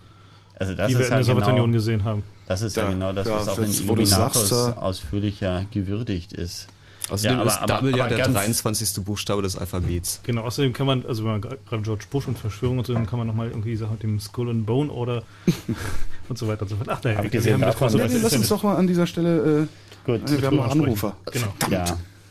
Also 0.59 0.75
das 0.75 0.87
die 0.87 0.93
ist 0.93 0.99
wir 0.99 1.05
in 1.07 1.11
ja 1.11 1.17
der 1.17 1.23
Sowjetunion 1.25 1.65
genau- 1.67 1.73
gesehen 1.77 2.03
haben. 2.03 2.23
Das 2.47 2.61
ist 2.61 2.75
ja, 2.75 2.83
Ja, 2.83 2.89
genau 2.89 3.13
das, 3.13 3.27
ja, 3.27 3.35
was 3.35 3.47
auch 3.49 3.57
in 3.59 3.71
Illuminatus 3.71 4.51
ausführlicher 4.51 5.65
gewürdigt 5.71 6.33
ist. 6.33 6.67
Außerdem 7.09 7.41
ist 7.41 7.59
Double 7.67 7.97
ja 7.97 8.07
der 8.07 8.17
ganz- 8.19 8.33
23. 8.33 9.03
Buchstabe 9.03 9.41
des 9.41 9.57
Alphabets. 9.57 10.21
Genau, 10.23 10.43
außerdem 10.43 10.71
kann 10.71 10.87
man, 10.87 11.05
also 11.05 11.23
wenn 11.25 11.31
man 11.31 11.41
gerade 11.41 11.57
George 11.81 12.05
Bush 12.09 12.27
und 12.29 12.37
Verschwörung 12.37 12.77
und 12.77 12.87
so, 12.87 12.93
dann 12.93 13.05
kann 13.05 13.19
man 13.19 13.27
nochmal 13.27 13.49
irgendwie 13.49 13.75
Sachen 13.75 13.93
mit 13.93 14.03
dem 14.03 14.19
Skull 14.21 14.49
and 14.49 14.65
Bone 14.65 14.89
Order 14.91 15.23
und 16.29 16.37
so 16.37 16.47
weiter 16.47 16.61
und 16.61 16.69
so 16.69 16.75
fort. 16.77 16.87
Ach, 16.89 17.03
naja, 17.03 17.21
wir- 17.23 17.43
wir 17.43 17.53
haben 17.53 17.61
das 17.61 17.93
Ja, 17.93 18.07
nee, 18.07 18.17
lass 18.21 18.33
uns 18.33 18.47
doch 18.47 18.63
mal 18.63 18.75
an 18.77 18.87
dieser 18.87 19.05
Stelle. 19.05 19.63
Äh, 19.63 19.67
Gut, 20.05 20.21
wir 20.41 20.47
haben 20.47 20.57
noch 20.57 20.71
Anrufer. 20.71 21.15
Genau. 21.31 21.47
Ja. 21.69 21.85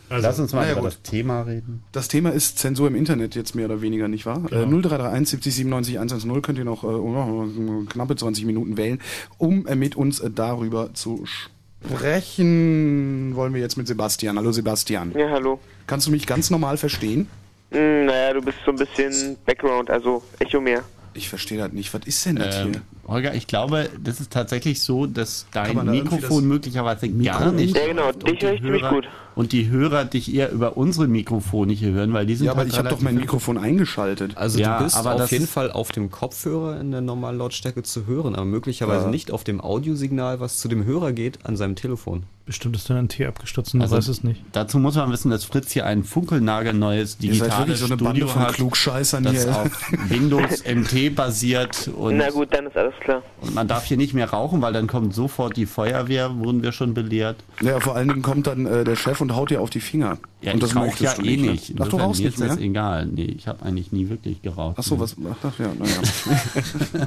Also, 0.09 0.27
Lass 0.29 0.39
uns 0.41 0.53
mal 0.53 0.61
naja, 0.63 0.73
über 0.73 0.83
gut. 0.83 0.91
das 0.91 1.03
Thema 1.03 1.43
reden. 1.43 1.85
Das 1.93 2.09
Thema 2.09 2.31
ist 2.31 2.59
Zensur 2.59 2.87
im 2.87 2.95
Internet 2.97 3.35
jetzt 3.35 3.55
mehr 3.55 3.65
oder 3.65 3.81
weniger, 3.81 4.09
nicht 4.09 4.27
wahr? 4.27 4.41
Genau. 4.41 4.63
Äh, 4.63 4.67
0331 4.83 5.29
70 5.31 5.55
97 5.55 5.99
110 5.99 6.43
könnt 6.43 6.59
ihr 6.59 6.65
noch 6.67 6.85
äh, 6.85 6.89
oh, 6.89 7.47
knappe 7.89 8.17
20 8.17 8.45
Minuten 8.45 8.77
wählen, 8.77 9.01
um 9.39 9.67
äh, 9.67 9.75
mit 9.75 9.97
uns 9.97 10.21
äh, 10.21 10.31
darüber 10.31 10.93
zu 10.93 11.25
sprechen. 11.25 13.35
Wollen 13.35 13.55
wir 13.55 13.63
jetzt 13.63 13.77
mit 13.77 13.87
Sebastian. 13.87 14.37
Hallo 14.37 14.53
Sebastian. 14.53 15.13
Ja, 15.17 15.31
hallo. 15.31 15.59
Kannst 15.87 16.07
du 16.07 16.11
mich 16.11 16.27
ganz 16.27 16.51
normal 16.51 16.77
verstehen? 16.77 17.27
Hm, 17.71 18.05
naja, 18.07 18.35
du 18.35 18.43
bist 18.43 18.59
so 18.67 18.73
ein 18.73 18.77
bisschen 18.77 19.37
Background, 19.47 19.89
also 19.89 20.23
Echo 20.39 20.61
mehr. 20.61 20.83
Ich 21.15 21.31
verstehe 21.31 21.57
das 21.59 21.73
nicht. 21.73 21.93
Was 21.95 22.03
ist 22.07 22.25
denn 22.27 22.37
das 22.37 22.57
Ähm, 22.57 22.73
hier? 22.73 22.83
Holger, 23.07 23.35
ich 23.35 23.47
glaube, 23.49 23.91
das 24.03 24.21
ist 24.21 24.33
tatsächlich 24.33 24.81
so, 24.81 25.07
dass 25.07 25.47
dein 25.53 25.75
da 25.75 25.83
Mikrofon 25.83 26.21
das 26.21 26.43
möglicherweise 26.43 27.09
Mikro 27.09 27.39
gar 27.39 27.53
nicht. 27.53 27.77
Ja, 27.77 27.87
genau, 27.87 28.13
dich 28.13 28.25
und 28.31 28.41
die 28.41 28.47
höre 28.47 28.53
ich 28.55 28.61
ziemlich 28.63 28.83
Hörer- 28.83 28.95
gut. 28.95 29.09
Und 29.35 29.53
die 29.53 29.71
Hörer 29.71 30.05
dich 30.05 30.33
eher 30.35 30.53
über 30.53 30.77
unsere 30.77 31.09
Mikrofone 31.09 31.73
hier 31.73 31.93
hören, 31.93 32.13
weil 32.13 32.27
die 32.27 32.35
sind 32.35 32.45
Ja, 32.47 32.53
aber 32.53 32.61
halt 32.61 32.71
ich 32.71 32.79
habe 32.79 32.91
doch 32.91 33.01
mein 33.01 33.15
Mikrofon 33.15 33.57
eingeschaltet. 33.57 34.37
Also 34.37 34.59
Ja, 34.59 34.77
du 34.79 34.85
bist 34.85 34.95
aber 34.97 35.15
auf 35.15 35.33
jeden 35.33 35.47
Fall 35.47 35.71
auf 35.73 35.91
dem 35.91 36.11
Kopfhörer 36.11 36.79
in 36.79 36.91
der 36.91 37.01
normalen 37.01 37.39
Lautstärke 37.39 37.83
zu 37.83 38.07
hören, 38.07 38.35
aber 38.35 38.45
möglicherweise 38.45 39.07
Ja. 39.07 39.11
nicht 39.11 39.31
auf 39.31 39.43
dem 39.43 39.63
Audiosignal, 39.63 40.39
was 40.41 40.59
zu 40.59 40.69
dem 40.69 40.85
Hörer 40.85 41.13
geht, 41.13 41.47
an 41.47 41.57
seinem 41.57 41.77
Telefon. 41.77 42.25
Bestimmt 42.45 42.77
ist 42.77 42.91
dann 42.91 42.97
ein 42.99 43.09
T 43.09 43.25
abgestürzt 43.25 43.73
und 43.73 43.81
du 43.81 43.85
Also, 43.85 43.97
weißt 43.97 44.09
es 44.09 44.23
nicht. 44.23 44.43
Dazu 44.53 44.79
muss 44.79 44.97
man 44.97 45.11
wissen, 45.11 45.31
dass 45.31 45.45
Fritz 45.45 45.71
hier 45.73 45.87
ein 45.87 46.05
funkelnagelneues 46.05 47.17
digitales 47.17 47.59
wirklich 47.59 47.79
so 47.79 47.87
eine 47.87 47.97
Bande 47.97 48.11
Studio 48.21 48.27
von 48.29 48.43
hat, 48.43 48.55
Klugscheißern 48.55 49.23
das 49.25 49.45
hier. 49.45 49.57
auf 49.57 49.71
Windows 50.11 50.63
MT 50.67 51.09
basiert 51.15 51.89
und, 51.97 52.17
Na 52.19 52.29
gut, 52.31 52.49
dann 52.53 52.67
ist 52.67 52.77
alles 52.77 52.92
klar. 53.01 53.23
und 53.41 53.55
man 53.55 53.69
darf 53.69 53.85
hier 53.85 53.97
nicht 53.97 54.15
mehr 54.15 54.31
rauchen, 54.31 54.61
weil 54.63 54.73
dann 54.73 54.87
kommt 54.87 55.15
sofort 55.15 55.57
die 55.57 55.67
Feuerwehr, 55.67 56.37
wurden 56.39 56.63
wir 56.63 56.73
schon 56.73 56.95
belehrt. 56.95 57.37
Ja, 57.61 57.81
vor 57.81 57.95
allen 57.97 58.09
Dingen 58.09 58.23
kommt 58.23 58.47
dann 58.47 58.67
äh, 58.67 58.85
der 58.85 58.97
Chef 58.97 59.21
und 59.21 59.35
haut 59.35 59.51
dir 59.51 59.61
auf 59.61 59.71
die 59.71 59.81
Finger. 59.81 60.19
Ja, 60.41 60.53
und 60.53 60.63
das 60.63 60.71
ich 60.71 60.77
rauche 60.77 60.87
möchtest 60.87 61.19
ja 61.19 61.23
du 61.25 61.29
eh 61.29 61.37
nicht. 61.37 61.63
Ach, 61.63 61.67
du 61.67 61.83
Insofern, 61.85 62.01
rauchst 62.01 62.21
mir 62.21 62.27
nicht 62.27 62.39
ist 62.39 62.49
das 62.49 62.57
mehr? 62.57 62.65
egal. 62.67 63.07
Nee, 63.07 63.25
ich 63.37 63.49
habe 63.49 63.65
eigentlich 63.65 63.93
nie 63.93 64.09
wirklich 64.09 64.43
geraucht. 64.43 64.77
Ach 64.79 64.83
so, 64.83 64.99
was? 64.99 65.17
Ach, 65.31 65.37
ach 65.43 65.59
ja, 65.59 65.69
naja. 65.79 67.07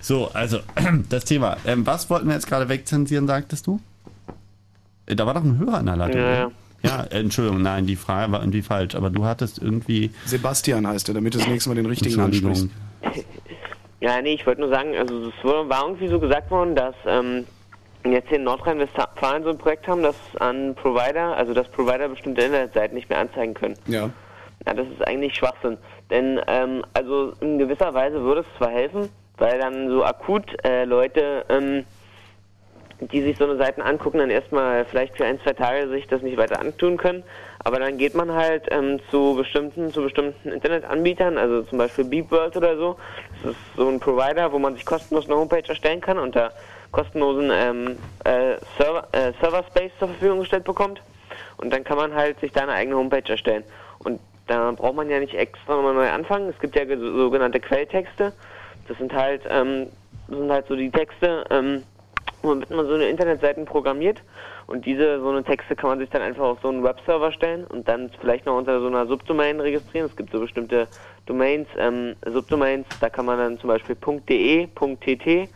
So, 0.00 0.30
also 0.32 0.58
das 1.08 1.24
Thema. 1.24 1.56
Ähm, 1.66 1.86
was 1.86 2.08
wollten 2.10 2.26
wir 2.28 2.34
jetzt 2.34 2.46
gerade 2.46 2.68
wegzensieren, 2.68 3.26
sagtest 3.26 3.66
du? 3.66 3.80
Äh, 5.06 5.16
Da 5.16 5.26
war 5.26 5.34
doch 5.34 5.44
ein 5.44 5.58
Hörer 5.58 5.80
in 5.80 5.86
der 5.86 5.96
Leitung. 5.96 6.20
Ja, 6.20 6.26
oder? 6.46 6.52
Ja, 6.84 7.02
äh, 7.04 7.20
Entschuldigung, 7.20 7.60
nein, 7.62 7.86
die 7.86 7.96
Frage 7.96 8.30
war 8.30 8.40
irgendwie 8.40 8.62
falsch, 8.62 8.94
aber 8.94 9.10
du 9.10 9.24
hattest 9.24 9.58
irgendwie. 9.60 10.10
Sebastian 10.26 10.86
heißt 10.86 11.08
er, 11.08 11.14
damit 11.14 11.34
du 11.34 11.38
das 11.38 11.48
nächste 11.48 11.70
Mal 11.70 11.74
den 11.76 11.86
richtigen 11.86 12.20
ansprichst. 12.20 12.68
Ja, 14.00 14.20
nee, 14.22 14.34
ich 14.34 14.46
wollte 14.46 14.60
nur 14.60 14.70
sagen, 14.70 14.96
also 14.96 15.28
es 15.28 15.44
wurde- 15.44 15.68
war 15.68 15.82
irgendwie 15.84 16.08
so 16.08 16.20
gesagt 16.20 16.50
worden, 16.50 16.74
dass 16.76 16.94
ähm, 17.06 17.46
jetzt 18.04 18.28
hier 18.28 18.38
in 18.38 18.44
Nordrhein-Westfalen 18.44 19.42
so 19.42 19.50
ein 19.50 19.58
Projekt 19.58 19.88
haben, 19.88 20.02
dass 20.02 20.16
an 20.38 20.74
Provider, 20.76 21.36
also 21.36 21.52
dass 21.52 21.68
Provider 21.68 22.08
bestimmte 22.08 22.42
Internetseiten 22.42 22.94
nicht 22.94 23.08
mehr 23.10 23.18
anzeigen 23.18 23.54
können. 23.54 23.74
Ja. 23.86 24.10
Ja, 24.66 24.74
das 24.74 24.86
ist 24.88 25.06
eigentlich 25.06 25.34
Schwachsinn. 25.34 25.78
Denn 26.10 26.40
ähm, 26.46 26.84
also 26.94 27.32
in 27.40 27.58
gewisser 27.58 27.92
Weise 27.94 28.20
würde 28.22 28.42
es 28.42 28.46
zwar 28.58 28.70
helfen, 28.70 29.08
weil 29.36 29.58
dann 29.58 29.88
so 29.88 30.04
akut 30.04 30.44
äh, 30.64 30.84
Leute, 30.84 31.44
ähm, 31.48 31.84
die 33.00 33.22
sich 33.22 33.36
so 33.36 33.44
eine 33.44 33.56
Seiten 33.56 33.80
angucken, 33.80 34.18
dann 34.18 34.30
erstmal 34.30 34.84
vielleicht 34.84 35.16
für 35.16 35.24
ein, 35.24 35.40
zwei 35.40 35.52
Tage 35.52 35.88
sich 35.88 36.06
das 36.08 36.22
nicht 36.22 36.36
weiter 36.36 36.58
antun 36.60 36.96
können. 36.96 37.22
Aber 37.64 37.80
dann 37.80 37.98
geht 37.98 38.14
man 38.14 38.32
halt 38.32 38.66
ähm, 38.70 39.00
zu 39.10 39.34
bestimmten, 39.36 39.92
zu 39.92 40.02
bestimmten 40.02 40.50
Internetanbietern, 40.50 41.36
also 41.38 41.62
zum 41.62 41.78
Beispiel 41.78 42.04
BeepWorld 42.04 42.56
oder 42.56 42.76
so. 42.76 42.96
Das 43.42 43.52
ist 43.52 43.58
so 43.76 43.88
ein 43.88 43.98
Provider, 44.00 44.52
wo 44.52 44.58
man 44.58 44.74
sich 44.74 44.84
kostenlos 44.86 45.26
eine 45.26 45.36
Homepage 45.36 45.66
erstellen 45.68 46.00
kann 46.00 46.18
unter 46.18 46.52
kostenlosen 46.92 47.50
ähm, 47.52 47.98
äh, 48.24 48.56
Server, 48.78 49.06
äh, 49.12 49.32
Server 49.40 49.64
Space 49.64 49.92
zur 49.98 50.08
Verfügung 50.08 50.40
gestellt 50.40 50.64
bekommt. 50.64 51.02
Und 51.58 51.72
dann 51.72 51.84
kann 51.84 51.96
man 51.98 52.14
halt 52.14 52.38
sich 52.40 52.52
da 52.52 52.62
eine 52.62 52.72
eigene 52.72 52.96
Homepage 52.96 53.28
erstellen. 53.28 53.64
Und 53.98 54.20
da 54.46 54.70
braucht 54.70 54.94
man 54.94 55.10
ja 55.10 55.18
nicht 55.18 55.34
extra 55.34 55.74
nochmal 55.74 55.94
neu 55.94 56.08
anfangen. 56.08 56.48
Es 56.48 56.58
gibt 56.60 56.76
ja 56.76 56.84
ge- 56.84 56.96
sogenannte 56.96 57.60
Quelltexte. 57.60 58.32
Das 58.86 58.96
sind 58.96 59.12
halt, 59.12 59.42
ähm, 59.50 59.88
das 60.28 60.38
sind 60.38 60.50
halt 60.50 60.66
so 60.68 60.76
die 60.76 60.90
Texte, 60.90 61.44
ähm, 61.50 61.82
womit 62.42 62.70
man 62.70 62.86
so 62.86 62.94
eine 62.94 63.08
Internetseiten 63.08 63.66
programmiert. 63.66 64.22
Und 64.68 64.84
diese, 64.84 65.18
so 65.20 65.30
eine 65.30 65.42
Texte 65.42 65.74
kann 65.74 65.88
man 65.88 65.98
sich 65.98 66.10
dann 66.10 66.20
einfach 66.20 66.44
auf 66.44 66.58
so 66.62 66.68
einen 66.68 66.84
Webserver 66.84 67.32
stellen 67.32 67.64
und 67.64 67.88
dann 67.88 68.10
vielleicht 68.20 68.44
noch 68.44 68.58
unter 68.58 68.80
so 68.80 68.86
einer 68.86 69.06
Subdomain 69.06 69.58
registrieren. 69.60 70.06
Es 70.10 70.14
gibt 70.14 70.30
so 70.30 70.40
bestimmte 70.40 70.86
Domains, 71.24 71.66
ähm, 71.78 72.14
Subdomains, 72.30 72.86
da 73.00 73.08
kann 73.08 73.24
man 73.24 73.38
dann 73.38 73.58
zum 73.58 73.68
Beispiel 73.68 73.96
.de, 74.28 74.66
.tt, 74.66 75.48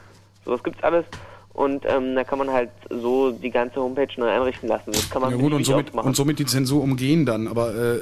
sowas 0.47 0.63
gibt's 0.63 0.83
alles. 0.83 1.05
Und 1.53 1.85
ähm, 1.87 2.15
da 2.15 2.25
kann 2.25 2.39
man 2.39 2.51
halt 2.51 2.71
so 2.89 3.33
die 3.33 3.51
ganze 3.51 3.77
Homepage 3.77 4.09
neu 4.17 4.31
einrichten 4.31 4.71
lassen. 4.71 4.93
Das 4.93 5.11
kann 5.11 5.21
man 5.21 5.33
Ja 5.33 5.37
gut, 5.37 5.53
und 5.53 5.67
somit, 5.67 5.93
und 5.93 6.17
somit 6.17 6.39
die 6.39 6.47
Zensur 6.47 6.83
umgehen 6.83 7.27
dann. 7.27 7.49
Aber 7.49 7.75
äh, 7.75 8.01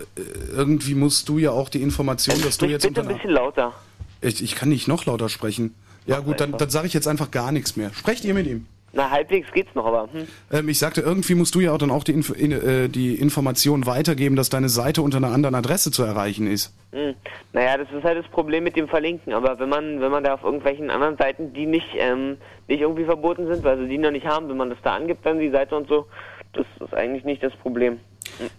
irgendwie 0.55 0.95
musst 0.95 1.29
du 1.29 1.39
ja 1.39 1.51
auch 1.51 1.69
die 1.69 1.83
Information, 1.83 2.41
dass 2.43 2.57
du 2.57 2.67
jetzt 2.67 2.87
bitte 2.87 3.01
ein 3.01 3.09
bisschen 3.09 3.31
lauter. 3.31 3.73
ich, 4.21 4.45
ich 4.45 4.55
kann 4.55 4.69
nicht 4.69 4.87
noch 4.87 5.07
lauter 5.07 5.29
sprechen. 5.29 5.75
Ja 6.07 6.21
gut, 6.21 6.39
dann, 6.39 6.57
dann 6.57 6.71
sage 6.71 6.87
ich 6.87 6.95
jetzt 6.95 7.09
einfach 7.09 7.33
gar 7.33 7.51
nichts 7.51 7.75
mehr. 7.75 7.93
Sprecht 7.93 8.25
ihr 8.25 8.35
mit 8.35 8.47
ihm. 8.47 8.67
Na, 8.93 9.11
halbwegs 9.11 9.53
geht's 9.53 9.75
noch, 9.75 9.87
aber 9.87 10.09
hm. 10.13 10.27
Ähm, 10.53 10.69
ich 10.69 10.79
sagte, 10.79 11.01
irgendwie 11.01 11.35
musst 11.35 11.55
du 11.55 11.61
ja 11.61 11.73
auch 11.73 11.79
dann 11.79 11.91
auch 11.91 12.03
die, 12.03 12.13
Info, 12.13 12.33
in, 12.33 12.51
äh, 12.51 12.89
die 12.89 13.15
Information 13.15 13.87
weitergeben, 13.87 14.35
dass 14.35 14.49
deine 14.49 14.69
Seite 14.69 15.03
unter 15.03 15.19
einer 15.19 15.31
anderen 15.31 15.55
Adresse 15.55 15.93
zu 15.93 16.03
erreichen 16.03 16.47
ist. 16.49 16.75
Hm. 16.93 17.15
Naja, 17.53 17.77
das 17.79 17.89
ist 17.93 18.03
halt 18.03 18.19
das 18.19 18.27
Problem 18.29 18.65
mit 18.65 18.77
dem 18.77 18.89
Verlinken. 18.89 19.33
Aber 19.33 19.59
wenn 19.61 19.69
man, 19.69 20.01
wenn 20.01 20.11
man 20.11 20.25
da 20.25 20.35
auf 20.35 20.43
irgendwelchen 20.43 20.91
anderen 20.91 21.17
Seiten, 21.17 21.53
die 21.53 21.67
nicht, 21.67 21.89
ähm, 21.97 22.37
nicht 22.67 22.81
irgendwie 22.81 23.05
verboten 23.05 23.47
sind, 23.47 23.63
weil 23.63 23.79
sie 23.79 23.89
die 23.89 23.99
noch 23.99 24.11
nicht 24.11 24.27
haben, 24.27 24.49
wenn 24.49 24.57
man 24.57 24.71
das 24.71 24.79
da 24.83 24.97
angibt, 24.97 25.25
dann 25.25 25.39
die 25.39 25.51
Seite 25.51 25.77
und 25.77 25.89
so, 25.89 26.07
das 26.53 26.67
ist 26.81 26.95
eigentlich 26.95 27.25
nicht 27.25 27.43
das 27.45 27.55
Problem. 27.57 28.01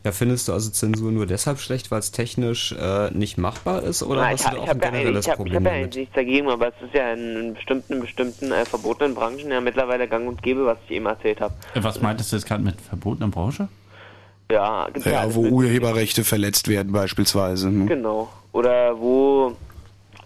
Ja, 0.03 0.11
findest 0.11 0.47
du 0.47 0.53
also 0.53 0.69
Zensur 0.69 1.11
nur 1.11 1.25
deshalb 1.25 1.59
schlecht, 1.59 1.91
weil 1.91 1.99
es 1.99 2.11
technisch 2.11 2.71
äh, 2.73 3.09
nicht 3.11 3.37
machbar 3.37 3.83
ist? 3.83 4.03
Oder 4.03 4.21
Na, 4.21 4.27
hast 4.29 4.33
ich 4.35 4.41
du 4.41 4.47
habe 4.47 4.59
auch 4.59 4.61
ein 4.61 4.67
ja, 4.67 4.71
eigentlich- 4.73 4.91
generelles 4.91 5.25
ich 5.25 5.31
hab, 5.31 5.35
ich 5.35 5.37
Problem 5.37 5.55
hab 5.55 5.63
ja 5.63 5.69
damit? 5.71 5.83
eigentlich 5.83 5.99
nichts 6.01 6.15
dagegen, 6.15 6.49
aber 6.49 6.67
es 6.69 6.73
ist 6.85 6.93
ja 6.93 7.13
in, 7.13 7.53
bestimmten, 7.53 7.99
bestimmten 8.01 8.51
äh, 8.51 8.65
verbotenen 8.65 9.15
Branchen 9.15 9.49
ja 9.51 9.61
mittlerweile 9.61 10.07
gang 10.07 10.27
und 10.27 10.41
gäbe, 10.43 10.65
was 10.65 10.77
ich 10.85 10.91
eben 10.95 11.05
erzählt 11.05 11.41
habe. 11.41 11.53
Was 11.75 12.01
meintest 12.01 12.31
du 12.31 12.35
jetzt 12.37 12.45
gerade 12.47 12.63
mit 12.63 12.79
verbotener 12.81 13.27
Branche? 13.29 13.67
Ja, 14.51 14.87
gibt's 14.91 15.05
ja, 15.05 15.25
Ja, 15.25 15.35
wo 15.35 15.41
Urheberrechte 15.43 16.23
verletzt 16.23 16.67
werden 16.67 16.91
beispielsweise. 16.91 17.69
ne? 17.69 17.85
Genau. 17.85 18.29
Oder 18.51 18.99
wo 18.99 19.55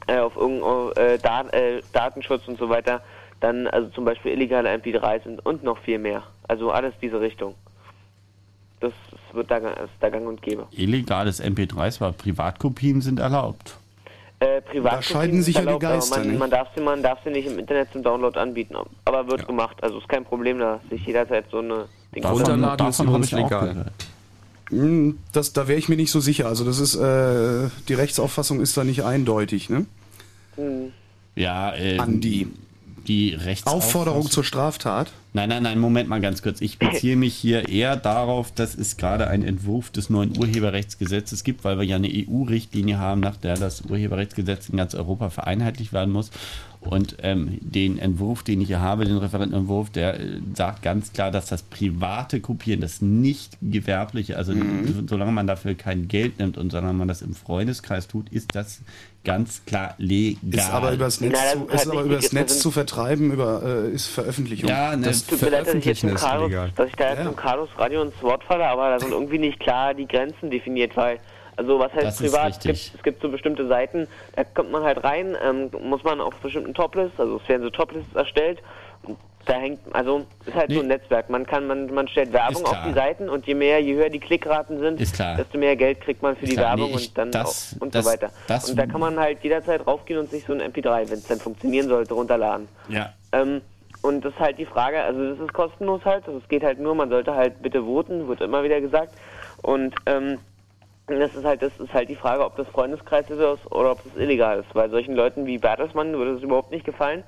äh, 0.08 0.17
auf 0.17 0.35
irgendein 0.35 0.92
äh, 1.14 1.17
Dat 1.19 1.53
äh, 1.53 1.82
Datenschutz 1.93 2.48
und 2.48 2.58
so 2.58 2.69
weiter 2.69 3.01
dann 3.42 3.67
also 3.67 3.90
zum 3.90 4.06
Beispiel 4.06 4.32
illegale 4.32 4.69
MP3 4.74 5.24
sind 5.24 5.45
und 5.45 5.64
noch 5.64 5.77
viel 5.80 6.00
mehr. 6.00 6.24
Also 6.48 6.72
alles 6.72 6.93
diese 7.01 7.19
Richtung. 7.19 7.53
Das 8.89 9.35
wird 9.35 9.51
da, 9.51 9.57
ist 9.57 9.89
da 9.99 10.09
gang 10.09 10.27
und 10.27 10.41
gäbe. 10.41 10.67
Illegales 10.72 11.41
MP3s, 11.41 12.01
aber 12.01 12.14
Privatkopien 12.14 13.01
sind 13.01 13.19
erlaubt. 13.19 13.75
Äh, 14.39 14.61
privat 14.61 14.93
Da 14.93 15.01
scheiden 15.01 15.41
sich 15.43 15.55
ja 15.55 15.61
die 15.65 15.80
Geister, 15.80 16.19
Man, 16.19 16.27
nicht? 16.27 16.39
man, 16.39 16.49
darf 16.49 16.67
sie, 16.75 16.81
man 16.81 17.01
darf 17.01 17.19
sie 17.23 17.30
nicht 17.31 17.47
im 17.47 17.57
Internet 17.57 17.91
zum 17.93 18.03
Download 18.03 18.38
anbieten, 18.38 18.75
aber 19.05 19.27
wird 19.27 19.47
gemacht. 19.47 19.77
Also 19.81 19.99
ist 19.99 20.09
kein 20.09 20.25
Problem, 20.25 20.59
da 20.59 20.80
sich 20.89 21.05
jederzeit 21.05 21.45
so 21.49 21.59
eine 21.59 21.85
Ding 22.14 22.25
Runterladen 22.25 22.88
ist 22.88 22.99
übrigens 22.99 23.31
legal. 23.31 23.91
Hm, 24.69 25.19
Das, 25.31 25.53
da 25.53 25.67
wäre 25.67 25.77
ich 25.80 25.89
mir 25.89 25.95
nicht 25.95 26.11
so 26.11 26.19
sicher. 26.19 26.47
Also 26.47 26.65
das 26.65 26.80
ist, 26.80 26.95
äh, 26.95 27.69
die 27.88 27.93
Rechtsauffassung 27.93 28.59
ist 28.61 28.75
da 28.75 28.83
nicht 28.83 29.03
eindeutig. 29.03 29.69
Ne? 29.69 29.85
Hm. 30.55 30.91
Ja, 31.35 31.73
äh, 31.75 31.97
Andi. 31.99 32.47
Die 33.07 33.30
Rechtsauffassung. 33.35 33.77
Aufforderung 33.77 34.30
zur 34.30 34.43
Straftat. 34.43 35.11
Nein, 35.35 35.49
nein, 35.49 35.64
nein, 35.64 35.80
Moment 35.80 36.07
mal 36.07 36.22
ganz 36.22 36.41
kurz. 36.41 36.61
Ich 36.61 36.80
beziehe 36.80 37.17
mich 37.17 37.35
hier 37.35 37.67
eher 37.67 37.97
darauf, 37.97 38.53
dass 38.53 38.73
es 38.73 38.95
gerade 38.95 39.27
einen 39.27 39.43
Entwurf 39.43 39.89
des 39.89 40.09
neuen 40.09 40.38
Urheberrechtsgesetzes 40.38 41.43
gibt, 41.43 41.65
weil 41.65 41.77
wir 41.77 41.83
ja 41.83 41.97
eine 41.97 42.07
EU-Richtlinie 42.07 42.99
haben, 42.99 43.19
nach 43.19 43.35
der 43.35 43.55
das 43.55 43.81
Urheberrechtsgesetz 43.81 44.69
in 44.69 44.77
ganz 44.77 44.95
Europa 44.95 45.30
vereinheitlicht 45.30 45.91
werden 45.91 46.14
muss. 46.14 46.31
Und 46.80 47.17
ähm, 47.22 47.57
den 47.59 47.99
Entwurf, 47.99 48.43
den 48.43 48.61
ich 48.61 48.67
hier 48.67 48.80
habe, 48.80 49.03
den 49.03 49.17
Referentenentwurf, 49.17 49.89
der 49.89 50.17
äh, 50.22 50.39
sagt 50.53 50.83
ganz 50.83 51.11
klar, 51.11 51.31
dass 51.31 51.47
das 51.47 51.64
private 51.64 52.39
Kopieren, 52.39 52.80
das 52.80 53.01
nicht 53.01 53.57
gewerbliche, 53.61 54.38
also 54.38 54.53
Mhm. 54.53 55.05
solange 55.09 55.33
man 55.33 55.47
dafür 55.47 55.75
kein 55.75 56.07
Geld 56.07 56.39
nimmt 56.39 56.57
und 56.57 56.72
solange 56.72 56.93
man 56.93 57.09
das 57.09 57.22
im 57.22 57.33
Freundeskreis 57.33 58.07
tut, 58.07 58.30
ist 58.30 58.55
das 58.55 58.80
ganz 59.26 59.66
klar 59.66 59.95
legal. 59.98 60.54
Ist 60.54 60.72
aber 60.72 60.94
übers 60.94 61.20
Netz, 61.20 61.34
das 61.34 61.52
zu, 61.52 61.68
ist 61.68 61.88
aber 61.88 62.04
übers 62.04 62.32
Netz 62.32 62.54
das 62.54 62.60
zu 62.60 62.72
vertreiben, 62.72 63.32
über, 63.32 63.62
äh, 63.64 63.90
ist 63.92 64.08
Veröffentlichung. 64.08 64.70
Ja, 64.70 64.95
ne, 64.95 65.12
Tut 65.12 65.42
mir 65.42 65.50
leid, 65.50 65.68
dass 65.68 65.74
ich 65.74 65.86
jetzt 65.86 66.04
im 66.04 66.16
Carlos, 66.16 66.52
dass 66.76 66.88
ich 66.88 66.95
da 66.95 67.10
jetzt 67.10 67.26
im 67.26 67.36
Carlos 67.36 67.70
Radio 67.78 68.04
ins 68.04 68.22
Wort 68.22 68.44
falle, 68.44 68.66
aber 68.66 68.92
da 68.92 69.00
sind 69.00 69.12
irgendwie 69.12 69.40
nicht 69.40 69.60
klar 69.60 69.94
die 69.94 70.08
Grenzen 70.08 70.50
definiert, 70.50 70.95
weil 70.95 71.20
also 71.58 71.80
was 71.80 71.92
heißt 71.94 72.06
Das 72.06 72.22
ist 72.22 72.32
privat? 72.32 72.52
Es 72.52 72.60
gibt, 72.60 72.95
es 72.95 73.04
gibt 73.04 73.22
so 73.22 73.30
bestimmte 73.30 73.68
Seiten, 73.68 74.08
da 74.36 74.44
kommt 74.44 74.72
man 74.72 74.84
halt 74.84 75.04
rein, 75.04 75.36
ähm, 75.44 75.70
muss 75.82 76.04
man 76.04 76.22
auf 76.22 76.36
bestimmten 76.36 76.74
Toplists, 76.74 77.20
also 77.20 77.38
es 77.42 77.50
werden 77.50 77.64
so 77.64 77.70
Toplists 77.70 78.14
erstellt. 78.16 78.62
Da 79.45 79.53
hängt, 79.53 79.80
also 79.93 80.25
ist 80.45 80.56
halt 80.56 80.72
so 80.72 80.80
ein 80.80 80.88
Netzwerk. 80.88 81.30
Man 81.30 81.45
kann, 81.45 81.67
man, 81.67 81.93
man 81.93 82.07
stellt 82.07 82.33
Werbung 82.33 82.65
auf 82.65 82.77
die 82.88 82.93
Seiten 82.93 83.30
und 83.30 83.45
je 83.45 83.53
mehr, 83.53 83.80
je 83.80 83.93
höher 83.93 84.09
die 84.09 84.19
Klickraten 84.19 84.80
sind, 84.80 84.99
desto 84.99 85.57
mehr 85.57 85.75
Geld 85.75 86.01
kriegt 86.01 86.24
man 86.24 86.35
für 86.35 86.45
Ist 86.45 86.51
die 86.53 86.56
klar. 86.56 86.72
Werbung 86.77 86.91
Nee, 86.91 86.98
ich- 86.98 87.07
und 87.09 87.17
dann 87.19 87.32
das- 87.32 87.75
auch, 87.77 87.82
und 87.82 87.93
das- 87.93 88.06
so 88.06 88.11
weiter. 88.11 88.30
das- 88.48 88.69
und 88.72 88.77
da 88.80 88.88
kann 88.88 88.99
man 88.99 89.19
halt 89.19 89.43
jederzeit 89.43 89.85
raufgehen 89.85 90.19
und 90.19 90.32
sich 90.32 90.45
so 90.45 90.53
ein 90.53 90.61
MP3, 90.61 91.07
wenn 91.09 91.19
es 91.19 91.27
dann 91.27 91.40
funktionieren 91.40 91.88
sollte, 91.88 92.15
runterladen. 92.15 92.67
Ja. 92.90 93.14
Ähm, 93.33 93.61
und 94.01 94.25
das 94.25 94.33
ist 94.33 94.40
halt 94.40 94.57
die 94.57 94.65
Frage, 94.65 94.99
also 95.01 95.30
das 95.32 95.40
ist 95.40 95.53
kostenlos 95.53 96.03
halt, 96.06 96.25
also 96.27 96.40
es 96.40 96.48
geht 96.49 96.64
halt 96.64 96.80
nur, 96.80 96.95
man 96.95 97.09
sollte 97.09 97.35
halt 97.35 97.61
bitte 97.61 97.83
voten, 97.83 98.27
wird 98.27 98.41
immer 98.41 98.64
wieder 98.64 98.82
gesagt. 98.82 99.14
Und 99.61 99.93
ähm, 100.07 100.40
das 101.07 101.35
ist 101.35 101.45
halt, 101.45 101.61
das 101.61 101.72
ist 101.80 101.93
halt 101.93 102.09
die 102.09 102.15
Frage, 102.15 102.43
ob 102.43 102.56
das 102.57 102.67
Freundeskreis 102.69 103.30
ist 103.30 103.40
oder 103.40 103.91
ob 103.91 104.03
das 104.03 104.15
illegal 104.19 104.59
ist. 104.59 104.74
Weil 104.74 104.90
solchen 104.90 105.15
Leuten 105.15 105.45
wie 105.45 105.59
Bertelsmann 105.59 106.14
würde 106.14 106.32
es 106.33 106.41
überhaupt 106.41 106.72
nicht 106.72 106.83
gefallen, 106.83 107.24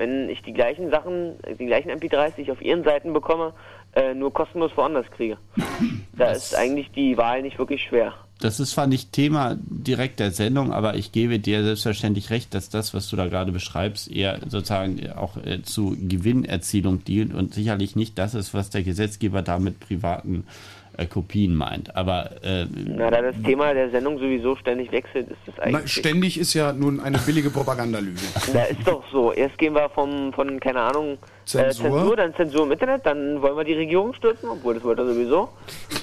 wenn 0.00 0.30
ich 0.30 0.40
die 0.40 0.54
gleichen 0.54 0.90
Sachen, 0.90 1.34
die 1.58 1.66
gleichen 1.66 1.90
MP3s, 1.90 2.32
die 2.36 2.42
ich 2.42 2.50
auf 2.50 2.62
ihren 2.62 2.84
Seiten 2.84 3.12
bekomme, 3.12 3.52
äh, 3.94 4.14
nur 4.14 4.32
kostenlos 4.32 4.72
woanders 4.74 5.06
kriege. 5.10 5.36
Da 6.16 6.32
ist 6.32 6.54
eigentlich 6.54 6.90
die 6.90 7.16
Wahl 7.16 7.40
nicht 7.40 7.58
wirklich 7.58 7.82
schwer. 7.82 8.12
Das 8.40 8.60
ist 8.60 8.72
zwar 8.72 8.86
nicht 8.86 9.12
Thema 9.12 9.56
direkt 9.58 10.20
der 10.20 10.32
Sendung, 10.32 10.70
aber 10.70 10.96
ich 10.96 11.12
gebe 11.12 11.38
dir 11.38 11.64
selbstverständlich 11.64 12.28
recht, 12.28 12.52
dass 12.52 12.68
das, 12.68 12.92
was 12.92 13.08
du 13.08 13.16
da 13.16 13.28
gerade 13.28 13.52
beschreibst, 13.52 14.10
eher 14.10 14.38
sozusagen 14.46 15.10
auch 15.12 15.38
äh, 15.38 15.62
zu 15.62 15.96
Gewinnerzielung 15.98 17.04
dient 17.04 17.32
und 17.32 17.54
sicherlich 17.54 17.96
nicht 17.96 18.18
das 18.18 18.34
ist, 18.34 18.52
was 18.52 18.68
der 18.68 18.82
Gesetzgeber 18.82 19.40
da 19.40 19.58
mit 19.58 19.80
privaten 19.80 20.46
äh, 21.00 21.06
Kopien 21.06 21.54
meint. 21.54 21.96
Aber 21.96 22.30
äh, 22.42 22.66
Na, 22.72 23.10
da 23.10 23.22
das 23.22 23.34
Thema 23.44 23.72
der 23.74 23.90
Sendung 23.90 24.18
sowieso 24.18 24.56
ständig 24.56 24.92
wechselt, 24.92 25.28
ist 25.30 25.38
das 25.46 25.54
Na, 25.58 25.78
eigentlich. 25.78 25.92
ständig 25.92 26.38
ist 26.38 26.54
ja 26.54 26.72
nun 26.72 27.00
eine 27.00 27.18
billige 27.18 27.50
Propagandalüge. 27.50 28.20
Da 28.52 28.64
ist 28.64 28.80
doch 28.86 29.02
so. 29.12 29.32
Erst 29.32 29.58
gehen 29.58 29.74
wir 29.74 29.88
vom, 29.90 30.32
von, 30.32 30.58
keine 30.60 30.80
Ahnung, 30.80 31.18
Zensur. 31.44 31.86
Äh, 31.86 31.90
Zensur, 31.90 32.16
dann 32.16 32.34
Zensur 32.34 32.64
im 32.64 32.72
Internet, 32.72 33.06
dann 33.06 33.40
wollen 33.42 33.56
wir 33.56 33.64
die 33.64 33.74
Regierung 33.74 34.12
stürzen, 34.14 34.48
obwohl 34.48 34.74
das 34.74 34.84
wollte 34.84 35.02
er 35.02 35.08
sowieso. 35.14 35.48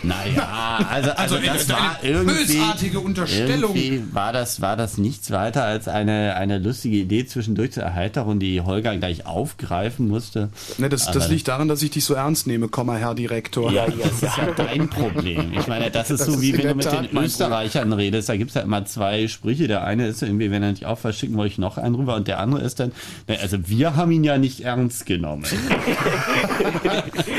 Naja, 0.03 0.79
also, 0.89 1.11
also, 1.11 1.35
Also, 1.35 1.47
das 1.47 1.69
war 1.69 1.97
irgendwie, 2.01 2.33
bösartige 2.33 2.99
Unterstellung. 2.99 3.75
irgendwie 3.75 4.03
war 4.13 4.33
das, 4.33 4.61
war 4.61 4.75
das 4.77 4.97
nichts 4.97 5.31
weiter 5.31 5.63
als 5.63 5.87
eine, 5.87 6.35
eine 6.35 6.57
lustige 6.59 6.97
Idee 6.97 7.25
zwischendurch 7.25 7.73
zur 7.73 7.83
Erheiterung, 7.83 8.39
die 8.39 8.61
Holger 8.61 8.95
gleich 8.97 9.25
aufgreifen 9.25 10.07
musste. 10.07 10.49
Ne, 10.77 10.89
das, 10.89 11.09
das 11.11 11.29
liegt 11.29 11.47
daran, 11.47 11.67
dass 11.67 11.81
ich 11.81 11.91
dich 11.91 12.05
so 12.05 12.13
ernst 12.13 12.47
nehme, 12.47 12.67
Komma, 12.67 12.95
Herr 12.95 13.15
Direktor. 13.15 13.71
Ja, 13.71 13.85
ja, 13.87 13.93
das 14.03 14.23
ist 14.23 14.37
ja 14.37 14.47
dein 14.55 14.86
Problem. 14.89 15.53
Ich 15.53 15.67
meine, 15.67 15.91
das 15.91 16.11
ist 16.11 16.21
Das 16.21 16.27
so 16.27 16.41
wie 16.41 16.51
in 16.51 16.57
wenn 16.57 16.67
du 16.69 16.75
mit 16.75 16.85
Tat 16.85 17.11
den 17.11 17.17
Österreichern 17.17 17.93
redest. 17.93 18.29
Da 18.29 18.37
gibt 18.37 18.49
es 18.49 18.55
ja 18.55 18.61
immer 18.61 18.85
zwei 18.85 19.27
Sprüche. 19.27 19.67
Der 19.67 19.83
eine 19.83 20.07
ist 20.07 20.21
irgendwie, 20.21 20.51
wenn 20.51 20.63
er 20.63 20.71
nicht 20.71 20.85
aufhört, 20.85 21.15
schicken 21.15 21.35
wir 21.35 21.43
euch 21.43 21.57
noch 21.57 21.77
einen 21.77 21.95
rüber. 21.95 22.15
Und 22.15 22.27
der 22.27 22.39
andere 22.39 22.61
ist 22.61 22.79
dann, 22.79 22.91
ne, 23.27 23.39
also 23.41 23.67
wir 23.67 23.95
haben 23.95 24.11
ihn 24.11 24.23
ja 24.23 24.37
nicht 24.37 24.61
ernst 24.61 25.05
genommen. 25.05 25.45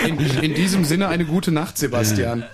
In, 0.07 0.19
in 0.19 0.55
diesem 0.55 0.85
Sinne 0.85 1.09
eine 1.09 1.25
gute 1.25 1.51
Nacht, 1.51 1.77
Sebastian. 1.77 2.45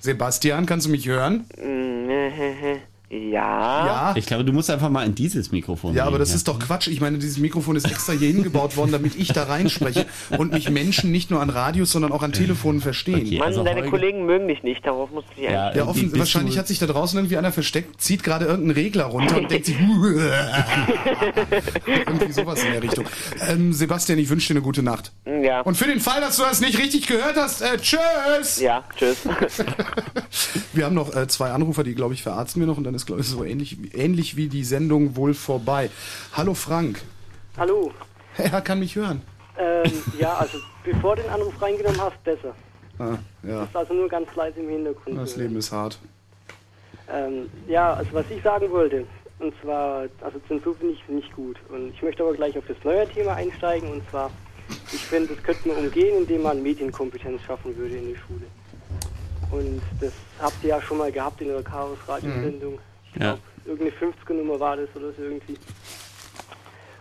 Sebastian, 0.00 0.66
kannst 0.66 0.86
du 0.86 0.90
mich 0.90 1.06
hören? 1.06 1.44
Ja. 3.12 3.86
Ja. 3.86 4.14
Ich 4.16 4.24
glaube, 4.24 4.42
du 4.44 4.54
musst 4.54 4.70
einfach 4.70 4.88
mal 4.88 5.04
in 5.04 5.14
dieses 5.14 5.52
Mikrofon 5.52 5.94
Ja, 5.94 6.04
aber 6.04 6.12
reden, 6.12 6.20
das 6.20 6.34
ist 6.34 6.48
doch 6.48 6.58
Quatsch. 6.58 6.88
Ich 6.88 7.02
meine, 7.02 7.18
dieses 7.18 7.36
Mikrofon 7.36 7.76
ist 7.76 7.84
extra 7.84 8.14
hier 8.14 8.28
hingebaut 8.28 8.78
worden, 8.78 8.90
damit 8.90 9.16
ich 9.16 9.28
da 9.28 9.42
reinspreche 9.42 10.06
und 10.38 10.52
mich 10.52 10.70
Menschen 10.70 11.12
nicht 11.12 11.30
nur 11.30 11.42
an 11.42 11.50
Radios, 11.50 11.92
sondern 11.92 12.10
auch 12.10 12.22
an 12.22 12.32
Telefonen 12.32 12.80
verstehen. 12.80 13.36
Mann, 13.38 13.52
deine 13.66 13.90
Kollegen 13.90 14.24
mögen 14.24 14.48
dich 14.48 14.62
nicht, 14.62 14.86
darauf 14.86 15.10
musst 15.10 15.28
du 15.30 15.34
dich 15.42 15.50
Ja, 15.50 15.66
einstellen. 15.66 15.88
offen, 15.88 16.18
wahrscheinlich 16.18 16.56
hat 16.56 16.68
sich 16.68 16.78
da 16.78 16.86
draußen 16.86 17.18
irgendwie 17.18 17.36
einer 17.36 17.52
versteckt, 17.52 18.00
zieht 18.00 18.22
gerade 18.24 18.46
irgendeinen 18.46 18.76
Regler 18.76 19.04
runter 19.04 19.36
und 19.36 19.50
denkt 19.50 19.66
sich, 19.66 19.76
irgendwie 21.86 22.32
sowas 22.32 22.64
in 22.64 22.72
der 22.72 22.82
Richtung. 22.82 23.04
Ähm, 23.46 23.74
Sebastian, 23.74 24.18
ich 24.20 24.30
wünsche 24.30 24.48
dir 24.48 24.54
eine 24.54 24.62
gute 24.62 24.82
Nacht. 24.82 25.12
Ja. 25.26 25.60
Und 25.60 25.76
für 25.76 25.86
den 25.86 26.00
Fall, 26.00 26.22
dass 26.22 26.36
du 26.36 26.44
das 26.44 26.60
nicht 26.60 26.78
richtig 26.78 27.06
gehört 27.06 27.36
hast, 27.36 27.60
äh, 27.60 27.76
tschüss! 27.76 28.58
Ja, 28.60 28.84
tschüss. 28.96 29.18
Wir 30.72 30.86
haben 30.86 30.94
noch 30.94 31.14
äh, 31.14 31.26
zwei 31.28 31.50
Anrufer, 31.50 31.84
die, 31.84 31.94
glaube 31.94 32.14
ich, 32.14 32.22
verarzten 32.22 32.60
wir 32.60 32.66
noch 32.66 32.78
und 32.78 32.84
dann 32.84 32.94
ist, 32.94 33.01
glaube 33.06 33.20
ich, 33.22 33.28
so 33.28 33.44
ähnlich, 33.44 33.76
ähnlich 33.94 34.36
wie 34.36 34.48
die 34.48 34.64
Sendung 34.64 35.16
wohl 35.16 35.34
vorbei. 35.34 35.90
Hallo 36.32 36.54
Frank. 36.54 37.02
Hallo. 37.56 37.92
Er 38.38 38.60
kann 38.62 38.78
mich 38.78 38.96
hören. 38.96 39.20
Ähm, 39.58 39.90
ja, 40.18 40.34
also 40.38 40.58
bevor 40.84 41.16
du 41.16 41.22
den 41.22 41.30
Anruf 41.30 41.60
reingenommen 41.60 42.00
hast, 42.00 42.22
besser. 42.24 42.54
Ah, 42.98 43.18
ja, 43.42 43.60
Das 43.60 43.68
ist 43.68 43.76
also 43.76 43.94
nur 43.94 44.08
ganz 44.08 44.34
leise 44.34 44.60
im 44.60 44.68
Hintergrund. 44.68 45.18
das 45.18 45.36
Leben 45.36 45.56
ist 45.56 45.70
hart. 45.72 45.98
Ähm, 47.12 47.50
ja, 47.68 47.94
also 47.94 48.12
was 48.12 48.24
ich 48.30 48.42
sagen 48.42 48.70
wollte, 48.70 49.04
und 49.38 49.52
zwar, 49.60 50.06
also 50.20 50.38
Zensur 50.48 50.74
finde 50.76 50.94
ich 50.94 51.08
nicht 51.08 51.32
gut. 51.34 51.56
Und 51.68 51.90
ich 51.90 52.02
möchte 52.02 52.22
aber 52.22 52.32
gleich 52.32 52.56
auf 52.56 52.64
das 52.66 52.76
neue 52.84 53.06
Thema 53.08 53.34
einsteigen, 53.34 53.90
und 53.90 54.08
zwar, 54.10 54.30
ich 54.92 55.04
finde, 55.04 55.34
das 55.34 55.42
könnte 55.42 55.68
man 55.68 55.78
umgehen, 55.78 56.18
indem 56.22 56.42
man 56.42 56.62
Medienkompetenz 56.62 57.42
schaffen 57.42 57.76
würde 57.76 57.96
in 57.96 58.12
der 58.12 58.18
Schule. 58.20 58.46
Und 59.50 59.82
das 60.00 60.12
habt 60.40 60.62
ihr 60.62 60.70
ja 60.70 60.80
schon 60.80 60.98
mal 60.98 61.12
gehabt 61.12 61.40
in 61.42 61.48
der 61.48 61.62
Chaos 61.62 61.98
Radiosendung. 62.08 62.78
Ja. 63.18 63.38
irgendeine 63.64 64.12
50er 64.12 64.34
Nummer 64.34 64.60
war 64.60 64.76
das 64.76 64.88
oder 64.94 65.12
so 65.12 65.22
irgendwie. 65.22 65.56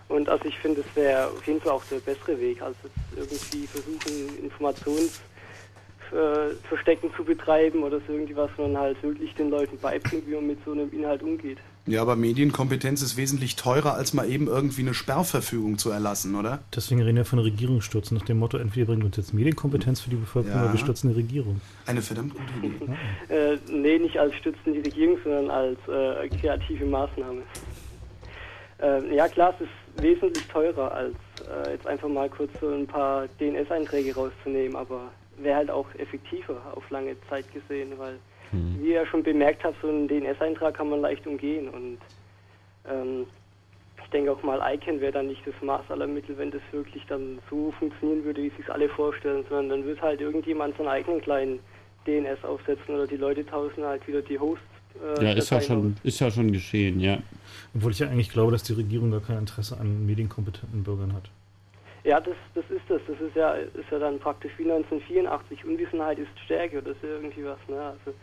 Und 0.10 0.28
also 0.28 0.44
ich 0.46 0.58
finde, 0.60 0.82
das 0.84 0.96
wäre 0.96 1.28
auf 1.28 1.46
jeden 1.48 1.62
Fall 1.62 1.72
auch 1.72 1.86
der 1.86 2.00
bessere 2.00 2.38
Weg, 2.40 2.62
als 2.62 2.76
jetzt 2.84 2.98
irgendwie 3.16 3.66
versuchen, 3.66 4.44
Informationsverstecken 4.44 7.14
zu 7.16 7.24
betreiben 7.24 7.84
oder 7.84 8.02
so 8.06 8.12
irgendwie 8.14 8.36
was, 8.36 8.52
sondern 8.58 8.82
halt 8.82 9.02
wirklich 9.04 9.34
den 9.36 9.50
Leuten 9.50 9.80
beibringt, 9.80 10.28
wie 10.28 10.36
man 10.36 10.48
mit 10.48 10.60
so 10.66 10.74
einem 10.74 10.92
Inhalt 10.92 11.24
umgeht. 11.24 11.60
Ja, 11.88 12.02
aber 12.04 12.16
Medienkompetenz 12.16 13.02
ist 13.02 13.18
wesentlich 13.18 13.56
teurer, 13.56 13.96
als 13.96 14.14
mal 14.14 14.30
eben 14.30 14.48
irgendwie 14.48 14.82
eine 14.82 14.94
Sperrverfügung 14.94 15.78
zu 15.80 15.90
erlassen, 15.90 16.36
oder? 16.36 16.60
Deswegen 16.76 17.02
reden 17.02 17.18
wir 17.18 17.26
von 17.26 17.40
Regierungsstürzen 17.40 18.16
nach 18.18 18.26
dem 18.26 18.38
Motto, 18.38 18.58
entweder 18.58 18.86
bringen 18.86 19.02
wir 19.02 19.08
uns 19.08 19.18
jetzt 19.18 19.34
Medienkompetenz 19.34 20.00
für 20.02 20.12
die 20.12 20.16
Bevölkerung 20.18 20.56
Ja. 20.58 20.64
oder 20.66 20.74
wir 20.74 20.80
stürzen 20.80 21.10
die 21.10 21.16
Regierung. 21.16 21.60
Eine 21.88 22.02
verdammt 22.02 22.34
gute 22.36 22.68
Idee. 22.68 22.94
Äh, 23.30 23.58
nee, 23.72 23.98
nicht 23.98 24.18
als 24.20 24.36
stützende 24.36 24.80
Regierung, 24.86 25.18
sondern 25.24 25.50
als 25.50 25.78
äh, 25.88 26.28
kreative 26.30 26.86
Maßnahme. 26.86 27.42
Ähm, 28.82 29.14
ja 29.14 29.28
klar, 29.28 29.54
es 29.60 29.66
ist 29.66 30.04
wesentlich 30.04 30.46
teurer, 30.48 30.92
als 30.92 31.16
äh, 31.66 31.72
jetzt 31.72 31.88
einfach 31.88 32.10
mal 32.10 32.30
kurz 32.30 32.52
so 32.60 32.70
ein 32.70 32.88
paar 32.88 33.28
DNS-Einträge 33.40 34.14
rauszunehmen, 34.16 34.76
aber 34.76 35.12
wäre 35.38 35.56
halt 35.58 35.72
auch 35.72 35.88
effektiver 35.98 36.58
auf 36.76 36.90
lange 36.90 37.16
Zeit 37.30 37.46
gesehen, 37.54 37.94
weil, 37.98 38.18
wie 38.52 38.90
ihr 38.90 39.02
ja 39.02 39.06
schon 39.06 39.24
bemerkt 39.24 39.64
habt, 39.64 39.82
so 39.82 39.88
einen 39.88 40.08
DNS-Eintrag 40.08 40.76
kann 40.76 40.90
man 40.90 41.02
leicht 41.02 41.26
umgehen 41.28 41.70
und 41.70 41.98
ähm, 42.90 43.26
ich 44.04 44.10
denke 44.10 44.32
auch 44.32 44.44
mal, 44.44 44.60
ICANN 44.74 45.00
wäre 45.00 45.14
dann 45.14 45.28
nicht 45.28 45.46
das 45.46 45.54
Maß 45.62 45.90
aller 45.90 46.08
Mittel, 46.08 46.38
wenn 46.38 46.52
das 46.52 46.62
wirklich 46.72 47.04
dann 47.08 47.40
so 47.50 47.72
funktionieren 47.80 48.26
würde, 48.26 48.44
wie 48.44 48.50
sich 48.50 48.70
alle 48.70 48.90
vorstellen, 48.90 49.46
sondern 49.48 49.70
dann 49.70 49.86
wird 49.86 50.02
halt 50.02 50.20
irgendjemand 50.20 50.76
seinen 50.78 50.90
eigenen 50.90 51.22
kleinen 51.22 51.60
DNS 52.06 52.44
aufsetzen 52.44 52.96
oder 52.96 53.08
die 53.08 53.18
Leute 53.18 53.46
tauschen 53.46 53.84
halt 53.84 54.06
wieder 54.08 54.22
die 54.22 54.38
Hosts. 54.38 54.64
Äh, 55.18 55.24
Ja, 55.24 55.32
ist 55.34 55.50
ja, 55.50 55.62
schon, 55.62 55.96
ist 56.04 56.20
ja 56.20 56.30
schon 56.30 56.52
geschehen, 56.52 57.00
ja. 57.00 57.20
Obwohl 57.74 57.92
ich 57.92 58.00
ja 58.00 58.08
eigentlich 58.08 58.30
glaube, 58.30 58.52
dass 58.52 58.64
die 58.64 58.74
Regierung 58.74 59.12
gar 59.12 59.22
kein 59.22 59.38
Interesse 59.38 59.80
an 59.80 60.06
medienkompetenten 60.06 60.84
Bürgern 60.84 61.14
hat. 61.14 61.30
Ja, 62.04 62.20
das, 62.20 62.36
das 62.56 62.66
ist 62.70 62.82
das. 62.90 63.02
Das 63.08 63.20
ist 63.22 63.36
ja, 63.36 63.54
ist 63.54 63.92
ja 63.92 64.00
dann 64.00 64.20
praktisch 64.20 64.52
wie 64.58 64.64
1984. 64.64 65.64
Unwissenheit 65.66 66.18
ist 66.18 66.30
Stärke 66.44 66.80
oder 66.80 66.92
ist 66.92 67.04
ja 67.04 67.10
irgendwie 67.10 67.46
was. 67.46 67.60
Ne? 67.70 67.80
Also, 67.80 68.18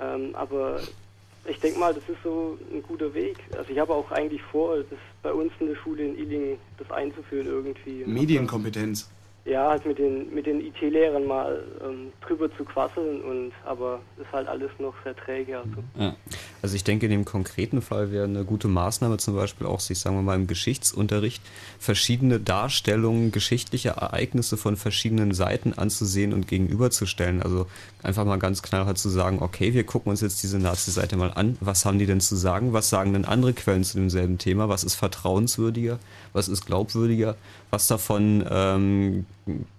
ähm, 0.00 0.34
aber 0.34 0.80
ich 1.48 1.60
denke 1.60 1.78
mal, 1.78 1.94
das 1.94 2.08
ist 2.08 2.22
so 2.22 2.58
ein 2.72 2.82
guter 2.82 3.12
Weg. 3.14 3.38
Also 3.56 3.70
ich 3.70 3.78
habe 3.78 3.94
auch 3.94 4.10
eigentlich 4.10 4.42
vor, 4.42 4.78
das 4.78 4.98
bei 5.22 5.32
uns 5.32 5.52
in 5.60 5.68
der 5.68 5.76
Schule 5.76 6.04
in 6.04 6.18
Illing 6.18 6.58
das 6.78 6.90
einzuführen 6.90 7.46
irgendwie. 7.46 8.04
Medienkompetenz. 8.04 9.08
Ja, 9.46 9.70
halt 9.70 9.86
mit 9.86 9.98
den 9.98 10.34
mit 10.34 10.46
den 10.46 10.60
IT-Lehrern 10.60 11.24
mal 11.24 11.62
ähm, 11.80 12.12
drüber 12.20 12.50
zu 12.56 12.64
quasseln 12.64 13.22
und 13.22 13.52
aber 13.64 14.00
ist 14.20 14.32
halt 14.32 14.48
alles 14.48 14.70
noch 14.78 14.94
sehr 15.04 15.14
träge. 15.14 15.58
Also. 15.58 16.14
Also 16.62 16.74
ich 16.74 16.82
denke, 16.82 17.06
in 17.06 17.12
dem 17.12 17.24
konkreten 17.24 17.80
Fall 17.80 18.10
wäre 18.10 18.24
eine 18.24 18.44
gute 18.44 18.66
Maßnahme 18.66 19.18
zum 19.18 19.36
Beispiel 19.36 19.68
auch, 19.68 19.78
sich 19.78 20.00
sagen 20.00 20.16
wir 20.16 20.22
mal 20.22 20.34
im 20.34 20.48
Geschichtsunterricht 20.48 21.40
verschiedene 21.78 22.40
Darstellungen 22.40 23.30
geschichtlicher 23.30 23.92
Ereignisse 23.92 24.56
von 24.56 24.76
verschiedenen 24.76 25.32
Seiten 25.32 25.74
anzusehen 25.74 26.32
und 26.32 26.48
gegenüberzustellen. 26.48 27.40
Also 27.40 27.66
einfach 28.02 28.24
mal 28.24 28.38
ganz 28.38 28.62
knallhart 28.62 28.98
zu 28.98 29.08
sagen, 29.10 29.38
okay, 29.42 29.74
wir 29.74 29.84
gucken 29.84 30.10
uns 30.10 30.22
jetzt 30.22 30.42
diese 30.42 30.58
Nazi-Seite 30.58 31.16
mal 31.16 31.32
an. 31.32 31.56
Was 31.60 31.84
haben 31.84 32.00
die 32.00 32.06
denn 32.06 32.20
zu 32.20 32.34
sagen? 32.34 32.72
Was 32.72 32.90
sagen 32.90 33.12
denn 33.12 33.24
andere 33.24 33.52
Quellen 33.52 33.84
zu 33.84 33.98
demselben 33.98 34.38
Thema? 34.38 34.68
Was 34.68 34.82
ist 34.82 34.94
vertrauenswürdiger? 34.96 36.00
Was 36.32 36.48
ist 36.48 36.66
glaubwürdiger? 36.66 37.36
Was 37.70 37.86
davon 37.86 38.44
ähm, 38.48 39.26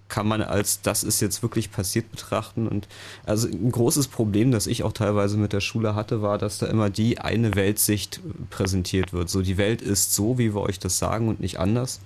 kann 0.09 0.27
man 0.27 0.41
als 0.41 0.81
das 0.81 1.03
ist 1.03 1.19
jetzt 1.19 1.41
wirklich 1.41 1.71
passiert 1.71 2.09
betrachten. 2.11 2.67
Und 2.67 2.87
also 3.25 3.47
ein 3.47 3.71
großes 3.71 4.07
Problem, 4.07 4.51
das 4.51 4.67
ich 4.67 4.83
auch 4.83 4.93
teilweise 4.93 5.37
mit 5.37 5.53
der 5.53 5.61
Schule 5.61 5.95
hatte, 5.95 6.21
war, 6.21 6.37
dass 6.37 6.59
da 6.59 6.67
immer 6.67 6.89
die 6.89 7.19
eine 7.19 7.55
Weltsicht 7.55 8.21
präsentiert 8.49 9.13
wird. 9.13 9.29
So, 9.29 9.41
die 9.41 9.57
Welt 9.57 9.81
ist 9.81 10.13
so, 10.13 10.37
wie 10.37 10.53
wir 10.53 10.61
euch 10.61 10.79
das 10.79 10.97
sagen 10.97 11.27
und 11.27 11.39
nicht 11.39 11.59
anders. 11.59 11.99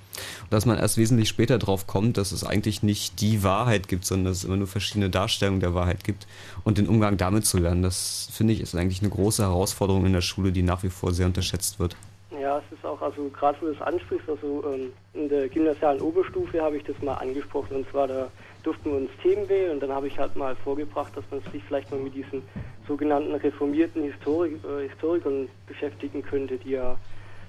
Und 0.43 0.53
dass 0.53 0.65
man 0.65 0.77
erst 0.77 0.97
wesentlich 0.97 1.29
später 1.29 1.57
drauf 1.57 1.87
kommt, 1.87 2.17
dass 2.17 2.31
es 2.31 2.43
eigentlich 2.43 2.83
nicht 2.83 3.21
die 3.21 3.43
Wahrheit 3.43 3.87
gibt, 3.87 4.05
sondern 4.05 4.31
dass 4.31 4.39
es 4.39 4.43
immer 4.43 4.57
nur 4.57 4.67
verschiedene 4.67 5.09
Darstellungen 5.09 5.61
der 5.61 5.73
Wahrheit 5.73 6.03
gibt. 6.03 6.27
Und 6.63 6.77
den 6.77 6.87
Umgang 6.87 7.17
damit 7.17 7.45
zu 7.45 7.57
lernen, 7.57 7.83
das 7.83 8.29
finde 8.31 8.53
ich 8.53 8.61
ist 8.61 8.75
eigentlich 8.75 9.01
eine 9.01 9.09
große 9.09 9.43
Herausforderung 9.43 10.05
in 10.05 10.13
der 10.13 10.21
Schule, 10.21 10.51
die 10.51 10.63
nach 10.63 10.83
wie 10.83 10.89
vor 10.89 11.13
sehr 11.13 11.27
unterschätzt 11.27 11.79
wird. 11.79 11.95
Ja, 12.39 12.59
es 12.59 12.77
ist 12.77 12.85
auch, 12.85 13.01
also 13.01 13.29
gerade 13.29 13.57
wo 13.61 13.65
du 13.65 13.73
das 13.73 13.81
ansprichst, 13.81 14.29
also 14.29 14.63
ähm, 14.65 14.93
in 15.13 15.27
der 15.27 15.49
gymnasialen 15.49 15.99
Oberstufe 16.01 16.61
habe 16.61 16.77
ich 16.77 16.83
das 16.85 16.99
mal 17.01 17.15
angesprochen 17.15 17.75
und 17.75 17.89
zwar 17.89 18.07
da 18.07 18.29
durften 18.63 18.89
wir 18.89 18.97
uns 18.99 19.11
Themen 19.21 19.49
wählen 19.49 19.71
und 19.71 19.83
dann 19.83 19.91
habe 19.91 20.07
ich 20.07 20.17
halt 20.17 20.37
mal 20.37 20.55
vorgebracht, 20.55 21.11
dass 21.17 21.25
man 21.29 21.41
sich 21.51 21.61
vielleicht 21.65 21.91
mal 21.91 21.99
mit 21.99 22.15
diesen 22.15 22.41
sogenannten 22.87 23.35
reformierten 23.35 24.03
Historik 24.03 24.59
äh, 24.63 24.87
Historikern 24.87 25.49
beschäftigen 25.67 26.21
könnte, 26.23 26.57
die 26.57 26.71
ja 26.71 26.95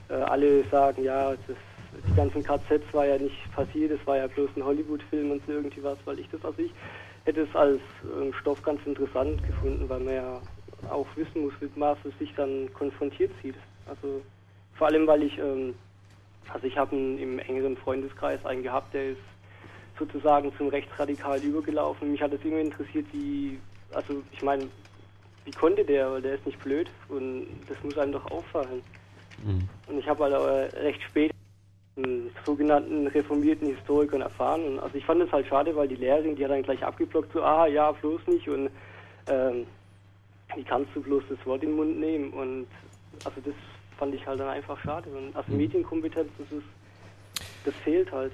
äh, 0.09 0.15
alle 0.15 0.65
sagen, 0.65 1.05
ja, 1.05 1.31
das, 1.31 1.57
die 2.09 2.15
ganzen 2.15 2.43
KZs 2.43 2.83
war 2.93 3.07
ja 3.07 3.19
nicht 3.19 3.53
passiert, 3.55 3.93
das 3.93 4.05
war 4.05 4.17
ja 4.17 4.27
bloß 4.27 4.51
ein 4.57 4.65
Hollywood-Film 4.65 5.31
und 5.31 5.43
so 5.47 5.53
irgendwie 5.53 5.85
was, 5.85 5.99
weil 6.07 6.19
ich 6.19 6.29
das, 6.31 6.45
also 6.45 6.61
ich 6.61 6.73
hätte 7.25 7.43
es 7.43 7.55
als 7.55 7.81
ähm, 8.21 8.33
Stoff 8.41 8.61
ganz 8.65 8.81
interessant 8.85 9.47
gefunden, 9.47 9.89
weil 9.89 10.01
man 10.01 10.15
ja 10.15 10.43
auch 10.91 11.07
wissen 11.15 11.43
muss, 11.43 11.53
mit 11.61 11.71
was 11.77 11.99
es 12.05 12.19
sich 12.19 12.35
dann 12.35 12.69
konfrontiert 12.75 13.31
sieht. 13.43 13.55
Also 13.87 14.23
vor 14.83 14.89
allem, 14.89 15.07
weil 15.07 15.23
ich, 15.23 15.39
ähm, 15.39 15.77
also 16.53 16.67
ich 16.67 16.77
habe 16.77 16.97
im 16.97 17.39
engeren 17.39 17.77
Freundeskreis 17.77 18.45
einen 18.45 18.65
gehabt, 18.65 18.93
der 18.93 19.11
ist 19.11 19.21
sozusagen 19.97 20.53
zum 20.59 20.67
Rechtsradikalen 20.67 21.41
übergelaufen. 21.41 22.11
Mich 22.11 22.21
hat 22.21 22.33
es 22.33 22.41
irgendwie 22.43 22.63
interessiert, 22.65 23.07
wie, 23.13 23.61
also 23.93 24.25
ich 24.33 24.43
meine, 24.43 24.65
wie 25.45 25.53
konnte 25.53 25.85
der, 25.85 26.11
weil 26.11 26.23
der 26.23 26.35
ist 26.35 26.45
nicht 26.47 26.59
blöd 26.59 26.91
und 27.09 27.47
das 27.69 27.81
muss 27.85 27.97
einem 27.97 28.11
doch 28.11 28.29
auffallen. 28.33 28.83
Mhm. 29.45 29.69
Und 29.87 29.99
ich 30.01 30.09
habe 30.09 30.25
halt 30.25 30.35
aber 30.35 30.73
recht 30.83 31.01
spät 31.03 31.31
einen 31.97 32.33
sogenannten 32.45 33.07
reformierten 33.07 33.69
Historikern 33.69 34.23
erfahren. 34.23 34.65
Und 34.65 34.81
also 34.81 34.97
ich 34.99 35.05
fand 35.05 35.23
es 35.23 35.31
halt 35.31 35.47
schade, 35.47 35.77
weil 35.77 35.87
die 35.87 35.95
Lehrerin, 35.95 36.35
die 36.35 36.43
hat 36.43 36.51
dann 36.51 36.65
gleich 36.65 36.83
abgeblockt, 36.83 37.33
so, 37.33 37.45
ah 37.45 37.69
ja, 37.69 37.93
bloß 37.93 38.27
nicht 38.27 38.49
und 38.49 38.69
ähm, 39.29 39.65
wie 40.57 40.65
kannst 40.65 40.91
du 40.97 41.01
bloß 41.01 41.23
das 41.31 41.39
Wort 41.47 41.63
in 41.63 41.69
den 41.69 41.77
Mund 41.77 42.01
nehmen? 42.01 42.33
Und 42.33 42.67
also 43.25 43.41
das 43.45 43.55
fand 44.03 44.17
ich 44.17 44.27
halt 44.27 44.41
dann 44.41 44.49
einfach 44.49 44.77
schade. 44.81 45.09
Und 45.11 45.37
also 45.37 45.53
Medienkompetenz, 45.53 46.29
das 46.37 46.59
ist, 46.59 46.67
das 47.65 47.73
fehlt 47.85 48.11
halt. 48.11 48.33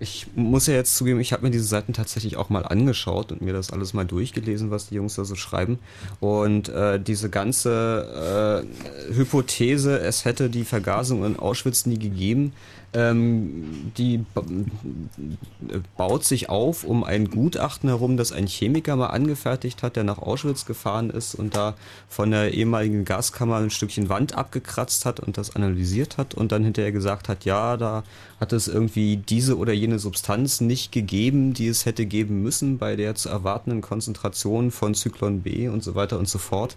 Ich 0.00 0.26
muss 0.34 0.66
ja 0.66 0.72
jetzt 0.72 0.96
zugeben, 0.96 1.20
ich 1.20 1.34
habe 1.34 1.44
mir 1.44 1.50
diese 1.50 1.66
Seiten 1.66 1.92
tatsächlich 1.92 2.38
auch 2.38 2.48
mal 2.48 2.64
angeschaut 2.64 3.30
und 3.30 3.42
mir 3.42 3.52
das 3.52 3.70
alles 3.70 3.92
mal 3.92 4.06
durchgelesen, 4.06 4.70
was 4.70 4.88
die 4.88 4.94
Jungs 4.94 5.16
da 5.16 5.24
so 5.24 5.34
schreiben. 5.34 5.78
Und 6.18 6.70
äh, 6.70 6.98
diese 6.98 7.28
ganze 7.28 8.64
äh, 9.10 9.14
Hypothese, 9.14 10.00
es 10.00 10.24
hätte 10.24 10.48
die 10.48 10.64
Vergasung 10.64 11.26
in 11.26 11.38
Auschwitz 11.38 11.84
nie 11.84 11.98
gegeben, 11.98 12.54
ähm, 12.94 13.92
die 13.96 14.24
äh, 14.36 15.78
baut 15.96 16.24
sich 16.24 16.48
auf 16.48 16.84
um 16.84 17.04
ein 17.04 17.30
Gutachten 17.30 17.88
herum, 17.88 18.16
das 18.16 18.32
ein 18.32 18.46
Chemiker 18.46 18.96
mal 18.96 19.06
angefertigt 19.06 19.82
hat, 19.82 19.96
der 19.96 20.04
nach 20.04 20.18
Auschwitz 20.18 20.66
gefahren 20.66 21.10
ist 21.10 21.34
und 21.34 21.56
da 21.56 21.74
von 22.08 22.30
der 22.30 22.52
ehemaligen 22.52 23.04
Gaskammer 23.04 23.56
ein 23.56 23.70
Stückchen 23.70 24.08
Wand 24.08 24.36
abgekratzt 24.36 25.06
hat 25.06 25.20
und 25.20 25.38
das 25.38 25.56
analysiert 25.56 26.18
hat 26.18 26.34
und 26.34 26.52
dann 26.52 26.64
hinterher 26.64 26.92
gesagt 26.92 27.28
hat, 27.28 27.44
ja, 27.44 27.76
da 27.76 28.04
hat 28.42 28.52
es 28.52 28.66
irgendwie 28.66 29.18
diese 29.18 29.56
oder 29.56 29.72
jene 29.72 30.00
Substanz 30.00 30.60
nicht 30.60 30.90
gegeben, 30.90 31.54
die 31.54 31.68
es 31.68 31.86
hätte 31.86 32.06
geben 32.06 32.42
müssen 32.42 32.76
bei 32.76 32.96
der 32.96 33.14
zu 33.14 33.28
erwartenden 33.28 33.82
Konzentration 33.82 34.72
von 34.72 34.94
Zyklon 34.94 35.42
B 35.42 35.68
und 35.68 35.84
so 35.84 35.94
weiter 35.94 36.18
und 36.18 36.28
so 36.28 36.38
fort. 36.38 36.76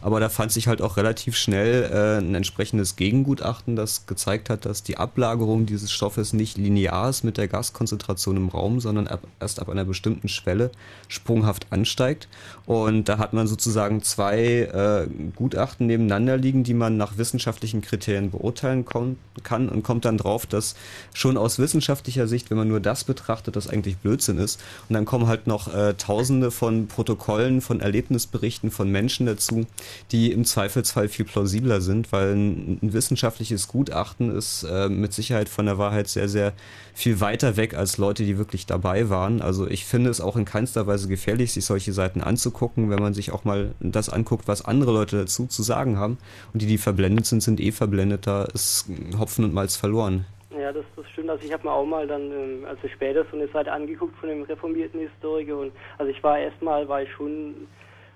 Aber 0.00 0.20
da 0.20 0.30
fand 0.30 0.52
sich 0.52 0.68
halt 0.68 0.80
auch 0.80 0.96
relativ 0.96 1.36
schnell 1.36 1.90
äh, 1.92 2.24
ein 2.24 2.34
entsprechendes 2.34 2.96
Gegengutachten, 2.96 3.76
das 3.76 4.06
gezeigt 4.06 4.48
hat, 4.48 4.64
dass 4.64 4.84
die 4.84 4.96
Ablagerung 4.96 5.66
dieses 5.66 5.92
Stoffes 5.92 6.32
nicht 6.32 6.56
linear 6.56 7.10
ist 7.10 7.24
mit 7.24 7.36
der 7.36 7.46
Gaskonzentration 7.46 8.38
im 8.38 8.48
Raum, 8.48 8.80
sondern 8.80 9.06
ab, 9.06 9.20
erst 9.38 9.60
ab 9.60 9.68
einer 9.68 9.84
bestimmten 9.84 10.28
Schwelle 10.28 10.70
sprunghaft 11.08 11.66
ansteigt. 11.68 12.26
Und 12.64 13.10
da 13.10 13.18
hat 13.18 13.34
man 13.34 13.46
sozusagen 13.46 14.02
zwei 14.02 14.38
äh, 14.38 15.08
Gutachten 15.36 15.88
nebeneinander 15.88 16.38
liegen, 16.38 16.64
die 16.64 16.72
man 16.72 16.96
nach 16.96 17.18
wissenschaftlichen 17.18 17.82
Kriterien 17.82 18.30
beurteilen 18.30 18.86
kann 18.86 19.68
und 19.68 19.82
kommt 19.82 20.06
dann 20.06 20.16
drauf, 20.16 20.46
dass 20.46 20.74
schon 21.14 21.36
aus 21.36 21.58
wissenschaftlicher 21.58 22.26
Sicht, 22.26 22.50
wenn 22.50 22.58
man 22.58 22.68
nur 22.68 22.80
das 22.80 23.04
betrachtet, 23.04 23.56
das 23.56 23.68
eigentlich 23.68 23.96
Blödsinn 23.98 24.38
ist. 24.38 24.60
Und 24.88 24.94
dann 24.94 25.04
kommen 25.04 25.26
halt 25.26 25.46
noch 25.46 25.72
äh, 25.72 25.94
tausende 25.94 26.50
von 26.50 26.86
Protokollen, 26.86 27.60
von 27.60 27.80
Erlebnisberichten 27.80 28.70
von 28.70 28.90
Menschen 28.90 29.26
dazu, 29.26 29.66
die 30.10 30.32
im 30.32 30.44
Zweifelsfall 30.44 31.08
viel 31.08 31.24
plausibler 31.24 31.80
sind, 31.80 32.12
weil 32.12 32.34
ein, 32.34 32.78
ein 32.82 32.92
wissenschaftliches 32.92 33.68
Gutachten 33.68 34.34
ist 34.34 34.64
äh, 34.64 34.88
mit 34.88 35.12
Sicherheit 35.12 35.48
von 35.48 35.66
der 35.66 35.78
Wahrheit 35.78 36.08
sehr, 36.08 36.28
sehr 36.28 36.52
viel 36.94 37.20
weiter 37.20 37.56
weg 37.56 37.74
als 37.74 37.98
Leute, 37.98 38.24
die 38.24 38.38
wirklich 38.38 38.66
dabei 38.66 39.08
waren. 39.08 39.40
Also 39.40 39.66
ich 39.66 39.84
finde 39.84 40.10
es 40.10 40.20
auch 40.20 40.36
in 40.36 40.44
keinster 40.44 40.86
Weise 40.86 41.08
gefährlich, 41.08 41.52
sich 41.52 41.64
solche 41.64 41.92
Seiten 41.92 42.20
anzugucken, 42.20 42.90
wenn 42.90 43.00
man 43.00 43.14
sich 43.14 43.32
auch 43.32 43.44
mal 43.44 43.74
das 43.80 44.08
anguckt, 44.08 44.48
was 44.48 44.64
andere 44.64 44.92
Leute 44.92 45.18
dazu 45.18 45.46
zu 45.46 45.62
sagen 45.62 45.98
haben. 45.98 46.18
Und 46.52 46.62
die, 46.62 46.66
die 46.66 46.78
verblendet 46.78 47.26
sind, 47.26 47.42
sind 47.42 47.60
eh 47.60 47.72
verblendet. 47.72 48.26
Da 48.26 48.44
ist 48.44 48.86
Hopfen 49.18 49.44
und 49.44 49.54
Malz 49.54 49.76
verloren. 49.76 50.26
Ja, 50.58 50.72
das, 50.72 50.84
das 50.96 51.08
stimmt. 51.10 51.30
Also 51.30 51.44
ich 51.44 51.52
habe 51.52 51.64
mir 51.66 51.72
auch 51.72 51.86
mal 51.86 52.06
dann, 52.06 52.30
ähm, 52.30 52.66
also 52.68 52.86
später 52.88 53.24
so 53.30 53.36
eine 53.36 53.48
Seite 53.48 53.72
angeguckt 53.72 54.16
von 54.18 54.28
dem 54.28 54.42
reformierten 54.42 55.00
Historiker 55.00 55.58
und 55.58 55.72
also 55.98 56.10
ich 56.10 56.22
war 56.22 56.38
erstmal, 56.38 56.86
war 56.88 57.02
ich 57.02 57.10
schon 57.12 57.66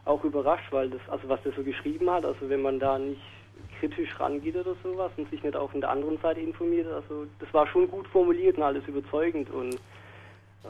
auch 0.05 0.23
überrascht, 0.23 0.71
weil 0.71 0.91
das, 0.91 1.01
also 1.09 1.29
was 1.29 1.43
der 1.43 1.53
so 1.53 1.63
geschrieben 1.63 2.11
hat, 2.11 2.25
also 2.25 2.49
wenn 2.49 2.63
man 2.63 2.79
da 2.79 2.99
nicht 2.99 3.23
kritisch 3.81 4.19
rangeht 4.21 4.57
oder 4.57 4.75
sowas 4.83 5.11
und 5.17 5.31
sich 5.31 5.43
nicht 5.43 5.57
auch 5.57 5.71
von 5.71 5.81
der 5.81 5.91
anderen 5.91 6.19
Seite 6.19 6.41
informiert, 6.41 6.87
also 6.87 7.27
das 7.39 7.53
war 7.53 7.67
schon 7.67 7.89
gut 7.91 8.07
formuliert 8.09 8.59
und 8.59 8.63
alles 8.63 8.87
überzeugend 8.87 9.51
und 9.51 9.79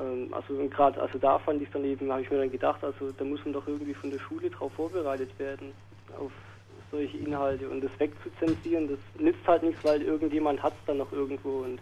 ähm, 0.01 0.33
also 0.33 0.55
gerade 0.69 1.01
also 1.03 1.19
da 1.19 1.39
fand 1.41 1.63
ich 1.63 1.71
dann 1.71 1.85
eben, 1.85 2.11
habe 2.13 2.23
ich 2.23 2.31
mir 2.31 2.39
dann 2.39 2.51
gedacht, 2.51 2.83
also 2.85 3.11
da 3.11 3.25
muss 3.25 3.45
man 3.45 3.55
doch 3.55 3.67
irgendwie 3.67 3.95
von 3.95 4.11
der 4.11 4.21
Schule 4.21 4.51
drauf 4.51 4.73
vorbereitet 4.75 5.37
werden 5.39 5.73
auf 6.19 6.31
solche 6.97 7.17
Inhalte 7.19 7.69
und 7.69 7.83
das 7.83 7.91
wegzuzensieren, 7.99 8.89
das 8.89 8.99
nützt 9.23 9.47
halt 9.47 9.63
nichts, 9.63 9.85
weil 9.85 10.03
irgendjemand 10.03 10.63
hat 10.63 10.73
es 10.73 10.87
dann 10.87 10.99
noch 10.99 11.13
irgendwo 11.13 11.61
und 11.65 11.79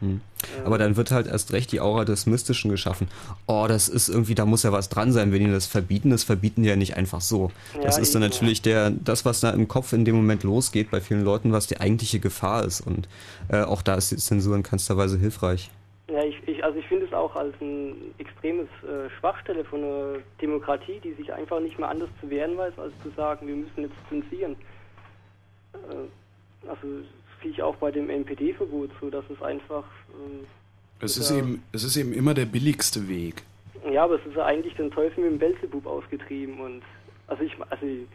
Hm. 0.00 0.20
Aber 0.64 0.76
dann 0.76 0.96
wird 0.96 1.10
halt 1.10 1.26
erst 1.26 1.52
recht 1.52 1.72
die 1.72 1.80
Aura 1.80 2.04
des 2.04 2.26
Mystischen 2.26 2.70
geschaffen. 2.70 3.08
Oh, 3.46 3.64
das 3.66 3.88
ist 3.88 4.08
irgendwie, 4.08 4.34
da 4.34 4.44
muss 4.44 4.62
ja 4.62 4.70
was 4.72 4.88
dran 4.90 5.12
sein, 5.12 5.32
wenn 5.32 5.42
die 5.44 5.50
das 5.50 5.66
verbieten. 5.66 6.10
Das 6.10 6.22
verbieten 6.22 6.62
die 6.62 6.68
ja 6.68 6.76
nicht 6.76 6.96
einfach 6.96 7.20
so. 7.22 7.50
Das 7.80 7.96
Ja, 7.96 8.02
ist 8.02 8.14
dann 8.14 8.22
eben, 8.22 8.30
natürlich 8.30 8.60
der, 8.62 8.90
das, 8.90 9.24
was 9.24 9.40
da 9.40 9.50
im 9.50 9.68
Kopf 9.68 9.92
in 9.94 10.04
dem 10.04 10.16
Moment 10.16 10.42
losgeht 10.42 10.90
bei 10.90 11.00
vielen 11.00 11.24
Leuten, 11.24 11.52
was 11.52 11.66
die 11.66 11.80
eigentliche 11.80 12.20
Gefahr 12.20 12.64
ist. 12.64 12.82
Und 12.82 13.08
äh, 13.48 13.62
auch 13.62 13.80
da 13.82 13.94
ist 13.94 14.10
die 14.10 14.16
Zensur 14.16 14.54
in 14.54 14.62
keinster 14.62 14.96
Weise 14.98 15.18
hilfreich. 15.18 15.70
Ja, 16.08 16.22
ich, 16.22 16.36
ich, 16.46 16.62
also 16.62 16.78
ich 16.78 16.86
finde 16.86 17.06
es 17.06 17.12
auch 17.12 17.34
als 17.34 17.54
ein 17.60 18.14
extremes 18.18 18.68
äh, 18.84 19.10
Schwachstelle 19.18 19.64
von 19.64 19.82
einer 19.82 20.18
Demokratie, 20.40 21.00
die 21.02 21.14
sich 21.14 21.32
einfach 21.32 21.58
nicht 21.60 21.78
mehr 21.78 21.88
anders 21.88 22.10
zu 22.20 22.30
wehren 22.30 22.56
weiß, 22.56 22.78
als 22.78 22.92
zu 23.02 23.10
sagen, 23.10 23.48
wir 23.48 23.56
müssen 23.56 23.82
jetzt 23.82 23.96
zensieren. 24.08 24.56
Äh, 25.74 26.68
also 26.68 27.00
das 27.00 27.42
sehe 27.42 27.50
ich 27.50 27.62
auch 27.62 27.74
bei 27.76 27.90
dem 27.90 28.08
NPD-Verbot 28.08 28.90
so, 29.00 29.10
dass 29.10 29.24
es 29.30 29.42
einfach... 29.42 29.84
Ähm, 30.14 30.46
Es 31.00 31.16
ist, 31.16 31.30
ja, 31.30 31.38
eben, 31.38 31.62
es 31.72 31.82
ist 31.82 31.96
eben 31.96 32.12
immer 32.12 32.34
der 32.34 32.46
billigste 32.46 33.08
Weg. 33.08 33.42
Ja, 33.90 34.04
aber 34.04 34.14
es 34.14 34.26
ist 34.26 34.36
ja 34.36 34.44
eigentlich 34.44 34.74
den 34.74 34.90
Teufel 34.92 35.24
mit 35.24 35.32
dem 35.32 35.38
Belzebub 35.38 35.86
ausgetrieben 35.86 36.60
und 36.60 36.82
also 37.26 37.42
ich 37.42 37.52
also 37.68 37.84
äh, 37.84 38.06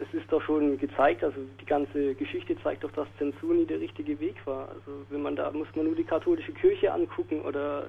es 0.00 0.14
ist 0.14 0.30
doch 0.30 0.40
schon 0.42 0.78
gezeigt, 0.78 1.24
also 1.24 1.38
die 1.60 1.66
ganze 1.66 2.14
Geschichte 2.14 2.56
zeigt 2.62 2.84
doch, 2.84 2.92
dass 2.92 3.08
Zensur 3.18 3.54
nie 3.54 3.66
der 3.66 3.80
richtige 3.80 4.18
Weg 4.20 4.36
war. 4.46 4.68
Also 4.68 5.04
wenn 5.10 5.22
man 5.22 5.34
da 5.34 5.50
muss 5.50 5.68
man 5.74 5.86
nur 5.86 5.96
die 5.96 6.04
katholische 6.04 6.52
Kirche 6.52 6.92
angucken 6.92 7.40
oder 7.42 7.88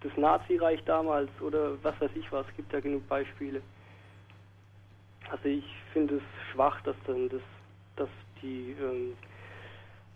das 0.00 0.16
Nazireich 0.16 0.82
damals 0.84 1.30
oder 1.40 1.72
was 1.82 2.00
weiß 2.00 2.10
ich 2.14 2.30
was, 2.32 2.46
es 2.48 2.56
gibt 2.56 2.72
ja 2.72 2.80
genug 2.80 3.06
Beispiele. 3.08 3.60
Also 5.30 5.48
ich 5.48 5.64
finde 5.92 6.16
es 6.16 6.22
schwach, 6.52 6.80
dass 6.82 6.96
dann 7.06 7.28
das 7.28 7.42
dass 7.96 8.08
die 8.42 8.74
ähm, 8.82 9.12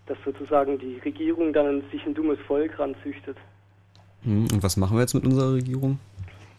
dass 0.06 0.18
sozusagen 0.24 0.78
die 0.78 0.98
Regierung 1.04 1.52
dann 1.52 1.84
sich 1.92 2.04
ein 2.04 2.14
dummes 2.14 2.38
Volk 2.40 2.78
ranzüchtet. 2.78 3.36
Hm, 4.24 4.48
Und 4.52 4.62
was 4.62 4.76
machen 4.76 4.96
wir 4.96 5.02
jetzt 5.02 5.14
mit 5.14 5.24
unserer 5.24 5.54
Regierung? 5.54 6.00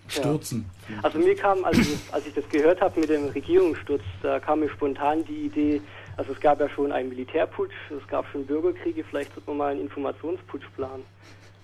Stürzen. 0.07 0.65
Also 1.01 1.17
mir 1.19 1.35
kam, 1.35 1.63
als, 1.63 1.77
ich- 1.79 1.97
als 2.11 2.27
ich 2.27 2.33
das 2.33 2.47
gehört 2.49 2.81
habe 2.81 2.99
mit 2.99 3.09
dem 3.09 3.27
Regierungssturz, 3.27 4.01
da 4.21 4.39
kam 4.39 4.59
mir 4.59 4.69
spontan 4.69 5.23
die 5.25 5.45
Idee, 5.47 5.81
also 6.17 6.33
es 6.33 6.39
gab 6.39 6.59
ja 6.59 6.69
schon 6.69 6.91
einen 6.91 7.09
Militärputsch, 7.09 7.73
es 7.89 8.07
gab 8.07 8.25
schon 8.31 8.45
Bürgerkriege, 8.45 9.03
vielleicht 9.09 9.33
sollte 9.33 9.49
man 9.49 9.57
mal 9.57 9.71
einen 9.71 9.81
Informationsputsch 9.81 10.65
planen. 10.75 11.03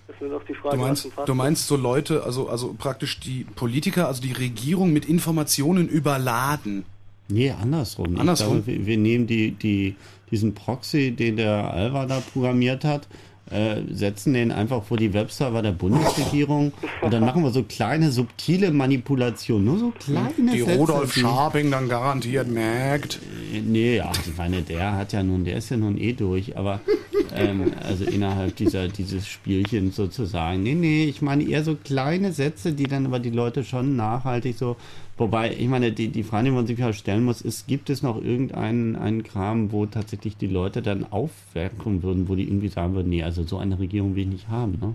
Das 0.06 0.16
ist 0.16 0.22
nur 0.22 0.30
noch 0.30 0.44
die 0.44 0.54
Frage, 0.54 0.76
Du 0.76 0.82
meinst, 0.82 1.08
du 1.26 1.34
meinst 1.34 1.66
so 1.68 1.76
Leute, 1.76 2.24
also, 2.24 2.48
also 2.48 2.74
praktisch 2.76 3.20
die 3.20 3.44
Politiker, 3.54 4.08
also 4.08 4.20
die 4.20 4.32
Regierung 4.32 4.92
mit 4.92 5.04
Informationen 5.04 5.88
überladen. 5.88 6.84
Nee, 7.28 7.52
andersrum. 7.52 8.18
Andersrum? 8.18 8.64
Glaube, 8.64 8.66
wir, 8.66 8.86
wir 8.86 8.96
nehmen 8.96 9.28
die, 9.28 9.52
die, 9.52 9.94
diesen 10.32 10.52
Proxy, 10.54 11.12
den 11.12 11.36
der 11.36 11.72
Alva 11.72 12.06
da 12.06 12.20
programmiert 12.32 12.82
hat, 12.84 13.06
äh, 13.50 13.82
setzen 13.92 14.34
den 14.34 14.52
einfach 14.52 14.84
vor 14.84 14.96
die 14.96 15.12
Webserver 15.12 15.62
der 15.62 15.72
Bundesregierung 15.72 16.72
und 17.02 17.12
dann 17.12 17.24
machen 17.24 17.42
wir 17.42 17.50
so 17.50 17.62
kleine, 17.62 18.10
subtile 18.10 18.70
Manipulationen. 18.70 19.64
Nur 19.64 19.78
so 19.78 19.90
kleine 19.90 20.52
Die 20.52 20.60
Sätze, 20.60 20.78
Rudolf 20.78 21.14
Scharping 21.14 21.70
dann 21.70 21.88
garantiert 21.88 22.48
merkt. 22.48 23.16
Äh, 23.52 23.60
Nee, 23.60 23.96
ja, 23.96 24.10
ich 24.26 24.36
meine, 24.36 24.62
der 24.62 24.96
hat 24.96 25.12
ja 25.12 25.22
nun, 25.22 25.44
der 25.44 25.56
ist 25.56 25.70
ja 25.70 25.76
nun 25.76 25.98
eh 25.98 26.12
durch, 26.12 26.56
aber 26.56 26.80
ähm, 27.34 27.72
also 27.82 28.04
innerhalb 28.04 28.56
dieser 28.56 28.88
dieses 28.88 29.26
Spielchens 29.26 29.96
sozusagen. 29.96 30.62
Nee, 30.62 30.74
nee, 30.74 31.04
ich 31.04 31.22
meine 31.22 31.44
eher 31.44 31.64
so 31.64 31.76
kleine 31.76 32.32
Sätze, 32.32 32.72
die 32.72 32.84
dann 32.84 33.06
aber 33.06 33.18
die 33.18 33.30
Leute 33.30 33.64
schon 33.64 33.96
nachhaltig 33.96 34.56
so. 34.56 34.76
Wobei, 35.20 35.50
ich 35.50 35.68
meine, 35.68 35.92
die, 35.92 36.08
die 36.08 36.22
Frage, 36.22 36.46
die 36.46 36.50
man 36.50 36.66
sich 36.66 36.80
halt 36.80 36.94
stellen 36.94 37.24
muss, 37.24 37.42
ist, 37.42 37.68
gibt 37.68 37.90
es 37.90 38.02
noch 38.02 38.16
irgendeinen 38.16 38.96
einen 38.96 39.22
Kram, 39.22 39.70
wo 39.70 39.84
tatsächlich 39.84 40.38
die 40.38 40.46
Leute 40.46 40.80
dann 40.80 41.04
aufwerfen 41.12 42.02
würden, 42.02 42.26
wo 42.30 42.34
die 42.36 42.44
irgendwie 42.44 42.68
sagen 42.68 42.94
würden, 42.94 43.10
nee, 43.10 43.22
also 43.22 43.42
so 43.42 43.58
eine 43.58 43.78
Regierung 43.78 44.16
will 44.16 44.22
ich 44.22 44.28
nicht 44.28 44.48
haben, 44.48 44.78
ne? 44.80 44.94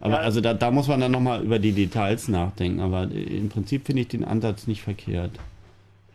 Aber 0.00 0.18
also 0.18 0.40
da, 0.40 0.52
da 0.52 0.72
muss 0.72 0.88
man 0.88 1.00
dann 1.00 1.12
nochmal 1.12 1.44
über 1.44 1.60
die 1.60 1.70
Details 1.70 2.26
nachdenken, 2.26 2.80
aber 2.80 3.04
im 3.04 3.48
Prinzip 3.50 3.86
finde 3.86 4.02
ich 4.02 4.08
den 4.08 4.24
Ansatz 4.24 4.66
nicht 4.66 4.82
verkehrt. 4.82 5.30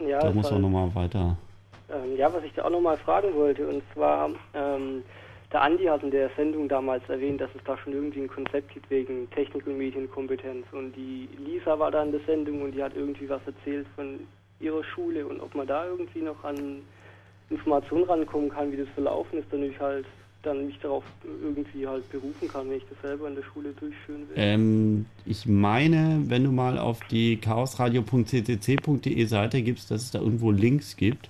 Ja, 0.05 0.19
da 0.19 0.31
muss 0.31 0.51
man 0.51 0.61
nochmal 0.61 0.93
weiter. 0.93 1.37
Ähm, 1.89 2.17
ja, 2.17 2.33
was 2.33 2.43
ich 2.43 2.51
da 2.53 2.65
auch 2.65 2.69
nochmal 2.69 2.97
fragen 2.97 3.33
wollte, 3.33 3.65
und 3.65 3.81
zwar, 3.93 4.29
ähm, 4.53 5.03
der 5.51 5.61
Andi 5.61 5.85
hat 5.85 6.03
in 6.03 6.11
der 6.11 6.30
Sendung 6.35 6.67
damals 6.67 7.08
erwähnt, 7.08 7.40
dass 7.40 7.50
es 7.56 7.64
da 7.64 7.77
schon 7.77 7.93
irgendwie 7.93 8.22
ein 8.22 8.27
Konzept 8.27 8.74
gibt 8.74 8.90
wegen 8.90 9.30
Technik- 9.32 9.66
und 9.66 9.77
Medienkompetenz. 9.77 10.66
Und 10.74 10.93
die 10.93 11.30
Lisa 11.38 11.80
war 11.80 11.92
da 11.92 12.03
in 12.03 12.11
der 12.11 12.22
Sendung 12.26 12.61
und 12.64 12.74
die 12.74 12.84
hat 12.84 12.95
irgendwie 12.95 13.30
was 13.30 13.42
erzählt 13.45 13.88
von 13.95 14.19
ihrer 14.59 14.84
Schule 14.84 15.26
und 15.26 15.40
ob 15.40 15.53
man 15.56 15.67
da 15.67 15.85
irgendwie 15.85 16.22
noch 16.22 16.43
an 16.43 16.82
Informationen 17.50 18.03
rankommen 18.03 18.50
kann, 18.50 18.72
wie 18.72 18.77
das 18.77 18.90
verlaufen 18.90 19.40
ist, 19.40 19.48
dann 19.51 19.64
ich 19.64 19.80
halt 19.80 20.06
dann 20.43 20.66
mich 20.66 20.80
darauf 20.80 21.03
irgendwie 21.43 21.88
halt 21.88 22.09
berufen 22.11 22.48
kann, 22.48 22.69
wenn 22.69 22.77
ich 22.77 22.85
das 22.90 23.01
selber 23.01 23.27
in 23.27 23.35
der 23.35 23.43
Schule 23.43 23.74
durchführen 23.74 24.22
will. 24.30 24.35
Ähm, 24.35 25.06
ich 25.26 25.45
meine, 25.45 26.24
wenn 26.27 26.43
du 26.43 26.51
mal 26.51 26.77
auf 26.77 27.00
die 27.09 27.38
chaosradio.ccc.de 27.38 29.26
Seite 29.26 29.61
gibst, 29.61 29.92
dass 29.92 30.03
es 30.03 30.11
da 30.11 30.19
irgendwo 30.19 30.51
Links 30.51 30.95
gibt. 30.95 31.30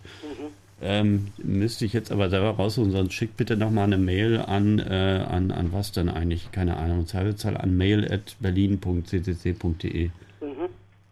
Ähm, 0.81 1.29
müsste 1.37 1.85
ich 1.85 1.93
jetzt 1.93 2.11
aber 2.11 2.29
selber 2.29 2.51
raussuchen, 2.51 2.91
sonst 2.91 3.13
schick 3.13 3.35
bitte 3.35 3.57
nochmal 3.57 3.85
eine 3.85 3.97
Mail 3.97 4.39
an, 4.39 4.77
äh, 4.79 5.25
an, 5.27 5.51
an 5.51 5.73
was 5.73 5.91
denn 5.91 6.07
eigentlich? 6.07 6.51
Keine 6.51 6.77
Ahnung, 6.77 7.07
Zweifelszahl 7.07 7.57
an 7.57 7.75
mail 7.77 8.11
at 8.11 8.35
berlin.ccc.de. 8.39 10.05
Mhm. 10.05 10.11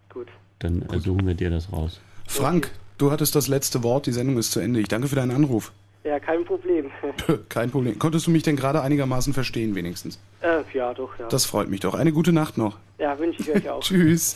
Gut. 0.09 0.27
Dann 0.59 0.83
äh, 0.83 0.99
suchen 0.99 1.25
wir 1.25 1.33
dir 1.33 1.49
das 1.49 1.71
raus. 1.71 1.99
Frank, 2.27 2.69
du 2.97 3.11
hattest 3.11 3.35
das 3.35 3.47
letzte 3.47 3.81
Wort, 3.83 4.05
die 4.05 4.11
Sendung 4.11 4.37
ist 4.37 4.51
zu 4.51 4.59
Ende. 4.59 4.79
Ich 4.79 4.87
danke 4.87 5.07
für 5.07 5.15
deinen 5.15 5.31
Anruf. 5.31 5.71
Ja, 6.03 6.19
kein 6.19 6.45
Problem. 6.45 6.91
Kein 7.49 7.71
Problem. 7.71 7.97
Konntest 7.97 8.27
du 8.27 8.31
mich 8.31 8.43
denn 8.43 8.55
gerade 8.55 8.79
einigermaßen 8.83 9.33
verstehen, 9.33 9.73
wenigstens? 9.73 10.19
äh, 10.41 10.61
ja, 10.71 10.93
doch, 10.93 11.17
ja. 11.17 11.27
Das 11.29 11.45
freut 11.45 11.67
mich 11.67 11.79
doch. 11.79 11.95
Eine 11.95 12.11
gute 12.11 12.31
Nacht 12.31 12.59
noch. 12.59 12.77
ja, 12.99 13.17
wünsche 13.17 13.41
ich 13.41 13.51
euch 13.51 13.67
auch. 13.71 13.79
Tschüss. 13.81 14.35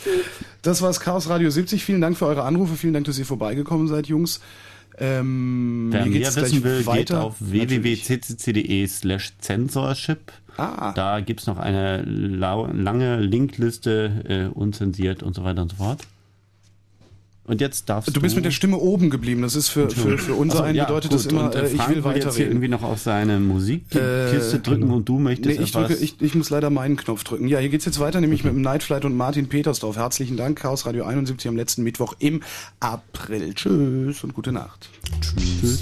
Das 0.64 0.82
war's 0.82 0.99
Chaos 0.99 1.30
Radio 1.30 1.51
70. 1.51 1.85
Vielen 1.85 2.01
Dank 2.01 2.17
für 2.17 2.25
eure 2.25 2.41
Anrufe. 2.41 2.74
Vielen 2.74 2.93
Dank, 2.93 3.06
dass 3.06 3.19
ihr 3.19 3.25
vorbeigekommen 3.27 3.88
seid, 3.88 4.08
Jungs. 4.08 4.41
Ähm, 4.99 5.87
Wer 5.91 6.05
mehr 6.05 6.35
wissen 6.35 6.63
will, 6.63 6.77
geht 6.79 6.87
weiter. 6.87 7.23
auf 7.23 7.35
www.ccc.de 7.39 8.87
slash 8.87 9.33
censorship. 9.39 10.31
Ah. 10.57 10.91
Da 10.93 11.21
gibt 11.21 11.39
es 11.39 11.47
noch 11.47 11.57
eine 11.57 12.01
lange 12.03 13.19
Linkliste, 13.21 14.49
äh, 14.53 14.57
unzensiert 14.57 15.23
und 15.23 15.35
so 15.35 15.43
weiter 15.43 15.61
und 15.61 15.71
so 15.71 15.77
fort. 15.77 16.05
Und 17.49 17.61
jetzt 17.61 17.89
darfst 17.89 18.07
du... 18.07 18.11
Du 18.11 18.21
bist 18.21 18.35
mit 18.35 18.45
der 18.45 18.51
Stimme 18.51 18.77
oben 18.77 19.09
geblieben. 19.09 19.41
Das 19.41 19.55
ist 19.55 19.69
für, 19.69 19.89
für, 19.89 20.19
für 20.19 20.35
unser 20.35 20.57
Achso, 20.57 20.65
einen 20.65 20.75
ja, 20.75 20.85
bedeutet 20.85 21.09
gut. 21.09 21.19
das 21.19 21.25
immer, 21.25 21.45
und, 21.45 21.55
äh, 21.55 21.63
äh, 21.63 21.65
ich 21.65 21.71
will 21.71 21.79
jetzt 21.79 21.87
hier 21.87 22.03
weiterreden. 22.03 22.47
irgendwie 22.47 22.67
noch 22.67 22.83
auf 22.83 22.99
seine 22.99 23.39
Musikkiste 23.39 24.57
Äh, 24.57 24.59
drücken 24.59 24.91
und 24.91 25.09
du 25.09 25.17
möchtest 25.17 25.57
Nee, 25.57 25.63
ich, 25.65 25.71
drücke, 25.71 25.95
ich, 25.95 26.21
ich 26.21 26.35
muss 26.35 26.51
leider 26.51 26.69
meinen 26.69 26.95
Knopf 26.95 27.23
drücken. 27.23 27.47
Ja, 27.47 27.57
hier 27.57 27.69
geht's 27.69 27.85
jetzt 27.85 27.99
weiter, 27.99 28.21
nämlich 28.21 28.43
mit 28.43 28.53
dem 28.53 28.61
Nightflight 28.61 29.03
und 29.03 29.17
Martin 29.17 29.49
Petersdorf. 29.49 29.95
Herzlichen 29.95 30.37
Dank, 30.37 30.59
Chaos 30.59 30.85
Radio 30.85 31.05
71 31.05 31.47
am 31.47 31.57
letzten 31.57 31.81
Mittwoch 31.81 32.13
im 32.19 32.43
April. 32.79 33.55
Tschüss 33.55 34.23
und 34.23 34.35
gute 34.35 34.51
Nacht. 34.51 34.87
Tschüss. 35.19 35.79